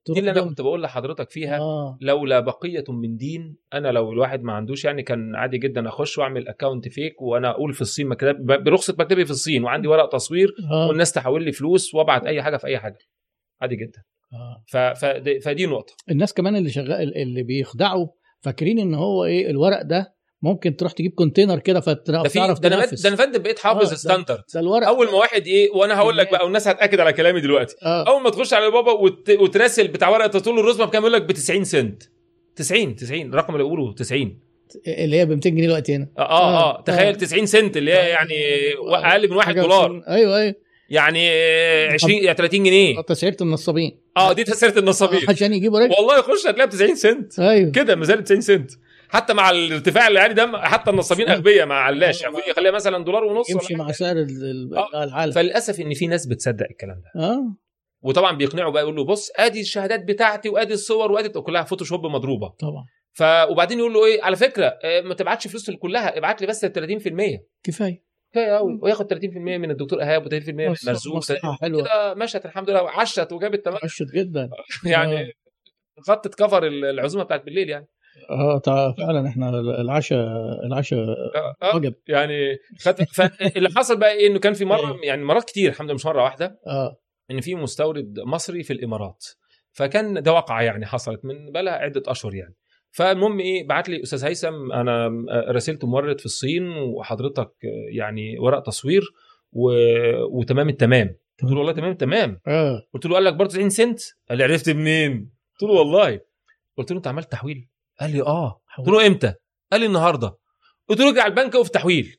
دي 0.10 0.20
اللي 0.20 0.32
أنا 0.32 0.42
كنت 0.42 0.62
بقول 0.62 0.84
لحضرتك 0.84 1.30
فيها 1.30 1.58
آه. 1.60 1.98
لولا 2.02 2.40
بقية 2.40 2.84
من 2.90 3.18
دين 3.18 3.58
أنا 3.74 3.88
لو 3.88 4.12
الواحد 4.12 4.44
ما 4.44 4.54
عندوش 4.54 4.86
يعني 4.86 5.04
كان 5.04 5.36
عادي 5.36 5.58
جدا 5.58 5.88
أخش 5.88 6.18
وأعمل 6.18 6.48
account 6.48 6.88
fake 6.88 7.22
وأنا 7.22 7.50
أقول 7.50 7.74
في 7.74 7.82
الصين 7.82 8.08
مكتب 8.08 8.46
برخصة 8.64 8.96
مكتبي 9.00 9.26
في 9.26 9.32
الصين 9.32 9.64
وعندي 9.64 9.88
ورق 9.88 10.10
تصوير 10.10 10.56
آه. 10.72 10.88
والناس 10.88 11.12
تحول 11.12 11.44
لي 11.44 11.52
فلوس 11.52 11.96
وأبعت 11.96 12.26
أي 12.26 12.42
حاجة 12.44 12.58
في 12.58 12.68
أي 12.68 12.80
حاجة. 12.80 12.98
عادي 13.62 13.76
جدا. 13.76 14.04
آه. 14.34 14.64
ف... 14.68 14.78
فدي, 14.78 15.40
فدي 15.40 15.66
نقطة. 15.66 15.94
الناس 16.12 16.34
كمان 16.34 16.56
اللي 16.56 16.70
شغال 16.70 17.18
اللي 17.18 17.44
بيخدعوا 17.44 18.08
فاكرين 18.40 18.80
إن 18.80 18.94
هو 18.94 19.26
إيه 19.26 19.50
الورق 19.50 19.82
ده 19.82 20.14
ممكن 20.44 20.76
تروح 20.76 20.92
تجيب 20.92 21.14
container 21.14 21.60
كده 21.60 21.80
فتعرف 21.80 22.60
ده 22.60 22.68
أنا 22.68 22.86
ده 22.86 23.08
أنا 23.10 23.16
فندم 23.16 23.42
بقيت 23.42 23.60
حافظ 23.60 23.92
آه، 23.92 23.96
standard 23.96 24.42
ده 24.54 24.60
الورق. 24.60 24.88
أول 24.88 25.06
ما 25.08 25.14
واحد 25.14 25.48
إيه 25.48 25.72
وأنا 25.72 25.98
هقول 25.98 26.18
لك 26.18 26.32
بقى 26.32 26.44
والناس 26.44 26.68
هتأكد 26.68 27.00
على 27.00 27.14
كلامي 27.14 27.42
دلوقتي. 27.42 27.76
آه. 27.84 28.04
أول 28.08 28.22
ما 28.22 28.30
تخش 28.30 28.54
علي 28.54 28.72
بابا 28.72 28.92
وت... 28.92 29.30
وتراسل 29.30 29.88
بتاع 29.88 30.10
ورقة 30.10 30.28
تطول 30.28 30.60
الرسمه 30.60 30.86
بكام؟ 30.86 31.02
يقول 31.02 31.14
لك 31.14 31.22
ب 31.22 31.32
90 31.32 31.64
سنت. 31.64 32.04
90 32.56 32.96
90 32.96 33.22
الرقم 33.22 33.54
اللي 33.54 33.64
بقوله 33.64 33.94
90 33.94 34.40
اللي 34.88 35.18
هي 35.20 35.26
ب 35.26 35.30
200 35.30 35.50
جنيه 35.50 35.68
دلوقتي 35.68 35.96
هنا. 35.96 36.08
آه 36.18 36.22
آه, 36.22 36.26
آه، 36.60 36.80
آه. 36.80 36.82
تخيل 36.82 37.08
آه. 37.08 37.18
90 37.18 37.46
سنت 37.46 37.78
اللي 37.78 37.94
هي 37.94 38.10
يعني 38.10 38.36
أقل 38.88 39.30
من 39.30 39.36
1 39.36 39.46
حاجة 39.48 39.62
دولار. 39.62 40.04
أيوه 40.08 40.38
أيوه. 40.38 40.56
يعني 40.90 41.30
آه، 41.32 41.92
20 41.94 42.14
يعني 42.24 42.38
30 42.38 42.64
جنيه. 42.64 43.02
تسعيرة 43.02 43.38
النصابين. 43.42 43.98
آه 44.18 44.34
دي 44.34 44.44
تسعيرة 44.44 44.80
النصابين. 44.80 45.20
عشان 45.30 45.54
يجيبوا 45.54 45.80
رجل. 45.80 45.92
والله 45.92 46.20
يخش 46.20 46.48
هتلاقيها 46.48 46.66
ب 46.66 46.70
90 46.70 46.96
سنت. 46.96 47.40
أيوه. 47.40 47.72
كده 47.72 47.96
ما 47.96 48.06
زالت 48.06 48.26
90 48.28 48.42
سنت. 48.42 48.72
حتى 49.14 49.34
مع 49.34 49.50
الارتفاع 49.50 50.08
اللي 50.08 50.20
يعني 50.20 50.34
ده 50.34 50.58
حتى 50.62 50.92
النصابين 50.92 51.30
أغبياء 51.30 51.66
ما 51.66 51.76
علاش 51.76 52.22
يعني 52.22 52.36
يخليها 52.50 52.72
مثلا 52.72 53.04
دولار 53.04 53.24
ونص 53.24 53.50
يمشي. 53.50 53.76
مع 53.76 53.92
سعر 53.92 54.16
ال- 54.18 54.78
آه. 54.78 55.04
العالم. 55.04 55.32
فللأسف 55.32 55.80
إن 55.80 55.94
في 55.94 56.08
ناس 56.08 56.26
بتصدق 56.28 56.66
الكلام 56.72 57.02
ده. 57.02 57.22
آه. 57.26 57.56
وطبعا 58.02 58.38
بيقنعوا 58.38 58.72
بقى 58.72 58.84
يقول 58.84 58.96
له 58.96 59.06
بص 59.06 59.32
آدي 59.38 59.62
الشهادات 59.62 60.04
بتاعتي 60.04 60.50
وآدي 60.50 60.74
الصور 60.74 61.12
وآدي 61.12 61.30
كلها 61.30 61.64
فوتوشوب 61.64 62.06
مضروبة. 62.06 62.48
طبعا. 62.60 62.86
ف 63.16 63.24
وبعدين 63.52 63.80
يقول 63.80 63.94
له 63.94 64.06
إيه 64.06 64.24
على 64.24 64.36
فكرة 64.36 64.78
آه، 64.84 65.02
ما 65.02 65.14
تبعتش 65.14 65.48
فلوس 65.48 65.72
كلها 65.72 66.18
ابعت 66.18 66.42
لي 66.42 66.48
بس 66.48 66.66
ال 66.66 66.74
30% 66.74 67.40
كفاية. 67.64 68.04
كفاية 68.32 68.52
قوي 68.58 68.80
وياخد 68.82 69.08
30% 69.14 69.18
من 69.36 69.72
الدكتور 69.72 70.00
إيهاب 70.02 70.26
و30% 70.26 70.50
من 70.50 70.68
مرزوق. 70.88 71.24
كده 71.62 72.14
مشت 72.14 72.46
الحمد 72.46 72.70
لله 72.70 72.84
وعشت 72.84 73.32
وجابت 73.34 73.66
تمام 73.66 73.80
عشت 73.84 74.06
جدا. 74.16 74.50
يعني 74.86 75.32
غطت 76.10 76.36
كفر 76.36 76.68
العزومة 76.68 77.24
بتاعت 77.24 77.44
بالليل 77.46 77.70
يعني. 77.70 77.88
آه 78.30 78.62
فعلا 78.98 79.28
إحنا 79.28 79.50
العشاء 79.60 80.28
العشاء 80.66 81.00
آه، 81.36 81.56
آه، 81.62 81.76
وجب 81.76 81.94
يعني 82.08 82.58
خد... 82.82 83.04
فاللي 83.04 83.70
حصل 83.70 84.00
بقى 84.00 84.12
إيه 84.14 84.28
إنه 84.28 84.40
كان 84.40 84.54
في 84.54 84.66
مرة 84.66 84.88
أيوه. 84.88 85.00
يعني 85.04 85.24
مرات 85.24 85.44
كتير 85.44 85.70
الحمد 85.70 85.86
لله 85.88 85.96
مش 85.96 86.06
مرة 86.06 86.24
واحدة. 86.24 86.60
آه. 86.68 86.98
إن 87.32 87.42
في 87.42 87.56
مستورد 87.56 88.20
مصري 88.20 88.64
في 88.64 88.74
الإمارات. 88.74 89.26
فكان 89.72 90.24
ده 90.24 90.34
واقعة 90.34 90.62
يعني 90.62 90.86
حصلت 90.86 91.26
من 91.26 91.52
بقى 91.52 91.74
عدة 91.74 92.04
أشهر 92.08 92.36
يعني. 92.36 92.56
فالمهم 92.92 93.40
إيه 93.40 93.68
بعت 93.68 93.90
لي 93.90 94.04
أستاذ 94.04 94.26
هيثم 94.26 94.72
أنا 94.72 95.12
راسلت 95.30 95.86
مورد 95.86 96.20
في 96.20 96.26
الصين 96.26 96.70
وحضرتك 96.78 97.52
يعني 97.92 98.40
ورق 98.40 98.60
تصوير 98.64 99.02
و... 99.52 99.72
وتمام 100.40 100.70
التمام. 100.70 101.16
قلت 101.42 101.52
له 101.52 101.58
والله 101.58 101.72
تمام 101.74 101.92
التمام. 101.92 102.40
آه. 102.48 102.82
قلت 102.94 103.06
له 103.06 103.14
قال 103.14 103.24
لك 103.24 103.34
برضه 103.34 103.50
90 103.52 103.70
سنت. 103.70 104.00
قال 104.30 104.38
لي 104.38 104.44
عرفت 104.44 104.70
منين؟ 104.70 105.32
قلت 105.54 105.70
له 105.72 105.78
والله. 105.80 106.20
قلت 106.78 106.92
له 106.92 106.98
أنت 106.98 107.08
عملت 107.08 107.32
تحويل. 107.32 107.68
قال 108.00 108.12
لي 108.12 108.22
آه 108.22 108.62
قلت 108.78 108.88
له 108.88 109.08
إمتى؟ 109.08 109.34
قال 109.72 109.82
لي 109.82 109.88
النهارده. 109.88 110.38
قلت 110.90 111.00
له 111.00 111.10
ارجع 111.10 111.26
البنك 111.26 111.56
وفي 111.56 111.72
تحويل. 111.72 112.18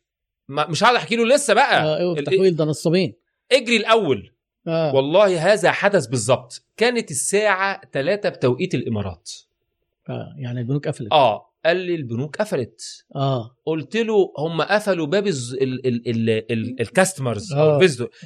مش 0.48 0.84
هقعد 0.84 0.94
أحكي 0.96 1.16
له 1.16 1.24
لسه 1.34 1.54
بقى. 1.54 1.82
آه 1.84 1.96
أيوه 1.96 2.12
ال- 2.12 2.18
التحويل 2.18 2.56
ده 2.56 2.64
نصابين. 2.64 3.14
اجري 3.52 3.76
الأول. 3.76 4.32
آه. 4.68 4.94
والله 4.94 5.52
هذا 5.52 5.70
حدث 5.72 6.06
بالظبط 6.06 6.64
كانت 6.76 7.10
الساعة 7.10 7.80
3 7.92 8.28
بتوقيت 8.28 8.74
الإمارات. 8.74 9.32
آه 10.08 10.34
يعني 10.38 10.60
البنوك 10.60 10.88
قفلت. 10.88 11.12
آه 11.12 11.50
قال 11.66 11.76
لي 11.76 11.94
البنوك 11.94 12.36
قفلت. 12.36 12.80
آه. 13.16 13.56
قلت 13.66 13.96
له 13.96 14.32
هم 14.38 14.62
قفلوا 14.62 15.06
باب 15.06 15.26
الز- 15.26 15.54
ال- 15.54 15.86
ال- 15.86 16.08
ال- 16.08 16.52
ال- 16.52 16.80
الكاستمرز 16.80 17.52
أو 17.52 17.70
آه. 17.70 17.78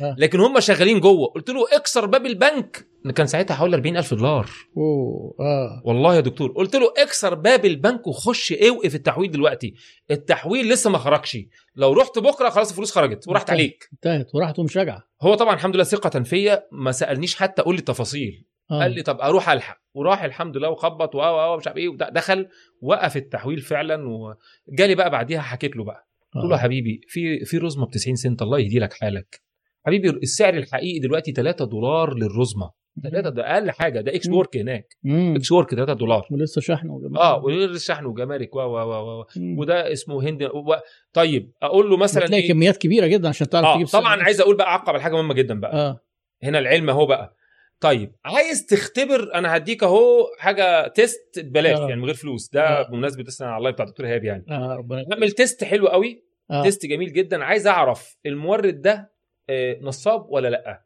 آه. 0.02 0.16
لكن 0.18 0.40
هم 0.40 0.60
شغالين 0.60 1.00
جوه. 1.00 1.26
قلت 1.28 1.50
له 1.50 1.64
اكسر 1.72 2.06
باب 2.06 2.26
البنك. 2.26 2.88
كان 3.16 3.26
ساعتها 3.26 3.54
حوالي 3.54 3.76
40000 3.76 4.14
دولار. 4.14 4.50
أوه 4.76 5.34
آه. 5.40 5.82
والله 5.84 6.14
يا 6.14 6.20
دكتور. 6.20 6.52
قلت 6.52 6.76
له 6.76 6.92
اكسر 6.98 7.34
باب 7.34 7.64
البنك 7.64 8.06
وخش 8.06 8.52
اوقف 8.52 8.94
التحويل 8.94 9.30
دلوقتي. 9.30 9.74
التحويل 10.10 10.68
لسه 10.68 10.90
ما 10.90 10.98
خرجش. 10.98 11.38
لو 11.76 11.92
رحت 11.92 12.18
بكرة 12.18 12.48
خلاص 12.48 12.70
الفلوس 12.70 12.92
خرجت 12.92 13.28
وراحت. 13.28 13.50
عليك. 13.50 13.88
انتهت. 13.92 14.34
وراحت 14.34 14.58
ومش 14.58 14.76
راجعه 14.76 15.02
هو 15.22 15.34
طبعا 15.34 15.54
الحمد 15.54 15.74
لله 15.74 15.84
ثقة 15.84 16.22
فيا. 16.22 16.62
ما 16.72 16.92
سألنيش 16.92 17.34
حتى 17.36 17.62
قول 17.62 17.74
لي 17.74 17.78
التفاصيل. 17.78 18.44
آه. 18.70 18.78
قال 18.82 18.90
لي 18.92 19.02
طب 19.02 19.20
أروح 19.20 19.48
ألحق. 19.48 19.78
وراح 19.94 20.22
الحمد 20.24 20.56
لله 20.56 20.70
وخبط 20.70 21.14
و 21.14 21.18
و 21.18 21.56
مش 21.56 21.66
عارف 21.66 21.76
إيه 21.78 21.96
دخل 21.96 22.48
وقف 22.82 23.16
التحويل 23.16 23.58
فعلا 23.60 24.04
وجالي 24.08 24.94
بقى 24.94 25.10
بعديها 25.10 25.40
حكيت 25.40 25.76
له 25.76 25.84
بقى. 25.84 26.08
قلت 26.34 26.44
له 26.44 26.50
يا 26.50 26.54
آه. 26.56 26.58
حبيبي 26.62 27.00
في 27.08 27.44
في 27.44 27.58
رزمة 27.58 27.86
ب 27.86 27.90
90 27.90 28.16
سنت 28.16 28.42
الله 28.42 28.58
يهدي 28.58 28.78
لك 28.78 28.92
حالك. 28.92 29.40
حبيبي 29.86 30.10
السعر 30.10 30.54
الحقيقي 30.54 30.98
دلوقتي 30.98 31.32
3 31.32 31.64
دولار 31.64 32.14
للرزمة. 32.14 32.70
3 33.02 33.28
ده 33.28 33.54
أقل 33.54 33.70
حاجة. 33.70 34.00
ده 34.00 34.14
ex 34.14 34.28
مم. 34.28 34.34
work 34.34 34.56
هناك. 34.56 34.96
مم. 35.02 35.34
ex 35.36 35.52
work 35.52 35.70
3 35.74 35.92
دولار. 35.92 36.26
ولسه 36.30 36.60
شحن 36.60 36.88
وجمارك 36.88 37.18
آه 37.18 37.36
وغير 37.44 37.70
الشحن 37.70 38.04
وجمارك. 38.06 38.54
و 38.56 38.58
و 38.60 39.20
و. 39.20 39.24
وده 39.58 39.92
اسمه 39.92 40.22
هند 40.28 40.42
و... 40.42 40.74
طيب 41.12 41.52
أقول 41.62 41.90
له 41.90 41.96
مثلا 41.96 42.24
بتلاقي 42.24 42.42
إيه؟ 42.42 42.48
كميات 42.48 42.76
كبيرة 42.76 43.06
جدا 43.06 43.28
عشان 43.28 43.48
تعرف 43.48 43.66
آه 43.66 43.74
تجيب 43.74 43.86
طبعا. 43.86 44.22
عايز 44.22 44.40
أقول 44.40 44.56
بقى 44.56 44.66
أعقب 44.66 44.88
على 44.88 45.02
حاجة 45.02 45.12
مهمة 45.14 45.34
جدا 45.34 45.60
بقى. 45.60 45.72
آه. 45.76 46.00
هنا 46.42 46.58
العلم 46.58 46.90
أهو 46.90 47.06
بقى. 47.06 47.36
طيب 47.80 48.14
عايز 48.24 48.66
تختبر 48.66 49.34
أنا 49.34 49.56
هديك 49.56 49.82
أهو 49.82 50.26
حاجة 50.38 50.88
test 50.88 51.38
ببلاش 51.38 51.78
آه. 51.78 51.88
يعني 51.88 51.96
من 52.00 52.04
غير 52.04 52.14
فلوس. 52.14 52.50
ده 52.50 52.80
آه. 52.80 52.90
بمناسبة 52.90 53.22
تسالي 53.22 53.46
على 53.46 53.58
الله 53.58 53.70
بتاع 53.70 53.84
دكتور 53.84 54.06
إيهاب 54.06 54.24
يعني. 54.24 54.44
آه 54.50 54.74
ربنا 54.78 55.04
أعمل 55.12 55.30
test 55.30 55.64
حلو 55.64 55.88
قوي. 55.88 56.24
آه. 56.50 56.62
test 56.62 56.86
جميل 56.86 57.12
جدا. 57.12 57.44
عايز 57.44 57.66
أعرف 57.66 58.16
المورد 58.26 58.82
ده 58.82 59.12
آه، 59.50 59.78
نصاب 59.80 60.26
ولا 60.28 60.48
لأ؟ 60.48 60.84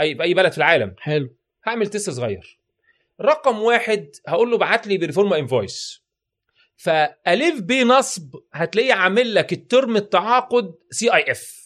أي 0.00 0.16
في 0.16 0.22
أي 0.22 0.34
بلد 0.34 0.52
في 0.52 0.58
العالم. 0.58 0.94
حلو. 0.98 1.36
هعمل 1.66 1.86
test 1.86 2.10
صغير. 2.10 2.60
رقم 3.20 3.62
واحد 3.62 4.10
هقول 4.28 4.50
له 4.50 4.58
بعت 4.58 4.86
لي 4.86 4.98
proforma 4.98 5.38
invoice. 5.38 6.04
فأول 6.76 7.84
نصب 7.84 8.34
هتلاقيه 8.52 8.92
عامل 8.92 9.34
لك 9.34 9.52
ال 9.52 9.61
term 9.61 9.96
التعاقد 9.96 10.74
CIF 10.90 11.63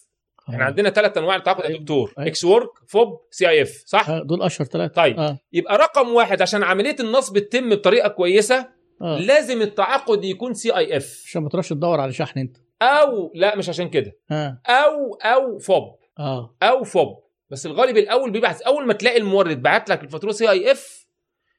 إحنا 0.49 0.63
آه. 0.63 0.67
عندنا 0.67 0.91
ثلاث 0.91 1.17
أنواع 1.19 1.37
التعاقد 1.37 1.65
يا 1.65 1.69
أيوة. 1.69 1.81
دكتور. 1.81 2.15
أيوة. 2.19 2.29
ex 2.29 2.45
work 2.45 2.69
FOB 2.87 3.21
CIF 3.31 3.83
صح؟ 3.87 4.11
آه. 4.11 4.23
دول 4.23 4.43
أشهر 4.43 4.67
ثلاثة 4.67 4.95
طيب. 4.95 5.19
آه. 5.19 5.39
يبقى 5.53 5.79
رقم 5.79 6.09
واحد 6.09 6.43
عشان 6.43 6.63
عملية 6.63 6.97
النصب 7.01 7.39
تتم 7.39 7.71
بطريقة 7.71 8.09
كويسة 8.09 8.69
آه. 9.03 9.19
لازم 9.19 9.63
التعاقد 9.63 10.25
يكون 10.25 10.55
CIF. 10.55 11.23
عشان 11.27 11.43
ما 11.43 11.49
تروحش 11.49 11.69
تدور 11.69 12.01
على 12.01 12.13
شحن 12.13 12.39
أنت. 12.41 12.57
أو 12.83 13.33
لا 13.35 13.57
مش 13.57 13.69
عشان 13.69 13.89
كده. 13.91 14.13
آه. 14.31 14.61
أو 14.67 15.15
أو 15.15 15.59
FOB. 15.59 15.99
آه. 16.19 16.57
أو 16.63 16.85
FOB. 16.85 17.23
بس 17.51 17.67
الغالب 17.67 17.97
الأول 17.97 18.31
بيبعت 18.31 18.61
أول 18.61 18.87
ما 18.87 18.93
تلاقي 18.93 19.19
المورد 19.19 19.63
بعت 19.63 19.91
لك 19.91 20.03
الفاتورة 20.05 20.33
CIF 20.33 21.07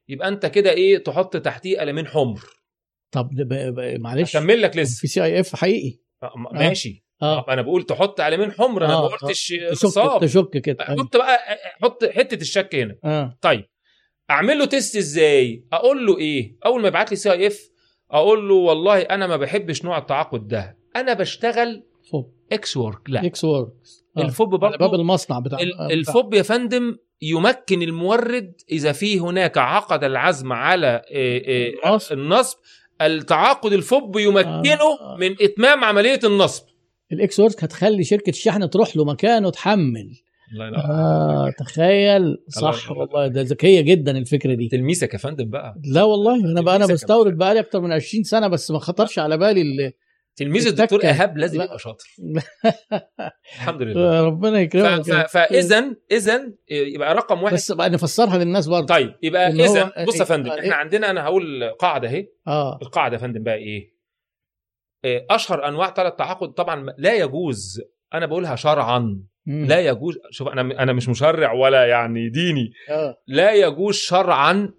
يبقى 0.09 0.27
أنت 0.27 0.45
كده 0.45 0.71
إيه 0.71 0.97
تحط 1.03 1.37
تحتيه 1.37 1.79
قلمين 1.79 2.07
حمر. 2.07 2.39
طب 3.11 3.29
معلش. 3.99 4.35
أكمل 4.35 4.61
لك 4.61 4.77
لسه. 4.77 4.99
في 5.01 5.07
CIF 5.07 5.55
حقيقي. 5.55 5.99
آه، 6.23 6.33
ماشي. 6.51 7.03
آه. 7.22 7.45
أنا 7.49 7.61
بقول 7.61 7.83
تحط 7.83 8.22
قلمين 8.22 8.51
حمر 8.51 8.85
أنا 8.85 8.93
آه، 8.93 9.01
ما 9.01 9.07
قلتش 9.07 9.48
تشك 9.48 9.85
نصاب 9.85 10.22
تشك 10.22 10.49
كده. 10.57 10.88
أيوة. 10.89 11.03
حط 11.03 11.17
بقى 11.17 11.39
حط 11.83 12.06
حتة 12.06 12.41
الشك 12.41 12.75
هنا. 12.75 12.95
آه. 13.03 13.38
طيب 13.41 13.65
أعمل 14.31 14.57
له 14.59 14.65
test 14.65 14.95
إزاي؟ 14.95 15.64
أقول 15.73 16.06
له 16.06 16.17
إيه؟ 16.17 16.56
أول 16.65 16.81
ما 16.81 16.88
يبعت 16.88 17.11
لي 17.11 17.15
CIF 17.17 17.69
أقول 18.11 18.49
له 18.49 18.56
والله 18.56 19.01
أنا 19.01 19.27
ما 19.27 19.38
بحبش 19.38 19.85
نوع 19.85 19.98
التعاقد 19.98 20.48
ده. 20.48 20.77
أنا 20.95 21.14
بشتغل 21.14 21.83
FOB. 22.11 22.33
ex 22.51 22.77
work 22.77 23.09
لا. 23.09 23.25
ex 23.25 23.43
works 23.43 24.05
آه. 24.17 24.22
ال 24.21 24.32
FOB 24.32 24.65
على 24.65 24.77
باب 24.77 24.89
برضه 24.89 25.01
المصنع 25.01 25.39
بتاع 25.39 25.59
ال- 25.59 25.73
آه، 25.73 25.85
بتاع- 25.85 25.89
ال 25.97 26.06
FOB 26.06 26.33
يا 26.33 26.41
فندم 26.41 26.98
يمكن 27.22 27.81
المورد 27.81 28.53
إذا 28.72 28.91
في 28.91 29.19
هناك 29.19 29.57
عقد 29.57 30.03
العزم 30.03 30.53
على 30.53 31.01
النصب. 32.11 32.57
التعاقد 33.01 33.73
ال 33.73 33.84
FOB 33.84 34.17
يمكنه 34.17 34.81
آه. 35.01 35.17
من 35.19 35.35
إتمام 35.41 35.83
عملية 35.83 36.19
النصب. 36.23 36.64
ال 37.11 37.21
ex 37.21 37.39
work 37.39 37.63
هتخلي 37.63 38.03
شركة 38.03 38.29
الشحن 38.29 38.69
تروح 38.69 38.97
له 38.97 39.05
مكانه 39.05 39.49
تحمل. 39.49 40.11
الله 40.53 40.77
آه 40.77 41.49
تخيل. 41.59 42.38
صح. 42.49 42.91
والله. 42.91 43.27
ده 43.27 43.41
ذكية 43.41 43.81
جدا 43.81 44.17
الفكرة 44.17 44.53
دي. 44.53 44.67
تلميذك 44.67 45.13
يا 45.13 45.17
فندم 45.19 45.49
بقى. 45.49 45.75
لا 45.93 46.03
والله 46.03 46.35
أنا 46.51 46.61
بقى 46.61 46.75
أنا 46.75 46.85
بستورد. 46.85 47.38
بقى 47.38 47.53
لي 47.53 47.59
أكتر 47.59 47.81
من 47.81 47.91
20 47.91 48.23
سنة 48.23 48.47
بس 48.47 48.71
ما 48.71 48.79
خطرش 48.79 49.19
على 49.19 49.38
بالي 49.38 49.61
ال- 49.61 49.91
تلميذ 50.35 50.67
الدكتور. 50.67 51.03
إيهاب 51.03 51.38
لازم 51.38 51.57
لا. 51.57 51.63
يبقى 51.63 51.79
شاطر. 51.79 52.05
الحمد 53.55 53.81
لله. 53.81 54.21
ربنا 54.21 54.59
يكرمك 54.59 55.27
فاذا 55.27 55.95
اذا 56.11 56.53
يبقى 56.71 57.15
رقم 57.15 57.43
واحد. 57.43 57.53
بس 57.53 57.71
بقى 57.71 57.89
نفسرها 57.89 58.38
للناس 58.38 58.67
برضه. 58.67 58.85
طيب 58.85 59.13
يبقى 59.23 59.47
اذا 59.47 59.91
بص 60.07 60.19
يا 60.19 60.23
فندم 60.23 60.49
إيه- 60.49 60.59
إحنا 60.59 60.75
عندنا 60.75 61.09
أنا 61.09 61.23
هقول 61.23 61.69
قاعدة 61.79 62.07
أهي. 62.09 62.27
آه. 62.47 62.79
القاعدة 62.81 63.13
يا 63.15 63.21
فندم 63.21 63.43
بقى 63.43 63.55
إيه 63.55 63.65
إيه، 63.65 63.98
أشهر 65.05 65.67
أنواع 65.67 65.93
ثلاث 65.93 66.13
تعاقد 66.13 66.49
طبعا 66.49 66.93
لا 66.97 67.13
يجوز. 67.15 67.81
أنا 68.13 68.25
بقولها 68.25 68.55
شرعا. 68.55 69.23
مم. 69.45 69.65
لا 69.65 69.79
يجوز. 69.79 70.17
شوف 70.31 70.47
أنا 70.47 70.61
أنا 70.83 70.93
مش 70.93 71.09
مشرع 71.09 71.53
ولا 71.53 71.85
يعني 71.85 72.29
ديني. 72.29 72.71
آه. 72.89 73.17
لا 73.27 73.51
يجوز 73.53 73.95
شرعا 73.95 74.73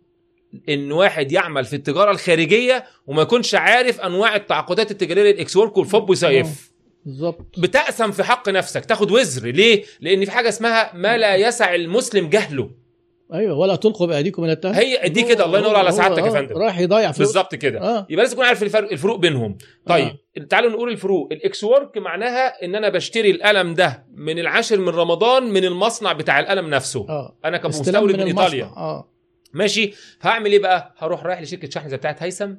إن 0.68 0.92
واحد 0.92 1.32
يعمل 1.32 1.64
في 1.64 1.76
التجارة 1.76 2.10
الخارجية 2.10 2.84
وما 3.06 3.22
يكونش 3.22 3.54
عارف 3.54 4.00
أنواع 4.00 4.36
التعاقدات 4.36 4.90
التجارية 4.90 5.30
ال 5.30 5.39
ex 5.39 5.56
work 5.56 5.76
وال 5.76 5.90
FOB 5.90 6.10
و 6.10 6.25
CIF 6.25 6.70
بالظبط. 7.04 7.58
بتقسم 7.58 8.10
في 8.10 8.22
حق 8.22 8.48
نفسك. 8.48 8.84
تاخد 8.84 9.10
وزر. 9.10 9.48
ليه؟ 9.50 9.84
لأن 10.00 10.24
في 10.24 10.30
حاجة 10.30 10.48
اسمها 10.48 10.92
ما 10.94 11.16
لا 11.18 11.36
يسع 11.36 11.74
المسلم 11.74 12.28
جهله. 12.28 12.70
أيوه 13.32 13.58
ولا 13.58 13.76
تلقوا 13.76 14.06
بأيديكم 14.06 14.44
إلى 14.44 14.52
التهلكه 14.52 14.78
هي 14.78 15.08
دي 15.08 15.22
كده 15.22 15.44
الله 15.46 15.58
ينور 15.58 15.76
على 15.76 15.92
سعادتك 15.92 16.24
يا 16.24 16.30
فندم. 16.30 16.56
رايح 16.56 16.78
يضيع 16.78 17.12
فلوس. 17.12 17.28
بالظبط 17.28 17.54
كده. 17.54 17.80
آه. 17.80 18.06
يبقى 18.10 18.22
لازم 18.24 18.34
تكون 18.34 18.46
عارف 18.46 18.62
الفرق 18.62 18.92
الفروق 18.92 19.18
بينهم. 19.18 19.58
طيب 19.86 20.16
تعالوا 20.50 20.70
نقول 20.70 20.90
الفروق. 20.90 21.28
ال 21.32 21.43
ex 21.43 21.64
work 21.64 21.98
معناها 21.98 22.64
إن 22.64 22.74
أنا 22.74 22.88
بشتري 22.88 23.30
القلم 23.30 23.74
ده 23.74 24.06
من 24.14 24.38
العاشر 24.38 24.78
من 24.78 24.88
رمضان 24.88 25.42
من 25.42 25.64
المصنع 25.64 26.12
بتاع 26.12 26.40
القلم 26.40 26.70
نفسه. 26.70 27.06
آه. 27.08 27.36
أنا 27.44 27.58
كمستورد 27.58 28.14
من, 28.14 28.20
المصنع. 28.20 28.42
إيطاليا. 28.44 28.64
آه. 28.64 29.08
ماشي 29.52 29.94
هعمل 30.22 30.52
إيه 30.52 30.58
بقى؟ 30.58 30.94
هروح 30.98 31.24
رايح 31.24 31.40
لشركة 31.42 31.70
شحن 31.70 31.88
زي 31.88 31.96
بتاعت 31.96 32.22
هيثم. 32.22 32.54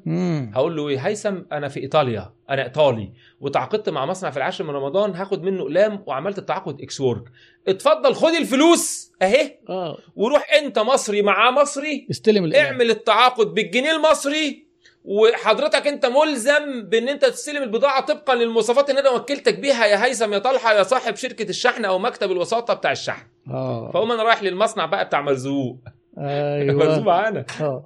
هقول 0.54 0.76
له 0.76 0.90
إيه 0.90 0.98
هيثم 1.00 1.36
أنا 1.52 1.68
في 1.68 1.80
إيطاليا 1.80 2.34
أنا 2.50 2.64
إيطالي 2.64 3.12
وتعاقدت 3.42 3.90
مع 3.90 4.06
مصنع 4.06 4.30
في 4.30 4.38
العاشر 4.38 4.64
من 4.64 4.70
رمضان 4.70 5.16
هاخد 5.16 5.44
منه 5.44 5.62
أقلام 5.64 6.04
وعملت 6.08 6.38
التعاقد 6.38 6.82
ex 6.82 7.02
work. 7.02 7.24
اتفضل 7.68 8.14
خد 8.16 8.34
الفلوس 8.34 9.12
أهي 9.22 9.58
آه. 9.70 9.98
وروح 10.16 10.54
أنت 10.54 10.80
مصري 10.80 11.22
مع 11.22 11.52
مصري 11.52 12.08
استلم 12.12 12.46
الإعلان. 12.46 12.72
اعمل 12.72 12.90
التعاقد 12.90 13.48
بالجنيه 13.54 13.92
المصري 13.96 14.72
وحضرتك 15.06 15.88
أنت 15.88 16.06
ملزم 16.06 16.82
بإن 16.84 17.10
أنت 17.10 17.26
تستلم 17.26 17.64
البضاعة 17.64 18.06
طبقا 18.06 18.36
للمواصفات 18.36 18.90
اللي 18.90 19.02
أنا 19.02 19.10
وكلتك 19.10 19.60
بيها 19.60 19.86
يا 19.86 20.06
هيثم 20.06 20.34
يا 20.34 20.40
طلحة 20.40 20.74
يا 20.74 20.84
صاحب 20.84 21.16
شركة 21.16 21.50
الشحن 21.50 21.86
أو 21.86 22.00
مكتب 22.00 22.32
الوساطة 22.32 22.74
بتاع 22.74 22.92
الشحن. 22.92 23.26
آه. 23.48 23.92
فأقوم 23.92 24.12
أنا 24.12 24.24
رايح 24.24 24.44
للمصنع 24.44 24.86
بقى 24.86 25.06
بتاع 25.06 25.22
مرزوق 25.22 25.78
مرزوق 26.18 26.84
أيوه 26.94 27.00
معانا. 27.14 27.46
أه. 27.62 27.86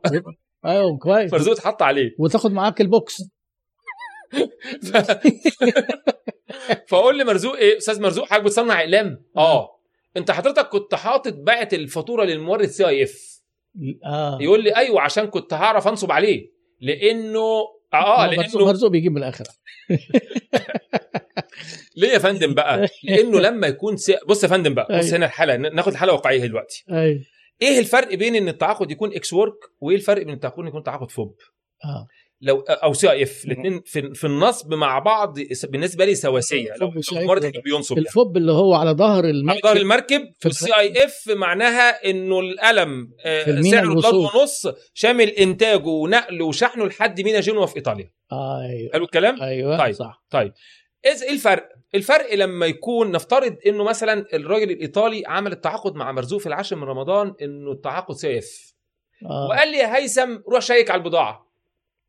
أيوه 0.66 0.98
كويس. 0.98 1.34
مرزوق 1.34 1.54
اتحط 1.54 1.82
عليه. 1.82 2.16
وتاخد 2.20 2.52
معاك 2.52 2.82
ال 2.82 2.89
box. 2.89 3.18
ف... 4.92 4.98
فاقول 6.88 7.20
لمرزوق 7.20 7.56
إيه؟ 7.58 7.78
أستاذ 7.78 8.02
مرزوق 8.02 8.26
حضرتك 8.26 8.44
بتصنع 8.46 8.80
أقلام؟ 8.82 9.24
آه. 9.38 9.70
أنت 10.18 10.32
حضرتك 10.32 10.70
كنت 10.70 10.96
حاطط 10.96 11.34
بعت 11.34 11.74
الفاتورة 11.74 12.24
للمورد 12.24 12.66
CIF 12.66 13.42
آه. 14.06 14.38
يقول 14.42 14.64
لي 14.64 14.76
أيوه 14.76 15.02
عشان 15.02 15.28
كنت 15.28 15.54
هعرف 15.54 15.88
أنصب 15.88 16.12
عليه. 16.12 16.52
لأنه 16.82 17.50
آه 17.94 18.28
مرزوق 18.28 18.56
لأنه 18.56 18.66
مرزوق 18.66 18.92
بيجيب 18.92 19.12
من 19.12 19.18
الآخر. 19.18 19.46
ليه 21.98 22.10
يا 22.10 22.20
فندم 22.20 22.54
بقى؟ 22.54 22.88
لأنه 23.04 23.40
لما 23.40 23.68
يكون 23.68 23.98
سي... 23.98 24.18
بص 24.28 24.44
يا 24.44 24.48
فندم 24.50 24.74
بقى 24.74 24.98
بص 25.00 25.06
أيوة. 25.06 25.18
هنا 25.18 25.26
الحلقة 25.26 25.58
ناخد 25.58 25.92
الحلقة 25.92 26.14
واقعية 26.14 26.40
دلوقتي. 26.46 26.86
أيوه. 26.92 27.20
إيه 27.62 27.80
الفرق 27.80 28.14
بين 28.14 28.36
ان 28.36 28.48
التعاقد 28.48 28.92
يكون 28.92 29.14
ex 29.14 29.34
work 29.34 29.58
وايه 29.80 29.96
الفرق 29.96 30.24
بين 30.24 30.34
التعاقد 30.34 30.68
يكون 30.68 30.84
تعاقد 30.84 31.12
FOB 31.12 31.36
آه 31.86 32.08
لو 32.42 32.60
أو 32.60 32.94
CIF 32.94 33.46
الاثنين 33.46 33.82
في, 33.86 34.14
في 34.14 34.28
النصب 34.28 34.74
مع 34.74 35.00
بعض 35.00 35.38
بالنسبة 35.64 36.06
لي 36.06 36.16
سواسية 36.16 36.74
لو. 36.82 36.92
كان 37.52 37.62
بينصب 37.62 37.98
يعني. 37.98 38.08
ال 38.08 38.15
FOB 38.15 38.38
اللي 38.38 38.52
هو 38.52 38.74
على 38.74 38.92
ظهر 38.92 39.26
على 39.26 39.30
المركب 39.30 39.64
ظهر 39.64 39.78
المركب 39.78 40.22
وال 40.46 40.78
CIF 40.78 41.24
معناها 41.30 42.10
إنه 42.10 42.40
القلم 42.40 43.12
آه، 43.26 43.62
سعره 43.62 43.94
دولار. 43.94 44.16
ونص 44.16 44.68
شامل 44.94 45.30
إنتاجه 45.30 45.88
ونقله 45.88 46.46
وشحنه 46.46 46.86
لحد 46.86 47.22
مينا 47.22 47.40
جنوة 47.40 47.66
في 47.66 47.76
إيطاليا 47.76 48.12
أيوه 48.32 48.94
حلو 48.94 49.04
الكلام 49.06 49.42
أيوه 49.42 49.78
طيب. 49.78 49.94
صح 49.94 50.26
طيب 50.30 50.54
إيه 51.06 51.32
الفرق 51.32 51.70
الفرق 51.96 52.34
لما 52.36 52.66
يكون 52.66 53.12
نفترض 53.12 53.56
إنه 53.68 53.84
مثلا 53.84 54.26
الراجل 54.34 54.72
الإيطالي 54.72 55.24
عمل 55.28 55.52
التعاقد 55.52 55.96
مع 55.96 56.12
مرزوق 56.12 56.40
في 56.42 56.48
العاشر 56.48 56.76
من 56.76 56.84
رمضان 56.84 57.34
إنه 57.42 57.72
التعاقد 57.72 58.16
CIF 58.16 58.74
آه. 59.26 59.48
وقال 59.50 59.72
لي 59.72 59.78
يا 59.78 59.96
هيثم 59.98 60.38
روح 60.50 60.62
check 60.62 60.92
على 60.92 61.00
البضاعة. 61.00 61.46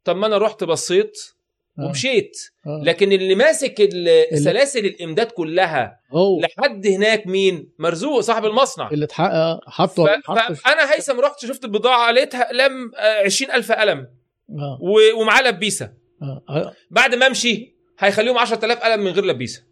طب 0.04 0.16
ما 0.16 0.26
أنا 0.26 0.38
رحت 0.38 0.64
بصيت 0.64 1.18
آه. 1.78 1.84
ومشيت. 1.86 2.36
آه. 2.66 2.80
لكن 2.84 3.12
اللي 3.12 3.34
ماسك 3.34 3.88
سلاسل 4.34 4.86
الإمداد 4.86 5.26
كلها 5.26 6.00
هو 6.10 6.40
لحد 6.40 6.86
هناك 6.86 7.26
مين؟ 7.26 7.68
مرزوق 7.78 8.20
صاحب 8.20 8.44
المصنع. 8.44 8.90
اللي 8.90 9.04
اتحقق 9.04 9.60
حطه 9.66 10.04
ف-؟ 10.06 10.52
فانا 10.52 10.94
هيثم 10.94 11.20
رحت 11.20 11.38
شفت 11.46 11.64
البضاعة 11.64 12.10
لقيتها 12.12 12.52
لم 12.52 12.90
عشرين 13.24 13.50
ألف 13.50 13.72
قلم. 13.72 13.98
آه. 14.50 14.78
و- 14.82 15.20
ومعاه 15.20 15.42
لبيسة. 15.42 15.92
آه. 16.22 16.42
آه. 16.48 16.72
بعد 16.90 17.14
ما 17.14 17.26
أمشي 17.26 17.74
هيخليهم 17.98 18.38
10000 18.38 18.78
قلم 18.78 19.00
من 19.04 19.10
غير 19.10 19.24
لبيسة. 19.24 19.62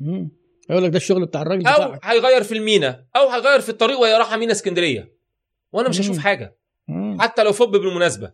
مم. 0.00 0.30
يقول 0.70 0.84
لك 0.84 0.90
ده 0.90 0.96
الشغل 0.96 1.26
بتاع 1.26 1.42
الراجل 1.42 1.66
أو 1.66 1.74
بتاعك. 1.74 2.00
هيغير 2.04 2.42
في 2.42 2.52
المينا. 2.54 3.04
أو 3.16 3.28
هيغير 3.28 3.60
في 3.60 3.68
الطريق 3.68 3.98
وهي 4.00 4.14
رايحة 4.14 4.36
مينا 4.36 4.52
اسكندرية. 4.52 5.12
وأنا 5.72 5.88
مش. 5.88 6.00
هشوف 6.00 6.18
حاجة. 6.18 6.56
مم. 6.88 7.20
حتى 7.20 7.42
لو 7.44 7.52
FOB 7.52 7.76
بالمناسبة. 7.76 8.32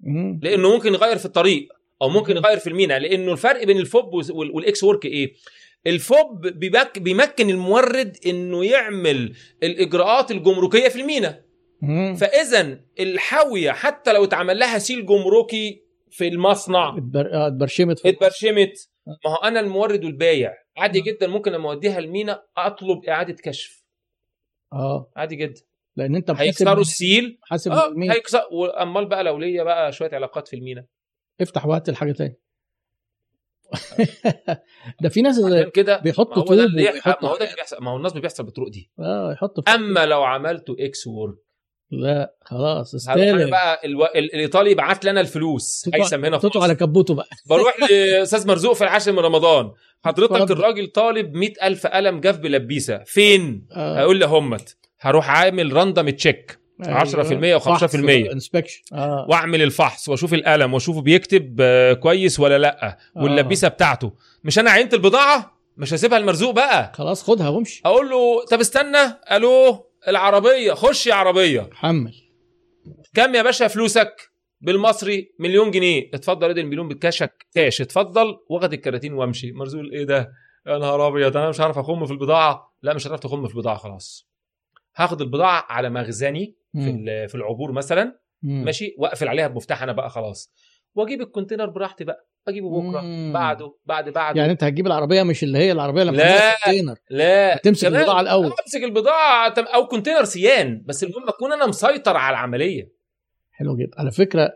مم. 0.00 0.40
لأنه 0.42 0.70
ممكن 0.74 0.94
يغير 0.94 1.18
في 1.18 1.24
الطريق. 1.26 1.68
أو 2.02 2.08
ممكن 2.08 2.36
يغير 2.36 2.58
في 2.58 2.66
المينا. 2.66 2.98
لأنه 2.98 3.32
الفرق 3.32 3.64
بين 3.64 3.78
ال 3.78 3.87
FOB 3.87 4.14
وال- 4.14 4.50
وال 4.50 4.67
ex 4.67 4.84
work 4.84 5.04
إيه؟ 5.04 5.32
ال 5.86 6.01
FOB 6.01 6.46
بيمك 6.46 6.98
بيمكن 6.98 7.50
المورد 7.50 8.16
إنه 8.26 8.64
يعمل 8.64 9.32
الإجراءات 9.62 10.30
الجمركية 10.30 10.88
في 10.88 11.00
المينا. 11.00 11.40
فاذا 12.16 12.80
الحاوية 13.00 13.70
حتى 13.70 14.12
لو 14.12 14.24
اتعمل 14.24 14.58
لها 14.58 14.78
seal 14.78 15.06
جمركي 15.06 15.82
في 16.10 16.28
المصنع. 16.28 16.88
آه، 17.16 17.46
اتبرشمت 17.46 18.06
اتبرشمت. 18.06 18.88
ما 19.24 19.30
هو 19.30 19.36
أنا 19.36 19.60
المورد 19.60 20.04
والبايع. 20.04 20.54
عادي 20.76 21.00
جدا 21.00 21.26
ممكن 21.26 21.52
لما 21.52 21.68
أوديها 21.70 21.98
المينا 21.98 22.42
أطلب 22.56 23.04
إعادة 23.04 23.36
كشف. 23.42 23.84
آه. 24.72 25.12
عادي 25.16 25.36
جدا. 25.36 25.60
لأن 25.96 26.14
أنت 26.16 26.30
هيكسروا 26.30 26.80
ال 26.80 26.90
seal. 26.90 27.38
حاسب 27.42 27.72
آه. 27.72 27.94
هيكسر 28.10 28.42
وأمال 28.52 29.06
بقى 29.06 29.24
لو 29.24 29.38
ليا 29.38 29.62
بقى 29.62 29.92
شوية 29.92 30.10
علاقات 30.12 30.48
في 30.48 30.56
المينا. 30.56 30.86
افتح 31.40 31.66
وهات 31.66 31.88
الحاجة 31.88 32.12
تاني 32.12 32.36
ده 35.02 35.08
في 35.08 35.22
ناس 35.22 35.40
كده 35.74 35.98
بيحطوا 35.98 36.34
طوب 36.42 36.50
وبيحطوا 36.50 37.22
ما 37.22 37.28
هو 37.34 37.36
ده 37.36 37.44
اللي. 37.44 37.54
بيحصل. 37.56 37.84
ما 37.84 37.90
هو 37.90 37.96
النصب 37.96 38.18
بيحصل 38.18 38.44
بالطرق 38.44 38.68
دي. 38.68 38.90
آه 38.98 39.32
يحط 39.32 39.60
في 39.60 39.74
أما 39.74 40.06
لو 40.06 40.22
عملته 40.22 40.76
ex 40.80 41.06
work 41.06 41.38
لا 41.90 42.34
خلاص 42.44 42.94
استلم 42.94 43.50
بقى 43.50 43.80
ألو... 43.84 44.04
ال- 44.04 44.34
الإيطالي 44.34 44.74
بعت 44.74 45.04
لنا 45.04 45.20
الفلوس. 45.20 45.90
هيثم 45.94 46.24
هنا 46.24 46.38
حطوا 46.38 46.62
على. 46.62 46.74
كبوته 46.74 47.14
بقى. 47.14 47.28
بروح 47.50 47.74
لأستاذ 47.90 48.48
مرزوق 48.48 48.72
في 48.72 48.84
العاشر 48.84 49.12
من 49.12 49.18
رمضان. 49.18 49.70
حضرتك. 50.04 50.50
الراجل 50.50 50.86
طالب 50.86 51.34
مئة 51.34 51.66
ألف 51.66 51.86
قلم 51.86 52.20
جاف 52.20 52.38
بلبيسة. 52.38 52.98
فين؟ 53.06 53.66
آه. 53.72 53.98
هيقول 54.00 54.16
لي 54.16 54.26
همت 54.26 54.76
هروح 55.00 55.30
عامل 55.30 55.72
random 55.72 56.10
check 56.10 56.58
10% 56.82 56.86
و15%. 57.60 57.94
انسبكشن 57.94 58.82
آه. 58.92 59.26
واعمل 59.28 59.62
الفحص 59.62 60.08
واشوف 60.08 60.34
القلم 60.34 60.74
واشوفه 60.74 61.00
بيكتب 61.00 61.56
آه، 61.60 61.92
كويس 61.92 62.40
ولا 62.40 62.58
لأ. 62.58 62.98
واللبيسة 63.16 63.68
بتاعته. 63.68 64.12
مش 64.44 64.58
أنا 64.58 64.70
عينت 64.70 64.94
البضاعة؟ 64.94 65.60
مش 65.76 65.94
هسيبها 65.94 66.18
المرزوق 66.18 66.50
بقى. 66.54 66.92
خلاص 66.94 67.22
خدها 67.22 67.48
وامشي. 67.48 67.82
أقول 67.84 68.10
له 68.10 68.44
طب 68.50 68.60
استنى. 68.60 68.98
ألو؟ 69.32 69.86
العربية 70.08 70.72
خش 70.72 71.06
يا 71.06 71.14
عربية. 71.14 71.70
حمل. 71.72 72.14
كم 73.14 73.34
يا 73.34 73.42
باشا 73.42 73.68
فلوسك 73.68 74.30
بالمصري؟ 74.60 75.34
مليون 75.38 75.70
جنيه. 75.70 76.10
اتفضل 76.14 76.50
ادي 76.50 76.60
المليون 76.60 76.88
بالكاشك 76.88 77.46
كاش 77.54 77.80
اتفضل. 77.80 78.36
واخد 78.50 78.72
الكراتين 78.72 79.12
وامشي. 79.12 79.52
مرزوق 79.52 79.82
إيه 79.92 80.04
ده؟ 80.04 80.32
يا 80.66 80.78
نهار 80.78 81.08
ابيض 81.08 81.36
أنا 81.36 81.48
مش 81.48 81.60
عارف 81.60 81.78
اخم 81.78 82.06
في 82.06 82.12
البضاعة. 82.12 82.74
لا 82.82 82.94
مش 82.94 83.06
هتعرف 83.06 83.20
تخم 83.20 83.46
في 83.46 83.54
البضاعة 83.54 83.76
خلاص. 83.76 84.30
هاخد 84.96 85.20
البضاعة 85.20 85.66
على 85.68 85.90
مخزني 85.90 86.56
في 86.72 87.26
في 87.28 87.34
العبور 87.34 87.72
مثلا. 87.72 88.20
مم. 88.42 88.64
ماشي؟ 88.64 88.94
واقفل 88.98 89.28
عليها 89.28 89.48
بمفتاح 89.48 89.82
أنا 89.82 89.92
بقى 89.92 90.10
خلاص. 90.10 90.52
واجيب 90.94 91.20
ال 91.20 91.25
container 91.25 91.66
براحتي 91.66 92.04
بقى. 92.04 92.29
اجيبه 92.48 92.70
بكرة 92.80 93.00
مم. 93.00 93.32
بعده 93.34 93.74
بعد 93.86 94.08
بعده. 94.08 94.40
يعني 94.40 94.52
أنت 94.52 94.64
هتجيب 94.64 94.86
العربية 94.86 95.22
مش 95.22 95.42
اللي 95.42 95.58
هي 95.58 95.72
العربية 95.72 96.02
لما 96.02 96.16
لا. 96.16 96.54
الكونتينر 96.54 96.94
لا. 97.10 97.56
هتمسك 97.56 97.88
كمان 97.88 98.00
البضاعة 98.00 98.20
الأول. 98.20 98.46
امسك 98.46 98.84
البضاعة 98.84 99.54
أو 99.58 99.86
container 99.86 100.24
سيان. 100.24 100.82
بس 100.86 101.04
المهم 101.04 101.28
أكون 101.28 101.52
أنا 101.52 101.66
مسيطر 101.66 102.16
على 102.16 102.34
العملية. 102.34 102.92
حلو 103.50 103.76
جدا. 103.76 103.90
على 103.98 104.10
فكرة 104.10 104.52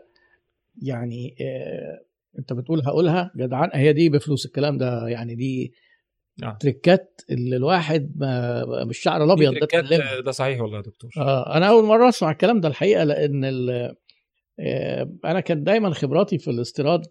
يعني 0.81 1.35
آه 1.41 2.05
أنت 2.39 2.53
بتقول 2.53 2.81
هقولها 2.85 3.31
جدعان. 3.35 3.69
هي 3.73 3.93
دي 3.93 4.09
بفلوس 4.09 4.45
الكلام 4.45 4.77
ده 4.77 5.07
يعني 5.07 5.35
دي 5.35 5.73
آه. 6.43 6.57
تريكات 6.59 7.21
اللي 7.29 7.55
الواحد 7.55 8.11
ما 8.15 8.63
مش 8.85 8.97
شعر 8.99 9.23
الأبيض 9.23 9.53
ده 9.53 9.59
اتعلمها 9.63 10.19
ده 10.19 10.31
صحيح 10.31 10.61
والله 10.61 10.77
يا 10.77 10.81
دكتور. 10.83 11.09
آه 11.17 11.57
أنا 11.57 11.69
أول 11.69 11.83
مرة 11.83 12.09
أسمع 12.09 12.31
الكلام 12.31 12.61
ده 12.61 12.67
الحقيقة 12.67 13.03
لأن 13.03 13.43
آه 14.59 15.09
أنا 15.25 15.39
كان 15.39 15.63
دايما 15.63 15.93
خبراتي 15.93 16.37
في 16.37 16.49
الاستيراد 16.51 17.01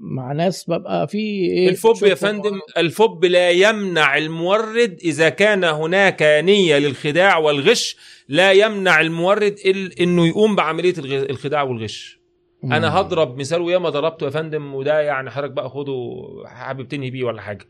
مع 0.00 0.32
ناس 0.32 0.70
ببقى 0.70 1.08
في 1.08 1.18
إيه 1.18 1.68
الفوب 1.68 2.02
يا 2.02 2.14
فندم 2.14 2.60
الفوب 2.76 3.24
لا 3.24 3.50
يمنع 3.50 4.16
المورد 4.18 4.98
إذا 5.04 5.28
كان 5.28 5.64
هناك 5.64 6.22
نية 6.22 6.78
للخداع 6.78 7.38
والغش 7.38 7.96
لا 8.28 8.52
يمنع 8.52 9.00
المورد 9.00 9.56
ال- 9.66 10.00
إنه 10.00 10.26
يقوم 10.26 10.56
بعملية 10.56 10.94
الخداع 11.30 11.62
والغش 11.62 12.20
أنا 12.64 12.90
مم. 12.90 12.96
هضرب 12.96 13.38
مثال 13.38 13.60
وياما 13.62 13.88
ضربته 13.88 14.24
يا 14.24 14.30
فندم 14.30 14.74
وده 14.74 15.00
يعني 15.00 15.30
حضرتك 15.30 15.52
بقى 15.52 15.70
خده 15.70 16.16
حابب 16.46 16.88
تنهي 16.88 17.10
بيه 17.10 17.24
ولا 17.24 17.40
حاجة 17.42 17.64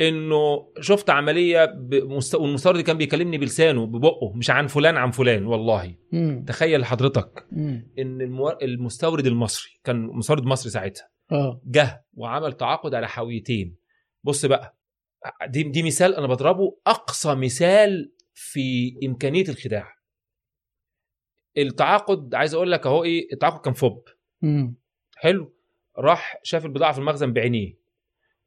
إنه 0.00 0.66
شفت 0.80 1.10
عملية 1.10 1.64
بمست... 1.64 2.34
والمستورد 2.34 2.80
كان 2.80 2.96
بيكلمني 2.98 3.38
بلسانه 3.38 3.86
ببقه 3.86 4.32
مش 4.34 4.50
عن 4.50 4.66
فلان 4.66 4.96
عن 4.96 5.10
فلان 5.10 5.46
والله 5.46 5.94
مم. 6.12 6.44
تخيل 6.48 6.84
حضرتك 6.84 7.46
مم. 7.52 7.90
إن 7.98 8.20
المو... 8.20 8.50
المستورد 8.62 9.26
المصري 9.26 9.70
كان 9.84 10.06
مستورد 10.06 10.44
مصري 10.44 10.70
ساعتها 10.70 11.09
آه. 11.32 11.60
جه 11.66 12.04
وعمل 12.14 12.52
تعاقد 12.52 12.94
على 12.94 13.08
حاويتين. 13.08 13.76
بص 14.24 14.46
بقى 14.46 14.76
دي 15.46 15.62
دي 15.62 15.82
مثال 15.82 16.14
أنا 16.14 16.26
بضربه 16.26 16.78
أقصى 16.86 17.34
مثال 17.34 18.12
في 18.34 18.94
إمكانية 19.04 19.44
الخداع. 19.48 19.94
التعاقد 21.58 22.34
عايز 22.34 22.54
أقول 22.54 22.70
لك 22.72 22.86
أهو 22.86 23.04
إيه 23.04 23.32
التعاقد 23.32 23.60
كان 23.60 23.74
فوب. 23.74 24.08
مم. 24.42 24.74
حلو. 25.16 25.54
راح 25.98 26.40
شاف 26.42 26.64
البضاعة 26.64 26.92
في 26.92 26.98
المخزن 26.98 27.32
بعينيه 27.32 27.78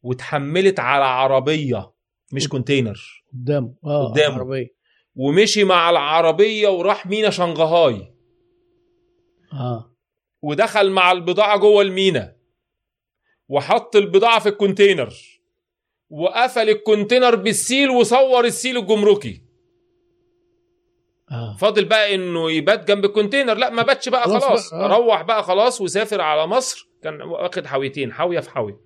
واتحملت 0.01 0.79
على 0.79 1.03
عربية 1.03 1.93
مش 2.33 2.47
container. 2.49 3.23
قدامه. 3.33 3.75
آه 3.85 4.11
قدامه. 4.11 4.35
عربيه 4.35 4.75
ومشي 5.15 5.63
مع 5.63 5.89
العربية 5.89 6.67
وراح 6.67 7.07
مينا 7.07 7.29
شنغهاي. 7.29 8.13
آه. 9.53 9.95
ودخل 10.41 10.91
مع 10.91 11.11
البضاعة 11.11 11.57
جوه 11.57 11.81
المينا. 11.81 12.32
وحط 13.49 13.95
البضاعة 13.95 14.39
في 14.39 14.49
ال 14.49 14.56
container 14.56 15.13
وقفل 16.09 16.69
ال 16.69 16.76
container 16.76 17.35
بال 17.35 17.53
seal 17.53 17.89
وصور 17.89 18.45
ال 18.45 18.52
seal 18.52 18.77
الجمركي. 18.77 19.43
آه. 21.31 21.57
فاضل 21.59 21.85
بقى 21.85 22.15
إنه 22.15 22.51
يبات 22.51 22.87
جنب 22.87 23.05
ال 23.05 23.10
container. 23.10 23.53
لا 23.53 23.69
ما 23.69 23.81
باتش 23.81 24.09
بقى 24.09 24.23
خلاص 24.23 24.73
بقى، 24.73 24.85
آه. 24.85 24.97
روح 24.97 25.21
بقى 25.21 25.43
خلاص 25.43 25.81
وسافر 25.81 26.21
على 26.21 26.47
مصر. 26.47 26.89
كان 27.03 27.21
واخد 27.21 27.65
حاويتين 27.65 28.13
حاوية 28.13 28.39
في 28.39 28.49
حاوية. 28.49 28.81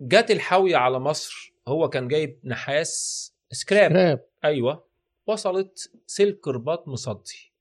جت 0.00 0.30
الحاوية 0.30 0.76
على 0.76 0.98
مصر 0.98 1.54
هو 1.68 1.88
كان 1.88 2.08
جايب 2.08 2.40
نحاس 2.44 3.26
scrap. 3.50 3.90
scrap 3.90 4.26
أيوه. 4.44 4.86
وصلت 5.26 5.92
سلك 6.06 6.48
رباط 6.48 6.88
مصدي. 6.88 7.52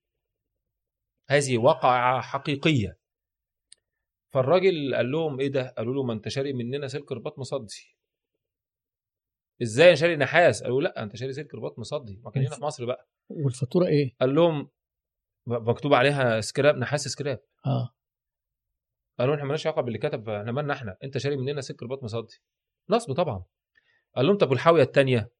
هذه 1.29 1.57
واقعة 1.57 2.21
حقيقية. 2.21 2.98
فالراجل 4.33 4.95
قال 4.95 5.11
لهم 5.11 5.39
إيه 5.39 5.47
ده؟ 5.47 5.73
قالوا 5.77 5.93
له 5.93 6.03
ما 6.03 6.13
أنت 6.13 6.27
شاري 6.27 6.53
مننا 6.53 6.87
سلك 6.87 7.11
رباط 7.11 7.39
مصدي. 7.39 7.97
إزاي 9.61 9.87
أنا 9.87 9.95
شاري؟ 9.95 10.15
نحاس 10.15 10.63
قالوا 10.63 10.81
لأ 10.81 11.03
أنت 11.03 11.15
شاري 11.15 11.33
سلك 11.33 11.55
رباط 11.55 11.79
مصدي. 11.79 12.21
ما 12.23 12.31
كان 12.31 12.45
هنا 12.45 12.55
في 12.55 12.63
مصر 12.63 12.85
بقى. 12.85 13.09
والفاتورة 13.29 13.85
إيه؟ 13.85 14.15
قال 14.21 14.35
لهم 14.35 14.69
مكتوب 15.47 15.93
عليها 15.93 16.41
سكراب 16.41 16.77
نحاس 16.77 17.07
سكراب. 17.07 17.39
آه. 17.65 17.95
قالوا 19.19 19.33
إحنا 19.33 19.45
مالناش 19.45 19.67
علاقة 19.67 19.81
باللي 19.81 19.99
كتب 19.99 20.29
إحنا 20.29 20.51
مالنا 20.51 20.73
إحنا؟ 20.73 20.97
أنت 21.03 21.17
شاري 21.17 21.35
مننا 21.37 21.61
سلك 21.61 21.83
رباط 21.83 22.03
مصدي. 22.03 22.41
نصب 22.89 23.13
طبعا. 23.13 23.43
قال 24.15 24.25
لهم 24.25 24.37
طب 24.37 24.49
والحاوية 24.49 24.83
الثانية 24.83 25.31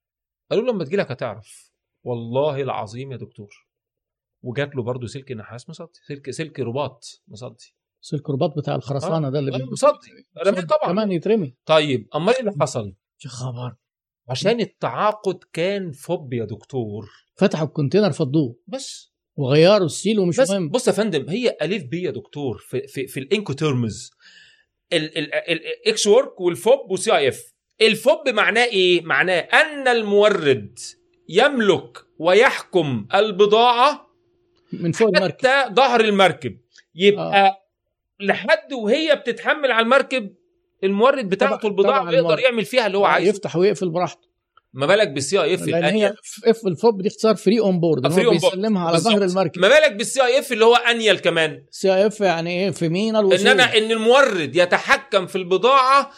قالوا 0.51 0.65
له 0.65 0.73
لما 0.73 0.85
تجي 0.85 0.95
لك 0.95 1.11
هتعرف. 1.11 1.73
والله 2.03 2.61
العظيم 2.61 3.11
يا 3.11 3.17
دكتور. 3.17 3.67
وجات 4.43 4.75
له 4.75 4.83
برضه 4.83 5.07
سلك 5.07 5.31
نحاس 5.31 5.69
مصدي. 5.69 5.99
سلك 6.07 6.29
سلك 6.31 6.59
رباط 6.59 7.23
مصدي. 7.27 7.75
سلك 8.01 8.29
رباط 8.29 8.57
بتاع 8.57 8.75
الخرسانة 8.75 9.29
ده 9.29 9.39
اللي 9.39 9.55
آه، 9.55 9.65
مصدي 9.71 10.25
رميت 10.45 10.65
طبعا. 10.65 10.91
كمان 10.91 11.11
يترمي. 11.11 11.55
طيب 11.65 12.07
أمال 12.15 12.33
إيه 12.33 12.39
اللي 12.39 12.51
حصل؟ 12.61 12.93
يا 13.25 13.29
خبر 13.29 13.75
عشان 14.29 14.59
التعاقد 14.59 15.39
كان 15.53 15.91
FOB 15.91 16.33
يا 16.33 16.45
دكتور. 16.45 17.09
فتحوا 17.35 17.67
ال 17.67 17.72
container 17.72 18.11
فضوه. 18.11 18.55
بس. 18.67 19.09
وغيروا 19.35 19.85
ال 19.85 19.92
seal 19.92 20.19
ومش 20.19 20.39
بس 20.39 20.51
مهم. 20.51 20.69
بص 20.69 20.87
يا 20.87 20.91
فندم 20.93 21.29
هي 21.29 21.57
ال 21.61 21.83
FOB 21.83 22.01
يا 22.01 22.11
دكتور 22.11 22.57
في 22.57 22.87
في, 22.87 23.07
في 23.07 23.19
ال 23.19 23.53
Incoterms. 23.53 24.11
ال 24.93 25.31
ex 25.31 26.07
work 26.07 26.41
وال 26.41 26.58
FOB 26.58 26.83
و 26.83 26.91
CIF 26.91 27.53
ال 27.81 27.93
FOB 27.93 28.29
معناه 28.29 28.65
إيه؟ 28.65 29.01
معناه 29.01 29.39
أن 29.39 29.87
المورد 29.87 30.79
يملك 31.29 31.97
ويحكم 32.19 33.07
البضاعة 33.15 34.09
من 34.73 34.91
فوق 34.91 35.07
المركب. 35.17 35.47
حتى 35.47 35.73
ظهر 35.75 36.01
المركب. 36.01 36.59
يبقى 36.95 37.47
آه. 37.47 37.55
لحد 38.21 38.73
وهي 38.73 39.15
بتتحمل 39.15 39.71
على 39.71 39.83
المركب 39.83 40.33
المورد 40.83 41.29
بتاعته 41.29 41.67
البضاعة 41.67 42.11
يقدر. 42.11 42.39
يعمل 42.39 42.65
فيها 42.65 42.87
اللي 42.87 42.97
هو 42.97 43.05
عايزه. 43.05 43.29
يفتح 43.29 43.55
ويقفل 43.55 43.89
براحته. 43.89 44.29
ما 44.73 44.85
بالك 44.85 45.07
بال 45.07 45.41
CIF 45.41 45.67
لأن 45.67 45.83
هي 45.83 46.13
إف 46.45 46.67
ال 46.67 46.76
FOB 46.76 47.01
دي 47.01 47.07
اختصار 47.07 47.35
free 47.35 47.59
on 47.59 47.79
board 47.79 48.19
هو. 48.19 48.29
بيسلمها 48.29 48.87
على 48.87 48.97
ظهر. 48.97 49.23
المركب. 49.23 49.61
ما 49.61 49.67
بالك 49.67 49.91
بال 49.91 50.23
CIF 50.23 50.51
اللي 50.51 50.65
هو 50.65 50.75
أنيل 50.75 51.19
كمان. 51.19 51.63
CIF 51.71 52.21
يعني 52.21 52.63
إيه؟ 52.63 52.71
في 52.71 52.89
مينا 52.89 53.19
الوصول 53.19 53.39
إن 53.39 53.47
أنا 53.47 53.77
إن 53.77 53.91
المورد 53.91 54.55
يتحكم 54.55 55.27
في 55.27 55.35
البضاعة 55.35 56.11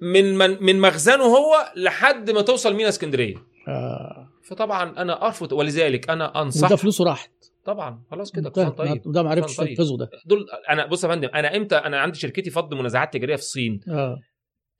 من 0.00 0.38
من, 0.38 0.62
من 0.62 0.80
مخزنه 0.80 1.24
هو 1.24 1.72
لحد 1.76 2.30
ما 2.30 2.42
توصل 2.42 2.74
مينا 2.74 2.88
اسكندرية. 2.88 3.34
آه. 3.68 4.28
فطبعا 4.44 5.02
أنا 5.02 5.26
أرفض 5.26 5.52
ولذلك 5.52 6.10
أنا 6.10 6.42
أنصح. 6.42 6.66
وده 6.66 6.76
فلوسه 6.76 7.04
راحت. 7.04 7.45
طبعا 7.66 8.02
خلاص 8.10 8.32
كده 8.32 8.50
كفاية. 8.50 8.68
طيب 8.68 9.06
وده 9.06 9.22
ما 9.22 9.30
عرفش. 9.30 9.58
ينفذه 9.58 9.96
ده. 9.98 10.10
دول 10.26 10.46
أنا 10.70 10.86
بص 10.86 11.04
يا 11.04 11.08
فندم 11.08 11.28
أنا 11.34 11.56
إمتى 11.56 11.76
أنا 11.76 11.98
عندي 12.00 12.18
شركتي 12.18 12.50
فض 12.50 12.74
منازعات 12.74 13.12
تجارية 13.12 13.36
في 13.36 13.42
الصين. 13.42 13.80
آه. 13.88 14.18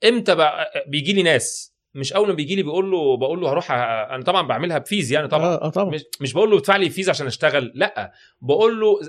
إمتى 0.07 0.35
بقى 0.35 0.83
بيجي 0.87 1.13
لي 1.13 1.23
ناس 1.23 1.77
مش 1.95 2.13
أول 2.13 2.27
ما 2.27 2.33
بيجي 2.33 2.55
لي 2.55 2.63
بيقول 2.63 2.91
له 2.91 3.17
بقول 3.17 3.41
له 3.41 3.51
هروح 3.51 3.67
أ- 3.67 4.11
أنا 4.13 4.23
طبعا 4.23 4.47
بعملها 4.47 4.77
ب 4.77 4.84
fees 4.84 5.11
يعني 5.11 5.27
طبعا. 5.27 5.45
آه, 5.45 5.61
آه 5.65 5.69
طبعا. 5.69 5.89
مش 5.95 6.03
مش 6.21 6.33
بقول 6.33 6.51
له 6.51 6.57
ادفع 6.57 6.75
لي 6.75 6.89
fees 6.89 7.09
عشان 7.09 7.27
أشتغل 7.27 7.71
لأ. 7.75 8.11
بقول 8.41 8.79
له 8.79 8.99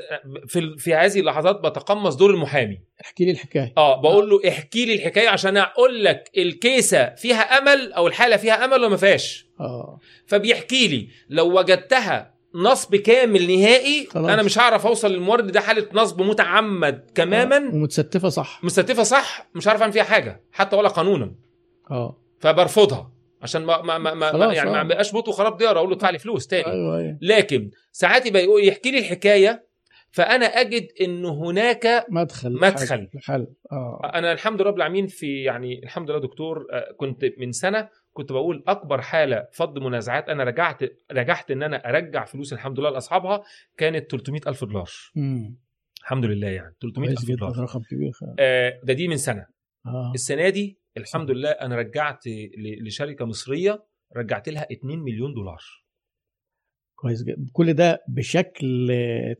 في 0.46 0.76
في 0.78 0.94
هذه 0.94 1.20
اللحظات 1.20 1.56
بتقمص 1.60 2.14
دور 2.14 2.30
المحامي. 2.30 2.78
احكي 3.00 3.24
لي 3.24 3.30
الحكاية. 3.30 3.72
آه 3.76 4.00
بقول 4.00 4.30
له 4.30 4.48
احكي 4.48 4.84
لي 4.84 4.94
الحكاية 4.94 5.28
عشان 5.28 5.56
أقول 5.56 6.04
لك 6.04 6.30
ال 6.36 6.52
case 6.52 7.14
فيها 7.14 7.40
أمل 7.42 7.92
أو 7.92 8.06
الحالة 8.06 8.36
فيها 8.36 8.64
أمل 8.64 8.72
ولا 8.72 8.88
ما 8.88 8.96
فيهاش. 8.96 9.46
آه. 9.60 9.98
فبيحكي 10.26 10.88
لي 10.88 11.08
لو 11.28 11.58
وجدتها 11.58 12.37
نصب 12.54 12.96
كامل 12.96 13.58
نهائي 13.58 14.06
خلاص. 14.06 14.30
أنا 14.30 14.42
مش 14.42 14.58
هعرف 14.58 14.86
أوصل 14.86 15.12
للمورد 15.12 15.46
ده 15.52 15.60
حالة 15.60 15.86
نصب 15.92 16.22
متعمد 16.22 17.00
تماما. 17.00 17.56
ومتستفة 17.56 18.28
صح. 18.28 18.64
مستتفه 18.64 19.02
صح 19.02 19.48
مش 19.54 19.68
عارف 19.68 19.80
أعمل 19.80 19.92
فيها 19.92 20.02
حاجة 20.02 20.44
حتى 20.52 20.76
ولا 20.76 20.88
قانونا. 20.88 21.34
آه. 21.90 22.16
فبرفضها 22.40 23.12
عشان 23.42 23.64
ما 23.64 23.82
ما 23.82 23.98
ما, 23.98 24.14
ما 24.14 24.52
يعني 24.52 24.70
آه. 24.70 24.72
ما 24.72 24.82
بقاش 24.82 25.12
بوت 25.12 25.28
وخراب 25.28 25.56
ديار 25.56 25.76
أقول 25.78 25.88
له 25.88 25.94
ادفع 25.96 26.10
لي 26.10 26.18
فلوس 26.18 26.46
تاني. 26.46 26.66
أيوه 26.66 26.98
أيوه. 26.98 27.18
لكن 27.22 27.70
ساعات 27.92 28.26
يبقى 28.26 28.46
يحكي 28.66 28.90
لي 28.90 28.98
الحكاية 28.98 29.68
فأنا 30.10 30.46
أجد 30.46 30.88
إن 31.00 31.24
هناك 31.24 32.06
مدخل 32.10 32.52
مدخل. 32.52 33.08
حل. 33.24 33.46
آه. 33.72 34.10
أنا 34.14 34.32
الحمد 34.32 34.60
لله 34.60 34.70
رب 34.70 34.76
العالمين 34.76 35.06
في 35.06 35.42
يعني 35.42 35.80
الحمد 35.84 36.10
لله 36.10 36.20
دكتور 36.20 36.66
آه، 36.72 36.92
كنت 36.96 37.24
من 37.38 37.52
سنة 37.52 37.88
كنت 38.18 38.32
بقول 38.32 38.64
أكبر 38.68 39.00
حالة 39.00 39.48
فض 39.52 39.78
منازعات 39.78 40.28
أنا 40.28 40.44
رجعت 40.44 40.82
رجعت 41.12 41.50
إن 41.50 41.62
أنا 41.62 41.88
أرجع 41.88 42.24
فلوس 42.24 42.52
الحمد 42.52 42.80
لله 42.80 42.90
لأصحابها 42.90 43.42
كانت 43.76 44.10
300 44.10 44.40
ألف 44.46 44.64
دولار. 44.64 44.90
امم 45.16 45.58
الحمد 46.00 46.24
لله 46.24 46.48
يعني 46.48 46.74
300 46.82 47.08
كويس 47.08 47.20
ألف 47.20 47.28
جدا 47.28 47.36
دولار. 47.36 47.58
رقم 47.58 47.80
كبير 47.90 48.12
آه، 48.38 48.80
ده 48.84 48.92
دي 48.92 49.08
من 49.08 49.16
سنة. 49.16 49.46
آه. 49.86 50.12
السنة 50.14 50.48
دي 50.48 50.78
الحمد 50.96 51.30
لله 51.30 51.50
أنا 51.50 51.76
رجعت 51.76 52.24
لشركة 52.86 53.24
مصرية 53.24 53.84
رجعت 54.16 54.48
لها 54.48 54.66
2 54.72 54.98
مليون 54.98 55.34
دولار. 55.34 55.62
كويس 57.00 57.22
جدا. 57.22 57.46
كل 57.52 57.72
ده 57.72 58.04
بشكل 58.08 58.88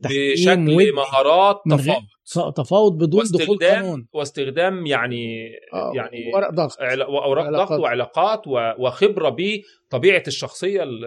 تحكيم 0.03 0.33
بشكل 0.33 0.93
مهارات 0.95 1.55
تفاوض. 1.71 2.53
تفاوض 2.55 2.93
بدون 3.03 3.23
دخول 3.23 3.39
واستخدام 3.49 3.83
قانون. 3.83 4.07
واستخدام 4.13 4.85
يعني 4.85 5.47
آه، 5.73 5.91
يعني 5.95 6.31
ورق 6.35 6.49
ضغط. 6.51 6.77
واوراق 7.09 7.49
ضغط 7.49 7.79
وعلاقات. 7.79 8.41
وخبرة 8.79 9.35
بطبيعة 9.39 10.23
الشخصية 10.27 10.83
ال- 10.83 11.03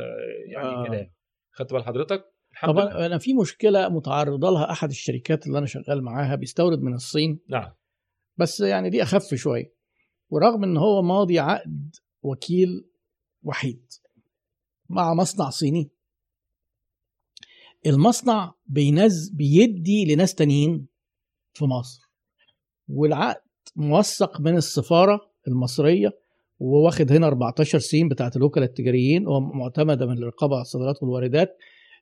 يعني 0.52 0.68
آه. 0.68 0.84
كده. 0.88 1.12
خدت 1.52 1.72
بال 1.72 1.84
حضرتك؟ 1.84 2.24
الحمد 2.52 2.70
طبعا 2.74 2.84
لله. 2.84 3.06
أنا 3.06 3.18
في 3.18 3.34
مشكلة 3.34 3.88
متعرضة 3.88 4.50
لها 4.50 4.70
أحد 4.70 4.90
الشركات 4.90 5.46
اللي 5.46 5.58
أنا 5.58 5.66
شغال 5.66 6.02
معاها 6.04 6.34
بيستورد 6.36 6.78
من 6.82 6.94
الصين. 6.94 7.40
نعم. 7.50 7.70
بس 8.36 8.60
يعني 8.60 8.90
دي 8.90 9.02
أخف 9.02 9.34
شوية. 9.34 9.74
ورغم 10.30 10.64
إن 10.64 10.76
هو 10.76 11.02
ماضي 11.02 11.38
عقد 11.38 11.90
وكيل 12.22 12.68
وحيد 13.42 13.86
مع 14.90 15.14
مصنع 15.14 15.50
صيني. 15.50 15.90
المصنع 17.86 18.54
بينز 18.66 19.28
بيدي 19.28 20.14
لناس 20.14 20.34
تانيين 20.34 20.86
في 21.52 21.64
مصر. 21.64 22.10
والعقد 22.88 23.40
موثق 23.76 24.40
من 24.40 24.56
السفارة 24.56 25.20
المصرية 25.48 26.10
وواخد 26.58 27.12
هنا 27.12 27.26
14 27.26 27.78
سين 27.78 28.08
بتاعت 28.08 28.36
الوكلاء 28.36 28.68
التجاريين 28.68 29.26
ومعتمده 29.28 30.06
من 30.06 30.18
الرقابه 30.18 30.54
على 30.54 30.62
الصادرات 30.62 31.02
والواردات. 31.02 31.56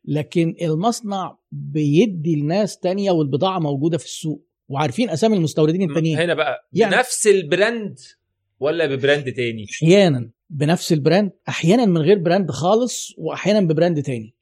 لكن 0.04 0.54
المصنع 0.62 1.38
بيدي 1.52 2.36
لناس 2.36 2.78
تانية 2.78 3.10
والبضاعة 3.10 3.58
موجودة 3.58 3.98
في 3.98 4.04
السوق 4.04 4.46
وعارفين 4.68 5.10
أسامي 5.10 5.36
المستوردين 5.36 5.90
التانيين. 5.90 6.18
هنا 6.18 6.34
بقى 6.34 6.68
يعني- 6.72 6.96
بنفس 6.96 7.26
ال 7.26 7.38
brand 7.38 7.98
ولا 8.60 8.86
ب 8.86 8.94
brand 8.94 9.32
تاني؟ 9.32 9.64
أحيانا 9.82 10.30
بنفس 10.50 10.92
ال 10.92 10.99
brand 10.99 11.30
أحيانا 11.48 11.84
من 11.86 11.98
غير 11.98 12.18
brand 12.18 12.50
خالص 12.50 13.14
واحيانا 13.18 13.60
ب 13.60 13.67
brand 13.67 14.02
تاني. 14.02 14.34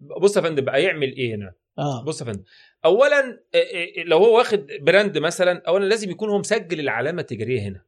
بص 0.00 0.36
يا 0.36 0.42
فندم 0.42 0.64
بقى 0.64 0.82
يعمل 0.82 1.16
إيه 1.16 1.34
هنا؟ 1.34 1.52
آه. 1.78 2.04
بص 2.04 2.20
يا 2.20 2.26
فندم 2.26 2.42
اولا 2.84 3.40
آه، 3.54 3.58
آه، 3.58 4.02
لو 4.04 4.18
هو 4.18 4.36
واخد 4.38 4.66
brand 4.80 5.18
مثلا 5.18 5.62
اولا 5.68 5.84
لازم 5.84 6.10
يكون 6.10 6.28
هو 6.30 6.38
مسجل 6.38 6.80
العلامة 6.80 7.20
التجارية 7.20 7.60
هنا. 7.60 7.82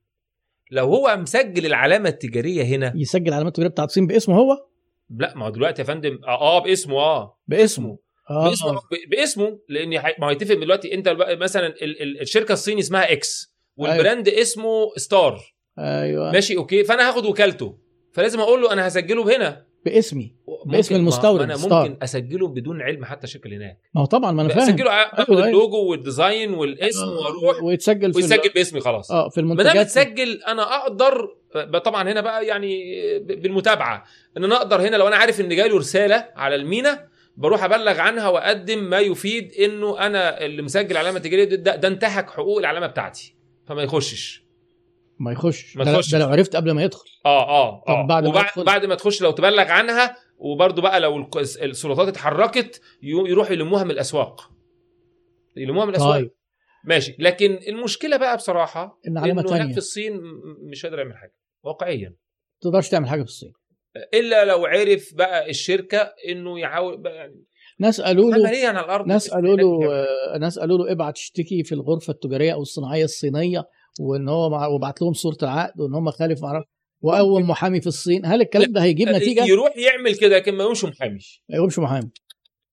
لو 0.70 0.85
هو 0.85 1.17
مسجل 1.17 1.67
العلامة 1.67 2.09
التجارية 2.09 2.62
هنا 2.62 2.93
يسجل 2.97 3.33
علامات 3.33 3.49
التجارية 3.53 3.70
بتاعت 3.70 3.89
الصين 3.89 4.07
باسمه 4.07 4.37
هو؟ 4.39 4.67
لا 5.19 5.35
ما 5.37 5.45
هو 5.47 5.51
دلوقتي 5.51 5.83
يا 5.83 5.87
فندم 5.87 6.19
آه, 6.25 6.41
آه 6.41 6.62
باسمه 6.62 6.99
آه. 6.99 7.39
باسمه. 7.49 7.99
آه. 8.31 8.49
باسمه 8.49 8.81
باسمه 9.11 9.59
لأن 9.69 10.01
حي- 10.01 10.15
ما 10.19 10.27
هو 10.27 10.31
يتفق 10.31 10.55
دلوقتي 10.55 10.95
أنت 10.95 11.09
مثلا 11.41 11.67
ال- 11.67 12.03
ال- 12.03 12.20
الشركة 12.20 12.53
الصيني 12.53 12.81
اسمها 12.81 13.12
X 13.12 13.55
وال 13.77 13.91
brand 13.91 14.28
اسمه 14.28 14.89
Star 14.97 15.41
أيوه. 15.78 16.33
ماشي 16.33 16.57
okay 16.57 16.85
فأنا 16.85 17.09
هاخد 17.09 17.27
وكالته. 17.27 17.78
فلازم 18.12 18.41
أقول 18.41 18.62
له 18.62 18.73
أنا 18.73 18.87
هسجله 18.89 19.37
هنا. 19.37 19.67
باسمي 19.84 20.34
باسم 20.66 20.94
المستورد، 20.94 21.42
أنا 21.42 21.57
Star. 21.57 21.89
ممكن 21.89 22.02
أسجله 22.02 22.48
بدون 22.48 22.82
علم 22.82 23.05
حتى 23.05 23.26
اللي 23.47 23.57
هناك. 23.57 23.78
ما 23.94 24.00
هو 24.00 24.05
طبعا 24.05 24.32
ما 24.32 24.42
أنا 24.42 24.48
فاهم. 24.48 24.62
أسجله 24.62 24.90
اخد 24.90 25.34
أيوة. 25.34 25.47
ال 25.49 25.57
logo 25.57 25.91
وال 25.91 26.07
design 26.07 26.55
والاسم 26.55 27.05
آه، 27.05 27.10
وأروح 27.18 27.62
ويتسجل 27.62 28.12
في 28.12 28.16
ويسجل 28.18 28.40
ال- 28.44 28.52
باسمي 28.55 28.81
خلاص. 28.81 29.10
آه 29.10 29.28
في 29.28 29.42
ما 29.42 29.48
دام 29.55 29.60
المنتجات. 29.60 29.86
اتسجل 29.86 30.42
أنا 30.42 30.76
أقدر 30.82 31.28
طبعا 31.84 32.12
هنا 32.12 32.20
بقى 32.20 32.47
يعني 32.47 32.84
بالمتابعة. 33.18 34.05
إن 34.36 34.44
أنا 34.44 34.57
أقدر 34.57 34.81
هنا 34.81 34.97
لو 34.97 35.08
أنا 35.08 35.16
عارف 35.16 35.40
إن 35.40 35.48
جاي 35.48 35.68
له 35.68 35.78
رسالة 35.78 36.28
على 36.36 36.55
المينا 36.55 37.08
بروح 37.36 37.65
أبلغ 37.65 38.00
عنها 38.00 38.28
وأقدم 38.28 38.78
ما 38.84 38.98
يفيد 38.98 39.52
إنه 39.60 39.98
أنا 40.07 40.44
اللي 40.44 40.62
مسجل 40.62 40.97
علامة 40.97 41.18
تجاريه 41.18 41.44
ده, 41.44 41.76
ده 41.76 41.89
انتهك 41.89 42.31
حقوق 42.31 42.58
العلامة 42.58 42.86
بتاعتي. 42.86 43.34
فما 43.66 43.82
يخشش. 43.82 44.48
ما 45.21 45.33
يخش. 45.33 45.77
ما 45.77 45.85
ده, 45.85 45.93
تخشش. 45.93 46.13
ده 46.13 46.19
لو 46.19 46.29
عرفت 46.29 46.57
قبل 46.57 46.71
ما 46.71 46.83
يدخل. 46.83 47.09
آه 47.27 47.49
آه 47.49 47.83
طب 47.87 47.93
آه 47.93 48.07
بعد 48.07 48.23
ما 48.23 48.29
وبعد 48.29 48.45
يدخل؟ 48.45 48.65
بعد 48.65 48.85
ما 48.85 48.95
تخش 48.95 49.23
لو 49.23 49.31
تبلغ 49.31 49.71
عنها 49.71 50.17
وبرده 50.39 50.83
بقى 50.83 51.01
لو 51.01 51.31
السلطات 51.63 52.09
اتحركت 52.09 52.81
يروحوا 53.03 53.53
يلموها 53.53 53.85
من 53.85 53.91
الأسواق. 53.91 54.51
يلموها 55.57 55.85
من 55.85 55.91
الأسواق. 55.91 56.17
طيب. 56.17 56.31
ماشي. 56.85 57.17
لكن 57.19 57.59
المشكلة 57.69 58.17
بقى 58.17 58.37
بصراحة 58.37 59.01
إن 59.09 59.19
علامه 59.19 59.43
تانية. 59.43 59.73
في 59.73 59.79
الصين 59.79 60.21
مش 60.71 60.87
قادر 60.87 60.99
يعمل 60.99 61.17
حاجة 61.17 61.35
واقعيا. 61.65 62.09
ما 62.09 62.17
تقدرش 62.61 62.89
تعمل 62.89 63.09
حاجة 63.09 63.23
في 63.23 63.29
الصين. 63.29 63.53
إلا 64.15 64.45
لو 64.45 64.67
عرف 64.67 65.15
بقى 65.15 65.51
الشركة 65.51 66.13
إنه 66.29 66.61
يحاول 66.61 67.07
يعني 67.07 67.45
ناس 67.81 68.01
قالوا 68.01 68.31
له 68.31 68.49
عمليا 68.49 68.69
على 68.69 68.81
الأرض 68.81 69.07
ناس 69.07 69.31
قالوا 69.31 69.57
له 69.57 69.79
ناس 70.39 70.59
قالوا 70.59 70.79
له 70.79 70.93
ابعت 70.93 71.17
اشتكي 71.17 71.65
في 71.65 71.73
الغرفة 71.73 72.11
التجارية 72.11 72.53
أو 72.53 72.63
الصناعية 72.63 73.05
الصينية 73.05 73.65
وإن 74.01 74.28
هو 74.28 74.51
مع 74.51 74.67
وبعت 74.67 75.02
لهم 75.02 75.12
صورة 75.12 75.36
العقد 75.43 75.81
وإن 75.81 75.94
هم 75.94 76.10
خالف 76.10 76.43
معرفة 76.43 76.67
وقوم 77.01 77.51
محامي 77.51 77.81
في 77.81 77.86
الصين 77.86 78.27
هل 78.27 78.41
الكلام 78.41 78.73
ده 78.73 78.83
هيجيب 78.83 79.09
نتيجة؟ 79.09 79.44
يروح 79.44 79.77
يعمل 79.77 80.17
كده 80.17 80.36
لكن 80.36 80.55
ما 80.55 80.62
يقومش 80.62 80.85
محامي 80.85 81.18
ما 81.49 81.57
يقومش 81.57 81.78
محامي 81.78 82.10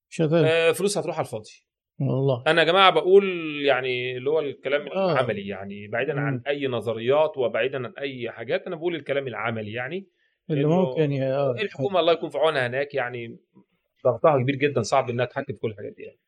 شغال 0.10 0.46
آه، 0.46 0.72
فلوس 0.72 0.98
هتروح 0.98 1.18
على 1.18 1.26
الفاضي 1.26 1.66
والله 2.00 2.44
أنا 2.48 2.62
يا 2.62 2.68
جماعة 2.68 2.92
بقول 2.92 3.26
يعني 3.66 4.18
اللي 4.18 4.30
هو 4.30 4.40
الكلام 4.40 4.88
آه. 4.88 5.12
العملي 5.12 5.48
يعني 5.48 5.88
بعيدا 5.88 6.20
عن 6.20 6.34
مم. 6.34 6.44
أي 6.48 6.68
نظريات 6.68 7.38
وبعيدا 7.38 7.78
عن 7.78 7.94
أي 8.00 8.32
حاجات 8.32 8.68
أنا 8.68 8.76
بقول 8.76 8.96
الكلام 8.96 9.28
العملي 9.28 9.74
يعني 9.74 10.08
اللي 10.50 10.66
ممكن. 10.66 11.22
آه. 11.22 11.52
الحكومة 11.52 12.00
الله 12.00 12.14
يكون 12.14 12.30
في 12.30 12.38
عونها 12.38 12.68
هناك 12.68 12.94
يعني 12.94 13.38
ضغطها 14.06 14.38
كبير 14.42 14.56
جدا 14.56 14.82
صعب 14.82 15.10
إنها 15.10 15.26
تحكم 15.26 15.54
في 15.54 15.60
كل 15.60 15.72
الحاجات 15.72 15.94
دي 15.98 16.04
يعني. 16.04 16.20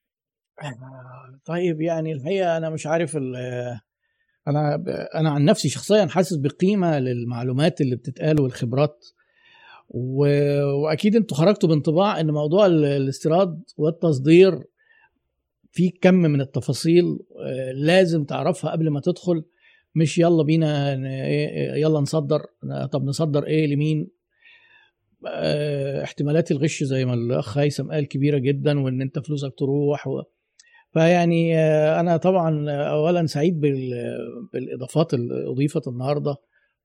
طيب 1.46 1.82
يعني 1.82 2.12
الحقيقة 2.12 2.58
أنا 2.58 2.70
مش 2.70 2.88
عارف 2.88 3.18
ال... 3.18 3.36
أنا 4.48 4.84
أنا 5.16 5.30
عن 5.30 5.46
نفسي 5.46 5.70
شخصيا 5.70 6.06
حاسس 6.06 6.36
بقيمة 6.36 7.00
للمعلومات 7.00 7.82
اللي 7.82 7.96
بتتقال 7.96 8.42
والخبرات. 8.42 9.06
و... 9.90 10.28
وأكيد 10.64 11.16
أنتوا 11.16 11.38
خرجتوا 11.38 11.70
بانطباع 11.70 12.20
إن 12.20 12.32
موضوع 12.32 12.66
ال- 12.66 12.86
الاستيراد 12.86 13.64
والتصدير 13.78 14.64
في 15.72 15.90
كم 15.90 16.14
من 16.16 16.42
التفاصيل 16.42 17.06
آه، 17.46 17.72
لازم 17.72 18.24
تعرفها 18.24 18.72
قبل 18.72 18.90
ما 18.90 19.00
تدخل. 19.00 19.44
مش 19.96 20.18
يلا 20.18 20.44
بينا 20.44 20.96
إيه- 20.96 21.78
يلا 21.78 22.00
نصدر 22.00 22.42
طب 22.92 23.04
نصدر 23.04 23.44
إيه 23.48 23.68
لمين؟ 23.68 24.08
آه، 25.28 26.04
احتمالات 26.04 26.52
الغش 26.52 26.84
زي 26.84 27.06
ما 27.06 27.14
الأخ 27.14 27.58
هيثم 27.58 27.92
قال 27.92 28.08
كبيرة 28.08 28.38
جدا 28.38 28.80
وإن 28.80 29.02
أنت 29.02 29.20
فلوسك 29.20 29.54
تروح 29.58 30.08
و... 30.08 30.22
فيعني 30.98 31.58
آه، 31.60 32.00
أنا 32.00 32.18
طبعا 32.18 32.72
اولا 32.72 33.26
سعيد 33.26 33.60
بال... 33.60 33.92
بالإضافات 34.54 35.14
اللي 35.14 35.48
أضيفت 35.52 35.88
النهارده. 35.88 36.36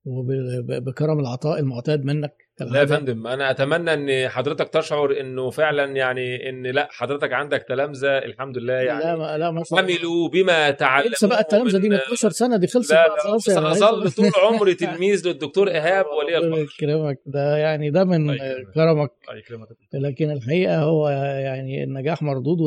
وبكرم 0.04 1.20
العطاء 1.20 1.58
المعتاد 1.60 2.04
منك 2.04 2.34
لا 2.60 2.80
يا. 2.80 2.84
فندم 2.86 3.26
أنا 3.26 3.50
أتمنى 3.50 3.94
إن 4.24 4.28
حضرتك 4.28 4.68
تشعر 4.68 5.20
إنه 5.20 5.50
فعلا 5.50 5.96
يعني 5.96 6.48
إن 6.48 6.66
لأ 6.66 6.88
حضرتك 6.90 7.32
عندك 7.32 7.64
تلامذة 7.68 8.18
الحمد 8.18 8.58
لله 8.58 8.74
لا 8.74 8.82
يعني 8.82 9.18
ما 9.18 9.38
لا 9.38 9.50
ما 9.50 9.64
شاء 9.64 9.80
الله. 9.80 9.94
عملوا 9.94 10.28
بما 10.28 10.70
تعلموا 10.70 11.10
لسه 11.12 11.28
بقى 11.28 11.40
التلامذة 11.40 11.78
دي 11.78 11.88
من 11.88 11.94
من- 11.94 12.00
12 12.00 12.30
سنة 12.30 12.56
دي 12.56 12.66
خلصت 12.66 12.92
لا 12.92 13.06
لا 13.08 13.16
خلاص 13.22 13.48
يعني 13.48 13.66
هظل 13.66 14.10
طول 14.12 14.30
عمري 14.46 14.74
تلميذ 14.74 15.28
للدكتور 15.28 15.68
إيهاب 15.74 16.04
ولي 16.06 16.38
الفضل 16.38 16.62
يكرمك 16.62 17.18
ده 17.26 17.56
يعني 17.56 17.90
ده 17.90 18.04
من 18.04 18.30
الله. 18.30 18.36
كرمك 18.74 19.10
الله 19.28 19.38
يكرمك. 19.38 19.68
لكن 19.94 20.30
الحقيقة 20.30 20.82
هو 20.82 21.08
يعني 21.08 21.84
النجاح 21.84 22.22
مردود 22.22 22.58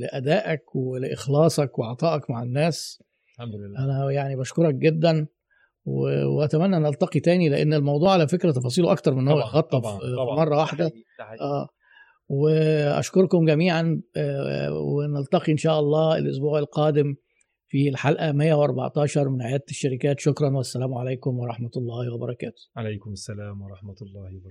لأدائك 0.00 0.76
ولإخلاصك 0.76 1.78
وعطائك 1.78 2.30
مع 2.30 2.42
الناس 2.42 3.02
الحمد 3.34 3.54
لله 3.54 3.84
أنا 3.84 4.10
يعني 4.10 4.36
بشكرك 4.36 4.74
جدا 4.74 5.26
واتمنى 5.86 6.78
نلتقي 6.78 7.20
تاني 7.20 7.48
لأن 7.48 7.74
الموضوع 7.74 8.12
على 8.12 8.28
فكرة 8.28 8.50
تفاصيله 8.52 8.92
أكتر 8.92 9.14
من 9.14 9.18
إن 9.18 9.28
هو 9.28 9.38
يتغطى. 9.38 9.80
مرة 10.36 10.56
واحدة. 10.56 10.90
آه. 11.40 11.68
وأشكركم 12.28 13.44
جميعا 13.44 14.02
آه، 14.16 14.72
ونلتقي 14.72 15.52
إن 15.52 15.56
شاء 15.56 15.80
الله 15.80 16.18
الأسبوع 16.18 16.58
القادم 16.58 17.14
في 17.68 17.88
الحلقة 17.88 18.32
114 18.32 19.28
من 19.28 19.42
عيادة 19.42 19.64
الشركات. 19.70 20.20
شكرا 20.20 20.56
والسلام 20.56 20.94
عليكم 20.94 21.38
ورحمة 21.38 21.70
الله 21.76 22.14
وبركاته. 22.14 22.62
عليكم 22.76 23.12
السلام 23.12 23.62
ورحمة 23.62 23.94
الله 24.02 24.20
وبركاته. 24.20 24.42